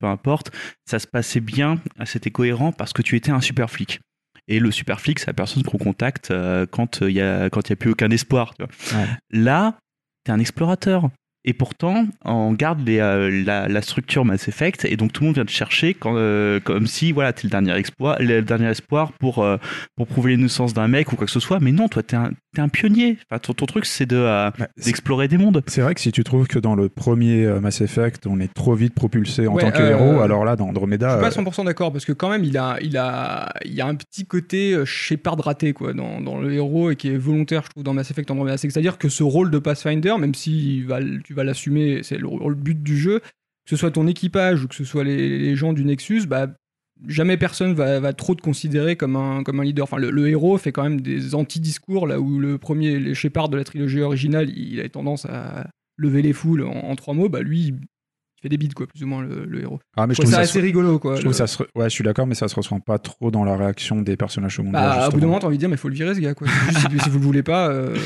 peu 0.00 0.06
importe, 0.06 0.50
ça 0.84 0.98
se 0.98 1.06
passait 1.06 1.40
bien, 1.40 1.78
c'était 2.04 2.30
cohérent 2.30 2.72
parce 2.72 2.92
que 2.92 3.02
tu 3.02 3.16
étais 3.16 3.30
un 3.30 3.40
super 3.40 3.70
flic. 3.70 4.00
Et 4.48 4.58
le 4.58 4.70
super 4.70 5.00
flic, 5.00 5.20
c'est 5.20 5.28
la 5.28 5.32
personne 5.32 5.62
qu'on 5.62 5.78
contacte 5.78 6.30
euh, 6.30 6.66
quand 6.70 7.00
il 7.00 7.12
y 7.12 7.20
a 7.20 7.48
quand 7.48 7.68
il 7.68 7.70
y 7.70 7.72
a 7.72 7.76
plus 7.76 7.90
aucun 7.90 8.10
espoir. 8.10 8.54
tu 8.54 8.64
vois. 8.64 9.00
Ouais. 9.00 9.08
Là, 9.30 9.78
t'es 10.24 10.32
un 10.32 10.40
explorateur. 10.40 11.10
Et 11.46 11.52
pourtant, 11.52 12.06
on 12.24 12.52
garde 12.52 12.86
les, 12.86 13.00
euh, 13.00 13.44
la, 13.44 13.68
la 13.68 13.82
structure 13.82 14.24
Mass 14.24 14.48
Effect, 14.48 14.86
et 14.86 14.96
donc 14.96 15.12
tout 15.12 15.22
le 15.22 15.26
monde 15.26 15.34
vient 15.34 15.44
te 15.44 15.50
chercher 15.50 15.92
quand, 15.92 16.14
euh, 16.16 16.58
comme 16.58 16.86
si 16.86 17.12
voilà, 17.12 17.34
t'es 17.34 17.42
le 17.44 17.50
dernier, 17.50 17.74
exploit, 17.74 18.16
le 18.18 18.40
dernier 18.40 18.68
espoir 18.68 19.12
pour, 19.12 19.40
euh, 19.40 19.58
pour 19.94 20.06
prouver 20.06 20.36
l'innocence 20.36 20.72
d'un 20.72 20.88
mec 20.88 21.12
ou 21.12 21.16
quoi 21.16 21.26
que 21.26 21.32
ce 21.32 21.40
soit. 21.40 21.60
Mais 21.60 21.70
non, 21.70 21.88
toi, 21.88 22.02
t'es 22.02 22.16
un, 22.16 22.30
t'es 22.54 22.60
un 22.62 22.68
pionnier. 22.68 23.18
Enfin, 23.30 23.38
ton, 23.38 23.52
ton 23.52 23.66
truc, 23.66 23.84
c'est 23.86 24.06
de, 24.06 24.16
euh, 24.16 24.50
Bah, 24.58 24.68
d'explorer 24.82 25.28
des 25.28 25.36
mondes. 25.38 25.62
C'est 25.66 25.80
vrai 25.82 25.94
que 25.94 26.00
si 26.00 26.10
tu 26.12 26.24
trouves 26.24 26.46
que 26.46 26.58
dans 26.58 26.74
le 26.74 26.88
premier 26.88 27.44
euh, 27.44 27.60
Mass 27.60 27.80
Effect, 27.80 28.26
on 28.26 28.40
est 28.40 28.52
trop 28.52 28.74
vite 28.74 28.94
propulsé 28.94 29.46
en 29.46 29.54
Ouais, 29.54 29.62
tant 29.62 29.70
que 29.70 29.82
euh, 29.82 29.90
héros, 29.90 30.20
alors 30.20 30.44
là, 30.44 30.56
dans 30.56 30.64
Je 30.66 30.70
Andromeda, 30.70 31.10
suis 31.10 31.20
pas 31.20 31.40
euh, 31.40 31.44
100% 31.44 31.64
d'accord 31.66 31.92
parce 31.92 32.04
que 32.04 32.12
quand 32.12 32.30
même 32.30 32.44
il 32.44 32.56
a, 32.56 32.78
il 32.80 32.96
a, 32.96 33.52
il 33.64 33.74
y 33.74 33.80
a 33.80 33.86
un 33.86 33.94
petit 33.94 34.26
côté 34.26 34.76
Shepard 34.84 35.38
raté 35.44 35.72
quoi 35.72 35.92
dans, 35.92 36.20
dans 36.20 36.38
le 36.40 36.52
héros 36.52 36.90
et 36.90 36.96
qui 36.96 37.08
est 37.08 37.16
volontaire 37.16 37.62
je 37.64 37.70
trouve 37.70 37.82
dans 37.84 37.92
Mass 37.94 38.10
Effect 38.10 38.30
Andromeda. 38.30 38.56
C'est-à-dire 38.56 38.98
que 38.98 39.08
ce 39.08 39.22
rôle 39.22 39.50
de 39.50 39.58
Pathfinder, 39.58 40.14
même 40.18 40.34
si 40.34 40.78
il 40.78 40.86
va 40.86 40.98
l- 40.98 41.20
tu 41.24 41.34
vas 41.34 41.44
l'assumer, 41.44 42.00
c'est 42.02 42.18
le, 42.18 42.28
le 42.48 42.54
but 42.54 42.82
du 42.82 42.96
jeu, 42.96 43.20
que 43.20 43.70
ce 43.70 43.76
soit 43.76 43.90
ton 43.90 44.06
équipage 44.06 44.62
ou 44.64 44.68
que 44.68 44.74
ce 44.74 44.84
soit 44.84 45.04
les, 45.04 45.38
les 45.38 45.56
gens 45.56 45.72
du 45.72 45.84
Nexus, 45.84 46.26
bah 46.26 46.48
jamais 47.06 47.36
personne 47.36 47.74
va, 47.74 48.00
va 48.00 48.12
trop 48.12 48.34
te 48.34 48.42
considérer 48.42 48.96
comme 48.96 49.16
un, 49.16 49.42
comme 49.42 49.60
un 49.60 49.64
leader. 49.64 49.84
Enfin, 49.84 49.98
le, 49.98 50.10
le 50.10 50.28
héros 50.28 50.56
fait 50.58 50.72
quand 50.72 50.82
même 50.84 51.00
des 51.00 51.34
anti-discours 51.34 52.06
là 52.06 52.20
où 52.20 52.38
le 52.38 52.58
premier, 52.58 52.98
les 52.98 53.14
Shepard 53.14 53.48
de 53.48 53.56
la 53.56 53.64
trilogie 53.64 54.00
originale, 54.00 54.50
il, 54.50 54.80
a 54.80 54.88
tendance 54.88 55.26
à 55.26 55.66
lever 55.96 56.22
les 56.22 56.32
foules 56.32 56.62
en, 56.62 56.72
en 56.72 56.96
trois 56.96 57.14
mots. 57.14 57.28
Bah 57.28 57.40
lui, 57.42 57.60
il 57.68 57.74
fait 58.42 58.48
des 58.48 58.56
bides 58.58 58.74
quoi, 58.74 58.86
plus 58.86 59.02
ou 59.02 59.06
moins 59.06 59.22
le, 59.22 59.44
le 59.44 59.60
héros. 59.62 59.80
ah, 59.96 60.06
mais 60.06 60.14
je 60.14 60.16
Je 60.16 60.22
trouve 60.22 60.32
trouve 60.32 60.42
ça 60.42 60.46
ça, 60.46 60.50
assez 60.50 60.60
rigolo 60.60 60.98
quoi. 60.98 61.14
je 61.16 61.20
trouve 61.20 61.32
Le- 61.32 61.36
ça 61.36 61.46
se 61.46 61.58
re- 61.62 61.66
ouais, 61.74 61.84
je 61.88 61.94
suis 61.94 62.04
d'accord, 62.04 62.26
mais 62.26 62.34
ça 62.34 62.46
se 62.48 62.54
ressent 62.54 62.78
pas 62.80 62.98
trop 62.98 63.30
dans 63.30 63.44
la 63.44 63.56
réaction 63.56 64.02
des 64.02 64.16
personnages 64.16 64.56
secondaires. 64.56 64.80
Bah, 64.82 65.08
au 65.08 65.12
bout 65.12 65.20
d'un 65.20 65.26
moment, 65.26 65.38
t'as 65.38 65.46
envie 65.46 65.56
de 65.56 65.60
dire, 65.60 65.68
mais 65.68 65.76
faut 65.76 65.88
le 65.88 65.94
virer 65.94 66.14
ce 66.14 66.20
gars, 66.20 66.34
quoi. 66.34 66.46
Juste, 66.46 66.78
si, 66.90 66.98
si 67.00 67.08
vous 67.10 67.18
le 67.18 67.24
voulez 67.24 67.42
pas. 67.42 67.68
euh, 67.70 67.96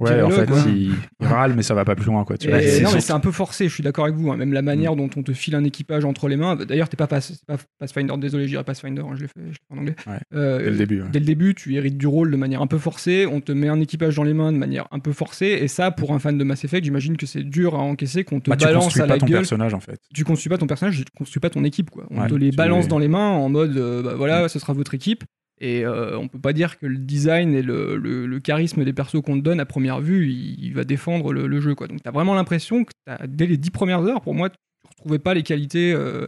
Ouais, 0.00 0.20
en 0.22 0.30
fait, 0.30 0.46
quoi. 0.46 0.58
il, 0.66 0.90
il 1.20 1.26
râle, 1.26 1.54
mais 1.54 1.62
ça 1.62 1.72
va 1.74 1.84
pas 1.84 1.94
plus 1.94 2.06
loin, 2.06 2.24
quoi. 2.24 2.36
Tu 2.36 2.48
vois. 2.48 2.58
non, 2.58 2.90
mais 2.92 3.00
c'est 3.00 3.12
un 3.12 3.20
peu 3.20 3.30
forcé, 3.30 3.68
je 3.68 3.74
suis 3.74 3.82
d'accord 3.84 4.06
avec 4.06 4.16
vous. 4.16 4.32
hein. 4.32 4.36
Même 4.36 4.52
la 4.52 4.60
manière 4.62 4.96
dont 4.96 5.08
on 5.16 5.22
te 5.22 5.32
file 5.32 5.54
un 5.54 5.62
équipage 5.62 6.04
entre 6.04 6.26
les 6.28 6.36
mains. 6.36 6.56
D'ailleurs, 6.56 6.88
t'es 6.88 6.96
pas, 6.96 7.06
Pass- 7.06 7.28
c'est 7.34 7.46
pas 7.46 7.56
Pathfinder, 7.78 8.14
désolé, 8.18 8.44
je 8.44 8.48
dirais 8.50 8.64
Pathfinder, 8.64 9.02
hein, 9.02 9.14
je 9.14 9.22
l'ai 9.22 9.28
fait, 9.28 9.34
je 9.36 9.44
l'ai 9.46 9.52
fait 9.52 9.74
en 9.74 9.78
anglais. 9.78 9.94
Ouais, 10.08 10.18
Euh, 10.34 10.58
Dès 10.64 10.70
le 10.70 10.76
début. 10.76 11.02
ouais. 11.02 11.08
Dès 11.12 11.18
le 11.20 11.24
début, 11.26 11.54
tu 11.54 11.74
hérites 11.76 11.96
du 11.96 12.08
rôle 12.08 12.30
de 12.32 12.36
manière 12.36 12.60
un 12.60 12.66
peu 12.66 12.78
forcée, 12.78 13.26
on 13.30 13.40
te 13.40 13.52
met 13.52 13.68
un 13.68 13.80
équipage 13.80 14.16
dans 14.16 14.24
les 14.24 14.34
mains 14.34 14.50
de 14.52 14.58
manière 14.58 14.88
un 14.90 14.98
peu 14.98 15.12
forcée, 15.12 15.58
et 15.62 15.68
ça, 15.68 15.92
pour 15.92 16.12
un 16.12 16.18
fan 16.18 16.36
de 16.38 16.42
Mass 16.44 16.64
Effect, 16.64 16.84
j'imagine 16.84 17.16
que 17.16 17.26
c'est 17.26 17.44
dur 17.44 17.76
à 17.76 17.78
encaisser, 17.78 18.24
qu'on 18.24 18.40
te 18.40 18.50
Bah, 18.50 18.56
tu 18.56 18.64
balance 18.66 18.84
construis 18.84 19.02
à 19.02 19.06
pas 19.06 19.14
la 19.14 19.20
ton 19.20 19.26
gueule. 19.26 19.38
personnage, 19.40 19.74
en 19.74 19.80
fait. 19.80 20.00
Tu 20.12 20.24
construis 20.24 20.50
pas 20.50 20.58
ton 20.58 20.66
personnage, 20.66 20.96
tu 20.96 21.04
construis 21.16 21.40
pas 21.40 21.50
ton 21.50 21.62
équipe, 21.62 21.90
quoi. 21.90 22.06
On 22.10 22.20
Ouais, 22.20 22.28
te 22.28 22.34
les 22.34 22.50
tu- 22.50 22.56
balance 22.56 22.88
dans 22.88 22.98
les 22.98 23.08
mains 23.08 23.30
en 23.30 23.48
mode, 23.48 23.76
euh, 23.76 24.02
bah, 24.02 24.14
voilà, 24.16 24.48
ce 24.48 24.58
sera 24.58 24.72
votre 24.72 24.94
équipe. 24.94 25.22
Et 25.60 25.84
euh, 25.86 26.18
on 26.18 26.26
peut 26.28 26.40
pas 26.40 26.52
dire 26.52 26.78
que 26.78 26.86
le 26.86 26.98
design 26.98 27.54
et 27.54 27.62
le, 27.62 27.96
le- 27.96 28.26
le 28.26 28.40
charisme 28.40 28.84
des 28.84 28.92
persos 28.92 29.22
qu'on 29.22 29.36
te 29.38 29.42
donne 29.42 29.60
à 29.60 29.64
première 29.66 30.00
vue, 30.00 30.28
il, 30.30 30.62
il 30.64 30.74
va 30.74 30.84
défendre 30.84 31.32
le, 31.32 31.46
le 31.46 31.60
jeu. 31.60 31.74
Quoi. 31.74 31.86
Donc 31.86 32.02
t'as 32.02 32.10
vraiment 32.10 32.34
l'impression 32.34 32.84
que 32.84 32.92
dès 33.26 33.46
les 33.46 33.56
dix 33.56 33.70
premières 33.70 34.00
heures, 34.02 34.20
pour 34.20 34.34
moi, 34.34 34.50
tu 34.50 34.56
retrouvais 34.88 35.20
pas 35.20 35.32
les 35.32 35.42
qualités, 35.44 35.92
euh, 35.92 36.26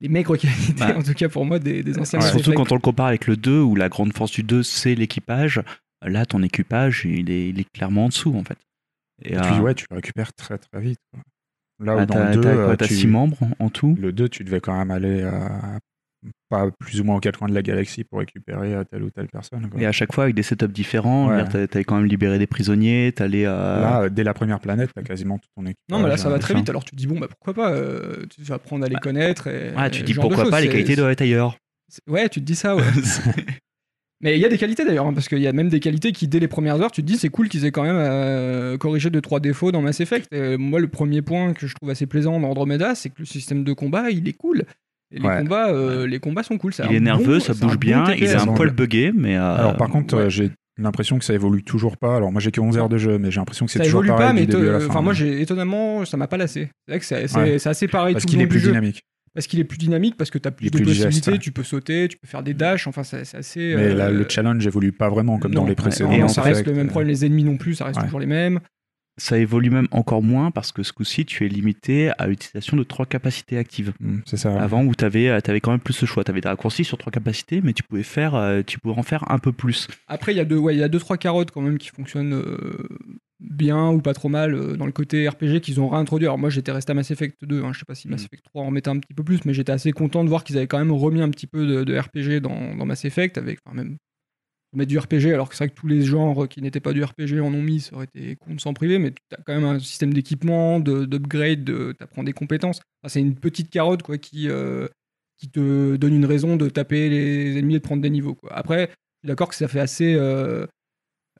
les 0.00 0.08
maigres 0.08 0.36
qualités, 0.38 0.72
Bah. 0.78 0.96
en 0.98 1.02
tout 1.02 1.14
cas 1.14 1.28
pour 1.28 1.44
moi, 1.46 1.58
des, 1.60 1.82
des 1.84 1.98
anciens 1.98 2.18
Ouais. 2.18 2.26
Surtout 2.28 2.52
quand 2.54 2.72
on 2.72 2.74
le 2.74 2.80
compare 2.80 3.06
avec 3.06 3.26
le 3.28 3.36
2, 3.36 3.60
où 3.60 3.76
la 3.76 3.88
grande 3.88 4.12
force 4.12 4.32
du 4.32 4.42
2, 4.42 4.62
c'est 4.64 4.94
l'équipage. 4.96 5.62
Là, 6.04 6.26
ton 6.26 6.42
équipage, 6.42 7.04
il 7.06 7.30
est, 7.30 7.48
il 7.48 7.60
est 7.60 7.66
clairement 7.72 8.06
en 8.06 8.08
dessous, 8.08 8.34
en 8.36 8.42
fait. 8.44 8.58
Et, 9.24 9.32
Et 9.32 9.36
euh, 9.38 9.40
puis, 9.42 9.60
ouais, 9.60 9.74
tu 9.74 9.86
le 9.90 9.96
récupères 9.96 10.32
très 10.34 10.58
très 10.58 10.80
vite. 10.80 10.98
quoi. 11.12 11.22
Là 11.86 11.94
où 11.94 11.98
bah, 11.98 12.06
dans 12.06 12.24
le 12.28 12.34
2, 12.34 12.40
t'as 12.40 12.54
quoi, 12.54 12.62
euh, 12.72 12.76
tu- 12.76 12.94
six 12.94 13.06
membres 13.06 13.38
en 13.60 13.68
tout? 13.70 13.96
le 13.98 14.10
2, 14.12 14.28
tu 14.28 14.42
devais 14.44 14.60
quand 14.60 14.76
même 14.76 14.90
aller 14.90 15.22
à 15.22 15.78
pas 16.48 16.70
plus 16.78 17.00
ou 17.00 17.04
moins 17.04 17.16
aux 17.16 17.20
quatre 17.20 17.38
coins 17.38 17.48
de 17.48 17.54
la 17.54 17.62
galaxie 17.62 18.04
pour 18.04 18.20
récupérer 18.20 18.74
euh, 18.74 18.84
telle 18.84 19.02
ou 19.02 19.10
telle 19.10 19.26
personne. 19.28 19.68
quoi. 19.68 19.80
Et 19.80 19.86
à 19.86 19.92
chaque 19.92 20.12
fois 20.14 20.24
avec 20.24 20.36
des 20.36 20.42
setups 20.42 20.68
différents. 20.68 21.28
Ouais. 21.28 21.44
Quand 21.86 21.96
même 21.96 22.06
libéré 22.06 22.38
des 22.38 22.46
prisonniers, 22.46 23.12
t'allais 23.14 23.44
à. 23.46 23.50
Là, 23.52 24.02
euh, 24.02 24.08
dès 24.08 24.24
la 24.24 24.34
première 24.34 24.60
planète, 24.60 24.90
t'as 24.94 25.02
quasiment 25.02 25.38
tout 25.38 25.48
ton 25.56 25.62
équipage. 25.62 25.84
Non, 25.90 25.98
mais 26.00 26.08
là, 26.08 26.16
ça 26.16 26.28
va 26.28 26.36
euh, 26.36 26.38
très 26.38 26.54
fin. 26.54 26.60
vite. 26.60 26.68
Alors 26.70 26.84
tu 26.84 26.90
te 26.92 26.96
dis, 26.96 27.06
bon, 27.06 27.18
bah 27.18 27.26
pourquoi 27.28 27.54
pas 27.54 27.72
euh, 27.72 28.24
Tu 28.34 28.42
vas 28.42 28.56
apprendre 28.56 28.84
à 28.84 28.88
les 28.88 28.96
connaître. 28.96 29.46
Et, 29.48 29.72
Ah, 29.76 29.90
tu 29.90 30.00
et 30.00 30.04
dis 30.04 30.14
pourquoi 30.14 30.48
pas, 30.48 30.60
les 30.60 30.68
qualités 30.68 30.96
doivent 30.96 31.10
être 31.10 31.22
ailleurs. 31.22 31.56
Ouais, 32.08 32.28
tu 32.28 32.40
te 32.40 32.44
dis 32.44 32.56
ça, 32.56 32.74
ouais. 32.76 32.82
Mais 34.22 34.34
il 34.36 34.40
y 34.40 34.46
a 34.46 34.48
des 34.48 34.56
qualités 34.56 34.84
d'ailleurs, 34.84 35.06
hein, 35.06 35.12
parce 35.12 35.28
qu'il 35.28 35.40
y 35.40 35.46
a 35.46 35.52
même 35.52 35.68
des 35.68 35.78
qualités 35.78 36.10
qui, 36.10 36.26
dès 36.26 36.38
les 36.40 36.48
premières 36.48 36.80
heures, 36.80 36.90
tu 36.90 37.02
te 37.02 37.06
dis 37.06 37.18
c'est 37.18 37.28
cool 37.28 37.50
qu'ils 37.50 37.66
aient 37.66 37.70
quand 37.70 37.82
même 37.82 37.98
euh, 37.98 38.78
corrigé 38.78 39.10
deux 39.10 39.20
trois 39.20 39.40
défauts 39.40 39.72
dans 39.72 39.82
Mass 39.82 40.00
Effect. 40.00 40.26
Et 40.32 40.56
moi, 40.56 40.80
le 40.80 40.88
premier 40.88 41.20
point 41.20 41.52
que 41.52 41.66
je 41.66 41.74
trouve 41.74 41.90
assez 41.90 42.06
plaisant 42.06 42.40
dans 42.40 42.48
Andromeda, 42.48 42.94
c'est 42.94 43.10
que 43.10 43.16
le 43.18 43.26
système 43.26 43.62
de 43.62 43.72
combat, 43.74 44.10
il 44.10 44.26
est 44.26 44.32
cool. 44.32 44.64
Les, 45.12 45.20
Ouais. 45.20 45.38
combats, 45.38 45.68
euh, 45.70 46.06
les 46.06 46.18
combats 46.18 46.42
sont 46.42 46.58
cool. 46.58 46.72
c'est 46.74 46.84
il 46.90 46.96
est 46.96 47.00
nerveux, 47.00 47.38
bon- 47.38 47.40
ça 47.44 47.52
bouge 47.54 47.74
bon 47.74 47.78
bien, 47.78 48.04
il 48.14 48.24
est 48.24 48.34
un 48.34 48.46
poil 48.46 48.70
buggé, 48.70 49.12
mais. 49.14 49.36
euh, 49.36 49.54
Alors, 49.56 49.76
par 49.76 49.88
contre, 49.88 50.16
ouais. 50.16 50.22
euh, 50.24 50.28
j'ai 50.28 50.50
l'impression 50.78 51.18
que 51.18 51.24
ça 51.24 51.32
évolue 51.32 51.62
toujours 51.62 51.96
pas. 51.96 52.16
Alors, 52.16 52.32
moi, 52.32 52.40
j'ai 52.40 52.50
que 52.50 52.60
11 52.60 52.76
heures 52.76 52.88
de 52.88 52.98
jeu, 52.98 53.16
mais 53.18 53.30
j'ai 53.30 53.38
l'impression 53.40 53.66
que 53.66 53.72
c'est 53.72 53.78
Ça 53.78 53.84
toujours 53.84 54.00
évolue 54.04 54.08
pareil 54.16 54.26
pas, 54.28 54.32
mais 54.32 54.40
du 54.46 54.52
début 54.52 54.68
à 54.68 54.72
la 54.72 54.78
te- 54.78 54.84
fin. 54.84 54.90
enfin 54.90 55.02
moi, 55.02 55.12
j'ai 55.12 55.40
étonnamment, 55.40 56.04
ça 56.04 56.16
m'a 56.16 56.26
pas 56.26 56.36
lassé. 56.36 56.70
C'est 56.88 56.92
vrai 56.92 56.98
que 56.98 57.58
c'est 57.58 57.68
assez 57.68 57.88
pareil 57.88 58.14
Parce 58.14 58.24
qu'il 58.24 58.40
est 58.40 58.46
plus 58.46 58.62
dynamique. 58.62 59.02
Parce 59.32 59.46
qu'il 59.46 59.60
est 59.60 59.64
plus 59.64 59.76
dynamique, 59.78 60.16
parce 60.16 60.30
que 60.30 60.38
tu 60.38 60.48
as 60.48 60.50
plus 60.50 60.70
de 60.70 60.78
digeste, 60.78 60.94
possibilités, 61.04 61.30
ouais. 61.32 61.38
tu 61.38 61.52
peux 61.52 61.62
sauter, 61.62 62.08
tu 62.08 62.16
peux 62.16 62.26
faire 62.26 62.42
des 62.42 62.54
dashs, 62.54 62.86
enfin 62.86 63.02
c'est 63.04 63.20
assez... 63.36 63.74
Mais 63.76 63.92
là, 63.94 64.10
le 64.10 64.24
challenge 64.26 64.66
évolue 64.66 64.92
pas 64.92 65.10
vraiment 65.10 65.38
comme 65.38 65.52
dans 65.54 65.66
les 65.66 65.74
précédents. 65.74 66.10
Et 66.10 66.26
ça 66.28 66.40
reste 66.42 66.66
le 66.66 66.72
même 66.72 66.88
problème, 66.88 67.08
les 67.10 67.24
ennemis 67.26 67.44
non 67.44 67.58
plus, 67.58 67.74
ça 67.74 67.84
reste 67.84 67.98
Ouais. 67.98 68.04
toujours 68.06 68.18
les 68.20 68.24
mêmes. 68.26 68.60
Ça 69.18 69.38
évolue 69.38 69.70
même 69.70 69.88
encore 69.92 70.22
moins 70.22 70.50
parce 70.50 70.72
que 70.72 70.82
ce 70.82 70.92
coup-ci, 70.92 71.24
tu 71.24 71.46
es 71.46 71.48
limité 71.48 72.10
à 72.18 72.26
l'utilisation 72.26 72.76
de 72.76 72.82
trois 72.82 73.06
capacités 73.06 73.56
actives. 73.56 73.92
Mm, 74.00 74.18
C'est 74.26 74.36
ça. 74.36 74.60
Avant 74.60 74.84
où 74.84 74.94
tu 74.94 75.04
avais, 75.04 75.40
quand 75.62 75.70
même 75.70 75.80
plus 75.80 76.00
le 76.00 76.06
choix. 76.06 76.22
Tu 76.22 76.30
avais 76.30 76.40
des 76.42 76.48
raccourcis 76.48 76.84
sur 76.84 76.98
trois 76.98 77.10
capacités, 77.10 77.60
mais 77.62 77.72
tu 77.72 77.82
pouvais, 77.82 78.02
faire, 78.02 78.34
euh, 78.34 78.62
tu 78.66 78.78
pouvais 78.78 78.94
en 78.98 79.02
faire 79.02 79.30
un 79.30 79.38
peu 79.38 79.52
plus. 79.52 79.88
Après, 80.06 80.32
il 80.32 80.36
y 80.36 80.40
a 80.40 80.44
deux, 80.44 80.58
ouais, 80.58 80.74
il 80.74 80.78
y 80.78 80.82
a 80.82 80.88
deux 80.88 80.98
trois 80.98 81.16
carottes 81.16 81.50
quand 81.50 81.62
même 81.62 81.78
qui 81.78 81.88
fonctionnent 81.88 82.34
euh, 82.34 82.88
bien 83.40 83.90
ou 83.90 84.00
pas 84.00 84.14
trop 84.14 84.28
mal 84.28 84.54
euh, 84.54 84.76
dans 84.76 84.86
le 84.86 84.92
côté 84.92 85.28
RPG 85.28 85.60
qu'ils 85.60 85.80
ont 85.80 85.88
réintroduit. 85.88 86.26
Alors 86.26 86.38
moi, 86.38 86.50
j'étais 86.50 86.72
resté 86.72 86.92
à 86.92 86.94
Mass 86.94 87.10
Effect 87.10 87.36
2. 87.42 87.64
Hein, 87.64 87.72
je 87.72 87.78
sais 87.78 87.84
pas 87.86 87.94
si 87.94 88.08
Mass 88.08 88.22
Mm. 88.22 88.26
Effect 88.26 88.44
3 88.44 88.62
en 88.64 88.70
mettait 88.70 88.90
un 88.90 88.98
petit 88.98 89.14
peu 89.14 89.24
plus, 89.24 89.44
mais 89.44 89.54
j'étais 89.54 89.72
assez 89.72 89.92
content 89.92 90.24
de 90.24 90.28
voir 90.28 90.44
qu'ils 90.44 90.56
avaient 90.58 90.66
quand 90.66 90.78
même 90.78 90.92
remis 90.92 91.22
un 91.22 91.30
petit 91.30 91.46
peu 91.46 91.66
de, 91.66 91.84
de 91.84 91.98
RPG 91.98 92.40
dans, 92.42 92.74
dans 92.76 92.86
Mass 92.86 93.04
Effect 93.04 93.38
avec, 93.38 93.60
enfin 93.64 93.76
même 93.76 93.96
mettre 94.76 94.88
du 94.90 94.98
RPG. 94.98 95.32
Alors 95.32 95.48
que 95.48 95.54
c'est 95.56 95.64
vrai 95.64 95.70
que 95.74 95.78
tous 95.80 95.86
les 95.88 96.02
genres 96.02 96.48
qui 96.48 96.60
n'étaient 96.62 96.80
pas 96.80 96.92
du 96.92 97.02
RPG 97.02 97.40
en 97.40 97.52
ont 97.54 97.62
mis, 97.62 97.80
ça 97.80 97.96
aurait 97.96 98.06
été 98.14 98.36
con 98.36 98.54
de 98.54 98.60
s'en 98.60 98.74
priver. 98.74 98.98
Mais 98.98 99.10
tu 99.10 99.16
as 99.32 99.38
quand 99.44 99.54
même 99.54 99.64
un 99.64 99.78
système 99.78 100.12
d'équipement, 100.12 100.80
de- 100.80 101.04
d'upgrade, 101.04 101.64
de, 101.64 101.92
t'apprends 101.98 102.24
des 102.24 102.32
compétences. 102.32 102.80
Enfin, 103.02 103.08
c'est 103.12 103.20
une 103.20 103.34
petite 103.34 103.70
carotte 103.70 104.02
quoi 104.02 104.18
qui 104.18 104.48
euh, 104.48 104.86
qui 105.38 105.48
te 105.50 105.96
donne 105.96 106.14
une 106.14 106.24
raison 106.26 106.56
de 106.56 106.68
taper 106.70 107.08
les 107.10 107.58
ennemis 107.58 107.74
et 107.74 107.78
de 107.78 107.82
prendre 107.84 108.00
des 108.02 108.10
niveaux. 108.10 108.34
Quoi. 108.34 108.52
Après, 108.54 108.82
je 108.86 108.86
suis 108.86 109.28
d'accord 109.28 109.48
que 109.50 109.54
ça 109.54 109.68
fait 109.68 109.80
assez, 109.80 110.14
euh, 110.14 110.66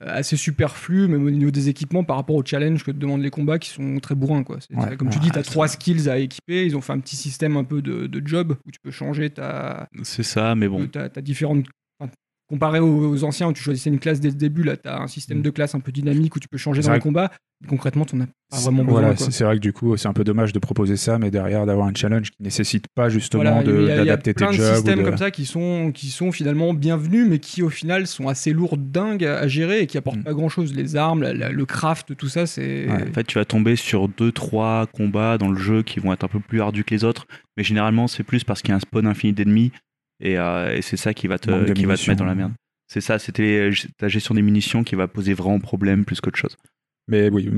assez 0.00 0.36
superflu, 0.36 1.08
même 1.08 1.24
au 1.24 1.30
niveau 1.30 1.50
des 1.50 1.70
équipements, 1.70 2.04
par 2.04 2.16
rapport 2.16 2.36
au 2.36 2.44
challenge 2.44 2.84
que 2.84 2.90
te 2.90 2.98
demandent 2.98 3.22
les 3.22 3.30
combats 3.30 3.58
qui 3.58 3.70
sont 3.70 3.98
très 4.00 4.14
bourrins. 4.14 4.42
Quoi. 4.44 4.58
Ouais. 4.74 4.96
comme 4.98 5.08
tu 5.08 5.18
dis, 5.18 5.30
tu 5.30 5.38
as 5.38 5.42
ça- 5.44 5.50
trois 5.50 5.68
skills 5.68 6.10
à 6.10 6.18
équiper. 6.18 6.66
Ils 6.66 6.76
ont 6.76 6.82
fait 6.82 6.92
un 6.92 7.00
petit 7.00 7.16
système 7.16 7.56
un 7.56 7.64
peu 7.64 7.80
de, 7.80 8.06
de 8.06 8.26
job 8.26 8.54
où 8.66 8.70
tu 8.70 8.78
peux 8.82 8.90
changer 8.90 9.30
ta, 9.30 9.88
C'est 10.02 10.22
ça, 10.22 10.54
mais 10.54 10.68
bon. 10.68 10.86
ta, 10.88 11.08
ta 11.08 11.22
différente. 11.22 11.64
Comparé 12.48 12.78
aux, 12.78 13.08
aux 13.10 13.24
anciens 13.24 13.48
où 13.48 13.52
tu 13.52 13.62
choisissais 13.62 13.90
une 13.90 13.98
classe 13.98 14.20
dès 14.20 14.28
le 14.28 14.34
début, 14.36 14.62
là 14.62 14.76
tu 14.76 14.88
as 14.88 15.00
un 15.00 15.08
système 15.08 15.38
Mm. 15.38 15.42
de 15.42 15.50
classe 15.50 15.74
un 15.74 15.80
peu 15.80 15.90
dynamique 15.90 16.36
où 16.36 16.38
tu 16.40 16.46
peux 16.46 16.58
changer 16.58 16.80
dans 16.80 16.88
vrai 16.88 16.98
les 16.98 17.02
combats. 17.02 17.32
Concrètement, 17.68 18.04
tu 18.04 18.14
n'en 18.16 18.24
as 18.24 18.26
pas 18.26 18.32
C'est- 18.58 18.64
vraiment 18.64 18.84
besoin. 18.84 19.00
voilà, 19.00 19.16
c'est 19.16 19.42
vrai 19.42 19.56
que 19.56 19.60
du 19.62 19.72
coup, 19.72 19.96
c'est 19.96 20.06
un 20.08 20.12
peu 20.12 20.24
dommage 20.24 20.52
de 20.52 20.58
proposer 20.58 20.96
ça, 20.98 21.18
mais 21.18 21.30
derrière 21.30 21.64
d'avoir 21.66 21.86
un 21.88 21.94
challenge 21.94 22.30
qui 22.30 22.36
nécessite 22.42 22.84
pas 22.94 23.08
justement 23.08 23.42
Voilà, 23.44 23.62
il 23.62 23.66
y 23.66 23.70
a- 23.70 23.80
il 23.80 23.86
y 23.88 23.90
a 23.92 23.96
d'adapter 23.96 24.34
tes 24.34 24.44
plein 24.44 24.52
de 24.52 24.56
jobs. 24.58 24.74
systèmes 24.74 24.98
de- 25.00 25.04
comme 25.04 25.16
ça 25.16 25.30
qui 25.30 25.46
sont, 25.46 25.90
qui 25.92 26.08
sont 26.10 26.30
finalement 26.32 26.72
bienvenus, 26.74 27.26
mais 27.28 27.38
qui 27.38 27.62
au 27.62 27.70
final 27.70 28.06
sont 28.06 28.28
assez 28.28 28.52
lourds 28.52 28.76
dingues 28.76 29.24
à, 29.24 29.38
à 29.38 29.48
gérer 29.48 29.80
et 29.80 29.86
qui 29.86 29.96
apportent 29.98 30.18
Mm. 30.18 30.24
pas 30.24 30.34
grand 30.34 30.48
chose. 30.50 30.74
Les 30.74 30.94
armes, 30.96 31.22
la- 31.22 31.32
la- 31.32 31.50
le 31.50 31.64
craft, 31.66 32.14
tout 32.14 32.28
ça, 32.28 32.46
c'est. 32.46 32.86
Ouais. 32.86 33.08
En 33.08 33.12
fait, 33.12 33.24
tu 33.24 33.38
vas 33.38 33.44
tomber 33.46 33.74
sur 33.74 34.06
deux, 34.08 34.30
trois 34.32 34.86
combats 34.86 35.38
dans 35.38 35.48
le 35.50 35.58
jeu 35.58 35.82
qui 35.82 35.98
vont 35.98 36.12
être 36.12 36.24
un 36.24 36.28
peu 36.28 36.40
plus 36.40 36.60
ardus 36.60 36.84
que 36.84 36.94
les 36.94 37.04
autres, 37.04 37.26
mais 37.56 37.64
généralement, 37.64 38.06
c'est 38.06 38.22
plus 38.22 38.44
parce 38.44 38.60
qu'il 38.60 38.68
y 38.70 38.72
a 38.72 38.76
un 38.76 38.80
spawn 38.80 39.06
infini 39.06 39.32
d'ennemis 39.32 39.72
et, 40.20 40.38
euh, 40.38 40.76
et 40.76 40.82
c'est 40.82 40.96
ça 40.96 41.14
qui 41.14 41.26
va 41.26 41.38
te, 41.38 41.72
qui 41.72 41.84
va 41.84 41.96
te 41.96 42.08
mettre 42.08 42.20
dans 42.20 42.26
la 42.26 42.34
merde. 42.34 42.52
C'est 42.88 43.00
ça, 43.00 43.18
c'était 43.18 43.70
ta 43.98 44.08
gestion 44.08 44.34
des 44.34 44.42
munitions 44.42 44.84
qui 44.84 44.94
va 44.94 45.08
poser 45.08 45.34
vraiment 45.34 45.58
problème 45.58 46.04
plus 46.04 46.20
qu'autre 46.20 46.38
chose. 46.38 46.56
Mais 47.08 47.30
oui, 47.30 47.48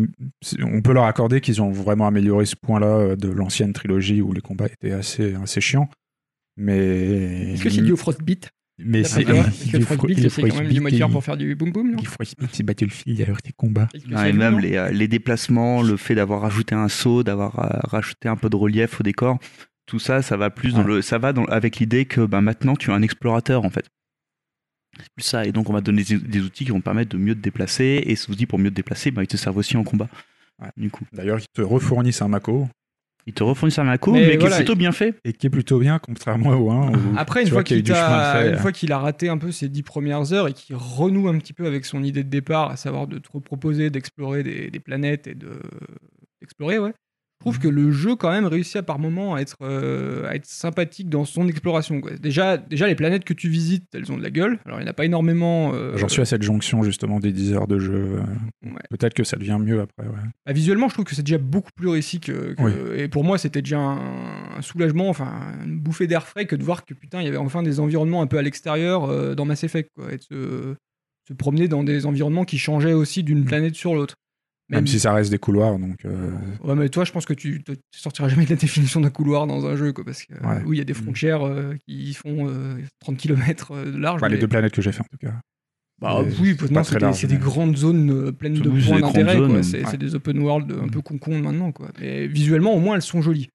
on 0.62 0.82
peut 0.82 0.92
leur 0.92 1.04
accorder 1.04 1.40
qu'ils 1.40 1.62
ont 1.62 1.70
vraiment 1.70 2.06
amélioré 2.06 2.44
ce 2.44 2.56
point-là 2.56 2.86
euh, 2.86 3.16
de 3.16 3.28
l'ancienne 3.28 3.72
trilogie 3.72 4.20
où 4.20 4.32
les 4.32 4.42
combats 4.42 4.66
étaient 4.66 4.92
assez, 4.92 5.34
assez 5.34 5.60
chiants. 5.60 5.88
Mais. 6.56 7.52
Est-ce 7.52 7.62
que 7.62 7.70
c'est 7.70 7.80
lié 7.80 7.92
au 7.92 7.96
Frostbite? 7.96 8.50
Mais 8.78 9.04
c'est. 9.04 9.24
Frostbite, 9.80 10.18
il 10.18 10.30
c'est 10.30 10.42
quand 10.42 10.60
même 10.60 10.68
du 10.68 10.80
moteur 10.80 11.10
pour 11.10 11.24
faire 11.24 11.38
du 11.38 11.54
boum 11.54 11.72
boum, 11.72 11.92
non? 11.92 11.98
Il 11.98 12.06
faut 12.06 12.16
expliquer, 12.20 12.52
c'est 12.54 12.62
Battlefield, 12.62 13.22
alors 13.22 13.40
tes 13.40 13.52
combats. 13.52 13.88
Et 13.94 14.32
même 14.32 14.60
les, 14.60 14.76
euh, 14.76 14.90
les 14.90 15.08
déplacements, 15.08 15.82
le 15.82 15.96
fait 15.96 16.14
d'avoir 16.14 16.42
rajouté 16.42 16.74
un 16.74 16.88
saut, 16.88 17.22
d'avoir 17.22 17.52
rajouté 17.90 18.28
un 18.28 18.36
peu 18.36 18.50
de 18.50 18.56
relief 18.56 19.00
au 19.00 19.02
décor, 19.02 19.38
tout 19.88 19.98
ça, 19.98 20.22
ça 20.22 20.36
va 20.36 20.50
plus 20.50 20.74
dans 20.74 20.82
Ouais. 20.82 20.96
le, 20.96 21.02
ça 21.02 21.18
va 21.18 21.32
dans- 21.32 21.44
avec 21.46 21.78
l'idée 21.78 22.04
que 22.04 22.20
ben, 22.24 22.40
maintenant 22.40 22.76
tu 22.76 22.90
es 22.90 22.94
un 22.94 23.02
explorateur 23.02 23.64
en 23.64 23.70
fait. 23.70 23.86
C'est 24.98 25.08
plus 25.16 25.24
ça. 25.24 25.44
Et 25.44 25.52
donc 25.52 25.68
on 25.68 25.72
va 25.72 25.80
te 25.80 25.86
donner 25.86 26.04
des, 26.04 26.16
des 26.18 26.40
outils 26.40 26.64
qui 26.64 26.70
vont 26.70 26.78
te 26.80 26.84
permettre 26.84 27.10
de 27.10 27.18
mieux 27.18 27.34
te 27.34 27.40
déplacer. 27.40 28.02
Et 28.06 28.14
ces 28.16 28.30
outils 28.30 28.46
pour 28.46 28.58
mieux 28.58 28.70
te 28.70 28.74
déplacer, 28.76 29.10
ben, 29.10 29.22
ils 29.22 29.26
te 29.28 29.36
servent 29.36 29.56
aussi 29.56 29.76
en 29.76 29.84
combat. 29.84 30.08
Ouais. 30.60 30.68
Du 30.76 30.90
coup, 30.90 31.04
D'ailleurs, 31.12 31.38
ils 31.40 31.46
te 31.52 31.62
refournissent 31.62 32.20
un 32.22 32.28
Mako, 32.28 32.68
ils 33.26 33.32
te 33.32 33.42
refournissent 33.44 33.78
un 33.78 33.84
Mako, 33.84 34.12
Mais 34.14 34.26
mais, 34.26 34.38
qui 34.38 34.46
est 34.46 34.56
plutôt 34.56 34.74
bien 34.74 34.90
fait. 34.92 35.14
et 35.24 35.32
qui 35.32 35.46
est 35.46 35.50
plutôt 35.50 35.78
bien, 35.78 35.98
contrairement 36.00 36.50
au 36.50 36.70
1. 36.70 36.92
où 36.92 36.98
Après, 37.16 37.42
une 37.42 37.48
fois 37.48 37.62
qu'il 37.62 37.78
a 37.92 38.32
fait, 38.42 38.48
une 38.48 38.54
hein. 38.54 38.58
fois 38.58 38.72
qu'il 38.72 38.90
a 38.92 38.98
raté 38.98 39.28
un 39.28 39.38
peu 39.38 39.52
ses 39.52 39.68
dix 39.68 39.82
premières 39.84 40.32
heures 40.32 40.48
et 40.48 40.52
qu'il 40.52 40.74
renoue 40.76 41.28
un 41.28 41.38
petit 41.38 41.52
peu 41.52 41.66
avec 41.66 41.84
son 41.84 42.02
idée 42.02 42.24
de 42.24 42.28
départ, 42.30 42.70
à 42.72 42.76
savoir 42.76 43.06
de 43.06 43.18
te 43.18 43.28
proposer 43.40 43.90
d'explorer 43.90 44.42
des, 44.42 44.70
des 44.70 44.80
planètes 44.80 45.26
et 45.28 45.34
de 45.34 45.60
d'explorer, 46.40 46.78
ouais. 46.78 46.92
Je 47.40 47.44
trouve 47.44 47.60
que 47.60 47.68
le 47.68 47.92
jeu 47.92 48.16
quand 48.16 48.32
même 48.32 48.46
réussit 48.46 48.74
à 48.76 48.82
par 48.82 48.98
moments 48.98 49.36
à 49.36 49.40
être, 49.40 49.54
euh, 49.62 50.26
à 50.28 50.34
être 50.34 50.44
sympathique 50.44 51.08
dans 51.08 51.24
son 51.24 51.46
exploration. 51.46 52.00
quoi. 52.00 52.10
Déjà, 52.20 52.56
déjà, 52.56 52.88
les 52.88 52.96
planètes 52.96 53.22
que 53.24 53.32
tu 53.32 53.48
visites, 53.48 53.84
elles 53.94 54.10
ont 54.10 54.16
de 54.16 54.22
la 54.24 54.30
gueule. 54.30 54.58
Alors, 54.64 54.80
il 54.80 54.82
n'y 54.82 54.88
en 54.88 54.90
a 54.90 54.92
pas 54.92 55.04
énormément. 55.04 55.70
euh, 55.72 55.96
J'en 55.96 56.08
suis 56.08 56.20
à 56.20 56.24
cette 56.24 56.42
jonction 56.42 56.82
justement 56.82 57.20
des 57.20 57.30
10 57.30 57.52
heures 57.52 57.68
de 57.68 57.78
jeu. 57.78 57.94
euh, 57.94 58.20
Ouais. 58.68 58.80
Peut-être 58.90 59.14
que 59.14 59.22
ça 59.22 59.36
devient 59.36 59.58
mieux 59.60 59.80
après. 59.80 60.04
Ouais. 60.08 60.18
Bah, 60.46 60.52
visuellement, 60.52 60.88
je 60.88 60.94
trouve 60.94 61.04
que 61.04 61.14
c'est 61.14 61.22
déjà 61.22 61.38
beaucoup 61.38 61.70
plus 61.76 61.86
réussi 61.88 62.18
que. 62.18 62.54
que- 62.54 62.62
Oui. 62.62 62.72
Et 62.96 63.06
pour 63.06 63.22
moi, 63.22 63.38
c'était 63.38 63.62
déjà 63.62 63.78
un, 63.78 64.56
un 64.56 64.62
soulagement, 64.62 65.08
enfin, 65.08 65.32
une 65.64 65.78
bouffée 65.78 66.08
d'air 66.08 66.26
frais 66.26 66.44
que 66.46 66.56
de 66.56 66.64
voir 66.64 66.84
que 66.84 66.92
putain, 66.92 67.20
il 67.20 67.26
y 67.26 67.28
avait 67.28 67.36
enfin 67.36 67.62
des 67.62 67.78
environnements 67.78 68.20
un 68.20 68.26
peu 68.26 68.38
à 68.38 68.42
l'extérieur 68.42 69.04
euh, 69.04 69.36
dans 69.36 69.44
Mass 69.44 69.62
Effect, 69.62 69.90
quoi. 69.94 70.12
Et 70.12 70.16
de 70.16 70.22
se, 70.22 70.74
se 71.28 71.34
promener 71.34 71.68
dans 71.68 71.84
des 71.84 72.04
environnements 72.04 72.44
qui 72.44 72.58
changeaient 72.58 72.94
aussi 72.94 73.22
d'une 73.22 73.44
planète 73.44 73.76
sur 73.76 73.94
l'autre. 73.94 74.16
Même 74.70 74.86
si 74.86 75.00
ça 75.00 75.12
reste 75.14 75.30
des 75.30 75.38
couloirs, 75.38 75.78
donc. 75.78 76.04
euh, 76.04 76.30
Ouais, 76.62 76.74
mais 76.74 76.88
toi, 76.90 77.04
je 77.04 77.12
pense 77.12 77.24
que 77.24 77.32
tu, 77.32 77.62
tu 77.64 77.74
sortiras 77.92 78.28
jamais 78.28 78.44
de 78.44 78.50
la 78.50 78.56
définition 78.56 79.00
d'un 79.00 79.08
couloir 79.10 79.46
dans 79.46 79.64
un 79.66 79.76
jeu, 79.76 79.92
quoi, 79.94 80.04
parce 80.04 80.24
que 80.24 80.34
Ouais. 80.34 80.62
oui, 80.66 80.76
il 80.76 80.78
y 80.78 80.82
a 80.82 80.84
des 80.84 80.92
frontières 80.94 81.46
euh, 81.46 81.74
qui 81.86 82.12
font 82.14 82.48
euh, 82.48 82.76
30 83.00 83.16
km 83.16 83.74
de 83.84 83.96
large. 83.96 84.20
bah, 84.20 84.28
les 84.28 84.34
mais- 84.34 84.40
deux 84.40 84.48
planètes 84.48 84.72
que 84.74 84.82
j'ai 84.82 84.92
fait 84.92 85.00
en 85.00 85.06
tout 85.10 85.16
cas. 85.18 85.34
Bah, 86.00 86.20
Mais 86.24 86.32
oui, 86.40 86.56
c'est 86.84 87.26
des, 87.26 87.34
des 87.34 87.40
grandes 87.40 87.76
zones 87.76 88.10
euh, 88.28 88.30
pleines 88.32 88.54
de 88.54 88.68
points 88.68 89.00
d'intérêt. 89.00 89.62
C'est 89.64 89.84
ouais. 89.84 89.96
des 89.96 90.14
open 90.14 90.38
world 90.38 90.70
un 90.70 90.86
Mm. 90.86 90.90
peu 90.90 91.00
con 91.00 91.40
maintenant. 91.40 91.72
Quoi. 91.72 91.88
Mais 91.98 92.26
visuellement, 92.28 92.74
au 92.74 92.78
moins, 92.78 92.94
elles 92.94 93.02
sont 93.02 93.20
jolies. 93.22 93.48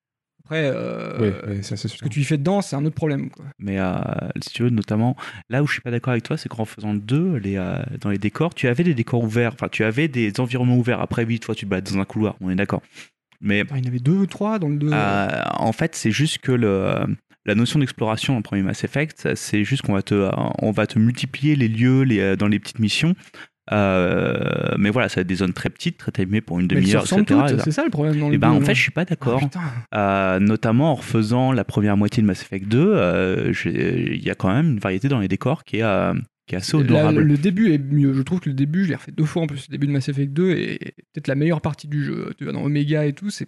Après, 0.46 0.64
euh, 0.66 1.18
oui, 1.20 1.32
oui, 1.56 1.64
ça 1.64 1.78
c'est 1.78 1.88
ce 1.88 1.98
que 1.98 2.10
tu 2.10 2.20
y 2.20 2.24
fais 2.26 2.38
dedans, 2.38 2.62
c'est 2.62 2.76
un 2.76 2.84
autre 2.84 2.96
problème. 2.96 3.30
Quoi. 3.30 3.46
Mais 3.60 3.80
euh, 3.80 3.94
si 4.42 4.50
tu 4.50 4.64
veux, 4.64 4.70
notamment, 4.70 5.16
là 5.50 5.64
où 5.64 5.68
je 5.68 5.74
suis 5.74 5.82
pas 5.82 5.92
d'accord 5.92 6.12
avec 6.12 6.24
toi, 6.24 6.38
c'est 6.38 6.50
qu'en 6.50 6.66
faisant 6.66 6.92
le 6.92 7.00
2, 7.00 7.38
les, 7.38 7.56
euh, 7.56 7.78
dans 8.02 8.10
les 8.10 8.18
décors, 8.18 8.54
tu 8.54 8.68
avais 8.68 8.84
des 8.84 8.94
décors 8.94 9.24
ouverts, 9.24 9.54
enfin, 9.54 9.70
tu 9.72 9.86
avais 9.86 10.10
des 10.10 10.38
environnements 10.42 10.78
ouverts. 10.78 11.00
Après, 11.00 11.24
oui, 11.24 11.40
toi, 11.40 11.56
tu 11.56 11.64
te 11.66 11.70
balades 11.70 11.90
dans 11.90 11.98
un 12.00 12.06
couloir, 12.06 12.36
on 12.42 12.50
est 12.50 12.56
d'accord. 12.56 12.82
Mais 13.40 13.62
Attends, 13.62 13.76
il 13.76 13.84
y 13.84 13.88
en 13.88 13.90
avait 13.90 14.00
deux 14.00 14.12
ou 14.18 14.26
trois 14.26 14.60
dans 14.60 14.68
le 14.70 14.76
2. 14.76 14.90
euh, 14.92 15.44
en 15.54 15.72
fait, 15.72 15.96
c'est 15.96 16.12
juste 16.12 16.40
que 16.40 16.52
le, 16.52 17.06
la 17.46 17.56
notion 17.56 17.80
d'exploration 17.80 18.34
dans 18.34 18.40
le 18.40 18.44
premier 18.44 18.64
Mass 18.64 18.84
Effect, 18.84 19.36
c'est 19.36 19.64
juste 19.64 19.84
qu'on 19.84 19.94
va 19.94 20.02
te, 20.02 20.30
on 20.62 20.72
va 20.72 20.88
te 20.88 21.00
multiplier 21.00 21.56
les 21.56 21.70
lieux 21.70 22.02
les, 22.04 22.36
dans 22.36 22.48
les 22.48 22.60
petites 22.60 22.80
missions. 22.80 23.16
Euh, 23.72 24.76
mais 24.78 24.90
voilà, 24.90 25.08
ça 25.10 25.16
va 25.16 25.22
être 25.22 25.28
des 25.28 25.36
zones 25.36 25.54
très 25.54 25.70
petites, 25.70 25.98
très 25.98 26.12
timées 26.12 26.42
pour 26.42 26.60
une 26.60 26.68
demi-heure, 26.68 27.04
etc. 27.06 27.56
c'est 27.64 27.72
ça 27.72 27.84
le 27.84 27.90
problème 27.90 28.20
dans 28.20 28.28
le 28.30 28.36
Et 28.36 28.38
ben, 28.38 28.52
2, 28.52 28.58
en 28.58 28.62
fait, 28.62 28.76
je 28.76 28.82
suis 28.82 28.92
pas 28.92 29.02
Ah, 29.02 29.06
d'accord. 29.06 29.40
putain. 29.40 29.62
Euh, 29.96 30.40
notamment 30.40 30.92
en 30.92 30.96
refaisant 30.96 31.52
la 31.52 31.64
première 31.64 31.96
moitié 31.98 32.22
de 32.22 32.28
Mass 32.28 32.42
Effect 32.42 32.68
2, 32.68 32.92
euh, 32.94 33.54
il 33.66 34.24
y 34.24 34.30
a 34.30 34.36
quand 34.36 34.54
même 34.54 34.72
une 34.72 34.80
variété 34.80 35.08
dans 35.08 35.20
les 35.20 35.28
décors 35.28 35.64
qui 35.64 35.78
est, 35.78 36.12
qui 36.48 36.56
est 36.56 36.58
assez 36.58 36.76
La- 36.78 36.84
odorable. 36.84 37.22
le 37.22 37.38
début 37.38 37.72
est 37.74 37.78
mieux. 37.78 38.14
Je 38.14 38.22
trouve 38.22 38.40
que 38.42 38.50
le 38.50 38.56
début, 38.56 38.84
je 38.84 38.90
l'ai 38.90 38.96
refait 38.96 39.12
deux 39.14 39.24
fois 39.26 39.44
en 39.44 39.48
plus. 39.48 39.68
Le 39.70 39.72
début 39.72 39.88
de 39.88 39.92
Mass 39.94 40.10
Effect 40.10 40.34
2 40.34 40.50
est 40.52 40.80
peut-être 41.14 41.28
la 41.30 41.36
meilleure 41.36 41.62
partie 41.62 41.88
du 41.88 42.04
jeu. 42.04 42.34
Tu 42.38 42.44
vas 42.46 42.52
dans 42.52 42.64
Omega 42.64 43.06
et 43.06 43.14
tout, 43.14 43.30
c'est 43.30 43.48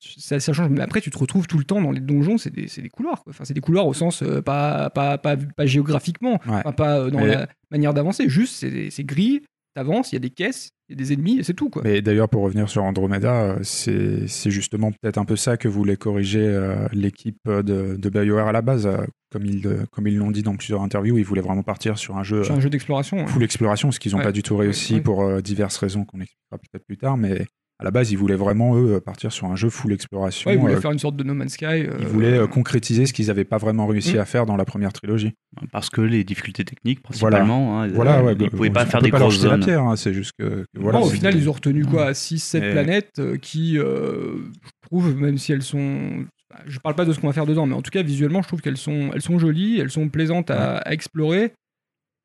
ça, 0.00 0.40
ça 0.40 0.52
change. 0.52 0.68
Mais 0.70 0.80
après, 0.80 1.00
tu 1.00 1.10
te 1.10 1.18
retrouves 1.18 1.46
tout 1.46 1.58
le 1.58 1.64
temps 1.64 1.80
dans 1.80 1.90
les 1.92 2.00
donjons, 2.00 2.38
c'est 2.38 2.52
des, 2.52 2.66
des 2.66 2.88
couloirs. 2.88 3.22
Quoi. 3.22 3.30
Enfin, 3.30 3.44
c'est 3.44 3.54
des 3.54 3.60
couloirs 3.60 3.86
au 3.86 3.94
sens 3.94 4.22
euh, 4.22 4.40
pas, 4.42 4.90
pas, 4.90 5.18
pas, 5.18 5.36
pas 5.36 5.66
géographiquement, 5.66 6.40
Ouais. 6.46 6.56
enfin, 6.56 6.72
pas 6.72 6.98
euh, 7.00 7.10
dans 7.10 7.20
Mais- 7.20 7.26
la 7.34 7.48
manière 7.70 7.94
d'avancer. 7.94 8.28
Juste, 8.28 8.54
c'est, 8.90 9.04
gris, 9.04 9.42
t'avances, 9.74 10.12
il 10.12 10.16
y 10.16 10.16
a 10.16 10.20
des 10.20 10.30
caisses, 10.30 10.70
il 10.88 10.92
y 10.92 10.94
a 10.94 11.04
des 11.04 11.12
ennemis, 11.12 11.38
et 11.38 11.42
c'est 11.42 11.54
tout. 11.54 11.68
Quoi. 11.70 11.82
Mais 11.84 12.02
d'ailleurs, 12.02 12.28
pour 12.28 12.42
revenir 12.42 12.68
sur 12.68 12.82
Andromeda, 12.84 13.32
euh, 13.34 13.58
c'est 13.62 14.50
justement 14.50 14.90
peut-être 14.92 15.18
un 15.18 15.24
peu 15.24 15.36
ça 15.36 15.56
que 15.56 15.68
voulait 15.68 15.96
corriger 15.96 16.40
euh, 16.46 16.86
l'équipe 16.92 17.38
de, 17.46 17.96
de 17.96 18.08
BioWare 18.08 18.48
à 18.48 18.52
la 18.52 18.62
base. 18.62 18.88
Comme 19.30 19.44
ils 19.44 19.68
comme 19.92 20.06
ils 20.06 20.16
l'ont 20.16 20.30
dit 20.30 20.42
dans 20.42 20.56
plusieurs 20.56 20.80
interviews, 20.80 21.18
ils 21.18 21.24
voulaient 21.24 21.42
vraiment 21.42 21.62
partir 21.62 21.98
sur 21.98 22.16
un 22.16 22.22
jeu 22.22 22.44
C'est 22.44 22.52
un 22.52 22.60
jeu 22.60 22.70
d'exploration. 22.70 23.26
full 23.26 23.42
exploration, 23.42 23.92
ce 23.92 24.00
qu'ils 24.00 24.12
n'ont 24.12 24.18
Ouais. 24.18 24.24
pas 24.24 24.32
du 24.32 24.42
tout 24.42 24.56
réussi 24.56 25.00
pour 25.02 25.42
diverses 25.42 25.76
raisons 25.76 26.06
qu'on 26.06 26.20
expliquera 26.20 26.56
peut-être 26.56 26.86
plus 26.86 26.96
tard. 26.96 27.18
Mais 27.18 27.44
à 27.80 27.84
la 27.84 27.90
base, 27.92 28.10
ils 28.10 28.16
voulaient 28.18 28.34
vraiment, 28.34 28.76
eux, 28.76 29.00
partir 29.00 29.30
sur 29.32 29.46
un 29.46 29.54
jeu 29.54 29.70
full 29.70 29.92
exploration. 29.92 30.50
Ouais, 30.50 30.56
ils 30.56 30.60
voulaient 30.60 30.74
euh, 30.74 30.80
faire 30.80 30.90
une 30.90 30.98
sorte 30.98 31.14
de 31.16 31.22
No 31.22 31.32
Man's 31.34 31.52
Sky. 31.52 31.64
euh, 31.66 31.92
ils 32.00 32.06
voulaient 32.06 32.38
euh, 32.38 32.46
concrétiser 32.48 33.06
ce 33.06 33.12
qu'ils 33.12 33.26
n'avaient 33.28 33.44
pas 33.44 33.58
vraiment 33.58 33.86
réussi 33.86 34.16
Mm. 34.16 34.20
à 34.20 34.24
faire 34.24 34.46
dans 34.46 34.56
la 34.56 34.64
première 34.64 34.92
trilogie. 34.92 35.32
Parce 35.72 35.88
que 35.88 36.00
les 36.00 36.24
difficultés 36.24 36.64
techniques, 36.64 37.02
principalement, 37.02 37.80
hein, 37.80 37.88
Voilà, 37.88 38.22
ouais, 38.24 38.32
ils 38.38 38.42
ne 38.42 38.48
pouvaient 38.48 38.70
on- 38.70 38.72
pas 38.72 38.82
on 38.82 38.86
faire 38.86 39.02
des 39.02 39.10
pas 39.10 39.18
grosses 39.20 39.38
zones. 39.38 39.64
pierre, 39.64 39.82
hein, 39.84 39.94
c'est 39.96 40.12
juste 40.12 40.32
que, 40.38 40.44
que 40.74 40.80
voilà. 40.80 40.98
Non, 40.98 41.04
au 41.06 41.10
final, 41.10 41.36
ils 41.36 41.48
ont 41.48 41.52
retenu 41.52 41.84
quoi 41.84 42.12
6-7 42.14 42.60
Mais- 42.62 42.72
planètes 42.72 43.12
euh, 43.20 43.36
qui, 43.36 43.78
euh, 43.78 44.36
je 44.64 44.70
trouve, 44.88 45.14
même 45.16 45.38
si 45.38 45.52
elles 45.52 45.62
sont. 45.62 46.24
bah, 46.50 46.56
Je 46.66 46.78
parle 46.80 46.96
pas 46.96 47.04
de 47.04 47.12
ce 47.12 47.20
qu'on 47.20 47.26
va 47.28 47.32
faire 47.32 47.46
dedans, 47.46 47.66
mais 47.66 47.74
en 47.74 47.82
tout 47.82 47.90
cas, 47.90 48.02
visuellement, 48.02 48.42
je 48.42 48.48
trouve 48.48 48.60
qu'elles 48.60 48.76
sont, 48.76 49.10
elles 49.14 49.22
sont 49.22 49.38
jolies, 49.38 49.78
elles 49.78 49.90
sont 49.90 50.08
plaisantes 50.08 50.50
à, 50.50 50.78
à 50.78 50.92
explorer 50.92 51.52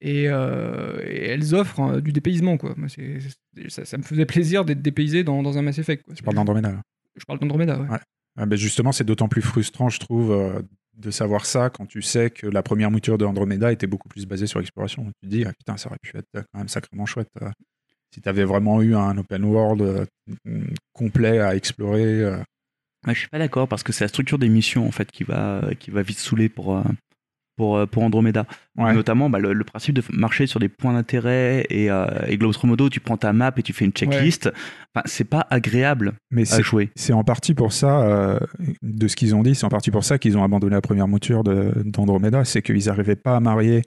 et, 0.04 0.30
euh, 0.30 0.99
et 1.06 1.26
elles 1.30 1.56
offrent 1.56 1.80
euh, 1.80 2.01
du 2.01 2.12
dépaysement. 2.12 2.58
Quoi. 2.58 2.74
Moi, 2.78 2.89
c'est- 2.89 3.20
c'est- 3.56 3.70
ça, 3.70 3.86
ça 3.86 3.97
me 3.97 4.04
faisait 4.04 4.26
plaisir 4.26 4.66
d'être 4.66 4.82
dépaysé 4.82 5.24
dans, 5.24 5.41
dans 5.41 5.58
un 5.58 5.62
Mass 5.62 5.80
Effect. 5.80 6.04
Quoi. 6.04 6.14
Tu 6.14 6.22
parles 6.24 6.36
d'Andromeda. 6.36 6.72
là. 6.72 6.82
Je 7.16 7.26
parle 7.26 7.39
d'Andromeda, 7.39 7.80
ouais. 7.80 7.89
Ouais. 7.89 7.99
Ah, 8.38 8.45
ben 8.45 8.56
justement, 8.58 8.91
c'est 8.91 9.04
d'autant 9.04 9.28
plus 9.28 9.41
frustrant, 9.43 9.89
je 9.89 9.99
trouve, 9.99 10.32
euh, 10.32 10.62
de 10.97 11.10
savoir 11.12 11.45
ça 11.45 11.70
quand 11.70 11.86
tu 11.86 12.01
sais 12.01 12.30
que 12.32 12.47
la 12.47 12.62
première 12.64 12.91
mouture 12.91 13.18
de 13.18 13.26
Andromeda 13.26 13.72
était 13.72 13.88
beaucoup 13.88 14.10
plus 14.10 14.26
basée 14.26 14.47
sur 14.47 14.60
l'exploration. 14.60 15.06
Tu 15.06 15.28
te 15.30 15.36
dis, 15.36 15.45
ah, 15.45 15.54
putain, 15.58 15.78
ça 15.78 15.89
aurait 15.89 15.97
pu 16.01 16.16
être 16.18 16.28
quand 16.34 16.60
même 16.60 16.68
sacrément 16.68 17.06
chouette. 17.06 17.30
euh, 17.41 17.49
si 18.14 18.22
tu 18.22 18.30
avais 18.30 18.43
vraiment 18.43 18.82
eu 18.84 18.93
un 18.95 19.18
open 19.18 19.43
world 19.43 19.82
euh, 19.82 20.06
complet 20.93 21.39
à 21.39 21.56
explorer. 21.56 22.22
euh. 22.22 22.38
Ouais, 23.08 23.14
je 23.14 23.20
suis 23.20 23.28
pas 23.30 23.39
d'accord 23.39 23.68
parce 23.68 23.84
que 23.84 23.91
c'est 23.91 24.04
la 24.04 24.08
structure 24.08 24.38
des 24.39 24.49
missions 24.49 24.88
en 24.88 24.91
fait 24.91 25.10
qui 25.12 25.24
va, 25.24 25.62
qui 25.80 25.91
va 25.91 26.01
vite 26.04 26.20
saouler 26.20 26.47
pour, 26.49 26.78
euh, 26.78 26.84
pour, 27.56 27.78
euh, 27.78 27.86
pour 27.86 28.04
Andromeda. 28.04 28.45
Ouais. 28.78 28.93
Notamment 28.93 29.30
bah, 29.30 29.39
le, 29.39 29.54
le 29.54 29.64
principe 29.64 29.95
de 29.95 30.04
marcher 30.12 30.47
sur 30.47 30.60
des 30.60 30.70
points 30.70 30.93
d'intérêt 30.93 31.66
et, 31.70 31.89
euh, 31.91 32.06
et 32.28 32.38
grosso 32.38 32.66
modo 32.66 32.89
tu 32.89 32.99
prends 32.99 33.18
ta 33.18 33.34
map 33.34 33.51
et 33.58 33.62
tu 33.62 33.74
fais 33.74 33.86
une 33.86 33.91
checklist. 33.91 34.51
Enfin, 34.95 35.04
c'est 35.06 35.24
pas 35.30 35.45
agréable 35.49 36.14
Mais 36.32 36.41
à 36.43 36.45
c'est 36.45 36.64
jouer. 36.64 36.89
c'est 36.95 37.14
en 37.14 37.24
partie 37.24 37.54
pour 37.54 37.74
ça, 37.74 38.01
euh, 38.01 38.39
de 38.82 39.08
ce 39.08 39.16
qu'ils 39.16 39.36
ont 39.36 39.43
dit, 39.43 39.56
c'est 39.56 39.66
en 39.66 39.70
partie 39.70 39.91
pour 39.91 40.04
ça 40.04 40.18
qu'ils 40.18 40.38
ont 40.38 40.43
abandonné 40.43 40.74
la 40.74 40.82
première 40.82 41.08
mouture 41.08 41.43
de- 41.43 41.72
d'Andromeda, 41.86 42.45
c'est 42.45 42.62
qu'ils 42.62 42.86
n'arrivaient 42.86 43.16
pas 43.16 43.36
à 43.36 43.39
marier 43.39 43.82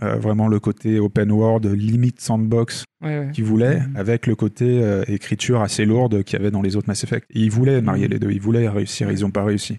euh, 0.00 0.14
vraiment 0.14 0.46
le 0.46 0.60
côté 0.60 1.00
open 1.00 1.32
world, 1.32 1.66
limite 1.66 2.20
sandbox 2.20 2.84
Ouais, 3.02 3.18
ouais. 3.18 3.30
qu'ils 3.32 3.44
voulaient, 3.44 3.80
Mhm. 3.80 3.96
avec 3.96 4.26
le 4.28 4.36
côté 4.36 4.80
euh, 4.80 5.02
écriture 5.08 5.60
assez 5.60 5.84
lourde 5.84 6.22
qu'il 6.22 6.38
y 6.38 6.40
avait 6.42 6.52
dans 6.52 6.62
les 6.62 6.76
autres 6.76 6.86
Mass 6.88 7.02
Effect. 7.02 7.26
Et 7.34 7.40
ils 7.40 7.50
voulaient 7.50 7.80
marier 7.80 8.04
Mhm. 8.06 8.10
les 8.12 8.18
deux, 8.20 8.30
ils 8.30 8.40
voulaient 8.40 8.68
réussir, 8.68 9.10
ils 9.10 9.22
n'ont 9.22 9.30
pas 9.32 9.42
réussi. 9.44 9.76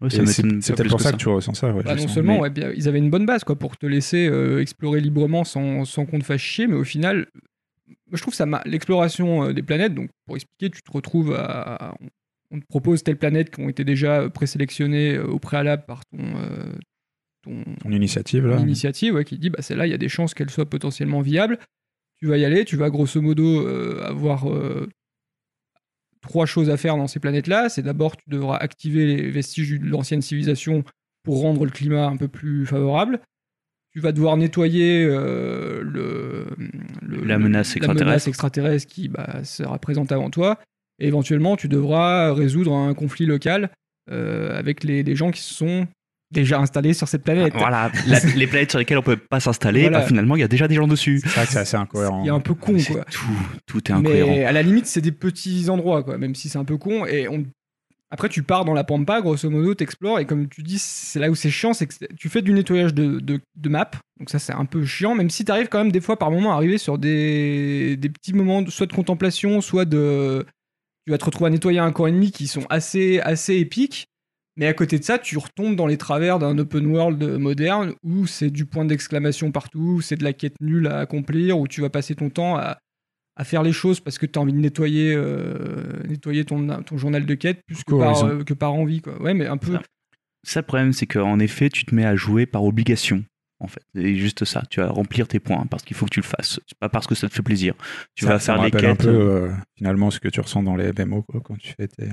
Ça 0.00 0.08
peut-être 0.18 0.80
plus 0.80 0.88
pour 0.88 0.98
que 0.98 1.02
ça 1.02 1.12
que 1.12 1.16
tu 1.16 1.28
ressens 1.28 1.54
ça. 1.54 1.72
ouais, 1.72 1.82
Bah, 1.82 1.94
non 1.94 2.02
sens. 2.02 2.14
seulement, 2.14 2.34
Mais- 2.34 2.40
ouais, 2.40 2.50
bien, 2.50 2.70
ils 2.76 2.88
avaient 2.88 2.98
une 2.98 3.10
bonne 3.10 3.26
base 3.26 3.44
quoi, 3.44 3.56
pour 3.56 3.76
te 3.76 3.86
laisser 3.86 4.28
euh, 4.28 4.60
explorer 4.60 5.00
librement 5.00 5.44
sans, 5.44 5.84
sans 5.84 6.06
qu'on 6.06 6.18
te 6.18 6.24
fasse 6.24 6.40
chier, 6.40 6.66
mais 6.66 6.74
au 6.76 6.84
final, 6.84 7.26
je 8.12 8.20
trouve 8.22 8.34
ça 8.34 8.46
ma- 8.46 8.62
l'exploration 8.64 9.44
euh, 9.48 9.52
des 9.52 9.62
planètes. 9.62 9.94
Donc, 9.94 10.10
pour 10.26 10.36
expliquer, 10.36 10.70
tu 10.70 10.82
te 10.82 10.90
retrouves 10.92 11.34
à. 11.34 11.94
on- 12.50 12.60
te 12.60 12.64
propose 12.68 13.02
telles 13.02 13.18
planètes 13.18 13.50
qui 13.54 13.60
ont 13.60 13.68
été 13.68 13.84
déjà 13.84 14.30
présélectionnées 14.30 15.16
euh, 15.16 15.26
au 15.26 15.38
préalable 15.38 15.82
par 15.86 16.00
ton, 16.06 16.18
euh, 16.18 16.72
ton, 17.42 17.62
ton 17.82 17.90
initiative, 17.90 18.46
là. 18.46 18.56
ton 18.56 18.62
initiative 18.62 19.14
ouais, 19.14 19.24
qui 19.24 19.36
dit 19.38 19.50
bah, 19.50 19.60
celle-là, 19.62 19.86
il 19.86 19.90
y 19.90 19.94
a 19.94 19.98
des 19.98 20.08
chances 20.08 20.32
qu'elle 20.32 20.48
soit 20.50 20.64
potentiellement 20.68 21.20
viable. 21.20 21.58
Tu 22.20 22.26
vas 22.26 22.36
y 22.38 22.44
aller, 22.44 22.64
tu 22.64 22.76
vas 22.76 22.88
grosso 22.90 23.20
modo 23.20 23.66
euh, 23.66 24.02
avoir 24.04 24.50
euh, 24.50 24.88
trois 26.28 26.46
choses 26.46 26.70
à 26.70 26.76
faire 26.76 26.96
dans 26.96 27.06
ces 27.08 27.18
planètes-là. 27.20 27.68
C'est 27.68 27.82
d'abord, 27.82 28.16
tu 28.16 28.28
devras 28.28 28.56
activer 28.56 29.06
les 29.16 29.30
vestiges 29.30 29.80
de 29.80 29.86
l'ancienne 29.88 30.22
civilisation 30.22 30.84
pour 31.24 31.40
rendre 31.40 31.64
le 31.64 31.70
climat 31.70 32.06
un 32.06 32.16
peu 32.16 32.28
plus 32.28 32.66
favorable. 32.66 33.20
Tu 33.92 34.00
vas 34.00 34.12
devoir 34.12 34.36
nettoyer 34.36 35.04
euh, 35.04 35.82
le, 35.82 36.46
le- 37.00 37.24
La 37.24 37.38
le- 37.38 37.42
menace 37.44 37.74
extraterrestre 38.28 38.86
qui 38.86 39.08
bah, 39.08 39.42
sera 39.42 39.78
présente 39.78 40.12
avant 40.12 40.30
toi. 40.30 40.60
Et 41.00 41.06
éventuellement, 41.08 41.56
tu 41.56 41.68
devras 41.68 42.32
résoudre 42.34 42.74
un 42.74 42.92
conflit 42.94 43.24
local 43.26 43.70
euh, 44.10 44.56
avec 44.58 44.84
les, 44.84 45.02
les 45.02 45.16
gens 45.16 45.30
qui 45.30 45.40
se 45.40 45.54
sont 45.54 45.86
déjà 46.30 46.58
installés 46.60 46.92
sur 46.94 47.08
cette 47.08 47.22
planète. 47.22 47.52
Voilà, 47.56 47.90
la- 48.06 48.20
les 48.20 48.46
planètes 48.46 48.70
sur 48.70 48.78
lesquelles 48.78 48.98
on 48.98 49.02
peut 49.02 49.16
pas 49.16 49.40
s'installer, 49.40 49.82
Voilà. 49.82 50.00
bah, 50.00 50.06
finalement 50.06 50.36
il 50.36 50.40
y 50.40 50.44
a 50.44 50.48
déjà 50.48 50.68
des 50.68 50.74
gens 50.74 50.86
dessus. 50.88 51.20
C'est 51.22 51.30
vrai 51.30 51.46
que 51.46 51.52
c'est 51.52 51.58
assez 51.58 51.76
incohérent. 51.76 52.22
Il 52.24 52.26
y 52.26 52.30
a 52.30 52.34
un 52.34 52.40
peu 52.40 52.54
con, 52.54 52.76
quoi. 52.86 53.04
Tout, 53.04 53.20
tout 53.66 53.90
est 53.90 53.94
incohérent. 53.94 54.30
Mais 54.30 54.44
à 54.44 54.52
la 54.52 54.62
limite, 54.62 54.86
c'est 54.86 55.00
des 55.00 55.12
petits 55.12 55.68
endroits, 55.70 56.02
quoi, 56.02 56.18
même 56.18 56.34
si 56.34 56.48
c'est 56.48 56.58
un 56.58 56.64
peu 56.64 56.76
con. 56.76 57.06
Et 57.06 57.28
on, 57.28 57.44
Après, 58.10 58.28
tu 58.28 58.42
pars 58.42 58.64
dans 58.64 58.72
la 58.74 58.84
pampa, 58.84 59.20
grosso 59.20 59.48
modo, 59.50 59.74
t'explores, 59.74 60.18
et 60.20 60.24
comme 60.26 60.48
tu 60.48 60.62
dis, 60.62 60.78
c'est 60.78 61.18
là 61.18 61.30
où 61.30 61.34
c'est 61.34 61.50
chiant, 61.50 61.72
c'est 61.74 61.86
que 61.86 61.94
tu 62.16 62.28
fais 62.28 62.40
du 62.42 62.52
nettoyage 62.52 62.94
de, 62.94 63.20
de, 63.20 63.40
de 63.56 63.68
map, 63.68 63.90
donc 64.18 64.30
ça 64.30 64.38
c'est 64.38 64.54
un 64.54 64.64
peu 64.64 64.84
chiant, 64.86 65.14
même 65.14 65.28
si 65.30 65.44
t'arrives 65.44 65.68
quand 65.68 65.78
même 65.78 65.92
des 65.92 66.00
fois 66.00 66.18
par 66.18 66.30
moment 66.30 66.52
à 66.52 66.56
arriver 66.56 66.78
sur 66.78 66.96
des, 66.98 67.96
des 67.98 68.08
petits 68.08 68.32
moments, 68.32 68.62
de- 68.62 68.70
soit 68.70 68.86
de 68.86 68.92
contemplation, 68.94 69.60
soit 69.60 69.84
de... 69.84 70.46
Tu 71.06 71.10
vas 71.10 71.18
te 71.18 71.24
retrouver 71.24 71.48
à 71.48 71.50
nettoyer 71.50 71.78
un 71.80 71.90
corps 71.92 72.08
ennemi 72.08 72.30
qui 72.32 72.46
sont 72.48 72.64
assez, 72.70 73.18
assez 73.20 73.56
épiques, 73.56 74.06
mais 74.58 74.66
à 74.66 74.74
côté 74.74 74.98
de 74.98 75.04
ça, 75.04 75.18
tu 75.18 75.38
retombes 75.38 75.76
dans 75.76 75.86
les 75.86 75.96
travers 75.96 76.38
d'un 76.38 76.58
open 76.58 76.86
world 76.86 77.22
moderne 77.38 77.94
où 78.02 78.26
c'est 78.26 78.50
du 78.50 78.66
point 78.66 78.84
d'exclamation 78.84 79.52
partout, 79.52 79.94
où 79.96 80.00
c'est 80.00 80.16
de 80.16 80.24
la 80.24 80.32
quête 80.32 80.56
nulle 80.60 80.88
à 80.88 80.98
accomplir, 80.98 81.58
où 81.58 81.68
tu 81.68 81.80
vas 81.80 81.90
passer 81.90 82.14
ton 82.16 82.28
temps 82.28 82.56
à, 82.56 82.78
à 83.36 83.44
faire 83.44 83.62
les 83.62 83.72
choses 83.72 84.00
parce 84.00 84.18
que 84.18 84.26
tu 84.26 84.38
as 84.38 84.42
envie 84.42 84.52
de 84.52 84.58
nettoyer, 84.58 85.14
euh, 85.14 86.02
nettoyer 86.08 86.44
ton, 86.44 86.82
ton 86.82 86.98
journal 86.98 87.24
de 87.24 87.34
quête 87.34 87.60
plus 87.66 87.84
que 87.84 87.94
par, 87.94 88.24
euh, 88.24 88.42
que 88.42 88.52
par 88.52 88.74
envie. 88.74 89.00
Quoi. 89.00 89.22
Ouais, 89.22 89.32
mais 89.32 89.46
un 89.46 89.56
peu. 89.56 89.74
Ça. 89.74 89.82
Ça, 90.44 90.60
le 90.60 90.66
problème, 90.66 90.92
c'est 90.92 91.06
qu'en 91.06 91.38
effet, 91.40 91.68
tu 91.68 91.84
te 91.84 91.94
mets 91.94 92.04
à 92.04 92.16
jouer 92.16 92.46
par 92.46 92.64
obligation. 92.64 93.24
En 93.60 93.66
fait, 93.66 93.82
c'est 93.94 94.14
juste 94.16 94.44
ça. 94.44 94.62
Tu 94.70 94.80
vas 94.80 94.88
remplir 94.88 95.26
tes 95.28 95.40
points 95.40 95.66
parce 95.66 95.82
qu'il 95.84 95.96
faut 95.96 96.06
que 96.06 96.10
tu 96.14 96.20
le 96.20 96.26
fasses. 96.26 96.60
C'est 96.66 96.78
pas 96.78 96.88
parce 96.88 97.06
que 97.08 97.14
ça 97.14 97.28
te 97.28 97.34
fait 97.34 97.42
plaisir. 97.42 97.74
Tu 98.14 98.24
ça, 98.24 98.32
vas 98.32 98.38
ça 98.38 98.52
faire 98.54 98.62
me 98.62 98.66
les 98.66 98.72
rappelle 98.72 98.80
quêtes. 98.82 99.00
un 99.00 99.04
peu 99.04 99.08
euh, 99.10 99.52
finalement 99.76 100.10
ce 100.10 100.20
que 100.20 100.28
tu 100.28 100.40
ressens 100.40 100.62
dans 100.62 100.76
les 100.76 100.92
MMO 100.92 101.22
quoi, 101.22 101.40
quand 101.40 101.56
tu 101.58 101.72
fais 101.78 101.88
tes. 101.88 102.08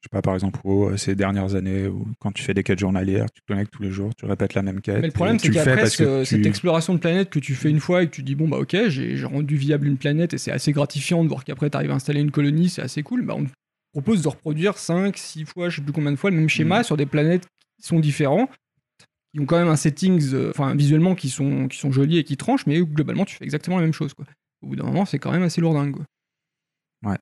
Je 0.00 0.04
sais 0.06 0.10
pas, 0.12 0.22
par 0.22 0.34
exemple, 0.34 0.60
WoW, 0.62 0.90
euh, 0.90 0.96
ces 0.96 1.16
dernières 1.16 1.56
années, 1.56 1.88
ou 1.88 2.06
quand 2.20 2.30
tu 2.30 2.44
fais 2.44 2.54
des 2.54 2.62
quêtes 2.62 2.78
journalières, 2.78 3.26
tu 3.34 3.40
te 3.42 3.46
connectes 3.46 3.72
tous 3.72 3.82
les 3.82 3.90
jours, 3.90 4.14
tu 4.16 4.26
répètes 4.26 4.54
la 4.54 4.62
même 4.62 4.80
quête. 4.80 5.00
Mais 5.00 5.08
le 5.08 5.12
problème, 5.12 5.40
c'est 5.40 5.50
qu'après, 5.50 5.76
parce 5.76 5.96
que 5.96 6.22
ce- 6.24 6.30
cette 6.30 6.42
tu- 6.42 6.48
exploration 6.48 6.94
de 6.94 7.00
planète 7.00 7.30
que 7.30 7.40
tu 7.40 7.56
fais 7.56 7.68
une 7.68 7.80
fois 7.80 8.04
et 8.04 8.06
que 8.06 8.12
tu 8.12 8.22
dis, 8.22 8.36
bon, 8.36 8.46
bah 8.48 8.58
ok, 8.58 8.76
j'ai 8.88 9.20
rendu 9.24 9.56
viable 9.56 9.88
une 9.88 9.96
planète 9.96 10.34
et 10.34 10.38
c'est 10.38 10.52
assez 10.52 10.70
gratifiant 10.70 11.24
de 11.24 11.28
voir 11.28 11.44
qu'après, 11.44 11.68
tu 11.68 11.76
arrives 11.76 11.90
à 11.90 11.94
installer 11.94 12.20
une 12.20 12.30
colonie, 12.30 12.68
c'est 12.68 12.82
assez 12.82 13.02
cool. 13.02 13.22
Bah, 13.22 13.34
on 13.36 13.44
te 13.44 13.50
propose 13.92 14.22
de 14.22 14.28
reproduire 14.28 14.78
5, 14.78 15.16
6 15.16 15.44
fois, 15.44 15.68
je 15.68 15.76
sais 15.76 15.82
plus 15.82 15.92
combien 15.92 16.12
de 16.12 16.16
fois, 16.16 16.30
le 16.30 16.36
même 16.36 16.44
Mm. 16.44 16.48
schéma 16.50 16.82
sur 16.84 16.96
des 16.96 17.06
planètes 17.06 17.46
qui 17.80 17.86
sont 17.88 17.98
différents, 17.98 18.48
qui 19.34 19.40
ont 19.40 19.46
quand 19.46 19.58
même 19.58 19.66
un 19.68 19.74
settings, 19.76 20.32
euh, 20.32 20.50
enfin, 20.50 20.76
visuellement, 20.76 21.16
qui 21.16 21.28
sont, 21.28 21.66
qui 21.66 21.76
sont 21.76 21.90
jolis 21.90 22.18
et 22.18 22.24
qui 22.24 22.36
tranchent, 22.36 22.66
mais 22.66 22.80
où, 22.80 22.86
globalement, 22.86 23.24
tu 23.24 23.34
fais 23.34 23.44
exactement 23.44 23.76
la 23.78 23.82
même 23.82 23.92
chose, 23.92 24.14
quoi. 24.14 24.26
Au 24.62 24.68
bout 24.68 24.76
d'un 24.76 24.84
moment, 24.84 25.04
c'est 25.06 25.18
quand 25.18 25.32
même 25.32 25.42
assez 25.42 25.60
lourdingue, 25.60 25.96
quoi. 25.96 26.04
Ouais. 27.04 27.18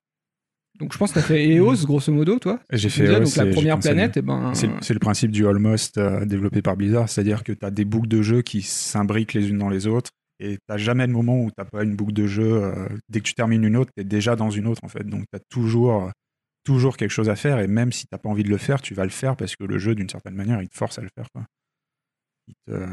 Donc, 0.79 0.93
je 0.93 0.97
pense 0.97 1.11
que 1.11 1.19
t'as 1.19 1.25
fait 1.25 1.47
EOS, 1.47 1.85
grosso 1.85 2.11
modo, 2.13 2.37
toi. 2.39 2.59
J'ai 2.71 2.89
Tu 2.89 2.97
fait 2.97 3.05
EOS 3.05 3.19
donc 3.23 3.35
la 3.35 3.45
première 3.47 3.79
planète, 3.79 4.17
et 4.17 4.21
ben. 4.21 4.53
C'est 4.53 4.93
le 4.93 4.99
principe 4.99 5.31
du 5.31 5.47
Almost 5.47 5.97
euh, 5.97 6.25
développé 6.25 6.61
par 6.61 6.77
Blizzard, 6.77 7.09
c'est-à-dire 7.09 7.43
que 7.43 7.51
tu 7.51 7.65
as 7.65 7.71
des 7.71 7.85
boucles 7.85 8.07
de 8.07 8.21
jeu 8.21 8.41
qui 8.41 8.61
s'imbriquent 8.61 9.33
les 9.33 9.49
unes 9.49 9.57
dans 9.57 9.69
les 9.69 9.87
autres 9.87 10.11
et 10.39 10.59
t'as 10.67 10.77
jamais 10.77 11.07
de 11.07 11.11
moment 11.13 11.41
où 11.41 11.49
t'as 11.49 11.65
pas 11.65 11.83
une 11.83 11.95
boucle 11.95 12.13
de 12.13 12.27
jeu. 12.27 12.63
euh, 12.63 12.87
dès 13.09 13.19
que 13.21 13.25
tu 13.25 13.33
termines 13.33 13.63
une 13.63 13.75
autre, 13.75 13.91
tu 13.95 14.01
es 14.01 14.05
déjà 14.05 14.35
dans 14.35 14.51
une 14.51 14.67
autre 14.67 14.83
en 14.83 14.87
fait. 14.87 15.03
Donc 15.03 15.23
tu 15.31 15.35
as 15.35 15.41
toujours, 15.49 16.03
euh, 16.05 16.09
toujours 16.63 16.95
quelque 16.95 17.09
chose 17.11 17.29
à 17.29 17.35
faire 17.35 17.57
et 17.59 17.67
même 17.67 17.91
si 17.91 18.05
t'as 18.05 18.19
pas 18.19 18.29
envie 18.29 18.43
de 18.43 18.49
le 18.49 18.57
faire, 18.57 18.79
tu 18.83 18.93
vas 18.93 19.03
le 19.03 19.09
faire 19.09 19.35
parce 19.35 19.55
que 19.55 19.63
le 19.63 19.79
jeu, 19.79 19.95
d'une 19.95 20.09
certaine 20.09 20.35
manière, 20.35 20.61
il 20.61 20.69
te 20.69 20.77
force 20.77 20.99
à 20.99 21.01
le 21.01 21.09
faire. 21.17 21.25
Quoi. 21.33 21.43
Il 22.47 22.53
te- 22.67 22.87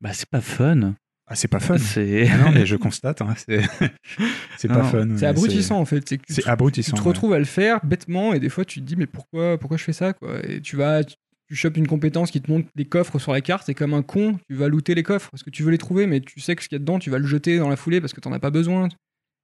Bah, 0.00 0.12
c'est 0.12 0.28
pas 0.28 0.40
fun. 0.40 0.94
Ah, 1.32 1.34
c'est 1.34 1.48
pas 1.48 1.60
fun. 1.60 1.76
Ah 1.76 2.36
non, 2.44 2.52
mais 2.52 2.66
je 2.66 2.76
constate, 2.76 3.22
hein, 3.22 3.34
c'est 4.58 4.68
pas 4.68 4.82
Non, 4.82 4.84
fun. 4.84 5.08
C'est 5.16 5.24
abrutissant 5.24 5.78
en 5.78 5.86
fait. 5.86 6.06
C'est 6.28 6.46
abrutissant. 6.46 6.90
Tu 6.90 6.98
te 6.98 6.98
ouais. 6.98 7.08
retrouves 7.08 7.32
à 7.32 7.38
le 7.38 7.46
faire 7.46 7.80
bêtement 7.86 8.34
et 8.34 8.40
des 8.40 8.50
fois 8.50 8.66
tu 8.66 8.80
te 8.80 8.84
dis 8.84 8.96
mais 8.96 9.06
pourquoi 9.06 9.56
pourquoi 9.56 9.78
je 9.78 9.84
fais 9.84 9.94
ça 9.94 10.12
quoi? 10.12 10.44
Et 10.46 10.60
tu 10.60 10.76
vas 10.76 11.02
tu, 11.04 11.16
chopes 11.54 11.78
une 11.78 11.86
compétence 11.86 12.30
qui 12.30 12.42
te 12.42 12.50
montre 12.50 12.68
des 12.74 12.84
coffres 12.84 13.18
sur 13.18 13.32
la 13.32 13.40
carte 13.40 13.68
et 13.70 13.74
comme 13.74 13.94
un 13.94 14.02
con 14.02 14.38
tu 14.48 14.56
vas 14.56 14.68
looter 14.68 14.94
les 14.94 15.02
coffres 15.02 15.30
parce 15.30 15.42
que 15.42 15.48
tu 15.48 15.62
veux 15.62 15.70
les 15.70 15.78
trouver 15.78 16.06
mais 16.06 16.20
tu 16.20 16.38
sais 16.40 16.54
que 16.54 16.62
ce 16.62 16.68
qu'il 16.68 16.76
y 16.76 16.80
a 16.80 16.80
dedans 16.80 16.98
tu 16.98 17.08
vas 17.08 17.18
le 17.18 17.26
jeter 17.26 17.58
dans 17.58 17.70
la 17.70 17.76
foulée 17.76 18.02
parce 18.02 18.12
que 18.12 18.20
t'en 18.20 18.32
as 18.32 18.38
pas 18.38 18.50
besoin. 18.50 18.88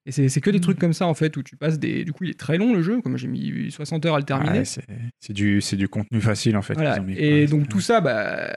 Et 0.04 0.12
c'est 0.12 0.40
que 0.40 0.50
des 0.50 0.60
trucs 0.60 0.78
comme 0.78 0.94
ça 0.94 1.06
en 1.06 1.14
fait 1.14 1.36
où 1.36 1.42
tu 1.42 1.56
passes 1.56 1.78
des 1.78 2.04
du 2.04 2.12
coup 2.12 2.24
il 2.24 2.30
est 2.30 2.38
très 2.38 2.58
long 2.58 2.74
le 2.74 2.82
jeu 2.82 3.00
comme 3.00 3.16
j'ai 3.16 3.28
mis 3.28 3.70
60 3.70 4.04
heures 4.06 4.14
à 4.14 4.18
le 4.18 4.24
terminer. 4.24 4.60
Ouais, 4.60 4.64
c'est 4.64 5.32
du, 5.32 5.60
c'est 5.62 5.76
du 5.76 5.88
contenu 5.88 6.20
facile 6.20 6.56
en 6.56 6.62
fait. 6.62 6.74
Voilà. 6.74 7.00
mis, 7.00 7.14
Et 7.14 7.46
quoi. 7.46 7.58
donc 7.58 7.68
tout 7.68 7.80
ça, 7.80 8.00
bah, 8.00 8.54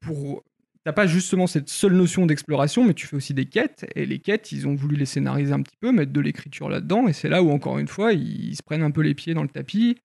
pour 0.00 0.42
t'as 0.84 0.92
pas 0.92 1.06
justement 1.06 1.46
cette 1.46 1.68
seule 1.68 1.92
notion 1.94 2.26
d'exploration, 2.26 2.84
mais 2.84 2.94
tu 2.94 3.06
fais 3.06 3.16
aussi 3.16 3.34
des 3.34 3.46
quêtes. 3.46 3.86
Et 3.94 4.06
les 4.06 4.18
quêtes, 4.18 4.52
ils 4.52 4.66
ont 4.66 4.74
voulu 4.74 4.96
les 4.96 5.06
scénariser 5.06 5.52
un 5.52 5.62
petit 5.62 5.76
peu, 5.80 5.92
mettre 5.92 6.12
de 6.12 6.20
l'écriture 6.20 6.68
là-dedans. 6.68 7.06
Et 7.08 7.12
c'est 7.12 7.28
là 7.28 7.42
où 7.42 7.50
encore 7.50 7.78
une 7.78 7.88
fois, 7.88 8.12
ils 8.12 8.56
se 8.56 8.62
prennent 8.62 8.82
un 8.82 8.90
peu 8.90 9.02
les 9.02 9.14
pieds 9.14 9.34
dans 9.34 9.42
le 9.42 9.48
tapis, 9.48 9.96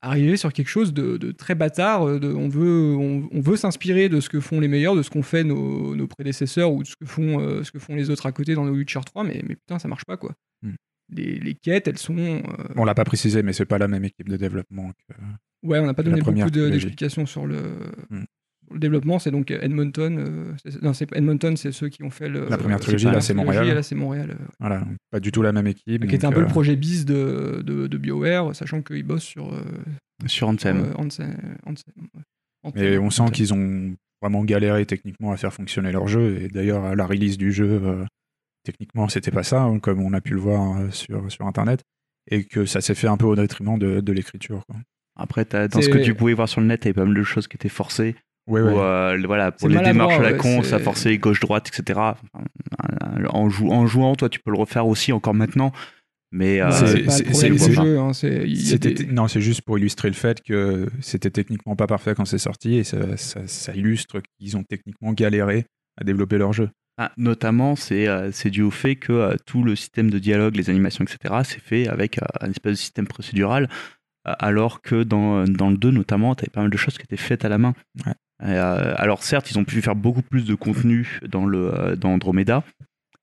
arriver 0.00 0.36
sur 0.36 0.52
quelque 0.52 0.68
chose 0.68 0.92
de, 0.92 1.16
de 1.16 1.30
très 1.32 1.54
bâtard. 1.54 2.18
De, 2.18 2.32
on 2.32 2.48
veut, 2.48 2.94
on, 2.96 3.28
on 3.30 3.40
veut 3.40 3.56
s'inspirer 3.56 4.08
de 4.08 4.20
ce 4.20 4.28
que 4.28 4.40
font 4.40 4.58
les 4.60 4.68
meilleurs, 4.68 4.96
de 4.96 5.02
ce 5.02 5.10
qu'ont 5.10 5.22
fait 5.22 5.44
nos, 5.44 5.94
nos 5.94 6.06
prédécesseurs 6.08 6.72
ou 6.72 6.82
de 6.82 6.88
ce 6.88 6.96
que 6.96 7.06
font, 7.06 7.38
euh, 7.40 7.62
ce 7.62 7.70
que 7.70 7.78
font 7.78 7.94
les 7.94 8.10
autres 8.10 8.26
à 8.26 8.32
côté 8.32 8.54
dans 8.54 8.64
nos 8.64 8.74
Witcher 8.74 9.00
3, 9.06 9.22
mais, 9.24 9.40
mais 9.46 9.54
putain, 9.56 9.78
ça 9.78 9.86
marche 9.88 10.04
pas 10.04 10.16
quoi. 10.16 10.34
Hmm. 10.62 10.74
Les, 11.14 11.38
les 11.38 11.54
quêtes, 11.54 11.86
elles 11.88 11.98
sont. 11.98 12.16
euh, 12.18 12.40
On 12.74 12.84
l'a 12.84 12.94
pas 12.94 13.04
précisé, 13.04 13.42
mais 13.42 13.52
c'est 13.52 13.66
pas 13.66 13.78
la 13.78 13.86
même 13.88 14.04
équipe 14.04 14.28
de 14.28 14.36
développement. 14.36 14.90
que- 15.08 15.14
Ouais, 15.62 15.78
on 15.78 15.86
n'a 15.86 15.94
pas 15.94 16.02
donné 16.02 16.16
beaucoup 16.32 16.50
d'explications 16.72 17.26
sur 17.26 17.46
le, 17.46 17.60
Hmm. 18.10 18.24
Le 18.72 18.78
développement. 18.78 19.18
C'est 19.18 19.30
donc 19.30 19.50
Edmonton. 19.50 20.18
euh, 20.18 20.52
c'est- 20.64 20.82
non, 20.82 20.92
c'est 20.92 21.10
Edmonton, 21.14 21.56
c'est 21.56 21.72
ceux 21.72 21.88
qui 21.88 22.02
ont 22.02 22.10
fait 22.10 22.28
le, 22.28 22.48
La 22.48 22.58
première 22.58 22.76
euh, 22.78 22.80
trilogie, 22.80 23.06
la 23.06 23.12
là, 23.12 23.20
c'est 23.20 23.34
Montréal. 23.34 23.66
et 23.68 23.74
là, 23.74 23.82
c'est 23.82 23.94
Montréal. 23.94 24.30
euh, 24.40 24.44
Voilà, 24.60 24.84
pas 25.10 25.20
du 25.20 25.32
tout 25.32 25.42
la 25.42 25.52
même 25.52 25.66
équipe. 25.66 26.06
qui 26.06 26.14
était 26.14 26.24
un 26.26 26.32
peu 26.32 26.40
le 26.40 26.46
euh, 26.46 26.48
projet 26.48 26.76
bis 26.76 27.04
de, 27.04 27.62
de, 27.64 27.86
de 27.86 27.98
BioWare, 27.98 28.54
sachant 28.54 28.82
qu'ils 28.82 29.02
bossent 29.04 29.22
sur. 29.24 29.52
euh, 29.52 29.60
Sur 30.26 30.48
Anthem. 30.48 30.78
euh, 30.78 30.92
Anthem- 30.94 31.36
Anthem, 31.66 31.94
ouais. 32.14 32.20
Anthem. 32.64 32.82
Mais 32.82 32.98
on 32.98 33.10
sent 33.10 33.22
Anthem. 33.22 33.32
qu'ils 33.34 33.54
ont 33.54 33.94
vraiment 34.20 34.44
galéré 34.44 34.86
techniquement 34.86 35.32
à 35.32 35.36
faire 35.36 35.52
fonctionner 35.52 35.90
leur 35.92 36.06
jeu. 36.08 36.40
Et 36.42 36.48
d'ailleurs, 36.48 36.84
à 36.84 36.94
la 36.94 37.06
release 37.06 37.36
du 37.38 37.50
jeu, 37.52 37.80
euh, 37.82 38.04
techniquement, 38.64 39.08
c'était 39.08 39.30
pas 39.32 39.42
ça, 39.42 39.62
hein, 39.62 39.78
comme 39.80 40.00
on 40.00 40.12
a 40.12 40.20
pu 40.20 40.34
le 40.34 40.40
voir 40.40 40.78
euh, 40.80 40.90
sur, 40.90 41.30
sur 41.30 41.46
Internet. 41.46 41.80
Et 42.30 42.44
que 42.44 42.64
ça 42.66 42.80
s'est 42.80 42.94
fait 42.94 43.08
un 43.08 43.16
peu 43.16 43.26
au 43.26 43.34
détriment 43.34 43.76
de, 43.80 43.98
de 44.00 44.12
l'écriture. 44.12 44.62
quoi. 44.68 44.76
Après, 45.16 45.44
dans 45.44 45.82
ce 45.82 45.88
que 45.88 45.98
tu 45.98 46.14
pouvais 46.14 46.34
voir 46.34 46.48
sur 46.48 46.60
le 46.60 46.68
net, 46.68 46.80
t'avais 46.82 46.92
pas 46.92 47.04
mal 47.04 47.14
de 47.14 47.22
choses 47.24 47.48
qui 47.48 47.56
étaient 47.56 47.68
forcées. 47.68 48.14
Ouais, 48.48 48.60
Ou, 48.60 48.64
ouais. 48.66 48.72
euh, 48.76 49.22
voilà, 49.24 49.52
pour 49.52 49.68
les 49.68 49.76
démarches 49.92 50.14
à 50.14 50.22
la 50.22 50.32
ouais, 50.32 50.36
con, 50.36 50.62
ça 50.64 50.78
forçait 50.80 51.16
gauche-droite, 51.18 51.68
etc. 51.68 52.00
En, 53.30 53.48
jou- 53.48 53.70
en 53.70 53.86
jouant, 53.86 54.14
toi, 54.16 54.28
tu 54.28 54.40
peux 54.40 54.50
le 54.50 54.58
refaire 54.58 54.86
aussi 54.86 55.12
encore 55.12 55.34
maintenant. 55.34 55.72
Mais 56.34 56.60
euh, 56.62 56.70
c'est- 56.70 57.04
hein, 57.98 59.12
Non, 59.12 59.28
c'est 59.28 59.40
juste 59.42 59.60
pour 59.62 59.78
illustrer 59.78 60.08
le 60.08 60.14
fait 60.14 60.40
que 60.42 60.88
c'était 61.00 61.30
techniquement 61.30 61.76
pas 61.76 61.86
parfait 61.86 62.14
quand 62.14 62.24
c'est 62.24 62.38
sorti. 62.38 62.76
Et 62.76 62.84
ça, 62.84 63.16
ça- 63.18 63.46
ça 63.46 63.74
illustre 63.74 64.20
qu'ils 64.38 64.56
ont 64.56 64.62
techniquement 64.64 65.12
galéré 65.12 65.66
à 66.00 66.04
développer 66.04 66.38
leur 66.38 66.52
jeu. 66.52 66.70
ah, 66.98 67.10
notamment, 67.16 67.74
c'est 67.76 68.06
euh, 68.08 68.30
c'est 68.32 68.50
dû 68.50 68.62
au 68.62 68.70
fait 68.70 68.96
que 68.96 69.12
euh, 69.12 69.36
tout 69.46 69.62
le 69.62 69.74
système 69.76 70.10
de 70.10 70.18
dialogue, 70.18 70.56
les 70.56 70.68
animations, 70.70 71.04
etc., 71.04 71.34
c'est 71.44 71.60
fait 71.60 71.88
avec 71.88 72.18
euh, 72.18 72.26
un 72.40 72.50
espèce 72.50 72.72
de 72.72 72.76
système 72.78 73.06
procédural. 73.06 73.68
euh, 74.28 74.32
alors 74.38 74.82
que 74.82 75.02
dans, 75.02 75.44
dans 75.44 75.68
le 75.70 75.76
2, 75.76 75.90
notamment, 75.90 76.34
t'avais 76.34 76.50
pas 76.50 76.60
mal 76.62 76.70
de 76.70 76.76
choses 76.76 76.96
qui 76.96 77.02
étaient 77.02 77.16
faites 77.16 77.44
à 77.44 77.48
la 77.48 77.58
main. 77.58 77.74
Ouais. 78.06 78.12
Euh, 78.44 78.94
alors 78.96 79.22
certes, 79.22 79.50
ils 79.50 79.58
ont 79.58 79.64
pu 79.64 79.80
faire 79.82 79.94
beaucoup 79.94 80.22
plus 80.22 80.44
de 80.44 80.54
contenu 80.54 81.20
dans, 81.28 81.46
le, 81.46 81.72
euh, 81.74 81.96
dans 81.96 82.10
Andromeda, 82.10 82.64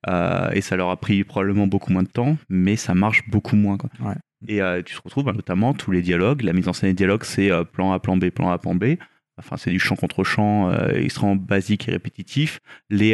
euh, 0.08 0.50
et 0.52 0.62
ça 0.62 0.78
leur 0.78 0.90
a 0.90 0.98
pris 0.98 1.24
probablement 1.24 1.68
beaucoup 1.68 1.92
moins 1.92 2.04
de 2.04 2.08
temps, 2.10 2.38
mais 2.48 2.76
ça 2.76 2.94
marche 2.96 3.28
beaucoup 3.30 3.56
moins. 3.56 3.78
quoi. 3.78 3.90
Ouais. 4.00 4.16
Et 4.48 4.62
euh, 4.62 4.82
tu 4.82 4.96
te 4.96 5.02
retrouves 5.04 5.26
bah, 5.26 5.34
notamment 5.34 5.74
tous 5.74 5.92
les 5.92 6.02
dialogues, 6.02 6.44
la 6.44 6.54
mise 6.54 6.68
en 6.70 6.74
scène 6.74 6.90
des 6.92 6.96
dialogues, 6.96 7.24
c'est 7.24 7.50
plan 7.74 7.92
A, 7.92 8.00
plan 8.00 8.16
B, 8.16 8.30
plan 8.30 8.50
A, 8.50 8.58
plan 8.58 8.76
B. 8.76 8.96
Enfin, 9.38 9.56
c'est 9.58 9.72
du 9.72 9.80
champ 9.80 9.96
contre 9.96 10.26
champ 10.26 10.70
extrêmement 10.90 11.38
basique 11.38 11.88
et 11.88 11.92
répétitif. 11.92 12.60
Les, 12.90 13.12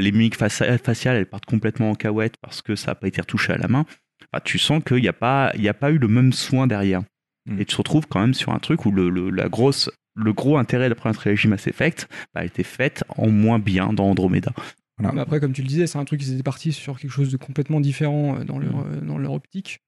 les 0.00 0.12
mimiques 0.12 0.38
faci- 0.38 0.78
faciales, 0.78 1.16
elles 1.16 1.26
partent 1.26 1.44
complètement 1.44 1.90
en 1.90 1.94
cahuète 1.94 2.36
parce 2.40 2.62
que 2.62 2.76
ça 2.76 2.92
n'a 2.92 2.94
pas 2.94 3.08
été 3.08 3.20
retouché 3.20 3.52
à 3.52 3.58
la 3.58 3.68
main. 3.68 3.84
Enfin, 4.32 4.40
tu 4.42 4.58
sens 4.58 4.82
qu'il 4.82 5.02
n'y 5.02 5.08
a, 5.08 5.12
pas- 5.12 5.52
y 5.54 5.68
a 5.68 5.74
pas 5.74 5.90
eu 5.90 5.98
le 5.98 6.08
même 6.08 6.32
soin 6.32 6.66
derrière. 6.66 7.02
Mm. 7.44 7.60
Et 7.60 7.64
tu 7.66 7.72
te 7.72 7.76
retrouves 7.76 8.06
quand 8.08 8.20
même 8.20 8.32
sur 8.32 8.52
un 8.54 8.58
truc 8.58 8.86
où 8.86 8.90
le, 8.90 9.10
le- 9.10 9.28
la 9.28 9.50
grosse, 9.50 9.90
le 10.16 10.32
gros 10.32 10.56
intérêt 10.58 10.84
de 10.84 10.88
la 10.90 10.94
première 10.96 11.16
trilogie 11.16 11.46
Mass 11.48 11.66
Effect 11.66 12.08
bah, 12.34 12.40
a 12.40 12.44
été 12.44 12.62
fait 12.62 13.04
en 13.16 13.28
moins 13.28 13.58
bien 13.58 13.92
dans 13.92 14.06
Andromeda. 14.10 14.52
Voilà. 14.98 15.14
Mais 15.14 15.20
après, 15.20 15.40
comme 15.40 15.52
tu 15.52 15.60
le 15.62 15.68
disais, 15.68 15.86
c'est 15.86 15.98
un 15.98 16.04
truc 16.06 16.20
qui 16.22 16.32
étaient 16.32 16.42
partis 16.42 16.72
sur 16.72 16.98
quelque 16.98 17.10
chose 17.10 17.30
de 17.30 17.36
complètement 17.36 17.80
différent 17.80 18.38
euh, 18.38 18.44
dans 18.44 18.58
leur, 18.58 18.74
Mm. 18.76 18.84
euh, 18.94 19.00
dans 19.02 19.18
leur 19.18 19.32
optique. 19.32 19.80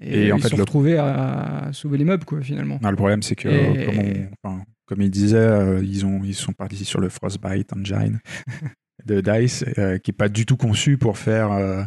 Et, 0.00 0.26
Et 0.28 0.32
en 0.32 0.36
ils 0.38 0.42
fait, 0.42 0.48
se 0.48 0.56
sont 0.56 0.62
retrouvés 0.62 0.96
à, 0.96 1.66
à 1.66 1.72
sauver 1.74 1.98
les 1.98 2.04
meubles, 2.06 2.24
quoi, 2.24 2.40
finalement. 2.40 2.78
Non, 2.82 2.88
le 2.90 2.96
problème, 2.96 3.22
c'est 3.22 3.34
que, 3.36 3.48
Et- 3.48 3.84
comme, 3.84 3.98
on- 3.98 4.28
enfin, 4.50 4.64
comme 4.86 5.02
il 5.02 5.10
disait, 5.10 5.36
euh, 5.36 5.82
ils, 5.84 6.06
ont, 6.06 6.22
ils 6.24 6.34
sont 6.34 6.52
partis 6.54 6.84
sur 6.86 7.00
le 7.00 7.10
Frostbite 7.10 7.70
Engine 7.74 8.18
de 9.04 9.20
DICE, 9.20 9.66
euh, 9.76 9.98
qui 9.98 10.10
n'est 10.10 10.16
pas 10.16 10.30
du 10.30 10.46
tout 10.46 10.56
conçu 10.56 10.96
pour 10.96 11.18
faire 11.18 11.52
euh, 11.52 11.82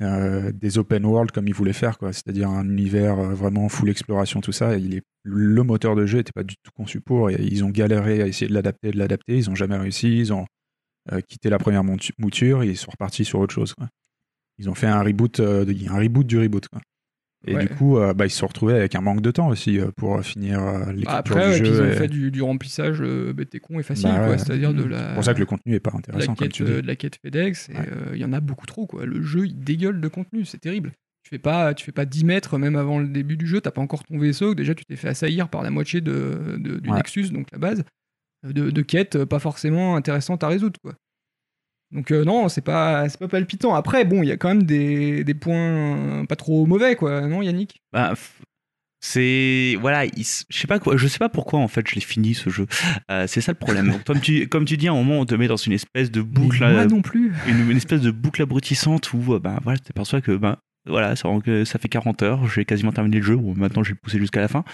euh, 0.00 0.52
des 0.52 0.78
open 0.78 1.04
world 1.04 1.32
comme 1.32 1.48
ils 1.48 1.54
voulaient 1.54 1.74
faire, 1.74 1.98
quoi. 1.98 2.12
C'est-à-dire 2.12 2.48
un 2.48 2.66
univers 2.66 3.18
euh, 3.18 3.34
vraiment 3.34 3.68
full 3.68 3.90
exploration, 3.90 4.40
tout 4.40 4.52
ça. 4.52 4.76
Il 4.76 5.02
le 5.24 5.62
moteur 5.62 5.94
de 5.94 6.04
jeu 6.06 6.18
n'était 6.18 6.32
pas 6.32 6.42
du 6.42 6.56
tout 6.56 6.72
conçu 6.74 7.00
pour, 7.00 7.30
ils 7.30 7.62
ont 7.62 7.70
galéré 7.70 8.22
à 8.22 8.26
essayer 8.26 8.48
de 8.48 8.54
l'adapter, 8.54 8.90
de 8.90 8.98
l'adapter. 8.98 9.38
Ils 9.38 9.48
n'ont 9.48 9.54
jamais 9.54 9.76
réussi. 9.76 10.18
Ils 10.18 10.32
ont 10.32 10.46
euh, 11.12 11.20
quitté 11.20 11.48
la 11.48 11.58
première 11.58 11.84
mouture 11.84 12.62
et 12.62 12.68
ils 12.68 12.76
sont 12.76 12.90
repartis 12.90 13.24
sur 13.24 13.38
autre 13.38 13.54
chose. 13.54 13.74
Ils 14.58 14.68
ont 14.68 14.74
fait 14.74 14.88
un 14.88 15.02
reboot, 15.02 15.38
un 15.40 15.98
reboot 15.98 16.26
du 16.26 16.38
reboot. 16.38 16.66
Et 17.46 17.54
Ouais. 17.56 17.66
du 17.66 17.74
coup, 17.74 17.98
euh, 17.98 18.14
bah, 18.14 18.26
ils 18.26 18.30
se 18.30 18.38
sont 18.38 18.46
retrouvés 18.46 18.74
avec 18.74 18.94
un 18.94 19.00
manque 19.00 19.20
de 19.20 19.30
temps 19.32 19.48
aussi 19.48 19.78
euh, 19.80 19.90
pour 19.96 20.16
euh, 20.16 20.22
finir 20.22 20.60
euh, 20.62 20.86
l'écriture 20.92 21.10
Après, 21.10 21.44
du 21.46 21.50
ouais, 21.50 21.58
jeu. 21.58 21.66
ils 21.66 21.80
ont 21.82 21.86
et- 21.86 21.92
fait 21.96 22.08
du, 22.08 22.30
du 22.30 22.40
remplissage 22.42 23.00
bête 23.02 23.54
et 23.54 23.60
con 23.60 23.80
et 23.80 23.82
facile, 23.82 24.10
Bah 24.10 24.28
ouais. 24.30 24.38
C'est-à-dire 24.38 24.72
de 24.72 24.84
la, 24.84 25.08
C'est 25.08 25.14
pour 25.14 25.24
ça 25.24 25.34
que 25.34 25.40
le 25.40 25.46
contenu 25.46 25.74
est 25.74 25.80
pas 25.80 25.90
de 25.90 25.94
la 25.96 25.98
intéressant, 25.98 26.34
comme 26.34 26.46
quête, 26.46 26.52
tu 26.52 26.64
dis. 26.64 26.70
de 26.70 26.80
la 26.86 26.94
quête 26.96 27.16
FedEx. 27.24 27.70
Il 28.12 28.18
y 28.20 28.24
en 28.24 28.32
a 28.32 28.40
beaucoup 28.40 28.66
trop, 28.66 28.86
quoi. 28.86 29.04
Le 29.06 29.22
jeu, 29.22 29.46
il 29.46 29.58
dégueule 29.58 30.00
de 30.00 30.08
contenu, 30.08 30.44
c'est 30.44 30.58
terrible. 30.58 30.92
Tu 31.24 31.30
fais 31.30 31.38
pas, 31.38 31.72
tu 31.74 31.84
fais 31.84 31.92
pas 31.92 32.04
10 32.04 32.24
mètres 32.24 32.58
même 32.58 32.74
avant 32.76 32.98
le 32.98 33.06
début 33.08 33.36
du 33.36 33.46
jeu, 33.46 33.60
t'as 33.60 33.70
pas 33.70 33.80
encore 33.80 34.02
ton 34.04 34.18
vaisseau, 34.18 34.54
déjà 34.56 34.74
tu 34.74 34.84
t'es 34.84 34.96
fait 34.96 35.08
assaillir 35.08 35.48
par 35.48 35.62
la 35.62 35.70
moitié 35.70 36.00
de, 36.00 36.56
de- 36.58 36.78
du. 36.80 36.90
Nexus, 36.90 37.30
donc 37.30 37.46
la 37.52 37.58
base, 37.58 37.84
de, 38.44 38.70
de 38.70 38.82
quêtes 38.82 39.24
pas 39.24 39.38
forcément 39.38 39.94
intéressantes 39.96 40.42
à 40.44 40.48
résoudre, 40.48 40.78
quoi. 40.82 40.94
Donc 41.92 42.10
euh, 42.10 42.24
non, 42.24 42.48
c'est 42.48 42.62
pas, 42.62 43.08
c'est 43.08 43.18
pas 43.18 43.28
palpitant. 43.28 43.74
Après, 43.74 44.04
bon, 44.04 44.22
il 44.22 44.28
y 44.28 44.32
a 44.32 44.36
quand 44.36 44.48
même 44.48 44.62
des, 44.64 45.24
des 45.24 45.34
points 45.34 46.24
pas 46.26 46.36
trop 46.36 46.66
mauvais, 46.66 46.96
quoi, 46.96 47.22
non, 47.22 47.42
Yannick? 47.42 47.82
Bah, 47.92 48.14
c'est 49.04 49.76
voilà, 49.80 50.04
il 50.04 50.24
je 50.24 50.56
sais 50.58 50.68
pas 50.68 50.78
quoi, 50.78 50.96
je 50.96 51.08
sais 51.08 51.18
pas 51.18 51.28
pourquoi 51.28 51.58
en 51.58 51.66
fait 51.66 51.86
je 51.88 51.96
l'ai 51.96 52.00
fini 52.00 52.34
ce 52.34 52.50
jeu. 52.50 52.66
Euh, 53.10 53.26
c'est 53.26 53.40
ça 53.40 53.50
le 53.52 53.58
problème. 53.58 53.98
Comme 54.06 54.20
tu 54.20 54.46
comme 54.48 54.64
tu 54.64 54.76
dis, 54.76 54.86
à 54.86 54.92
un 54.92 54.94
moment 54.94 55.18
on 55.18 55.26
te 55.26 55.34
met 55.34 55.48
dans 55.48 55.56
une 55.56 55.72
espèce 55.72 56.10
de 56.10 56.22
boucle, 56.22 56.60
Moi 56.60 56.68
euh, 56.68 56.86
non 56.86 57.02
plus. 57.02 57.32
une, 57.48 57.68
une 57.68 57.76
espèce 57.76 58.00
de 58.00 58.12
boucle 58.12 58.42
abrutissante 58.42 59.12
où 59.12 59.18
ben 59.40 59.58
voilà, 59.64 59.78
tu 59.78 59.84
t'aperçois 59.84 60.20
que 60.20 60.36
ben 60.36 60.56
voilà, 60.86 61.14
ça, 61.16 61.28
ça 61.64 61.78
fait 61.78 61.88
40 61.88 62.22
heures, 62.22 62.48
j'ai 62.48 62.64
quasiment 62.64 62.92
terminé 62.92 63.18
le 63.18 63.22
jeu, 63.22 63.36
maintenant 63.36 63.82
le 63.82 63.94
pousser 63.94 64.18
jusqu'à 64.18 64.40
la 64.40 64.48
fin. 64.48 64.64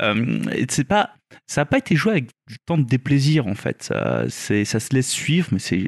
Euh, 0.00 0.42
et 0.52 0.66
c'est 0.68 0.84
pas, 0.84 1.14
ça 1.46 1.62
n'a 1.62 1.66
pas 1.66 1.78
été 1.78 1.94
joué 1.96 2.12
avec 2.12 2.30
du 2.48 2.56
temps 2.66 2.78
de 2.78 2.84
déplaisir 2.84 3.46
en 3.46 3.54
fait. 3.54 3.82
Ça, 3.82 4.24
ça 4.28 4.80
se 4.80 4.94
laisse 4.94 5.10
suivre, 5.10 5.48
mais 5.52 5.58
c'est 5.58 5.86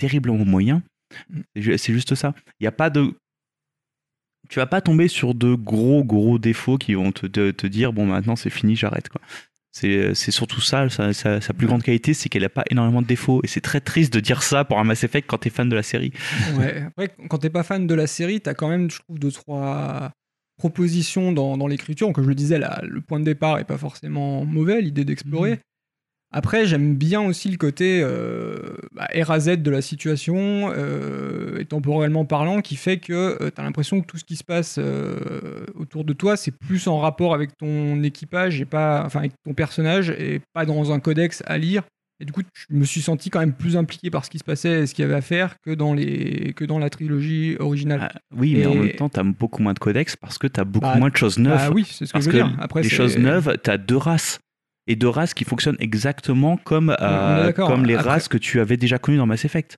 terriblement 0.00 0.44
moyen. 0.44 0.82
C'est 1.54 1.62
ju- 1.62 1.78
C'est 1.78 1.92
juste 1.92 2.14
ça. 2.14 2.34
Il 2.58 2.64
n'y 2.64 2.66
a 2.68 2.72
pas 2.72 2.90
de. 2.90 3.14
Tu 4.48 4.58
vas 4.58 4.66
pas 4.66 4.80
tomber 4.80 5.06
sur 5.08 5.34
de 5.34 5.54
gros 5.54 6.02
gros 6.02 6.38
défauts 6.38 6.78
qui 6.78 6.94
vont 6.94 7.12
te, 7.12 7.26
te, 7.26 7.50
te 7.52 7.66
dire 7.68 7.92
bon 7.92 8.06
maintenant 8.06 8.34
c'est 8.36 8.50
fini, 8.50 8.74
j'arrête 8.74 9.08
quoi. 9.08 9.20
C'est 9.72 10.12
surtout 10.32 10.60
ça, 10.60 10.88
sa, 10.90 11.12
sa- 11.12 11.40
sa 11.40 11.52
plus 11.54 11.68
grande 11.68 11.84
qualité, 11.84 12.12
c'est 12.12 12.28
qu'elle 12.28 12.42
n'a 12.42 12.48
pas 12.48 12.64
énormément 12.70 13.02
de 13.02 13.06
défauts. 13.06 13.40
Et 13.44 13.46
c'est 13.46 13.60
très 13.60 13.80
triste 13.80 14.12
de 14.12 14.18
dire 14.18 14.42
ça 14.42 14.64
pour 14.64 14.80
un 14.80 14.84
Mass 14.84 15.04
Effect 15.04 15.28
quand 15.30 15.38
t'es 15.38 15.50
fan 15.50 15.68
de 15.68 15.76
la 15.76 15.84
série. 15.84 16.12
Ouais. 16.58 16.82
Après, 16.88 17.14
quand 17.28 17.38
t'es 17.38 17.50
pas 17.50 17.62
fan 17.62 17.86
de 17.86 17.94
la 17.94 18.08
série, 18.08 18.40
t'as 18.40 18.54
quand 18.54 18.68
même, 18.68 18.90
je 18.90 18.98
trouve, 18.98 19.20
deux, 19.20 19.30
trois 19.30 20.10
propositions 20.58 21.30
dans, 21.32 21.56
dans 21.56 21.68
l'écriture. 21.68 22.12
Comme 22.12 22.24
je 22.24 22.28
le 22.30 22.34
disais, 22.34 22.58
là, 22.58 22.80
le 22.82 23.00
point 23.00 23.20
de 23.20 23.24
départ 23.24 23.58
est 23.60 23.64
pas 23.64 23.78
forcément 23.78 24.44
mauvais, 24.44 24.80
l'idée 24.80 25.04
d'explorer. 25.04 25.52
Mhm. 25.52 25.58
Après, 26.32 26.64
j'aime 26.64 26.94
bien 26.94 27.20
aussi 27.22 27.50
le 27.50 27.56
côté 27.56 28.00
euh, 28.04 28.76
bah, 28.92 29.08
R 29.14 29.32
à 29.32 29.40
Z 29.40 29.56
de 29.56 29.70
la 29.70 29.82
situation, 29.82 30.72
euh, 30.76 31.58
et 31.58 31.64
temporellement 31.64 32.24
parlant, 32.24 32.60
qui 32.60 32.76
fait 32.76 32.98
que 32.98 33.36
tu 33.44 33.50
t'as 33.50 33.64
l'impression 33.64 34.00
que 34.00 34.06
tout 34.06 34.16
ce 34.16 34.24
qui 34.24 34.36
se 34.36 34.44
passe 34.44 34.76
euh, 34.78 35.64
autour 35.74 36.04
de 36.04 36.12
toi, 36.12 36.36
c'est 36.36 36.56
plus 36.56 36.86
en 36.86 36.98
rapport 36.98 37.34
avec 37.34 37.56
ton 37.56 38.02
équipage 38.04 38.60
et 38.60 38.64
pas, 38.64 39.02
enfin, 39.04 39.20
avec 39.20 39.32
ton 39.44 39.54
personnage, 39.54 40.10
et 40.10 40.40
pas 40.52 40.64
dans 40.64 40.92
un 40.92 41.00
codex 41.00 41.42
à 41.46 41.58
lire. 41.58 41.82
Et 42.22 42.26
du 42.26 42.32
coup, 42.32 42.42
je 42.54 42.76
me 42.76 42.84
suis 42.84 43.00
senti 43.00 43.30
quand 43.30 43.40
même 43.40 43.54
plus 43.54 43.78
impliqué 43.78 44.10
par 44.10 44.26
ce 44.26 44.30
qui 44.30 44.38
se 44.38 44.44
passait 44.44 44.82
et 44.82 44.86
ce 44.86 44.94
qu'il 44.94 45.02
y 45.02 45.06
avait 45.06 45.14
à 45.14 45.22
faire 45.22 45.56
que 45.64 45.70
dans, 45.70 45.94
les... 45.94 46.52
que 46.54 46.66
dans 46.66 46.78
la 46.78 46.90
trilogie 46.90 47.56
originale. 47.58 48.10
Ah, 48.14 48.18
oui, 48.36 48.54
mais 48.56 48.66
en 48.66 48.74
même 48.74 48.92
temps, 48.92 49.08
t'as 49.08 49.22
beaucoup 49.22 49.62
moins 49.62 49.72
de 49.72 49.78
codex 49.78 50.16
parce 50.16 50.36
que 50.36 50.46
t'as 50.46 50.64
beaucoup 50.64 50.86
Bah, 50.86 50.96
moins 50.96 51.08
de 51.08 51.16
choses 51.16 51.38
neuves. 51.38 51.58
Ah 51.58 51.70
oui, 51.72 51.86
c'est 51.90 52.04
ce 52.04 52.10
que 52.10 52.12
parce 52.12 52.26
je 52.26 52.30
veux 52.30 52.38
que 52.38 52.44
dire. 52.44 52.56
Après, 52.60 52.82
les 52.82 52.90
choses 52.90 53.16
neuves, 53.16 53.56
t'as 53.62 53.78
deux 53.78 53.96
races. 53.96 54.38
Et 54.90 54.96
deux 54.96 55.08
races 55.08 55.34
qui 55.34 55.44
fonctionnent 55.44 55.76
exactement 55.78 56.56
comme, 56.56 56.94
euh, 57.00 57.52
comme 57.52 57.84
les 57.84 57.94
Après- 57.94 58.08
races 58.10 58.28
que 58.28 58.38
tu 58.38 58.58
avais 58.60 58.76
déjà 58.76 58.98
connues 58.98 59.18
dans 59.18 59.26
Mass 59.26 59.44
Effect. 59.44 59.76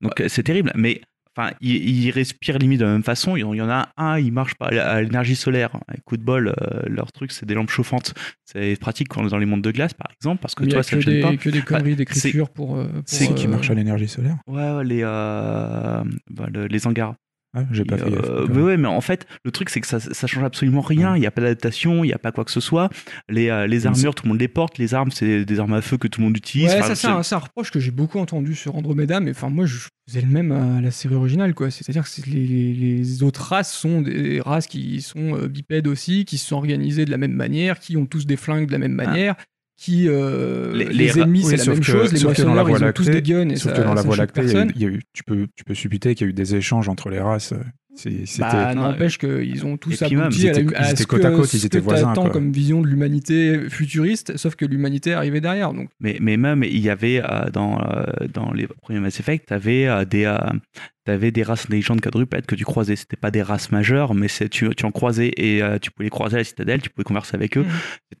Donc 0.00 0.20
euh, 0.20 0.28
c'est 0.28 0.42
terrible. 0.42 0.72
Mais 0.74 1.02
enfin, 1.36 1.50
ils, 1.60 2.06
ils 2.06 2.10
respirent 2.10 2.58
limite 2.58 2.80
de 2.80 2.84
la 2.86 2.92
même 2.92 3.02
façon. 3.02 3.36
Il 3.36 3.40
y 3.40 3.44
en- 3.62 3.68
a 3.68 3.88
un, 3.98 4.18
il 4.18 4.32
marche 4.32 4.54
par 4.54 4.68
à 4.72 5.02
l'énergie 5.02 5.36
solaire. 5.36 5.76
Un 5.88 5.96
coup 6.06 6.16
de 6.16 6.22
bol, 6.22 6.48
euh, 6.48 6.82
leur 6.86 7.12
truc, 7.12 7.32
c'est 7.32 7.44
des 7.44 7.54
lampes 7.54 7.70
chauffantes. 7.70 8.14
C'est 8.46 8.76
pratique 8.80 9.08
quand 9.08 9.22
on 9.22 9.26
est 9.26 9.30
dans 9.30 9.38
les 9.38 9.46
mondes 9.46 9.62
de 9.62 9.70
glace, 9.70 9.92
par 9.94 10.08
exemple, 10.18 10.40
parce 10.40 10.54
que 10.54 10.64
a 10.64 10.68
toi, 10.68 10.82
ça 10.82 10.96
ne 10.96 11.00
gêne 11.02 11.14
des, 11.14 11.20
pas. 11.20 11.36
que 11.36 11.50
des 11.50 11.60
conneries 11.62 11.96
d'écriture 11.96 12.48
pour. 12.48 12.76
pour, 12.76 12.86
C'est 13.06 13.34
qui 13.34 13.46
euh, 13.46 13.50
marche 13.50 13.68
à 13.70 13.74
l'énergie 13.74 14.08
solaire 14.08 14.36
Ouais, 14.46 14.70
ouais, 14.70 14.84
les, 14.84 15.00
euh, 15.02 16.02
bah, 16.30 16.46
le- 16.52 16.66
les 16.66 16.86
hangars. 16.86 17.14
Ah, 17.54 17.64
J'ai 17.70 17.84
pas 17.84 17.96
Et, 17.96 17.98
fait 18.00 18.06
euh, 18.12 18.46
mais 18.52 18.62
ouais, 18.62 18.76
mais 18.76 18.88
en 18.88 19.00
fait, 19.00 19.26
le 19.44 19.50
truc, 19.50 19.70
c'est 19.70 19.80
que 19.80 19.86
ça, 19.86 20.00
ça 20.00 20.26
change 20.26 20.44
absolument 20.44 20.80
rien. 20.80 21.16
Il 21.16 21.20
n'y 21.20 21.26
a 21.26 21.30
pas 21.30 21.40
d'adaptation, 21.42 22.04
il 22.04 22.08
n'y 22.08 22.12
a 22.12 22.18
pas 22.18 22.32
quoi 22.32 22.44
que 22.44 22.50
ce 22.50 22.60
soit. 22.60 22.90
Les, 23.28 23.48
euh, 23.50 23.66
les 23.66 23.86
armures, 23.86 24.14
tout 24.14 24.24
le 24.24 24.30
monde 24.30 24.40
les 24.40 24.48
porte. 24.48 24.78
Les 24.78 24.94
armes, 24.94 25.10
c'est 25.10 25.44
des 25.44 25.60
armes 25.60 25.74
à 25.74 25.80
feu 25.82 25.96
que 25.96 26.08
tout 26.08 26.20
le 26.20 26.26
monde 26.26 26.36
utilise. 26.36 26.68
Ouais, 26.70 26.78
Enfin, 26.78 26.88
ça, 26.88 26.94
c'est 26.96 27.06
un, 27.08 27.22
c'est 27.22 27.34
un 27.34 27.38
reproche 27.38 27.70
que 27.70 27.80
j'ai 27.80 27.90
beaucoup 27.90 28.18
entendu 28.18 28.54
sur 28.54 28.74
Andromeda, 28.76 29.20
mais 29.20 29.30
enfin, 29.30 29.48
moi, 29.50 29.66
je 29.66 29.78
faisais 30.08 30.20
le 30.20 30.28
même 30.28 30.52
à 30.52 30.80
la 30.80 30.90
série 30.90 31.14
originale, 31.14 31.54
quoi. 31.54 31.70
C'est-à-dire 31.70 32.02
que 32.02 32.08
c'est- 32.08 32.26
les, 32.26 32.46
les- 32.46 32.72
les 32.74 33.22
autres 33.22 33.42
races 33.42 33.72
sont 33.72 34.02
des 34.02 34.40
races 34.40 34.66
qui 34.66 35.00
sont 35.00 35.36
euh, 35.36 35.48
bipèdes 35.48 35.86
aussi, 35.86 36.24
qui 36.24 36.38
se 36.38 36.46
sont 36.48 36.56
organisées 36.56 37.04
de 37.04 37.10
la 37.10 37.16
même 37.18 37.32
manière, 37.32 37.78
qui 37.78 37.96
ont 37.96 38.06
tous 38.06 38.26
des 38.26 38.36
flingues 38.36 38.66
de 38.66 38.72
la 38.72 38.78
même 38.78 38.92
manière, 38.92 39.34
qui. 39.76 40.08
euh, 40.08 40.72
Les- 40.74 40.84
les, 40.86 40.92
les 40.94 41.10
ra- 41.10 41.20
ennemis, 41.22 41.44
Oui, 41.44 41.50
c'est 41.50 41.56
la 41.64 41.72
même 41.72 41.80
que- 41.80 41.84
chose. 41.86 42.12
Les 42.12 42.18
sauf 42.18 42.36
que 42.36 42.42
dans 42.42 42.54
la 42.54 42.62
Voie 42.62 42.78
ils 42.78 42.84
ont 42.84 42.92
tous 42.92 43.04
lactée- 43.06 43.20
des 43.20 43.32
guns 43.32 43.48
et 43.50 43.56
Sauf 43.56 43.72
ça, 43.72 43.78
que 43.78 43.84
dans 43.84 43.94
la 43.94 44.02
Voie 44.02 44.16
lactée, 44.16 44.42
il 44.76 44.82
y 44.82 44.84
a 44.84 44.88
eu- 44.88 45.02
tu, 45.12 45.24
peux, 45.24 45.46
tu 45.56 45.64
peux 45.64 45.74
supputer 45.74 46.14
qu'il 46.14 46.26
y 46.26 46.28
a 46.28 46.30
eu 46.30 46.34
des 46.34 46.54
échanges 46.54 46.88
entre 46.88 47.10
les 47.10 47.20
races. 47.20 47.52
Bah, 48.38 48.74
n'empêche 48.74 49.18
qu'ils 49.18 49.64
ont 49.66 49.76
tous 49.76 50.00
même, 50.02 50.20
abouti 50.20 50.40
ils 50.42 50.48
à, 50.48 50.52
à 50.52 50.60
ils 50.88 50.90
étaient 50.92 51.02
ce 51.02 51.06
côte 51.06 51.24
à 51.24 51.30
que- 51.30 51.36
côte, 51.36 51.46
ce 51.46 51.56
ils 51.56 51.66
étaient 51.66 51.78
que 51.78 51.84
voisins, 51.84 52.12
quoi. 52.22 52.30
comme 52.30 52.50
vision 52.52 52.82
de 52.82 52.88
l'humanité 52.88 53.68
futuriste, 53.70 54.36
sauf 54.36 54.56
que 54.56 54.64
l'humanité 54.64 55.12
arrivait 55.12 55.40
derrière. 55.40 55.72
Donc, 55.72 55.88
Mais, 56.00 56.18
mais 56.20 56.36
même, 56.36 56.64
il 56.64 56.78
y 56.80 56.90
avait 56.90 57.22
euh, 57.22 57.50
dans, 57.52 57.80
euh, 57.80 58.04
dans 58.32 58.52
les 58.52 58.66
premiers 58.66 59.00
Mass 59.00 59.20
Effect, 59.20 59.46
tu 59.48 59.54
avais, 59.54 60.04
des, 60.06 60.24
euh, 60.24 60.36
t'avais 61.04 61.30
des 61.30 61.42
races 61.42 61.66
intelligentes 61.66 62.00
quadrupèdes 62.00 62.46
que 62.46 62.54
tu 62.56 62.64
croisais. 62.64 62.96
C'était 62.96 63.16
pas 63.16 63.30
des 63.30 63.42
races 63.42 63.70
majeures, 63.70 64.14
mais 64.14 64.28
c'est, 64.28 64.48
tu, 64.48 64.68
tu 64.74 64.84
en 64.86 64.90
croisais 64.90 65.30
et 65.36 65.62
euh, 65.62 65.78
tu 65.78 65.90
pouvais 65.90 66.04
les 66.06 66.10
croiser 66.10 66.34
à 66.36 66.38
la 66.38 66.44
citadelle, 66.44 66.82
tu 66.82 66.90
pouvais 66.90 67.04
converser 67.04 67.36
avec 67.36 67.56
eux. 67.56 67.62
Mhm. 67.62 67.68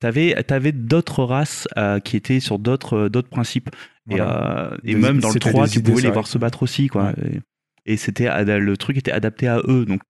Tu 0.00 0.06
avais, 0.52 0.72
d'autres 0.72 1.24
races 1.24 1.66
euh, 1.76 1.98
qui 1.98 2.16
étaient 2.16 2.40
sur 2.40 2.58
d'autres, 2.58 3.08
d'autres 3.08 3.28
principes. 3.30 3.70
Et, 4.10 4.16
Voilà. 4.16 4.70
euh, 4.72 4.76
et 4.84 4.94
Des- 4.94 5.00
même 5.00 5.18
dans 5.18 5.28
le 5.28 5.32
c'était 5.32 5.50
3, 5.50 5.64
des 5.66 5.72
tu 5.72 5.80
pouvais 5.82 6.02
les 6.02 6.10
voir 6.10 6.26
se 6.26 6.38
battre 6.38 6.62
aussi. 6.62 6.88
Quoi. 6.88 7.12
Et, 7.24 7.40
et 7.86 7.96
c'était, 7.96 8.44
le 8.44 8.76
truc 8.76 8.96
était 8.96 9.12
adapté 9.12 9.48
à 9.48 9.60
eux. 9.66 9.84
Donc, 9.86 10.00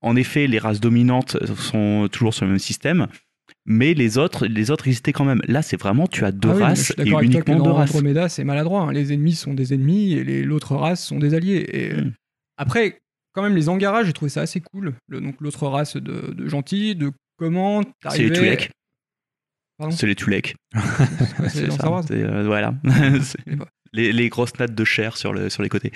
en 0.00 0.16
effet, 0.16 0.46
les 0.46 0.58
races 0.58 0.80
dominantes 0.80 1.36
sont 1.56 2.08
toujours 2.10 2.34
sur 2.34 2.44
le 2.44 2.50
même 2.52 2.58
système. 2.58 3.06
Mais 3.64 3.94
les 3.94 4.18
autres, 4.18 4.46
les 4.46 4.70
autres 4.72 4.88
existaient 4.88 5.12
quand 5.12 5.24
même. 5.24 5.40
Là, 5.46 5.62
c'est 5.62 5.76
vraiment, 5.76 6.06
tu 6.08 6.24
as 6.24 6.32
deux 6.32 6.48
Ah 6.50 6.54
oui, 6.56 6.62
races 6.62 6.92
et 6.98 7.08
uniquement 7.22 7.60
deux 7.62 7.70
races. 7.70 7.90
Andromeda, 7.90 8.28
c'est 8.28 8.42
maladroit. 8.44 8.82
hein. 8.82 8.92
Les 8.92 9.12
ennemis 9.12 9.34
sont 9.34 9.54
des 9.54 9.72
ennemis 9.74 10.14
et 10.14 10.24
les- 10.24 10.42
l'autre 10.42 10.74
race 10.74 11.04
sont 11.06 11.18
des 11.18 11.34
alliés. 11.34 11.64
Et 11.72 11.92
euh, 11.92 12.02
Mm. 12.02 12.12
après, 12.56 12.98
quand 13.32 13.42
même, 13.42 13.54
les 13.54 13.68
Angara, 13.68 14.02
j'ai 14.02 14.12
trouvé 14.12 14.30
ça 14.30 14.40
assez 14.40 14.60
cool. 14.60 14.94
Le- 15.06 15.20
donc 15.20 15.36
l'autre 15.40 15.66
race 15.68 15.96
de, 15.96 16.32
de 16.32 16.48
gentils, 16.48 16.96
de 16.96 17.12
comment 17.36 17.82
C'est 18.10 18.28
les. 18.30 18.56
Pardon 19.78 19.94
C'est 19.94 20.06
les 20.06 20.14
Wars 21.84 22.04
C'est, 22.06 22.22
euh, 22.22 22.44
voilà. 22.44 22.74
Les, 23.92 24.12
les 24.12 24.28
grosses 24.30 24.58
nattes 24.58 24.74
de 24.74 24.84
chair 24.84 25.16
sur, 25.16 25.34
le, 25.34 25.50
sur 25.50 25.62
les 25.62 25.68
côtés. 25.68 25.92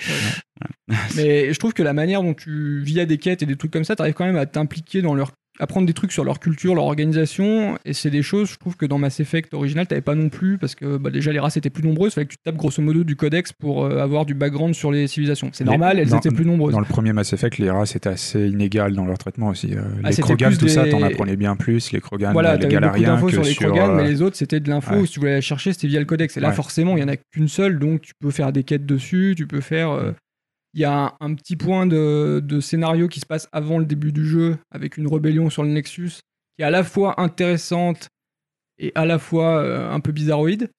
Mais 1.15 1.51
je 1.51 1.59
trouve 1.59 1.73
que 1.73 1.83
la 1.83 1.93
manière 1.93 2.21
dont 2.21 2.33
tu, 2.33 2.81
via 2.81 3.05
des 3.05 3.17
quêtes 3.17 3.41
et 3.41 3.45
des 3.45 3.55
trucs 3.55 3.71
comme 3.71 3.83
ça, 3.83 3.95
t'arrives 3.95 4.13
quand 4.13 4.25
même 4.25 4.37
à 4.37 4.45
t'impliquer 4.45 5.01
dans 5.01 5.15
leur. 5.15 5.31
Apprendre 5.59 5.87
des 5.87 5.93
trucs 5.93 6.11
sur 6.11 6.23
leur 6.23 6.39
culture, 6.39 6.75
leur 6.75 6.85
organisation. 6.85 7.77
Et 7.85 7.93
c'est 7.93 8.09
des 8.09 8.21
choses, 8.21 8.51
je 8.51 8.57
trouve 8.57 8.75
que 8.75 8.85
dans 8.85 8.97
Mass 8.97 9.19
Effect 9.19 9.53
original, 9.53 9.87
t'avais 9.87 10.01
pas 10.01 10.15
non 10.15 10.29
plus, 10.29 10.57
parce 10.57 10.75
que 10.75 10.97
bah, 10.97 11.09
déjà 11.09 11.31
les 11.31 11.39
races 11.39 11.57
étaient 11.57 11.69
plus 11.69 11.83
nombreuses, 11.83 12.13
fallait 12.13 12.25
que 12.27 12.31
tu 12.31 12.37
tapes 12.43 12.55
grosso 12.55 12.81
modo 12.81 13.03
du 13.03 13.15
codex 13.15 13.53
pour 13.53 13.83
euh, 13.85 13.99
avoir 13.99 14.25
du 14.25 14.33
background 14.33 14.75
sur 14.75 14.91
les 14.91 15.07
civilisations. 15.07 15.49
C'est 15.53 15.63
normal, 15.65 15.99
elles 15.99 16.09
dans- 16.09 16.17
étaient 16.17 16.31
plus 16.31 16.45
nombreuses. 16.45 16.73
Dans 16.73 16.79
le 16.79 16.85
premier 16.85 17.13
Mass 17.13 17.33
Effect, 17.33 17.57
les 17.57 17.69
races 17.71 17.95
étaient 17.95 18.09
assez 18.09 18.47
inégales 18.47 18.93
dans 18.93 19.05
leur 19.05 19.17
traitement 19.17 19.47
aussi. 19.49 19.73
Euh, 19.73 19.81
Ah, 20.03 20.09
les 20.11 20.17
Krogan, 20.17 20.55
tout 20.57 20.67
ça, 20.67 20.85
t'en 20.87 21.01
apprenais 21.01 21.35
bien 21.35 21.55
plus. 21.55 21.91
Les 21.91 22.01
Krogan, 22.01 22.33
Voilà, 22.33 22.53
les 22.55 22.59
t'avais 22.61 22.75
beaucoup 22.75 22.99
Galariens 22.99 23.29
sur 23.29 23.41
les. 23.43 23.55
Krogan, 23.55 23.95
mais 23.95 24.03
euh, 24.03 24.07
les 24.07 24.21
autres 24.21 24.35
c'était 24.37 24.59
de 24.59 24.69
l'info. 24.69 24.93
ouais. 24.95 25.05
Si 25.05 25.13
tu 25.13 25.19
voulais 25.19 25.33
la 25.33 25.41
chercher, 25.41 25.73
c'était 25.73 25.87
via 25.87 25.99
le 25.99 26.05
codex. 26.05 26.37
Et 26.37 26.39
là, 26.39 26.49
Ouais. 26.49 26.53
forcément, 26.55 26.95
il 26.97 27.01
y 27.01 27.03
en 27.03 27.07
a 27.07 27.15
qu'une 27.17 27.47
seule, 27.47 27.79
donc 27.79 28.01
tu 28.01 28.13
peux 28.19 28.31
faire 28.31 28.51
des 28.51 28.63
quêtes 28.63 28.85
dessus. 28.85 29.33
Tu 29.37 29.47
peux 29.47 29.61
faire. 29.61 29.89
euh, 29.91 30.11
Il 30.73 30.81
y 30.81 30.85
a 30.85 31.15
un, 31.19 31.33
petit 31.33 31.55
point 31.55 31.87
de, 31.87 32.41
de 32.43 32.59
scénario 32.59 33.07
qui 33.07 33.19
se 33.19 33.25
passe 33.25 33.47
avant 33.51 33.79
le 33.79 33.85
début 33.85 34.11
du 34.11 34.25
jeu, 34.25 34.57
avec 34.69 34.97
une 34.97 35.07
rébellion 35.07 35.49
sur 35.49 35.63
le 35.63 35.69
Nexus, 35.69 36.11
qui 36.55 36.61
est 36.61 36.65
à 36.65 36.69
la 36.69 36.83
fois 36.83 37.19
intéressante 37.19 38.09
et 38.77 38.91
à 38.95 39.05
la 39.05 39.17
fois 39.17 39.57
euh, 39.63 39.91
un 39.91 39.99
peu 39.99 40.11
bizarroïde. 40.11 40.69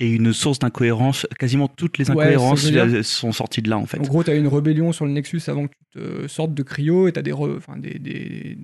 Et 0.00 0.10
une 0.10 0.32
source 0.32 0.58
d'incohérence. 0.58 1.26
Quasiment 1.38 1.66
toutes 1.66 1.98
les 1.98 2.10
incohérences 2.10 2.70
sont 3.02 3.32
sorties 3.32 3.62
de 3.62 3.70
là, 3.70 3.78
en 3.78 3.86
fait. 3.86 3.98
En 3.98 4.02
gros, 4.02 4.22
tu 4.22 4.30
as 4.30 4.34
une 4.36 4.46
rébellion 4.46 4.92
sur 4.92 5.06
le 5.06 5.12
Nexus 5.12 5.42
avant 5.48 5.66
que 5.66 5.74
tu 5.74 6.00
te 6.00 6.28
sortes 6.28 6.54
de 6.54 6.62
cryo 6.62 7.08
et 7.08 7.12
tu 7.12 7.18
as 7.18 7.22
des, 7.22 7.32
re- 7.32 7.80
des, 7.80 8.58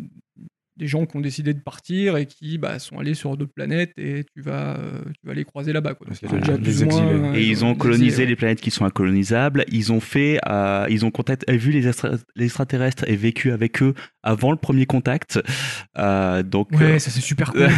des 0.77 0.87
gens 0.87 1.07
qui 1.07 1.17
ont 1.17 1.21
décidé 1.21 1.55
de 1.55 1.61
partir 1.61 2.17
et 2.17 2.27
qui 2.27 2.59
bah, 2.59 2.79
sont 2.79 2.99
allés 2.99 3.15
sur 3.15 3.37
d'autres 3.37 3.53
planètes 3.55 3.93
et 3.97 4.25
tu 4.35 4.43
vas, 4.43 4.77
euh, 4.79 5.01
tu 5.21 5.27
vas 5.29 5.35
les 5.35 5.45
croiser 5.45 5.73
là-bas. 5.73 5.95
quoi. 5.95 6.07
Donc, 6.09 6.61
déjà 6.61 6.85
les 6.85 6.91
moins, 6.91 7.07
euh, 7.07 7.35
Et 7.35 7.47
ils 7.47 7.65
ont 7.65 7.75
colonisé 7.75 8.27
les 8.27 8.37
planètes 8.37 8.61
qui 8.61 8.71
sont 8.71 8.85
incolonisables. 8.85 9.65
Ils 9.71 9.93
ont 9.93 10.01
fait, 10.01 10.39
euh, 10.49 10.87
ils 10.91 11.05
ont 11.05 11.11
contact- 11.11 11.49
vu 11.51 11.71
les, 11.71 11.87
extra- 11.89 12.17
les 12.37 12.47
extraterrestres 12.47 13.05
et 13.09 13.17
vécu 13.17 13.53
avec 13.53 13.83
eux 13.83 13.95
avant 14.23 14.51
le 14.51 14.57
premier 14.57 14.87
contact. 14.87 15.39
Euh, 15.99 16.43
donc, 16.43 16.71
Ouais, 16.73 16.83
euh, 16.95 16.99
ça 16.99 17.11
c'est 17.11 17.21
super 17.21 17.53
cool. 17.53 17.69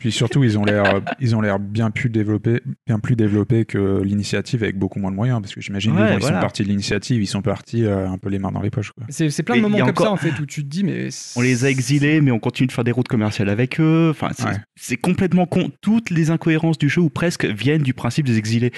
Puis 0.00 0.10
surtout, 0.12 0.42
ils 0.44 0.58
ont 0.58 0.64
l'air, 0.64 1.00
ils 1.20 1.36
ont 1.36 1.40
l'air 1.40 1.58
bien 1.58 1.90
plus 1.90 2.10
développés, 2.10 2.60
bien 2.86 2.98
plus 2.98 3.14
développés 3.16 3.64
que 3.64 4.02
l'initiative 4.02 4.62
avec 4.62 4.78
beaucoup 4.78 4.98
moins 4.98 5.10
de 5.10 5.16
moyens. 5.16 5.40
Parce 5.40 5.54
que 5.54 5.60
j'imagine, 5.60 5.92
Ouais, 5.92 6.14
ils 6.14 6.18
voilà. 6.20 6.36
sont 6.36 6.40
partis 6.40 6.62
de 6.64 6.68
l'initiative, 6.68 7.22
ils 7.22 7.26
sont 7.26 7.42
partis 7.42 7.84
euh, 7.84 8.08
un 8.08 8.18
peu 8.18 8.28
les 8.30 8.38
mains 8.38 8.50
dans 8.50 8.62
les 8.62 8.70
poches. 8.70 8.90
Quoi. 8.92 9.04
C'est 9.08 9.30
c'est 9.30 9.42
plein 9.42 9.54
de 9.54 9.60
Et 9.60 9.62
moments 9.62 9.78
comme 9.78 9.88
encore- 9.90 10.06
ça 10.06 10.12
en 10.12 10.16
fait 10.16 10.38
où 10.40 10.46
tu 10.46 10.62
te 10.64 10.68
dis 10.68 10.82
mais 10.82 11.08
on 11.36 11.40
les 11.40 11.64
a 11.64 11.70
exilés, 11.70 12.20
mais 12.20 12.31
on 12.32 12.38
continue 12.38 12.66
de 12.66 12.72
faire 12.72 12.84
des 12.84 12.90
routes 12.92 13.08
commerciales 13.08 13.48
avec 13.48 13.78
eux. 13.80 14.08
Enfin, 14.10 14.30
c'est 14.76 14.90
Ouais. 14.94 14.96
complètement 14.96 15.46
con. 15.46 15.70
Toutes 15.80 16.10
les 16.10 16.30
incohérences 16.30 16.78
du 16.78 16.88
jeu 16.88 17.00
ou 17.00 17.10
presque 17.10 17.44
viennent 17.44 17.82
du 17.82 17.94
principe 17.94 18.26
des 18.26 18.38
exilés. 18.38 18.72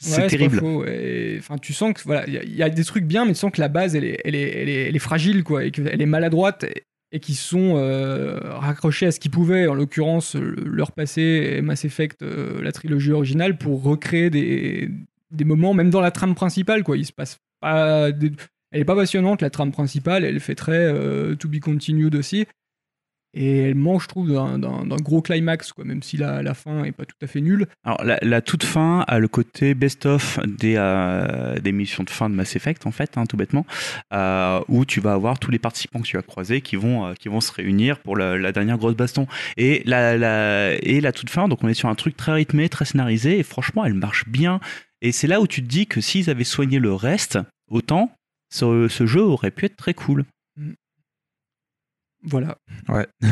c'est 0.00 0.22
Ouais, 0.22 0.26
terrible. 0.28 0.60
Enfin, 1.40 1.58
tu 1.58 1.72
sens 1.72 1.92
que 1.94 2.02
voilà, 2.04 2.24
il 2.28 2.32
y 2.34 2.38
a- 2.38 2.42
il 2.44 2.54
y, 2.54 2.62
a 2.62 2.70
des 2.70 2.84
trucs 2.84 3.04
bien, 3.04 3.24
mais 3.24 3.32
tu 3.32 3.38
sens 3.40 3.50
que 3.50 3.60
la 3.60 3.66
base, 3.68 3.96
elle 3.96 4.04
est, 4.04 4.20
elle 4.24 4.34
est, 4.36 4.50
elle 4.62 4.68
est, 4.68 4.88
elle 4.88 4.94
est 4.96 5.00
fragile, 5.00 5.42
quoi, 5.42 5.64
et 5.64 5.70
qu'elle 5.72 6.00
est 6.00 6.06
maladroite, 6.06 6.62
et, 6.64 6.82
et 7.10 7.18
qui 7.20 7.34
sont 7.34 7.74
euh, 7.76 8.38
raccrochés 8.44 9.06
à 9.06 9.10
ce 9.10 9.18
qu'ils 9.18 9.32
pouvaient, 9.32 9.66
en 9.66 9.74
l'occurrence 9.74 10.36
le- 10.36 10.54
leur 10.64 10.92
passé 10.92 11.54
et 11.56 11.62
Mass 11.62 11.84
Effect, 11.84 12.22
euh, 12.22 12.62
la 12.62 12.70
trilogie 12.70 13.10
originale, 13.10 13.58
pour 13.58 13.82
recréer 13.82 14.30
des, 14.30 14.88
des 15.32 15.44
moments, 15.44 15.74
même 15.74 15.90
dans 15.90 16.00
la 16.00 16.12
trame 16.12 16.36
principale, 16.36 16.84
quoi. 16.84 16.96
Il 16.96 17.04
se 17.04 17.12
passe 17.12 17.38
pas. 17.60 18.12
des- 18.12 18.30
Elle 18.70 18.82
est 18.82 18.84
pas 18.84 18.94
passionnante, 18.94 19.40
la 19.42 19.50
trame 19.50 19.72
principale, 19.72 20.24
elle 20.24 20.38
fait 20.40 20.54
très 20.54 20.76
euh, 20.78 21.34
to 21.34 21.48
be 21.48 21.58
continued 21.58 22.14
aussi. 22.14 22.46
Et 23.34 23.58
elle 23.58 23.74
manque, 23.74 24.02
je 24.02 24.08
trouve, 24.08 24.28
d'un 24.32 24.96
gros 24.96 25.20
climax, 25.20 25.72
quoi, 25.72 25.84
même 25.84 26.02
si 26.02 26.16
la, 26.16 26.54
fin 26.54 26.84
est 26.84 26.92
pas 26.92 27.04
tout 27.04 27.16
à 27.22 27.26
fait 27.26 27.40
nulle. 27.40 27.66
Alors, 27.84 28.02
la, 28.02 28.40
toute 28.40 28.64
fin 28.64 29.04
a 29.06 29.18
le 29.18 29.28
côté 29.28 29.74
best-of 29.74 30.40
des, 30.46 30.74
euh, 30.76 31.58
des 31.58 31.72
missions 31.72 32.04
de 32.04 32.10
fin 32.10 32.30
de 32.30 32.34
Mass 32.34 32.56
Effect, 32.56 32.86
en 32.86 32.90
fait, 32.90 33.18
hein, 33.18 33.26
tout 33.26 33.36
bêtement, 33.36 33.66
euh, 34.14 34.60
où 34.68 34.86
tu 34.86 35.00
vas 35.00 35.12
avoir 35.12 35.38
tous 35.38 35.50
les 35.50 35.58
participants 35.58 36.00
que 36.00 36.06
tu 36.06 36.16
as 36.16 36.22
croisés 36.22 36.62
qui 36.62 36.76
vont, 36.76 37.06
euh, 37.06 37.14
qui 37.14 37.28
vont 37.28 37.40
se 37.40 37.52
réunir 37.52 37.98
pour 37.98 38.16
la, 38.16 38.50
dernière 38.52 38.78
grosse 38.78 38.96
baston. 38.96 39.26
Et 39.58 39.82
la, 39.84 40.74
et 40.82 41.00
la 41.00 41.12
toute 41.12 41.28
fin, 41.28 41.48
donc 41.48 41.62
on 41.62 41.68
est 41.68 41.74
sur 41.74 41.90
un 41.90 41.94
truc 41.94 42.16
très 42.16 42.32
rythmé, 42.32 42.68
très 42.70 42.86
scénarisé, 42.86 43.38
et 43.38 43.42
franchement, 43.42 43.84
elle 43.84 43.94
marche 43.94 44.26
bien. 44.26 44.58
Et 45.02 45.12
c'est 45.12 45.26
là 45.26 45.40
où 45.40 45.46
tu 45.46 45.62
te 45.62 45.68
dis 45.68 45.86
que 45.86 46.00
s'ils 46.00 46.30
avaient 46.30 46.44
soigné 46.44 46.78
le 46.78 46.94
reste, 46.94 47.38
autant, 47.70 48.10
ce 48.50 48.88
jeu 49.06 49.22
aurait 49.22 49.50
pu 49.50 49.66
être 49.66 49.76
très 49.76 49.92
cool. 49.92 50.24
Voilà. 52.22 52.58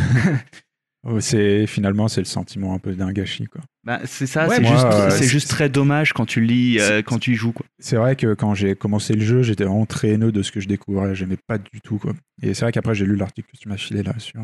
Oh, 1.09 1.21
c'est 1.21 1.69
finalement 1.69 2.09
c'est 2.09 2.21
le 2.21 2.25
sentiment 2.25 2.75
un 2.75 2.81
peu 2.81 2.93
d'un 2.97 3.13
gâchis 3.13 3.45
quoi. 3.47 3.61
Bah, 3.85 4.01
c'est 4.07 4.27
ça, 4.27 4.49
Ouais, 4.49 4.57
c'est 4.57 4.63
moi, 4.63 4.73
juste, 4.73 4.87
euh, 4.87 5.11
c'est 5.11 5.19
c'est- 5.19 5.29
juste 5.29 5.49
très 5.49 5.69
dommage 5.69 6.13
quand 6.13 6.27
tu 6.27 6.41
lis, 6.41 6.79
euh, 6.81 7.01
quand 7.01 7.21
tu 7.21 7.31
y 7.31 7.35
joues. 7.37 7.53
Quoi. 7.53 7.65
C'est 7.79 7.95
vrai 7.95 8.17
que 8.17 8.35
quand 8.35 8.55
j'ai 8.55 8.75
commencé 8.75 9.15
le 9.15 9.21
jeu, 9.21 9.43
j'étais 9.43 9.63
vraiment 9.63 9.87
très 9.87 10.09
haineux 10.09 10.33
de 10.33 10.43
ce 10.43 10.51
que 10.51 10.59
je 10.59 10.67
découvrais. 10.67 11.15
J'aimais 11.15 11.37
pas 11.47 11.59
du 11.59 11.81
tout 11.81 11.99
quoi. 11.99 12.13
Et 12.43 12.55
c'est 12.55 12.65
vrai 12.65 12.73
qu'après 12.73 12.97
j'ai 12.97 13.07
lu 13.07 13.15
l'article 13.15 13.49
que 13.53 13.57
tu 13.57 13.69
m'as 13.69 13.77
filé 13.77 14.03
là 14.03 14.15
sur 14.19 14.41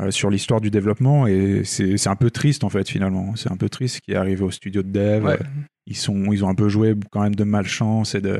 euh, 0.00 0.10
sur 0.10 0.30
l'histoire 0.30 0.62
du 0.62 0.70
développement 0.70 1.26
et 1.26 1.60
c'est 1.64 1.98
c'est 1.98 2.08
un 2.08 2.16
peu 2.16 2.30
triste 2.30 2.64
en 2.64 2.70
fait 2.70 2.88
finalement. 2.88 3.36
C'est 3.36 3.52
un 3.52 3.58
peu 3.58 3.68
triste 3.68 3.96
ce 3.96 4.00
qui 4.00 4.12
est 4.12 4.16
arrivé 4.16 4.42
au 4.44 4.50
studio 4.50 4.82
de 4.82 4.88
dev. 4.90 5.24
Ouais. 5.26 5.38
Ils 5.86 5.96
sont 5.96 6.32
ils 6.32 6.42
ont 6.42 6.48
un 6.48 6.54
peu 6.54 6.70
joué 6.70 6.94
quand 7.10 7.20
même 7.20 7.34
de 7.34 7.44
malchance 7.44 8.14
et 8.14 8.22
de 8.22 8.38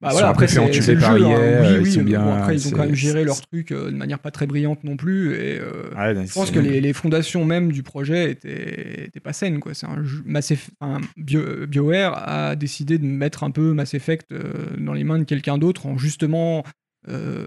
Bah 0.00 0.10
Ils 0.10 0.12
voilà, 0.12 0.28
après, 0.28 0.46
c'est 0.46 0.60
le 0.60 1.00
par 1.00 1.18
jeu. 1.18 1.24
hein. 1.24 1.28
Oui, 1.28 1.34
euh, 1.36 1.72
ils 1.78 1.82
oui, 1.82 1.92
sont 1.92 2.02
bien, 2.02 2.22
bon, 2.22 2.32
après, 2.34 2.54
ils 2.54 2.68
ont 2.68 2.70
quand 2.70 2.84
même 2.84 2.94
géré 2.94 3.24
leur 3.24 3.40
truc 3.40 3.72
euh, 3.72 3.90
de 3.90 3.96
manière 3.96 4.20
pas 4.20 4.30
très 4.30 4.46
brillante 4.46 4.84
non 4.84 4.96
plus. 4.96 5.34
Et 5.34 5.58
euh, 5.58 5.90
Ouais, 5.96 6.24
je 6.24 6.32
pense 6.32 6.52
que 6.52 6.60
les, 6.60 6.80
les 6.80 6.92
fondations 6.92 7.44
même 7.44 7.72
du 7.72 7.82
projet 7.82 8.30
étaient, 8.30 9.06
étaient 9.06 9.18
pas 9.18 9.32
saines. 9.32 9.58
Quoi. 9.58 9.72
Un 9.82 10.04
Mass 10.24 10.52
Eff- 10.52 10.68
enfin, 10.80 11.00
Bio- 11.16 11.66
BioWare 11.66 12.28
a 12.28 12.54
décidé 12.54 12.98
de 12.98 13.04
mettre 13.06 13.42
un 13.42 13.50
peu 13.50 13.72
Mass 13.72 13.92
Effect 13.94 14.30
euh, 14.30 14.40
dans 14.78 14.92
les 14.92 15.02
mains 15.02 15.18
de 15.18 15.24
quelqu'un 15.24 15.58
d'autre 15.58 15.86
en 15.86 15.98
justement 15.98 16.62
euh, 17.08 17.46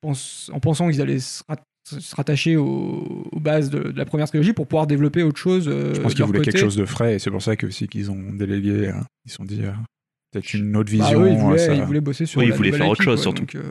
pense- 0.00 0.50
en 0.54 0.60
pensant 0.60 0.88
qu'ils 0.88 1.02
allaient 1.02 1.18
se, 1.18 1.42
rat- 1.46 1.56
se 1.86 2.16
rattacher 2.16 2.56
aux, 2.56 3.28
aux 3.32 3.40
bases 3.40 3.68
de, 3.68 3.90
de 3.90 3.98
la 3.98 4.04
première 4.06 4.28
trilogie 4.28 4.54
pour 4.54 4.66
pouvoir 4.66 4.86
développer 4.86 5.22
autre 5.22 5.38
chose. 5.38 5.66
euh, 5.68 5.92
Je 5.94 6.00
pense 6.00 6.14
qu'ils 6.14 6.24
voulaient 6.24 6.38
quelque 6.40 6.52
côté. 6.54 6.64
chose 6.64 6.76
de 6.76 6.86
frais 6.86 7.16
et 7.16 7.18
c'est 7.18 7.30
pour 7.30 7.42
ça 7.42 7.54
que 7.56 7.66
aussi 7.66 7.86
qu'ils 7.86 8.10
ont 8.10 8.32
délégué. 8.32 8.88
euh, 8.88 8.92
Ils 9.26 9.32
sont 9.32 9.44
dit 9.44 9.60
euh, 9.62 9.72
peut-être 10.32 10.54
une 10.54 10.76
autre 10.76 10.90
Bah, 10.96 11.04
vision. 11.04 11.22
eux, 11.22 11.30
ils, 11.30 11.36
voulaient, 11.38 11.58
ça- 11.58 11.74
ils 11.74 11.82
voulaient 11.82 12.00
bosser 12.00 12.26
sur 12.26 12.40
Oui, 12.40 12.46
ils 12.46 12.50
la 12.50 12.56
voulaient 12.56 12.72
faire 12.72 12.88
autre 12.88 13.02
chose, 13.02 13.16
quoi, 13.16 13.22
surtout. 13.22 13.42
donc, 13.42 13.54
euh, 13.54 13.62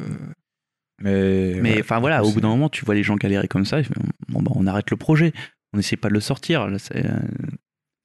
Mais, 1.03 1.59
Mais 1.61 1.73
ouais, 1.75 1.81
enfin 1.81 1.99
voilà, 1.99 2.23
au 2.23 2.31
bout 2.31 2.41
d'un 2.41 2.49
moment, 2.49 2.69
tu 2.69 2.85
vois 2.85 2.93
les 2.95 3.03
gens 3.03 3.15
galérer 3.15 3.47
comme 3.47 3.65
ça, 3.65 3.81
bon, 4.29 4.41
bah, 4.41 4.51
on 4.55 4.67
arrête 4.67 4.91
le 4.91 4.97
projet, 4.97 5.33
on 5.73 5.77
n'essaie 5.77 5.95
pas 5.97 6.09
de 6.09 6.13
le 6.13 6.19
sortir. 6.19 6.67
C'est, 6.77 7.03
euh, 7.05 7.09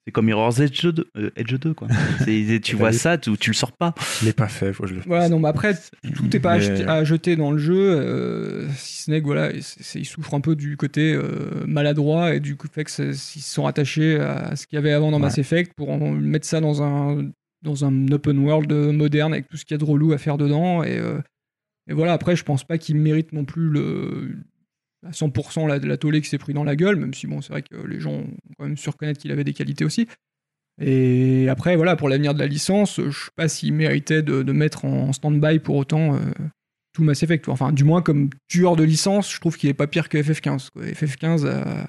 c'est 0.06 0.12
comme 0.12 0.26
Mirror's 0.26 0.60
Edge 0.60 0.86
2, 0.86 1.04
euh, 1.18 1.30
Edge 1.36 1.54
2 1.56 1.74
quoi. 1.74 1.88
Tu 2.62 2.76
vois 2.76 2.92
ça, 2.92 3.18
tu, 3.18 3.36
tu 3.36 3.50
le 3.50 3.54
sors 3.54 3.72
pas. 3.72 3.92
Je 4.20 4.24
l'ai 4.26 4.32
pas 4.32 4.48
fait, 4.48 4.72
faut 4.72 4.84
que 4.84 4.88
je 4.88 4.94
le 4.94 5.00
fasse. 5.00 5.08
Voilà, 5.08 5.28
non, 5.28 5.38
mais 5.40 5.48
après, 5.48 5.74
tout 6.14 6.26
n'est 6.32 6.40
pas 6.40 6.56
Mais- 6.56 6.64
acheté- 6.70 6.86
à 6.86 7.04
jeter 7.04 7.36
dans 7.36 7.50
le 7.50 7.58
jeu, 7.58 7.74
euh, 7.76 8.66
si 8.76 9.02
ce 9.02 9.10
n'est 9.10 9.20
que 9.20 9.26
voilà, 9.26 9.50
ils 9.52 10.04
souffrent 10.06 10.32
un 10.32 10.40
peu 10.40 10.56
du 10.56 10.78
côté 10.78 11.12
euh, 11.12 11.64
maladroit 11.66 12.34
et 12.34 12.40
du 12.40 12.56
coup 12.56 12.68
fait 12.72 12.84
que 12.84 12.90
c'est- 12.90 13.10
ils 13.10 13.42
se 13.42 13.52
sont 13.54 13.66
attachés 13.66 14.16
à 14.18 14.56
ce 14.56 14.66
qu'il 14.66 14.76
y 14.76 14.78
avait 14.78 14.92
avant 14.92 15.10
dans 15.10 15.18
Mass 15.18 15.34
Ouais. 15.34 15.40
Effect 15.40 15.74
pour 15.76 15.90
en 15.90 15.98
mettre 16.12 16.46
ça 16.46 16.60
dans 16.62 16.82
un 16.82 17.30
dans 17.62 17.84
un 17.84 18.08
open 18.12 18.38
world 18.38 18.72
moderne 18.72 19.32
avec 19.32 19.48
tout 19.48 19.56
ce 19.56 19.64
qu'il 19.64 19.74
y 19.74 19.76
a 19.76 19.78
de 19.78 19.84
relou 19.84 20.12
à 20.12 20.18
faire 20.18 20.38
dedans 20.38 20.82
et, 20.82 20.98
euh, 20.98 21.20
voilà. 21.88 22.14
Après, 22.14 22.34
je 22.34 22.42
pense 22.42 22.64
pas 22.64 22.78
qu'ils 22.78 22.96
méritent 22.96 23.32
non 23.32 23.44
plus 23.44 23.78
à 25.06 25.12
100% 25.12 25.68
la, 25.68 25.78
la 25.78 25.96
tollée 25.96 26.20
qui 26.20 26.28
s'est 26.28 26.38
pris 26.38 26.52
dans 26.52 26.64
la 26.64 26.74
gueule, 26.74 26.96
même 26.96 27.14
si 27.14 27.28
bon, 27.28 27.40
c'est 27.40 27.52
vrai 27.52 27.62
que 27.62 27.76
les 27.86 28.00
gens 28.00 28.12
ont 28.12 28.36
quand 28.58 28.64
même 28.64 28.76
su 28.76 28.90
reconnaître 28.90 29.20
qu'il 29.20 29.30
avait 29.30 29.44
des 29.44 29.52
qualités 29.52 29.84
aussi. 29.84 30.08
Et 30.80 31.48
après, 31.48 31.76
voilà, 31.76 31.96
pour 31.96 32.08
l'avenir 32.08 32.34
de 32.34 32.38
la 32.38 32.46
licence, 32.46 33.00
je 33.00 33.10
sais 33.10 33.30
pas 33.34 33.48
s'il 33.48 33.72
méritait 33.72 34.22
de, 34.22 34.52
mettre 34.52 34.84
en 34.84 35.12
stand-by 35.12 35.58
pour 35.58 35.76
autant 35.76 36.14
euh, 36.14 36.18
tout 36.92 37.02
Mass 37.02 37.22
Effect. 37.22 37.48
Enfin, 37.48 37.72
du 37.72 37.84
moins, 37.84 38.02
comme 38.02 38.30
tueur 38.48 38.76
de 38.76 38.84
licence, 38.84 39.32
je 39.32 39.40
trouve 39.40 39.56
qu'il 39.56 39.70
est 39.70 39.74
pas 39.74 39.86
pire 39.86 40.08
que 40.08 40.18
FF15. 40.18 40.70
quoi. 40.70 40.82
FF15 40.84 41.46
a, 41.46 41.88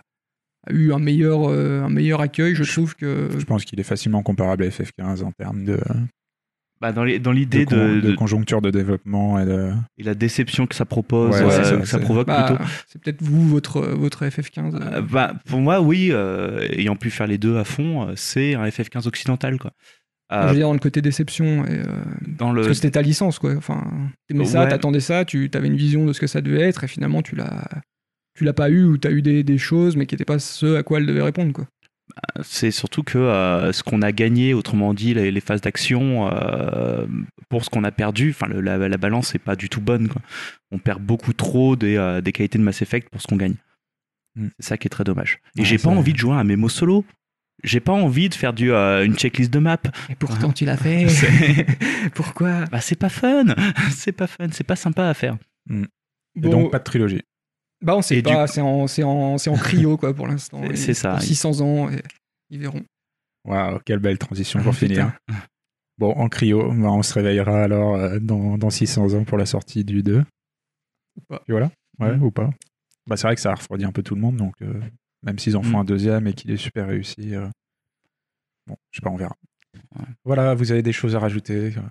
a 0.67 0.71
eu 0.73 0.91
un 0.93 0.99
meilleur, 0.99 1.49
euh, 1.49 1.83
un 1.83 1.89
meilleur 1.89 2.21
accueil, 2.21 2.55
je 2.55 2.63
trouve 2.63 2.95
que. 2.95 3.29
Je 3.37 3.45
pense 3.45 3.65
qu'il 3.65 3.79
est 3.79 3.83
facilement 3.83 4.21
comparable 4.23 4.63
à 4.63 4.67
FF15 4.69 5.23
en 5.23 5.31
termes 5.31 5.63
de, 5.63 5.79
Bah, 6.79 6.91
dans, 6.91 7.03
les- 7.03 7.17
dans 7.17 7.31
de, 7.31 7.37
l'idée 7.37 7.65
con- 7.65 7.75
de, 7.75 7.95
de 8.01 8.09
de- 8.11 8.15
conjoncture 8.15 8.61
de 8.61 8.69
développement 8.69 9.39
et 9.39 9.45
de. 9.45 9.71
et 9.97 10.03
la 10.03 10.13
déception 10.13 10.67
que 10.67 10.75
ça 10.75 10.85
propose, 10.85 11.31
Ouais, 11.35 11.41
euh, 11.41 11.49
c'est 11.49 11.63
ça, 11.63 11.75
que 11.77 11.85
ça 11.85 11.97
c'est- 11.97 12.03
provoque 12.03 12.27
Bah, 12.27 12.43
plutôt. 12.55 12.63
c'est 12.87 13.01
peut-être 13.01 13.21
vous, 13.23 13.47
votre, 13.47 13.81
votre 13.81 14.23
FF15. 14.25 14.75
euh. 14.75 15.01
Bah, 15.01 15.33
pour 15.47 15.59
moi, 15.59 15.81
oui, 15.81 16.09
euh, 16.11 16.59
ayant 16.73 16.95
pu 16.95 17.09
faire 17.09 17.25
les 17.27 17.39
deux 17.39 17.57
à 17.57 17.63
fond, 17.63 18.13
c'est 18.15 18.53
un 18.53 18.65
FF15 18.67 19.07
occidental. 19.07 19.57
Quoi. 19.57 19.71
Euh, 20.31 20.43
je 20.43 20.47
veux 20.49 20.55
dire, 20.55 20.67
dans 20.67 20.73
le 20.73 20.79
côté 20.79 21.01
déception. 21.01 21.65
Et, 21.65 21.79
euh, 21.79 21.85
dans 22.27 22.51
le, 22.51 22.57
Parce 22.61 22.67
que 22.67 22.73
c'était 22.75 22.91
ta 22.91 23.01
licence, 23.01 23.39
quoi. 23.39 23.55
Enfin, 23.55 23.83
t'aimais 24.27 24.45
ça, 24.45 24.63
Ouais. 24.65 24.69
t'attendais 24.69 24.99
ça, 24.99 25.25
tu 25.25 25.49
avais 25.53 25.67
une 25.67 25.77
vision 25.77 26.05
de 26.05 26.13
ce 26.13 26.19
que 26.19 26.27
ça 26.27 26.41
devait 26.41 26.61
être, 26.61 26.83
et 26.83 26.87
finalement, 26.87 27.21
tu 27.23 27.35
l'as. 27.35 27.65
Tu 28.37 28.43
l'as 28.43 28.53
pas 28.53 28.69
eu 28.69 28.83
ou 28.83 28.97
t'as 28.97 29.11
eu 29.11 29.21
des, 29.21 29.43
des 29.43 29.57
choses 29.57 29.95
mais 29.97 30.05
qui 30.05 30.13
n'étaient 30.15 30.23
pas 30.25 30.39
ce 30.39 30.75
à 30.75 30.83
quoi 30.83 30.99
elle 30.99 31.05
devait 31.07 31.21
répondre 31.23 31.51
quoi. 31.53 31.67
c'est 32.41 32.71
surtout 32.71 33.03
que 33.03 33.17
euh, 33.17 33.73
ce 33.73 33.83
qu'on 33.83 34.01
a 34.01 34.11
gagné, 34.11 34.53
autrement 34.53 34.93
dit, 34.93 35.13
les, 35.13 35.29
les 35.31 35.41
phases 35.41 35.59
d'action, 35.61 36.29
euh, 36.31 37.05
pour 37.49 37.65
ce 37.65 37.69
qu'on 37.69 37.83
a 37.83 37.91
perdu, 37.91 38.29
enfin, 38.29 38.47
le- 38.47 38.61
la, 38.61 38.77
la 38.77 38.97
balance 38.97 39.33
n'est 39.33 39.39
pas 39.39 39.55
du 39.55 39.67
tout 39.69 39.81
bonne. 39.81 40.07
Quoi. 40.07 40.21
On 40.71 40.77
perd 40.79 41.01
beaucoup 41.01 41.33
trop 41.33 41.75
des, 41.75 41.97
euh, 41.97 42.21
des 42.21 42.31
qualités 42.31 42.57
de 42.57 42.63
Mass 42.63 42.81
Effect 42.81 43.09
pour 43.09 43.21
ce 43.21 43.27
qu'on 43.27 43.35
gagne. 43.37 43.55
Mm. 44.35 44.47
C'est 44.59 44.67
ça 44.69 44.77
qui 44.77 44.87
est 44.87 44.89
très 44.89 45.03
dommage. 45.03 45.39
Et 45.57 45.61
Ouais, 45.61 45.65
j'ai 45.65 45.77
pas 45.77 45.89
envie 45.89 46.13
de 46.13 46.17
jouer 46.17 46.33
à 46.33 46.37
un 46.37 46.43
mémo 46.43 46.69
solo. 46.69 47.03
J'ai 47.63 47.79
pas 47.79 47.91
envie 47.93 48.29
de 48.29 48.35
faire 48.35 48.53
du, 48.53 48.71
euh, 48.71 49.03
une 49.03 49.15
checklist 49.15 49.51
de 49.51 49.57
map. 49.59 49.79
Et 50.09 50.15
pourtant 50.15 50.51
tu 50.53 50.63
l'as 50.65 50.77
fait. 50.77 51.07
Pourquoi? 52.13 52.65
Bah, 52.71 52.81
c'est 52.81 52.95
pas 52.99 53.09
fun. 53.09 53.45
c'est 53.91 54.11
pas 54.11 54.27
fun. 54.27 54.47
C'est 54.51 54.63
pas 54.63 54.75
sympa 54.75 55.07
à 55.09 55.13
faire. 55.15 55.37
Et 55.71 55.81
Bon, 56.35 56.51
donc 56.51 56.71
pas 56.71 56.77
de 56.79 56.83
trilogie. 56.83 57.21
Bah 57.81 57.95
on 57.95 58.01
sait 58.01 58.17
et 58.17 58.21
du 58.21 58.31
pas, 58.31 58.47
c'est 58.47 58.61
en, 58.61 58.87
c'est 58.87 59.03
en, 59.03 59.37
c'est 59.37 59.49
en 59.49 59.55
cryo 59.57 59.97
quoi 59.97 60.13
pour 60.13 60.27
l'instant. 60.27 60.61
C'est- 60.75 60.93
ça. 60.93 61.11
Pour 61.11 61.21
600 61.21 61.61
ans, 61.61 61.89
et 61.91 62.01
ils 62.49 62.59
verront. 62.59 62.83
Waouh, 63.45 63.79
quelle 63.85 63.99
belle 63.99 64.17
transition 64.17 64.59
Ah, 64.61 64.63
pour 64.63 64.75
finir. 64.75 65.11
Bon, 65.99 66.11
en 66.11 66.29
cryo, 66.29 66.71
bah, 66.73 66.91
on 66.91 67.01
se 67.01 67.11
réveillera 67.15 67.63
alors 67.63 67.95
euh, 67.95 68.19
dans, 68.19 68.59
dans 68.59 68.69
600 68.69 69.15
ans 69.15 69.23
pour 69.23 69.39
la 69.39 69.47
sortie 69.47 69.83
du 69.83 70.03
2. 70.03 70.19
Ou 70.19 71.21
pas. 71.27 71.41
Et 71.47 71.51
voilà, 71.51 71.71
ouais, 71.99 72.15
Mm. 72.15 72.23
ou 72.23 72.29
pas. 72.29 72.51
Bah, 73.07 73.17
c'est 73.17 73.25
vrai 73.25 73.33
que 73.33 73.41
ça 73.41 73.49
a 73.51 73.55
refroidi 73.55 73.83
un 73.83 73.91
peu 73.91 74.03
tout 74.03 74.13
le 74.13 74.21
monde, 74.21 74.35
donc 74.37 74.53
euh, 74.61 74.79
même 75.23 75.39
s'ils 75.39 75.57
en 75.57 75.63
font 75.63 75.77
Mm. 75.77 75.81
un 75.81 75.85
deuxième 75.85 76.27
et 76.27 76.33
qu'il 76.33 76.51
est 76.51 76.57
super 76.57 76.85
réussi, 76.87 77.33
euh, 77.33 77.47
bon, 78.67 78.75
je 78.91 78.97
sais 78.99 79.01
pas, 79.01 79.09
on 79.09 79.15
verra. 79.15 79.35
Ouais. 79.97 80.05
Voilà, 80.23 80.53
vous 80.53 80.71
avez 80.71 80.83
des 80.83 80.91
choses 80.93 81.15
à 81.15 81.19
rajouter 81.19 81.73
euh, 81.75 81.81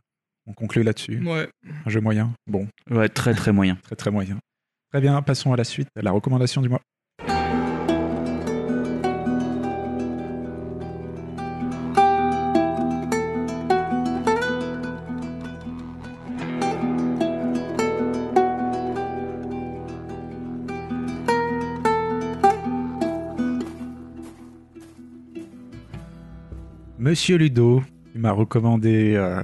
On 0.47 0.53
conclut 0.53 0.85
là-dessus. 0.85 1.21
Ouais. 1.27 1.49
Un 1.85 1.91
jeu 1.91 2.01
moyen 2.01 2.33
Bon, 2.47 2.69
Ouais, 2.89 3.09
très 3.09 3.35
très 3.35 3.51
moyen. 3.53 3.75
très 3.83 3.97
très 3.97 4.13
moyen. 4.13 4.39
Très 4.93 5.01
bien, 5.01 5.21
passons 5.23 5.53
à 5.53 5.57
la 5.57 5.65
suite, 5.65 5.89
à 5.97 6.03
la 6.03 6.13
recommandation 6.13 6.63
du 6.63 6.69
mois. 6.69 6.81
Monsieur 26.99 27.37
Ludo, 27.37 27.83
tu 28.13 28.19
m'as 28.19 28.33
recommandé 28.33 29.15
euh, 29.15 29.41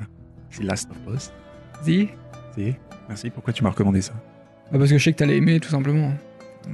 The 0.50 0.64
Last 0.64 0.90
of 0.90 1.14
Us. 1.14 1.32
Dis 1.84 2.08
Si, 2.54 2.74
merci. 3.08 3.30
Pourquoi 3.30 3.52
tu 3.52 3.62
m'as 3.62 3.70
recommandé 3.70 4.00
ça? 4.00 4.14
Bah, 4.72 4.78
Parce 4.78 4.90
que 4.90 4.98
je 4.98 5.04
sais 5.04 5.12
que 5.12 5.18
t'allais 5.18 5.36
aimer 5.36 5.60
tout 5.60 5.68
simplement. 5.68 6.12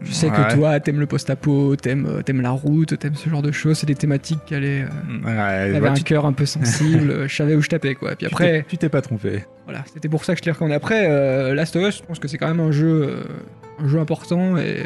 Je 0.04 0.12
sais 0.12 0.28
Ouais. 0.30 0.36
que 0.36 0.54
toi, 0.54 0.78
t'aimes 0.80 1.00
le 1.00 1.06
post-apo, 1.06 1.74
t'aimes, 1.76 2.06
euh, 2.06 2.22
t'aimes 2.22 2.42
la 2.42 2.50
route, 2.50 2.98
t'aimes 2.98 3.14
ce 3.14 3.28
genre 3.30 3.40
de 3.40 3.50
choses. 3.50 3.78
C'est 3.78 3.86
des 3.86 3.94
thématiques 3.94 4.38
qui 4.46 4.54
allaient. 4.54 4.82
euh, 4.82 5.24
Ouais, 5.24 5.72
T'avais 5.72 5.80
bah, 5.80 5.90
un 5.92 5.94
tu- 5.94 6.04
cœur 6.04 6.26
un 6.26 6.32
peu 6.34 6.44
sensible, 6.44 7.24
je 7.28 7.34
savais 7.34 7.54
où 7.54 7.62
je 7.62 7.68
tapais 7.68 7.94
quoi. 7.94 8.10
Puis 8.10 8.18
tu 8.18 8.26
après, 8.26 8.52
t'es- 8.60 8.64
tu 8.68 8.76
t'es 8.76 8.88
pas 8.90 9.00
trompé. 9.00 9.44
voilà, 9.64 9.84
c'était 9.92 10.10
pour 10.10 10.24
ça 10.26 10.34
que 10.34 10.38
je 10.38 10.42
t'ai 10.44 10.50
recommandé. 10.50 10.74
Après, 10.74 11.06
euh, 11.08 11.54
Last 11.54 11.74
of 11.76 11.88
Us, 11.88 11.98
je 11.98 12.02
pense 12.02 12.18
que 12.18 12.28
c'est 12.28 12.36
quand 12.36 12.48
même 12.48 12.60
un 12.60 12.70
jeu, 12.70 12.86
euh, 13.08 13.22
un 13.82 13.88
jeu 13.88 13.98
important 13.98 14.58
et 14.58 14.82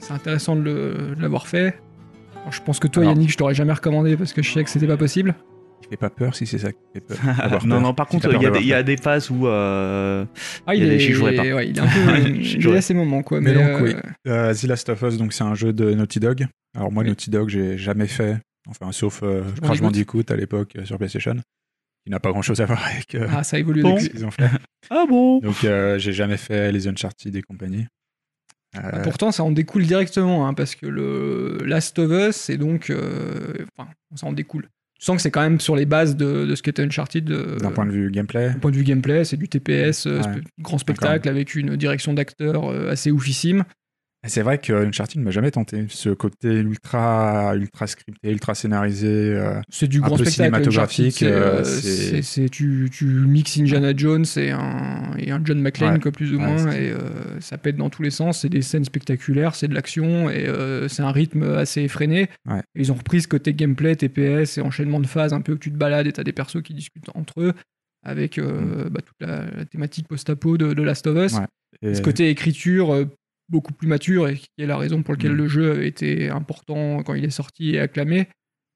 c'est 0.00 0.12
intéressant 0.12 0.54
de, 0.54 1.14
l'avoir 1.18 1.46
fait. 1.46 1.74
Alors, 2.42 2.52
je 2.52 2.60
pense 2.60 2.78
que 2.78 2.88
toi, 2.88 3.04
Alors- 3.04 3.14
Yannick, 3.14 3.30
je 3.32 3.38
t'aurais 3.38 3.54
jamais 3.54 3.72
recommandé 3.72 4.16
parce 4.18 4.34
que 4.34 4.42
je 4.42 4.52
sais 4.52 4.62
que 4.64 4.68
c'était 4.68 4.86
pas 4.86 4.96
possible. 4.98 5.34
Pas 5.96 6.10
peur 6.10 6.34
si 6.34 6.46
c'est 6.46 6.58
ça 6.58 6.72
qui 6.72 6.78
fait 6.94 7.00
peur. 7.00 7.18
Avoir 7.40 7.64
non, 7.66 7.76
peur. 7.76 7.80
non, 7.82 7.94
par 7.94 8.06
Si 8.08 8.12
contre, 8.12 8.32
il 8.34 8.42
y, 8.42 8.46
a 8.46 8.50
des- 8.50 8.60
il 8.60 8.66
y 8.66 8.72
a 8.72 8.76
peur. 8.76 8.84
des 8.84 8.96
phases 8.96 9.30
où. 9.30 9.46
euh, 9.46 10.24
Ah, 10.66 10.74
Il 10.74 10.82
il, 10.82 10.86
y 10.86 10.90
a 10.90 10.94
est, 10.94 10.96
des- 10.98 11.12
jouerai 11.12 11.34
pas. 11.36 11.42
ouais, 11.42 11.68
il 11.68 11.76
est 11.76 11.80
un 11.80 11.86
peu. 11.86 12.28
Il 12.40 12.68
a 12.76 12.80
ses 12.82 12.94
moments, 12.94 13.22
quoi. 13.22 13.40
Mais 13.40 13.52
Mais, 13.52 13.54
donc, 13.54 13.80
euh, 13.80 13.82
oui. 13.82 13.94
Euh, 14.28 14.54
The 14.54 14.62
Last 14.64 14.88
of 14.88 15.02
Us, 15.02 15.16
donc 15.16 15.32
c'est 15.32 15.44
un 15.44 15.54
jeu 15.54 15.72
de 15.72 15.92
Naughty 15.94 16.20
Dog. 16.20 16.46
Alors 16.76 16.90
moi, 16.92 17.02
Oui. 17.02 17.08
Naughty 17.10 17.30
Dog, 17.30 17.48
j'ai 17.48 17.76
jamais 17.78 18.06
fait, 18.06 18.36
enfin 18.68 18.92
sauf 18.92 19.20
euh, 19.22 19.42
Crash 19.62 19.80
Bandicoot. 19.80 20.22
À 20.30 20.36
l'époque 20.36 20.72
euh, 20.76 20.84
sur 20.84 20.96
PlayStation, 20.98 21.36
qui 22.04 22.10
n'a 22.10 22.20
pas 22.20 22.30
grand-chose 22.30 22.60
à 22.60 22.64
voir 22.66 22.82
avec 22.86 23.14
euh, 23.14 23.26
Ah, 23.30 23.42
ça 23.44 23.58
évolue 23.58 23.82
Bon. 23.82 23.90
depuis. 23.94 24.04
ce 24.06 24.10
qu'ils 24.10 24.24
ont 24.26 24.30
fait. 24.30 24.48
Ah 24.90 25.04
bon? 25.08 25.38
Donc 25.38 25.62
euh, 25.64 25.98
j'ai 25.98 26.12
jamais 26.12 26.36
fait 26.36 26.72
les 26.72 26.88
Uncharted 26.88 27.34
et 27.36 27.42
compagnie. 27.42 27.86
Euh, 28.76 29.02
Pourtant, 29.02 29.30
ça 29.32 29.44
en 29.44 29.50
découle 29.50 29.84
directement, 29.84 30.46
hein, 30.48 30.54
parce 30.54 30.74
que 30.74 30.86
le 30.86 31.58
Last 31.64 31.98
of 31.98 32.10
Us, 32.10 32.36
c'est 32.36 32.56
donc. 32.56 32.88
euh, 32.90 33.52
Enfin, 33.76 33.88
ça 34.14 34.26
en 34.26 34.32
découle. 34.32 34.66
Tu 35.02 35.06
sens 35.06 35.16
que 35.16 35.22
c'est 35.22 35.32
quand 35.32 35.40
même 35.42 35.58
sur 35.58 35.74
les 35.74 35.84
bases 35.84 36.14
de, 36.16 36.46
de 36.46 36.54
ce 36.54 36.62
qu'était 36.62 36.84
Uncharted. 36.84 37.28
euh, 37.32 37.56
D'un 37.58 37.72
point 37.72 37.86
de 37.86 37.90
vue 37.90 38.08
gameplay, 38.12 38.50
D'un 38.52 38.58
point 38.60 38.70
de 38.70 38.76
vue 38.76 38.84
gameplay, 38.84 39.24
c'est 39.24 39.36
du 39.36 39.48
TPS, 39.48 40.06
euh, 40.06 40.20
Ouais. 40.20 40.40
grand 40.60 40.78
spectacle 40.78 41.28
avec 41.28 41.56
une 41.56 41.74
direction 41.74 42.14
d'acteur 42.14 42.70
euh, 42.70 42.88
assez 42.88 43.10
oufissime. 43.10 43.64
C'est 44.28 44.42
vrai 44.42 44.58
que 44.58 44.72
Uncharted 44.72 45.18
ne 45.18 45.24
m'a 45.24 45.30
jamais 45.32 45.50
tenté. 45.50 45.86
Ce 45.88 46.08
côté 46.10 46.48
ultra, 46.48 47.54
ultra 47.56 47.86
scripté, 47.86 48.30
ultra 48.30 48.54
scénarisé. 48.54 49.08
euh, 49.08 49.60
C'est 49.68 49.88
du 49.88 49.98
Un 49.98 50.02
grand 50.02 50.10
peu 50.16 50.24
spectacle. 50.24 50.34
cinématographique, 50.54 51.16
c'est, 51.18 51.26
euh, 51.26 51.60
euh, 51.60 51.64
c'est- 51.64 51.80
c'est- 51.80 52.22
c'est- 52.22 52.48
tu, 52.48 52.88
tu 52.92 53.04
mixes 53.04 53.58
Indiana 53.58 53.92
Jones 53.96 54.24
et 54.36 54.50
un, 54.50 55.14
et 55.18 55.30
un 55.32 55.40
John 55.44 55.60
McClane, 55.60 55.94
Ouais. 55.94 56.00
quoi, 56.00 56.12
plus 56.12 56.32
ou 56.34 56.38
Ouais, 56.38 56.46
moins, 56.46 56.70
et 56.72 56.90
euh, 56.92 57.40
ça 57.40 57.58
pète 57.58 57.76
dans 57.76 57.90
tous 57.90 58.02
les 58.02 58.10
sens. 58.10 58.40
C'est 58.42 58.48
des 58.48 58.62
scènes 58.62 58.84
spectaculaires, 58.84 59.54
c'est 59.54 59.68
de 59.68 59.74
l'action, 59.74 60.30
et 60.30 60.46
c'est 60.88 61.02
un 61.02 61.12
rythme 61.12 61.42
assez 61.54 61.82
effréné. 61.82 62.28
Ouais. 62.48 62.62
Ils 62.74 62.92
ont 62.92 62.96
repris 62.96 63.22
ce 63.22 63.28
côté 63.28 63.54
gameplay, 63.54 63.96
TPS 63.96 64.58
et 64.58 64.60
enchaînement 64.60 65.00
de 65.00 65.06
phases, 65.06 65.32
un 65.32 65.40
peu 65.40 65.52
où 65.52 65.58
tu 65.58 65.70
te 65.72 65.76
balades 65.76 66.06
et 66.06 66.12
t'as 66.12 66.24
des 66.24 66.32
persos 66.32 66.62
qui 66.62 66.74
discutent 66.74 67.10
entre 67.14 67.40
eux, 67.40 67.52
avec 68.04 68.38
euh, 68.38 68.88
bah, 68.90 69.00
toute 69.00 69.16
la, 69.20 69.44
la 69.56 69.64
thématique 69.64 70.06
post-apo 70.08 70.56
de, 70.58 70.74
de 70.74 70.82
Last 70.82 71.06
of 71.06 71.16
Us. 71.26 71.34
Mm. 71.38 71.46
Et- 71.82 71.94
Ce 71.94 72.02
côté 72.02 72.28
écriture 72.28 72.92
beaucoup 73.48 73.72
plus 73.72 73.88
mature 73.88 74.28
et 74.28 74.36
qui 74.36 74.46
est 74.58 74.66
la 74.66 74.76
raison 74.76 75.02
pour 75.02 75.14
laquelle 75.14 75.32
Mm. 75.32 75.36
le 75.36 75.48
jeu 75.48 75.70
avait 75.72 75.88
été 75.88 76.30
important 76.30 77.02
quand 77.02 77.14
il 77.14 77.24
est 77.24 77.30
sorti 77.30 77.74
et 77.74 77.80
acclamé, 77.80 78.28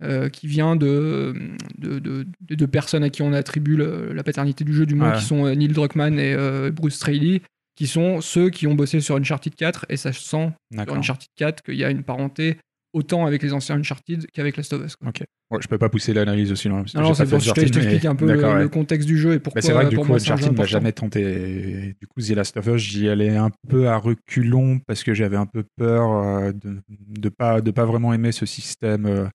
euh, 0.03 0.29
qui 0.29 0.47
vient 0.47 0.77
de, 0.77 1.35
de, 1.79 1.99
de, 1.99 2.27
de 2.41 2.55
deux 2.55 2.67
personnes 2.67 3.03
à 3.03 3.09
qui 3.11 3.23
on 3.23 3.33
attribue 3.33 3.77
le- 3.77 4.13
la 4.13 4.23
paternité 4.23 4.63
du 4.65 4.75
jeu, 4.75 4.85
du 4.87 4.95
moins, 4.95 5.13
Ouais. 5.13 5.19
qui 5.19 5.25
sont 5.25 5.47
euh, 5.47 5.55
Neil 5.55 5.69
Druckmann 5.69 6.19
et 6.19 6.35
euh, 6.35 6.71
Bruce 6.71 6.97
Straley, 6.97 7.41
qui 7.77 7.87
sont 7.87 8.21
ceux 8.21 8.51
qui 8.51 8.67
ont 8.67 8.75
bossé 8.75 9.01
sur 9.01 9.17
Uncharted 9.17 9.55
4 9.55 9.87
et 9.89 9.97
ça 9.97 10.13
se 10.13 10.23
sent 10.23 10.51
sur. 10.75 10.95
Uncharted 10.95 11.29
4 11.37 11.63
qu'il 11.63 11.77
y 11.77 11.85
a 11.85 11.91
une 11.91 12.03
parenté 12.03 12.59
autant 12.93 13.27
avec 13.27 13.43
les 13.43 13.53
anciens 13.53 13.77
Uncharted 13.77 14.27
qu'avec 14.33 14.57
Last 14.57 14.73
of 14.73 14.85
Us. 14.85 14.97
quoi. 14.97 15.11
Ouais, 15.51 15.59
je 15.61 15.69
peux 15.69 15.79
pas 15.79 15.89
pousser 15.89 16.13
l'analyse 16.13 16.51
aussi 16.51 16.69
loin. 16.69 16.85
Non, 16.95 17.03
non, 17.03 17.15
c'est 17.15 17.27
fait 17.27 17.39
je 17.41 17.53
t'explique 17.53 18.03
mais- 18.03 18.07
un 18.07 18.17
peu 18.17 18.27
le, 18.27 18.35
D'accord, 18.37 18.55
ouais. 18.55 18.63
le 18.63 18.69
contexte 18.69 19.07
du 19.07 19.17
jeu 19.19 19.35
et 19.35 19.39
pourquoi 19.39 19.61
Bah, 19.61 19.67
c'est 19.67 19.73
vrai 19.73 19.85
que 19.85 19.91
du 19.91 19.97
coup, 19.99 20.05
moi, 20.05 20.17
Uncharted 20.17 20.57
m'a 20.57 20.65
jamais 20.65 20.93
tenté. 20.93 21.95
Du 22.01 22.07
coup, 22.07 22.21
The 22.21 22.31
Last 22.31 22.57
of 22.57 22.67
Us, 22.67 22.83
j'y 22.83 23.09
allais 23.09 23.37
un 23.37 23.51
peu 23.69 23.89
à 23.89 23.97
reculons 23.97 24.81
parce 24.87 25.05
que 25.05 25.15
j'avais 25.15 25.37
un 25.37 25.47
peu 25.47 25.65
peur 25.77 26.11
euh, 26.11 26.53
de 26.53 26.81
de 26.89 27.29
pas 27.29 27.61
de 27.61 27.71
pas 27.71 27.85
vraiment 27.85 28.13
aimer 28.13 28.33
ce 28.33 28.47
système 28.47 29.07
euh, 29.07 29.27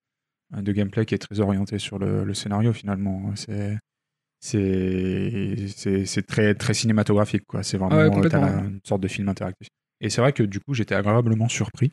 de 0.61 0.71
gameplay 0.71 1.05
qui 1.05 1.15
est 1.15 1.19
très 1.19 1.39
orienté 1.39 1.79
sur 1.79 1.97
le, 1.99 2.23
le 2.25 2.33
scénario 2.33 2.73
finalement. 2.73 3.31
C'est 3.35 3.77
c'est 4.41 6.25
très 6.27 6.55
très 6.55 6.73
cinématographique 6.73 7.43
quoi. 7.47 7.63
C'est 7.63 7.77
vraiment 7.77 7.95
Ah 7.95 8.09
ouais, 8.09 8.35
euh, 8.35 8.59
une 8.67 8.79
sorte 8.83 9.01
de 9.01 9.07
film 9.07 9.29
interactif. 9.29 9.67
Et 10.01 10.09
c'est 10.09 10.21
vrai 10.21 10.33
que 10.33 10.43
du 10.43 10.59
coup, 10.59 10.73
j'étais 10.73 10.95
agréablement 10.95 11.47
surpris. 11.47 11.91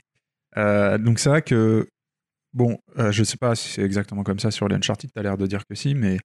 Euh, 0.56 0.98
donc 0.98 1.18
c'est 1.18 1.28
vrai 1.28 1.42
que 1.42 1.86
bon, 2.52 2.78
euh, 2.98 3.12
je 3.12 3.22
sais 3.24 3.36
pas 3.36 3.54
si 3.54 3.68
c'est 3.68 3.82
exactement 3.82 4.22
comme 4.22 4.38
ça 4.38 4.50
sur 4.50 4.68
l'Uncharted. 4.68 5.10
T'as 5.14 5.22
l'air 5.22 5.36
de 5.38 5.46
dire 5.46 5.62
que 5.68 5.74
si, 5.74 5.94
mais 5.94 6.18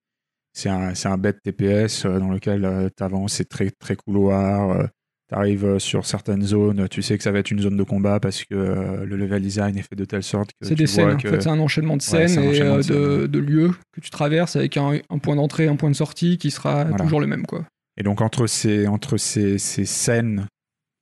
c'est 0.54 0.70
un, 0.70 0.96
c'est 0.96 1.08
un 1.10 1.18
bête 1.18 1.42
TPS 1.44 2.06
euh, 2.06 2.20
dans 2.20 2.30
lequel 2.30 2.90
tu 2.96 3.04
avances, 3.04 3.34
c'est 3.34 3.50
très, 3.50 3.70
très 3.72 3.96
couloir. 3.96 4.88
tu 5.30 5.36
arrives 5.36 5.80
sur 5.80 6.06
certaines 6.06 6.44
zones, 6.44 6.88
tu 6.90 7.02
sais 7.02 7.18
que 7.18 7.24
ça 7.24 7.32
va 7.32 7.40
être 7.40 7.50
une 7.52 7.60
zone 7.60 7.76
de 7.78 7.84
combat 7.84 8.20
parce 8.20 8.44
que 8.46 8.54
euh, 8.56 9.06
le 9.06 9.16
level 9.18 9.42
design 9.42 9.78
est 9.78 9.82
fait 9.82 9.96
de 9.96 10.06
telle 10.06 10.24
sorte 10.24 10.52
que 10.62 10.68
C'est 10.68 10.76
des 10.76 10.86
scènes, 10.88 11.16
en 11.16 11.20
fait, 11.20 11.42
c'est 11.42 11.50
un 11.50 11.60
enchaînement 11.60 11.98
de 11.98 12.02
scènes 12.02 12.40
et 12.40 12.62
euh, 12.62 12.82
de 12.84 13.28
de, 13.28 13.40
lieux 13.40 13.72
que 13.94 14.00
tu 14.02 14.10
traverses 14.10 14.56
avec 14.56 14.78
un, 14.78 15.00
un 15.10 15.18
point 15.18 15.36
d'entrée, 15.36 15.68
un 15.68 15.76
point 15.76 15.90
de 15.90 15.96
sortie 15.96 16.38
qui 16.38 16.52
sera 16.52 16.84
Voilà. 16.86 17.04
toujours 17.04 17.20
le 17.22 17.28
même. 17.28 17.46
quoi. 17.46 17.66
Et 17.98 18.04
donc 18.04 18.22
entre 18.22 18.48
ces, 18.48 18.88
entre 18.88 19.18
ces, 19.18 19.58
ces 19.58 19.86
scènes, 19.86 20.48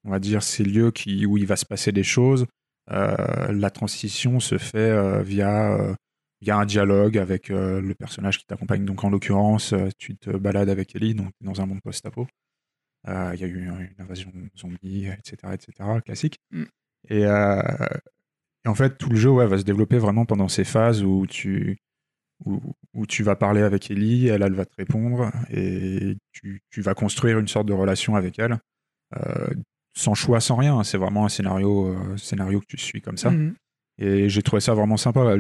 on 0.06 0.12
va 0.12 0.20
dire 0.20 0.44
ces 0.44 0.64
lieux 0.64 0.92
qui, 0.92 1.26
où 1.26 1.38
il 1.38 1.46
va 1.46 1.56
se 1.58 1.66
passer 1.66 1.92
des 1.92 2.04
choses, 2.04 2.44
euh, 2.44 2.46
la 2.88 3.70
transition 3.70 4.40
se 4.40 4.58
fait 4.58 4.78
euh, 4.78 5.22
via, 5.22 5.74
euh, 5.74 5.94
via 6.42 6.58
un 6.58 6.66
dialogue 6.66 7.18
avec 7.18 7.50
euh, 7.50 7.82
le 7.82 7.96
personnage 7.96 8.40
qui 8.40 8.46
t'accompagne. 8.46 8.86
Donc 8.86 9.04
en 9.04 9.10
l'occurrence, 9.10 9.74
euh, 9.74 9.90
tu 9.98 10.18
te 10.18 10.30
balades 10.32 10.70
avec 10.70 10.96
Ellie 10.96 11.16
donc 11.16 11.32
dans 11.42 11.62
un 11.62 11.66
monde 11.66 11.82
post-apo. 11.82 12.28
Euh, 13.08 13.32
Il 13.34 13.42
y 13.42 13.44
a 13.44 13.48
eu 13.48 13.66
une 13.66 13.90
invasion 14.00 14.32
zombie, 14.58 15.08
etc., 15.08 15.54
etc., 15.54 15.90
classique. 16.06 16.40
Mm. 16.52 16.64
Et, 17.10 17.26
euh, 17.26 17.62
et 18.66 18.68
en 18.68 18.76
fait, 18.76 18.98
tout 18.98 19.10
le 19.10 19.16
jeu 19.16 19.30
ouais, 19.32 19.48
va 19.48 19.58
se 19.58 19.64
développer 19.64 19.98
vraiment 19.98 20.26
pendant 20.26 20.48
ces 20.48 20.64
phases 20.64 21.04
où 21.04 21.26
tu, 21.28 21.78
où, 22.46 22.62
où 22.94 23.08
tu 23.08 23.24
vas 23.24 23.36
parler 23.36 23.62
avec 23.62 23.90
Ellie, 23.90 24.28
elle, 24.28 24.44
elle 24.44 24.54
va 24.54 24.66
te 24.66 24.76
répondre, 24.78 25.32
et 25.50 26.16
tu, 26.32 26.62
tu 26.70 26.82
vas 26.82 26.94
construire 26.94 27.40
une 27.40 27.48
sorte 27.48 27.68
de 27.68 27.74
relation 27.74 28.16
avec 28.16 28.38
elle, 28.38 28.60
euh, 29.18 29.48
sans 29.94 30.14
choix, 30.14 30.40
sans 30.40 30.56
rien. 30.56 30.84
C'est 30.84 30.98
vraiment 30.98 31.26
un 31.26 31.30
scénario, 31.30 31.88
euh, 31.88 32.18
scénario 32.18 32.60
que 32.62 32.66
tu 32.68 32.78
suis 32.78 33.02
comme 33.02 33.18
ça. 33.18 33.32
Mhm. 33.32 33.56
Et 34.00 34.30
j'ai 34.30 34.42
trouvé 34.42 34.62
ça 34.62 34.74
vraiment 34.74 34.98
sympa. 34.98 35.36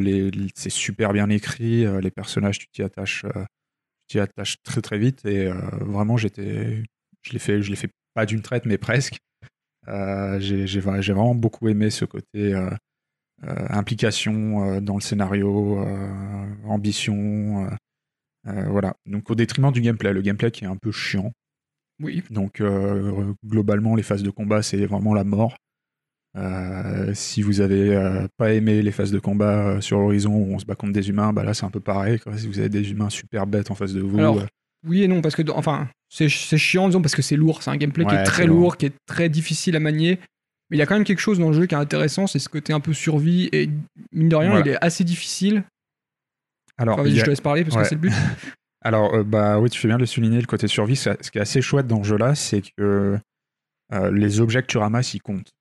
C'est 0.56 0.70
super 0.70 1.14
bien 1.14 1.30
écrit, 1.30 1.86
euh, 1.86 2.00
les 2.02 2.12
personnages, 2.12 2.60
tu 2.60 2.68
t'y 2.68 2.84
attaches, 2.84 3.26
euh, 3.26 3.44
tu 4.08 4.18
t'y 4.18 4.20
attaches 4.20 4.58
très 4.64 4.82
très 4.82 4.98
vite. 5.00 5.26
Et 5.26 5.48
vraiment, 5.80 6.18
j'étais, 6.18 6.84
je 7.24 7.34
l'ai 7.34 7.40
fait, 7.40 7.62
je 7.62 7.70
l'ai 7.70 7.76
fait 7.76 7.90
pas 8.14 8.26
d'une 8.26 8.42
traite, 8.42 8.66
mais 8.66 8.78
presque. 8.78 9.18
J'ai, 9.88 10.68
j'ai 10.68 10.80
vra- 10.80 11.02
j'ai 11.02 11.14
vraiment 11.14 11.34
beaucoup 11.36 11.68
aimé 11.70 11.90
ce 11.90 12.06
côté 12.06 12.54
implication 13.42 14.80
dans 14.82 14.96
le 14.96 15.02
scénario, 15.02 15.84
ambition. 16.66 17.70
voilà. 18.46 18.94
Donc 19.06 19.30
au 19.32 19.36
détriment 19.36 19.72
du 19.72 19.82
gameplay, 19.82 20.14
le 20.14 20.22
gameplay 20.22 20.52
qui 20.52 20.66
est 20.66 20.68
un 20.68 20.76
peu 20.78 20.92
chiant. 20.92 21.32
Oui. 22.02 22.24
Donc 22.30 22.62
euh, 22.62 23.34
globalement, 23.46 23.96
les 23.96 24.04
phases 24.04 24.24
de 24.24 24.30
combat, 24.30 24.62
c'est 24.62 24.86
vraiment 24.86 25.14
la 25.14 25.24
mort. 25.24 25.56
Euh, 26.38 27.14
si 27.14 27.42
vous 27.42 27.60
avez 27.60 27.94
euh, 27.96 28.26
pas 28.38 28.54
aimé 28.54 28.82
les 28.82 28.92
phases 28.92 29.12
de 29.12 29.20
combat 29.20 29.82
sur 29.82 29.98
Horizon 30.00 30.34
où 30.34 30.54
on 30.54 30.60
se 30.60 30.66
bat 30.66 30.76
contre 30.76 30.94
des 30.94 31.10
humains, 31.10 31.34
bah 31.34 31.44
là 31.44 31.54
c'est 31.54 31.66
un 31.66 31.70
peu 31.70 31.82
pareil. 31.82 32.20
quoi. 32.20 32.38
Si 32.38 32.48
vous 32.48 32.60
avez 32.60 32.70
des 32.70 32.90
humains 32.92 33.10
super 33.10 33.46
bêtes 33.48 33.70
en 33.70 33.76
face 33.76 33.94
de 33.94 34.00
vous, 34.02 34.18
Alors, 34.18 34.42
Oui 34.88 35.04
et 35.04 35.08
non, 35.10 35.22
parce 35.22 35.36
que, 35.36 35.44
enfin, 35.52 35.90
c'est 36.10 36.30
chiant, 36.30 36.88
disons, 36.88 37.02
parce 37.02 37.16
que 37.16 37.22
c'est 37.22 37.36
lourd. 37.36 37.62
C'est 37.62 37.70
un 37.70 37.78
gameplay 37.78 38.06
qui 38.06 38.16
est 38.16 38.24
très 38.24 38.46
lourd, 38.48 38.60
lourd. 38.60 38.78
qui 38.78 38.86
est 38.88 38.94
très 39.06 39.28
difficile 39.30 39.76
à 39.76 39.80
manier. 39.80 40.20
Mais 40.70 40.78
il 40.78 40.80
y 40.80 40.82
a 40.82 40.86
quand 40.86 40.96
même 40.96 41.04
quelque 41.04 41.20
chose 41.20 41.38
dans 41.38 41.50
le 41.50 41.54
jeu 41.54 41.66
qui 41.66 41.76
est 41.76 41.78
intéressant, 41.78 42.28
c'est 42.28 42.40
ce 42.40 42.48
côté 42.48 42.72
un 42.72 42.80
peu 42.80 42.94
survie. 42.94 43.50
Et 43.52 43.70
mine 44.14 44.30
de 44.30 44.36
rien, 44.38 44.52
Voilà. 44.52 44.66
il 44.66 44.72
est 44.72 44.78
assez 44.84 45.04
difficile. 45.04 45.64
alors 46.78 46.94
Enfin, 46.96 47.04
vas-y, 47.04 47.18
je 47.18 47.26
te 47.26 47.30
laisse 47.30 47.42
parler 47.42 47.64
parce 47.66 47.76
Ouais. 47.76 47.82
que 47.84 47.90
c'est 47.90 47.96
le 47.96 48.02
but. 48.02 48.14
Alors, 48.82 49.14
euh, 49.14 49.24
bah 49.24 49.60
oui, 49.60 49.70
tu 49.70 49.80
fais 49.80 49.88
bien 49.88 49.98
de 49.98 50.02
le 50.02 50.08
souligner, 50.08 50.40
le 50.40 50.48
côté 50.48 50.68
survie. 50.68 50.96
Ce 50.96 51.10
qui 51.32 51.38
est 51.38 51.42
assez 51.42 51.62
chouette 51.62 51.88
dans 51.88 52.04
ce 52.04 52.10
jeu-là, 52.10 52.36
c'est 52.36 52.62
que 52.62 53.18
euh, 53.94 54.12
les 54.12 54.40
objets 54.40 54.62
que 54.62 54.68
tu 54.68 54.78
ramasses, 54.78 55.14
ils 55.14 55.22
comptent. 55.22 55.52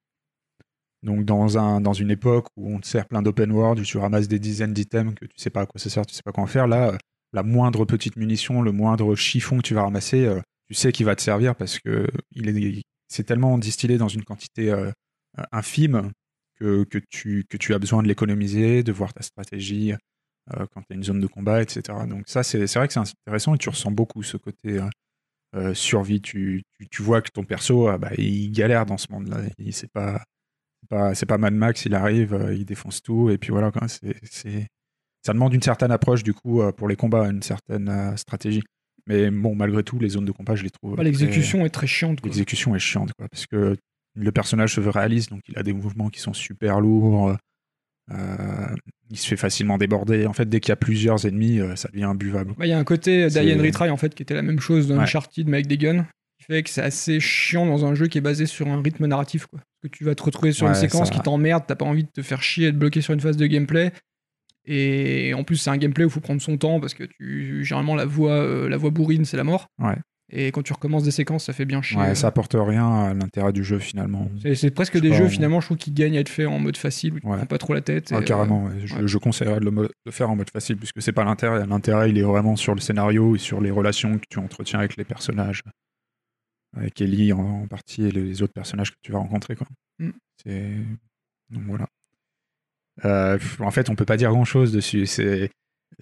Donc, 1.02 1.24
dans, 1.24 1.58
un, 1.58 1.80
dans 1.80 1.92
une 1.92 2.10
époque 2.10 2.46
où 2.56 2.74
on 2.74 2.80
te 2.80 2.86
sert 2.86 3.06
plein 3.06 3.22
d'open 3.22 3.52
world, 3.52 3.80
où 3.80 3.82
tu 3.82 3.98
ramasses 3.98 4.28
des 4.28 4.38
dizaines 4.38 4.74
d'items 4.74 5.14
que 5.14 5.26
tu 5.26 5.36
sais 5.36 5.50
pas 5.50 5.62
à 5.62 5.66
quoi 5.66 5.80
ça 5.80 5.90
sert, 5.90 6.06
tu 6.06 6.14
sais 6.14 6.22
pas 6.22 6.32
quoi 6.32 6.44
en 6.44 6.46
faire, 6.46 6.66
là, 6.66 6.90
euh, 6.90 6.98
la 7.32 7.42
moindre 7.42 7.84
petite 7.84 8.16
munition, 8.16 8.62
le 8.62 8.72
moindre 8.72 9.14
chiffon 9.14 9.58
que 9.58 9.62
tu 9.62 9.74
vas 9.74 9.82
ramasser, 9.82 10.28
tu 10.68 10.74
sais 10.74 10.90
qu'il 10.90 11.06
va 11.06 11.14
te 11.14 11.22
servir 11.22 11.54
parce 11.54 11.78
que 11.78 12.08
il 12.32 12.48
est, 12.48 12.82
c'est 13.06 13.22
tellement 13.22 13.56
distillé 13.56 13.98
dans 13.98 14.08
une 14.08 14.24
quantité 14.24 14.74
infime 15.52 16.10
que, 16.58 16.82
que, 16.82 16.98
tu, 17.08 17.44
que 17.48 17.56
tu 17.56 17.72
as 17.72 17.78
besoin 17.78 18.02
de 18.02 18.08
l'économiser, 18.08 18.82
de 18.82 18.90
voir 18.90 19.14
ta 19.14 19.22
stratégie 19.22 19.94
quand 20.72 20.82
tu 20.82 20.92
as 20.92 20.94
une 20.96 21.02
zone 21.04 21.20
de 21.20 21.26
combat, 21.26 21.62
etc. 21.62 21.82
Donc 22.08 22.24
ça, 22.26 22.42
c'est 22.42 22.64
vrai 22.74 22.86
que 22.88 22.92
c'est 22.94 23.00
intéressant 23.00 23.54
et 23.54 23.58
tu 23.58 23.68
ressens 23.68 23.90
beaucoup 23.90 24.22
ce 24.22 24.36
côté 24.36 24.78
euh, 24.78 24.88
euh, 25.56 25.74
survie. 25.74 26.20
Tu, 26.20 26.62
tu, 26.78 26.88
tu 26.88 27.02
vois 27.02 27.22
que 27.22 27.30
ton 27.30 27.44
perso, 27.44 27.88
ah 27.88 27.98
bah, 27.98 28.10
il 28.18 28.50
galère 28.52 28.86
dans 28.86 28.98
ce 28.98 29.10
monde-là. 29.10 29.38
Il- 29.58 29.72
C'est 29.72 29.90
pas, 29.92 30.22
pas, 30.88 31.12
pas 31.14 31.38
Mad 31.38 31.54
Max, 31.54 31.84
il 31.86 31.94
arrive, 31.94 32.34
euh, 32.34 32.54
il 32.54 32.64
défonce 32.64 33.02
tout, 33.02 33.30
et 33.30 33.38
puis 33.38 33.50
voilà. 33.50 33.70
C'est, 34.24 34.66
ça 35.22 35.32
demande 35.32 35.52
une 35.54 35.62
certaine 35.62 35.90
approche, 35.90 36.22
du 36.22 36.32
coup, 36.34 36.62
euh, 36.62 36.72
pour 36.72 36.88
les 36.88 36.96
combats, 36.96 37.28
une 37.28 37.42
certaine 37.42 37.88
euh, 37.88 38.16
stratégie. 38.16 38.62
Mais 39.06 39.30
bon, 39.30 39.54
malgré 39.54 39.82
tout, 39.82 39.98
les 39.98 40.10
zones 40.10 40.24
de 40.24 40.32
combat, 40.32 40.54
je 40.56 40.62
les 40.62 40.70
trouve. 40.70 40.96
Bah, 40.96 41.02
L'exécution 41.02 41.64
est 41.66 41.70
très 41.70 41.86
chiante. 41.86 42.20
L'exécution 42.24 42.74
est 42.76 42.78
chiante, 42.78 43.12
quoi, 43.18 43.28
parce 43.28 43.46
que 43.46 43.76
le 44.16 44.32
personnage 44.32 44.74
se 44.74 44.80
veut 44.80 44.90
réaliste, 44.90 45.30
donc 45.30 45.40
il 45.48 45.58
a 45.58 45.62
des 45.62 45.72
mouvements 45.72 46.08
qui 46.10 46.20
sont 46.20 46.32
super 46.32 46.80
lourds. 46.80 47.36
Euh, 48.12 48.74
il 49.10 49.16
se 49.18 49.26
fait 49.26 49.36
facilement 49.36 49.78
déborder. 49.78 50.26
En 50.26 50.32
fait, 50.32 50.48
dès 50.48 50.60
qu'il 50.60 50.70
y 50.70 50.72
a 50.72 50.76
plusieurs 50.76 51.26
ennemis, 51.26 51.60
euh, 51.60 51.76
ça 51.76 51.88
devient 51.92 52.04
imbuvable. 52.04 52.54
Bah, 52.58 52.66
Il 52.66 52.70
y 52.70 52.72
a 52.72 52.78
un 52.78 52.84
côté 52.84 53.28
C'est- 53.28 53.34
d'Alien 53.36 53.60
Retry 53.60 53.90
en 53.90 53.96
fait 53.96 54.14
qui 54.14 54.22
était 54.22 54.34
la 54.34 54.42
même 54.42 54.60
chose 54.60 54.88
dans 54.88 54.96
Ouais. 54.96 55.02
Uncharted 55.02 55.48
mais 55.48 55.58
avec 55.58 55.66
des 55.66 55.78
guns, 55.78 56.06
qui 56.38 56.44
fait 56.46 56.62
que 56.62 56.70
c'est 56.70 56.82
assez 56.82 57.20
chiant 57.20 57.66
dans 57.66 57.84
un 57.84 57.94
jeu 57.94 58.06
qui 58.08 58.18
est 58.18 58.22
basé 58.22 58.46
sur 58.46 58.68
un 58.68 58.80
rythme 58.82 59.06
narratif 59.06 59.46
quoi. 59.46 59.60
Que 59.82 59.88
tu 59.88 60.04
vas 60.04 60.14
te 60.14 60.22
retrouver 60.22 60.52
sur 60.52 60.66
une 60.66 60.74
séquence 60.74 61.08
ça- 61.08 61.14
qui 61.14 61.20
t'emmerde, 61.20 61.64
t'as 61.66 61.74
pas 61.76 61.86
envie 61.86 62.04
de 62.04 62.10
te 62.10 62.22
faire 62.22 62.42
chier 62.42 62.68
et 62.68 62.72
de 62.72 62.76
bloquer 62.78 63.00
sur 63.00 63.14
une 63.14 63.20
phase 63.20 63.36
de 63.36 63.46
gameplay. 63.46 63.92
Et 64.66 65.32
en 65.34 65.42
plus, 65.42 65.56
c'est 65.56 65.70
un 65.70 65.78
gameplay 65.78 66.04
où 66.04 66.08
il 66.08 66.10
faut 66.12 66.20
prendre 66.20 66.42
son 66.42 66.58
temps 66.58 66.80
parce 66.80 66.92
que 66.94 67.04
tu, 67.04 67.64
généralement, 67.64 67.94
la 67.94 68.04
voix, 68.04 68.32
euh, 68.32 68.68
la 68.68 68.76
voix 68.76 68.90
bourrine, 68.90 69.24
c'est 69.24 69.38
la 69.38 69.44
mort. 69.44 69.68
Ouais. 69.78 69.96
Et 70.32 70.52
quand 70.52 70.62
tu 70.62 70.72
recommences 70.72 71.02
des 71.02 71.10
séquences, 71.10 71.44
ça 71.46 71.52
fait 71.52 71.64
bien 71.64 71.82
chier. 71.82 71.98
Ouais, 71.98 72.14
ça 72.14 72.28
apporte 72.28 72.54
rien 72.56 72.88
à 72.88 73.14
l'intérêt 73.14 73.52
du 73.52 73.64
jeu 73.64 73.78
finalement. 73.80 74.30
C'est- 74.54 74.70
presque 74.70 74.98
des 75.00 75.10
pas, 75.10 75.16
jeux 75.16 75.24
on- 75.24 75.28
finalement, 75.28 75.60
je 75.60 75.66
trouve 75.66 75.76
qu'ils 75.76 75.92
gagnent 75.94 76.16
à 76.16 76.20
être 76.20 76.28
faits 76.28 76.46
en 76.46 76.58
mode 76.60 76.76
facile, 76.76 77.14
où 77.14 77.16
tu 77.16 77.22
te 77.22 77.26
Ouais. 77.26 77.36
prends 77.38 77.46
pas 77.46 77.58
trop 77.58 77.74
la 77.74 77.80
tête. 77.80 78.10
Ah, 78.12 78.16
euh, 78.18 78.22
carrément, 78.22 78.64
ouais. 78.66 78.72
je, 78.84 79.18
conseillerais 79.18 79.58
de 79.60 79.64
le, 79.64 79.90
de 80.06 80.10
faire 80.10 80.30
en 80.30 80.36
mode 80.36 80.50
facile 80.50 80.76
puisque 80.76 81.02
c'est 81.02 81.12
pas 81.12 81.24
l'intérêt. 81.24 81.66
L'intérêt, 81.66 82.10
il 82.10 82.18
est 82.18 82.22
vraiment 82.22 82.54
sur 82.56 82.74
le 82.76 82.80
scénario 82.80 83.34
et 83.34 83.38
sur 83.38 83.60
les 83.60 83.70
relations 83.72 84.18
que 84.18 84.24
tu 84.30 84.38
entretiens 84.38 84.78
avec 84.78 84.96
les 84.96 85.04
personnages. 85.04 85.62
Avec 86.76 87.00
Ellie 87.00 87.32
en, 87.32 87.40
en 87.62 87.66
partie 87.66 88.04
et 88.04 88.10
les 88.12 88.42
autres 88.42 88.52
personnages 88.52 88.92
que 88.92 88.96
tu 89.02 89.10
vas 89.10 89.18
rencontrer. 89.18 89.56
Quoi. 89.56 89.66
Mm. 89.98 90.10
Donc 91.50 91.62
voilà. 91.66 91.86
Euh, 93.04 93.38
en 93.58 93.70
fait, 93.70 93.90
on 93.90 93.96
peut 93.96 94.04
pas 94.04 94.16
dire 94.16 94.30
grand 94.30 94.44
chose 94.44 94.72
dessus. 94.72 95.06
C'est... 95.06 95.50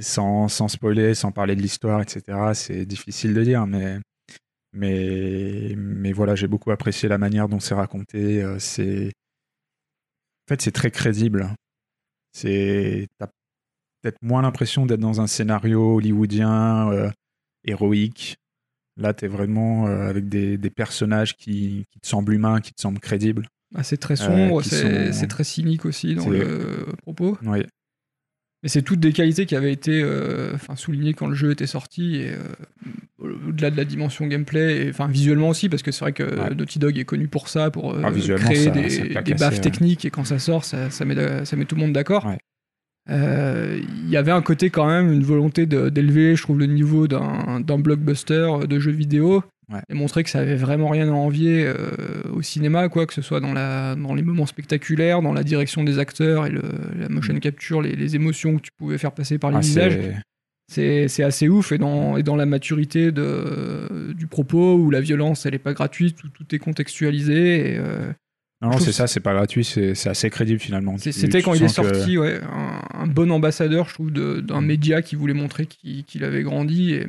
Sans, 0.01 0.49
sans 0.49 0.69
spoiler, 0.69 1.15
sans 1.15 1.33
parler 1.33 1.57
de 1.57 1.63
l'histoire, 1.63 2.03
etc. 2.03 2.23
C'est 2.53 2.85
difficile 2.85 3.33
de 3.35 3.43
dire, 3.43 3.67
mais. 3.67 3.97
Mais, 4.73 5.75
mais 5.77 6.13
voilà, 6.13 6.35
j'ai 6.35 6.47
beaucoup 6.47 6.71
apprécié 6.71 7.09
la 7.09 7.19
manière 7.19 7.49
dont 7.49 7.61
c'est 7.61 7.75
raconté. 7.75 8.43
euh, 8.43 8.59
C'est, 8.59 9.07
en 9.09 10.49
fait, 10.49 10.61
c'est 10.63 10.73
très 10.73 10.91
crédible. 10.91 11.51
C'est, 12.33 13.07
t'as 13.19 13.29
peut-être 14.03 14.19
moins 14.23 14.43
l'impression 14.43 14.87
d'être 14.87 15.01
dans 15.01 15.21
un 15.21 15.27
scénario 15.27 15.97
hollywoodien 15.97 16.91
euh, 16.93 17.11
héroïque. 17.65 18.37
Là, 18.97 19.15
t'es 19.15 19.29
vraiment 19.29 19.87
euh, 19.87 20.09
avec 20.09 20.29
des, 20.29 20.59
des 20.59 20.71
personnages 20.71 21.35
qui, 21.37 21.85
qui 21.91 22.01
te 22.01 22.07
semblent 22.07 22.35
humains, 22.35 22.61
qui 22.61 22.73
te 22.73 22.81
semblent 22.81 23.01
crédibles. 23.01 23.47
ah, 23.75 23.83
c'est 23.85 23.97
très 23.97 24.17
sombre, 24.17 24.63
c'est 24.63 25.13
sont- 25.13 25.27
très 25.29 25.45
cynique 25.45 25.85
aussi 25.85 26.15
dans 26.15 26.29
le 26.29 26.87
propos. 27.03 27.39
Oui, 27.43 27.65
Mais 28.63 28.69
c'est 28.69 28.83
toutes 28.83 29.01
des 29.01 29.13
qualités 29.13 29.47
qui 29.47 29.55
avaient 29.57 29.73
été 29.73 30.05
soulignées 30.77 31.15
quand 31.15 31.29
le 31.29 31.35
jeu 31.35 31.53
était 31.53 31.67
sorti, 31.69 32.17
et 32.17 32.35
au-delà 33.49 33.71
de 33.71 33.77
la 33.77 33.85
dimension 33.85 34.27
gameplay, 34.27 34.87
et, 34.87 34.91
enfin 34.91 35.07
visuellement 35.09 35.49
aussi, 35.51 35.69
parce 35.69 35.83
que 35.83 35.91
c'est 35.93 36.01
vrai 36.05 36.13
que 36.13 36.23
Ouais. 36.23 36.55
Naughty 36.55 36.79
Dog 36.79 36.99
est 36.99 37.05
connu 37.05 37.29
pour 37.29 37.49
ça, 37.49 37.71
pour 37.71 37.93
euh, 37.95 38.03
Ah, 38.05 38.11
créer 38.11 38.65
ça- 38.65 38.71
des, 38.71 38.91
ça 38.91 39.23
des 39.23 39.35
baffes 39.35 39.55
ouais. 39.55 39.61
techniques, 39.61 40.05
et 40.05 40.11
quand 40.11 40.25
ça 40.25 40.39
sort, 40.39 40.65
ça, 40.65 40.91
ça, 40.91 41.05
met, 41.05 41.45
ça 41.45 41.57
met 41.57 41.65
tout 41.65 41.75
le 41.75 41.81
monde 41.83 41.93
d'accord. 41.93 42.27
Ouais. 42.27 42.39
Euh, 43.11 43.81
Il 44.05 44.11
y 44.11 44.17
avait 44.17 44.33
un 44.33 44.43
côté 44.43 44.71
quand 44.71 44.87
même, 44.87 45.13
une 45.13 45.23
volonté 45.23 45.67
d'élever, 45.67 46.37
je 46.37 46.43
trouve, 46.43 46.59
le 46.59 46.67
niveau 46.67 47.09
d'un 47.09 47.79
blockbuster 47.79 48.67
de 48.69 48.79
jeux 48.79 48.91
vidéo. 48.93 49.43
Et 49.91 49.95
montrer 49.95 50.25
que 50.25 50.31
ça 50.31 50.39
avait 50.39 50.57
vraiment 50.57 50.89
rien 50.89 51.09
à 51.11 51.13
envier 51.13 51.67
euh, 51.67 51.75
au 52.33 52.41
cinéma, 52.41 52.89
quoi, 52.89 53.05
que 53.05 53.13
ce 53.13 53.21
soit 53.21 53.41
dans, 53.41 53.53
la, 53.53 53.95
dans 53.97 54.15
les 54.15 54.23
moments 54.23 54.47
spectaculaires, 54.47 55.21
dans 55.21 55.35
la 55.35 55.43
direction 55.43 55.85
des 55.85 55.99
acteurs 55.99 56.47
et 56.47 56.51
le, 56.51 56.63
la 56.99 57.11
motion 57.11 57.39
capture, 57.39 57.83
les, 57.83 57.95
les 57.95 58.17
émotions 58.17 58.57
que 58.57 58.63
tu 58.63 58.71
pouvais 58.79 58.97
faire 58.97 59.13
passer 59.13 59.37
par 59.37 59.51
les 59.51 59.57
Mm. 59.57 59.59
Ah, 59.59 59.63
visages. 59.67 59.99
C'est- 60.69 61.23
assez 61.23 61.49
ouf. 61.49 61.73
Et 61.73 61.79
dans, 61.79 62.17
et 62.17 62.23
dans 62.23 62.37
la 62.37 62.47
maturité 62.47 63.11
de, 63.13 64.13
du 64.17 64.27
propos, 64.27 64.75
où 64.77 64.91
la 64.91 65.01
violence, 65.01 65.47
elle 65.47 65.55
est 65.55 65.59
pas 65.59 65.73
gratuite, 65.75 66.23
où 66.25 66.29
tout 66.29 66.55
est 66.55 66.59
contextualisé. 66.59 67.75
et, 67.75 67.79
euh, 67.79 68.13
Non, 68.61 68.79
c'est 68.79 68.93
ça, 68.93 69.07
c'est 69.07 69.21
pas 69.21 69.35
gratuit, 69.35 69.65
c'est 69.65 69.93
assez 70.09 70.31
crédible 70.31 70.59
finalement. 70.61 70.97
C'était 70.99 71.43
quand 71.43 71.55
il 71.55 71.63
est 71.63 71.67
que- 71.67 71.73
sorti, 71.73 72.19
ouais, 72.19 72.41
un, 72.53 73.03
un 73.03 73.07
bon 73.07 73.31
ambassadeur, 73.31 73.89
je 73.89 73.95
trouve, 73.95 74.11
d'un 74.11 74.61
Mm. 74.61 74.65
média 74.67 75.03
qui 75.03 75.15
voulait 75.17 75.35
montrer 75.35 75.67
qu'il 75.67 76.25
avait 76.25 76.43
grandi. 76.43 76.93
Et, 76.95 77.07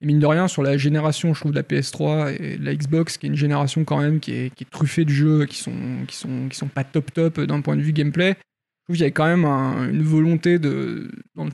et 0.00 0.06
mine 0.06 0.18
de 0.18 0.26
rien, 0.26 0.48
sur 0.48 0.64
la 0.64 0.76
génération, 0.76 1.32
je 1.34 1.38
trouve, 1.40 1.52
de 1.52 1.56
la 1.56 1.62
PS3 1.62 2.32
et 2.36 2.56
de 2.58 2.64
la 2.64 2.74
Xbox, 2.74 3.16
qui 3.16 3.26
est 3.26 3.28
une 3.28 3.36
génération 3.36 3.84
quand 3.84 4.00
même 4.00 4.18
qui 4.18 4.32
est, 4.32 4.54
qui 4.54 4.64
est 4.64 4.70
truffée 4.70 5.04
de 5.04 5.10
jeux 5.10 5.46
qui 5.46 5.58
sont, 5.58 5.72
qui 6.08 6.16
sont, 6.16 6.48
qui 6.50 6.56
sont 6.58 6.66
pas 6.66 6.82
top 6.82 7.12
top 7.14 7.38
d'un 7.40 7.60
point 7.60 7.76
de 7.76 7.82
vue 7.82 7.92
gameplay. 7.92 8.30
Je 8.34 8.84
trouve 8.86 8.96
qu'il 8.96 9.02
y 9.02 9.04
avait 9.04 9.12
quand 9.12 9.26
même 9.28 9.44
un- 9.44 9.88
une 9.88 10.02
volonté 10.02 10.58
de 10.58 11.08
dans 11.36 11.44
le- 11.44 11.52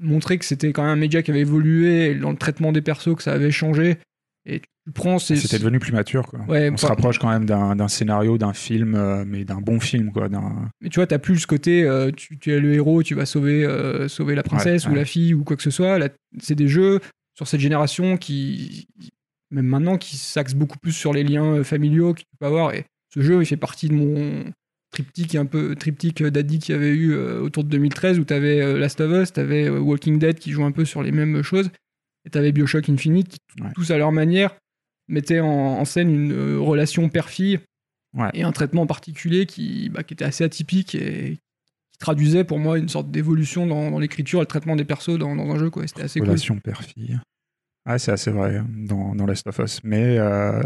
montrer 0.00 0.38
que 0.38 0.44
c'était 0.44 0.72
quand 0.72 0.82
même 0.82 0.92
un 0.92 0.96
média 0.96 1.22
qui 1.22 1.30
avait 1.30 1.40
évolué 1.40 2.14
dans 2.14 2.30
le 2.30 2.36
traitement 2.36 2.72
des 2.72 2.82
persos 2.82 3.14
que 3.16 3.22
ça 3.22 3.32
avait 3.32 3.50
changé. 3.50 3.96
Et 4.48 4.60
tu 4.60 4.92
prends. 4.94 5.18
C'était 5.18 5.58
devenu 5.58 5.78
plus 5.80 5.92
mature. 5.92 6.26
Quoi. 6.26 6.40
Ouais, 6.48 6.70
On 6.70 6.76
se 6.76 6.86
rapproche 6.86 7.18
quand 7.18 7.28
même 7.28 7.46
d'un 7.46 7.74
d'un 7.74 7.88
scénario, 7.88 8.38
d'un 8.38 8.52
film, 8.52 8.94
euh, 8.94 9.24
mais 9.26 9.44
d'un 9.44 9.60
bon 9.60 9.80
film. 9.80 10.12
Quoi, 10.12 10.28
d'un- 10.28 10.70
Mais 10.80 10.88
tu 10.88 10.96
vois, 11.00 11.06
t'as 11.08 11.18
plus 11.18 11.38
ce 11.40 11.46
côté, 11.48 11.82
euh, 11.82 12.12
tu, 12.16 12.38
tu 12.38 12.52
es 12.52 12.60
le 12.60 12.72
héros, 12.74 13.02
tu 13.02 13.14
vas 13.16 13.26
sauver, 13.26 13.64
euh, 13.64 14.06
sauver 14.06 14.36
la 14.36 14.44
princesse 14.44 14.84
Ouais, 14.86 14.92
ou 14.92 14.94
la 14.94 15.04
fille 15.04 15.34
ou 15.34 15.42
quoi 15.42 15.56
que 15.56 15.62
ce 15.64 15.70
soit. 15.72 15.98
C'est 16.38 16.54
des 16.54 16.68
jeux 16.68 17.00
sur 17.34 17.48
cette 17.48 17.60
génération 17.60 18.16
qui, 18.16 18.86
même 19.50 19.66
maintenant, 19.66 19.98
qui 19.98 20.16
s'axent 20.16 20.54
beaucoup 20.54 20.78
plus 20.78 20.92
sur 20.92 21.12
les 21.12 21.24
liens 21.24 21.64
familiaux 21.64 22.14
que 22.14 22.20
tu 22.20 22.26
peux 22.38 22.46
avoir. 22.46 22.72
Et 22.72 22.84
ce 23.12 23.20
jeu, 23.22 23.42
il 23.42 23.46
fait 23.46 23.56
partie 23.56 23.88
de 23.88 23.94
mon 23.94 24.44
triptyque 24.90 25.34
un 25.34 25.46
peu 25.46 25.74
triptyque 25.74 26.22
d'Addy 26.22 26.58
qu'il 26.58 26.74
y 26.74 26.78
avait 26.78 26.90
eu 26.94 27.12
euh, 27.12 27.40
autour 27.40 27.64
de 27.64 27.68
2013 27.70 28.18
où 28.18 28.24
t'avais 28.24 28.60
euh, 28.62 28.78
Last 28.78 29.00
of 29.00 29.10
Us, 29.22 29.32
t'avais 29.32 29.68
euh, 29.68 29.78
Walking 29.78 30.18
Dead 30.18 30.38
qui 30.38 30.52
joue 30.52 30.64
un 30.64 30.72
peu 30.72 30.84
sur 30.84 31.02
les 31.02 31.12
mêmes 31.12 31.42
choses, 31.42 31.70
et 32.24 32.30
t'avais 32.30 32.52
Bioshock 32.52 32.88
Infinite 32.88 33.28
qui, 33.28 33.38
Ouais. 33.62 33.70
tous 33.74 33.90
à 33.90 33.98
leur 33.98 34.12
manière, 34.12 34.54
mettaient 35.08 35.40
en, 35.40 35.48
en 35.48 35.84
scène 35.84 36.10
une 36.10 36.56
relation 36.58 37.08
père-fille 37.08 37.60
Ouais. 38.16 38.30
et 38.34 38.42
un 38.44 38.52
traitement 38.52 38.86
particulier 38.86 39.44
qui, 39.46 39.88
bah, 39.90 40.02
qui 40.02 40.14
était 40.14 40.24
assez 40.24 40.42
atypique 40.44 40.94
et 40.94 41.36
qui 41.92 41.98
traduisait 41.98 42.44
pour 42.44 42.58
moi 42.58 42.78
une 42.78 42.88
sorte 42.88 43.10
d'évolution 43.10 43.66
dans, 43.66 43.90
dans 43.90 43.98
l'écriture 43.98 44.38
et 44.40 44.42
le 44.42 44.46
traitement 44.46 44.74
des 44.76 44.84
persos 44.86 45.18
dans, 45.18 45.36
dans 45.36 45.50
un 45.50 45.58
jeu. 45.58 45.68
quoi. 45.70 45.86
C'était 45.86 46.02
assez 46.02 46.20
cool. 46.20 46.28
relation 46.30 46.58
père-fille. 46.58 47.18
Ah, 47.84 47.98
c'est 47.98 48.12
assez 48.12 48.30
vrai 48.30 48.56
hein, 48.56 48.66
dans, 48.70 49.14
dans 49.14 49.26
Last 49.26 49.46
of 49.46 49.58
Us. 49.58 49.80
Mais 49.84 50.18
euh, 50.18 50.62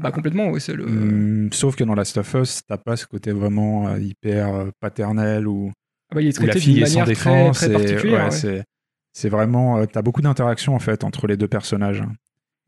Bah, 0.00 0.12
complètement, 0.12 0.48
oui, 0.50 0.60
c'est 0.60 0.74
le. 0.74 0.84
hum, 0.84 1.52
sauf 1.52 1.74
que 1.76 1.84
dans 1.84 1.94
Last 1.94 2.16
of 2.18 2.34
Us, 2.34 2.62
t'as 2.66 2.78
pas 2.78 2.96
ce 2.96 3.06
côté 3.06 3.32
vraiment 3.32 3.88
euh, 3.88 3.98
hyper 3.98 4.54
euh, 4.54 4.70
paternel 4.80 5.48
ou 5.48 5.72
Ah 6.10 6.14
bah, 6.14 6.22
il 6.22 6.28
est 6.28 6.38
où 6.40 6.46
la 6.46 6.52
fille 6.54 6.80
est 6.80 6.86
sans 6.86 7.00
très, 7.00 7.06
défense. 7.08 7.56
très 7.58 7.68
et- 7.68 7.72
particulière. 7.72 8.18
ouais, 8.18 8.24
ouais. 8.26 8.30
c'est- 8.30 8.64
C'est 9.12 9.28
vraiment. 9.28 9.78
euh, 9.78 9.86
t'as 9.86 10.02
beaucoup 10.02 10.20
d'interactions 10.22 10.74
en 10.76 10.78
fait 10.78 11.02
entre 11.02 11.26
les 11.26 11.36
deux 11.36 11.48
personnages. 11.48 12.02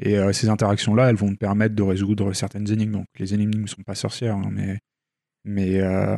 Et 0.02 0.18
euh, 0.18 0.32
ces 0.32 0.48
interactions-là, 0.48 1.10
elles 1.10 1.16
vont 1.16 1.30
te 1.30 1.36
permettre 1.38 1.74
de 1.76 1.82
résoudre 1.82 2.32
certaines 2.32 2.68
énigmes. 2.72 2.92
Donc 2.92 3.06
les 3.18 3.34
énigmes 3.34 3.60
ne 3.60 3.66
sont 3.68 3.82
pas 3.82 3.94
sorcières, 3.94 4.34
hein, 4.36 4.48
mais, 4.50 4.78
mais 5.44 5.78
euh, 5.80 6.16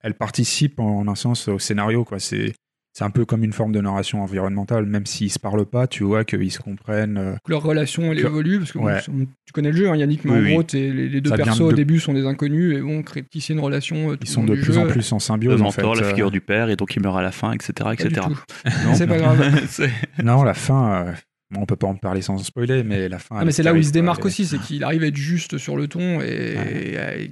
elles 0.00 0.14
participent 0.14 0.80
en, 0.80 1.06
un 1.06 1.14
sens 1.14 1.46
au 1.46 1.58
scénario. 1.60 2.04
quoi. 2.04 2.18
C'est 2.18 2.54
c'est 2.98 3.04
un 3.04 3.10
peu 3.10 3.24
comme 3.24 3.44
une 3.44 3.52
forme 3.52 3.70
de 3.70 3.80
narration 3.80 4.22
environnementale. 4.24 4.84
Même 4.84 5.06
s'ils 5.06 5.30
se 5.30 5.38
parlent 5.38 5.64
pas, 5.66 5.86
tu 5.86 6.02
vois 6.02 6.24
qu'ils 6.24 6.50
se 6.50 6.58
comprennent. 6.58 7.16
euh, 7.16 7.34
Que 7.44 7.52
leur 7.52 7.62
relation 7.62 8.10
elle 8.10 8.20
Que- 8.20 8.26
évolue 8.26 8.58
parce 8.58 8.72
que 8.72 8.78
Ouais. 8.78 9.00
tu 9.00 9.52
connais 9.52 9.70
le 9.70 9.76
jeu 9.76 9.88
hein, 9.88 9.94
Yannick 9.96 10.24
mais 10.24 10.32
Oui, 10.32 10.38
en 10.38 10.42
oui. 10.42 10.50
gros 10.54 10.64
les, 10.72 11.08
les 11.08 11.20
deux 11.20 11.30
Ça 11.30 11.36
persos 11.36 11.60
au 11.60 11.72
début 11.72 12.00
sont 12.00 12.12
des 12.12 12.26
inconnus 12.26 12.76
et 12.76 12.80
vont 12.80 13.02
créer 13.04 13.22
tisser 13.22 13.52
une 13.52 13.60
relation 13.60 14.10
euh, 14.10 14.14
tout 14.14 14.18
ils 14.22 14.28
sont 14.28 14.42
de 14.42 14.54
plus 14.54 14.72
jeu. 14.72 14.78
en 14.80 14.86
plus 14.86 15.12
en 15.12 15.16
Le 15.16 15.20
symbiose. 15.20 15.62
en 15.62 15.70
fait. 15.70 15.80
mentor, 15.82 15.94
la 15.94 16.02
euh, 16.06 16.10
figure 16.10 16.30
du 16.32 16.40
père, 16.40 16.70
et 16.70 16.76
donc 16.76 16.96
il 16.96 17.02
meurt 17.02 17.16
à 17.16 17.22
la 17.22 17.30
fin, 17.30 17.52
etc. 17.52 17.90
Etc. 17.92 18.20
c'est 18.94 19.06
pas 19.06 19.18
grave 19.18 19.38
Non, 20.24 20.42
la 20.42 20.54
fin, 20.54 21.06
euh, 21.06 21.12
bon, 21.52 21.60
on 21.62 21.66
peut 21.66 21.76
pas 21.76 21.86
en 21.86 21.94
parler 21.94 22.20
sans 22.22 22.36
spoiler, 22.38 22.82
mais 22.82 23.08
la 23.08 23.18
fin. 23.20 23.36
Ah, 23.38 23.44
mais 23.44 23.50
est 23.50 23.52
c'est 23.52 23.62
là 23.62 23.72
où 23.72 23.76
il 23.76 23.84
se 23.86 23.92
démarque 23.92 24.24
aussi, 24.24 24.44
c'est 24.44 24.58
qu'il 24.58 24.82
arrive 24.82 25.04
à 25.04 25.06
être 25.06 25.16
juste 25.16 25.56
sur 25.58 25.76
le 25.76 25.86
ton 25.86 26.20
et, 26.20 26.56
Ouais. 26.56 27.16
et 27.24 27.30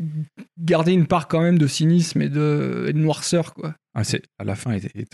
garder 0.61 0.93
une 0.93 1.07
part 1.07 1.27
quand 1.27 1.43
même 1.43 1.59
de 1.59 1.67
cynisme 1.67 2.23
et 2.23 2.29
de, 2.29 2.87
et 2.89 2.93
de 2.93 2.99
noirceur, 2.99 3.53
quoi. 3.53 3.75
Ah, 3.95 4.05
c'est- 4.05 4.23
à 4.39 4.45
la 4.45 4.55
fin, 4.55 4.73
elle 4.73 4.85
est, 4.87 4.91
elle 4.95 5.07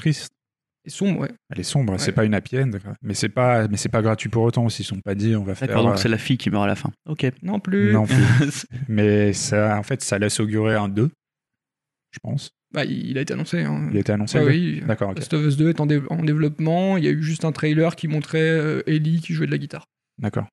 est 0.86 0.90
sombre, 0.90 1.20
ouais. 1.20 1.30
Elle 1.50 1.60
est 1.60 1.64
sombre. 1.64 1.98
C'est 1.98 2.12
pas 2.12 2.24
une 2.24 2.34
happy 2.34 2.58
end, 2.58 2.70
mais 3.02 3.14
c'est 3.14 3.28
pas, 3.28 3.68
mais 3.68 3.76
c'est 3.76 3.88
pas 3.88 4.02
gratuit 4.02 4.28
pour 4.28 4.42
autant. 4.42 4.68
S'ils 4.68 4.84
sont 4.84 5.00
pas 5.00 5.14
dit, 5.14 5.36
on 5.36 5.44
va 5.44 5.54
faire. 5.54 5.68
D'accord, 5.68 5.84
donc 5.84 5.94
euh, 5.94 5.96
c'est 5.96 6.08
la 6.08 6.18
fille 6.18 6.38
qui 6.38 6.50
meurt 6.50 6.64
à 6.64 6.66
la 6.66 6.76
fin. 6.76 6.90
Ok. 7.08 7.26
Non 7.42 7.60
plus. 7.60 7.92
Non 7.92 8.06
plus. 8.06 8.66
mais 8.88 9.32
ça, 9.32 9.78
en 9.78 9.82
fait, 9.82 10.02
ça 10.02 10.18
laisse 10.18 10.40
augurer 10.40 10.74
un 10.76 10.88
2 10.88 11.10
je 12.14 12.18
pense. 12.22 12.50
Bah, 12.74 12.84
il 12.84 13.16
a 13.16 13.22
été 13.22 13.32
annoncé. 13.32 13.62
Hein. 13.62 13.88
Il 13.90 13.96
a 13.96 14.00
été 14.00 14.12
annoncé. 14.12 14.36
Ah 14.38 14.44
oui. 14.44 14.82
D'accord. 14.86 15.14
Last 15.14 15.32
of 15.32 15.46
Us 15.46 15.56
2 15.56 15.70
est 15.70 15.80
en, 15.80 15.86
dé- 15.86 16.02
en 16.10 16.22
développement. 16.22 16.98
Il 16.98 17.04
y 17.04 17.08
a 17.08 17.10
eu 17.10 17.22
juste 17.22 17.46
un 17.46 17.52
trailer 17.52 17.96
qui 17.96 18.06
montrait 18.06 18.38
euh, 18.42 18.82
Ellie 18.86 19.20
qui 19.22 19.32
jouait 19.32 19.46
de 19.46 19.50
la 19.50 19.56
guitare, 19.56 19.86
D'accord. 20.18 20.46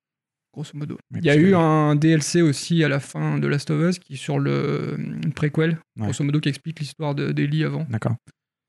grosso 0.54 0.70
modo. 0.74 0.96
Il 1.16 1.22
y 1.24 1.28
a 1.28 1.36
eu 1.36 1.50
que- 1.50 1.54
un 1.56 1.96
DLC 1.96 2.40
aussi 2.40 2.82
à 2.82 2.88
la 2.88 2.98
fin 2.98 3.38
de 3.38 3.46
Last 3.46 3.70
of 3.70 3.90
Us 3.90 3.98
qui 3.98 4.14
est 4.14 4.16
sur 4.16 4.38
le 4.38 4.96
une 4.98 5.32
préquel, 5.34 5.78
Ouais. 5.98 6.04
grosso 6.04 6.24
modo, 6.24 6.40
qui 6.40 6.48
explique 6.48 6.80
l'histoire 6.80 7.14
de- 7.14 7.30
d'Ellie 7.32 7.64
avant. 7.64 7.86
D'accord. 7.90 8.16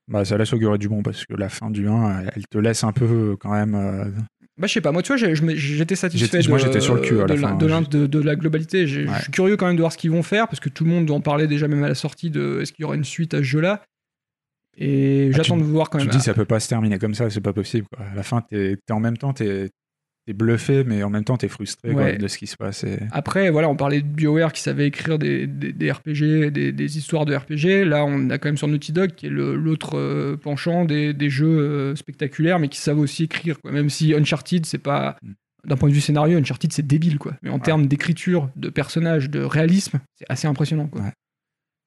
Bah, 0.08 0.24
ça 0.24 0.36
laisse 0.36 0.52
augurer 0.52 0.78
du 0.78 0.88
bon 0.88 1.02
parce 1.02 1.24
que 1.24 1.34
la 1.34 1.48
fin 1.48 1.70
du 1.70 1.86
1, 1.88 2.24
elle 2.34 2.46
te 2.48 2.58
laisse 2.58 2.82
un 2.84 2.92
peu 2.92 3.04
euh, 3.04 3.36
quand 3.38 3.52
même. 3.52 3.74
euh, 3.74 4.04
Bah, 4.58 4.66
je 4.66 4.72
sais 4.72 4.80
pas, 4.80 4.92
moi, 4.92 5.02
tu 5.02 5.08
vois, 5.16 5.16
j'étais 5.16 5.94
satisfait 5.96 6.40
de, 6.40 6.48
moi, 6.48 6.58
j'étais 6.58 6.80
sur 6.80 6.94
le 6.96 7.00
cul 7.00 7.20
à 7.20 7.26
la 7.26 7.34
de, 7.34 7.40
fin, 7.40 7.54
de, 7.82 7.88
de- 7.88 8.06
de 8.06 8.18
la 8.20 8.34
globalité. 8.36 8.80
Ouais. 8.82 8.86
Je 8.86 9.22
suis 9.22 9.32
curieux 9.32 9.56
quand 9.56 9.66
même 9.66 9.76
de 9.76 9.80
voir 9.80 9.92
ce 9.92 9.98
qu'ils 9.98 10.10
vont 10.10 10.22
faire 10.22 10.48
parce 10.48 10.60
que 10.60 10.68
tout 10.68 10.84
le 10.84 10.90
monde 10.90 11.10
en 11.10 11.20
parlait 11.20 11.46
déjà, 11.46 11.68
même 11.68 11.84
à 11.84 11.88
la 11.88 11.94
sortie 11.94 12.30
de 12.30 12.58
est-ce 12.60 12.72
qu'il 12.72 12.82
y 12.82 12.84
aura 12.84 12.96
une 12.96 13.04
suite 13.04 13.32
à 13.34 13.38
ce 13.38 13.42
jeu-là? 13.44 13.82
Et 14.76 15.28
Ah, 15.32 15.36
j'attends 15.36 15.56
tu- 15.56 15.62
de 15.62 15.66
voir 15.66 15.88
quand 15.90 15.98
Tu 15.98 16.04
même. 16.06 16.12
te 16.12 16.18
dis, 16.18 16.22
ça 16.24 16.34
peut 16.34 16.44
pas 16.46 16.58
se 16.60 16.68
terminer 16.68 16.98
comme 16.98 17.14
ça, 17.14 17.28
c'est 17.30 17.40
pas 17.40 17.52
possible. 17.52 17.86
Quoi. 17.94 18.04
À 18.06 18.14
la 18.14 18.22
fin, 18.22 18.40
t'es 18.40 18.72
es 18.72 18.92
en 18.92 19.00
même 19.00 19.16
temps, 19.18 19.32
t'es 19.32 19.70
es 20.28 20.32
bluffé, 20.34 20.84
mais 20.84 21.02
en 21.02 21.10
même 21.10 21.24
temps, 21.24 21.36
t'es 21.36 21.48
frustré 21.48 21.92
quoi, 21.92 22.12
de 22.12 22.28
ce 22.28 22.38
qui 22.38 22.46
se 22.46 22.56
passe. 22.56 22.84
et- 22.84 23.00
Après, 23.10 23.50
voilà, 23.50 23.68
on 23.68 23.74
parlait 23.76 24.00
de 24.02 24.06
BioWare 24.06 24.52
qui 24.52 24.62
savait 24.62 24.86
écrire 24.86 25.18
des, 25.18 25.46
des- 25.48 25.72
des 25.72 25.90
RPG, 25.90 26.50
des, 26.52 26.70
des 26.72 26.98
histoires 26.98 27.24
de 27.26 27.34
RPG. 27.34 27.84
Là, 27.84 28.04
on 28.04 28.30
a 28.30 28.38
quand 28.38 28.48
même 28.48 28.56
sur 28.56 28.68
Naughty 28.68 28.92
Dog 28.92 29.12
qui 29.16 29.26
est 29.26 29.30
l'autre 29.30 29.98
euh, 29.98 30.36
penchant 30.36 30.84
des, 30.84 31.12
des 31.12 31.28
jeux 31.30 31.58
euh, 31.58 31.96
spectaculaires, 31.96 32.58
mais 32.60 32.68
qui 32.68 32.78
savent 32.78 32.98
aussi 33.00 33.24
écrire. 33.24 33.60
Quoi. 33.60 33.72
Même 33.72 33.90
si 33.90 34.14
Uncharted, 34.14 34.64
c'est 34.66 34.78
pas. 34.78 35.16
Mm. 35.22 35.32
D'un 35.64 35.76
point 35.76 35.88
de 35.88 35.94
vue 35.94 36.00
scénario, 36.00 36.38
Uncharted, 36.38 36.72
c'est 36.72 36.84
débile, 36.86 37.18
quoi. 37.18 37.34
Mais 37.42 37.48
en 37.50 37.54
Ouais. 37.54 37.60
termes 37.60 37.86
d'écriture, 37.86 38.50
de 38.56 38.68
personnages, 38.68 39.30
de 39.30 39.40
réalisme, 39.40 40.00
c'est 40.16 40.24
assez 40.28 40.48
impressionnant, 40.48 40.88
quoi. 40.88 41.02
Ouais. 41.02 41.12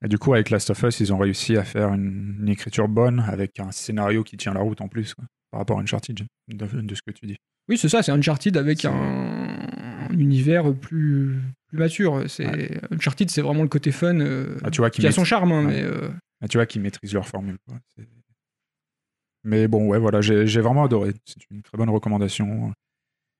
Et 0.03 0.07
du 0.07 0.18
coup, 0.18 0.34
avec 0.34 0.49
Last 0.49 0.70
of 0.70 0.82
Us, 0.84 0.99
ils 1.02 1.12
ont 1.14 1.18
réussi 1.18 1.57
à 1.57 1.64
faire 1.66 1.94
une, 1.94 2.38
une 2.41 2.48
écriture 2.49 2.88
bonne 2.88 3.20
avec 3.28 3.60
un 3.60 3.72
scénario 3.72 4.24
qui 4.24 4.38
tient 4.38 4.53
la 4.53 4.62
route 4.62 4.80
en 4.80 4.88
plus, 4.88 5.14
quoi, 5.14 5.26
par 5.52 5.60
rapport 5.60 5.78
à 5.80 5.82
Uncharted, 5.82 6.18
de, 6.48 6.82
de 6.82 6.95
ce 6.95 7.02
que 7.06 7.12
tu 7.12 7.26
dis. 7.26 7.36
Oui, 7.68 7.78
c'est 7.78 7.90
ça, 7.90 8.04
c'est 8.04 8.12
Uncharted 8.12 8.56
avec 8.58 8.86
un, 8.86 8.92
un 8.94 10.18
univers 10.20 10.74
plus, 10.76 11.40
plus 11.68 11.78
mature. 11.78 12.24
C'est 12.30 12.80
Uncharted, 12.92 13.30
c'est 13.32 13.42
vraiment 13.42 13.64
le 13.64 13.70
côté 13.70 13.92
fun 13.92 14.20
euh, 14.20 14.58
Ah, 14.64 14.70
tu 14.72 14.82
vois, 14.82 14.90
qui 14.90 15.02
qui 15.02 15.08
a 15.08 15.12
son 15.12 15.22
maîtrise- 15.22 15.26
charme, 15.30 15.52
hein, 15.52 15.66
Ouais. 15.66 15.74
mais 15.74 15.82
euh, 15.84 16.10
Ah, 16.42 16.48
tu 16.48 16.58
vois 16.58 16.66
qu'ils 16.66 16.82
maîtrisent 16.82 17.14
leur 17.14 17.28
formule. 17.28 17.58
quoi. 17.68 17.78
Mais 19.44 19.68
bon, 19.68 19.88
ouais, 19.88 20.00
voilà, 20.00 20.22
j'ai 20.22 20.48
j'ai 20.48 20.62
vraiment 20.62 20.84
adoré. 20.84 21.14
C'est 21.26 21.40
une 21.52 21.62
très 21.62 21.78
bonne 21.78 21.90
recommandation. 21.90 22.74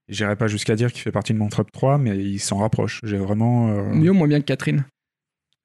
J'irai 0.08 0.36
pas 0.36 0.48
jusqu'à 0.48 0.76
dire 0.76 0.92
qu'il 0.94 1.02
fait 1.02 1.12
partie 1.12 1.34
de 1.34 1.40
mon 1.40 1.50
top 1.50 1.72
3, 1.72 1.98
mais 1.98 2.18
il 2.18 2.40
s'en 2.40 2.58
rapproche. 2.58 3.00
J'ai 3.04 3.18
vraiment 3.18 3.70
euh, 3.70 3.94
mieux 3.94 4.12
ou 4.12 4.14
moins 4.14 4.28
bien 4.28 4.40
que 4.40 4.46
Catherine. 4.46 4.86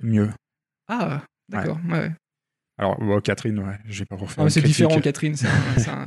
mieux. 0.03 0.31
Ah, 0.89 1.23
d'accord. 1.51 1.79
Ouais. 1.91 2.11
Alors, 2.81 2.99
bon, 2.99 3.21
Catherine, 3.21 3.59
ouais, 3.59 3.75
je 3.85 3.99
vais 3.99 4.05
pas 4.07 4.17
refaire. 4.17 4.43
Ah, 4.43 4.49
c'est 4.49 4.63
différent, 4.63 4.99
Catherine, 5.01 5.35
c'est 5.37 5.47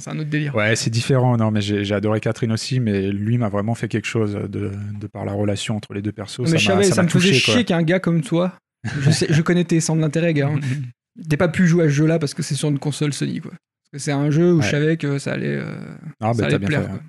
un, 0.10 0.18
autre 0.20 0.30
délire. 0.30 0.56
Ouais, 0.56 0.76
c'est 0.76 0.90
différent. 0.90 1.38
Non, 1.38 1.52
mais 1.52 1.62
j'ai 1.62 1.94
adoré 1.94 2.20
Catherine 2.20 2.52
aussi, 2.52 2.80
mais 2.80 3.12
lui 3.12 3.38
m'a 3.38 3.48
vraiment 3.48 3.76
fait 3.76 3.88
quelque 3.88 4.08
chose 4.08 4.34
de, 4.34 4.72
de 5.00 5.08
par 5.08 5.24
la 5.24 5.34
relation 5.34 5.76
entre 5.76 5.94
les 5.94 6.02
deux 6.02 6.12
persos. 6.12 6.40
mais 6.52 6.58
ça 6.58 6.82
ça 6.84 6.92
ça, 6.96 7.04
me 7.04 7.08
faisait 7.10 7.30
touché, 7.30 7.42
quoi. 7.46 7.54
chier 7.54 7.64
qu'un 7.64 7.84
gars 7.84 8.00
comme 8.00 8.22
toi. 8.22 8.58
Je, 9.02 9.12
sais- 9.12 9.28
je 9.30 9.42
connais 9.44 9.64
tes 9.66 9.80
centres 9.82 10.02
d'intérêt, 10.02 10.34
gars. 10.34 10.50
hein. 10.50 10.60
T'as 11.30 11.38
pas 11.38 11.48
pu 11.48 11.68
jouer 11.68 11.84
à 11.84 11.88
ce 11.90 11.94
jeu-là 11.94 12.18
parce 12.18 12.34
que 12.34 12.42
c'est 12.42 12.56
sur 12.56 12.70
une 12.70 12.80
console 12.80 13.14
Sony, 13.14 13.40
quoi. 13.40 13.52
C'est 13.96 14.12
un 14.12 14.32
jeu 14.32 14.54
où 14.54 14.58
Ouais. 14.58 14.64
je 14.66 14.72
savais 14.72 14.98
que 14.98 15.20
ça 15.20 15.34
allait, 15.34 15.56
euh, 15.58 15.76
Ah, 16.20 16.34
ça 16.34 16.40
bah, 16.42 16.46
allait 16.48 16.54
t'as 16.54 16.54
te 16.54 16.58
bien 16.58 16.68
plaire. 16.68 16.82
fait. 16.82 16.88
quoi. 16.88 17.00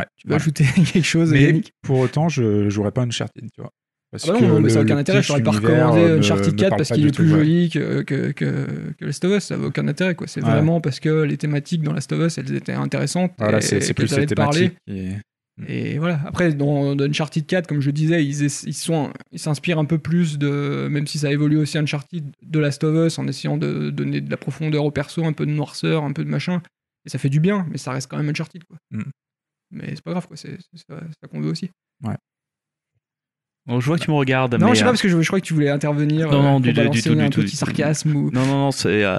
Ouais. 0.00 0.06
Tu 0.16 0.26
veux 0.26 0.30
voilà. 0.30 0.42
ajouter 0.42 0.64
quelque 0.92 1.02
chose, 1.04 1.32
Mais 1.32 1.60
pour 1.82 1.98
autant, 1.98 2.30
je 2.30 2.70
jouerais 2.70 2.92
pas 2.92 3.02
Uncharted, 3.02 3.44
tu 3.54 3.60
vois. 3.60 3.70
Parce 4.10 4.26
Ah 4.28 4.32
bah 4.32 4.40
non, 4.40 4.60
mais 4.60 4.70
ça 4.70 4.76
n'a 4.76 4.82
aucun 4.84 4.96
intérêt. 4.96 5.22
Je 5.22 5.32
pitch, 5.32 5.42
t'aurais 5.44 5.60
pas 5.60 5.66
recommandé 5.68 6.00
euh, 6.00 6.18
Uncharted 6.18 6.52
me 6.54 6.58
4 6.58 6.68
parle 6.70 6.78
parce 6.78 6.90
qu'il 6.92 7.06
est 7.06 7.10
tout, 7.10 7.22
plus 7.22 7.32
ouais. 7.32 7.38
joli 7.38 7.68
que, 7.68 8.02
que, 8.02 8.32
que, 8.32 8.66
que 8.98 9.04
Last 9.04 9.24
of 9.24 9.36
Us. 9.36 9.44
Ça 9.44 9.56
n'a 9.58 9.66
aucun 9.66 9.86
intérêt. 9.86 10.14
quoi. 10.14 10.26
C'est 10.26 10.42
Ouais. 10.42 10.50
vraiment 10.50 10.80
parce 10.80 10.98
que 10.98 11.22
les 11.24 11.36
thématiques 11.36 11.82
dans 11.82 11.92
Last 11.92 12.10
of 12.12 12.20
Us, 12.26 12.38
elles 12.38 12.54
étaient 12.54 12.72
intéressantes. 12.72 13.32
Voilà, 13.38 13.58
et 13.58 13.60
c'est 13.60 13.92
plus 13.94 14.16
les 14.16 14.26
thématiques. 14.26 14.74
qui- 14.86 15.12
Et 15.66 15.98
voilà. 15.98 16.20
Après, 16.24 16.54
dans, 16.54 16.94
dans 16.96 17.04
Uncharted 17.04 17.44
4, 17.44 17.66
comme 17.66 17.80
je 17.80 17.90
disais, 17.90 18.24
ils, 18.24 18.44
ess- 18.44 18.64
ils 18.66 18.72
sont, 18.74 19.12
ils 19.32 19.40
s'inspirent 19.40 19.78
un 19.80 19.84
peu 19.84 19.98
plus 19.98 20.38
de, 20.38 20.86
même 20.88 21.06
si 21.08 21.18
ça 21.18 21.30
évolue 21.32 21.56
aussi 21.58 21.76
Uncharted, 21.78 22.24
de 22.42 22.58
Last 22.60 22.84
of 22.84 23.08
Us, 23.08 23.18
en 23.18 23.26
essayant 23.26 23.56
de 23.58 23.90
donner 23.90 24.20
de 24.20 24.30
la 24.30 24.36
profondeur 24.36 24.84
au 24.84 24.90
perso, 24.92 25.24
un 25.24 25.32
peu 25.32 25.44
de 25.46 25.50
noirceur, 25.50 26.04
un 26.04 26.12
peu 26.12 26.24
de 26.24 26.30
machin. 26.30 26.62
Et 27.04 27.10
ça 27.10 27.18
fait 27.18 27.28
du 27.28 27.40
bien, 27.40 27.66
mais 27.70 27.76
ça 27.76 27.90
reste 27.92 28.08
quand 28.10 28.16
même 28.16 28.28
Uncharted, 28.30 28.62
quoi. 28.64 28.76
Mm. 28.92 29.02
Mais 29.72 29.88
c'est 29.90 30.02
pas 30.02 30.12
grave, 30.12 30.26
quoi. 30.28 30.36
C'est 30.36 30.56
ça, 30.74 31.00
ça 31.20 31.28
qu'on 31.28 31.40
veut 31.40 31.50
aussi. 31.50 31.70
Bon, 32.00 32.14
je 33.80 33.86
vois 33.86 33.98
que 33.98 34.04
tu 34.04 34.10
me 34.10 34.16
regardes. 34.16 34.54
non, 34.54 34.66
mais, 34.68 34.72
je 34.72 34.76
sais 34.78 34.82
euh, 34.82 34.86
pas 34.86 34.90
parce 34.92 35.02
que 35.02 35.08
je, 35.08 35.20
je 35.20 35.26
crois 35.26 35.40
que 35.40 35.44
tu 35.46 35.54
voulais 35.54 35.68
intervenir. 35.70 36.30
Non, 36.30 36.38
euh, 36.38 36.42
non, 36.42 36.52
pour 36.54 36.60
du- 36.60 36.72
tout, 37.02 37.14
du 37.14 37.20
un 37.20 37.28
tout, 37.30 37.40
petit 37.40 37.46
du 37.46 37.50
tout. 37.52 37.56
sarcasme 37.56 38.14
ou. 38.16 38.30
Non, 38.32 38.46
non, 38.46 38.52
non, 38.58 38.70
c'est, 38.70 39.04
euh, 39.04 39.18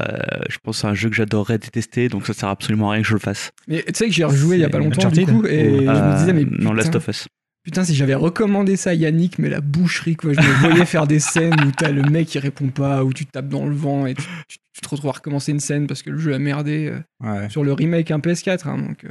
je 0.49 0.57
pense 0.63 0.77
que 0.77 0.81
c'est 0.81 0.87
un 0.87 0.93
jeu 0.95 1.09
que 1.09 1.15
j'adorerais 1.15 1.57
détester, 1.59 2.09
donc 2.09 2.25
ça 2.25 2.33
sert 2.33 2.49
absolument 2.49 2.89
à 2.89 2.93
rien 2.93 3.01
que 3.03 3.07
je 3.07 3.13
le 3.13 3.19
fasse. 3.19 3.51
Mais 3.67 3.83
tu 3.83 3.93
sais 3.93 4.07
que 4.07 4.13
j'ai 4.13 4.23
rejoué 4.23 4.57
il 4.57 4.61
y 4.61 4.65
a 4.65 4.69
pas 4.69 4.79
longtemps 4.79 5.09
du 5.09 5.25
coup 5.25 5.45
et 5.45 5.77
je 5.77 5.81
me 5.83 5.89
Euh, 5.89 6.17
disais 6.17 6.33
mais 6.33 6.45
non, 6.45 6.73
Last 6.73 6.87
putain, 6.87 6.97
of 6.97 7.07
Us. 7.09 7.27
putain 7.63 7.83
si 7.83 7.93
j'avais 7.95 8.15
recommandé 8.15 8.75
ça 8.75 8.91
à 8.91 8.93
Yannick 8.93 9.37
mais 9.39 9.49
la 9.49 9.61
boucherie 9.61 10.15
quoi 10.15 10.33
je 10.33 10.39
me 10.39 10.53
voyais 10.69 10.85
faire 10.85 11.05
des 11.07 11.19
scènes 11.19 11.53
où 11.65 11.71
t'as 11.75 11.91
le 11.91 12.01
mec 12.03 12.27
qui 12.27 12.39
répond 12.39 12.69
pas 12.69 13.03
ou 13.03 13.13
tu 13.13 13.25
tapes 13.25 13.49
dans 13.49 13.65
le 13.65 13.75
vent 13.75 14.05
et 14.07 14.15
tu, 14.15 14.23
tu- 14.47 14.57
tu 14.73 14.81
te 14.81 14.89
retrouves 14.89 15.09
à 15.09 15.13
recommencer 15.13 15.51
une 15.51 15.59
scène 15.59 15.85
parce 15.87 16.01
que 16.01 16.09
le 16.09 16.17
jeu 16.17 16.33
a 16.33 16.39
merdé 16.39 16.87
euh, 16.87 16.99
Ouais. 17.21 17.49
sur 17.49 17.63
le 17.65 17.73
remake 17.73 18.11
un 18.11 18.19
PS4 18.19 18.67
hein, 18.67 18.77
donc 18.77 19.03
euh, 19.03 19.09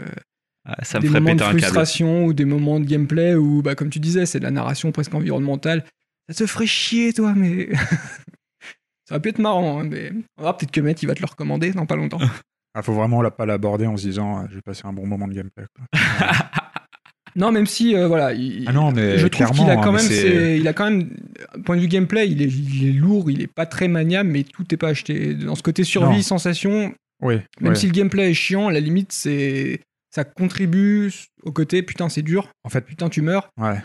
ça 0.82 0.99
me 0.99 1.03
des 1.03 1.09
ferait 1.09 1.20
moments 1.20 1.35
de 1.35 1.39
péter 1.39 1.45
un 1.45 1.51
câble. 1.53 1.61
frustration 1.61 2.24
ou 2.27 2.32
des 2.32 2.45
moments 2.45 2.81
de 2.81 2.85
gameplay 2.86 3.35
où 3.35 3.62
bah 3.62 3.74
comme 3.74 3.90
tu 3.90 3.99
disais 4.01 4.27
c'est 4.27 4.39
de 4.39 4.45
la 4.45 4.51
narration 4.51 4.93
presque 4.93 5.15
environnementale 5.15 5.85
ça 6.28 6.35
te 6.45 6.47
ferait 6.51 6.66
chier 6.66 7.12
toi 7.12 7.32
mais 7.36 7.69
ça 9.09 9.15
va 9.15 9.20
pu 9.20 9.31
être 9.31 9.39
marrant 9.39 9.81
hein, 9.81 9.85
mais 9.90 10.12
on 10.36 10.43
va 10.45 10.53
peut-être 10.55 10.70
que 10.70 10.81
Matt 10.81 11.03
il 11.03 11.07
va 11.07 11.15
te 11.15 11.20
le 11.20 11.27
recommander 11.27 11.70
dans 11.73 11.86
pas 11.86 11.97
longtemps 11.97 12.20
Ah, 12.74 12.82
faut 12.82 12.93
vraiment 12.93 13.23
la- 13.23 13.31
pas 13.32 13.47
l'aborder 13.47 13.86
en 13.86 13.97
se 13.97 14.03
disant, 14.07 14.36
ah, 14.39 14.47
je 14.51 14.55
vais 14.57 14.61
passer 14.61 14.82
un 14.85 14.93
bon 14.93 15.05
moment 15.05 15.27
de 15.27 15.32
gameplay. 15.35 15.65
quoi. 15.74 16.01
Non, 17.35 17.51
même 17.53 17.66
si, 17.66 17.95
euh, 17.97 18.07
voilà. 18.09 18.32
il- 18.35 18.65
Ah 18.66 18.73
non, 18.73 18.90
mais 18.93 19.16
je 19.19 19.27
trouve 19.27 19.51
qu'il 19.53 19.69
a 19.69 19.73
hein, 19.73 19.81
quand 19.82 19.93
même. 19.93 20.01
c'est- 20.03 20.20
ses- 20.55 20.57
il 20.59 20.66
a 20.69 20.73
quand 20.73 20.90
même. 20.90 21.09
Point 21.65 21.77
de 21.77 21.81
vue 21.82 21.89
gameplay, 21.89 22.28
il 22.28 22.43
est, 22.43 22.47
il 22.47 22.89
est 22.89 22.93
lourd, 22.93 23.31
il 23.31 23.40
est 23.43 23.47
pas 23.53 23.66
très 23.66 23.89
maniable, 23.89 24.31
mais 24.31 24.45
tout 24.45 24.65
est 24.73 24.77
pas 24.77 24.89
acheté. 24.89 25.35
Dans 25.35 25.55
ce 25.55 25.62
côté 25.62 25.82
survie, 25.85 26.16
Non. 26.16 26.23
sensation, 26.23 26.95
Oui, 27.23 27.36
même 27.61 27.70
ouais. 27.73 27.74
si 27.74 27.86
le 27.86 27.93
gameplay 27.93 28.31
est 28.31 28.35
chiant, 28.35 28.69
à 28.69 28.73
la 28.73 28.81
limite, 28.81 29.12
c'est. 29.12 29.81
Ça 30.10 30.24
contribue 30.24 31.12
au 31.43 31.52
côté 31.52 31.82
putain, 31.82 32.09
c'est 32.09 32.22
dur, 32.22 32.48
En 32.64 32.68
fait, 32.70 32.80
putain, 32.82 33.09
tu 33.09 33.20
meurs. 33.22 33.51
ouais. 33.60 33.78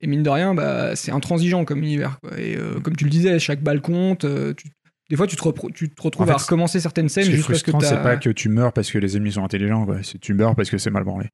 Et 0.00 0.06
mine 0.06 0.22
de 0.22 0.28
rien, 0.30 0.54
bah, 0.54 0.94
c'est 0.96 1.12
intransigeant 1.12 1.64
comme 1.64 1.78
univers. 1.82 2.18
quoi. 2.20 2.38
Et 2.38 2.56
euh, 2.56 2.78
comme 2.80 2.94
tu 2.94 3.04
le 3.04 3.10
disais, 3.10 3.38
chaque 3.38 3.62
balle 3.62 3.80
compte. 3.80 4.24
euh, 4.24 4.52
tu- 4.54 4.68
Des 5.08 5.16
fois, 5.16 5.26
tu 5.26 5.36
te, 5.36 5.42
repro- 5.42 5.72
tu 5.72 5.88
te 5.88 6.02
retrouves 6.02 6.24
En 6.24 6.26
fait, 6.26 6.32
à 6.32 6.36
recommencer 6.36 6.78
certaines 6.80 7.08
Ce 7.08 7.14
scènes 7.14 7.24
qui 7.24 7.30
est 7.30 7.36
juste 7.36 7.48
parce 7.48 7.62
que 7.62 7.70
frustrant, 7.70 7.88
c'est 7.96 8.02
pas 8.02 8.16
que 8.16 8.28
tu 8.30 8.48
meurs 8.48 8.72
parce 8.72 8.90
que 8.90 8.98
les 8.98 9.16
ennemis 9.16 9.32
sont 9.32 9.44
intelligents, 9.44 9.86
c'est 10.02 10.18
tu 10.20 10.34
meurs 10.34 10.54
parce 10.56 10.68
que 10.70 10.76
c'est 10.78 10.90
mal 10.90 11.04
branlé. 11.04 11.28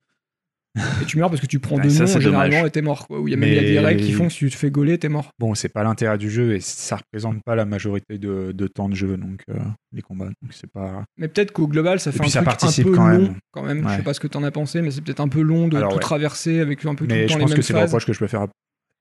Et 0.77 1.05
tu 1.05 1.19
meurs 1.19 1.29
parce 1.31 1.41
que 1.41 1.47
tu 1.47 1.59
prends 1.59 1.77
Ouais, 1.77 1.83
deux 1.83 1.91
ça, 1.91 2.01
noms 2.01 2.07
c'est 2.07 2.21
généralement 2.21 2.65
et 2.65 2.71
t'es 2.71 2.81
mort. 2.83 3.07
Quoi. 3.09 3.21
Ou 3.21 3.27
il 3.27 3.33
y 3.33 3.35
a 3.35 3.37
même 3.37 3.53
y 3.53 3.59
a 3.59 3.63
des 3.63 3.79
règles 3.81 4.03
qui 4.03 4.13
font 4.13 4.27
que 4.29 4.33
si 4.33 4.39
tu 4.39 4.51
te 4.51 4.57
fais 4.57 4.71
gauler, 4.71 4.99
t'es 4.99 5.09
mort. 5.09 5.31
Bon, 5.39 5.55
c'est 5.55 5.69
pas 5.69 5.83
l'intérêt 5.83 6.17
du 6.17 6.31
jeu 6.31 6.55
et 6.55 6.61
ça 6.61 6.97
représente 6.97 7.43
pas 7.45 7.55
la 7.57 7.65
majorité 7.65 8.19
de, 8.19 8.53
de 8.53 8.67
temps 8.69 8.89
de 8.89 8.95
jeu, 8.95 9.17
donc 9.17 9.43
euh, 9.51 9.59
les 9.93 10.03
combats. 10.03 10.27
Donc 10.27 10.53
c'est 10.53 10.71
pas. 10.71 11.05
Mais 11.17 11.27
peut-être 11.29 11.51
qu'au 11.53 11.67
global, 11.67 11.99
ça 11.99 12.13
fait 12.13 12.19
puis 12.21 12.29
un 12.29 12.31
ça 12.31 12.43
truc 12.45 12.63
un 12.79 12.83
peu 12.85 12.93
quand 12.95 13.09
long 13.09 13.19
même. 13.23 13.35
quand 13.51 13.63
même. 13.65 13.83
Je 13.85 13.89
sais 13.89 13.97
Ouais. 13.97 14.03
pas 14.03 14.15
ce 14.15 14.21
que 14.21 14.29
t'en 14.29 14.45
as 14.45 14.51
pensé, 14.53 14.81
mais 14.81 14.91
c'est 14.93 15.01
peut-être 15.01 15.21
un 15.21 15.29
peu 15.29 15.41
long 15.43 15.67
de 15.67 15.77
Alors, 15.77 15.91
tout 15.91 15.97
ouais. 15.97 16.01
traverser 16.03 16.61
avec 16.61 16.85
un 16.85 16.95
peu 16.95 17.07
tout 17.07 17.15
Mais 17.15 17.23
le 17.23 17.29
je 17.29 17.33
temps 17.33 17.39
les 17.39 17.43
pense 17.45 17.51
que 17.51 17.57
mêmes 17.57 17.63
c'est 17.63 17.73
le 17.73 17.79
phases. 17.81 17.89
reproche 17.91 18.07
que 18.07 18.13
je 18.13 18.19
peux 18.21 18.29
faire 18.29 18.43
à 18.43 18.49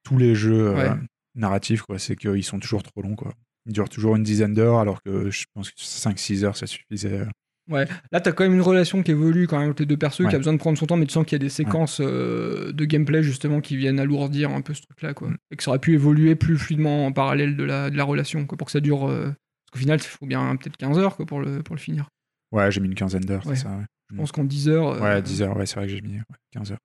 tous 0.04 0.18
les 0.18 0.34
jeux 0.34 0.70
euh, 0.70 0.74
Ouais. 0.76 0.90
narratifs, 1.36 1.84
quoi. 1.84 2.00
C'est 2.00 2.16
qu'ils 2.16 2.44
sont 2.44 2.60
toujours 2.60 2.82
trop 2.84 3.02
longs, 3.04 3.16
quoi. 3.16 3.32
Ils 3.68 3.74
durent 3.74 3.90
toujours 3.90 4.16
une 4.16 4.24
dizaine 4.24 4.56
d'heures, 4.56 4.80
alors 4.80 5.04
que 5.04 5.30
je 5.30 5.46
pense 5.54 5.70
que 5.70 5.80
5-6 5.80 6.44
heures, 6.46 6.58
ça 6.58 6.66
suffisait. 6.66 7.22
Là, 7.70 8.20
t'as 8.20 8.32
quand 8.32 8.44
même 8.44 8.54
une 8.56 8.62
relation 8.62 9.04
qui 9.04 9.12
évolue 9.12 9.46
quand 9.48 9.60
même 9.60 9.70
entre 9.70 9.82
les 9.82 9.86
deux 9.86 9.96
persos, 9.98 10.18
qui 10.18 10.24
Ouais. 10.26 10.36
a 10.36 10.38
besoin 10.38 10.54
de 10.54 10.58
prendre 10.58 10.78
son 10.78 10.86
temps, 10.88 10.98
mais 10.98 11.06
tu 11.06 11.14
sens 11.14 11.24
qu'il 11.26 11.34
y 11.36 11.42
a 11.42 11.44
des 11.44 11.50
séquences 11.50 12.00
euh, 12.02 12.72
de 12.72 12.86
gameplay 12.86 13.22
justement 13.24 13.62
qui 13.62 13.78
viennent 13.78 14.00
alourdir 14.00 14.50
un 14.52 14.62
peu 14.62 14.74
ce 14.74 14.82
truc-là, 14.82 15.14
quoi. 15.14 15.30
Mm. 15.30 15.38
Et 15.52 15.56
que 15.56 15.64
ça 15.64 15.70
aurait 15.72 15.80
pu 15.80 15.94
évoluer 15.94 16.36
plus 16.36 16.58
fluidement 16.58 17.06
en 17.06 17.12
parallèle 17.12 17.56
de 17.56 17.64
la, 17.64 17.90
de 17.90 17.96
la 17.98 18.04
relation, 18.04 18.46
quoi, 18.46 18.58
pour 18.58 18.66
que 18.66 18.72
ça 18.72 18.80
dure. 18.80 19.08
euh, 19.08 19.26
Parce 19.26 19.72
qu'au 19.74 19.80
final, 19.80 20.00
il 20.02 20.08
faut 20.08 20.26
bien 20.26 20.56
peut-être 20.56 20.78
15 20.78 20.98
heures 20.98 21.16
quoi, 21.16 21.26
pour, 21.28 21.42
le, 21.42 21.62
pour 21.62 21.76
le 21.76 21.80
finir. 21.80 22.10
Ouais, 22.52 22.72
j'ai 22.72 22.82
mis 22.82 22.88
une 22.88 22.96
quinzaine 22.96 23.22
d'heures, 23.26 23.46
Ouais. 23.46 23.56
c'est 23.56 23.64
ça. 23.64 23.70
Ouais, 23.78 23.84
Je 24.12 24.16
pense 24.16 24.32
qu'en 24.32 24.44
10 24.44 24.68
heures. 24.70 24.88
euh, 24.96 25.00
Ouais, 25.02 25.22
10 25.22 25.44
heures, 25.44 25.56
ouais, 25.56 25.66
c'est 25.68 25.76
vrai 25.76 25.86
que 25.86 25.92
j'ai 25.94 26.02
mis 26.02 26.14
ouais, 26.16 26.24
15 26.52 26.72
heures. 26.72 26.80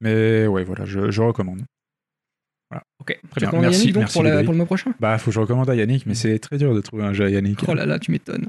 Mais 0.00 0.46
ouais, 0.46 0.64
voilà, 0.64 0.84
je, 0.84 1.10
je 1.10 1.22
recommande. 1.22 1.62
Voilà. 2.70 2.82
Ok. 2.98 3.06
Très 3.08 3.16
Tu 3.20 3.38
bien. 3.40 3.46
recommandes 3.48 3.64
Merci, 3.66 3.78
Yannick 3.80 3.94
donc 3.94 4.00
merci, 4.02 4.12
pour, 4.14 4.22
la- 4.24 4.42
pour 4.42 4.52
le 4.52 4.56
mois 4.56 4.66
prochain? 4.66 4.92
Bah, 5.00 5.16
faut 5.18 5.26
que 5.30 5.34
je 5.34 5.40
recommande 5.40 5.70
à 5.70 5.74
Yannick, 5.74 6.04
mais 6.06 6.14
c'est 6.14 6.38
très 6.38 6.58
dur 6.58 6.74
de 6.74 6.80
trouver 6.80 7.04
un 7.04 7.12
jeu 7.12 7.24
à 7.26 7.30
Yannick. 7.30 7.60
Oh 7.68 7.74
là 7.74 7.86
là, 7.86 7.98
tu 7.98 8.10
m'étonnes. 8.10 8.46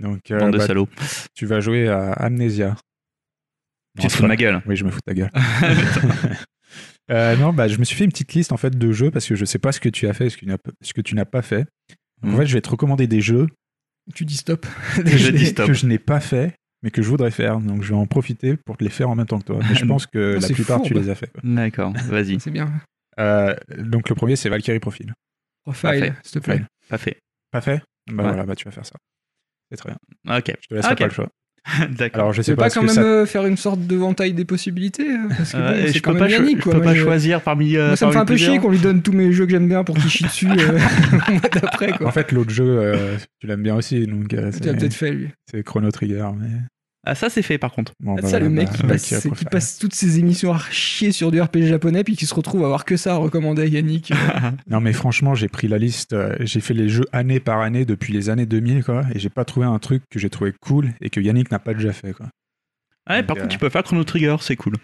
Donc, 0.00 0.30
euh, 0.30 0.38
Bande 0.38 0.52
de 0.52 0.58
bah, 0.58 0.66
salauds. 0.66 0.88
tu 1.34 1.46
vas 1.46 1.60
jouer 1.60 1.88
à 1.88 2.12
Amnesia. 2.12 2.76
Tu 4.00 4.06
te 4.06 4.12
fous 4.12 4.22
de 4.22 4.28
ma 4.28 4.36
gueule. 4.36 4.62
Oui, 4.66 4.76
je 4.76 4.84
me 4.84 4.90
fous 4.90 5.00
de 5.06 5.12
ta 5.12 5.14
gueule. 5.14 5.30
Euh, 7.10 7.34
non, 7.36 7.52
bah, 7.52 7.66
je 7.66 7.76
me 7.78 7.84
suis 7.84 7.96
fait 7.96 8.04
une 8.04 8.12
petite 8.12 8.32
liste 8.34 8.52
en 8.52 8.56
fait 8.56 8.78
de 8.78 8.92
jeux 8.92 9.10
parce 9.10 9.26
que 9.26 9.34
je 9.34 9.44
sais 9.44 9.58
pas 9.58 9.72
ce 9.72 9.80
que 9.80 9.88
tu 9.88 10.06
as 10.06 10.12
fait, 10.12 10.30
ce 10.30 10.36
que 10.36 10.42
tu 10.42 10.46
n'as, 10.46 10.58
ce 10.80 10.92
que 10.94 11.00
tu 11.00 11.16
n'as 11.16 11.24
pas 11.24 11.42
fait. 11.42 11.64
Donc, 12.22 12.30
Mhm. 12.30 12.34
En 12.34 12.38
fait, 12.38 12.46
je 12.46 12.54
vais 12.54 12.60
te 12.60 12.70
recommander 12.70 13.08
des 13.08 13.20
jeux 13.20 13.48
Tu 14.14 14.24
dis 14.24 14.36
stop. 14.36 14.64
Je 14.96 15.02
que, 15.30 15.36
dis 15.36 15.46
stop. 15.46 15.66
que 15.66 15.72
je 15.72 15.86
n'ai 15.86 15.98
pas 15.98 16.20
fait, 16.20 16.54
mais 16.84 16.92
que 16.92 17.02
je 17.02 17.08
voudrais 17.08 17.32
faire. 17.32 17.58
Donc, 17.58 17.82
je 17.82 17.88
vais 17.88 17.96
en 17.98 18.06
profiter 18.06 18.56
pour 18.56 18.76
te 18.76 18.84
les 18.84 18.90
faire 18.90 19.10
en 19.10 19.16
même 19.16 19.26
temps 19.26 19.40
que 19.40 19.44
toi. 19.44 19.58
Mais 19.68 19.74
je 19.74 19.84
pense 19.86 20.06
que 20.06 20.36
Oh, 20.38 20.40
la 20.40 20.48
plupart, 20.54 20.82
tu 20.82 20.90
fourbe. 20.92 21.02
les 21.02 21.10
as 21.10 21.16
fait. 21.16 21.32
D'accord, 21.42 21.92
vas-y. 22.08 22.38
C'est 22.38 22.52
bien. 22.52 22.72
Euh, 23.18 23.56
donc, 23.76 24.08
le 24.08 24.14
premier, 24.14 24.36
c'est 24.36 24.48
Valkyrie 24.48 24.78
Profile. 24.78 25.12
Profile, 25.64 26.14
s'il 26.22 26.40
te 26.40 26.44
plaît. 26.44 26.62
Pas 26.88 26.98
fait. 26.98 27.18
Pas 27.50 27.60
fait? 27.60 27.82
Bah 28.08 28.22
Ouais. 28.22 28.28
voilà, 28.28 28.44
bah 28.46 28.54
tu 28.54 28.66
vas 28.66 28.70
faire 28.70 28.86
ça. 28.86 28.94
C'est 29.70 29.76
très 29.76 29.90
bien. 29.90 30.36
Ok. 30.38 30.52
Je 30.62 30.68
te 30.68 30.74
laisserai 30.74 30.92
Ok. 30.92 30.98
pas 30.98 31.06
le 31.06 31.12
choix. 31.12 31.28
D'accord. 31.90 32.20
Alors, 32.22 32.32
je 32.32 32.40
Tu 32.40 32.46
sais 32.46 32.56
pas, 32.56 32.70
quand 32.70 32.80
même 32.82 32.88
ça- 32.94 33.02
euh, 33.02 33.26
faire 33.26 33.44
une 33.46 33.58
sorte 33.58 33.86
de 33.86 33.94
ventaille 33.94 34.32
des 34.32 34.46
possibilités 34.46 35.08
euh, 35.10 35.28
Parce 35.36 35.52
que 35.52 35.56
Euh, 35.58 35.70
bon, 35.70 35.76
c'est 35.86 35.92
je 35.92 36.00
quand 36.00 36.12
peux 36.12 36.18
même 36.18 36.28
pas, 36.28 36.34
cho- 36.34 36.42
Yannick, 36.42 36.56
je 36.58 36.62
quoi. 36.62 36.72
peux 36.72 36.78
Moi, 36.78 36.86
pas 36.86 36.94
je- 36.94 37.02
choisir 37.02 37.42
parmi. 37.42 37.76
euh, 37.76 37.88
Moi, 37.88 37.96
ça 37.96 38.06
me 38.06 38.12
fait 38.12 38.18
un 38.18 38.24
peu 38.24 38.36
chier 38.38 38.58
qu'on 38.58 38.70
lui 38.70 38.78
donne 38.78 39.02
tous 39.02 39.12
mes 39.12 39.30
jeux 39.30 39.44
que 39.44 39.50
j'aime 39.52 39.68
bien 39.68 39.84
pour 39.84 39.96
qu'il 39.96 40.08
chie 40.08 40.24
dessus 40.24 40.48
euh, 40.48 40.54
le 41.28 41.32
mois 41.34 41.48
d'après. 41.52 41.92
quoi. 41.92 42.06
En 42.08 42.12
fait, 42.12 42.32
l'autre 42.32 42.50
jeu, 42.50 42.64
euh, 42.66 43.16
tu 43.40 43.46
l'aimes 43.46 43.62
bien 43.62 43.76
aussi, 43.76 44.06
donc 44.06 44.32
euh, 44.32 44.50
Tu 44.50 44.66
l'as 44.66 44.74
peut-être 44.74 44.94
fait, 44.94 45.12
lui. 45.12 45.28
c'est 45.50 45.62
Chrono 45.62 45.90
Trigger. 45.90 46.28
Mais... 46.38 46.48
Ah, 47.06 47.14
ça, 47.14 47.30
c'est 47.30 47.42
fait 47.42 47.56
par 47.56 47.72
contre. 47.72 47.92
Bon, 48.00 48.16
Ah, 48.18 48.22
bah 48.22 48.28
ça, 48.28 48.38
le 48.38 48.46
voilà, 48.48 48.62
mec 48.62 48.68
bah, 48.68 48.74
qui, 48.76 48.82
Valkyrie 48.86 49.10
passe, 49.14 49.22
qui 49.22 49.28
Profile. 49.28 49.48
passe 49.48 49.78
toutes 49.78 49.94
ses 49.94 50.18
émissions 50.18 50.52
à 50.52 50.58
chier 50.70 51.12
sur 51.12 51.30
du 51.30 51.40
RPG 51.40 51.62
japonais, 51.66 52.04
puis 52.04 52.14
qui 52.14 52.26
se 52.26 52.34
retrouve 52.34 52.62
à 52.62 52.66
avoir 52.66 52.84
que 52.84 52.96
ça 52.98 53.14
à 53.14 53.16
recommander 53.16 53.62
à 53.62 53.66
Yannick. 53.66 54.12
Non, 54.68 54.80
mais 54.80 54.92
franchement, 54.92 55.34
j'ai 55.34 55.48
pris 55.48 55.66
la 55.68 55.78
liste, 55.78 56.12
euh, 56.12 56.36
j'ai 56.40 56.60
fait 56.60 56.74
les 56.74 56.88
jeux 56.88 57.06
année 57.12 57.40
par 57.40 57.60
année 57.60 57.84
depuis 57.84 58.12
les 58.12 58.28
années 58.28 58.46
2000, 58.46 58.84
quoi, 58.84 59.04
et 59.14 59.18
j'ai 59.18 59.30
pas 59.30 59.44
trouvé 59.44 59.66
un 59.66 59.78
truc 59.78 60.02
que 60.10 60.18
j'ai 60.18 60.28
trouvé 60.30 60.52
cool 60.60 60.90
et 61.00 61.08
que 61.10 61.20
Yannick 61.20 61.50
n'a 61.50 61.58
pas 61.58 61.72
déjà 61.74 61.92
fait, 61.92 62.12
quoi. 62.12 62.26
Ah 63.06 63.14
ouais, 63.16 63.22
par 63.22 63.34
contre, 63.36 63.46
euh, 63.46 63.50
tu 63.50 63.58
peux 63.58 63.70
faire 63.70 63.82
Chrono 63.82 64.04
Trigger, 64.04 64.36
c'est 64.40 64.56
cool. 64.56 64.74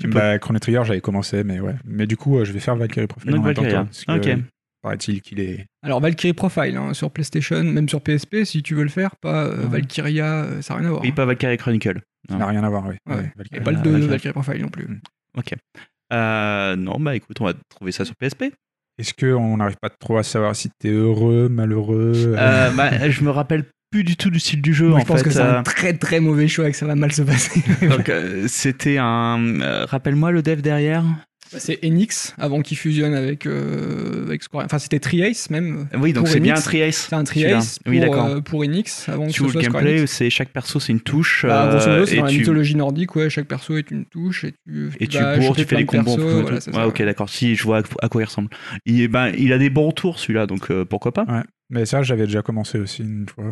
Tu 0.00 0.08
peux. 0.08 0.14
Bah, 0.14 0.38
Chrono 0.38 0.58
Trigger, 0.58 0.82
j'avais 0.84 1.00
commencé, 1.00 1.44
mais 1.44 1.60
ouais. 1.60 1.74
Mais 1.84 2.06
du 2.06 2.16
coup, 2.16 2.38
euh, 2.38 2.44
je 2.44 2.52
vais 2.52 2.58
faire 2.58 2.74
Valkyrie 2.74 3.06
Profile 3.06 3.30
Donc, 3.30 3.40
en 3.42 3.44
même 3.44 3.54
temps 3.54 3.62
que 3.62 4.40
Paraît-il 4.84 5.22
qu'il 5.22 5.40
est. 5.40 5.64
Alors, 5.82 6.00
Valkyrie 6.00 6.34
Profile, 6.34 6.76
hein, 6.76 6.92
sur 6.94 7.10
PlayStation, 7.10 7.64
même 7.64 7.88
sur 7.88 8.00
PSP, 8.02 8.44
si 8.44 8.62
tu 8.62 8.74
veux 8.74 8.82
le 8.82 8.90
faire, 8.90 9.16
pas 9.16 9.44
euh, 9.46 9.62
Ouais. 9.62 9.68
Valkyria, 9.80 10.44
euh, 10.44 10.60
ça 10.62 10.74
n'a 10.74 10.80
rien 10.80 10.88
à 10.88 10.90
voir. 10.90 11.02
Oui, 11.02 11.08
hein. 11.08 11.12
pas 11.16 11.24
Valkyrie 11.24 11.56
Chronicle. 11.56 12.00
Ça 12.28 12.36
n'a 12.36 12.46
rien 12.46 12.62
à 12.62 12.68
voir, 12.68 12.84
oui. 12.86 12.94
Ouais. 13.08 13.16
Ouais, 13.16 13.22
Et 13.24 13.38
Valkyrie. 13.38 13.64
pas 13.64 13.70
le 13.72 13.78
Ah, 13.78 13.82
2 13.82 14.02
ok. 14.04 14.10
Valkyrie 14.10 14.32
Profile 14.34 14.60
non 14.62 14.68
plus. 14.68 14.86
Ok. 15.38 15.54
Euh, 16.12 16.76
non, 16.76 17.00
bah 17.00 17.16
écoute, 17.16 17.40
on 17.40 17.44
va 17.46 17.54
trouver 17.70 17.92
ça 17.92 18.04
sur 18.04 18.14
PSP. 18.16 18.52
Est-ce 18.98 19.14
qu'on 19.14 19.56
n'arrive 19.56 19.76
pas 19.80 19.88
trop 19.90 20.18
à 20.18 20.22
savoir 20.22 20.54
si 20.54 20.68
t'es 20.78 20.90
heureux, 20.90 21.48
malheureux 21.48 22.12
Euh, 22.38 22.70
bah, 22.76 23.08
je 23.10 23.24
me 23.24 23.30
rappelle 23.30 23.64
plus 23.90 24.04
du 24.04 24.16
tout 24.16 24.28
du 24.30 24.38
style 24.38 24.60
du 24.60 24.74
jeu 24.74 24.88
Moi, 24.88 24.98
en 24.98 25.00
je 25.00 25.06
pense 25.06 25.18
fait. 25.20 25.24
que 25.24 25.30
c'est 25.30 25.40
euh, 25.40 25.58
un 25.60 25.62
très 25.62 25.94
très 25.96 26.20
mauvais 26.20 26.46
choix 26.48 26.68
et 26.68 26.72
que 26.72 26.76
ça 26.76 26.86
va 26.86 26.94
mal 26.94 27.10
se 27.12 27.22
passer. 27.22 27.62
donc 27.88 28.08
euh, 28.08 28.44
c'était 28.48 28.98
un. 28.98 29.60
euh, 29.62 29.86
Rappelle-moi 29.86 30.30
le 30.30 30.42
dev 30.42 30.60
derrière. 30.60 31.04
C'est 31.58 31.78
Enix 31.84 32.34
avant 32.38 32.60
qu'il 32.62 32.76
fusionne 32.76 33.14
avec, 33.14 33.46
euh, 33.46 34.26
avec 34.26 34.42
Square. 34.42 34.64
Enfin, 34.64 34.78
c'était 34.78 34.98
Triace 34.98 35.50
même. 35.50 35.86
Oui, 35.94 36.12
donc 36.12 36.24
Pour 36.24 36.32
c'est 36.32 36.40
bien 36.40 36.54
un 36.56 36.60
Triace. 36.60 37.06
C'est 37.08 37.14
un. 37.14 37.24
Triace 37.24 37.78
pour, 37.78 37.92
Oui, 37.92 38.00
d'accord. 38.00 38.26
euh, 38.26 38.40
pour 38.40 38.62
Enix 38.64 39.08
avant 39.08 39.26
que 39.26 39.32
Tu 39.32 39.42
ce 39.44 39.48
soit 39.50 39.62
le 39.62 39.68
gameplay, 39.68 40.06
c'est 40.06 40.30
chaque 40.30 40.50
perso, 40.50 40.80
c'est 40.80 40.92
une 40.92 41.00
touche. 41.00 41.44
Bah, 41.46 41.68
grosso 41.70 41.88
euh, 41.88 41.92
modo, 41.94 42.06
c'est 42.06 42.14
et 42.14 42.18
dans 42.18 42.24
la 42.24 42.30
tu- 42.30 42.38
mythologie 42.38 42.74
nordique, 42.76 43.16
ouais, 43.16 43.30
chaque 43.30 43.46
perso 43.46 43.76
est 43.76 43.90
une 43.90 44.04
touche 44.04 44.44
et 44.44 44.54
tu, 44.66 44.90
Et 45.00 45.06
tu 45.06 45.18
vas 45.18 45.36
bourres, 45.36 45.48
choper 45.48 45.62
tu 45.62 45.68
fais 45.68 45.76
les 45.76 45.84
plein 45.84 46.00
de 46.02 46.04
combos 46.06 46.22
voilà, 46.42 46.58
Ouais, 46.72 46.84
ok, 46.84 47.02
d'accord. 47.02 47.28
Si, 47.28 47.54
je 47.56 47.62
vois 47.64 47.82
à, 48.00 48.08
quoi 48.08 48.22
il 48.22 48.24
ressemble. 48.26 48.48
Il, 48.86 49.08
ben, 49.08 49.32
il 49.38 49.52
a 49.52 49.58
des 49.58 49.70
bons 49.70 49.92
tours 49.92 50.18
celui-là, 50.18 50.46
donc 50.46 50.70
euh, 50.70 50.84
pourquoi 50.84 51.12
pas. 51.12 51.26
Mais 51.70 51.86
ça, 51.86 52.02
j'avais 52.02 52.26
déjà 52.26 52.42
commencé 52.42 52.78
aussi 52.78 53.02
une 53.02 53.26
fois. 53.28 53.44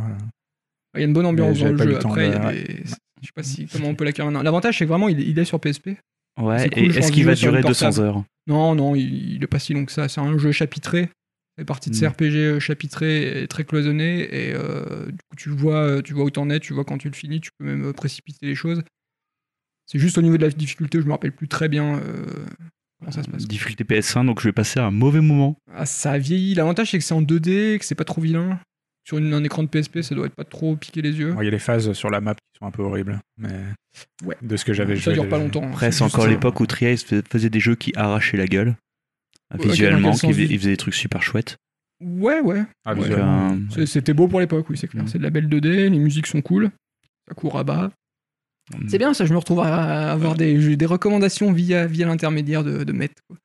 Il 0.95 1.01
y 1.01 1.03
a 1.05 1.07
une 1.07 1.13
bonne 1.15 1.27
ambiance 1.27 1.59
dans 1.59 1.69
le 1.71 1.77
jeu. 1.79 1.97
Après, 1.97 2.31
des- 2.53 2.83
je 2.85 3.27
sais 3.29 3.33
pas 3.35 3.43
si 3.43 3.67
comment 3.67 3.89
on 3.89 3.95
peut 3.95 4.05
l'acquérir 4.05 4.31
maintenant. 4.31 4.43
L'avantage, 4.43 4.79
c'est 4.79 4.85
que 4.85 4.89
vraiment, 4.91 5.09
il, 5.09 5.21
il 5.21 5.39
est 5.39 5.45
sur 5.45 5.61
PSP. 5.61 5.91
Ouais, 6.41 6.59
C'est 6.61 6.71
cool, 6.71 6.83
et 6.83 6.99
est-ce 6.99 7.13
qu'il 7.13 7.25
va 7.27 7.35
durer 7.35 7.61
une 7.61 7.67
200 7.67 7.87
portable. 7.87 8.07
heures 8.07 8.25
Non, 8.47 8.75
non, 8.75 8.95
il, 8.95 9.35
il 9.35 9.43
est 9.45 9.47
pas 9.47 9.59
si 9.59 9.75
long 9.75 9.85
que 9.85 9.93
ça. 9.93 10.09
C'est 10.09 10.21
un 10.21 10.39
jeu 10.39 10.53
chapitré. 10.53 11.11
Fait 11.59 11.65
partie 11.67 11.91
de 11.91 11.95
ces 11.95 12.07
Mm. 12.07 12.11
RPG 12.13 12.37
euh, 12.37 12.61
chapitrés 12.61 13.47
très 13.51 13.65
cloisonnés. 13.65 14.21
Et 14.23 14.55
euh, 14.55 15.07
du 15.07 15.19
coup, 15.29 15.37
tu 15.37 15.51
vois, 15.51 15.83
euh, 15.85 16.03
tu 16.03 16.15
vois 16.15 16.25
où 16.25 16.31
t'en 16.31 16.49
es, 16.49 16.59
tu 16.61 16.73
vois 16.73 16.85
quand 16.85 16.97
tu 16.99 17.09
le 17.11 17.15
finis, 17.15 17.41
tu 17.41 17.51
peux 17.59 17.67
même 17.67 17.93
précipiter 17.93 18.47
les 18.47 18.55
choses. 18.55 18.83
C'est 19.87 19.99
juste 19.99 20.17
au 20.17 20.23
niveau 20.23 20.39
de 20.39 20.43
la 20.43 20.51
difficulté, 20.51 21.01
je 21.01 21.07
me 21.07 21.11
rappelle 21.13 21.33
plus 21.33 21.49
très 21.49 21.69
bien 21.69 21.99
euh, 21.99 22.25
comment 22.99 23.11
ça 23.13 23.23
se 23.23 23.29
passe. 23.29 23.47
Difficulté 23.47 23.85
PS1, 23.85 24.25
donc 24.25 24.41
je 24.41 24.49
vais 24.49 24.53
passer 24.53 24.81
un 24.81 24.91
mauvais 24.91 25.21
moment. 25.21 25.57
Ah, 25.75 25.85
ça 25.85 26.13
a 26.13 26.19
vieilli. 26.19 26.55
L'avantage, 26.55 26.91
c'est 26.93 26.99
que 26.99 27.05
c'est 27.05 27.13
en 27.13 27.21
2D, 27.21 27.79
que 27.79 27.85
c'est 27.85 27.95
pas 27.95 28.05
trop 28.05 28.23
vilain. 28.23 28.59
Sur 29.05 29.19
une- 29.19 29.35
un 29.35 29.43
écran 29.43 29.63
de 29.65 29.69
PSP, 29.69 30.03
ça 30.03 30.15
doit 30.15 30.27
être 30.27 30.35
pas 30.35 30.45
trop 30.45 30.77
piquer 30.77 31.03
les 31.03 31.19
yeux. 31.19 31.35
Il 31.41 31.45
y 31.45 31.49
a 31.49 31.51
les 31.51 31.59
phases 31.59 31.93
sur 31.93 32.09
la 32.11 32.21
map 32.21 32.35
qui 32.35 32.59
sont 32.61 32.67
un 32.67 32.71
peu 32.71 32.83
horribles, 32.83 33.19
mais 33.37 33.51
Ouais. 34.25 34.37
de 34.43 34.57
ce 34.57 34.65
que 34.65 34.73
j'avais 34.73 34.95
ça 34.97 35.03
joué. 35.13 35.15
dure 35.15 35.29
pas 35.29 35.39
longtemps. 35.39 35.65
Après, 35.65 35.91
c'est 35.91 36.05
juste 36.05 36.15
encore 36.15 36.25
ça. 36.27 36.31
l'époque 36.31 36.61
où 36.61 36.67
Triace 36.67 37.03
fais- 37.03 37.23
faisait 37.29 37.51
des 37.51 37.59
jeux 37.61 37.75
qui 37.75 37.93
arrachaient 37.97 38.37
la 38.37 38.47
gueule. 38.47 38.77
Ouais, 39.59 39.67
Visuellement, 39.67 40.13
qui 40.13 40.19
sens 40.19 40.31
faisait, 40.31 40.45
vis- 40.47 40.55
il 40.55 40.59
faisait 40.61 40.71
des 40.71 40.77
trucs 40.77 40.95
super 40.95 41.23
chouettes. 41.23 41.57
Ouais, 42.01 42.41
ouais. 42.41 42.63
Ah, 42.85 42.95
Ouais, 42.95 43.11
euh, 43.11 43.57
C'est- 43.71 43.87
C'était 43.87 44.15
beau 44.15 44.29
pour 44.29 44.41
l'époque, 44.41 44.67
oui, 44.71 44.77
c'est 44.79 44.89
clair. 44.89 45.05
Mm. 45.05 45.09
C'est 45.09 45.19
de 45.19 45.23
la 45.23 45.31
belle 45.31 45.49
2D, 45.49 45.89
les 45.91 45.99
musiques 45.99 46.27
sont 46.27 46.41
cool. 46.41 46.71
Ça 47.29 47.35
court 47.35 47.59
à 47.59 47.65
bas. 47.65 47.91
Mm. 48.77 48.89
C'est 48.89 48.99
bien, 48.99 49.13
ça, 49.15 49.27
je 49.27 49.33
me 49.33 49.39
retrouve 49.39 49.61
à 49.61 50.11
avoir 50.13 50.35
des, 50.37 50.77
des 50.77 50.87
recommandations 50.87 51.53
via, 51.53 51.87
via 51.87 52.07
l'intermédiaire 52.07 52.65
de, 52.65 52.85
de 52.85 52.93
Met. 52.93 53.11
quoi. 53.29 53.37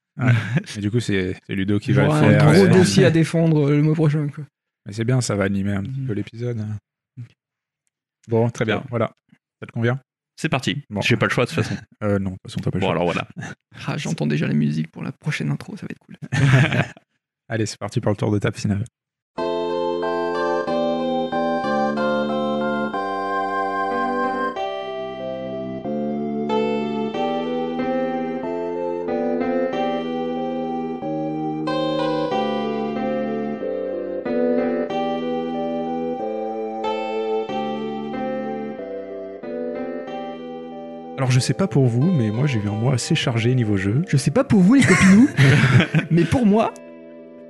Et 0.77 0.79
du 0.79 0.89
coup, 0.89 0.99
c'est 0.99 1.35
c'est 1.45 1.53
Ludo 1.55 1.77
qui 1.79 1.91
va 1.91 2.03
le 2.03 2.09
un 2.09 2.19
faire. 2.39 2.45
gros 2.53 2.65
et- 2.65 2.69
dossier 2.69 3.05
à 3.05 3.11
défendre 3.11 3.69
euh, 3.69 3.75
le 3.77 3.83
mois 3.83 3.93
prochain. 3.95 4.27
Quoi. 4.29 4.45
Mais 4.87 4.93
c'est 4.93 5.03
bien, 5.03 5.21
ça 5.21 5.35
va 5.35 5.43
animer 5.43 5.73
un 5.73 5.83
petit 5.83 6.01
peu 6.01 6.13
l'épisode. 6.13 6.65
Bon, 8.27 8.49
très 8.49 8.65
bien, 8.65 8.77
Bien. 8.79 8.85
voilà. 8.89 9.11
Ça 9.59 9.67
te 9.67 9.71
convient? 9.71 9.99
C'est 10.39 10.49
parti. 10.49 10.83
Bon. 10.89 11.01
J'ai 11.01 11.17
pas 11.17 11.25
le 11.25 11.31
choix 11.31 11.45
de 11.45 11.49
toute 11.49 11.63
façon. 11.63 11.75
euh, 12.03 12.19
Non, 12.19 12.31
de 12.31 12.35
toute 12.35 12.51
façon, 12.51 12.59
t'as 12.61 12.71
pas 12.71 12.77
le 12.77 12.81
Bon, 12.81 12.87
choix. 12.87 12.95
alors 12.95 13.05
voilà. 13.05 13.27
Ah, 13.87 13.97
J'entends 13.97 14.27
déjà 14.27 14.47
la 14.47 14.53
musique 14.53 14.91
pour 14.91 15.03
la 15.03 15.11
prochaine 15.11 15.49
intro, 15.51 15.75
ça 15.77 15.85
va 15.85 15.89
être 15.91 15.99
cool. 15.99 16.17
Allez, 17.49 17.65
c'est 17.65 17.77
parti 17.79 18.01
pour 18.01 18.11
le 18.11 18.17
tour 18.17 18.31
de 18.31 18.39
table 18.39 18.57
finale. 18.57 18.83
Alors, 41.17 41.31
je 41.31 41.39
sais 41.39 41.55
pas 41.55 41.67
pour 41.67 41.87
vous, 41.87 42.03
mais 42.03 42.29
moi, 42.29 42.45
j'ai 42.45 42.59
eu 42.59 42.67
un 42.67 42.73
mois 42.73 42.93
assez 42.93 43.15
chargé 43.15 43.55
niveau 43.55 43.75
jeu. 43.75 44.03
Je 44.07 44.17
sais 44.17 44.29
pas 44.29 44.43
pour 44.43 44.59
vous, 44.59 44.75
les 44.75 44.83
copinous, 44.83 45.27
mais 46.11 46.23
pour 46.23 46.45
moi, 46.45 46.71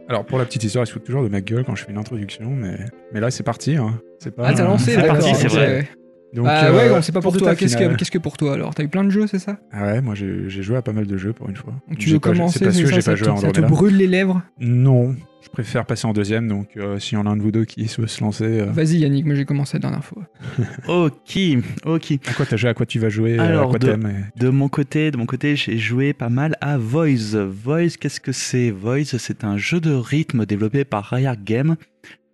Alors, 0.07 0.23
pour 0.23 0.37
la 0.37 0.45
petite 0.45 0.63
histoire, 0.63 0.85
il 0.85 0.87
se 0.87 0.93
fout 0.93 1.03
toujours 1.03 1.23
de 1.23 1.27
ma 1.27 1.41
gueule 1.41 1.65
quand 1.65 1.75
je 1.75 1.83
fais 1.83 1.91
une 1.91 1.97
introduction, 1.97 2.49
mais, 2.49 2.77
mais 3.11 3.19
là, 3.19 3.29
c'est 3.29 3.43
parti. 3.43 3.75
Hein. 3.75 3.99
C'est 4.19 4.33
pas... 4.33 4.47
ah, 4.47 4.53
t'as 4.53 4.63
lancé, 4.63 4.93
c'est 4.93 5.05
parti, 5.05 5.35
c'est 5.35 5.49
vrai. 5.49 5.89
Donc, 6.33 6.45
ah 6.49 6.65
euh, 6.67 6.75
ouais, 6.75 6.91
on 6.91 7.01
sait 7.01 7.11
pas 7.13 7.21
pour 7.21 7.35
toi. 7.35 7.55
Qu'est-ce 7.55 7.75
que, 7.75 7.81
finale. 7.83 7.97
qu'est-ce 7.97 8.11
que 8.11 8.17
pour 8.17 8.35
toi 8.37 8.53
alors? 8.53 8.75
T'as 8.75 8.83
eu 8.83 8.89
plein 8.89 9.03
de 9.05 9.09
jeux, 9.09 9.27
c'est 9.27 9.39
ça? 9.39 9.59
Ah 9.71 9.83
ouais, 9.85 10.01
moi, 10.01 10.13
j'ai 10.13 10.49
j'ai 10.49 10.61
joué 10.61 10.75
à 10.77 10.81
pas 10.81 10.91
mal 10.91 11.07
de 11.07 11.17
jeux 11.17 11.31
pour 11.33 11.49
une 11.49 11.55
fois. 11.55 11.73
Donc 11.87 11.97
tu 11.97 12.09
veux 12.09 12.19
pas- 12.19 12.29
commencer 12.31 12.59
C'est 12.59 12.65
parce 12.65 12.75
c'est 12.77 12.83
que 12.83 12.89
ça, 12.89 12.95
j'ai 12.95 13.01
ça 13.01 13.11
pas 13.11 13.17
te- 13.17 13.23
joué 13.23 13.33
à 13.33 13.37
Ça 13.37 13.51
te 13.51 13.61
brûle 13.61 13.95
les 13.95 14.07
lèvres? 14.07 14.41
Non, 14.59 15.15
je 15.41 15.47
préfère 15.49 15.85
passer 15.85 16.05
en 16.05 16.11
deuxième, 16.11 16.49
donc 16.49 16.75
euh, 16.75 16.99
s'il 16.99 17.17
y 17.17 17.21
en 17.21 17.25
a 17.25 17.29
un 17.29 17.37
de 17.37 17.41
vous 17.41 17.51
deux 17.53 17.63
qui 17.63 17.85
veut 17.97 18.07
se 18.07 18.21
lancer. 18.21 18.43
euh, 18.43 18.65
Vas-y 18.65 18.97
Yannick, 18.97 19.25
moi 19.25 19.35
j'ai 19.35 19.45
commencé 19.45 19.77
la 19.77 19.79
dernière 19.79 20.03
fois. 20.03 20.23
Ok, 20.87 21.37
ok. 21.85 22.13
À 22.27 22.33
quoi 22.33 22.45
t'as 22.45 22.57
joué 22.57 22.69
À 22.69 22.73
quoi 22.73 22.85
tu 22.85 22.99
vas 22.99 23.09
jouer 23.09 23.39
Alors, 23.39 23.63
À 23.63 23.67
quoi 23.69 23.79
de- 23.79 23.91
et- 23.93 24.39
De 24.39 24.49
mon 24.49 24.67
côté, 24.67 25.11
de 25.11 25.17
mon 25.17 25.25
côté, 25.25 25.55
j'ai 25.55 25.77
joué 25.77 26.11
pas 26.13 26.29
mal 26.29 26.55
à 26.61 26.77
Voice. 26.77 27.35
Voice, 27.35 27.97
qu'est-ce 27.99 28.19
que 28.19 28.33
c'est? 28.33 28.69
Voice, 28.71 29.17
c'est 29.17 29.43
un 29.45 29.57
jeu 29.57 29.79
de 29.79 29.93
rythme 29.93 30.45
développé 30.45 30.83
par 30.83 31.05
Rare 31.05 31.35
Game 31.41 31.77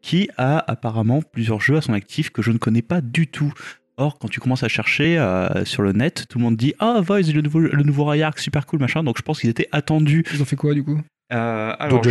qui 0.02 0.30
a 0.38 0.58
apparemment 0.70 1.22
plusieurs 1.22 1.62
jeux 1.62 1.78
à 1.78 1.82
son 1.82 1.94
actif 1.94 2.30
que 2.32 2.42
je 2.42 2.52
ne 2.52 2.58
connais 2.58 2.82
pas 2.82 3.00
du 3.00 3.28
tout. 3.28 3.54
Or, 3.98 4.18
quand 4.20 4.28
tu 4.28 4.40
commences 4.40 4.64
à 4.64 4.68
chercher 4.68 5.18
euh, 5.18 5.66
sur 5.66 5.82
le 5.84 5.92
net, 5.92 6.26
tout 6.30 6.40
le 6.40 6.44
monde 6.44 6.58
dit 6.58 6.74
Ah, 6.80 7.00
Voice, 7.06 7.32
le 7.34 7.42
nouveau, 7.42 7.60
le 7.60 7.84
nouveau 7.84 8.06
Rare, 8.06 8.38
super 8.40 8.66
cool, 8.66 8.80
machin. 8.80 9.04
Donc, 9.04 9.18
je 9.18 9.22
pense 9.22 9.40
qu'ils 9.40 9.50
étaient 9.50 9.70
attendus. 9.72 10.24
Ils 10.34 10.42
ont 10.42 10.46
fait 10.46 10.56
quoi 10.56 10.74
du 10.74 10.84
coup? 10.84 11.00
Euh, 11.32 11.74
alors, 11.80 12.04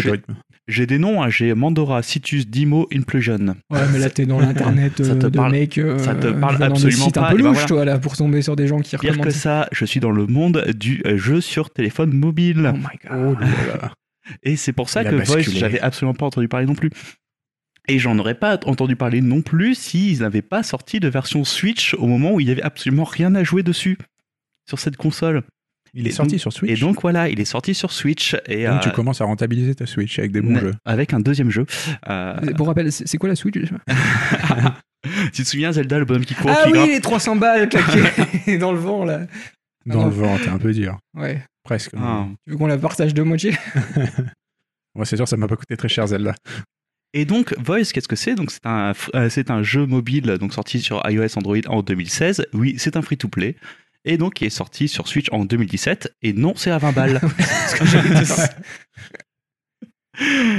j'ai- 0.69 0.87
des 0.87 0.99
noms 0.99 1.23
hein, 1.23 1.29
j'ai 1.29 1.55
Mandora, 1.55 2.03
Citus, 2.03 2.49
Dimo, 2.49 2.89
Implosion. 2.93 3.55
Ouais, 3.71 3.81
mais 3.93 3.99
là 3.99 4.11
t'es 4.11 4.27
dans 4.27 4.41
l'internet 4.41 5.05
Ça 5.05 5.13
euh, 5.13 5.15
te 5.17 5.27
de 5.27 5.37
parle- 5.37 5.55
euh, 5.55 5.99
ça 5.99 6.15
te 6.15 6.29
parle 6.29 6.63
absolument 6.63 7.11
pas, 7.11 7.29
un 7.29 7.31
peu 7.31 7.37
ben 7.37 7.43
louches, 7.45 7.53
voilà. 7.53 7.67
toi, 7.69 7.85
là, 7.85 7.99
pour 7.99 8.17
tomber 8.17 8.43
sur 8.43 8.57
des 8.57 8.67
gens 8.69 8.81
qui 8.81 8.97
Pire 8.97 9.21
que 9.21 9.31
ça, 9.31 9.69
je 9.71 9.85
suis 9.85 10.01
dans 10.01 10.11
le 10.13 10.27
monde 10.27 10.65
du 10.77 11.03
jeu 11.17 11.41
sur 11.41 11.71
téléphone 11.71 12.13
mobile. 12.13 12.73
Oh 12.75 12.77
my 12.77 13.11
god. 13.11 13.37
Oh 13.37 13.41
là 13.41 13.47
là. 13.81 13.93
Et 14.43 14.57
c'est 14.57 14.73
pour 14.73 14.89
ça 14.89 15.03
Il 15.03 15.11
que. 15.11 15.17
Voice, 15.17 15.43
j'avais 15.43 15.81
absolument 15.81 16.15
pas 16.15 16.27
entendu 16.27 16.49
parler 16.49 16.67
non 16.67 16.75
plus. 16.75 16.91
Et 17.89 17.99
j'en 17.99 18.19
aurais 18.19 18.35
pas 18.37 18.59
entendu 18.67 18.95
parler 18.97 19.21
non 19.21 19.43
plus 19.43 19.75
s'ils 19.75 20.21
n'avaient 20.21 20.43
pas 20.43 20.63
sorti 20.63 21.01
de 21.01 21.09
version 21.09 21.45
Switch 21.45 21.95
au 21.95 22.07
moment 22.07 22.33
où 22.33 22.41
il 22.41 22.49
y 22.49 22.51
avait 22.53 22.63
absolument 22.63 23.05
rien 23.05 23.35
à 23.35 23.43
jouer 23.43 23.63
dessus 23.63 23.99
sur 24.69 24.79
cette 24.79 24.97
console. 24.97 25.43
Il 25.95 26.07
est 26.07 26.11
Et 26.11 26.13
sorti 26.13 26.33
donc- 26.37 26.41
sur 26.41 26.53
Switch. 26.53 26.71
Et 26.71 26.77
donc 26.81 27.03
voilà, 27.03 27.29
il 27.29 27.39
est 27.41 27.45
sorti 27.45 27.75
sur 27.75 27.91
Switch 27.93 28.35
et 28.47 28.67
Donc, 28.67 28.81
tu 28.81 28.89
euh, 28.89 28.93
commences 28.93 29.21
à 29.21 29.25
rentabiliser 29.25 29.75
ta 29.75 29.85
Switch 29.87 30.19
avec 30.19 30.31
des 30.33 30.41
bons 30.41 30.59
jeux. 30.59 30.75
avec 30.87 31.13
un 31.13 31.21
deuxième 31.21 31.51
jeu. 31.51 31.67
Euh, 32.09 32.35
Pour 32.57 32.69
rappel, 32.69 32.91
c'est 32.93 33.19
quoi 33.19 33.29
la 33.29 33.37
Switch 33.37 33.55
déjà 33.55 33.77
tu 35.33 35.43
te 35.43 35.49
souviens 35.49 35.73
Zelda, 35.73 35.99
le 35.99 36.05
bonhomme 36.05 36.25
qui 36.25 36.35
court, 36.35 36.51
Ah 36.51 36.63
qui 36.65 36.73
oui, 36.73 36.79
grimpe 36.79 36.91
les 36.91 37.01
300 37.01 37.37
balles 37.37 37.69
claquées 37.69 38.59
dans 38.59 38.73
le 38.73 38.79
vent 38.79 39.05
là. 39.05 39.27
Dans 39.85 40.03
Ah 40.03 40.05
le 40.05 40.11
vent, 40.13 40.39
t'es 40.39 40.49
un 40.49 40.59
peu 40.59 40.73
dur. 40.73 40.99
Ouais. 41.15 41.43
Presque. 41.65 41.91
Ah. 41.97 42.27
Tu 42.47 42.53
veux 42.53 42.57
qu'on 42.57 42.67
la 42.69 42.79
partage 42.79 43.13
de 43.13 43.23
moitié 43.23 43.53
Moi, 44.95 45.05
c'est 45.05 45.17
sûr, 45.17 45.27
ça 45.27 45.37
m'a 45.37 45.49
pas 45.49 45.57
coûté 45.57 45.77
très 45.77 45.89
cher, 45.89 46.07
Zelda. 46.07 46.35
Et 47.15 47.25
donc, 47.25 47.55
Voice, 47.59 47.93
qu'est-ce 47.93 48.09
que 48.09 48.17
c'est? 48.17 48.35
Donc, 48.35 48.51
c'est 48.51 48.65
un, 48.67 48.93
f- 48.93 49.11
euh, 49.15 49.29
c'est 49.29 49.51
un 49.51 49.63
jeu 49.63 49.85
mobile 49.87 50.37
donc 50.41 50.55
sorti 50.55 50.81
sur 50.81 51.03
iOS, 51.09 51.37
Android 51.39 51.57
en 51.67 51.83
2016. 51.83 52.47
Oui, 52.55 52.75
c'est 52.79 52.97
un 52.97 53.03
free-to-play. 53.03 53.57
Et 54.05 54.17
donc, 54.17 54.35
qui 54.35 54.47
est 54.47 54.51
sorti 54.51 54.89
sur 54.89 55.07
Switch 55.09 55.29
en 55.31 55.45
2017. 55.45 56.15
Et 56.23 56.33
non, 56.33 56.55
c'est 56.57 56.71
à 56.71 56.79
20 56.79 56.93
balles. 56.93 57.21
Parce 57.39 57.75
que 57.75 57.85
j'avais 57.87 58.19
dit 58.19 58.27
ça. 58.27 58.49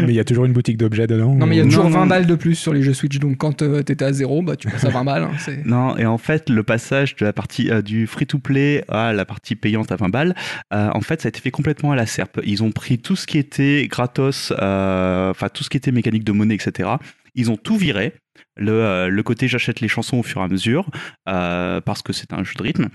Mais 0.02 0.08
il 0.10 0.16
y 0.16 0.20
a 0.20 0.24
toujours 0.24 0.46
une 0.46 0.54
boutique 0.54 0.78
d'objets 0.78 1.08
dedans. 1.08 1.34
Non, 1.36 1.46
mais 1.46 1.56
il 1.56 1.60
y 1.60 1.62
a 1.62 1.66
ou- 1.66 1.68
toujours 1.70 1.86
non, 1.86 1.90
20 1.92 2.00
non. 2.02 2.06
balles 2.08 2.26
de 2.26 2.36
plus 2.36 2.56
sur 2.56 2.74
les 2.74 2.82
jeux 2.82 2.94
Switch. 2.94 3.20
Donc 3.20 3.38
quand 3.38 3.62
euh, 3.62 3.82
t'étais 3.84 4.06
à 4.06 4.12
0, 4.14 4.42
bah, 4.42 4.56
tu 4.56 4.68
passes 4.68 4.84
à 4.86 4.90
20 4.90 5.04
balles. 5.04 5.24
hein, 5.24 5.54
Non, 5.66 5.98
et 5.98 6.06
en 6.06 6.18
fait, 6.18 6.50
le 6.50 6.64
passage 6.64 7.16
de 7.16 7.26
la 7.26 7.34
partie 7.34 7.70
euh, 7.70 7.82
du 7.82 8.08
free-to-play 8.08 8.84
à 8.90 9.14
la 9.14 9.26
partie 9.26 9.56
payante 9.56 9.92
à 9.92 9.96
20 9.96 10.10
balles, 10.10 10.36
euh, 10.74 10.90
en 10.94 11.02
fait, 11.02 11.22
ça 11.22 11.28
a 11.28 11.30
été 11.30 11.40
fait 11.40 11.52
complètement 11.52 11.92
à 11.92 11.96
la 11.96 12.06
serpe. 12.06 12.40
Ils 12.46 12.64
ont 12.64 12.72
pris 12.72 12.98
tout 13.00 13.16
ce 13.16 13.26
qui 13.28 13.38
était 13.38 13.88
gratos, 13.90 14.52
euh, 14.60 15.30
enfin 15.32 15.50
tout 15.50 15.64
ce 15.64 15.70
qui 15.70 15.78
était 15.78 15.92
mécanique 15.92 16.24
de 16.24 16.32
monnaie, 16.32 16.56
etc. 16.56 16.90
Ils 17.36 17.50
ont 17.52 17.58
tout 17.58 17.78
viré. 17.78 18.14
Le, 18.56 18.72
euh, 18.72 19.08
le 19.10 19.24
côté 19.24 19.48
j'achète 19.48 19.80
les 19.82 19.88
chansons 19.88 20.18
au 20.18 20.24
fur 20.24 20.42
et 20.42 20.44
à 20.44 20.48
mesure, 20.48 20.88
euh, 21.28 21.82
parce 21.82 22.02
que 22.04 22.14
c'est 22.14 22.34
un 22.34 22.44
jeu 22.44 22.54
de 22.58 22.62
rythme. 22.64 22.88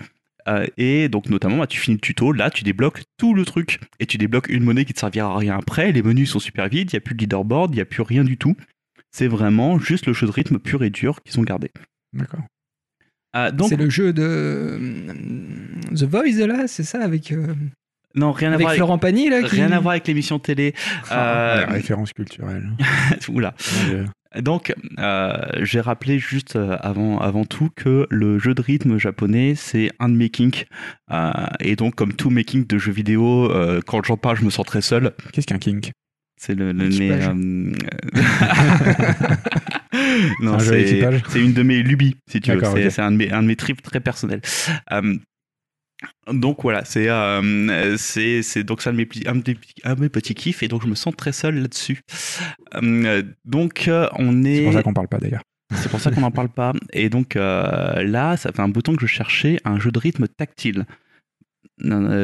Euh, 0.48 0.66
et 0.76 1.08
donc 1.08 1.28
notamment, 1.28 1.58
bah, 1.58 1.66
tu 1.66 1.78
finis 1.78 1.96
le 1.96 2.00
tuto, 2.00 2.32
là 2.32 2.50
tu 2.50 2.64
débloques 2.64 3.02
tout 3.18 3.34
le 3.34 3.44
truc. 3.44 3.80
Et 4.00 4.06
tu 4.06 4.18
débloques 4.18 4.48
une 4.48 4.64
monnaie 4.64 4.84
qui 4.84 4.94
te 4.94 5.00
servira 5.00 5.34
à 5.34 5.38
rien 5.38 5.56
après, 5.56 5.92
les 5.92 6.02
menus 6.02 6.30
sont 6.30 6.38
super 6.38 6.68
vides, 6.68 6.90
il 6.92 6.96
n'y 6.96 6.98
a 6.98 7.00
plus 7.00 7.14
de 7.14 7.20
leaderboard, 7.20 7.72
il 7.72 7.76
n'y 7.76 7.82
a 7.82 7.86
plus 7.86 8.02
rien 8.02 8.24
du 8.24 8.36
tout. 8.36 8.56
C'est 9.10 9.28
vraiment 9.28 9.78
juste 9.78 10.06
le 10.06 10.12
jeu 10.12 10.26
de 10.26 10.32
rythme 10.32 10.58
pur 10.58 10.82
et 10.82 10.90
dur 10.90 11.22
qu'ils 11.22 11.38
ont 11.38 11.44
gardé. 11.44 11.70
D'accord. 12.12 12.40
Donc, 13.52 13.68
C'est 13.68 13.76
le 13.76 13.88
jeu 13.88 14.12
de 14.12 14.22
euh, 14.22 15.14
The 15.94 16.02
Voice 16.04 16.44
là, 16.44 16.66
c'est 16.66 16.82
ça 16.82 17.00
avec, 17.04 17.30
euh, 17.30 17.54
non, 18.14 18.32
rien 18.32 18.50
à 18.50 18.54
avec 18.54 18.62
voir 18.62 18.70
avec, 18.70 18.78
Florent 18.78 18.98
Pagny 18.98 19.28
là 19.28 19.42
qui... 19.42 19.56
rien 19.56 19.70
à 19.70 19.80
voir 19.80 19.92
avec 19.92 20.06
l'émission 20.06 20.38
télé. 20.38 20.74
Ah, 21.10 21.58
Euh, 21.58 21.60
la 21.60 21.72
référence 21.72 22.12
culturelle. 22.12 22.68
oula. 23.28 23.54
Dieu. 23.86 24.06
Donc, 24.36 24.74
euh, 24.98 25.32
j'ai 25.62 25.80
rappelé 25.80 26.18
juste 26.18 26.56
euh, 26.56 26.76
avant, 26.80 27.18
avant 27.18 27.44
tout 27.46 27.70
que 27.74 28.06
le 28.10 28.38
jeu 28.38 28.52
de 28.54 28.60
rythme 28.60 28.98
japonais, 28.98 29.54
c'est 29.56 29.90
un 30.00 30.10
de 30.10 30.14
mes 30.14 30.28
kinks. 30.28 30.66
Euh, 31.10 31.30
et 31.60 31.76
donc, 31.76 31.94
comme 31.94 32.12
tout 32.12 32.28
mes 32.30 32.44
kinks 32.44 32.66
de 32.68 32.76
jeux 32.78 32.92
vidéo, 32.92 33.50
euh, 33.50 33.80
quand 33.86 34.04
j'en 34.04 34.18
parle, 34.18 34.36
je 34.36 34.44
me 34.44 34.50
sens 34.50 34.66
très 34.66 34.82
seul. 34.82 35.12
Qu'est-ce 35.32 35.46
qu'un 35.46 35.58
kink? 35.58 35.92
C'est 36.40 36.54
le, 36.54 36.70
le 36.72 36.88
mais, 36.98 37.10
euh, 37.12 37.16
non, 40.40 40.58
c'est 41.32 41.40
une 41.40 41.52
de 41.52 41.62
mes 41.62 41.82
lubies, 41.82 42.16
si 42.30 42.40
tu 42.40 42.50
veux. 42.56 42.60
C'est 42.90 43.02
un, 43.02 43.10
de 43.10 43.16
mes- 43.16 43.32
un 43.32 43.42
de 43.42 43.48
mes 43.48 43.56
trips 43.56 43.82
très 43.82 44.00
personnels. 44.00 44.40
Donc 46.32 46.62
voilà, 46.62 46.84
c'est 46.84 47.08
euh, 47.08 47.96
c'est 47.96 48.42
c'est 48.42 48.62
donc 48.62 48.82
ça 48.82 48.90
un 48.90 48.92
de 48.92 48.98
mes 48.98 49.06
petits- 49.06 49.24
un 49.26 49.34
de 49.34 50.00
mes 50.00 50.08
petits- 50.08 50.34
kiffs 50.34 50.62
et 50.62 50.68
donc 50.68 50.82
je 50.82 50.86
me 50.86 50.94
sens 50.94 51.14
très 51.16 51.32
seul 51.32 51.56
là-dessus. 51.60 52.02
Euh, 52.76 53.22
donc 53.44 53.88
euh, 53.88 54.08
on 54.16 54.44
est 54.44 54.56
C'est 54.58 54.64
pour 54.64 54.72
ça 54.74 54.82
qu'on 54.82 54.92
parle 54.94 55.08
pas 55.08 55.18
d'ailleurs. 55.18 55.42
c'est 55.74 55.88
pour 55.90 56.00
ça 56.00 56.10
qu'on 56.10 56.20
n'en 56.20 56.30
parle 56.30 56.50
pas. 56.50 56.72
Et 56.92 57.08
donc 57.08 57.34
euh, 57.34 58.02
là, 58.04 58.36
ça 58.36 58.52
fait 58.52 58.60
un 58.62 58.68
bouton 58.68 58.94
que 58.94 59.00
je 59.02 59.06
cherchais, 59.06 59.58
un 59.64 59.78
jeu 59.80 59.90
de 59.90 59.98
rythme 59.98 60.28
tactile. 60.28 60.86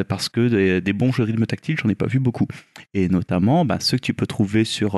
Parce 0.08 0.28
que 0.28 0.48
des, 0.48 0.80
des 0.80 0.92
bons 0.92 1.12
jeux 1.12 1.24
de 1.24 1.30
rythme 1.30 1.46
tactile, 1.46 1.76
j'en 1.80 1.88
ai 1.88 1.94
pas 1.94 2.06
vu 2.06 2.18
beaucoup. 2.18 2.46
Et 2.92 3.08
notamment, 3.08 3.64
bah, 3.64 3.78
ceux 3.80 3.96
que 3.98 4.02
tu 4.02 4.12
peux 4.14 4.26
trouver 4.26 4.64
sur 4.64 4.92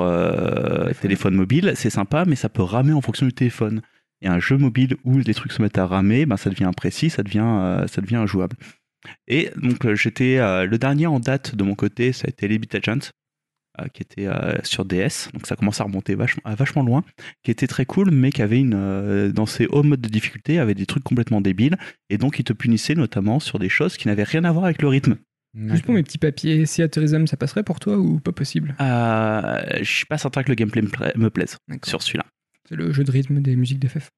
téléphone 1.01 1.35
mobile, 1.35 1.73
c'est 1.75 1.89
sympa, 1.91 2.25
mais 2.25 2.35
ça 2.35 2.49
peut 2.49 2.63
ramer 2.63 2.93
en 2.93 3.01
fonction 3.01 3.25
du 3.27 3.33
téléphone. 3.33 3.81
Et 4.21 4.27
un 4.27 4.39
jeu 4.39 4.57
mobile 4.57 4.97
où 5.03 5.17
les 5.19 5.33
trucs 5.33 5.51
se 5.51 5.61
mettent 5.61 5.77
à 5.77 5.85
ramer, 5.85 6.25
bah, 6.25 6.37
ça 6.37 6.49
devient 6.49 6.63
imprécis, 6.65 7.09
ça 7.09 7.23
devient, 7.23 7.43
euh, 7.45 7.87
ça 7.87 8.01
devient 8.01 8.15
injouable. 8.15 8.55
Et 9.27 9.51
donc 9.55 9.85
euh, 9.85 9.95
j'étais 9.95 10.37
euh, 10.39 10.65
le 10.65 10.77
dernier 10.77 11.05
en 11.07 11.19
date 11.19 11.55
de 11.55 11.63
mon 11.63 11.75
côté, 11.75 12.11
ça 12.13 12.25
a 12.25 12.29
été 12.29 12.45
Elite 12.45 12.75
Agent, 12.75 13.11
qui 13.93 14.01
était 14.01 14.27
sur 14.63 14.85
DS, 14.85 15.29
donc 15.33 15.45
ça 15.45 15.55
commence 15.55 15.79
à 15.81 15.83
remonter 15.83 16.15
vachement, 16.15 16.41
à 16.45 16.55
vachement 16.55 16.81
loin 16.81 17.03
qui 17.43 17.51
était 17.51 17.67
très 17.67 17.85
cool, 17.85 18.09
mais 18.09 18.31
qui 18.31 18.41
avait 18.41 18.59
une 18.59 19.31
dans 19.31 19.45
ses 19.45 19.67
hauts 19.67 19.83
modes 19.83 20.01
de 20.01 20.09
difficulté 20.09 20.57
avait 20.57 20.73
des 20.73 20.87
trucs 20.87 21.03
complètement 21.03 21.41
débiles. 21.41 21.77
Et 22.09 22.17
donc 22.17 22.39
il 22.39 22.43
te 22.43 22.53
punissait 22.53 22.95
notamment 22.95 23.39
sur 23.39 23.59
des 23.59 23.69
choses 23.69 23.95
qui 23.95 24.07
n'avaient 24.07 24.23
rien 24.23 24.45
à 24.45 24.51
voir 24.51 24.65
avec 24.65 24.81
le 24.81 24.87
rythme. 24.87 25.17
Juste 25.55 25.85
pour 25.85 25.93
mes 25.93 26.01
petits 26.01 26.17
papiers, 26.17 26.65
si 26.65 26.81
Atherism, 26.81 27.27
ça 27.27 27.37
passerait 27.37 27.61
pour 27.61 27.79
toi 27.79 27.99
ou 27.99 28.19
pas 28.19 28.31
possible? 28.31 28.75
Euh, 28.81 29.61
je 29.79 29.91
suis 29.91 30.05
pas 30.07 30.17
certain 30.17 30.41
que 30.41 30.49
le 30.49 30.55
gameplay 30.55 30.81
me, 30.81 30.89
pla- 30.89 31.11
me 31.15 31.29
plaise 31.29 31.57
sur 31.85 32.01
celui-là, 32.01 32.25
C'est 32.67 32.75
le 32.75 32.91
jeu 32.91 33.03
de 33.03 33.11
rythme 33.11 33.41
des 33.41 33.55
musiques 33.55 33.79
d'FF. 33.79 34.09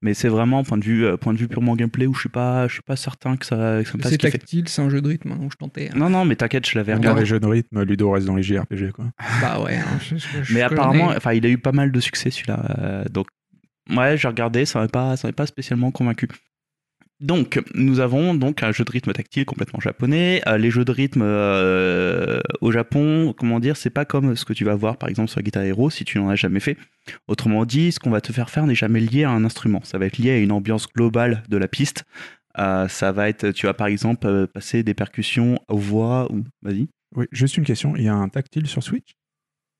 mais 0.00 0.14
c'est 0.14 0.28
vraiment 0.28 0.62
point 0.62 0.78
de 0.78 0.84
vue 0.84 1.04
euh, 1.04 1.16
point 1.16 1.32
de 1.34 1.38
vue 1.38 1.48
purement 1.48 1.74
gameplay 1.74 2.06
où 2.06 2.14
je 2.14 2.20
suis 2.20 2.28
pas 2.28 2.68
je 2.68 2.74
suis 2.74 2.82
pas 2.82 2.94
certain 2.94 3.36
que 3.36 3.44
ça, 3.44 3.80
que 3.82 3.88
ça 3.88 3.98
me 3.98 4.02
C'est 4.04 4.16
tactile, 4.18 4.68
c'est 4.68 4.80
un 4.80 4.88
jeu 4.90 5.00
de 5.00 5.08
rythme, 5.08 5.32
hein, 5.32 5.36
donc 5.36 5.50
je 5.52 5.56
tentais. 5.56 5.88
hein. 5.90 5.94
Non 5.96 6.08
non 6.08 6.24
mais 6.24 6.36
t'inquiète, 6.36 6.68
je 6.68 6.78
l'avais 6.78 6.92
Dans 6.92 6.98
regardé. 6.98 7.20
les 7.22 7.26
jeux 7.26 7.40
de 7.40 7.46
rythme, 7.46 7.82
Ludo 7.82 8.10
reste 8.12 8.26
dans 8.26 8.36
les 8.36 8.42
JRPG 8.44 8.92
quoi. 8.92 9.06
Bah 9.40 9.60
ouais. 9.60 9.76
hein, 9.76 9.98
je- 10.08 10.16
je- 10.16 10.42
je 10.44 10.54
Mais 10.54 10.62
apparemment, 10.62 11.08
enfin, 11.16 11.32
il 11.32 11.44
a 11.46 11.48
eu 11.48 11.58
pas 11.58 11.72
mal 11.72 11.90
de 11.90 12.00
succès 12.00 12.30
celui-là. 12.30 12.76
euh, 12.78 13.04
donc, 13.10 13.26
ouais, 13.90 14.16
j'ai 14.16 14.28
regardé, 14.28 14.64
ça 14.66 14.78
m'a 14.80 14.88
pas, 14.88 15.16
ça 15.16 15.26
m'a 15.28 15.32
pas 15.32 15.46
spécialement 15.46 15.90
convaincu. 15.90 16.28
Donc, 17.20 17.60
nous 17.74 17.98
avons 17.98 18.34
donc 18.34 18.62
un 18.62 18.70
jeu 18.70 18.84
de 18.84 18.90
rythme 18.92 19.12
tactile 19.12 19.44
complètement 19.44 19.80
japonais. 19.80 20.40
Euh, 20.46 20.56
les 20.56 20.70
jeux 20.70 20.84
de 20.84 20.92
rythme 20.92 21.22
euh, 21.24 22.40
au 22.60 22.70
Japon, 22.70 23.34
comment 23.36 23.58
dire, 23.58 23.76
c'est 23.76 23.90
pas 23.90 24.04
comme 24.04 24.36
ce 24.36 24.44
que 24.44 24.52
tu 24.52 24.64
vas 24.64 24.76
voir 24.76 24.96
par 24.98 25.08
exemple 25.08 25.28
sur 25.28 25.42
Guitar 25.42 25.64
Hero 25.64 25.90
si 25.90 26.04
tu 26.04 26.18
n'en 26.18 26.28
as 26.28 26.36
jamais 26.36 26.60
fait. 26.60 26.76
Autrement 27.26 27.64
dit, 27.64 27.90
ce 27.90 27.98
qu'on 27.98 28.10
va 28.10 28.20
te 28.20 28.32
faire 28.32 28.50
faire 28.50 28.66
n'est 28.66 28.76
jamais 28.76 29.00
lié 29.00 29.24
à 29.24 29.30
un 29.30 29.44
instrument. 29.44 29.80
Ça 29.82 29.98
va 29.98 30.06
être 30.06 30.18
lié 30.18 30.30
à 30.30 30.38
une 30.38 30.52
ambiance 30.52 30.86
globale 30.86 31.42
de 31.48 31.56
la 31.56 31.66
piste. 31.66 32.04
Euh, 32.58 32.88
ça 32.88 33.12
va 33.12 33.28
être, 33.28 33.50
tu 33.50 33.66
vas 33.66 33.74
par 33.74 33.88
exemple 33.88 34.26
euh, 34.26 34.46
passer 34.46 34.82
des 34.82 34.94
percussions 34.94 35.58
aux 35.68 35.78
voix 35.78 36.30
ou, 36.32 36.44
vas-y. 36.62 36.88
Oui, 37.14 37.26
juste 37.32 37.56
une 37.56 37.64
question, 37.64 37.96
il 37.96 38.04
y 38.04 38.08
a 38.08 38.14
un 38.14 38.28
tactile 38.28 38.66
sur 38.66 38.82
Switch? 38.82 39.16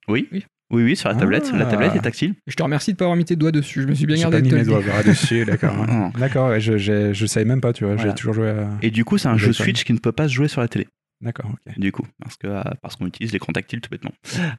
Oui. 0.08 0.28
Oui. 0.32 0.44
Oui, 0.70 0.82
oui, 0.82 0.96
sur 0.96 1.08
la 1.08 1.14
tablette. 1.14 1.50
La 1.52 1.66
Ah. 1.66 1.70
tablette 1.70 1.94
est 1.96 2.00
tactile. 2.00 2.34
Je 2.46 2.54
te 2.54 2.62
remercie 2.62 2.92
de 2.92 2.96
pas 2.98 3.04
avoir 3.06 3.16
mis 3.16 3.24
tes 3.24 3.36
doigts 3.36 3.52
dessus. 3.52 3.82
Je 3.82 3.86
me 3.86 3.94
suis 3.94 4.06
bien 4.06 4.16
gardé 4.16 4.38
pas 4.38 4.42
mis 4.44 4.52
mes 4.52 4.64
doigts 4.64 4.82
dessus, 5.04 5.44
d'accord. 5.46 5.74
Non. 5.86 6.10
D'accord, 6.18 6.50
ouais, 6.50 6.60
je, 6.60 6.76
j'ai- 6.76 7.14
je 7.14 7.26
savais 7.26 7.46
même 7.46 7.60
pas, 7.62 7.72
tu 7.72 7.84
vois, 7.84 7.94
Voilà. 7.94 8.10
j'ai 8.10 8.14
toujours 8.14 8.34
joué 8.34 8.50
à... 8.50 8.68
Et 8.82 8.90
du 8.90 9.04
coup, 9.04 9.16
c'est 9.18 9.28
un 9.28 9.38
jeu 9.38 9.52
Switch 9.52 9.84
qui 9.84 9.92
ne 9.94 9.98
peut 9.98 10.12
pas 10.12 10.28
se 10.28 10.34
jouer 10.34 10.48
sur 10.48 10.60
la 10.60 10.68
télé. 10.68 10.86
D'accord, 11.20 11.50
ok. 11.50 11.78
Du 11.80 11.90
coup, 11.90 12.04
parce 12.22 12.36
que 12.36 12.46
euh, 12.46 12.62
parce 12.80 12.94
qu'on 12.94 13.06
utilise 13.08 13.32
l'écran 13.32 13.52
tactile 13.52 13.80
tout 13.80 13.90
bêtement. 13.90 14.12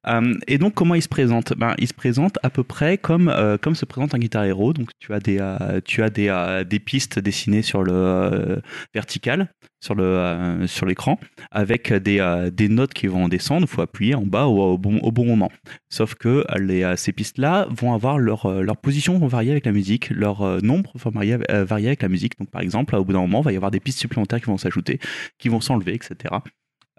Euh, 0.10 0.34
et 0.46 0.58
donc, 0.58 0.74
comment 0.74 0.94
il 0.94 1.02
se 1.02 1.08
présente? 1.08 1.54
Ben, 1.58 1.74
il 1.78 1.88
se 1.88 1.94
présente 1.94 2.38
à 2.44 2.50
peu 2.50 2.66
près 2.66 2.98
comme 2.98 3.30
euh, 3.30 3.58
comme 3.58 3.76
se 3.76 3.86
présente 3.86 4.14
un 4.14 4.18
Guitar 4.20 4.44
Hero. 4.44 4.74
Donc, 4.74 4.90
tu 5.00 5.14
as 5.14 5.22
des 5.22 5.38
euh, 5.40 5.80
tu 5.86 6.04
as 6.04 6.10
des 6.10 6.28
euh, 6.28 6.66
des 6.66 6.80
pistes 6.80 7.18
dessinées 7.18 7.62
sur 7.62 7.82
le 7.82 7.94
euh, 7.94 8.56
vertical, 8.94 9.48
sur 9.82 9.96
le 9.96 10.04
euh, 10.04 10.68
sur 10.68 10.86
l'écran, 10.86 11.20
avec 11.52 11.94
des 11.94 12.20
euh, 12.20 12.50
des 12.50 12.70
notes 12.70 12.94
qui 12.94 13.08
vont 13.08 13.28
descendre. 13.28 13.68
Il 13.70 13.74
faut 13.74 13.82
appuyer 13.82 14.16
en 14.16 14.26
bas 14.26 14.46
au, 14.46 14.74
au 14.74 14.78
bon 14.78 15.00
au 15.00 15.12
bon 15.12 15.26
moment. 15.26 15.52
Sauf 15.90 16.16
que 16.16 16.46
euh, 16.50 16.60
les 16.60 16.96
ces 16.98 17.12
pistes-là 17.12 17.68
vont 17.70 17.94
avoir 17.94 18.18
leur 18.18 18.62
leur 18.62 18.78
position 18.78 19.18
vont 19.18 19.28
varier 19.28 19.52
avec 19.52 19.66
la 19.66 19.72
musique, 19.72 20.10
leur 20.10 20.62
nombre 20.64 20.92
va 20.96 21.12
varier, 21.12 21.38
varier 21.50 21.88
avec 21.88 22.02
la 22.02 22.10
musique. 22.10 22.38
Donc, 22.40 22.50
par 22.50 22.62
exemple, 22.62 22.96
au 22.96 23.04
bout 23.04 23.14
d'un 23.14 23.22
moment, 23.22 23.42
il 23.42 23.46
va 23.46 23.52
y 23.54 23.56
avoir 23.56 23.72
des 23.72 23.80
pistes 23.80 24.00
supplémentaires 24.00 24.40
qui 24.40 24.48
vont 24.48 24.58
s'ajouter, 24.58 25.00
qui 25.38 25.50
vont 25.50 25.62
s'enlever, 25.62 25.94
etc. 25.94 26.36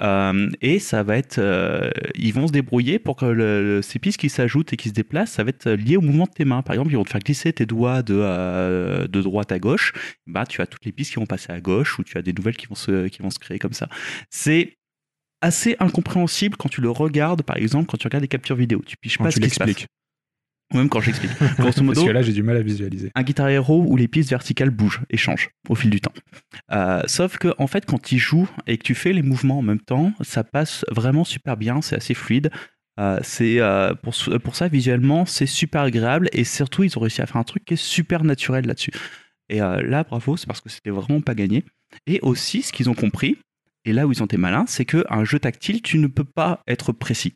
Euh, 0.02 0.48
et 0.60 0.78
ça 0.78 1.02
va 1.02 1.16
être, 1.16 1.38
euh, 1.38 1.90
ils 2.14 2.32
vont 2.32 2.46
se 2.46 2.52
débrouiller 2.52 2.98
pour 2.98 3.16
que 3.16 3.26
le- 3.26 3.82
ces 3.82 3.98
pistes 3.98 4.18
qui 4.18 4.30
s'ajoutent 4.30 4.72
et 4.72 4.76
qui 4.76 4.88
se 4.88 4.94
déplacent, 4.94 5.32
ça 5.32 5.44
va 5.44 5.50
être 5.50 5.70
lié 5.70 5.96
au 5.96 6.00
mouvement 6.00 6.24
de 6.24 6.30
tes 6.30 6.44
mains. 6.44 6.62
Par 6.62 6.74
exemple, 6.74 6.90
ils 6.92 6.96
vont 6.96 7.04
te 7.04 7.10
faire 7.10 7.20
glisser 7.20 7.52
tes 7.52 7.66
doigts 7.66 8.02
de, 8.02 8.14
euh, 8.16 9.06
de 9.06 9.20
droite 9.22 9.52
à 9.52 9.58
gauche. 9.58 9.92
Bah, 10.26 10.46
tu 10.46 10.62
as 10.62 10.66
toutes 10.66 10.84
les 10.84 10.92
pistes 10.92 11.12
qui 11.12 11.18
vont 11.18 11.26
passer 11.26 11.52
à 11.52 11.60
gauche 11.60 11.98
ou 11.98 12.04
tu 12.04 12.16
as 12.16 12.22
des 12.22 12.32
nouvelles 12.32 12.56
qui 12.56 12.66
vont 12.66 12.74
se, 12.74 13.08
qui 13.08 13.20
vont 13.22 13.30
se 13.30 13.38
créer 13.38 13.58
comme 13.58 13.72
ça. 13.74 13.88
C'est 14.30 14.76
assez 15.42 15.76
incompréhensible 15.80 16.56
quand 16.56 16.68
tu 16.68 16.80
le 16.80 16.90
regardes, 16.90 17.42
par 17.42 17.56
exemple, 17.56 17.86
quand 17.86 17.96
tu 17.96 18.06
regardes 18.06 18.22
des 18.24 18.28
captures 18.28 18.56
vidéo. 18.56 18.82
Tu 18.86 18.96
Quand 19.18 19.24
pas 19.24 19.30
tu 19.30 19.36
ce 19.36 19.40
qui 19.40 19.50
se 19.54 19.58
passe. 19.58 19.68
Même 20.78 20.88
quand 20.88 21.00
j'explique. 21.00 21.32
Grosso 21.58 21.82
modo, 21.82 21.94
Parce 21.94 22.06
que 22.06 22.12
là, 22.12 22.22
j'ai 22.22 22.32
du 22.32 22.42
mal 22.42 22.56
à 22.56 22.62
visualiser. 22.62 23.10
un 23.14 23.22
Guitar 23.22 23.48
Hero 23.48 23.84
où 23.86 23.96
les 23.96 24.08
pistes 24.08 24.30
verticales 24.30 24.70
bougent 24.70 25.00
et 25.10 25.16
changent 25.16 25.50
au 25.68 25.74
fil 25.74 25.90
du 25.90 26.00
temps. 26.00 26.12
Euh, 26.72 27.02
sauf 27.06 27.38
que 27.38 27.54
en 27.58 27.66
fait, 27.66 27.86
quand 27.86 28.00
tu 28.00 28.18
joues 28.18 28.48
et 28.66 28.78
que 28.78 28.82
tu 28.82 28.94
fais 28.94 29.12
les 29.12 29.22
mouvements 29.22 29.58
en 29.58 29.62
même 29.62 29.80
temps, 29.80 30.12
ça 30.20 30.44
passe 30.44 30.84
vraiment 30.90 31.24
super 31.24 31.56
bien, 31.56 31.82
c'est 31.82 31.96
assez 31.96 32.14
fluide. 32.14 32.50
Euh, 32.98 33.18
c'est 33.22 33.60
euh, 33.60 33.94
pour, 33.94 34.14
pour 34.42 34.56
ça 34.56 34.68
visuellement, 34.68 35.24
c'est 35.26 35.46
super 35.46 35.82
agréable 35.82 36.28
et 36.32 36.44
surtout 36.44 36.84
ils 36.84 36.96
ont 36.98 37.00
réussi 37.00 37.22
à 37.22 37.26
faire 37.26 37.38
un 37.38 37.44
truc 37.44 37.64
qui 37.64 37.74
est 37.74 37.82
super 37.82 38.24
naturel 38.24 38.66
là-dessus. 38.66 38.92
Et 39.48 39.58
là, 39.58 40.04
bravo, 40.04 40.36
c'est 40.36 40.46
parce 40.46 40.60
que 40.60 40.68
c'était 40.68 40.90
vraiment 40.90 41.20
pas 41.20 41.34
gagné. 41.34 41.64
Et 42.06 42.20
aussi, 42.22 42.62
ce 42.62 42.72
qu'ils 42.72 42.88
ont 42.88 42.94
compris, 42.94 43.36
et 43.84 43.92
là 43.92 44.06
où 44.06 44.12
ils 44.12 44.22
ont 44.22 44.26
été 44.26 44.36
malins, 44.36 44.64
c'est 44.68 44.84
qu'un 44.84 45.24
jeu 45.24 45.40
tactile, 45.40 45.82
tu 45.82 45.98
ne 45.98 46.06
peux 46.06 46.24
pas 46.24 46.62
être 46.68 46.92
précis. 46.92 47.34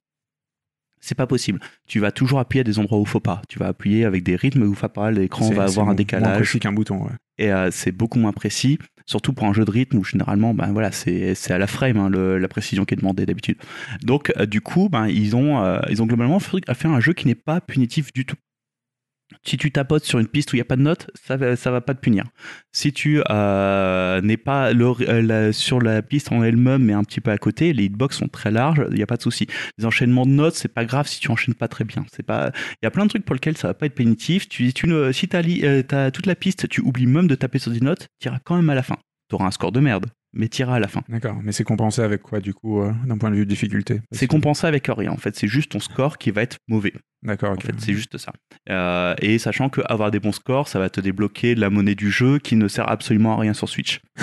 C'est 1.07 1.15
pas 1.15 1.27
possible. 1.27 1.61
Tu 1.87 2.01
vas 2.01 2.11
toujours 2.13 2.39
appuyer 2.39 2.61
à 2.61 2.65
des 2.65 2.79
endroits 2.79 2.99
où 2.99 3.03
il 3.03 3.09
faut 3.09 3.21
pas. 3.21 3.43
Tu 3.49 3.59
vas 3.59 3.67
appuyer 3.69 4.05
avec 4.07 4.23
des 4.23 4.37
rythmes 4.37 4.63
où 4.63 4.75
faut 4.75 4.89
pas. 4.89 5.11
L'écran 5.11 5.45
va 5.55 5.65
avoir 5.65 5.85
un 5.85 5.89
moins 5.89 5.95
décalage 5.95 6.37
précis 6.37 6.61
qu'un 6.61 6.73
bouton, 6.73 7.03
ouais. 7.05 7.11
et 7.39 7.53
euh, 7.53 7.71
c'est 7.71 7.93
beaucoup 7.93 8.19
moins 8.19 8.33
précis, 8.33 8.79
surtout 9.05 9.35
pour 9.35 9.47
un 9.47 9.53
jeu 9.53 9.65
de 9.67 9.71
rythme 9.71 9.99
où 9.99 10.05
généralement, 10.05 10.55
ben 10.55 10.73
voilà, 10.73 10.93
c'est 10.93 11.35
à 11.51 11.59
la 11.59 11.67
frame 11.67 11.99
hein, 11.99 12.09
le- 12.09 12.39
la 12.39 12.49
précision 12.49 12.85
qui 12.87 12.95
est 12.95 12.97
demandée 12.97 13.27
d'habitude. 13.27 13.59
Donc 14.03 14.33
euh, 14.39 14.47
du 14.47 14.63
coup, 14.63 14.89
ben 14.89 15.07
ils 15.09 15.37
ont 15.37 15.63
euh, 15.63 15.79
ils 15.91 16.01
ont 16.03 16.07
globalement 16.07 16.39
fait 16.41 16.61
un 16.87 17.01
jeu 17.01 17.13
qui 17.13 17.27
n'est 17.27 17.35
pas 17.35 17.61
punitif 17.61 18.13
du 18.13 18.25
tout. 18.25 18.37
Si 19.47 19.59
tu 19.59 19.71
tapotes 19.71 20.05
sur 20.05 20.19
une 20.19 20.27
piste 20.27 20.53
où 20.53 20.57
il 20.57 20.59
n'y 20.59 20.63
a 20.63 20.67
pas 20.67 20.77
de 20.77 20.83
notes, 20.83 21.11
ça 21.15 21.57
ça 21.57 21.71
va 21.71 21.81
pas 21.83 21.95
te 21.95 22.01
punir. 22.01 22.25
Si 22.73 22.93
tu 22.93 23.23
euh, 23.31 24.21
n'es 24.23 24.39
pas 24.39 24.73
euh, 24.73 25.53
sur 25.53 25.81
la 25.81 26.01
piste 26.01 26.33
en 26.33 26.43
elle-même, 26.43 26.83
mais 26.85 26.95
un 26.95 27.05
petit 27.05 27.21
peu 27.21 27.31
à 27.31 27.37
côté, 27.37 27.75
les 27.75 27.85
hitbox 27.85 28.17
sont 28.17 28.29
très 28.29 28.51
larges, 28.51 28.87
il 28.91 28.97
n'y 28.97 29.03
a 29.03 29.07
pas 29.07 29.17
de 29.17 29.23
souci. 29.23 29.47
Les 29.77 29.85
enchaînements 29.85 30.25
de 30.25 30.31
notes, 30.31 30.55
c'est 30.55 30.73
pas 30.73 30.87
grave 30.87 31.07
si 31.07 31.21
tu 31.21 31.31
enchaînes 31.31 31.55
pas 31.55 31.69
très 31.69 31.85
bien. 31.85 32.07
C'est 32.11 32.23
pas, 32.23 32.53
il 32.83 32.85
y 32.85 32.87
a 32.87 32.91
plein 32.91 33.05
de 33.05 33.11
trucs 33.11 33.25
pour 33.25 33.35
lesquels 33.35 33.57
ça 33.57 33.69
va 33.69 33.75
pas 33.75 33.87
être 33.87 33.95
punitif. 33.95 34.49
Tu, 34.49 34.73
ne, 34.85 35.13
si 35.13 35.29
tu 35.29 35.37
as, 35.37 36.11
toute 36.11 36.27
la 36.27 36.35
piste, 36.35 36.69
tu 36.69 36.81
oublies 36.81 37.07
même 37.07 37.27
de 37.27 37.35
taper 37.35 37.59
sur 37.59 37.71
des 37.71 37.81
notes, 37.81 38.09
tu 38.21 38.29
iras 38.29 38.39
quand 38.45 38.57
même 38.57 38.71
à 38.71 38.75
la 38.75 38.83
fin. 38.83 38.97
Tu 39.29 39.35
auras 39.35 39.47
un 39.47 39.51
score 39.51 39.73
de 39.73 39.81
merde, 39.81 40.07
mais 40.35 40.49
tu 40.49 40.63
iras 40.63 40.77
à 40.77 40.79
la 40.81 40.89
fin. 40.89 41.03
D'accord, 41.09 41.37
mais 41.43 41.53
c'est 41.53 41.65
compensé 41.65 42.03
avec 42.03 42.23
quoi, 42.23 42.41
du 42.41 42.53
coup, 42.55 42.83
euh, 42.83 42.93
d'un 43.07 43.17
point 43.19 43.31
de 43.31 43.37
vue 43.37 43.45
de 43.45 43.49
difficulté 43.51 44.01
C'est 44.13 44.27
compensé 44.27 44.67
avec 44.67 44.87
rien, 44.89 45.11
en 45.13 45.17
fait. 45.17 45.35
C'est 45.37 45.49
juste 45.49 45.73
ton 45.73 45.81
score 45.81 46.19
qui 46.19 46.31
va 46.31 46.43
être 46.43 46.57
mauvais. 46.69 46.93
D'accord, 47.23 47.53
En 47.53 47.61
fait, 47.61 47.75
c'est 47.79 47.95
juste 47.95 48.19
ça. 48.19 48.33
Euh, 48.69 49.15
et 49.23 49.39
sachant 49.39 49.69
que 49.71 49.81
avoir 49.87 50.11
des 50.11 50.21
bons 50.21 50.33
scores, 50.33 50.69
ça 50.69 50.79
va 50.79 50.91
te 50.91 51.01
débloquer 51.01 51.55
de 51.55 51.61
la 51.61 51.71
monnaie 51.71 51.95
du 51.95 52.11
jeu 52.11 52.39
qui 52.39 52.57
ne 52.57 52.69
sert 52.69 52.89
absolument 52.91 53.37
à 53.37 53.41
rien 53.41 53.55
sur 53.55 53.69
Switch. 53.69 54.01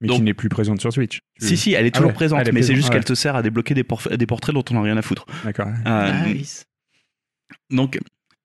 Mais 0.00 0.08
Donc- 0.08 0.16
qui 0.16 0.22
n'est 0.24 0.34
plus 0.34 0.48
présente 0.48 0.80
sur 0.80 0.92
Switch. 0.92 1.20
Si, 1.38 1.56
si, 1.56 1.74
elle 1.74 1.86
est 1.86 1.90
Ah 1.94 1.98
toujours 1.98 2.08
ouais, 2.08 2.14
présente, 2.14 2.46
est 2.48 2.50
mais 2.52 2.62
c'est 2.62 2.74
juste 2.74 2.88
ah 2.90 2.94
qu'elle 2.94 3.04
te 3.04 3.14
sert 3.14 3.36
à 3.36 3.42
débloquer 3.42 3.74
des, 3.74 3.84
por- 3.84 4.02
des 4.16 4.26
portraits 4.26 4.52
dont 4.52 4.64
on 4.70 4.74
n'a 4.74 4.82
rien 4.82 4.96
à 4.96 5.02
foutre. 5.02 5.26
D'accord. 5.44 5.68
Euh, 5.86 6.24
Nice. 6.26 6.64
Donc, 7.70 8.00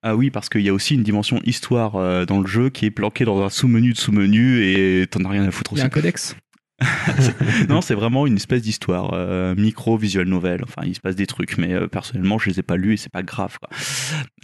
ah 0.08 0.16
oui, 0.16 0.32
parce 0.32 0.48
qu'il 0.48 0.62
y 0.62 0.70
a 0.70 0.74
aussi 0.74 0.96
une 0.96 1.04
dimension 1.04 1.42
histoire 1.44 1.98
euh, 1.98 2.26
dans 2.26 2.40
le 2.40 2.48
jeu 2.48 2.70
qui 2.70 2.86
est 2.86 2.92
planquée 2.92 3.26
dans 3.26 3.44
un 3.44 3.50
sous-menu 3.50 3.92
de 3.92 3.98
sous-menu 3.98 4.64
et 4.64 5.06
t'en 5.08 5.26
as 5.26 5.30
rien 5.30 5.44
à 5.44 5.52
foutre 5.52 5.72
Il 5.74 5.76
y 5.76 5.80
aussi. 5.80 5.84
a 5.84 5.88
un 5.88 5.90
codex. 5.90 6.36
non, 7.70 7.82
c'est 7.82 7.94
vraiment 7.94 8.26
une 8.26 8.36
espèce 8.36 8.62
d'histoire, 8.62 9.14
euh, 9.14 9.54
micro 9.56 9.98
visual 9.98 10.28
novel. 10.28 10.62
Enfin, 10.64 10.84
il 10.86 10.96
se 10.96 11.02
passe 11.02 11.18
des 11.18 11.28
trucs, 11.28 11.58
mais 11.58 11.74
euh, 11.74 11.88
personnellement, 11.88 12.38
je 12.38 12.50
les 12.50 12.60
ai 12.60 12.64
pas 12.64 12.78
lus 12.78 12.94
et 12.94 12.98
c'est 12.98 13.12
pas 13.12 13.24
grave. 13.24 13.58
quoi. 13.60 13.70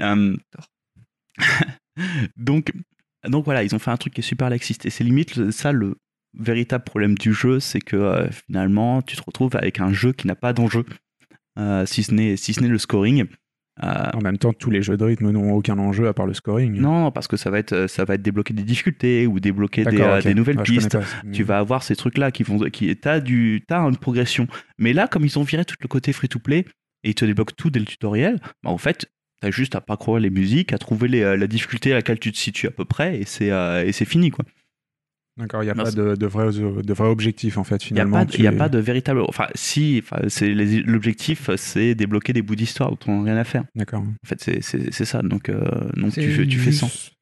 Euh, 0.01 0.35
donc, 2.37 2.73
donc 3.25 3.45
voilà, 3.45 3.63
ils 3.63 3.73
ont 3.73 3.79
fait 3.79 3.91
un 3.91 3.97
truc 3.97 4.15
qui 4.15 4.19
est 4.19 4.23
super 4.23 4.49
laxiste 4.49 4.85
et 4.85 4.89
c'est 4.89 5.05
limite 5.05 5.51
ça 5.51 5.71
le 5.71 5.95
véritable 6.37 6.83
problème 6.83 7.15
du 7.15 7.33
jeu, 7.33 7.61
c'est 7.61 7.79
que 7.79 8.27
finalement, 8.47 9.01
tu 9.01 9.15
te 9.15 9.21
retrouves 9.21 9.55
avec 9.55 9.79
un 9.79 9.93
jeu 9.93 10.11
qui 10.11 10.25
n'a 10.27 10.35
pas 10.35 10.51
d'enjeu, 10.51 10.83
si 11.85 12.03
ce 12.03 12.11
n'est 12.11 12.35
si 12.35 12.53
ce 12.53 12.61
n'est 12.61 12.67
le 12.67 12.79
scoring. 12.79 13.27
Euh, 13.81 14.11
En 14.13 14.21
même 14.21 14.37
temps, 14.37 14.53
tous 14.53 14.69
les 14.69 14.83
jeux 14.83 14.97
de 14.97 15.03
rythme 15.03 15.31
n'ont 15.31 15.53
aucun 15.53 15.79
enjeu 15.79 16.07
à 16.07 16.13
part 16.13 16.27
le 16.27 16.33
scoring. 16.35 16.73
non, 16.79 17.09
parce 17.11 17.27
que 17.27 17.37
ça 17.37 17.49
va 17.49 17.57
être, 17.57 17.87
ça 17.87 18.05
va 18.05 18.13
être 18.15 18.21
débloquer 18.21 18.53
des 18.53 18.61
difficultés 18.63 19.25
ou 19.25 19.39
débloquer 19.39 19.83
des, 19.83 19.99
euh, 19.99 20.21
des 20.21 20.35
nouvelles 20.35 20.57
Ah, 20.59 20.63
pistes. 20.63 20.97
Tu 21.31 21.43
vas 21.43 21.57
avoir 21.57 21.81
ces 21.81 21.95
trucs-là 21.95 22.29
qui 22.31 22.43
vont, 22.43 22.59
qui, 22.69 22.95
t'as 22.95 23.19
du, 23.19 23.63
t'as 23.67 23.79
une 23.79 23.97
progression. 23.97 24.47
Mais 24.77 24.93
là, 24.93 25.07
comme 25.07 25.25
ils 25.25 25.39
ont 25.39 25.43
viré 25.43 25.65
tout 25.65 25.75
le 25.81 25.87
côté 25.87 26.13
free-to-play 26.13 26.65
et 27.03 27.09
ils 27.09 27.15
te 27.15 27.25
débloquent 27.25 27.55
tout 27.57 27.71
dès 27.71 27.79
le 27.79 27.85
tutoriel, 27.85 28.39
bah, 28.61 28.69
en 28.69 28.77
fait, 28.77 29.07
t'as 29.41 29.49
juste 29.49 29.73
à 29.75 29.81
parcourir 29.81 30.21
les 30.21 30.29
musiques, 30.29 30.71
à 30.71 30.77
trouver 30.77 31.07
les, 31.07 31.21
euh, 31.23 31.35
la 31.35 31.47
difficulté 31.47 31.91
à 31.93 31.95
laquelle 31.95 32.19
tu 32.19 32.31
te 32.31 32.37
situes 32.37 32.67
à 32.67 32.71
peu 32.71 32.85
près 32.85 33.17
et 33.19 33.25
c'est, 33.25 33.49
euh, 33.51 33.83
et 33.85 33.91
c'est 33.91 34.05
fini, 34.05 34.29
quoi. 34.29 34.45
D'accord, 35.35 35.63
il 35.63 35.65
n'y 35.65 35.71
a 35.71 35.73
Non, 35.73 35.83
pas 35.85 35.91
de, 35.91 36.15
de, 36.15 36.25
vrai, 36.27 36.51
de 36.51 36.93
vrai 36.93 37.07
objectif 37.07 37.57
en 37.57 37.63
fait 37.63 37.89
Il 37.89 37.93
n'y 37.95 37.99
a, 37.99 38.03
finalement. 38.05 38.25
il 38.37 38.43
y 38.43 38.47
a 38.47 38.51
tu- 38.51 38.57
pas 38.57 38.69
de 38.69 38.77
véritable. 38.77 39.21
Enfin, 39.27 39.47
si, 39.55 39.99
enfin, 40.03 40.21
l'objectif, 40.85 41.49
c'est 41.55 41.95
débloquer 41.95 42.33
des 42.33 42.41
bouts 42.43 42.55
d'histoire 42.55 42.91
dont 42.91 42.97
on 43.07 43.21
n'a 43.21 43.31
rien 43.31 43.37
à 43.41 43.43
faire. 43.43 43.63
D'accord. 43.75 44.01
En 44.03 44.27
fait, 44.27 44.39
c'est- 44.61 44.91
ça. 45.05 45.21
Donc, 45.23 45.49
euh, 45.49 45.63
donc 45.95 46.13
tu, 46.13 46.31
fais- 46.31 46.45
tu 46.47 46.59
fais. 46.59 46.71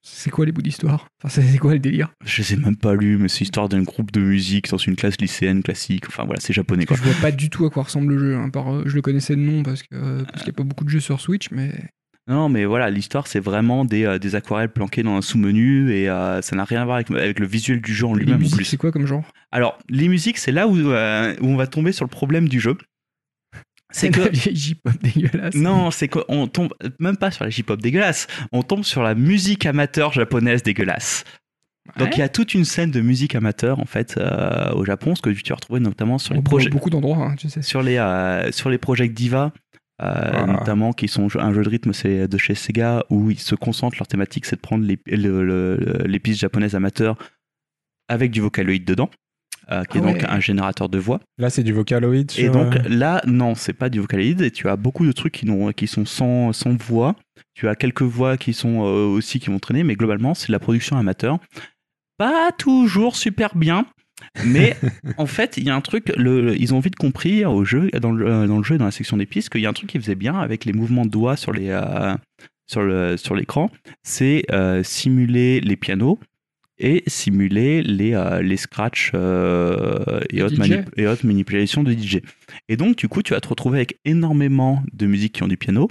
C'est 0.04 0.30
quoi 0.32 0.46
les 0.46 0.52
bouts 0.52 0.62
d'histoire? 0.64 1.08
Enfin, 1.24 1.42
c'est 1.42 1.58
quoi 1.60 1.74
le 1.74 1.80
délire? 1.80 2.12
Je 2.26 2.42
les 2.42 2.54
ai 2.54 2.56
même 2.58 2.76
pas 2.76 2.96
lus, 2.96 3.18
mais 3.18 3.28
c'est 3.30 3.42
l'histoire 3.42 3.70
d'un 3.70 3.84
groupe 3.84 4.12
de 4.12 4.20
musique 4.20 4.70
dans 4.70 4.78
une 4.78 4.96
classe 4.96 5.20
lycéenne 5.22 5.62
classique. 5.64 6.06
Enfin, 6.08 6.26
voilà, 6.26 6.40
c'est 6.42 6.54
japonais, 6.54 6.86
quoi. 6.86 6.98
Je 6.98 7.04
vois 7.04 7.14
pas 7.22 7.32
du 7.32 7.50
tout 7.50 7.66
à 7.66 7.70
quoi 7.70 7.84
ressemble 7.84 8.14
le 8.16 8.20
jeu. 8.20 8.36
hein, 8.36 8.50
par, 8.50 8.74
euh, 8.74 8.84
je 8.88 8.96
le 8.96 9.02
connaissais 9.02 9.36
de 9.36 9.42
nom 9.42 9.62
parce 9.64 9.84
que 9.84 9.94
euh, 9.94 10.24
parce 10.26 10.44
qu'il 10.44 10.52
n'y 10.52 10.56
a 10.56 10.58
pas 10.58 10.64
beaucoup 10.64 10.84
de 10.84 10.90
jeux 10.90 11.00
sur 11.00 11.22
Switch, 11.22 11.50
mais 11.52 11.72
Non, 12.28 12.50
mais 12.50 12.66
voilà, 12.66 12.90
l'histoire, 12.90 13.28
c'est 13.28 13.40
vraiment 13.40 13.84
des, 13.84 14.06
euh, 14.06 14.20
des 14.20 14.36
aquarelles 14.36 14.70
planquées 14.70 15.04
dans 15.04 15.16
un 15.16 15.22
sous-menu 15.22 15.92
et 15.92 16.08
euh, 16.10 16.42
ça 16.42 16.56
n'a 16.56 16.64
rien 16.64 16.82
à 16.82 16.86
voir 16.86 16.96
avec, 16.96 17.10
avec 17.12 17.40
le 17.40 17.48
visuel 17.48 17.82
du 17.82 17.94
jeu 17.94 18.06
en 18.06 18.14
lui-même 18.14 18.38
plus. 18.38 18.64
c'est 18.64 18.78
quoi 18.78 18.92
comme 18.92 19.08
genre? 19.08 19.24
Alors, 19.52 19.78
les 19.90 20.08
musiques, 20.08 20.38
c'est 20.38 20.52
là 20.52 20.68
où, 20.68 20.78
euh, 20.78 21.36
où 21.42 21.48
on 21.48 21.56
va 21.56 21.68
tomber 21.68 21.92
sur 21.92 22.06
le 22.06 22.10
problème 22.10 22.48
du 22.48 22.60
jeu. 22.60 22.78
C'est 23.92 24.16
la 24.16 24.30
que. 24.30 24.30
vieille 24.32 24.56
J-pop 24.56 24.94
dégueulasse. 25.02 25.56
Non, 25.56 25.92
c'est 25.92 26.08
qu'on 26.08 26.48
tombe 26.48 26.74
même 27.00 27.18
pas 27.18 27.32
sur 27.32 27.44
la 27.44 27.50
J-pop 27.50 27.82
dégueulasse, 27.82 28.28
on 28.52 28.64
tombe 28.64 28.84
sur 28.84 29.04
la 29.04 29.16
musique 29.16 29.66
amateur 29.66 30.14
japonaise 30.14 30.64
dégueulasse. 30.64 31.26
Donc 31.98 32.16
il 32.16 32.20
y 32.20 32.24
a 32.24 32.30
toute 32.30 32.54
une 32.54 32.64
scène 32.64 32.92
de 32.92 33.02
musique 33.02 33.36
amateur 33.36 33.80
en 33.80 33.86
fait 33.86 34.16
euh, 34.18 34.72
au 34.74 34.86
Japon, 34.86 35.16
ce 35.16 35.22
que 35.22 35.30
tu 35.32 35.50
vas 35.50 35.56
retrouver 35.56 35.80
notamment 35.80 36.20
sur 36.20 36.34
les 36.34 36.42
projets, 36.42 36.70
beaucoup 36.70 36.90
d'endroits, 36.90 37.18
hein, 37.18 37.36
tu 37.36 37.50
sais. 37.50 37.62
sur 37.62 37.82
les 37.82 37.98
euh, 37.98 38.52
sur 38.52 38.70
les 38.70 38.78
projets 38.78 39.10
Diva, 39.10 39.52
euh, 40.02 40.32
Ah. 40.34 40.46
notamment 40.48 40.94
qui 40.94 41.08
sont 41.08 41.28
un 41.38 41.54
jeu 41.54 41.64
de 41.64 41.70
rythme, 41.70 41.94
c'est 41.94 42.28
de 42.28 42.38
chez 42.38 42.56
Sega 42.56 43.06
où 43.10 43.30
ils 43.32 43.40
se 43.40 43.56
concentrent 43.56 43.98
leur 44.00 44.08
thématique, 44.08 44.46
c'est 44.46 44.56
de 44.56 44.62
prendre 44.62 44.84
les, 44.86 45.00
le- 45.06 45.44
le- 45.46 46.04
les 46.06 46.20
pistes 46.20 46.40
japonaises 46.40 46.76
amateurs 46.76 47.18
avec 48.10 48.32
du 48.32 48.42
Vocaloid 48.42 48.84
dedans, 48.84 49.10
euh, 49.72 49.84
qui 49.86 49.98
Ah 49.98 50.02
est 50.02 50.04
donc 50.04 50.16
ouais. 50.18 50.26
un 50.30 50.40
générateur 50.40 50.90
de 50.90 50.98
voix. 50.98 51.20
Là, 51.38 51.50
c'est 51.50 51.64
du 51.64 51.72
Vocaloid. 51.74 52.26
Et 52.38 52.50
donc 52.50 52.76
euh, 52.76 52.80
là, 52.90 53.22
non, 53.28 53.56
c'est 53.56 53.74
pas 53.74 53.90
du 53.90 54.00
Vocaloid. 54.00 54.42
Et 54.42 54.52
tu 54.52 54.68
as 54.68 54.76
beaucoup 54.76 55.06
de 55.06 55.12
trucs 55.12 55.34
qui, 55.34 55.48
qui 55.78 55.88
sont 55.88 56.06
sans, 56.06 56.52
sans 56.52 56.76
voix. 56.76 57.16
Tu 57.54 57.68
as 57.68 57.76
quelques 57.76 58.02
voix 58.02 58.38
qui 58.38 58.54
sont 58.54 58.82
euh, 58.86 59.06
aussi 59.06 59.40
qui 59.40 59.50
vont 59.50 59.60
traîner, 59.60 59.84
mais 59.84 59.96
globalement, 59.96 60.34
c'est 60.34 60.48
de 60.48 60.52
la 60.54 60.60
production 60.60 60.98
amateur. 60.98 61.38
Pas 62.18 62.52
toujours 62.58 63.16
super 63.16 63.56
bien. 63.56 63.86
Mais 64.46 64.76
en 65.18 65.26
fait, 65.26 65.58
il 65.58 65.64
y 65.64 65.70
a 65.70 65.76
un 65.76 65.82
truc, 65.82 66.12
le, 66.18 66.56
ils 66.60 66.74
ont 66.74 66.80
vite 66.80 66.96
compris 66.96 67.46
au 67.46 67.64
jeu, 67.66 67.90
dans 68.00 68.12
le, 68.12 68.28
euh, 68.28 68.48
dans 68.48 68.58
le 68.58 68.64
jeu, 68.64 68.78
dans 68.78 68.86
la 68.86 68.92
section 68.92 69.18
des 69.18 69.26
pistes, 69.26 69.50
qu'il 69.50 69.62
y 69.62 69.66
a 69.66 69.70
un 69.70 69.74
truc 69.74 69.90
qui 69.90 70.00
faisait 70.00 70.16
bien 70.16 70.36
avec 70.36 70.66
les 70.66 70.74
mouvements 70.74 71.06
de 71.06 71.12
doigts 71.12 71.36
sur 71.36 71.52
les 71.52 71.70
euh, 71.70 72.16
sur 72.68 72.82
le 72.82 73.18
sur 73.18 73.36
l'écran, 73.36 73.70
c'est 74.04 74.44
euh, 74.52 74.84
simuler 74.84 75.60
les 75.60 75.76
pianos 75.76 76.20
et 76.82 77.04
simuler 77.08 77.84
les 77.84 78.12
les, 78.12 78.40
les 78.42 78.58
scratchs 78.58 79.12
euh, 79.14 80.20
et, 80.30 80.42
autres 80.42 80.62
et 80.98 81.28
manipulations 81.28 81.84
de 81.84 81.94
DJ. 81.94 82.20
Et 82.68 82.76
donc, 82.76 82.98
du 82.98 83.08
coup, 83.08 83.22
tu 83.22 83.34
vas 83.34 83.40
te 83.40 83.48
retrouver 83.48 83.80
avec 83.80 84.00
énormément 84.04 84.84
de 84.92 85.06
musiques 85.06 85.34
qui 85.34 85.44
ont 85.44 85.48
du 85.48 85.58
piano 85.58 85.88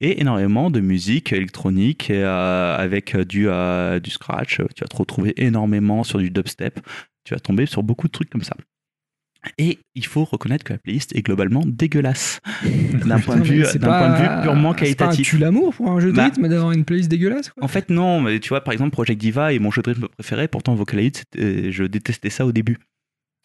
et 0.00 0.20
énormément 0.20 0.70
de 0.70 0.80
musique 0.80 1.32
électronique 1.32 2.10
et, 2.10 2.22
euh, 2.22 2.76
avec 2.76 3.16
du, 3.16 3.48
euh, 3.48 4.00
du 4.00 4.10
scratch. 4.10 4.56
Tu 4.74 4.82
vas 4.82 4.88
te 4.88 4.96
retrouver 4.96 5.32
énormément 5.36 6.04
sur 6.04 6.18
du 6.18 6.30
dubstep. 6.30 6.80
Tu 7.24 7.34
vas 7.34 7.40
tomber 7.40 7.66
sur 7.66 7.82
beaucoup 7.82 8.06
de 8.08 8.12
trucs 8.12 8.30
comme 8.30 8.42
ça. 8.42 8.56
Et 9.58 9.80
il 9.96 10.06
faut 10.06 10.22
reconnaître 10.24 10.62
que 10.62 10.72
la 10.72 10.78
playlist 10.78 11.16
est 11.16 11.22
globalement 11.22 11.62
dégueulasse 11.66 12.38
d'un 13.04 13.18
point, 13.18 13.36
de 13.38 13.42
vue, 13.42 13.62
pas- 13.80 13.98
point 13.98 14.10
de 14.10 14.22
vue 14.22 14.42
purement 14.42 14.70
C'est 14.70 14.94
pas 14.96 15.04
un 15.04 15.08
qualitatif. 15.08 15.28
tue 15.30 15.38
l'amour 15.38 15.74
pour 15.74 15.90
un 15.90 15.98
jeu 15.98 16.12
de 16.12 16.16
Bah. 16.16 16.24
rythme 16.26 16.48
d'avoir 16.48 16.70
une 16.70 16.84
playlist 16.84 17.10
dégueulasse. 17.10 17.50
Quoi. 17.50 17.64
En 17.64 17.68
fait, 17.68 17.90
non, 17.90 18.20
mais 18.20 18.38
tu 18.38 18.50
vois, 18.50 18.62
par 18.62 18.72
exemple, 18.72 18.92
Project 18.92 19.20
Diva 19.20 19.52
est 19.52 19.58
mon 19.58 19.72
jeu 19.72 19.82
de 19.82 19.90
rythme 19.90 20.06
préféré, 20.08 20.46
pourtant 20.46 20.76
Vocaloid, 20.76 21.16
c'était- 21.16 21.72
je 21.72 21.82
détestais 21.84 22.30
ça 22.30 22.46
au 22.46 22.52
début. 22.52 22.78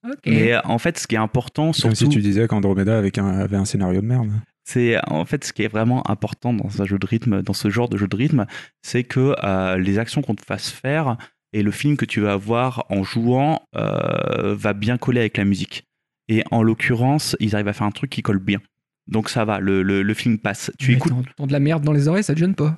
Ok. 0.08 0.14
Mais 0.28 0.54
euh, 0.54 0.60
en 0.66 0.78
fait, 0.78 1.00
ce 1.00 1.08
qui 1.08 1.16
est 1.16 1.20
important, 1.20 1.66
Comme 1.72 1.74
surtout, 1.74 1.96
si 1.96 2.10
tu 2.10 2.20
disais 2.20 2.48
qu'Andromeda 2.48 3.00
avait 3.00 3.18
un, 3.18 3.40
avait 3.40 3.58
un 3.58 3.66
scénario 3.66 4.00
de 4.02 4.06
merde. 4.06 4.30
c'est 4.66 4.98
en 5.10 5.26
fait 5.26 5.44
ce 5.46 5.52
qui 5.52 5.64
est 5.64 5.68
vraiment 5.68 6.08
important 6.12 6.54
dans 6.54 6.80
un 6.82 6.86
jeu 6.86 7.00
de 7.00 7.06
rythme, 7.08 7.42
dans 7.42 7.54
ce 7.54 7.70
genre 7.72 7.90
de 7.90 7.98
jeu 7.98 8.08
de 8.08 8.16
rythme, 8.16 8.46
c'est 8.84 9.04
que 9.04 9.34
euh, 9.44 9.78
les 9.80 9.98
actions 9.98 10.22
qu'on 10.22 10.36
te 10.36 10.46
fasse 10.46 10.70
faire 10.70 11.18
et 11.54 11.64
le 11.64 11.72
film 11.72 11.98
que 11.98 12.06
tu 12.06 12.20
vas 12.22 12.34
avoir 12.34 12.86
en 12.90 13.04
jouant 13.04 13.62
euh, 13.76 14.56
va 14.56 14.74
bien 14.74 14.98
coller 14.98 15.20
avec 15.22 15.38
la 15.38 15.46
musique. 15.46 15.84
Et 16.30 16.44
en 16.52 16.62
l'occurrence, 16.62 17.36
ils 17.40 17.56
arrivent 17.56 17.68
à 17.70 17.74
faire 17.74 17.88
un 17.88 17.92
truc 17.92 18.10
qui 18.10 18.22
colle 18.22 18.40
bien. 18.40 18.60
Donc 19.08 19.30
ça 19.30 19.46
va, 19.46 19.60
le, 19.60 19.82
le, 19.84 20.04
le 20.04 20.14
film 20.14 20.38
passe. 20.38 20.72
Tu 20.78 20.92
Mais 20.92 20.98
écoutes 20.98 21.12
t'en- 21.14 21.24
t'en 21.38 21.48
de 21.48 21.54
la 21.54 21.60
merde 21.60 21.84
dans 21.84 21.94
les 21.94 22.08
oreilles, 22.10 22.24
ça 22.24 22.34
te 22.34 22.40
gêne 22.40 22.56
pas? 22.56 22.78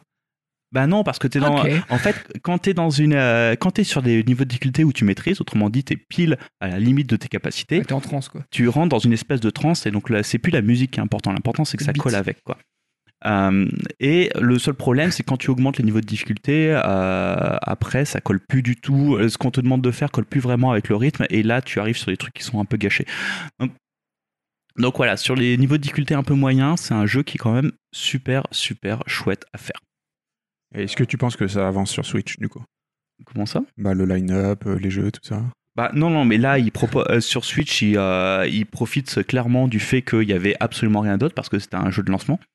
Bah 0.71 0.85
non, 0.85 1.03
parce 1.03 1.17
que 1.17 1.27
t'es 1.27 1.39
dans. 1.39 1.63
Ok. 1.63 1.71
En 1.89 1.97
fait, 1.97 2.15
quand 2.43 2.59
t'es 2.59 2.75
dans 2.75 2.91
une, 2.91 3.13
euh, 3.15 3.55
quand 3.59 3.71
t'es 3.71 3.83
sur 3.83 4.03
des 4.03 4.23
niveaux 4.23 4.43
de 4.43 4.49
difficulté 4.49 4.83
où 4.83 4.93
tu 4.93 5.03
maîtrises, 5.03 5.41
autrement 5.41 5.71
dit, 5.71 5.83
t'es 5.83 5.95
pile 5.97 6.37
à 6.59 6.67
la 6.67 6.77
limite 6.79 7.09
de 7.09 7.15
tes 7.15 7.27
capacités, 7.27 7.79
Ouais, 7.79 7.85
T'es 7.85 7.93
en 7.93 8.01
transe, 8.01 8.29
quoi. 8.29 8.43
tu 8.51 8.67
rentres 8.67 8.89
dans 8.89 8.99
une 8.99 9.13
espèce 9.13 9.39
de 9.41 9.49
transe 9.49 9.87
et 9.87 9.91
donc 9.91 10.11
là, 10.11 10.21
c'est 10.21 10.37
plus 10.37 10.51
la 10.51 10.61
musique 10.61 10.91
qui 10.91 10.99
est 10.99 11.03
important. 11.03 11.31
L'important, 11.31 11.65
c'est 11.65 11.75
que 11.77 11.81
Le 11.81 11.85
ça 11.87 11.91
beat. 11.93 12.03
colle 12.03 12.13
avec, 12.13 12.43
quoi. 12.43 12.59
Euh, 13.25 13.67
et 13.99 14.29
le 14.39 14.57
seul 14.59 14.73
problème, 14.75 15.11
c'est 15.11 15.23
quand 15.23 15.37
tu 15.37 15.49
augmentes 15.49 15.77
les 15.77 15.83
niveaux 15.83 16.01
de 16.01 16.05
difficulté, 16.05 16.71
euh, 16.73 17.57
après, 17.61 18.05
ça 18.05 18.21
colle 18.21 18.39
plus 18.39 18.61
du 18.61 18.75
tout. 18.75 19.17
Ce 19.27 19.37
qu'on 19.37 19.51
te 19.51 19.61
demande 19.61 19.81
de 19.81 19.91
faire 19.91 20.11
colle 20.11 20.25
plus 20.25 20.39
vraiment 20.39 20.71
avec 20.71 20.89
le 20.89 20.95
rythme, 20.95 21.25
et 21.29 21.43
là, 21.43 21.61
tu 21.61 21.79
arrives 21.79 21.97
sur 21.97 22.11
des 22.11 22.17
trucs 22.17 22.33
qui 22.33 22.43
sont 22.43 22.59
un 22.59 22.65
peu 22.65 22.77
gâchés. 22.77 23.05
Donc, 23.59 23.71
donc 24.77 24.95
voilà, 24.97 25.17
sur 25.17 25.35
les 25.35 25.57
niveaux 25.57 25.75
de 25.77 25.81
difficulté 25.81 26.13
un 26.15 26.23
peu 26.23 26.33
moyens, 26.33 26.79
c'est 26.79 26.93
un 26.93 27.05
jeu 27.05 27.23
qui 27.23 27.35
est 27.35 27.39
quand 27.39 27.53
même 27.53 27.71
super, 27.93 28.47
super 28.51 29.03
chouette 29.07 29.45
à 29.53 29.57
faire. 29.57 29.79
Est-ce 30.73 30.95
que 30.95 31.03
tu 31.03 31.17
penses 31.17 31.35
que 31.35 31.47
ça 31.47 31.67
avance 31.67 31.91
sur 31.91 32.05
Switch 32.05 32.37
du 32.37 32.47
coup? 32.47 32.63
Comment 33.25 33.45
ça? 33.45 33.63
Bah, 33.77 33.93
Le 33.93 34.05
line-up, 34.05 34.63
euh, 34.65 34.79
les 34.79 34.89
jeux, 34.89 35.11
tout 35.11 35.19
ça. 35.23 35.43
Bah 35.75 35.91
non, 35.93 36.09
non, 36.09 36.25
mais 36.25 36.37
là, 36.37 36.59
il 36.59 36.69
propo- 36.71 37.09
euh, 37.09 37.19
sur 37.19 37.43
Switch, 37.45 37.81
il, 37.81 37.97
euh, 37.97 38.47
il 38.47 38.65
profite 38.65 39.23
clairement 39.25 39.67
du 39.67 39.79
fait 39.79 40.01
qu'il 40.01 40.23
y 40.23 40.33
avait 40.33 40.55
absolument 40.59 41.01
rien 41.01 41.17
d'autre 41.17 41.35
parce 41.35 41.49
que 41.49 41.59
c'était 41.59 41.75
un 41.75 41.89
jeu 41.91 42.03
de 42.03 42.11
lancement, 42.11 42.39
euh, 42.39 42.45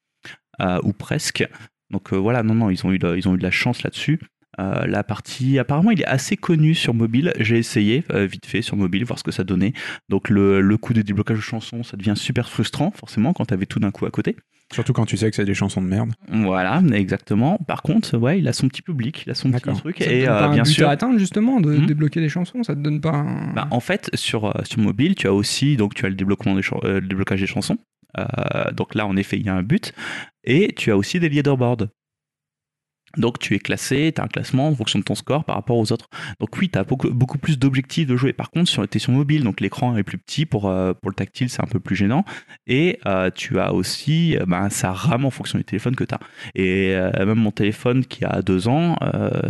ou 0.83 0.93
presque. 0.93 1.47
Donc 1.91 2.13
euh, 2.13 2.17
voilà, 2.17 2.43
non, 2.43 2.55
non, 2.55 2.71
ils 2.71 2.85
ont 2.87 2.93
eu, 2.93 2.99
de- 2.99 3.17
ils 3.17 3.29
ont 3.29 3.35
eu 3.35 3.39
de 3.39 3.43
la 3.43 3.51
chance 3.51 3.83
là-dessus. 3.83 4.19
Euh, 4.61 4.87
la 4.87 5.03
partie, 5.03 5.59
apparemment, 5.59 5.91
il 5.91 6.01
est 6.01 6.07
assez 6.07 6.37
connu 6.37 6.75
sur 6.77 6.95
mobile. 6.95 7.33
J'ai 7.41 7.59
essayé 7.59 8.05
euh, 8.13 8.25
vite 8.25 8.47
fait 8.47 8.63
sur 8.63 8.77
mobile, 8.77 9.05
voir 9.05 9.19
ce 9.19 9.25
que 9.25 9.33
ça 9.33 9.43
donnait. 9.43 9.73
Donc 10.09 10.29
le, 10.31 10.61
le 10.61 10.77
coup 10.77 10.93
de 10.95 11.03
déblocage 11.03 11.39
de 11.39 11.43
chansons, 11.43 11.83
ça 11.83 11.97
devient 11.97 12.15
super 12.17 12.49
frustrant, 12.49 12.93
forcément, 12.93 13.33
quand 13.33 13.47
t'avais 13.47 13.67
tout 13.67 13.81
d'un 13.81 13.91
coup 13.91 14.07
à 14.07 14.11
côté. 14.11 14.37
Surtout 14.73 14.93
quand 14.93 15.05
tu 15.07 15.17
sais 15.17 15.29
que 15.29 15.37
c'est 15.37 15.45
des 15.45 15.55
chansons 15.55 15.83
de 15.83 15.87
merde. 15.89 16.13
Voilà, 16.33 16.83
exactement. 16.95 17.59
Par 17.67 17.83
contre, 17.83 18.17
ouais, 18.17 18.39
il 18.39 18.49
a 18.49 18.53
son 18.53 18.69
petit 18.69 18.81
public, 18.81 19.25
il 19.27 19.31
a 19.31 19.35
son 19.35 19.51
petit 19.51 19.61
truc. 19.75 19.99
Ça 19.99 20.05
te 20.07 20.11
et 20.11 20.21
donne 20.25 20.31
euh, 20.35 20.39
pas 20.39 20.47
un 20.47 20.55
bien 20.55 20.63
but 20.63 20.71
sûr, 20.71 20.89
à 20.89 20.93
atteindre, 20.93 21.19
justement, 21.19 21.61
de 21.61 21.77
Hmm. 21.77 21.87
débloquer 21.87 22.21
des 22.21 22.29
chansons? 22.31 22.63
Ça 22.63 22.75
te 22.75 22.81
donne 22.81 23.01
pas 23.01 23.11
un. 23.13 23.53
Bah, 23.55 23.67
en 23.73 23.81
fait, 23.81 24.09
sur, 24.15 24.47
euh, 24.47 24.63
sur 24.65 24.79
mobile, 24.81 25.17
tu 25.17 25.27
as 25.27 25.35
aussi 25.35 25.77
donc 25.77 25.95
tu 25.95 26.07
as 26.07 26.09
le 26.09 26.15
développement 26.15 26.55
des 26.55 26.63
euh, 26.85 27.01
le 27.01 27.07
déblocage 27.09 27.41
des 27.41 27.47
chansons. 27.47 27.77
Euh, 28.19 28.71
donc 28.73 28.95
là, 28.95 29.07
en 29.07 29.17
effet, 29.17 29.39
il 29.39 29.47
y 29.47 29.49
a 29.49 29.55
un 29.55 29.63
but. 29.63 29.93
Et 30.45 30.73
tu 30.77 30.91
as 30.91 30.97
aussi 30.97 31.21
des 31.21 31.29
leaderboards. 31.29 31.89
Donc 33.17 33.39
tu 33.39 33.55
es 33.55 33.59
classé, 33.59 34.13
tu 34.15 34.21
as 34.21 34.25
un 34.25 34.29
classement 34.29 34.69
en 34.69 34.75
fonction 34.75 34.99
de 34.99 35.05
ton 35.05 35.15
score 35.15 35.45
par 35.45 35.57
rapport 35.57 35.77
aux 35.77 35.93
autres. 35.93 36.09
Donc 36.41 36.57
oui, 36.59 36.69
tu 36.69 36.79
as 36.79 36.85
beaucoup, 36.85 37.11
beaucoup 37.11 37.39
plus 37.39 37.59
d'objectifs 37.59 38.07
de 38.07 38.17
jouer. 38.17 38.33
Par 38.33 38.51
contre, 38.51 38.87
tu 38.87 38.97
es 38.97 39.01
sur 39.01 39.13
mobile, 39.13 39.45
donc 39.45 39.61
l'écran 39.61 39.97
est 39.97 40.03
plus 40.03 40.19
petit. 40.19 40.47
Pour, 40.47 40.69
euh, 40.69 40.95
pour 40.95 41.11
le 41.11 41.15
tactile, 41.15 41.49
c'est 41.49 41.63
un 41.63 41.67
peu 41.67 41.81
plus 41.81 41.97
gênant. 41.97 42.25
Et 42.67 42.99
euh, 43.07 43.31
tu 43.35 43.59
as 43.59 43.73
aussi, 43.73 44.37
euh, 44.37 44.47
ben, 44.47 44.69
ça 44.71 44.93
rame 44.93 45.25
en 45.25 45.31
fonction 45.31 45.59
du 45.59 45.65
téléphone 45.65 45.97
que 45.97 46.05
tu 46.05 46.15
as. 46.15 46.21
Et 46.55 46.95
même 47.19 47.39
mon 47.39 47.51
téléphone 47.51 48.05
qui 48.05 48.25
a 48.25 48.43
deux 48.43 48.69
ans, 48.69 48.97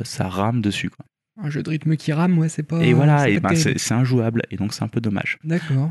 ça 0.04 0.28
rame 0.28 0.60
dessus. 0.60 0.90
Quoi. 0.90 1.04
Un 1.42 1.50
jeu 1.50 1.62
de 1.62 1.70
rythme 1.70 1.96
qui 1.96 2.12
rame, 2.12 2.38
ouais, 2.38 2.48
c'est 2.48 2.62
pas. 2.62 2.82
et 2.84 2.92
voilà, 2.92 3.24
c'est 3.24 3.40
ben, 3.40 3.98
injouable. 3.98 4.42
Et 4.50 4.56
donc 4.56 4.72
c'est 4.72 4.84
un 4.84 4.88
peu 4.88 5.00
dommage. 5.00 5.38
D'accord. 5.44 5.90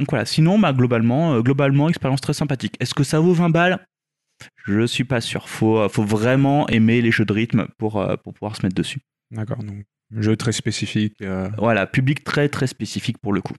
Donc 0.00 0.08
voilà, 0.08 0.24
sinon, 0.24 0.58
bah, 0.58 0.72
globalement, 0.72 1.34
euh, 1.34 1.42
globalement, 1.42 1.90
expérience 1.90 2.22
très 2.22 2.32
sympathique. 2.32 2.74
Est-ce 2.80 2.94
que 2.94 3.04
ça 3.04 3.20
vaut 3.20 3.34
20 3.34 3.50
balles? 3.50 3.86
Je 4.64 4.86
suis 4.86 5.04
pas 5.04 5.20
sûr. 5.20 5.46
Faut, 5.46 5.78
euh, 5.78 5.90
faut 5.90 6.02
vraiment 6.02 6.66
aimer 6.70 7.02
les 7.02 7.10
jeux 7.10 7.26
de 7.26 7.32
rythme 7.34 7.68
pour, 7.76 8.00
euh, 8.00 8.16
pour 8.16 8.32
pouvoir 8.32 8.56
se 8.56 8.64
mettre 8.64 8.74
dessus. 8.74 9.00
D'accord, 9.30 9.62
donc 9.62 9.84
jeu 10.16 10.36
très 10.36 10.52
spécifique. 10.52 11.22
Voilà, 11.58 11.86
public 11.86 12.24
très 12.24 12.48
très 12.48 12.66
spécifique 12.66 13.18
pour 13.18 13.34
le 13.34 13.42
coup. 13.42 13.54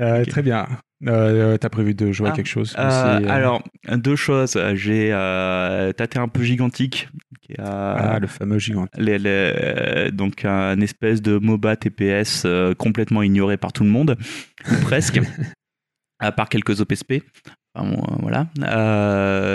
Euh. 0.00 0.24
Très 0.24 0.42
bien. 0.42 0.66
Euh, 1.06 1.56
T'as 1.58 1.68
prévu 1.68 1.94
de 1.94 2.10
jouer 2.10 2.28
à 2.28 2.32
Ah, 2.32 2.36
quelque 2.36 2.48
chose 2.48 2.74
Euh, 2.78 2.86
aussi, 3.18 3.24
euh, 3.24 3.30
Alors, 3.30 3.62
deux 3.92 4.16
choses. 4.16 4.58
J'ai 4.74 5.10
tâté 5.96 6.18
un 6.18 6.28
peu 6.28 6.42
gigantique. 6.42 7.08
Qui 7.40 7.52
est, 7.52 7.60
Ah, 7.60 8.18
le 8.20 8.26
fameux 8.26 8.58
gigant. 8.58 8.86
les- 8.96 9.18
les- 9.18 9.28
euh, 9.28 10.10
donc 10.10 10.44
un 10.44 10.80
espèce 10.80 11.22
de 11.22 11.38
MOBA 11.38 11.76
TPS 11.76 12.46
complètement 12.78 13.22
ignoré 13.22 13.56
par 13.56 13.72
tout 13.72 13.84
le 13.84 13.90
monde, 13.90 14.16
presque, 14.82 15.20
à 16.18 16.32
part 16.32 16.48
quelques 16.48 16.80
OPSP. 16.80 17.22
Enfin, 17.74 17.90
bon, 17.90 18.02
voilà, 18.22 18.46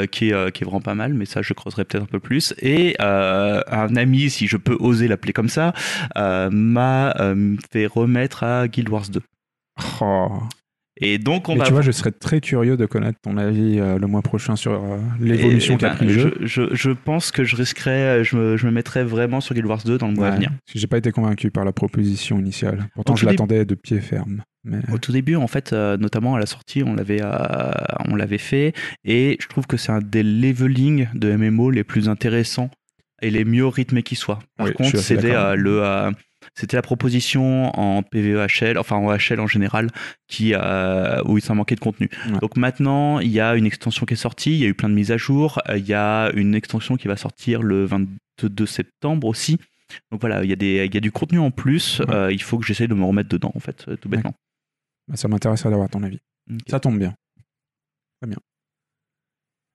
qui, 0.08 0.30
est, 0.30 0.52
qui 0.54 0.64
est 0.64 0.66
vraiment 0.66 0.80
pas 0.82 0.96
mal, 0.96 1.14
mais 1.14 1.26
ça 1.26 1.42
je 1.42 1.54
creuserai 1.54 1.84
peut-être 1.84 2.04
un 2.04 2.08
peu 2.08 2.20
plus. 2.22 2.54
Et 2.62 2.96
un 3.00 3.96
ami, 3.98 4.30
si 4.30 4.48
je 4.48 4.56
peux 4.58 4.78
oser 4.80 5.08
l'appeler 5.10 5.34
comme 5.34 5.50
ça, 5.50 5.74
m'a 6.16 7.14
fait 7.72 7.86
remettre 7.86 8.44
à 8.44 8.68
Guild 8.70 8.88
Wars 8.90 9.10
2. 9.10 9.22
Oh. 10.02 10.28
Et 11.02 11.18
donc 11.18 11.50
on 11.50 11.56
va 11.56 11.66
tu 11.66 11.72
vois, 11.74 11.82
je 11.82 11.92
serais 11.92 12.12
très 12.12 12.40
curieux 12.40 12.78
de 12.78 12.86
connaître 12.86 13.18
ton 13.20 13.36
avis 13.38 13.80
euh, 13.80 13.98
le 13.98 14.06
mois 14.06 14.22
prochain 14.22 14.56
sur 14.56 14.74
euh, 14.74 14.98
l'évolution 15.20 15.74
Et- 15.74 15.78
et 15.78 15.80
qu'a 15.80 15.90
ben, 15.90 15.96
pris 15.96 16.06
le 16.06 16.14
jeu. 16.14 16.34
Je, 16.42 16.46
je, 16.70 16.76
je 16.76 16.92
pense 16.92 17.32
que 17.32 17.44
je 17.44 17.56
risquerais, 17.56 18.24
je 18.24 18.36
me, 18.38 18.58
je 18.58 18.68
me 18.68 18.72
mettrais 18.72 19.04
vraiment 19.04 19.42
sur 19.42 19.56
Guild 19.56 19.66
Wars 19.66 19.82
2 19.84 19.98
dans 19.98 20.08
le 20.08 20.14
mois 20.14 20.28
à 20.28 20.32
venir. 20.36 20.50
parce 20.52 20.74
que 20.74 20.80
J'ai 20.80 20.86
pas 20.86 21.00
été 21.00 21.12
convaincu 21.12 21.50
par 21.50 21.66
la 21.66 21.72
proposition 21.72 22.38
initiale. 22.40 22.88
Pourtant, 22.94 23.14
Au 23.14 23.16
je 23.16 23.26
l'attendais 23.26 23.66
de 23.66 23.74
pied 23.74 24.00
ferme. 24.02 24.44
Mais 24.64 24.78
Au 24.94 25.00
tout 25.00 25.12
début, 25.12 25.36
en 25.36 25.48
fait, 25.48 25.74
euh, 25.74 25.98
notamment 25.98 26.36
à 26.36 26.40
la 26.40 26.46
sortie, 26.46 26.84
on 26.84 26.94
l'avait, 26.94 27.22
euh, 27.24 27.72
on 28.08 28.16
l'avait 28.16 28.38
fait, 28.38 28.74
et 29.04 29.36
je 29.42 29.48
trouve 29.48 29.66
que 29.66 29.78
c'est 29.78 29.92
un 29.92 30.00
des 30.00 30.22
leveling 30.24 31.08
de 31.16 31.36
MMO 31.36 31.72
les 31.72 31.84
plus 31.84 32.08
intéressants 32.08 32.70
et 33.24 33.32
les 33.32 33.46
mieux 33.46 33.66
rythmés 33.66 34.04
qui 34.04 34.16
soient. 34.16 34.40
Par 34.58 34.68
Oui, 34.68 34.74
contre, 34.74 34.98
c'était 34.98 35.34
euh, 35.36 35.56
le, 35.56 35.84
euh, 35.84 36.12
c'était 36.56 36.76
la 36.78 36.82
proposition 36.84 37.72
en 37.80 38.04
PVEHL, 38.04 38.78
enfin 38.78 38.96
en 38.96 39.12
HL 39.16 39.40
en 39.40 39.48
général, 39.48 39.90
qui 40.28 40.54
euh, 40.54 41.22
où 41.26 41.38
il 41.38 41.42
s'en 41.42 41.56
manquait 41.56 41.76
de 41.76 41.80
contenu. 41.80 42.10
Ouais. 42.28 42.40
Donc 42.40 42.58
maintenant, 42.58 43.20
il 43.20 43.30
y 43.32 43.40
a 43.40 43.56
une 43.56 43.66
extension 43.66 44.06
qui 44.06 44.14
est 44.14 44.18
sortie, 44.18 44.52
il 44.52 44.58
y 44.60 44.66
a 44.66 44.68
eu 44.68 44.74
plein 44.74 44.90
de 44.90 44.94
mises 44.94 45.12
à 45.12 45.18
jour, 45.18 45.60
euh, 45.70 45.78
il 45.78 45.86
y 45.88 45.94
a 45.94 46.32
une 46.36 46.54
extension 46.56 46.96
qui 46.98 47.08
va 47.08 47.18
sortir 47.18 47.62
le 47.64 47.86
22 47.86 48.66
septembre 48.66 49.28
aussi. 49.28 49.58
Donc 50.12 50.22
voilà, 50.22 50.44
il 50.44 50.50
y 50.50 50.54
a 50.54 50.56
des, 50.56 50.86
il 50.86 50.94
y 50.94 50.98
a 50.98 51.02
du 51.02 51.12
contenu 51.12 51.40
en 51.40 51.52
plus. 51.52 52.00
Ouais. 52.00 52.06
euh, 52.14 52.32
il 52.32 52.42
faut 52.42 52.58
que 52.58 52.66
j'essaye 52.66 52.88
de 52.88 52.94
me 52.96 53.04
remettre 53.04 53.30
dedans, 53.30 53.52
en 53.56 53.60
fait, 53.60 53.86
tout 54.00 54.10
Ouais. 54.10 54.18
bêtement. 54.18 54.34
bah, 55.08 55.16
ça 55.18 55.28
m'intéresserait 55.28 55.70
d'avoir 55.70 55.90
ton 55.90 56.02
avis. 56.04 56.20
Ça 56.68 56.80
tombe 56.80 56.98
bien. 57.00 57.14
Très 58.22 58.30
bien. 58.30 58.38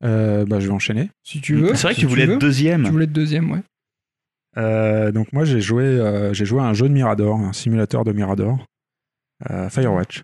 Euh, 0.05 0.45
bah, 0.47 0.61
je 0.61 0.67
vais 0.69 0.73
enchaîner. 0.73 1.11
Si 1.25 1.41
tu 1.41 1.57
veux. 1.57 1.75
C'est 1.75 1.83
vrai 1.89 1.95
que 1.95 2.01
tu 2.01 2.07
voulais 2.07 2.25
être 2.25 2.39
deuxième. 2.39 2.85
Tu 2.85 2.91
voulais 2.91 3.05
être 3.05 3.13
deuxième, 3.13 3.51
ouais. 3.51 3.63
Euh, 4.59 5.13
donc 5.13 5.33
moi 5.33 5.45
j'ai 5.45 5.61
joué, 5.61 5.85
euh, 5.85 6.33
j'ai 6.33 6.45
joué 6.45 6.61
à 6.61 6.65
un 6.65 6.75
jeu 6.75 6.89
de 6.89 6.93
Mirador, 6.93 7.39
un 7.39 7.53
simulateur 7.53 8.05
de 8.05 8.13
Mirador, 8.13 8.65
euh, 9.51 9.69
Firewatch. 9.71 10.23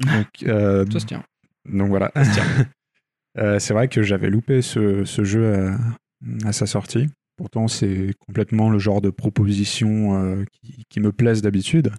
Donc, 0.00 0.26
euh, 0.42 0.84
Ça 0.90 1.00
se 1.00 1.06
tient. 1.06 1.22
donc 1.64 1.88
voilà. 1.88 2.12
C'est 3.58 3.72
vrai 3.74 3.88
que 3.88 4.02
j'avais 4.02 4.30
loupé 4.30 4.62
ce, 4.62 5.04
ce 5.04 5.22
jeu 5.22 5.54
à, 5.54 6.48
à 6.48 6.52
sa 6.52 6.66
sortie. 6.66 7.08
Pourtant 7.36 7.68
c'est 7.68 8.12
complètement 8.26 8.70
le 8.70 8.78
genre 8.78 9.02
de 9.02 9.10
proposition 9.10 10.42
qui, 10.52 10.84
qui 10.88 11.00
me 11.00 11.12
plaise 11.12 11.42
d'habitude. 11.42 11.92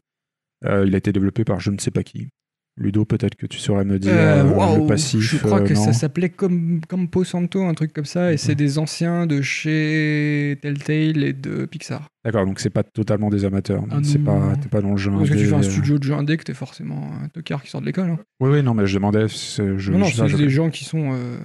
Il 0.63 0.95
a 0.95 0.97
été 0.97 1.11
développé 1.11 1.43
par 1.45 1.59
je 1.59 1.69
ne 1.69 1.77
sais 1.77 1.91
pas 1.91 2.01
qui. 2.01 2.29
Ludo, 2.79 3.05
peut-être 3.05 3.35
que 3.35 3.47
tu 3.47 3.57
saurais 3.57 3.85
me 3.85 3.97
dire 3.97 4.13
Euh, 4.13 4.43
euh, 4.43 4.51
waouh, 4.51 4.81
le 4.83 4.87
passif. 4.87 5.19
je 5.19 5.37
crois 5.37 5.61
euh, 5.61 5.65
que 5.65 5.73
ça 5.73 5.93
s'appelait 5.93 6.29
comme 6.29 6.79
Campo 6.87 7.23
Santo, 7.23 7.63
un 7.63 7.73
truc 7.73 7.91
comme 7.91 8.05
ça, 8.05 8.31
et 8.31 8.37
c'est 8.37 8.53
des 8.53 8.77
anciens 8.77 9.25
de 9.25 9.41
chez 9.41 10.59
Telltale 10.61 11.23
et 11.23 11.33
de 11.33 11.65
Pixar. 11.65 12.07
D'accord, 12.23 12.45
donc 12.45 12.59
c'est 12.59 12.69
pas 12.69 12.83
totalement 12.83 13.29
des 13.29 13.45
amateurs. 13.45 13.83
Ah 13.89 13.99
c'est 14.03 14.19
pas, 14.23 14.55
t'es 14.61 14.69
pas 14.69 14.81
dans 14.81 14.91
le 14.91 14.97
jeu. 14.97 15.09
Parce 15.11 15.23
que 15.23 15.33
tu 15.33 15.39
indé, 15.39 15.45
fais 15.49 15.55
un 15.55 15.59
euh. 15.59 15.63
studio 15.63 15.97
de 15.97 16.03
jeu 16.03 16.13
indé 16.13 16.37
que 16.37 16.43
t'es 16.43 16.53
forcément 16.53 17.11
un 17.23 17.29
tocard 17.29 17.63
qui 17.63 17.69
sort 17.71 17.81
de 17.81 17.87
l'école. 17.87 18.09
hein. 18.11 18.19
Oui, 18.39 18.51
oui, 18.51 18.61
non, 18.63 18.75
mais 18.75 18.85
je 18.85 18.93
demandais. 18.95 19.27
Je, 19.27 19.91
non, 19.91 19.99
non, 19.99 20.05
c'est 20.07 20.35
des 20.37 20.49
gens 20.49 20.69
qui 20.69 20.83
sont. 20.85 21.13
euh, 21.13 21.37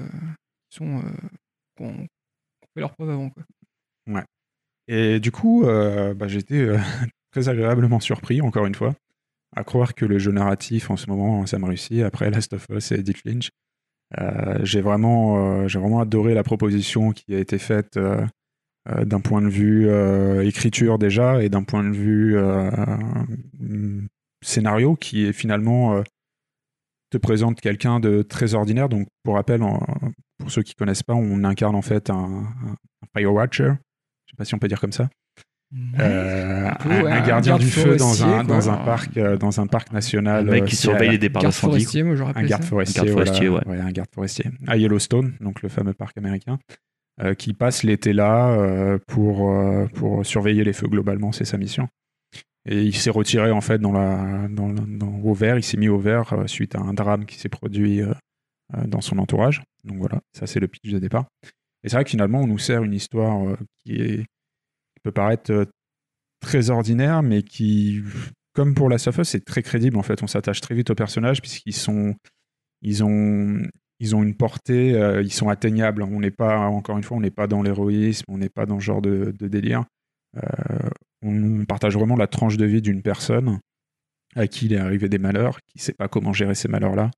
qui 0.68 0.76
sont 0.78 1.02
qui 1.76 1.84
ont, 1.84 2.06
fait 2.74 2.80
leurs 2.80 2.92
preuves 2.92 3.10
avant. 3.10 3.30
Quoi. 3.30 4.24
Et 4.88 5.20
du 5.20 5.30
coup, 5.30 5.64
bah, 5.64 6.28
j'ai 6.28 6.40
été 6.40 6.60
euh, 6.60 6.78
très 7.32 7.48
agréablement 7.48 8.00
surpris, 8.00 8.42
encore 8.42 8.66
une 8.66 8.74
fois, 8.74 8.94
à 9.54 9.64
croire 9.64 9.94
que 9.94 10.04
le 10.04 10.18
jeu 10.18 10.32
narratif 10.32 10.90
en 10.90 10.96
ce 10.96 11.08
moment, 11.08 11.44
ça 11.46 11.58
me 11.58 11.66
réussit 11.66 12.02
après 12.02 12.30
Last 12.30 12.52
of 12.52 12.66
Us 12.70 12.92
et 12.92 13.00
Edith 13.00 13.24
Lynch. 13.24 13.50
Euh, 14.20 14.58
j'ai 14.62 14.80
vraiment, 14.80 15.62
euh, 15.62 15.66
vraiment 15.66 16.00
adoré 16.00 16.34
la 16.34 16.42
proposition 16.42 17.12
qui 17.12 17.34
a 17.34 17.38
été 17.38 17.58
faite 17.58 17.96
euh, 17.96 18.26
d'un 19.04 19.20
point 19.20 19.40
de 19.40 19.48
vue 19.48 19.88
écriture 20.44 20.98
déjà 20.98 21.42
et 21.42 21.48
d'un 21.48 21.62
point 21.62 21.84
de 21.84 21.94
vue 21.94 22.36
scénario 24.44 24.96
qui 24.96 25.24
est 25.24 25.32
finalement 25.32 26.02
te 27.10 27.16
présente 27.16 27.60
quelqu'un 27.60 28.00
de 28.00 28.22
très 28.22 28.54
ordinaire. 28.54 28.88
Donc, 28.88 29.06
pour 29.22 29.36
rappel, 29.36 29.60
pour 30.38 30.50
ceux 30.50 30.62
qui 30.62 30.74
connaissent 30.74 31.04
pas, 31.04 31.14
on 31.14 31.44
incarne 31.44 31.76
en 31.76 31.82
fait 31.82 32.10
un, 32.10 32.42
un 32.64 33.06
Firewatcher. 33.16 33.74
Je 34.26 34.32
sais 34.32 34.36
pas 34.36 34.44
si 34.44 34.54
on 34.56 34.58
peut 34.58 34.66
dire 34.66 34.80
comme 34.80 34.90
ça. 34.90 35.08
Euh, 35.98 36.68
Un 36.68 36.74
peu, 36.74 36.90
un, 36.90 37.02
ouais, 37.02 37.10
un 37.12 37.16
un 37.22 37.26
gardien 37.26 37.52
garde 37.52 37.62
du 37.62 37.70
feu 37.70 37.96
dans 37.96 38.12
forestier, 38.12 38.26
un, 38.26 38.44
dans 38.44 38.70
un 38.70 38.76
parc, 38.76 39.16
euh, 39.16 39.36
dans 39.36 39.60
un 39.60 39.66
parc 39.66 39.92
national. 39.92 40.46
Un 40.48 40.50
mec 40.50 40.62
euh, 40.62 40.66
qui 40.66 40.76
surveille 40.76 41.10
les 41.10 41.18
départs 41.18 41.42
Garde 41.42 41.54
d'incendie. 41.54 41.84
forestier, 41.84 42.02
un 42.02 42.42
garde 42.44 42.64
forestier, 42.64 43.00
Un 43.00 43.04
garde 43.04 43.14
voilà. 43.16 43.26
forestier, 43.32 43.48
ouais. 43.48 43.80
un 43.80 43.90
garde 43.90 44.08
forestier 44.14 44.50
à 44.66 44.76
Yellowstone, 44.76 45.32
donc 45.40 45.62
le 45.62 45.68
fameux 45.70 45.94
parc 45.94 46.18
américain, 46.18 46.58
euh, 47.22 47.34
qui 47.34 47.54
passe 47.54 47.84
l'été 47.84 48.12
là 48.12 48.48
euh, 48.50 48.98
pour 49.06 49.50
euh, 49.50 49.86
pour 49.94 50.26
surveiller 50.26 50.62
les 50.64 50.72
feux 50.74 50.88
globalement, 50.88 51.32
c'est 51.32 51.44
sa 51.46 51.56
mission. 51.56 51.88
Et 52.68 52.82
il 52.82 52.94
s'est 52.94 53.10
retiré 53.10 53.50
en 53.50 53.60
fait 53.60 53.78
dans 53.78 53.92
la 53.92 54.46
dans, 54.50 54.68
dans- 54.68 55.20
au 55.24 55.32
vert, 55.34 55.56
il 55.56 55.62
s'est 55.64 55.78
mis 55.78 55.88
au 55.88 55.98
vert 55.98 56.32
euh, 56.34 56.46
suite 56.46 56.74
à 56.76 56.80
un 56.80 56.92
drame 56.92 57.24
qui 57.24 57.38
s'est 57.38 57.48
produit 57.48 58.02
euh, 58.02 58.12
euh, 58.76 58.84
dans 58.86 59.00
son 59.00 59.18
entourage. 59.18 59.62
Donc 59.84 59.98
voilà, 59.98 60.20
ça 60.32 60.46
c'est 60.46 60.60
le 60.60 60.68
pitch 60.68 60.92
de 60.92 60.98
départ. 60.98 61.24
Et 61.82 61.88
c'est 61.88 61.96
vrai 61.96 62.04
que 62.04 62.10
finalement 62.10 62.40
on 62.42 62.46
nous 62.46 62.58
sert 62.58 62.84
une 62.84 62.94
histoire 62.94 63.44
euh, 63.48 63.56
qui 63.84 63.94
est 63.96 64.24
peut 65.02 65.12
paraître 65.12 65.52
euh, 65.52 65.64
très 66.40 66.70
ordinaire, 66.70 67.22
mais 67.22 67.42
qui, 67.42 68.02
comme 68.54 68.74
pour 68.74 68.88
la 68.88 68.96
Us, 68.96 69.22
c'est 69.24 69.44
très 69.44 69.62
crédible 69.62 69.96
en 69.96 70.02
fait. 70.02 70.22
On 70.22 70.26
s'attache 70.26 70.60
très 70.60 70.74
vite 70.74 70.90
aux 70.90 70.94
personnages 70.94 71.40
puisqu'ils 71.40 71.74
sont, 71.74 72.14
ils 72.82 73.04
ont, 73.04 73.62
ils 74.00 74.16
ont 74.16 74.22
une 74.22 74.34
portée, 74.34 74.94
euh, 74.94 75.22
ils 75.22 75.32
sont 75.32 75.48
atteignables. 75.48 76.02
On 76.02 76.20
n'est 76.20 76.30
pas, 76.30 76.58
encore 76.66 76.96
une 76.96 77.04
fois, 77.04 77.16
on 77.16 77.20
n'est 77.20 77.30
pas 77.30 77.46
dans 77.46 77.62
l'héroïsme, 77.62 78.26
on 78.28 78.38
n'est 78.38 78.48
pas 78.48 78.66
dans 78.66 78.80
ce 78.80 78.84
genre 78.84 79.02
de, 79.02 79.32
délire. 79.40 79.84
Euh, 80.36 80.90
on 81.22 81.64
partage 81.64 81.94
vraiment 81.94 82.16
la 82.16 82.26
tranche 82.26 82.56
de 82.56 82.64
vie 82.64 82.82
d'une 82.82 83.02
personne 83.02 83.60
à 84.34 84.46
qui 84.46 84.66
il 84.66 84.72
est 84.72 84.78
arrivé 84.78 85.08
des 85.08 85.18
malheurs, 85.18 85.58
qui 85.66 85.78
ne 85.78 85.82
sait 85.82 85.92
pas 85.92 86.08
comment 86.08 86.32
gérer 86.32 86.54
ces 86.54 86.66
malheurs-là, 86.66 87.10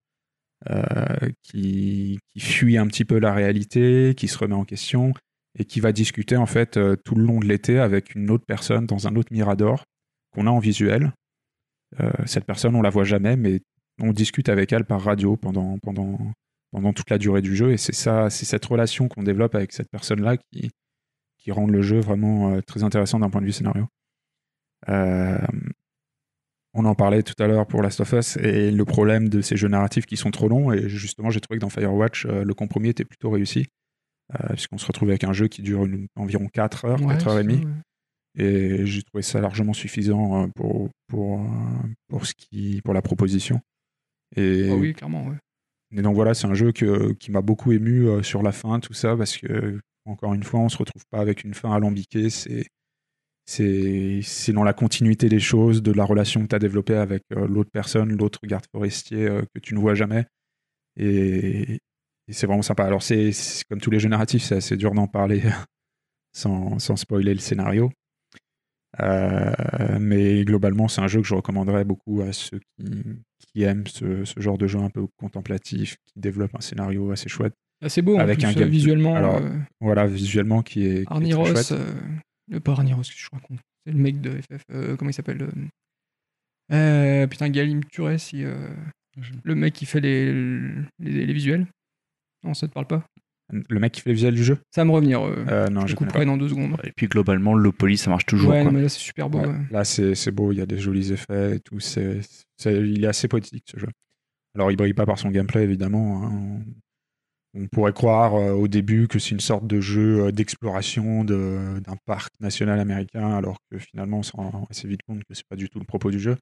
qui 1.44 2.18
fuit 2.36 2.76
un 2.76 2.88
petit 2.88 3.04
peu 3.04 3.20
la 3.20 3.32
réalité, 3.32 4.14
qui 4.16 4.26
se 4.26 4.36
remet 4.36 4.54
en 4.54 4.64
question 4.64 5.14
et 5.58 5.64
qui 5.64 5.80
va 5.80 5.92
discuter 5.92 6.36
en 6.36 6.46
fait 6.46 6.76
euh, 6.76 6.96
tout 6.96 7.14
le 7.14 7.24
long 7.24 7.38
de 7.38 7.46
l'été 7.46 7.78
avec 7.78 8.14
une 8.14 8.30
autre 8.30 8.44
personne 8.46 8.86
dans 8.86 9.06
un 9.06 9.16
autre 9.16 9.32
Mirador 9.32 9.84
qu'on 10.32 10.46
a 10.46 10.50
en 10.50 10.58
visuel. 10.58 11.12
Euh, 12.00 12.10
cette 12.26 12.44
personne, 12.44 12.74
on 12.74 12.82
la 12.82 12.90
voit 12.90 13.04
jamais, 13.04 13.36
mais 13.36 13.60
on 14.00 14.12
discute 14.12 14.48
avec 14.48 14.72
elle 14.72 14.84
par 14.84 15.00
radio 15.00 15.36
pendant, 15.36 15.78
pendant, 15.78 16.18
pendant 16.72 16.92
toute 16.92 17.08
la 17.10 17.18
durée 17.18 17.42
du 17.42 17.54
jeu. 17.54 17.72
Et 17.72 17.76
c'est 17.76 17.94
ça, 17.94 18.30
c'est 18.30 18.44
cette 18.44 18.64
relation 18.64 19.06
qu'on 19.06 19.22
développe 19.22 19.54
avec 19.54 19.72
cette 19.72 19.88
personne-là 19.90 20.36
qui, 20.36 20.70
qui 21.38 21.52
rend 21.52 21.68
le 21.68 21.82
jeu 21.82 22.00
vraiment 22.00 22.54
euh, 22.54 22.60
très 22.62 22.82
intéressant 22.82 23.20
d'un 23.20 23.30
point 23.30 23.40
de 23.40 23.46
vue 23.46 23.52
scénario. 23.52 23.86
On 26.76 26.84
en 26.84 26.96
parlait 26.96 27.22
tout 27.22 27.40
à 27.40 27.46
l'heure 27.46 27.68
pour 27.68 27.82
Last 27.82 28.00
of 28.00 28.12
Us 28.12 28.36
et 28.38 28.72
le 28.72 28.84
problème 28.84 29.28
de 29.28 29.40
ces 29.40 29.56
jeux 29.56 29.68
narratifs 29.68 30.06
qui 30.06 30.16
sont 30.16 30.32
trop 30.32 30.48
longs. 30.48 30.72
Et 30.72 30.88
justement, 30.88 31.30
j'ai 31.30 31.40
trouvé 31.40 31.58
que 31.58 31.60
dans 31.60 31.70
Firewatch, 31.70 32.26
le 32.26 32.52
compromis 32.52 32.88
était 32.88 33.04
plutôt 33.04 33.30
réussi. 33.30 33.68
Euh, 34.32 34.54
puisqu'on 34.54 34.78
se 34.78 34.86
retrouve 34.86 35.10
avec 35.10 35.22
un 35.24 35.32
jeu 35.34 35.48
qui 35.48 35.60
dure 35.60 35.84
une- 35.84 36.06
environ 36.16 36.48
4 36.48 36.86
heures, 36.86 37.00
Ouais, 37.02 37.14
4 37.14 37.28
heures 37.28 37.38
et 37.40 37.44
demie. 37.44 37.64
ouais. 37.66 37.72
Et 38.36 38.86
j'ai 38.86 39.02
trouvé 39.02 39.22
ça 39.22 39.40
largement 39.40 39.74
suffisant 39.74 40.44
euh, 40.44 40.46
pour, 40.56 40.88
pour, 41.08 41.40
euh, 41.42 41.46
pour, 42.08 42.26
ce 42.26 42.32
qui, 42.34 42.80
pour 42.82 42.94
la 42.94 43.02
proposition. 43.02 43.60
Et, 44.34 44.70
Ah 44.72 44.74
oui, 44.76 44.94
clairement, 44.94 45.26
ouais. 45.28 45.36
et 45.96 46.02
donc 46.02 46.14
voilà, 46.14 46.32
c'est 46.34 46.46
un 46.46 46.54
jeu 46.54 46.72
que, 46.72 47.12
qui 47.12 47.30
m'a 47.30 47.42
beaucoup 47.42 47.70
ému 47.72 48.24
sur 48.24 48.42
la 48.42 48.50
fin, 48.52 48.80
tout 48.80 48.94
ça, 48.94 49.14
parce 49.16 49.36
que, 49.36 49.78
encore 50.06 50.34
une 50.34 50.42
fois, 50.42 50.58
on 50.60 50.68
se 50.68 50.78
retrouve 50.78 51.04
pas 51.10 51.20
avec 51.20 51.44
une 51.44 51.54
fin 51.54 51.72
alambiquée. 51.72 52.30
C'est, 52.30 52.66
c'est, 53.46 54.20
c'est 54.22 54.52
dans 54.52 54.64
la 54.64 54.72
continuité 54.72 55.28
des 55.28 55.38
choses, 55.38 55.82
de 55.82 55.92
la 55.92 56.04
relation 56.04 56.42
que 56.42 56.46
tu 56.48 56.54
as 56.56 56.58
développée 56.58 56.96
avec 56.96 57.22
l'autre 57.30 57.70
personne, 57.70 58.16
l'autre 58.16 58.40
garde 58.46 58.64
forestier 58.72 59.28
que 59.54 59.60
tu 59.60 59.74
ne 59.74 59.78
vois 59.80 59.94
jamais. 59.94 60.24
Et, 60.96 61.78
et 62.28 62.32
c'est 62.32 62.46
vraiment 62.46 62.62
sympa. 62.62 62.84
Alors, 62.84 63.02
c'est, 63.02 63.30
comme 63.68 63.80
tous 63.80 63.90
les 63.90 64.00
jeux 64.00 64.08
narratifs, 64.08 64.42
c'est 64.44 64.56
assez 64.56 64.76
dur 64.76 64.92
d'en 64.92 65.06
parler 65.06 65.42
sans, 66.32 66.78
sans 66.78 66.96
spoiler 66.96 67.34
le 67.34 67.40
scénario. 67.40 67.90
Euh, 69.00 69.52
mais 69.98 70.44
globalement, 70.44 70.86
c'est 70.88 71.00
un 71.00 71.08
jeu 71.08 71.20
que 71.20 71.26
je 71.26 71.34
recommanderais 71.34 71.84
beaucoup 71.84 72.20
à 72.22 72.32
ceux 72.32 72.60
qui, 72.78 73.02
qui 73.38 73.62
aiment 73.62 73.86
ce, 73.86 74.24
ce 74.24 74.40
genre 74.40 74.56
de 74.56 74.66
jeu 74.66 74.78
un 74.78 74.90
peu 74.90 75.06
contemplatif, 75.16 75.96
qui 76.06 76.20
développe 76.20 76.54
un 76.54 76.60
scénario 76.60 77.10
assez 77.10 77.28
chouette. 77.28 77.54
Assez 77.82 78.02
beau, 78.02 78.18
Avec 78.18 78.42
en 78.44 78.48
un 78.48 78.56
euh, 78.56 78.64
visuellement. 78.64 79.16
Alors, 79.16 79.36
euh, 79.36 79.50
Voilà, 79.80 80.06
visuellement, 80.06 80.62
qui 80.62 80.86
est, 80.86 80.94
qui 80.94 81.00
est 81.00 81.12
Arnie 81.12 81.30
très 81.30 81.40
Ross, 81.40 81.72
euh, 81.72 81.92
le 82.48 82.60
pas 82.60 82.72
Arnie 82.72 82.92
Ross, 82.92 83.10
je 83.14 83.28
raconte. 83.32 83.58
C'est 83.84 83.92
le 83.92 83.98
mec 83.98 84.20
de 84.20 84.30
FF. 84.40 84.62
euh, 84.72 84.96
comment 84.96 85.10
il 85.10 85.14
s'appelle 85.14 85.48
Putain, 86.68 87.50
Galim 87.50 87.80
euh, 87.98 88.74
le 89.44 89.54
mec 89.54 89.74
qui 89.74 89.86
fait 89.86 90.00
les, 90.00 90.32
les, 90.98 91.26
les 91.26 91.32
visuels. 91.32 91.66
Non, 92.44 92.54
ça 92.54 92.68
te 92.68 92.72
parle 92.72 92.86
pas 92.86 93.04
Le 93.50 93.80
mec 93.80 93.92
qui 93.92 94.00
fait 94.00 94.10
les 94.10 94.14
visuels 94.14 94.34
du 94.34 94.44
jeu? 94.44 94.58
Ça 94.70 94.82
va 94.82 94.84
me 94.86 94.90
revenir. 94.92 95.22
euh, 95.22 95.44
Euh, 95.48 95.68
Non, 95.68 95.86
je 95.86 95.94
couperai 95.96 96.24
dans 96.24 96.36
deux 96.36 96.48
secondes. 96.48 96.76
Et 96.84 96.92
puis 96.96 97.08
globalement, 97.08 97.54
le 97.54 97.72
poly, 97.72 97.96
ça 97.96 98.10
marche 98.10 98.26
toujours. 98.26 98.50
ouais, 98.52 98.62
quoi. 98.62 98.70
non, 98.70 98.72
mais 98.76 98.82
là, 98.82 98.88
c'est 98.88 99.00
super 99.00 99.28
beau. 99.30 99.40
Ouais. 99.40 99.46
ouais. 99.46 99.60
Là, 99.70 99.84
c'est 99.84 100.14
c'est 100.14 100.30
beau, 100.30 100.52
il 100.52 100.58
y 100.58 100.60
a 100.60 100.66
des 100.66 100.78
jolis 100.78 101.12
effets 101.12 101.56
et 101.56 101.60
tout. 101.60 101.80
c'est 101.80 102.20
c'est- 102.56 102.74
il 102.88 103.02
est 103.04 103.08
assez 103.08 103.26
poétique 103.28 103.64
ce 103.70 103.78
jeu. 103.78 103.88
Alors, 104.54 104.70
il 104.70 104.76
brille 104.76 104.94
pas 104.94 105.06
par 105.06 105.18
son 105.18 105.30
gameplay, 105.30 105.64
évidemment. 105.64 106.24
hein. 106.26 106.60
On 107.56 107.68
pourrait 107.68 107.92
croire 107.92 108.34
euh, 108.34 108.50
au 108.52 108.66
début 108.66 109.06
que 109.06 109.18
c'est 109.20 109.30
une 109.30 109.38
sorte 109.40 109.66
de 109.66 109.80
jeu 109.80 110.24
euh, 110.26 110.32
d'exploration 110.32 111.22
de- 111.24 111.78
d'un 111.86 111.94
parc 112.04 112.32
national 112.40 112.80
américain, 112.80 113.32
alors 113.32 113.58
que 113.70 113.78
finalement, 113.78 114.18
on 114.18 114.22
se 114.24 114.32
rend 114.32 114.66
assez 114.70 114.88
vite 114.88 115.02
compte 115.06 115.20
que 115.24 115.34
c'est 115.34 115.46
pas 115.48 115.54
du 115.56 115.68
tout 115.68 115.78
le 115.78 115.84
propos 115.84 116.10
du 116.10 116.18
jeu. 116.18 116.36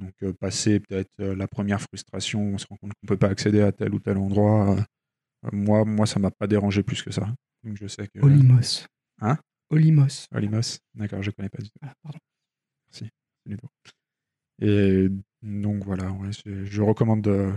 Donc, 0.00 0.12
euh, 0.22 0.32
passer 0.38 0.80
peut-être 0.80 1.08
euh, 1.20 1.34
la 1.34 1.46
première 1.48 1.80
frustration, 1.80 2.42
on 2.42 2.58
se 2.58 2.66
rend 2.68 2.76
compte 2.76 2.92
qu'on 3.00 3.06
peut 3.06 3.16
pas 3.16 3.28
accéder 3.28 3.62
à 3.62 3.72
tel 3.72 3.94
ou 3.94 4.00
tel 4.00 4.18
endroit. 4.18 4.76
Euh, 5.44 5.48
euh, 5.52 5.56
moi, 5.56 5.84
moi, 5.84 6.06
ça 6.06 6.18
m'a 6.18 6.30
pas 6.30 6.46
dérangé 6.46 6.82
plus 6.82 7.02
que 7.02 7.10
ça. 7.10 7.32
Donc, 7.62 7.76
je 7.76 7.86
sais 7.86 8.08
que. 8.08 8.18
Olimos. 8.20 8.86
Hein? 9.20 9.38
Olimos. 9.70 10.26
Olimos 10.32 10.78
D'accord, 10.94 11.22
je 11.22 11.30
connais 11.30 11.48
pas 11.48 11.62
du 11.62 11.68
tout. 11.70 11.78
Ah, 11.82 11.92
pardon. 12.02 12.18
Merci. 12.86 13.10
Et 14.60 15.08
donc 15.42 15.84
voilà, 15.84 16.10
ouais, 16.12 16.30
je 16.46 16.80
recommande 16.82 17.26
euh, 17.26 17.52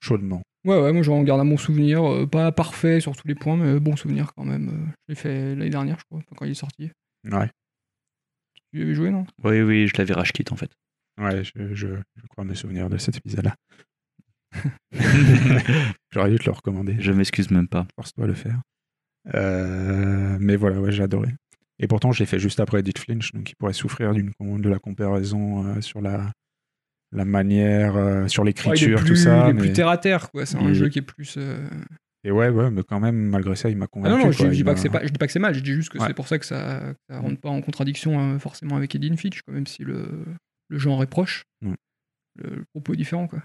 chaudement. 0.00 0.42
Ouais, 0.64 0.80
ouais, 0.80 0.92
moi 0.92 1.02
j'en 1.02 1.22
garde 1.22 1.40
un 1.40 1.44
bon 1.44 1.56
souvenir. 1.56 2.02
euh, 2.04 2.26
pas 2.26 2.50
parfait 2.50 3.00
sur 3.00 3.14
tous 3.16 3.28
les 3.28 3.34
points, 3.34 3.56
mais 3.56 3.78
bon 3.78 3.94
souvenir 3.96 4.32
quand 4.34 4.44
même. 4.44 4.68
euh, 4.68 4.86
je 5.06 5.12
l'ai 5.12 5.14
fait 5.14 5.54
l'année 5.54 5.70
dernière, 5.70 5.98
je 5.98 6.04
crois, 6.04 6.20
quand 6.36 6.44
il 6.46 6.52
est 6.52 6.54
sorti. 6.54 6.90
Ouais, 7.30 7.50
Tu 8.72 8.80
y 8.80 8.82
avais 8.82 8.94
joué, 8.94 9.10
non? 9.10 9.26
Oui, 9.44 9.60
oui, 9.62 9.86
je 9.86 9.96
l'avais 9.98 10.14
rage 10.14 10.32
en 10.50 10.56
fait. 10.56 10.70
ouais 11.20 11.44
je, 11.44 11.74
je, 11.74 11.88
je 12.16 12.26
crois 12.28 12.44
me 12.44 12.54
souvenir 12.54 12.88
de 12.88 12.96
cet 12.98 13.16
épisode-là. 13.18 13.54
J'aurais 16.12 16.30
dû 16.30 16.38
te 16.38 16.46
le 16.46 16.52
recommander. 16.52 16.96
je 16.98 17.12
m'excuse 17.12 17.50
même 17.50 17.68
pas. 17.68 17.86
Force-toi 17.96 18.24
à 18.24 18.26
le 18.26 18.34
faire. 18.34 18.60
Euh, 19.34 20.36
mais 20.40 20.56
voilà, 20.56 20.80
ouais, 20.80 20.92
j'ai 20.92 21.02
adoré. 21.02 21.28
Et 21.78 21.86
pourtant, 21.86 22.12
je 22.12 22.20
l'ai 22.20 22.26
fait 22.26 22.38
juste 22.38 22.60
après 22.60 22.80
Edith 22.80 22.98
Flinch, 22.98 23.32
donc 23.32 23.50
il 23.50 23.54
pourrait 23.56 23.72
souffrir 23.72 24.12
d'une 24.14 24.32
de 24.40 24.68
la 24.68 24.78
comparaison 24.78 25.64
euh, 25.66 25.80
sur 25.80 26.00
la, 26.00 26.32
la 27.12 27.24
manière, 27.24 27.96
euh, 27.96 28.26
sur 28.26 28.42
l'écriture, 28.42 29.04
tout 29.04 29.14
ça. 29.14 29.46
il 29.46 29.50
est 29.50 29.52
mais- 29.52 29.60
plus 29.60 29.72
terre 29.72 29.88
à 29.88 29.98
terre, 29.98 30.30
quoi. 30.30 30.44
C'est 30.46 30.56
un 30.56 30.68
il- 30.68 30.74
jeu 30.74 30.88
qui 30.88 30.98
est 30.98 31.02
plus. 31.02 31.34
euh, 31.36 31.68
Et 32.24 32.32
ouais, 32.32 32.48
ouais, 32.48 32.70
mais 32.70 32.82
quand 32.82 32.98
même, 32.98 33.16
malgré 33.28 33.54
ça, 33.54 33.70
il 33.70 33.76
m'a 33.76 33.84
Ah 33.84 33.88
convaincu. 33.88 34.18
non, 34.18 34.24
non, 34.26 34.32
je, 34.32 34.38
quoi. 34.38 34.48
dis 34.48 34.64
pas 34.64 34.74
que 34.74 34.80
c'est 34.80 34.90
pas, 34.90 35.02
je 35.06 35.12
dis 35.12 35.18
pas 35.18 35.26
que 35.26 35.32
c'est 35.32 35.38
mal, 35.38 35.54
je 35.54 35.60
dis 35.60 35.72
juste 35.72 35.90
que 35.90 35.98
Ouais. 35.98 36.06
c'est 36.08 36.14
pour 36.14 36.26
ça 36.26 36.38
que 36.38 36.46
ça, 36.46 36.80
que 36.94 37.14
ça 37.14 37.20
rentre 37.20 37.40
pas 37.40 37.48
en 37.50 37.60
contradiction 37.60 38.34
euh, 38.34 38.38
forcément 38.40 38.76
avec 38.76 38.94
Edith 38.96 39.40
quand 39.46 39.52
même 39.52 39.66
si 39.68 39.84
le, 39.84 40.24
le 40.68 40.78
genre 40.78 41.00
est 41.02 41.06
proche. 41.06 41.44
Mm. 41.62 41.74
Le, 42.42 42.50
le 42.56 42.64
propos 42.72 42.94
est 42.94 42.96
différent, 42.96 43.28
quoi. 43.28 43.40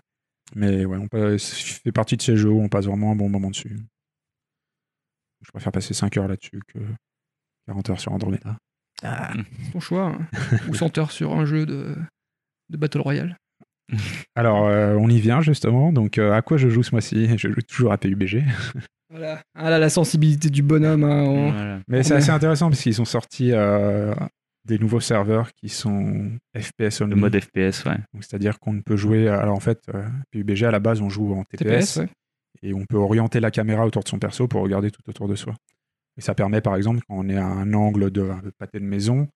Mais 0.55 0.85
ouais, 0.85 0.97
on 0.97 1.07
fait 1.37 1.91
partie 1.91 2.17
de 2.17 2.21
ces 2.21 2.35
jeux 2.37 2.49
où 2.49 2.61
on 2.61 2.69
passe 2.69 2.85
vraiment 2.85 3.11
un 3.11 3.15
bon 3.15 3.29
moment 3.29 3.49
dessus. 3.49 3.77
Je 5.45 5.51
préfère 5.51 5.71
passer 5.71 5.93
5 5.93 6.15
heures 6.17 6.27
là-dessus 6.27 6.59
que 6.67 6.79
40 7.67 7.89
heures 7.89 7.99
sur 7.99 8.11
Andromeda. 8.13 8.57
C'est 9.01 9.71
ton 9.73 9.79
choix. 9.79 10.05
hein. 10.07 10.27
Ou 10.69 10.73
100 10.75 10.97
heures 10.97 11.11
sur 11.11 11.33
un 11.33 11.45
jeu 11.45 11.65
de, 11.65 11.95
de 12.69 12.77
Battle 12.77 13.01
Royale. 13.01 13.37
Alors, 14.35 14.67
euh, 14.67 14.95
on 14.95 15.09
y 15.09 15.19
vient 15.19 15.41
justement. 15.41 15.91
Donc, 15.91 16.17
euh, 16.17 16.31
à 16.31 16.41
quoi 16.41 16.57
je 16.57 16.69
joue 16.69 16.83
ce 16.83 16.91
mois-ci? 16.91 17.37
Je 17.37 17.49
joue 17.49 17.61
toujours 17.61 17.91
à 17.91 17.97
PUBG. 17.97 18.43
Voilà. 19.09 19.43
Ah 19.53 19.69
là, 19.69 19.77
la 19.77 19.91
sensibilité 19.91 20.49
du 20.49 20.63
bonhomme. 20.63 21.03
hein, 21.03 21.21
on- 21.21 21.51
Voilà. 21.51 21.79
Mais 21.87 22.01
c'est 22.01 22.15
assez 22.15 22.31
intéressant 22.31 22.69
parce 22.69 22.81
qu'ils 22.81 22.99
ont 22.99 23.05
sorti 23.05 23.51
euh, 23.51 24.11
des 24.65 24.79
nouveaux 24.79 24.99
serveurs 25.01 25.51
qui 25.53 25.69
sont 25.69 26.31
FPS 26.57 27.01
only. 27.01 27.15
Le 27.15 27.19
mode 27.19 27.39
FPS, 27.39 27.83
ouais. 27.85 27.97
Donc, 28.13 28.21
C'est-à-dire 28.23 28.59
qu'on 28.59 28.73
ne 28.73 28.81
peut 28.81 28.95
jouer. 28.95 29.27
Alors, 29.27 29.55
en 29.55 29.59
fait, 29.59 29.81
euh, 29.93 30.03
PUBG 30.31 30.63
à 30.63 30.71
la 30.71 30.79
base, 30.79 31.01
on 31.01 31.09
joue 31.09 31.33
en 31.33 31.43
TPS, 31.43 31.95
TPS, 31.95 31.97
ouais. 31.97 32.07
et 32.61 32.73
on 32.73 32.85
peut 32.85 32.97
orienter 32.97 33.39
la 33.39 33.51
caméra 33.51 33.85
autour 33.85 34.03
de 34.03 34.07
son 34.09 34.19
perso 34.19 34.47
pour 34.47 34.61
regarder 34.61 34.89
tout 34.91 35.01
autour 35.07 35.27
de 35.27 35.35
soi. 35.35 35.53
Et 36.17 36.21
ça 36.21 36.33
permet, 36.35 36.61
par 36.61 36.75
exemple, 36.75 37.01
quand 37.07 37.15
on 37.17 37.27
est 37.29 37.37
à 37.37 37.45
un 37.45 37.73
angle 37.73 38.11
de, 38.11 38.21
de 38.21 38.51
pâté 38.57 38.79
de 38.79 38.85
maison, 38.85 39.27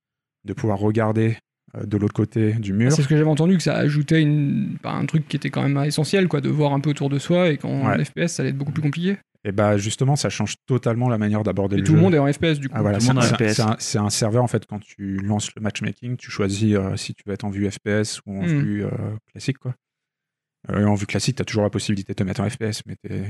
de 0.45 0.53
pouvoir 0.53 0.77
regarder 0.79 1.37
euh, 1.75 1.85
de 1.85 1.97
l'autre 1.97 2.13
côté 2.13 2.53
du 2.53 2.71
mur. 2.71 2.89
Ah, 2.91 2.95
C'est 2.95 3.01
ce 3.01 3.07
que 3.09 3.17
j'avais 3.17 3.29
entendu, 3.29 3.57
que 3.57 3.63
ça 3.63 3.75
ajoutait 3.75 4.21
une, 4.21 4.77
bah, 4.81 4.91
un 4.93 5.05
truc 5.05 5.27
qui 5.27 5.35
était 5.35 5.49
quand 5.49 5.67
même 5.67 5.83
essentiel, 5.83 6.27
quoi, 6.29 6.39
de 6.39 6.49
voir 6.49 6.71
un 6.73 6.79
peu 6.79 6.91
autour 6.91 7.09
de 7.09 7.19
soi, 7.19 7.49
et 7.49 7.57
qu'en 7.57 7.85
Ouais. 7.89 8.05
FPS, 8.05 8.27
ça 8.27 8.43
allait 8.43 8.51
être 8.51 8.57
beaucoup 8.57 8.71
plus 8.71 8.83
compliqué. 8.83 9.17
Et 9.47 9.51
bah 9.53 9.77
justement, 9.77 10.15
ça 10.17 10.29
change 10.29 10.55
totalement 10.65 11.07
la 11.07 11.17
manière 11.17 11.41
d'aborder 11.43 11.77
le 11.77 11.83
tout 11.83 11.91
jeu. 11.91 11.95
le 11.95 12.01
monde 12.01 12.13
est 12.15 12.19
en 12.19 12.31
FPS, 12.31 12.59
du 12.59 12.67
coup. 12.67 12.75
Ah, 12.77 12.81
voilà, 12.81 12.97
tout 12.97 13.07
le 13.07 13.13
monde 13.13 13.23
c'est 13.23 13.31
en 13.31 13.35
un- 13.69 13.75
FPS. 13.77 13.79
c'est 13.79 13.97
un, 13.97 14.05
un 14.05 14.09
serveur 14.09 14.43
en 14.43 14.47
fait 14.47 14.65
quand 14.65 14.79
tu 14.79 15.17
lances 15.19 15.49
le 15.55 15.61
matchmaking, 15.61 16.17
tu 16.17 16.29
choisis 16.29 16.75
euh, 16.75 16.97
si 16.97 17.13
tu 17.13 17.23
veux 17.25 17.33
être 17.33 17.45
en 17.45 17.49
vue 17.49 17.69
FPS 17.71 18.19
ou 18.25 18.39
en 18.39 18.43
Hmm. 18.43 18.47
vue 18.47 18.83
euh, 18.85 18.89
classique 19.31 19.57
quoi. 19.59 19.73
Euh, 20.69 20.85
en 20.85 20.95
vue 20.95 21.05
classique, 21.05 21.37
tu 21.37 21.41
as 21.41 21.45
toujours 21.45 21.63
la 21.63 21.69
possibilité 21.69 22.11
de 22.11 22.15
te 22.15 22.23
mettre 22.23 22.41
en 22.41 22.49
FPS, 22.49 22.81
mais 22.85 22.97
tu 23.01 23.13
es 23.13 23.23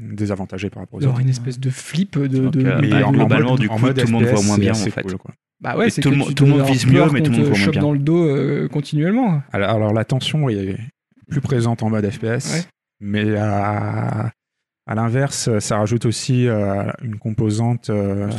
désavantagé 0.00 0.68
par 0.68 0.82
rapport 0.82 0.98
aux 0.98 1.00
D'avoir 1.00 1.16
autres. 1.16 1.22
une 1.24 1.30
espèce 1.30 1.58
de 1.58 1.70
flip 1.70 2.18
de. 2.18 2.26
De- 2.26 2.46
euh, 2.66 2.80
de- 2.80 2.84
Et 2.84 2.90
bah, 2.90 3.06
en- 3.06 3.08
en 3.08 3.12
globalement, 3.12 3.50
mode- 3.52 3.60
du 3.60 3.68
en 3.68 3.76
coup, 3.76 3.82
mode 3.82 3.98
tout 3.98 4.06
le 4.06 4.12
monde 4.12 4.24
voit 4.24 4.42
moins 4.42 4.58
bien, 4.58 4.72
en 4.72 4.74
fait. 4.74 5.02
cool, 5.02 5.16
quoi. 5.16 5.32
Bah 5.60 5.76
ouais, 5.78 5.88
c'est 5.88 6.02
tout 6.02 6.10
tout 6.34 6.44
le 6.44 6.50
monde 6.50 6.66
vise 6.66 6.86
mieux, 6.86 7.08
mais 7.10 7.22
tout 7.22 7.30
le 7.30 7.38
monde 7.38 7.46
voit 7.46 7.58
moins 7.58 7.68
bien. 7.68 7.80
dans 7.80 7.92
le 7.92 7.98
dos 8.00 8.28
euh, 8.28 8.68
continuellement. 8.68 9.40
Alors, 9.52 9.70
alors, 9.70 9.92
la 9.94 10.04
tension 10.04 10.48
est 10.50 10.76
plus 11.30 11.40
présente 11.40 11.82
en 11.82 11.88
mode 11.88 12.10
FPS, 12.10 12.52
Ouais. 12.52 12.62
mais 13.00 13.34
à, 13.36 14.30
à 14.86 14.94
l'inverse, 14.94 15.58
ça 15.60 15.78
rajoute 15.78 16.04
aussi 16.06 16.46
euh, 16.46 16.90
une 17.02 17.18
composante 17.18 17.90
euh, 17.90 18.30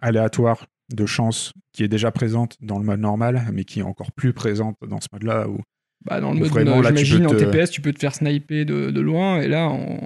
aléatoire 0.00 0.66
de 0.92 1.06
chance 1.06 1.52
qui 1.72 1.82
est 1.82 1.88
déjà 1.88 2.10
présente 2.10 2.56
dans 2.60 2.78
le 2.78 2.84
mode 2.84 3.00
normal, 3.00 3.42
mais 3.52 3.64
qui 3.64 3.80
est 3.80 3.84
encore 3.84 4.12
plus 4.12 4.32
présente 4.32 4.76
dans 4.86 5.00
ce 5.00 5.08
mode-là. 5.12 5.48
Où... 5.48 5.60
Bah, 6.04 6.20
dans 6.20 6.32
le 6.32 6.40
mode, 6.40 6.48
vraiment, 6.48 6.78
euh, 6.78 6.82
là, 6.82 6.92
tu 6.92 7.04
j'imagine, 7.04 7.26
en 7.26 7.30
te- 7.30 7.36
TPS, 7.44 7.70
tu 7.70 7.80
peux 7.80 7.92
te 7.92 7.98
faire 7.98 8.14
sniper 8.14 8.64
de, 8.66 8.90
de 8.90 9.00
loin, 9.00 9.40
et 9.40 9.48
là, 9.48 9.68
en, 9.68 9.98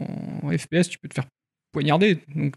en 0.44 0.50
FPS, 0.56 0.88
tu 0.88 0.98
peux 0.98 1.08
te 1.08 1.14
faire 1.14 1.26
poignarder. 1.72 2.18
Donc, 2.34 2.54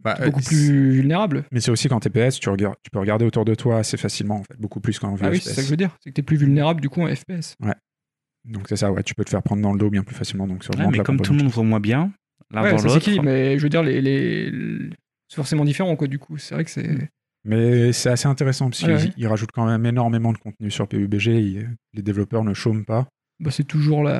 Bah, 0.00 0.14
t'es 0.18 0.26
beaucoup 0.26 0.40
euh, 0.40 0.42
plus 0.44 0.90
vulnérable. 0.90 1.44
Mais 1.50 1.60
c'est 1.60 1.70
aussi 1.70 1.88
qu'en 1.88 1.98
TPS, 1.98 2.38
tu, 2.38 2.50
regardes, 2.50 2.76
tu 2.82 2.90
peux 2.90 2.98
regarder 2.98 3.24
autour 3.24 3.46
de 3.46 3.54
toi 3.54 3.78
assez 3.78 3.96
facilement, 3.96 4.36
en 4.36 4.42
fait, 4.42 4.58
beaucoup 4.60 4.80
plus 4.80 4.98
qu'en 4.98 5.16
Ah 5.22 5.30
oui, 5.30 5.38
FPS. 5.38 5.44
c'est 5.44 5.50
ça 5.54 5.62
que 5.62 5.66
je 5.66 5.70
veux 5.70 5.76
dire. 5.78 5.96
C'est 6.04 6.10
que 6.10 6.14
t'es 6.14 6.22
plus 6.22 6.36
vulnérable, 6.36 6.82
du 6.82 6.90
coup, 6.90 7.00
en 7.00 7.08
FPS. 7.14 7.56
Donc 8.44 8.66
c'est 8.68 8.76
ça, 8.76 8.92
ouais, 8.92 9.02
tu 9.02 9.14
peux 9.16 9.24
te 9.24 9.30
faire 9.30 9.42
prendre 9.42 9.60
dans 9.62 9.72
le 9.72 9.78
dos 9.78 9.90
bien 9.90 10.04
plus 10.04 10.14
facilement. 10.14 10.46
Donc, 10.46 10.64
Ouais, 10.78 10.86
mais 10.92 10.98
comme 11.00 11.18
tout 11.20 11.32
le 11.32 11.38
monde 11.38 11.48
voit 11.50 11.64
moins 11.64 11.80
bien, 11.80 12.12
l'un 12.52 12.62
ouais, 12.62 12.70
dans 12.74 12.82
l'autre. 12.82 12.98
qui, 12.98 13.20
mais 13.20 13.58
je 13.58 13.62
veux 13.62 13.68
dire, 13.68 13.82
les, 13.82 14.00
les... 14.00 14.50
c'est 15.28 15.36
forcément 15.36 15.64
différent, 15.64 15.96
quoi, 15.96 16.06
du 16.06 16.18
coup. 16.18 16.38
C'est 16.38 16.54
vrai 16.54 16.64
que 16.64 16.70
c'est. 16.70 17.08
Mais 17.44 17.92
c'est 17.92 18.08
assez 18.10 18.26
intéressant 18.26 18.70
parce 18.70 18.82
Ouais, 18.82 18.96
qu'ils 19.14 19.24
ouais. 19.24 19.30
rajoutent 19.30 19.52
quand 19.52 19.66
même 19.66 19.86
énormément 19.86 20.32
de 20.32 20.38
contenu 20.38 20.70
sur 20.70 20.88
PUBG. 20.88 21.26
ils- 21.26 21.68
les 21.94 22.02
développeurs 22.02 22.42
ne 22.44 22.54
chôment 22.54 22.84
pas. 22.84 23.06
Bah, 23.38 23.50
c'est 23.50 23.64
toujours 23.64 24.02
la, 24.02 24.16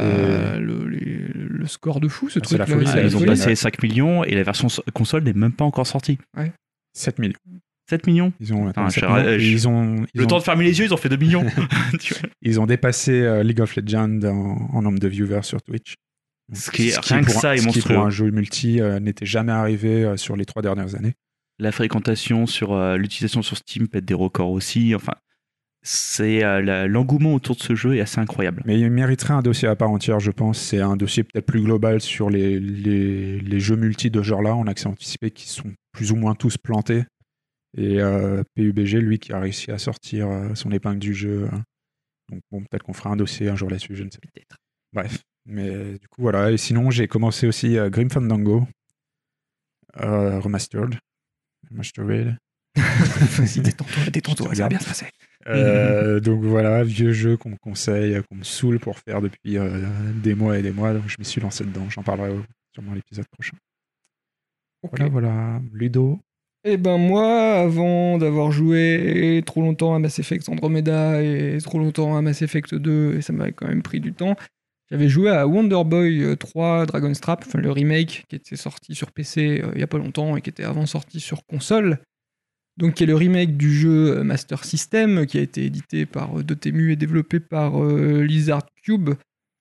Et- 0.57 0.59
le, 0.61 0.89
les- 0.89 1.29
le 1.35 1.67
score 1.67 2.01
de 2.01 2.07
fou, 2.09 2.29
ce 2.29 2.39
Ah, 2.39 2.43
c'est 2.45 2.57
truc. 2.57 2.59
la 2.59 2.67
folie, 2.67 2.87
Ah, 2.93 2.97
la 2.97 3.03
ils 3.03 3.17
ont 3.17 3.19
folie. 3.21 3.31
passé 3.31 3.55
5 3.55 3.83
millions 3.83 4.23
et 4.25 4.35
la 4.35 4.43
version 4.43 4.69
so- 4.69 4.83
console 4.93 5.25
n'est 5.25 5.33
même 5.33 5.53
pas 5.53 5.65
encore 5.65 5.87
sortie. 5.87 6.19
7 6.93 7.19
millions. 7.19 7.35
7 7.89 8.07
millions? 8.07 8.33
Ils 8.41 8.53
ont, 8.53 8.67
Putain, 8.67 8.83
attends, 8.83 8.91
7 8.91 9.01
j'ai- 9.05 9.07
millions, 9.11 9.29
et 9.29 9.39
je- 9.41 9.53
ils 9.53 9.69
ont, 9.69 9.97
ils 10.15 10.19
Le 10.19 10.25
ont, 10.25 10.27
temps 10.27 10.39
de 10.39 10.43
fermer 10.43 10.65
les 10.65 10.79
yeux, 10.79 10.85
ils 10.87 10.93
ont 10.95 10.97
fait 10.99 11.09
2 11.09 11.17
millions. 11.17 11.45
Ils 12.43 12.61
ont 12.61 12.67
dépassé 12.67 13.13
euh, 13.23 13.43
League 13.43 13.61
of 13.61 13.75
Legends 13.77 14.21
en, 14.25 14.69
en 14.73 14.83
nombre 14.83 14.99
de 14.99 15.09
viewers 15.09 15.43
sur 15.43 15.63
Twitch. 15.63 15.95
Donc, 16.49 16.59
Ce 16.59 16.71
qui 16.71 16.89
est- 16.89 16.99
rien 17.01 17.21
que 17.23 17.27
pour 17.27 17.37
un- 17.37 17.41
ça 17.41 17.55
est 17.55 17.59
ce 17.59 17.69
qui 17.69 17.81
pour 17.81 17.91
un 18.07 18.11
jeu 18.11 18.31
multi 18.31 18.81
euh, 18.81 19.01
n'était 19.01 19.27
jamais 19.27 19.53
arrivé 19.53 20.05
euh, 20.05 20.17
sur 20.17 20.37
les 20.37 20.45
trois 20.45 20.63
dernières 20.63 20.95
années. 20.95 21.15
la 21.59 21.73
fréquentation 21.73 22.47
sur 22.47 22.73
euh, 22.75 22.97
l'utilisation 22.99 23.43
sur 23.43 23.57
Steam 23.57 23.89
pète 23.89 24.05
des 24.05 24.15
records 24.15 24.51
aussi. 24.51 24.95
Enfin, 24.95 25.15
c'est 25.83 26.41
l'engouement 26.89 27.35
autour 27.35 27.57
de 27.57 27.63
ce 27.63 27.75
jeu 27.75 27.97
est 27.97 28.01
assez 28.01 28.19
incroyable. 28.21 28.63
Mais 28.67 28.79
il 28.81 28.91
mériterait 28.91 29.35
un 29.35 29.41
dossier 29.43 29.69
à 29.69 29.77
part 29.77 29.91
entière, 29.91 30.19
je 30.21 30.31
pense. 30.33 30.59
C'est 30.61 30.81
un 30.81 30.97
dossier 30.97 31.23
peut-être 31.25 31.47
plus 31.47 31.63
global 31.63 32.01
sur 32.01 32.29
les, 32.29 32.59
les, 32.61 33.39
les 33.41 33.61
jeux 33.61 33.77
multi 33.77 34.11
de 34.11 34.21
ce 34.21 34.27
genre-là 34.27 34.55
en 34.55 34.67
accès 34.67 34.87
anticipé 34.89 35.31
qui 35.31 35.49
sont 35.49 35.73
plus 35.93 36.11
ou 36.13 36.17
moins 36.17 36.35
tous 36.35 36.59
plantés. 36.59 37.05
Et 37.79 37.99
PUBG, 38.57 38.95
lui, 39.01 39.19
qui 39.19 39.33
a 39.33 39.39
réussi 39.39 39.71
à 39.71 39.79
sortir 39.79 40.29
son 40.55 40.71
épingle 40.73 40.99
du 40.99 41.15
jeu. 41.15 41.49
hein. 41.53 41.63
Donc 42.31 42.41
bon, 42.51 42.61
peut-être 42.63 42.83
qu'on 42.83 42.93
fera 42.93 43.11
un 43.11 43.17
dossier 43.17 43.49
un 43.49 43.55
jour 43.57 43.71
là-dessus, 43.71 43.95
je 43.95 44.03
ne 44.03 44.11
sais 44.11 44.19
pas. 44.19 44.29
Peut-être. 44.35 44.57
Bref. 44.93 45.23
Mais 45.47 45.99
du 45.99 46.09
coup, 46.09 46.23
voilà. 46.23 46.51
Et 46.51 46.57
sinon, 46.57 46.91
j'ai 46.91 47.07
commencé 47.09 47.47
aussi 47.47 47.79
euh, 47.79 47.89
Grim 47.89 48.11
Fandango 48.11 48.67
euh, 50.01 50.39
Remastered. 50.41 50.99
Remastered. 51.71 52.37
Vas-y, 52.77 53.61
détends-toi, 53.61 54.03
détends-toi, 54.13 54.55
ça 54.55 54.63
va 54.65 54.69
bien 54.69 54.79
se 54.79 54.87
passer. 54.87 55.07
Euh, 55.47 56.19
donc 56.21 56.43
voilà, 56.43 56.83
vieux 56.85 57.13
jeu 57.13 57.37
qu'on 57.37 57.51
me 57.51 57.57
conseille, 57.57 58.21
qu'on 58.29 58.35
me 58.37 58.43
saoule 58.45 58.81
pour 58.81 58.99
faire 58.99 59.23
depuis 59.23 59.57
euh, 59.57 59.81
des 60.15 60.35
mois 60.35 60.59
et 60.59 60.63
des 60.63 60.73
mois. 60.73 60.93
Donc 60.93 61.05
je 61.09 61.17
m'y 61.19 61.25
suis 61.25 61.41
lancé 61.41 61.65
dedans. 61.65 61.89
J'en 61.89 62.03
parlerai 62.03 62.31
au- 62.33 62.43
sûrement 62.75 62.93
à 62.93 62.95
l'épisode 62.97 63.27
prochain. 63.29 63.57
Voilà, 64.83 65.09
voilà. 65.09 65.61
Ludo. 65.73 66.21
Eh 66.65 66.77
ben 66.77 66.99
moi, 66.99 67.55
avant 67.61 68.19
d'avoir 68.19 68.51
joué 68.51 69.41
trop 69.47 69.61
longtemps 69.63 69.95
à 69.95 70.01
Mass 70.01 70.19
Effect 70.19 70.49
Andromeda 70.49 71.23
et 71.23 71.59
trop 71.63 71.79
longtemps 71.79 72.17
à 72.17 72.23
Mass 72.23 72.43
Effect 72.43 72.75
2, 72.75 73.17
et 73.17 73.23
ça 73.23 73.33
m'avait 73.33 73.53
quand 73.53 73.69
même 73.69 73.83
pris 73.83 74.01
du 74.01 74.13
temps, 74.13 74.35
j'avais 74.91 75.09
joué 75.09 75.31
à 75.31 75.47
Wonder 75.47 75.83
Boy 75.85 76.23
euh, 76.23 76.37
3 76.37 76.87
Dragon's 76.87 77.21
Trap, 77.21 77.45
enfin 77.47 77.59
le 77.59 77.71
remake 77.71 78.25
qui 78.29 78.37
était 78.37 78.57
sorti 78.57 78.95
sur 78.95 79.13
PC 79.13 79.61
euh, 79.63 79.73
il 79.75 79.81
y 79.81 79.85
a 79.85 79.87
pas 79.87 79.99
longtemps 79.99 80.37
et 80.37 80.43
qui 80.43 80.51
était 80.51 80.65
avant 80.65 80.87
sorti 80.87 81.21
sur 81.21 81.45
console. 81.47 82.01
Donc 82.77 82.95
qui 82.95 83.05
est 83.05 83.07
le 83.07 83.15
remake 83.15 83.57
du 83.57 83.73
jeu 83.73 84.19
euh, 84.19 84.25
Master 84.25 84.65
System 84.65 85.27
qui 85.27 85.39
a 85.39 85.41
été 85.41 85.65
édité 85.65 86.05
par 86.05 86.39
euh, 86.39 86.43
Dotemu 86.43 86.93
et 86.93 86.97
développé 86.97 87.41
par 87.41 87.83
euh, 87.83 88.23
Lizard 88.23 88.67
Cube. 88.83 89.11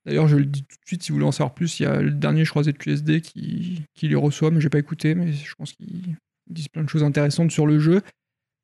D'ailleurs, 0.06 0.28
je 0.28 0.38
le 0.38 0.46
dis 0.46 0.64
tout 0.64 0.76
de 0.76 0.88
suite, 0.88 1.04
si 1.04 1.12
vous 1.12 1.16
voulez 1.16 1.28
en 1.28 1.32
savoir 1.32 1.56
plus, 1.56 1.80
il 1.80 1.84
y 1.84 1.86
a 1.88 2.00
le 2.00 2.12
dernier, 2.12 2.46
je 2.46 2.52
crois, 2.52 2.64
ZQSD 2.64 3.22
qui, 3.22 3.82
qui 3.96 4.08
les 4.08 4.16
reçoit, 4.16 4.52
mais 4.52 4.62
j'ai 4.62 4.70
pas 4.70 4.78
écouté, 4.78 5.16
mais 5.16 5.34
je 5.34 5.56
pense 5.56 5.74
qu'il 5.74 5.88
ils 6.48 6.54
disent 6.54 6.68
plein 6.68 6.84
de 6.84 6.90
choses 6.90 7.04
intéressantes 7.04 7.50
sur 7.50 7.66
le 7.66 7.80
jeu. 7.80 8.02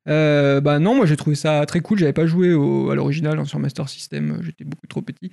Euh, 0.08 0.60
bah 0.60 0.78
non, 0.78 0.94
moi 0.94 1.06
j'ai 1.06 1.16
trouvé 1.16 1.34
ça 1.34 1.64
très 1.66 1.80
cool. 1.80 1.98
J'avais 1.98 2.12
pas 2.12 2.26
joué 2.26 2.50
à 2.50 2.94
l'original 2.94 3.38
hein, 3.40 3.44
sur 3.44 3.58
Master 3.58 3.88
System, 3.88 4.40
j'étais 4.42 4.64
beaucoup 4.64 4.86
trop 4.86 5.02
petit. 5.02 5.32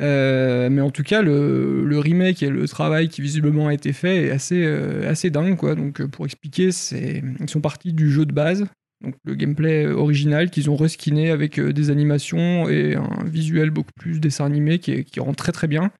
Euh, 0.00 0.70
mais 0.70 0.80
en 0.80 0.90
tout 0.90 1.02
cas, 1.02 1.20
le, 1.22 1.84
le 1.84 1.98
remake 1.98 2.42
et 2.42 2.48
le 2.48 2.66
travail 2.66 3.08
qui 3.08 3.20
visiblement 3.20 3.68
a 3.68 3.74
été 3.74 3.92
fait 3.92 4.26
est 4.26 4.30
assez, 4.30 4.62
euh, 4.64 5.08
assez 5.10 5.30
dingue. 5.30 5.56
Quoi. 5.56 5.74
Donc, 5.74 6.00
euh, 6.00 6.08
pour 6.08 6.24
expliquer, 6.24 6.72
c'est, 6.72 7.22
ils 7.40 7.50
sont 7.50 7.60
partis 7.60 7.92
du 7.92 8.10
jeu 8.10 8.24
de 8.24 8.32
base, 8.32 8.66
donc 9.04 9.14
le 9.24 9.34
gameplay 9.34 9.86
original, 9.86 10.48
qu'ils 10.50 10.70
ont 10.70 10.76
reskiné 10.76 11.30
avec 11.30 11.60
des 11.60 11.90
animations 11.90 12.68
et 12.70 12.94
un 12.94 13.24
visuel 13.24 13.70
beaucoup 13.70 13.92
plus 13.94 14.18
dessin 14.20 14.46
animé 14.46 14.78
qui, 14.78 14.92
est- 14.92 15.04
qui 15.04 15.20
rend 15.20 15.34
très 15.34 15.52
très 15.52 15.68
bien. 15.68 15.90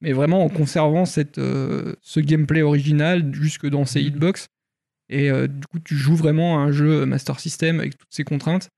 Mais 0.00 0.12
vraiment 0.12 0.44
en 0.44 0.48
conservant 0.48 1.06
cette, 1.06 1.38
euh, 1.38 1.94
ce 2.02 2.20
gameplay 2.20 2.62
original 2.62 3.34
jusque 3.34 3.66
dans 3.68 3.84
ses 3.84 4.00
hitbox. 4.02 4.46
Et 5.10 5.30
du 5.30 5.66
coup, 5.66 5.78
tu 5.82 5.96
joues 5.96 6.14
vraiment 6.16 6.58
à 6.60 6.66
un 6.66 6.70
jeu 6.70 7.06
Master 7.06 7.40
System 7.40 7.80
avec 7.80 7.96
toutes 7.96 8.10
ses 8.12 8.24
contraintes, 8.24 8.68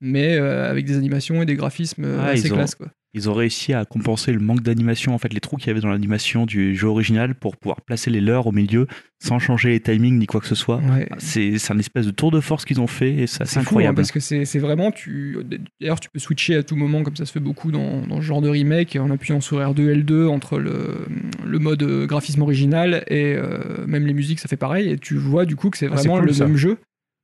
mais 0.00 0.36
euh, 0.38 0.70
avec 0.70 0.84
des 0.86 0.96
animations 0.96 1.42
et 1.42 1.46
des 1.46 1.56
graphismes 1.56 2.04
Ah, 2.04 2.26
assez 2.28 2.48
classe. 2.54 2.76
Quoi. 2.76 2.92
Ils 3.12 3.28
ont 3.28 3.34
réussi 3.34 3.72
à 3.72 3.84
compenser 3.84 4.32
le 4.32 4.38
manque 4.38 4.62
d'animation, 4.62 5.14
en 5.14 5.18
fait, 5.18 5.32
les 5.32 5.40
trous 5.40 5.56
qu'il 5.56 5.66
y 5.66 5.70
avait 5.70 5.80
dans 5.80 5.88
l'animation 5.88 6.46
du 6.46 6.76
jeu 6.76 6.86
original 6.86 7.34
pour 7.34 7.56
pouvoir 7.56 7.80
placer 7.80 8.08
les 8.10 8.20
leurs 8.20 8.46
au 8.46 8.52
milieu 8.52 8.86
sans 9.18 9.38
changer 9.38 9.70
les 9.70 9.80
timings 9.80 10.16
ni 10.18 10.26
quoi 10.26 10.40
que 10.40 10.46
ce 10.46 10.54
soit. 10.54 10.76
Ouais. 10.78 11.08
C'est 11.18 11.56
un 11.70 11.78
espèce 11.78 12.06
de 12.06 12.12
tour 12.12 12.30
de 12.30 12.40
force 12.40 12.64
qu'ils 12.64 12.80
ont 12.80 12.86
fait 12.86 13.12
et 13.14 13.26
ça, 13.26 13.44
c'est 13.44 13.54
fou, 13.54 13.58
hein, 13.58 13.62
incroyable. 13.62 13.96
parce 13.96 14.12
que 14.12 14.20
c'est 14.20 14.58
vraiment. 14.58 14.92
tu 14.92 15.36
D'ailleurs, 15.80 15.98
tu 16.00 16.08
peux 16.08 16.20
switcher 16.20 16.54
à 16.54 16.62
tout 16.62 16.76
moment, 16.76 17.02
comme 17.02 17.16
ça 17.16 17.26
se 17.26 17.32
fait 17.32 17.40
beaucoup 17.40 17.72
dans, 17.72 18.06
dans 18.06 18.16
ce 18.20 18.26
genre 18.26 18.40
de 18.42 18.48
remake, 18.48 18.96
en 19.00 19.10
appuyant 19.10 19.40
sur 19.40 19.58
R2, 19.58 20.02
L2 20.04 20.26
entre 20.28 20.58
le, 20.58 21.06
le 21.44 21.58
mode 21.58 21.82
euh, 21.82 22.06
graphisme 22.06 22.42
original 22.42 23.02
et 23.08 23.34
euh, 23.34 23.84
même 23.86 24.06
les 24.06 24.14
musiques, 24.14 24.38
ça 24.38 24.48
fait 24.48 24.56
pareil. 24.56 24.88
Et 24.88 24.98
tu 24.98 25.16
vois 25.16 25.44
du 25.46 25.56
coup 25.56 25.68
que 25.70 25.78
c'est 25.78 25.86
Ah, 25.86 25.96
vraiment 25.96 26.18
cool, 26.18 26.26
le 26.26 26.32
ça. 26.32 26.46
même 26.46 26.56
jeu. 26.56 26.78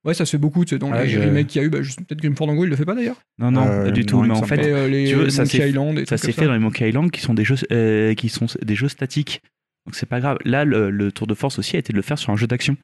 Ouais, 0.06 0.14
ça 0.14 0.24
se 0.24 0.30
fait 0.30 0.38
beaucoup, 0.38 0.64
tu 0.64 0.70
sais, 0.70 0.78
dans 0.78 0.92
Ah, 0.92 1.04
les 1.04 1.18
remakes 1.18 1.48
qu'il 1.48 1.60
y 1.60 1.64
a 1.64 1.66
eu. 1.66 1.70
Bah, 1.70 1.80
Peut-être 1.80 2.20
Grim 2.20 2.36
Fandango, 2.36 2.64
il 2.64 2.70
le 2.70 2.76
fait 2.76 2.84
pas 2.84 2.94
d'ailleurs. 2.94 3.20
Non, 3.38 3.50
non, 3.50 3.66
Euh, 3.66 3.84
pas 3.86 3.90
du 3.90 4.06
tout. 4.06 4.22
Mais 4.22 4.30
en 4.32 4.42
fait, 4.44 4.56
pas. 4.56 4.62
Et 4.62 4.72
euh, 4.72 4.88
les 4.88 5.04
tu 5.08 5.14
veux, 5.16 5.28
ça 5.30 5.42
Monkey 5.42 5.58
s'est- 5.58 5.68
Island 5.68 5.98
et 5.98 6.00
ça 6.06 6.16
trucs 6.16 6.18
s'est 6.20 6.26
comme 6.32 6.42
fait 6.44 6.46
dans 6.46 6.52
les 6.54 6.58
Monkey 6.60 6.88
Island 6.88 7.10
qui 7.10 7.20
sont 7.20 7.34
des 7.34 7.44
jeux, 7.44 7.56
euh, 7.72 8.14
qui 8.14 8.28
sont 8.28 8.46
des 8.62 8.74
jeux 8.76 8.88
statiques. 8.88 9.42
Donc 9.84 9.94
c'est 9.96 10.06
pas 10.06 10.20
grave. 10.20 10.38
Là, 10.44 10.64
le, 10.64 10.90
le 10.90 11.12
tour 11.12 11.26
de 11.26 11.34
force 11.34 11.58
aussi 11.58 11.76
a 11.76 11.80
été 11.80 11.92
de 11.92 11.96
le 11.96 12.02
faire 12.02 12.18
sur 12.18 12.32
un 12.32 12.36
jeu 12.36 12.46
d'action. 12.46 12.76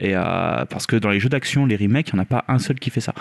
Et 0.00 0.16
euh, 0.16 0.64
parce 0.64 0.86
que 0.88 0.96
dans 0.96 1.10
les 1.10 1.20
jeux 1.20 1.28
d'action, 1.28 1.66
les 1.66 1.76
remakes, 1.76 2.08
il 2.10 2.14
n'y 2.16 2.20
en 2.20 2.22
a 2.24 2.26
pas 2.26 2.44
un 2.48 2.58
seul 2.58 2.78
qui 2.80 2.90
fait 2.90 3.00
ça. 3.00 3.14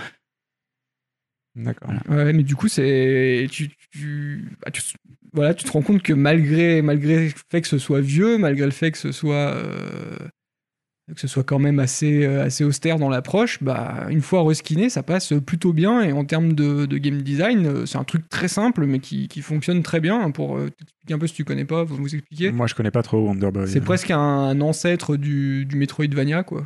D'accord. 1.55 1.91
Voilà. 2.07 2.25
Ouais, 2.25 2.33
mais 2.33 2.43
du 2.43 2.55
coup, 2.55 2.67
c'est. 2.67 3.47
Tu, 3.51 3.69
tu, 3.91 4.49
bah, 4.65 4.71
tu- 4.71 4.81
voilà, 5.33 5.53
tu 5.53 5.63
te 5.65 5.71
rends 5.71 5.81
compte 5.83 6.01
que 6.01 6.13
malgré, 6.13 6.81
malgré 6.81 7.27
le 7.27 7.33
fait 7.51 7.61
que 7.61 7.67
ce 7.67 7.77
soit 7.77 8.01
vieux, 8.01 8.37
malgré 8.39 8.65
le 8.65 8.71
fait 8.71 8.91
que 8.91 8.97
ce 8.97 9.11
soit. 9.11 9.55
Que 11.13 11.19
ce 11.19 11.27
soit 11.27 11.43
quand 11.43 11.59
même 11.59 11.79
assez, 11.79 12.23
euh, 12.25 12.43
assez 12.45 12.63
austère 12.63 12.97
dans 12.97 13.09
l'approche, 13.09 13.61
bah, 13.61 14.05
une 14.09 14.21
fois 14.21 14.41
reskiné, 14.43 14.89
ça 14.89 15.03
passe 15.03 15.33
plutôt 15.45 15.73
bien. 15.73 16.01
Et 16.01 16.13
en 16.13 16.23
termes 16.23 16.53
de, 16.53 16.85
de 16.85 16.97
game 16.97 17.21
design, 17.21 17.65
euh, 17.65 17.85
c'est 17.85 17.97
un 17.97 18.03
truc 18.05 18.29
très 18.29 18.47
simple, 18.47 18.85
mais 18.85 18.99
qui, 18.99 19.27
qui 19.27 19.41
fonctionne 19.41 19.83
très 19.83 19.99
bien. 19.99 20.31
Pour 20.31 20.57
euh, 20.57 20.69
t'expliquer 20.69 21.13
un 21.13 21.19
peu 21.19 21.27
si 21.27 21.33
tu 21.33 21.43
connais 21.43 21.65
pas, 21.65 21.85
pour 21.85 21.97
vous 21.97 22.15
expliquer. 22.15 22.51
Moi, 22.51 22.67
je 22.67 22.75
connais 22.75 22.91
pas 22.91 23.03
trop 23.03 23.19
Wonder 23.19 23.51
Boy. 23.51 23.67
C'est 23.67 23.81
presque 23.81 24.11
un 24.11 24.61
ancêtre 24.61 25.17
du, 25.17 25.65
du 25.65 25.75
Metroidvania, 25.75 26.43
quoi. 26.43 26.65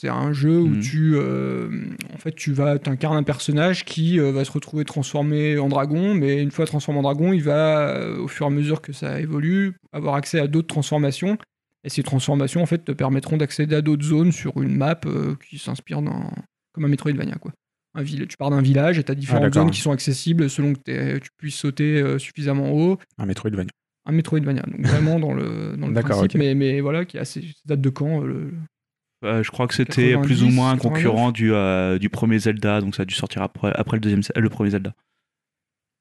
C'est 0.00 0.08
un 0.08 0.32
jeu 0.32 0.60
où 0.60 0.68
Mhm. 0.68 0.80
tu, 0.80 1.12
euh, 1.16 1.68
en 2.14 2.18
fait, 2.18 2.32
tu 2.32 2.52
vas, 2.52 2.78
t'incarnes 2.78 3.16
un 3.16 3.24
personnage 3.24 3.84
qui 3.84 4.20
euh, 4.20 4.30
va 4.30 4.44
se 4.44 4.52
retrouver 4.52 4.84
transformé 4.84 5.58
en 5.58 5.68
dragon, 5.68 6.14
mais 6.14 6.40
une 6.40 6.52
fois 6.52 6.66
transformé 6.66 7.00
en 7.00 7.02
dragon, 7.02 7.32
il 7.32 7.42
va, 7.42 7.88
euh, 7.96 8.16
au 8.18 8.28
fur 8.28 8.46
et 8.46 8.48
à 8.48 8.50
mesure 8.52 8.80
que 8.80 8.92
ça 8.92 9.18
évolue, 9.20 9.74
avoir 9.92 10.14
accès 10.14 10.38
à 10.38 10.46
d'autres 10.46 10.68
transformations. 10.68 11.36
Et 11.84 11.88
ces 11.90 12.02
transformations, 12.02 12.62
en 12.62 12.66
fait, 12.66 12.84
te 12.84 12.92
permettront 12.92 13.36
d'accéder 13.36 13.76
à 13.76 13.80
d'autres 13.82 14.04
zones 14.04 14.32
sur 14.32 14.60
une 14.60 14.76
map 14.76 14.98
euh, 15.06 15.36
qui 15.48 15.58
s'inspire 15.58 16.02
d'un, 16.02 16.30
comme 16.72 16.84
un 16.84 16.88
Metroidvania, 16.88 17.36
quoi. 17.36 17.52
Un 17.94 18.02
ville, 18.02 18.26
tu 18.28 18.36
pars 18.36 18.50
d'un 18.50 18.60
village 18.60 18.98
et 18.98 19.04
tu 19.04 19.10
as 19.12 19.14
différentes 19.14 19.44
d'accord. 19.44 19.62
zones 19.62 19.70
qui 19.70 19.80
sont 19.80 19.92
accessibles 19.92 20.50
selon 20.50 20.74
que 20.74 21.18
tu 21.18 21.28
puisses 21.38 21.54
sauter 21.56 22.00
euh, 22.00 22.18
suffisamment 22.18 22.70
haut 22.72 22.98
Un 23.16 23.26
Metroidvania. 23.26 23.70
un 24.06 24.12
Metroidvania, 24.12 24.62
donc 24.62 24.86
vraiment 24.86 25.18
dans 25.18 25.32
le, 25.32 25.76
dans 25.78 25.88
le 25.88 25.94
principe, 25.94 26.32
ok. 26.32 26.34
mais, 26.34 26.54
mais 26.54 26.80
voilà, 26.80 27.04
qui 27.04 27.16
a 27.18 27.22
assez, 27.22 27.40
ça 27.42 27.46
date 27.64 27.80
de 27.80 27.88
quand 27.90 28.22
euh, 28.22 28.26
le- 28.26 28.52
Euh, 29.24 29.42
je 29.42 29.50
crois 29.50 29.66
que 29.66 29.74
c'était 29.74 30.12
90, 30.12 30.26
plus 30.26 30.42
ou 30.44 30.48
moins 30.50 30.70
un 30.70 30.76
89. 30.76 31.02
concurrent 31.02 31.32
du, 31.32 31.52
euh, 31.52 31.98
du 31.98 32.08
premier 32.10 32.38
Zelda, 32.38 32.80
donc 32.80 32.94
ça 32.94 33.02
a 33.02 33.06
dû 33.06 33.14
sortir 33.14 33.42
après, 33.42 33.72
après 33.74 33.96
le, 33.96 34.00
deuxième, 34.00 34.20
le 34.36 34.48
premier 34.50 34.70
Zelda. 34.70 34.94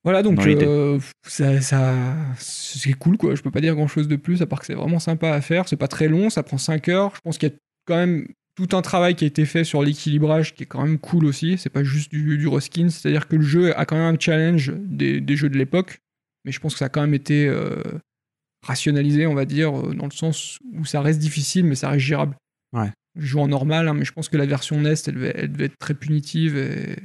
Voilà, 0.08 0.24
donc 0.24 0.40
euh, 0.40 1.00
ça, 1.24 1.60
ça, 1.60 1.94
c'est 2.38 2.94
cool, 2.94 3.18
quoi. 3.18 3.36
Je 3.36 3.42
peux 3.42 3.52
pas 3.52 3.60
dire 3.60 3.76
grand 3.76 3.90
chose 3.90 4.08
de 4.08 4.16
plus, 4.16 4.42
à 4.42 4.46
part 4.46 4.62
que 4.62 4.66
c'est 4.66 4.74
vraiment 4.74 5.00
sympa 5.00 5.32
à 5.32 5.42
faire. 5.42 5.68
C'est 5.68 5.76
pas 5.76 5.90
très 5.90 6.08
long, 6.08 6.30
ça 6.30 6.44
prend 6.44 6.58
5 6.58 6.88
heures. 6.88 7.14
Je 7.14 7.20
pense 7.20 7.38
qu'il 7.38 7.50
y 7.50 7.52
a 7.52 7.56
quand 7.84 7.98
même 7.98 8.26
tout 8.56 8.70
un 8.78 8.82
travail 8.82 9.16
qui 9.16 9.26
a 9.26 9.28
été 9.28 9.44
fait 9.44 9.66
sur 9.66 9.84
l'équilibrage 9.84 10.56
qui 10.56 10.64
est 10.64 10.66
quand 10.66 10.82
même 10.82 10.98
cool 10.98 11.26
aussi. 11.26 11.58
C'est 11.58 11.70
pas 11.70 11.84
juste 11.84 12.10
du, 12.10 12.38
du 12.38 12.48
reskin, 12.48 12.88
c'est-à-dire 12.88 13.28
que 13.28 13.36
le 13.36 13.42
jeu 13.42 13.78
a 13.78 13.84
quand 13.84 13.98
même 13.98 14.16
un 14.16 14.18
challenge 14.18 14.72
des, 14.78 15.20
des 15.20 15.36
jeux 15.36 15.50
de 15.50 15.58
l'époque, 15.58 16.00
mais 16.46 16.54
je 16.54 16.62
pense 16.62 16.72
que 16.72 16.80
ça 16.80 16.86
a 16.86 16.90
quand 16.90 17.02
même 17.02 17.14
été 17.14 17.46
euh, 17.46 17.76
rationalisé, 18.66 19.28
on 19.28 19.36
va 19.36 19.44
dire, 19.44 19.78
euh, 19.78 19.94
dans 19.94 20.06
le 20.06 20.12
sens 20.12 20.58
où 20.72 20.86
ça 20.86 21.02
reste 21.02 21.20
difficile, 21.20 21.66
mais 21.66 21.76
ça 21.76 21.90
reste 21.90 22.06
gérable. 22.06 22.38
Ouais. 22.72 22.92
Je 23.20 23.26
joue 23.26 23.42
en 23.42 23.50
normal, 23.50 23.90
hein, 23.90 23.94
mais 23.94 24.06
je 24.06 24.14
pense 24.14 24.30
que 24.30 24.38
la 24.38 24.46
version 24.46 24.80
NES, 24.80 24.94
elle 25.08 25.34
elle 25.36 25.52
devait 25.52 25.66
être 25.66 25.78
très 25.78 25.96
punitive 25.96 26.56
et 26.56 26.96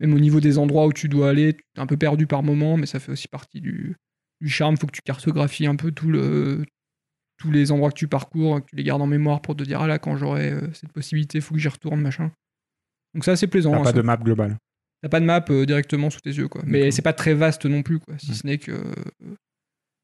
même 0.00 0.14
au 0.14 0.18
niveau 0.18 0.40
des 0.40 0.58
endroits 0.58 0.86
où 0.86 0.92
tu 0.92 1.08
dois 1.08 1.30
aller, 1.30 1.54
tu 1.54 1.62
es 1.76 1.80
un 1.80 1.86
peu 1.86 1.96
perdu 1.96 2.26
par 2.26 2.42
moment, 2.42 2.76
mais 2.76 2.86
ça 2.86 3.00
fait 3.00 3.12
aussi 3.12 3.28
partie 3.28 3.60
du, 3.60 3.96
du 4.40 4.48
charme. 4.48 4.76
faut 4.76 4.86
que 4.86 4.92
tu 4.92 5.02
cartographies 5.02 5.66
un 5.66 5.76
peu 5.76 5.90
tout 5.92 6.08
le, 6.10 6.64
tous 7.38 7.50
les 7.50 7.72
endroits 7.72 7.90
que 7.90 7.98
tu 7.98 8.08
parcours, 8.08 8.60
que 8.60 8.66
tu 8.70 8.76
les 8.76 8.84
gardes 8.84 9.02
en 9.02 9.06
mémoire 9.06 9.40
pour 9.42 9.56
te 9.56 9.64
dire, 9.64 9.80
ah 9.80 9.86
là, 9.86 9.98
quand 9.98 10.16
j'aurai 10.16 10.50
euh, 10.52 10.72
cette 10.72 10.92
possibilité, 10.92 11.40
faut 11.40 11.54
que 11.54 11.60
j'y 11.60 11.68
retourne, 11.68 12.00
machin. 12.00 12.30
Donc 13.14 13.24
c'est 13.24 13.30
assez 13.32 13.46
plaisant. 13.46 13.72
T'as 13.72 13.78
hein, 13.78 13.82
pas 13.84 13.90
ça- 13.90 13.96
de 13.96 14.02
map 14.02 14.16
globale. 14.18 14.56
T'as 15.02 15.08
pas 15.08 15.20
de 15.20 15.24
map 15.24 15.44
euh, 15.50 15.64
directement 15.64 16.10
sous 16.10 16.20
tes 16.20 16.30
yeux, 16.30 16.48
quoi. 16.48 16.62
Mais 16.66 16.90
c'est 16.90 17.02
pas 17.02 17.12
très 17.12 17.34
vaste 17.34 17.66
non 17.66 17.82
plus, 17.82 17.98
quoi. 18.00 18.18
Si 18.18 18.34
ce 18.34 18.46
n'est 18.46 18.58
que. 18.58 18.72
euh, 18.72 19.34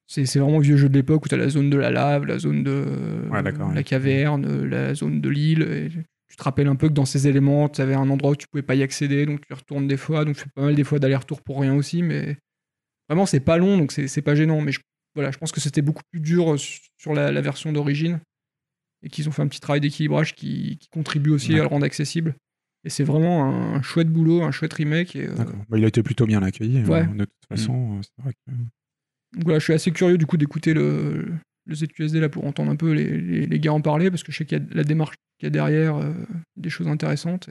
C'est 0.06 0.26
c'est 0.26 0.38
vraiment 0.38 0.58
vieux 0.60 0.76
jeu 0.76 0.88
de 0.88 0.94
l'époque 0.94 1.24
où 1.24 1.28
t'as 1.28 1.36
la 1.36 1.48
zone 1.48 1.68
de 1.70 1.76
la 1.76 1.90
lave, 1.90 2.26
la 2.26 2.38
zone 2.38 2.62
de 2.62 2.84
Ouais, 3.30 3.42
la 3.42 3.50
ouais. 3.50 3.84
caverne, 3.84 4.64
la 4.64 4.94
zone 4.94 5.20
de 5.20 5.28
l'île. 5.28 6.04
Tu 6.34 6.38
te 6.38 6.42
rappelles 6.42 6.66
un 6.66 6.74
peu 6.74 6.88
que 6.88 6.94
dans 6.94 7.04
ces 7.04 7.28
éléments, 7.28 7.68
tu 7.68 7.80
avais 7.80 7.94
un 7.94 8.10
endroit 8.10 8.32
où 8.32 8.34
tu 8.36 8.48
pouvais 8.48 8.64
pas 8.64 8.74
y 8.74 8.82
accéder, 8.82 9.24
donc 9.24 9.40
tu 9.46 9.52
y 9.52 9.54
retournes 9.54 9.86
des 9.86 9.96
fois. 9.96 10.24
Donc 10.24 10.34
tu 10.34 10.42
fais 10.42 10.50
pas 10.52 10.62
mal 10.62 10.74
des 10.74 10.82
fois 10.82 10.98
d'aller-retour 10.98 11.40
pour 11.42 11.60
rien 11.60 11.76
aussi, 11.76 12.02
mais 12.02 12.36
vraiment 13.08 13.24
c'est 13.24 13.38
pas 13.38 13.56
long, 13.56 13.78
donc 13.78 13.92
c'est 13.92 14.20
pas 14.22 14.34
gênant. 14.34 14.60
Mais 14.60 14.72
je, 14.72 14.80
voilà, 15.14 15.30
je 15.30 15.38
pense 15.38 15.52
que 15.52 15.60
c'était 15.60 15.80
beaucoup 15.80 16.02
plus 16.10 16.18
dur 16.20 16.54
euh, 16.54 16.56
sur 16.58 17.14
la, 17.14 17.30
la 17.30 17.40
version 17.40 17.70
d'origine 17.72 18.18
et 19.04 19.10
qu'ils 19.10 19.28
ont 19.28 19.30
fait 19.32 19.42
un 19.42 19.46
petit 19.46 19.60
travail 19.60 19.80
d'équilibrage 19.80 20.34
qui, 20.34 20.76
qui 20.78 20.88
contribue 20.88 21.30
aussi 21.30 21.52
Ouais. 21.52 21.60
à 21.60 21.62
le 21.62 21.68
rendre 21.68 21.86
accessible. 21.86 22.34
Et 22.82 22.90
c'est 22.90 23.04
vraiment 23.04 23.44
un 23.76 23.80
chouette 23.82 24.08
boulot, 24.08 24.42
un 24.42 24.50
chouette 24.50 24.72
remake. 24.72 25.14
Et, 25.14 25.28
euh. 25.28 25.34
Bah, 25.68 25.78
il 25.78 25.84
a 25.84 25.86
été 25.88 26.02
plutôt 26.02 26.26
bien 26.26 26.42
accueilli. 26.42 26.82
Ouais. 26.82 27.02
hein, 27.02 27.14
De 27.14 27.26
toute 27.26 27.46
façon, 27.48 27.98
euh, 27.98 28.00
c'est 28.02 28.22
vrai 28.24 28.32
que. 28.32 28.50
Donc 29.36 29.44
voilà, 29.44 29.60
je 29.60 29.64
suis 29.64 29.72
assez 29.72 29.92
curieux 29.92 30.18
du 30.18 30.26
coup 30.26 30.36
d'écouter 30.36 30.74
le, 30.74 31.32
le 31.66 31.74
ZQSD 31.74 32.20
là 32.20 32.28
pour 32.28 32.46
entendre 32.46 32.70
un 32.70 32.76
peu 32.76 32.92
les, 32.92 33.18
les, 33.20 33.46
les 33.46 33.60
gars 33.60 33.72
en 33.72 33.80
parler 33.80 34.10
parce 34.10 34.22
que 34.22 34.32
je 34.32 34.38
sais 34.38 34.44
qu'il 34.44 34.58
y 34.58 34.60
a 34.60 34.64
la 34.74 34.84
démarche 34.84 35.16
qu'il 35.38 35.46
y 35.46 35.48
a 35.48 35.50
derrière, 35.50 35.96
euh, 35.96 36.12
des 36.56 36.70
choses 36.70 36.88
intéressantes. 36.88 37.48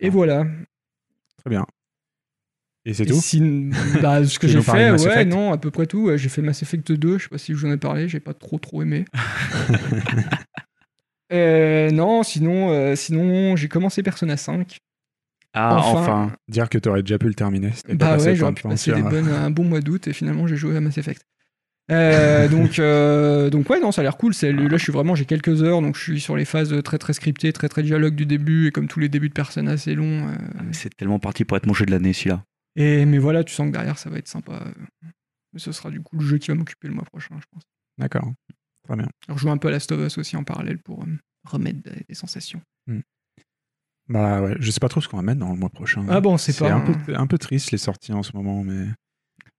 Et, 0.00 0.10
voilà. 0.10 0.46
Très 1.38 1.50
bien. 1.50 1.66
Et 2.84 2.94
c'est 2.94 3.06
tout 3.06 3.20
si- 3.20 3.70
bah, 4.00 4.24
ce 4.24 4.38
que 4.38 4.46
Tu 4.46 4.52
j'ai 4.54 4.62
fait, 4.62 4.90
ouais, 4.90 5.24
non, 5.24 5.52
à 5.52 5.58
peu 5.58 5.70
près 5.70 5.86
tout. 5.86 6.10
J'ai 6.16 6.28
fait 6.28 6.42
Mass 6.42 6.62
Effect 6.62 6.92
2, 6.92 7.18
je 7.18 7.24
sais 7.24 7.28
pas 7.28 7.38
si 7.38 7.52
je 7.52 7.58
vous 7.58 7.66
en 7.66 7.72
ai 7.72 7.76
parlé, 7.76 8.08
j'ai 8.08 8.20
pas 8.20 8.34
trop 8.34 8.58
trop 8.58 8.82
aimé. 8.82 9.04
Euh, 11.32 11.90
non, 11.90 12.22
sinon, 12.22 12.70
euh, 12.72 12.94
sinon 12.94 13.56
j'ai 13.56 13.66
commencé 13.68 14.02
Persona 14.02 14.36
5. 14.36 14.76
Ah, 15.54 15.76
Enfin. 15.78 15.98
enfin. 16.00 16.32
Dire 16.48 16.68
que 16.68 16.76
t'aurais 16.76 17.02
déjà 17.02 17.18
pu 17.18 17.26
le 17.26 17.34
terminer. 17.34 17.70
Bah 17.94 18.18
ouais, 18.18 18.36
j'aurais 18.36 18.52
pu 18.52 18.62
passer 18.64 18.92
des 18.92 19.02
bonnes, 19.02 19.28
un 19.28 19.50
bon 19.50 19.64
mois 19.64 19.80
d'août 19.80 20.06
et 20.08 20.12
finalement 20.12 20.46
j'ai 20.46 20.56
joué 20.56 20.76
à 20.76 20.80
Mass 20.82 20.98
Effect. 20.98 21.22
Euh, 21.92 22.48
donc, 22.48 22.78
euh, 22.78 23.50
donc 23.50 23.68
ouais, 23.70 23.80
non, 23.80 23.92
ça 23.92 24.00
a 24.00 24.04
l'air 24.04 24.16
cool. 24.16 24.34
C'est- 24.34 24.52
Là, 24.52 24.76
je 24.76 24.82
suis 24.82 24.92
vraiment, 24.92 25.14
j'ai 25.14 25.24
quelques 25.26 25.62
heures, 25.62 25.80
donc 25.82 25.96
je 25.96 26.02
suis 26.02 26.20
sur 26.20 26.36
les 26.36 26.44
phases 26.44 26.74
très 26.82 26.98
très 26.98 27.12
scriptées, 27.12 27.52
très 27.52 27.68
très 27.68 27.82
dialogue 27.82 28.14
du 28.14 28.26
début 28.26 28.68
et 28.68 28.70
comme 28.72 28.88
tous 28.88 29.00
les 29.00 29.08
débuts 29.08 29.28
de 29.28 29.34
Persona, 29.34 29.76
c'est 29.76 29.94
long. 29.94 30.28
euh. 30.28 30.34
C'est 30.72 30.94
tellement 30.96 31.18
parti 31.18 31.44
pour 31.44 31.56
être 31.56 31.66
mon 31.66 31.74
jeu 31.74 31.84
de 31.86 31.90
l'année, 31.90 32.12
celui-là. 32.12 32.44
Et 32.76 33.04
mais 33.04 33.18
voilà, 33.18 33.44
tu 33.44 33.52
sens 33.54 33.66
que 33.68 33.72
derrière 33.72 33.98
ça 33.98 34.08
va 34.10 34.18
être 34.18 34.28
sympa. 34.28 34.64
Mais 35.52 35.58
ce 35.60 35.72
sera 35.72 35.90
du 35.90 36.00
coup 36.00 36.16
le 36.18 36.24
jeu 36.24 36.38
qui 36.38 36.48
va 36.48 36.54
m'occuper 36.54 36.88
le 36.88 36.94
mois 36.94 37.04
prochain, 37.04 37.34
je 37.38 37.44
pense. 37.52 37.62
D'accord. 37.98 38.32
Très 38.84 38.96
bien. 38.96 39.08
Alors, 39.28 39.38
je 39.38 39.42
joue 39.42 39.50
un 39.50 39.58
peu 39.58 39.68
à 39.68 39.72
Last 39.72 39.92
of 39.92 40.00
Us 40.06 40.18
aussi 40.18 40.36
en 40.36 40.44
parallèle 40.44 40.78
pour 40.78 41.02
euh, 41.02 41.06
remettre 41.44 41.82
des, 41.82 42.04
des 42.08 42.14
sensations. 42.14 42.60
Bah 44.08 44.42
ouais, 44.42 44.56
je 44.58 44.70
sais 44.70 44.80
pas 44.80 44.88
trop 44.88 45.00
ce 45.00 45.08
qu'on 45.08 45.16
va 45.16 45.22
mettre 45.22 45.38
dans 45.40 45.50
le 45.52 45.56
mois 45.58 45.68
prochain. 45.70 46.04
Ah 46.08 46.20
bon, 46.20 46.36
c'est 46.36 46.58
pas 46.58 46.72
un, 46.72 46.78
un- 46.84 46.92
peu, 46.92 47.14
un 47.14 47.26
peu 47.26 47.38
triste 47.38 47.70
les 47.70 47.78
sorties 47.78 48.12
en 48.12 48.22
ce 48.22 48.32
moment, 48.36 48.64
mais. 48.64 48.86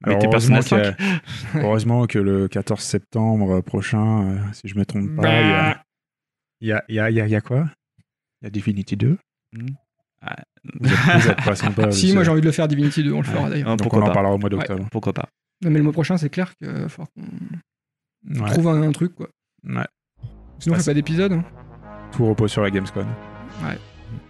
Mais 0.06 0.12
Alors, 0.14 0.20
t'es 0.22 0.28
heureusement, 0.28 0.60
y 0.60 0.74
a- 0.76 0.96
heureusement 1.56 2.06
que 2.08 2.20
le 2.20 2.48
14 2.48 2.82
septembre 2.82 3.62
prochain, 3.62 4.24
euh, 4.32 4.38
si 4.54 4.68
je 4.68 4.78
me 4.78 4.86
trompe 4.86 5.16
pas, 5.16 5.42
il 5.42 5.48
y 5.48 5.52
a- 5.54 5.84
il 6.62 6.68
y 6.68 6.72
a, 6.74 6.84
il 6.90 6.96
y, 6.96 7.00
a, 7.00 7.10
il 7.10 7.16
y, 7.16 7.22
a, 7.22 7.26
il 7.28 7.32
y 7.32 7.36
a 7.36 7.42
quoi? 7.42 7.70
Il 8.42 8.46
y 8.46 8.48
a 8.48 8.50
Divinity 8.50 8.96
2 8.98 9.18
Hmm. 9.56 9.68
vous, 10.80 10.90
êtes, 10.90 11.22
vous 11.22 11.28
êtes 11.30 11.44
pas 11.46 11.56
sympa. 11.56 11.92
si, 11.92 12.14
moi 12.14 12.24
j'ai 12.24 12.32
envie 12.32 12.42
de 12.42 12.46
le 12.46 12.52
faire 12.54 12.68
Divinity 12.68 13.04
2, 13.04 13.12
on 13.14 13.18
le 13.18 13.24
fera 13.24 13.44
Ouais. 13.44 13.50
d'ailleurs. 13.52 13.68
Ah, 13.68 13.72
Donc 13.72 13.82
pourquoi 13.84 14.00
on 14.00 14.04
en 14.04 14.08
pas. 14.08 14.14
parlera 14.14 14.34
au 14.34 14.38
mois 14.40 14.50
d'octobre. 14.50 14.88
Pourquoi 14.92 15.14
pas 15.14 15.28
Non, 15.64 15.70
mais 15.70 15.78
le 15.78 15.84
mois 15.84 15.94
prochain, 15.94 16.18
c'est 16.18 16.30
clair 16.30 16.54
qu'il 16.56 16.68
va 16.70 16.88
falloir 16.90 17.10
qu'on 17.14 18.42
Ouais. 18.44 18.50
trouve 18.52 18.68
un, 18.70 18.82
un 18.82 18.92
truc 18.94 19.14
quoi. 19.16 19.28
Ouais. 19.66 19.84
Sinon, 20.60 20.76
on 20.76 20.80
fait 20.80 20.86
pas 20.86 20.94
d'épisode. 20.94 21.34
hein. 21.34 21.44
Tout 22.14 22.26
repose 22.26 22.52
sur 22.52 22.62
la 22.64 22.72
Gamescom. 22.72 23.06
Ouais. 23.64 23.78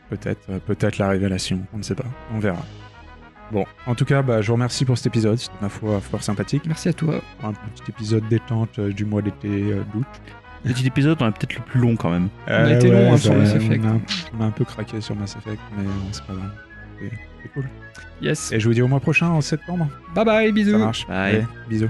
Peut-être, 0.09 0.49
euh, 0.49 0.59
peut-être 0.59 0.97
la 0.97 1.09
révélation, 1.09 1.65
on 1.73 1.77
ne 1.77 1.83
sait 1.83 1.95
pas, 1.95 2.05
on 2.33 2.39
verra. 2.39 2.65
Bon, 3.53 3.65
en 3.85 3.93
tout 3.93 4.03
cas, 4.03 4.23
bah, 4.23 4.41
je 4.41 4.47
vous 4.47 4.53
remercie 4.53 4.83
pour 4.83 4.97
cet 4.97 5.05
épisode. 5.05 5.37
C'était 5.37 5.53
ma 5.61 5.69
foi 5.69 6.01
fort 6.01 6.23
sympathique. 6.23 6.63
Merci 6.65 6.89
à 6.89 6.93
toi. 6.93 7.21
Un 7.43 7.53
petit 7.53 7.83
épisode 7.89 8.27
détente 8.27 8.79
euh, 8.79 8.91
du 8.91 9.05
mois 9.05 9.21
d'été 9.21 9.47
euh, 9.47 9.83
d'août. 9.93 10.07
Petit 10.63 10.87
épisode, 10.87 11.17
on 11.21 11.27
est 11.27 11.31
peut-être 11.31 11.55
le 11.55 11.61
plus 11.61 11.79
long 11.79 11.95
quand 11.95 12.09
même. 12.09 12.29
a 12.47 12.71
été 12.71 12.89
long, 12.89 13.13
hein, 13.13 13.17
sur 13.17 13.35
Mass 13.35 13.53
Effect. 13.53 13.83
On 13.85 13.89
a, 13.89 13.99
on 14.39 14.43
a 14.43 14.47
un 14.47 14.51
peu 14.51 14.65
craqué 14.65 15.01
sur 15.01 15.15
Mass 15.15 15.35
Effect, 15.35 15.61
mais 15.77 15.83
euh, 15.83 15.91
c'est 16.11 16.25
pas 16.25 16.33
grave. 16.33 16.51
C'est 17.43 17.49
cool. 17.53 17.69
Yes. 18.21 18.51
Et 18.51 18.59
je 18.59 18.67
vous 18.67 18.73
dis 18.73 18.81
au 18.81 18.87
mois 18.87 19.01
prochain, 19.01 19.27
en 19.27 19.41
septembre. 19.41 19.87
Bye 20.15 20.25
bye, 20.25 20.51
bisous. 20.51 20.71
Ça 20.71 20.77
marche. 20.77 21.07
Bye. 21.07 21.45
Bisous. 21.69 21.89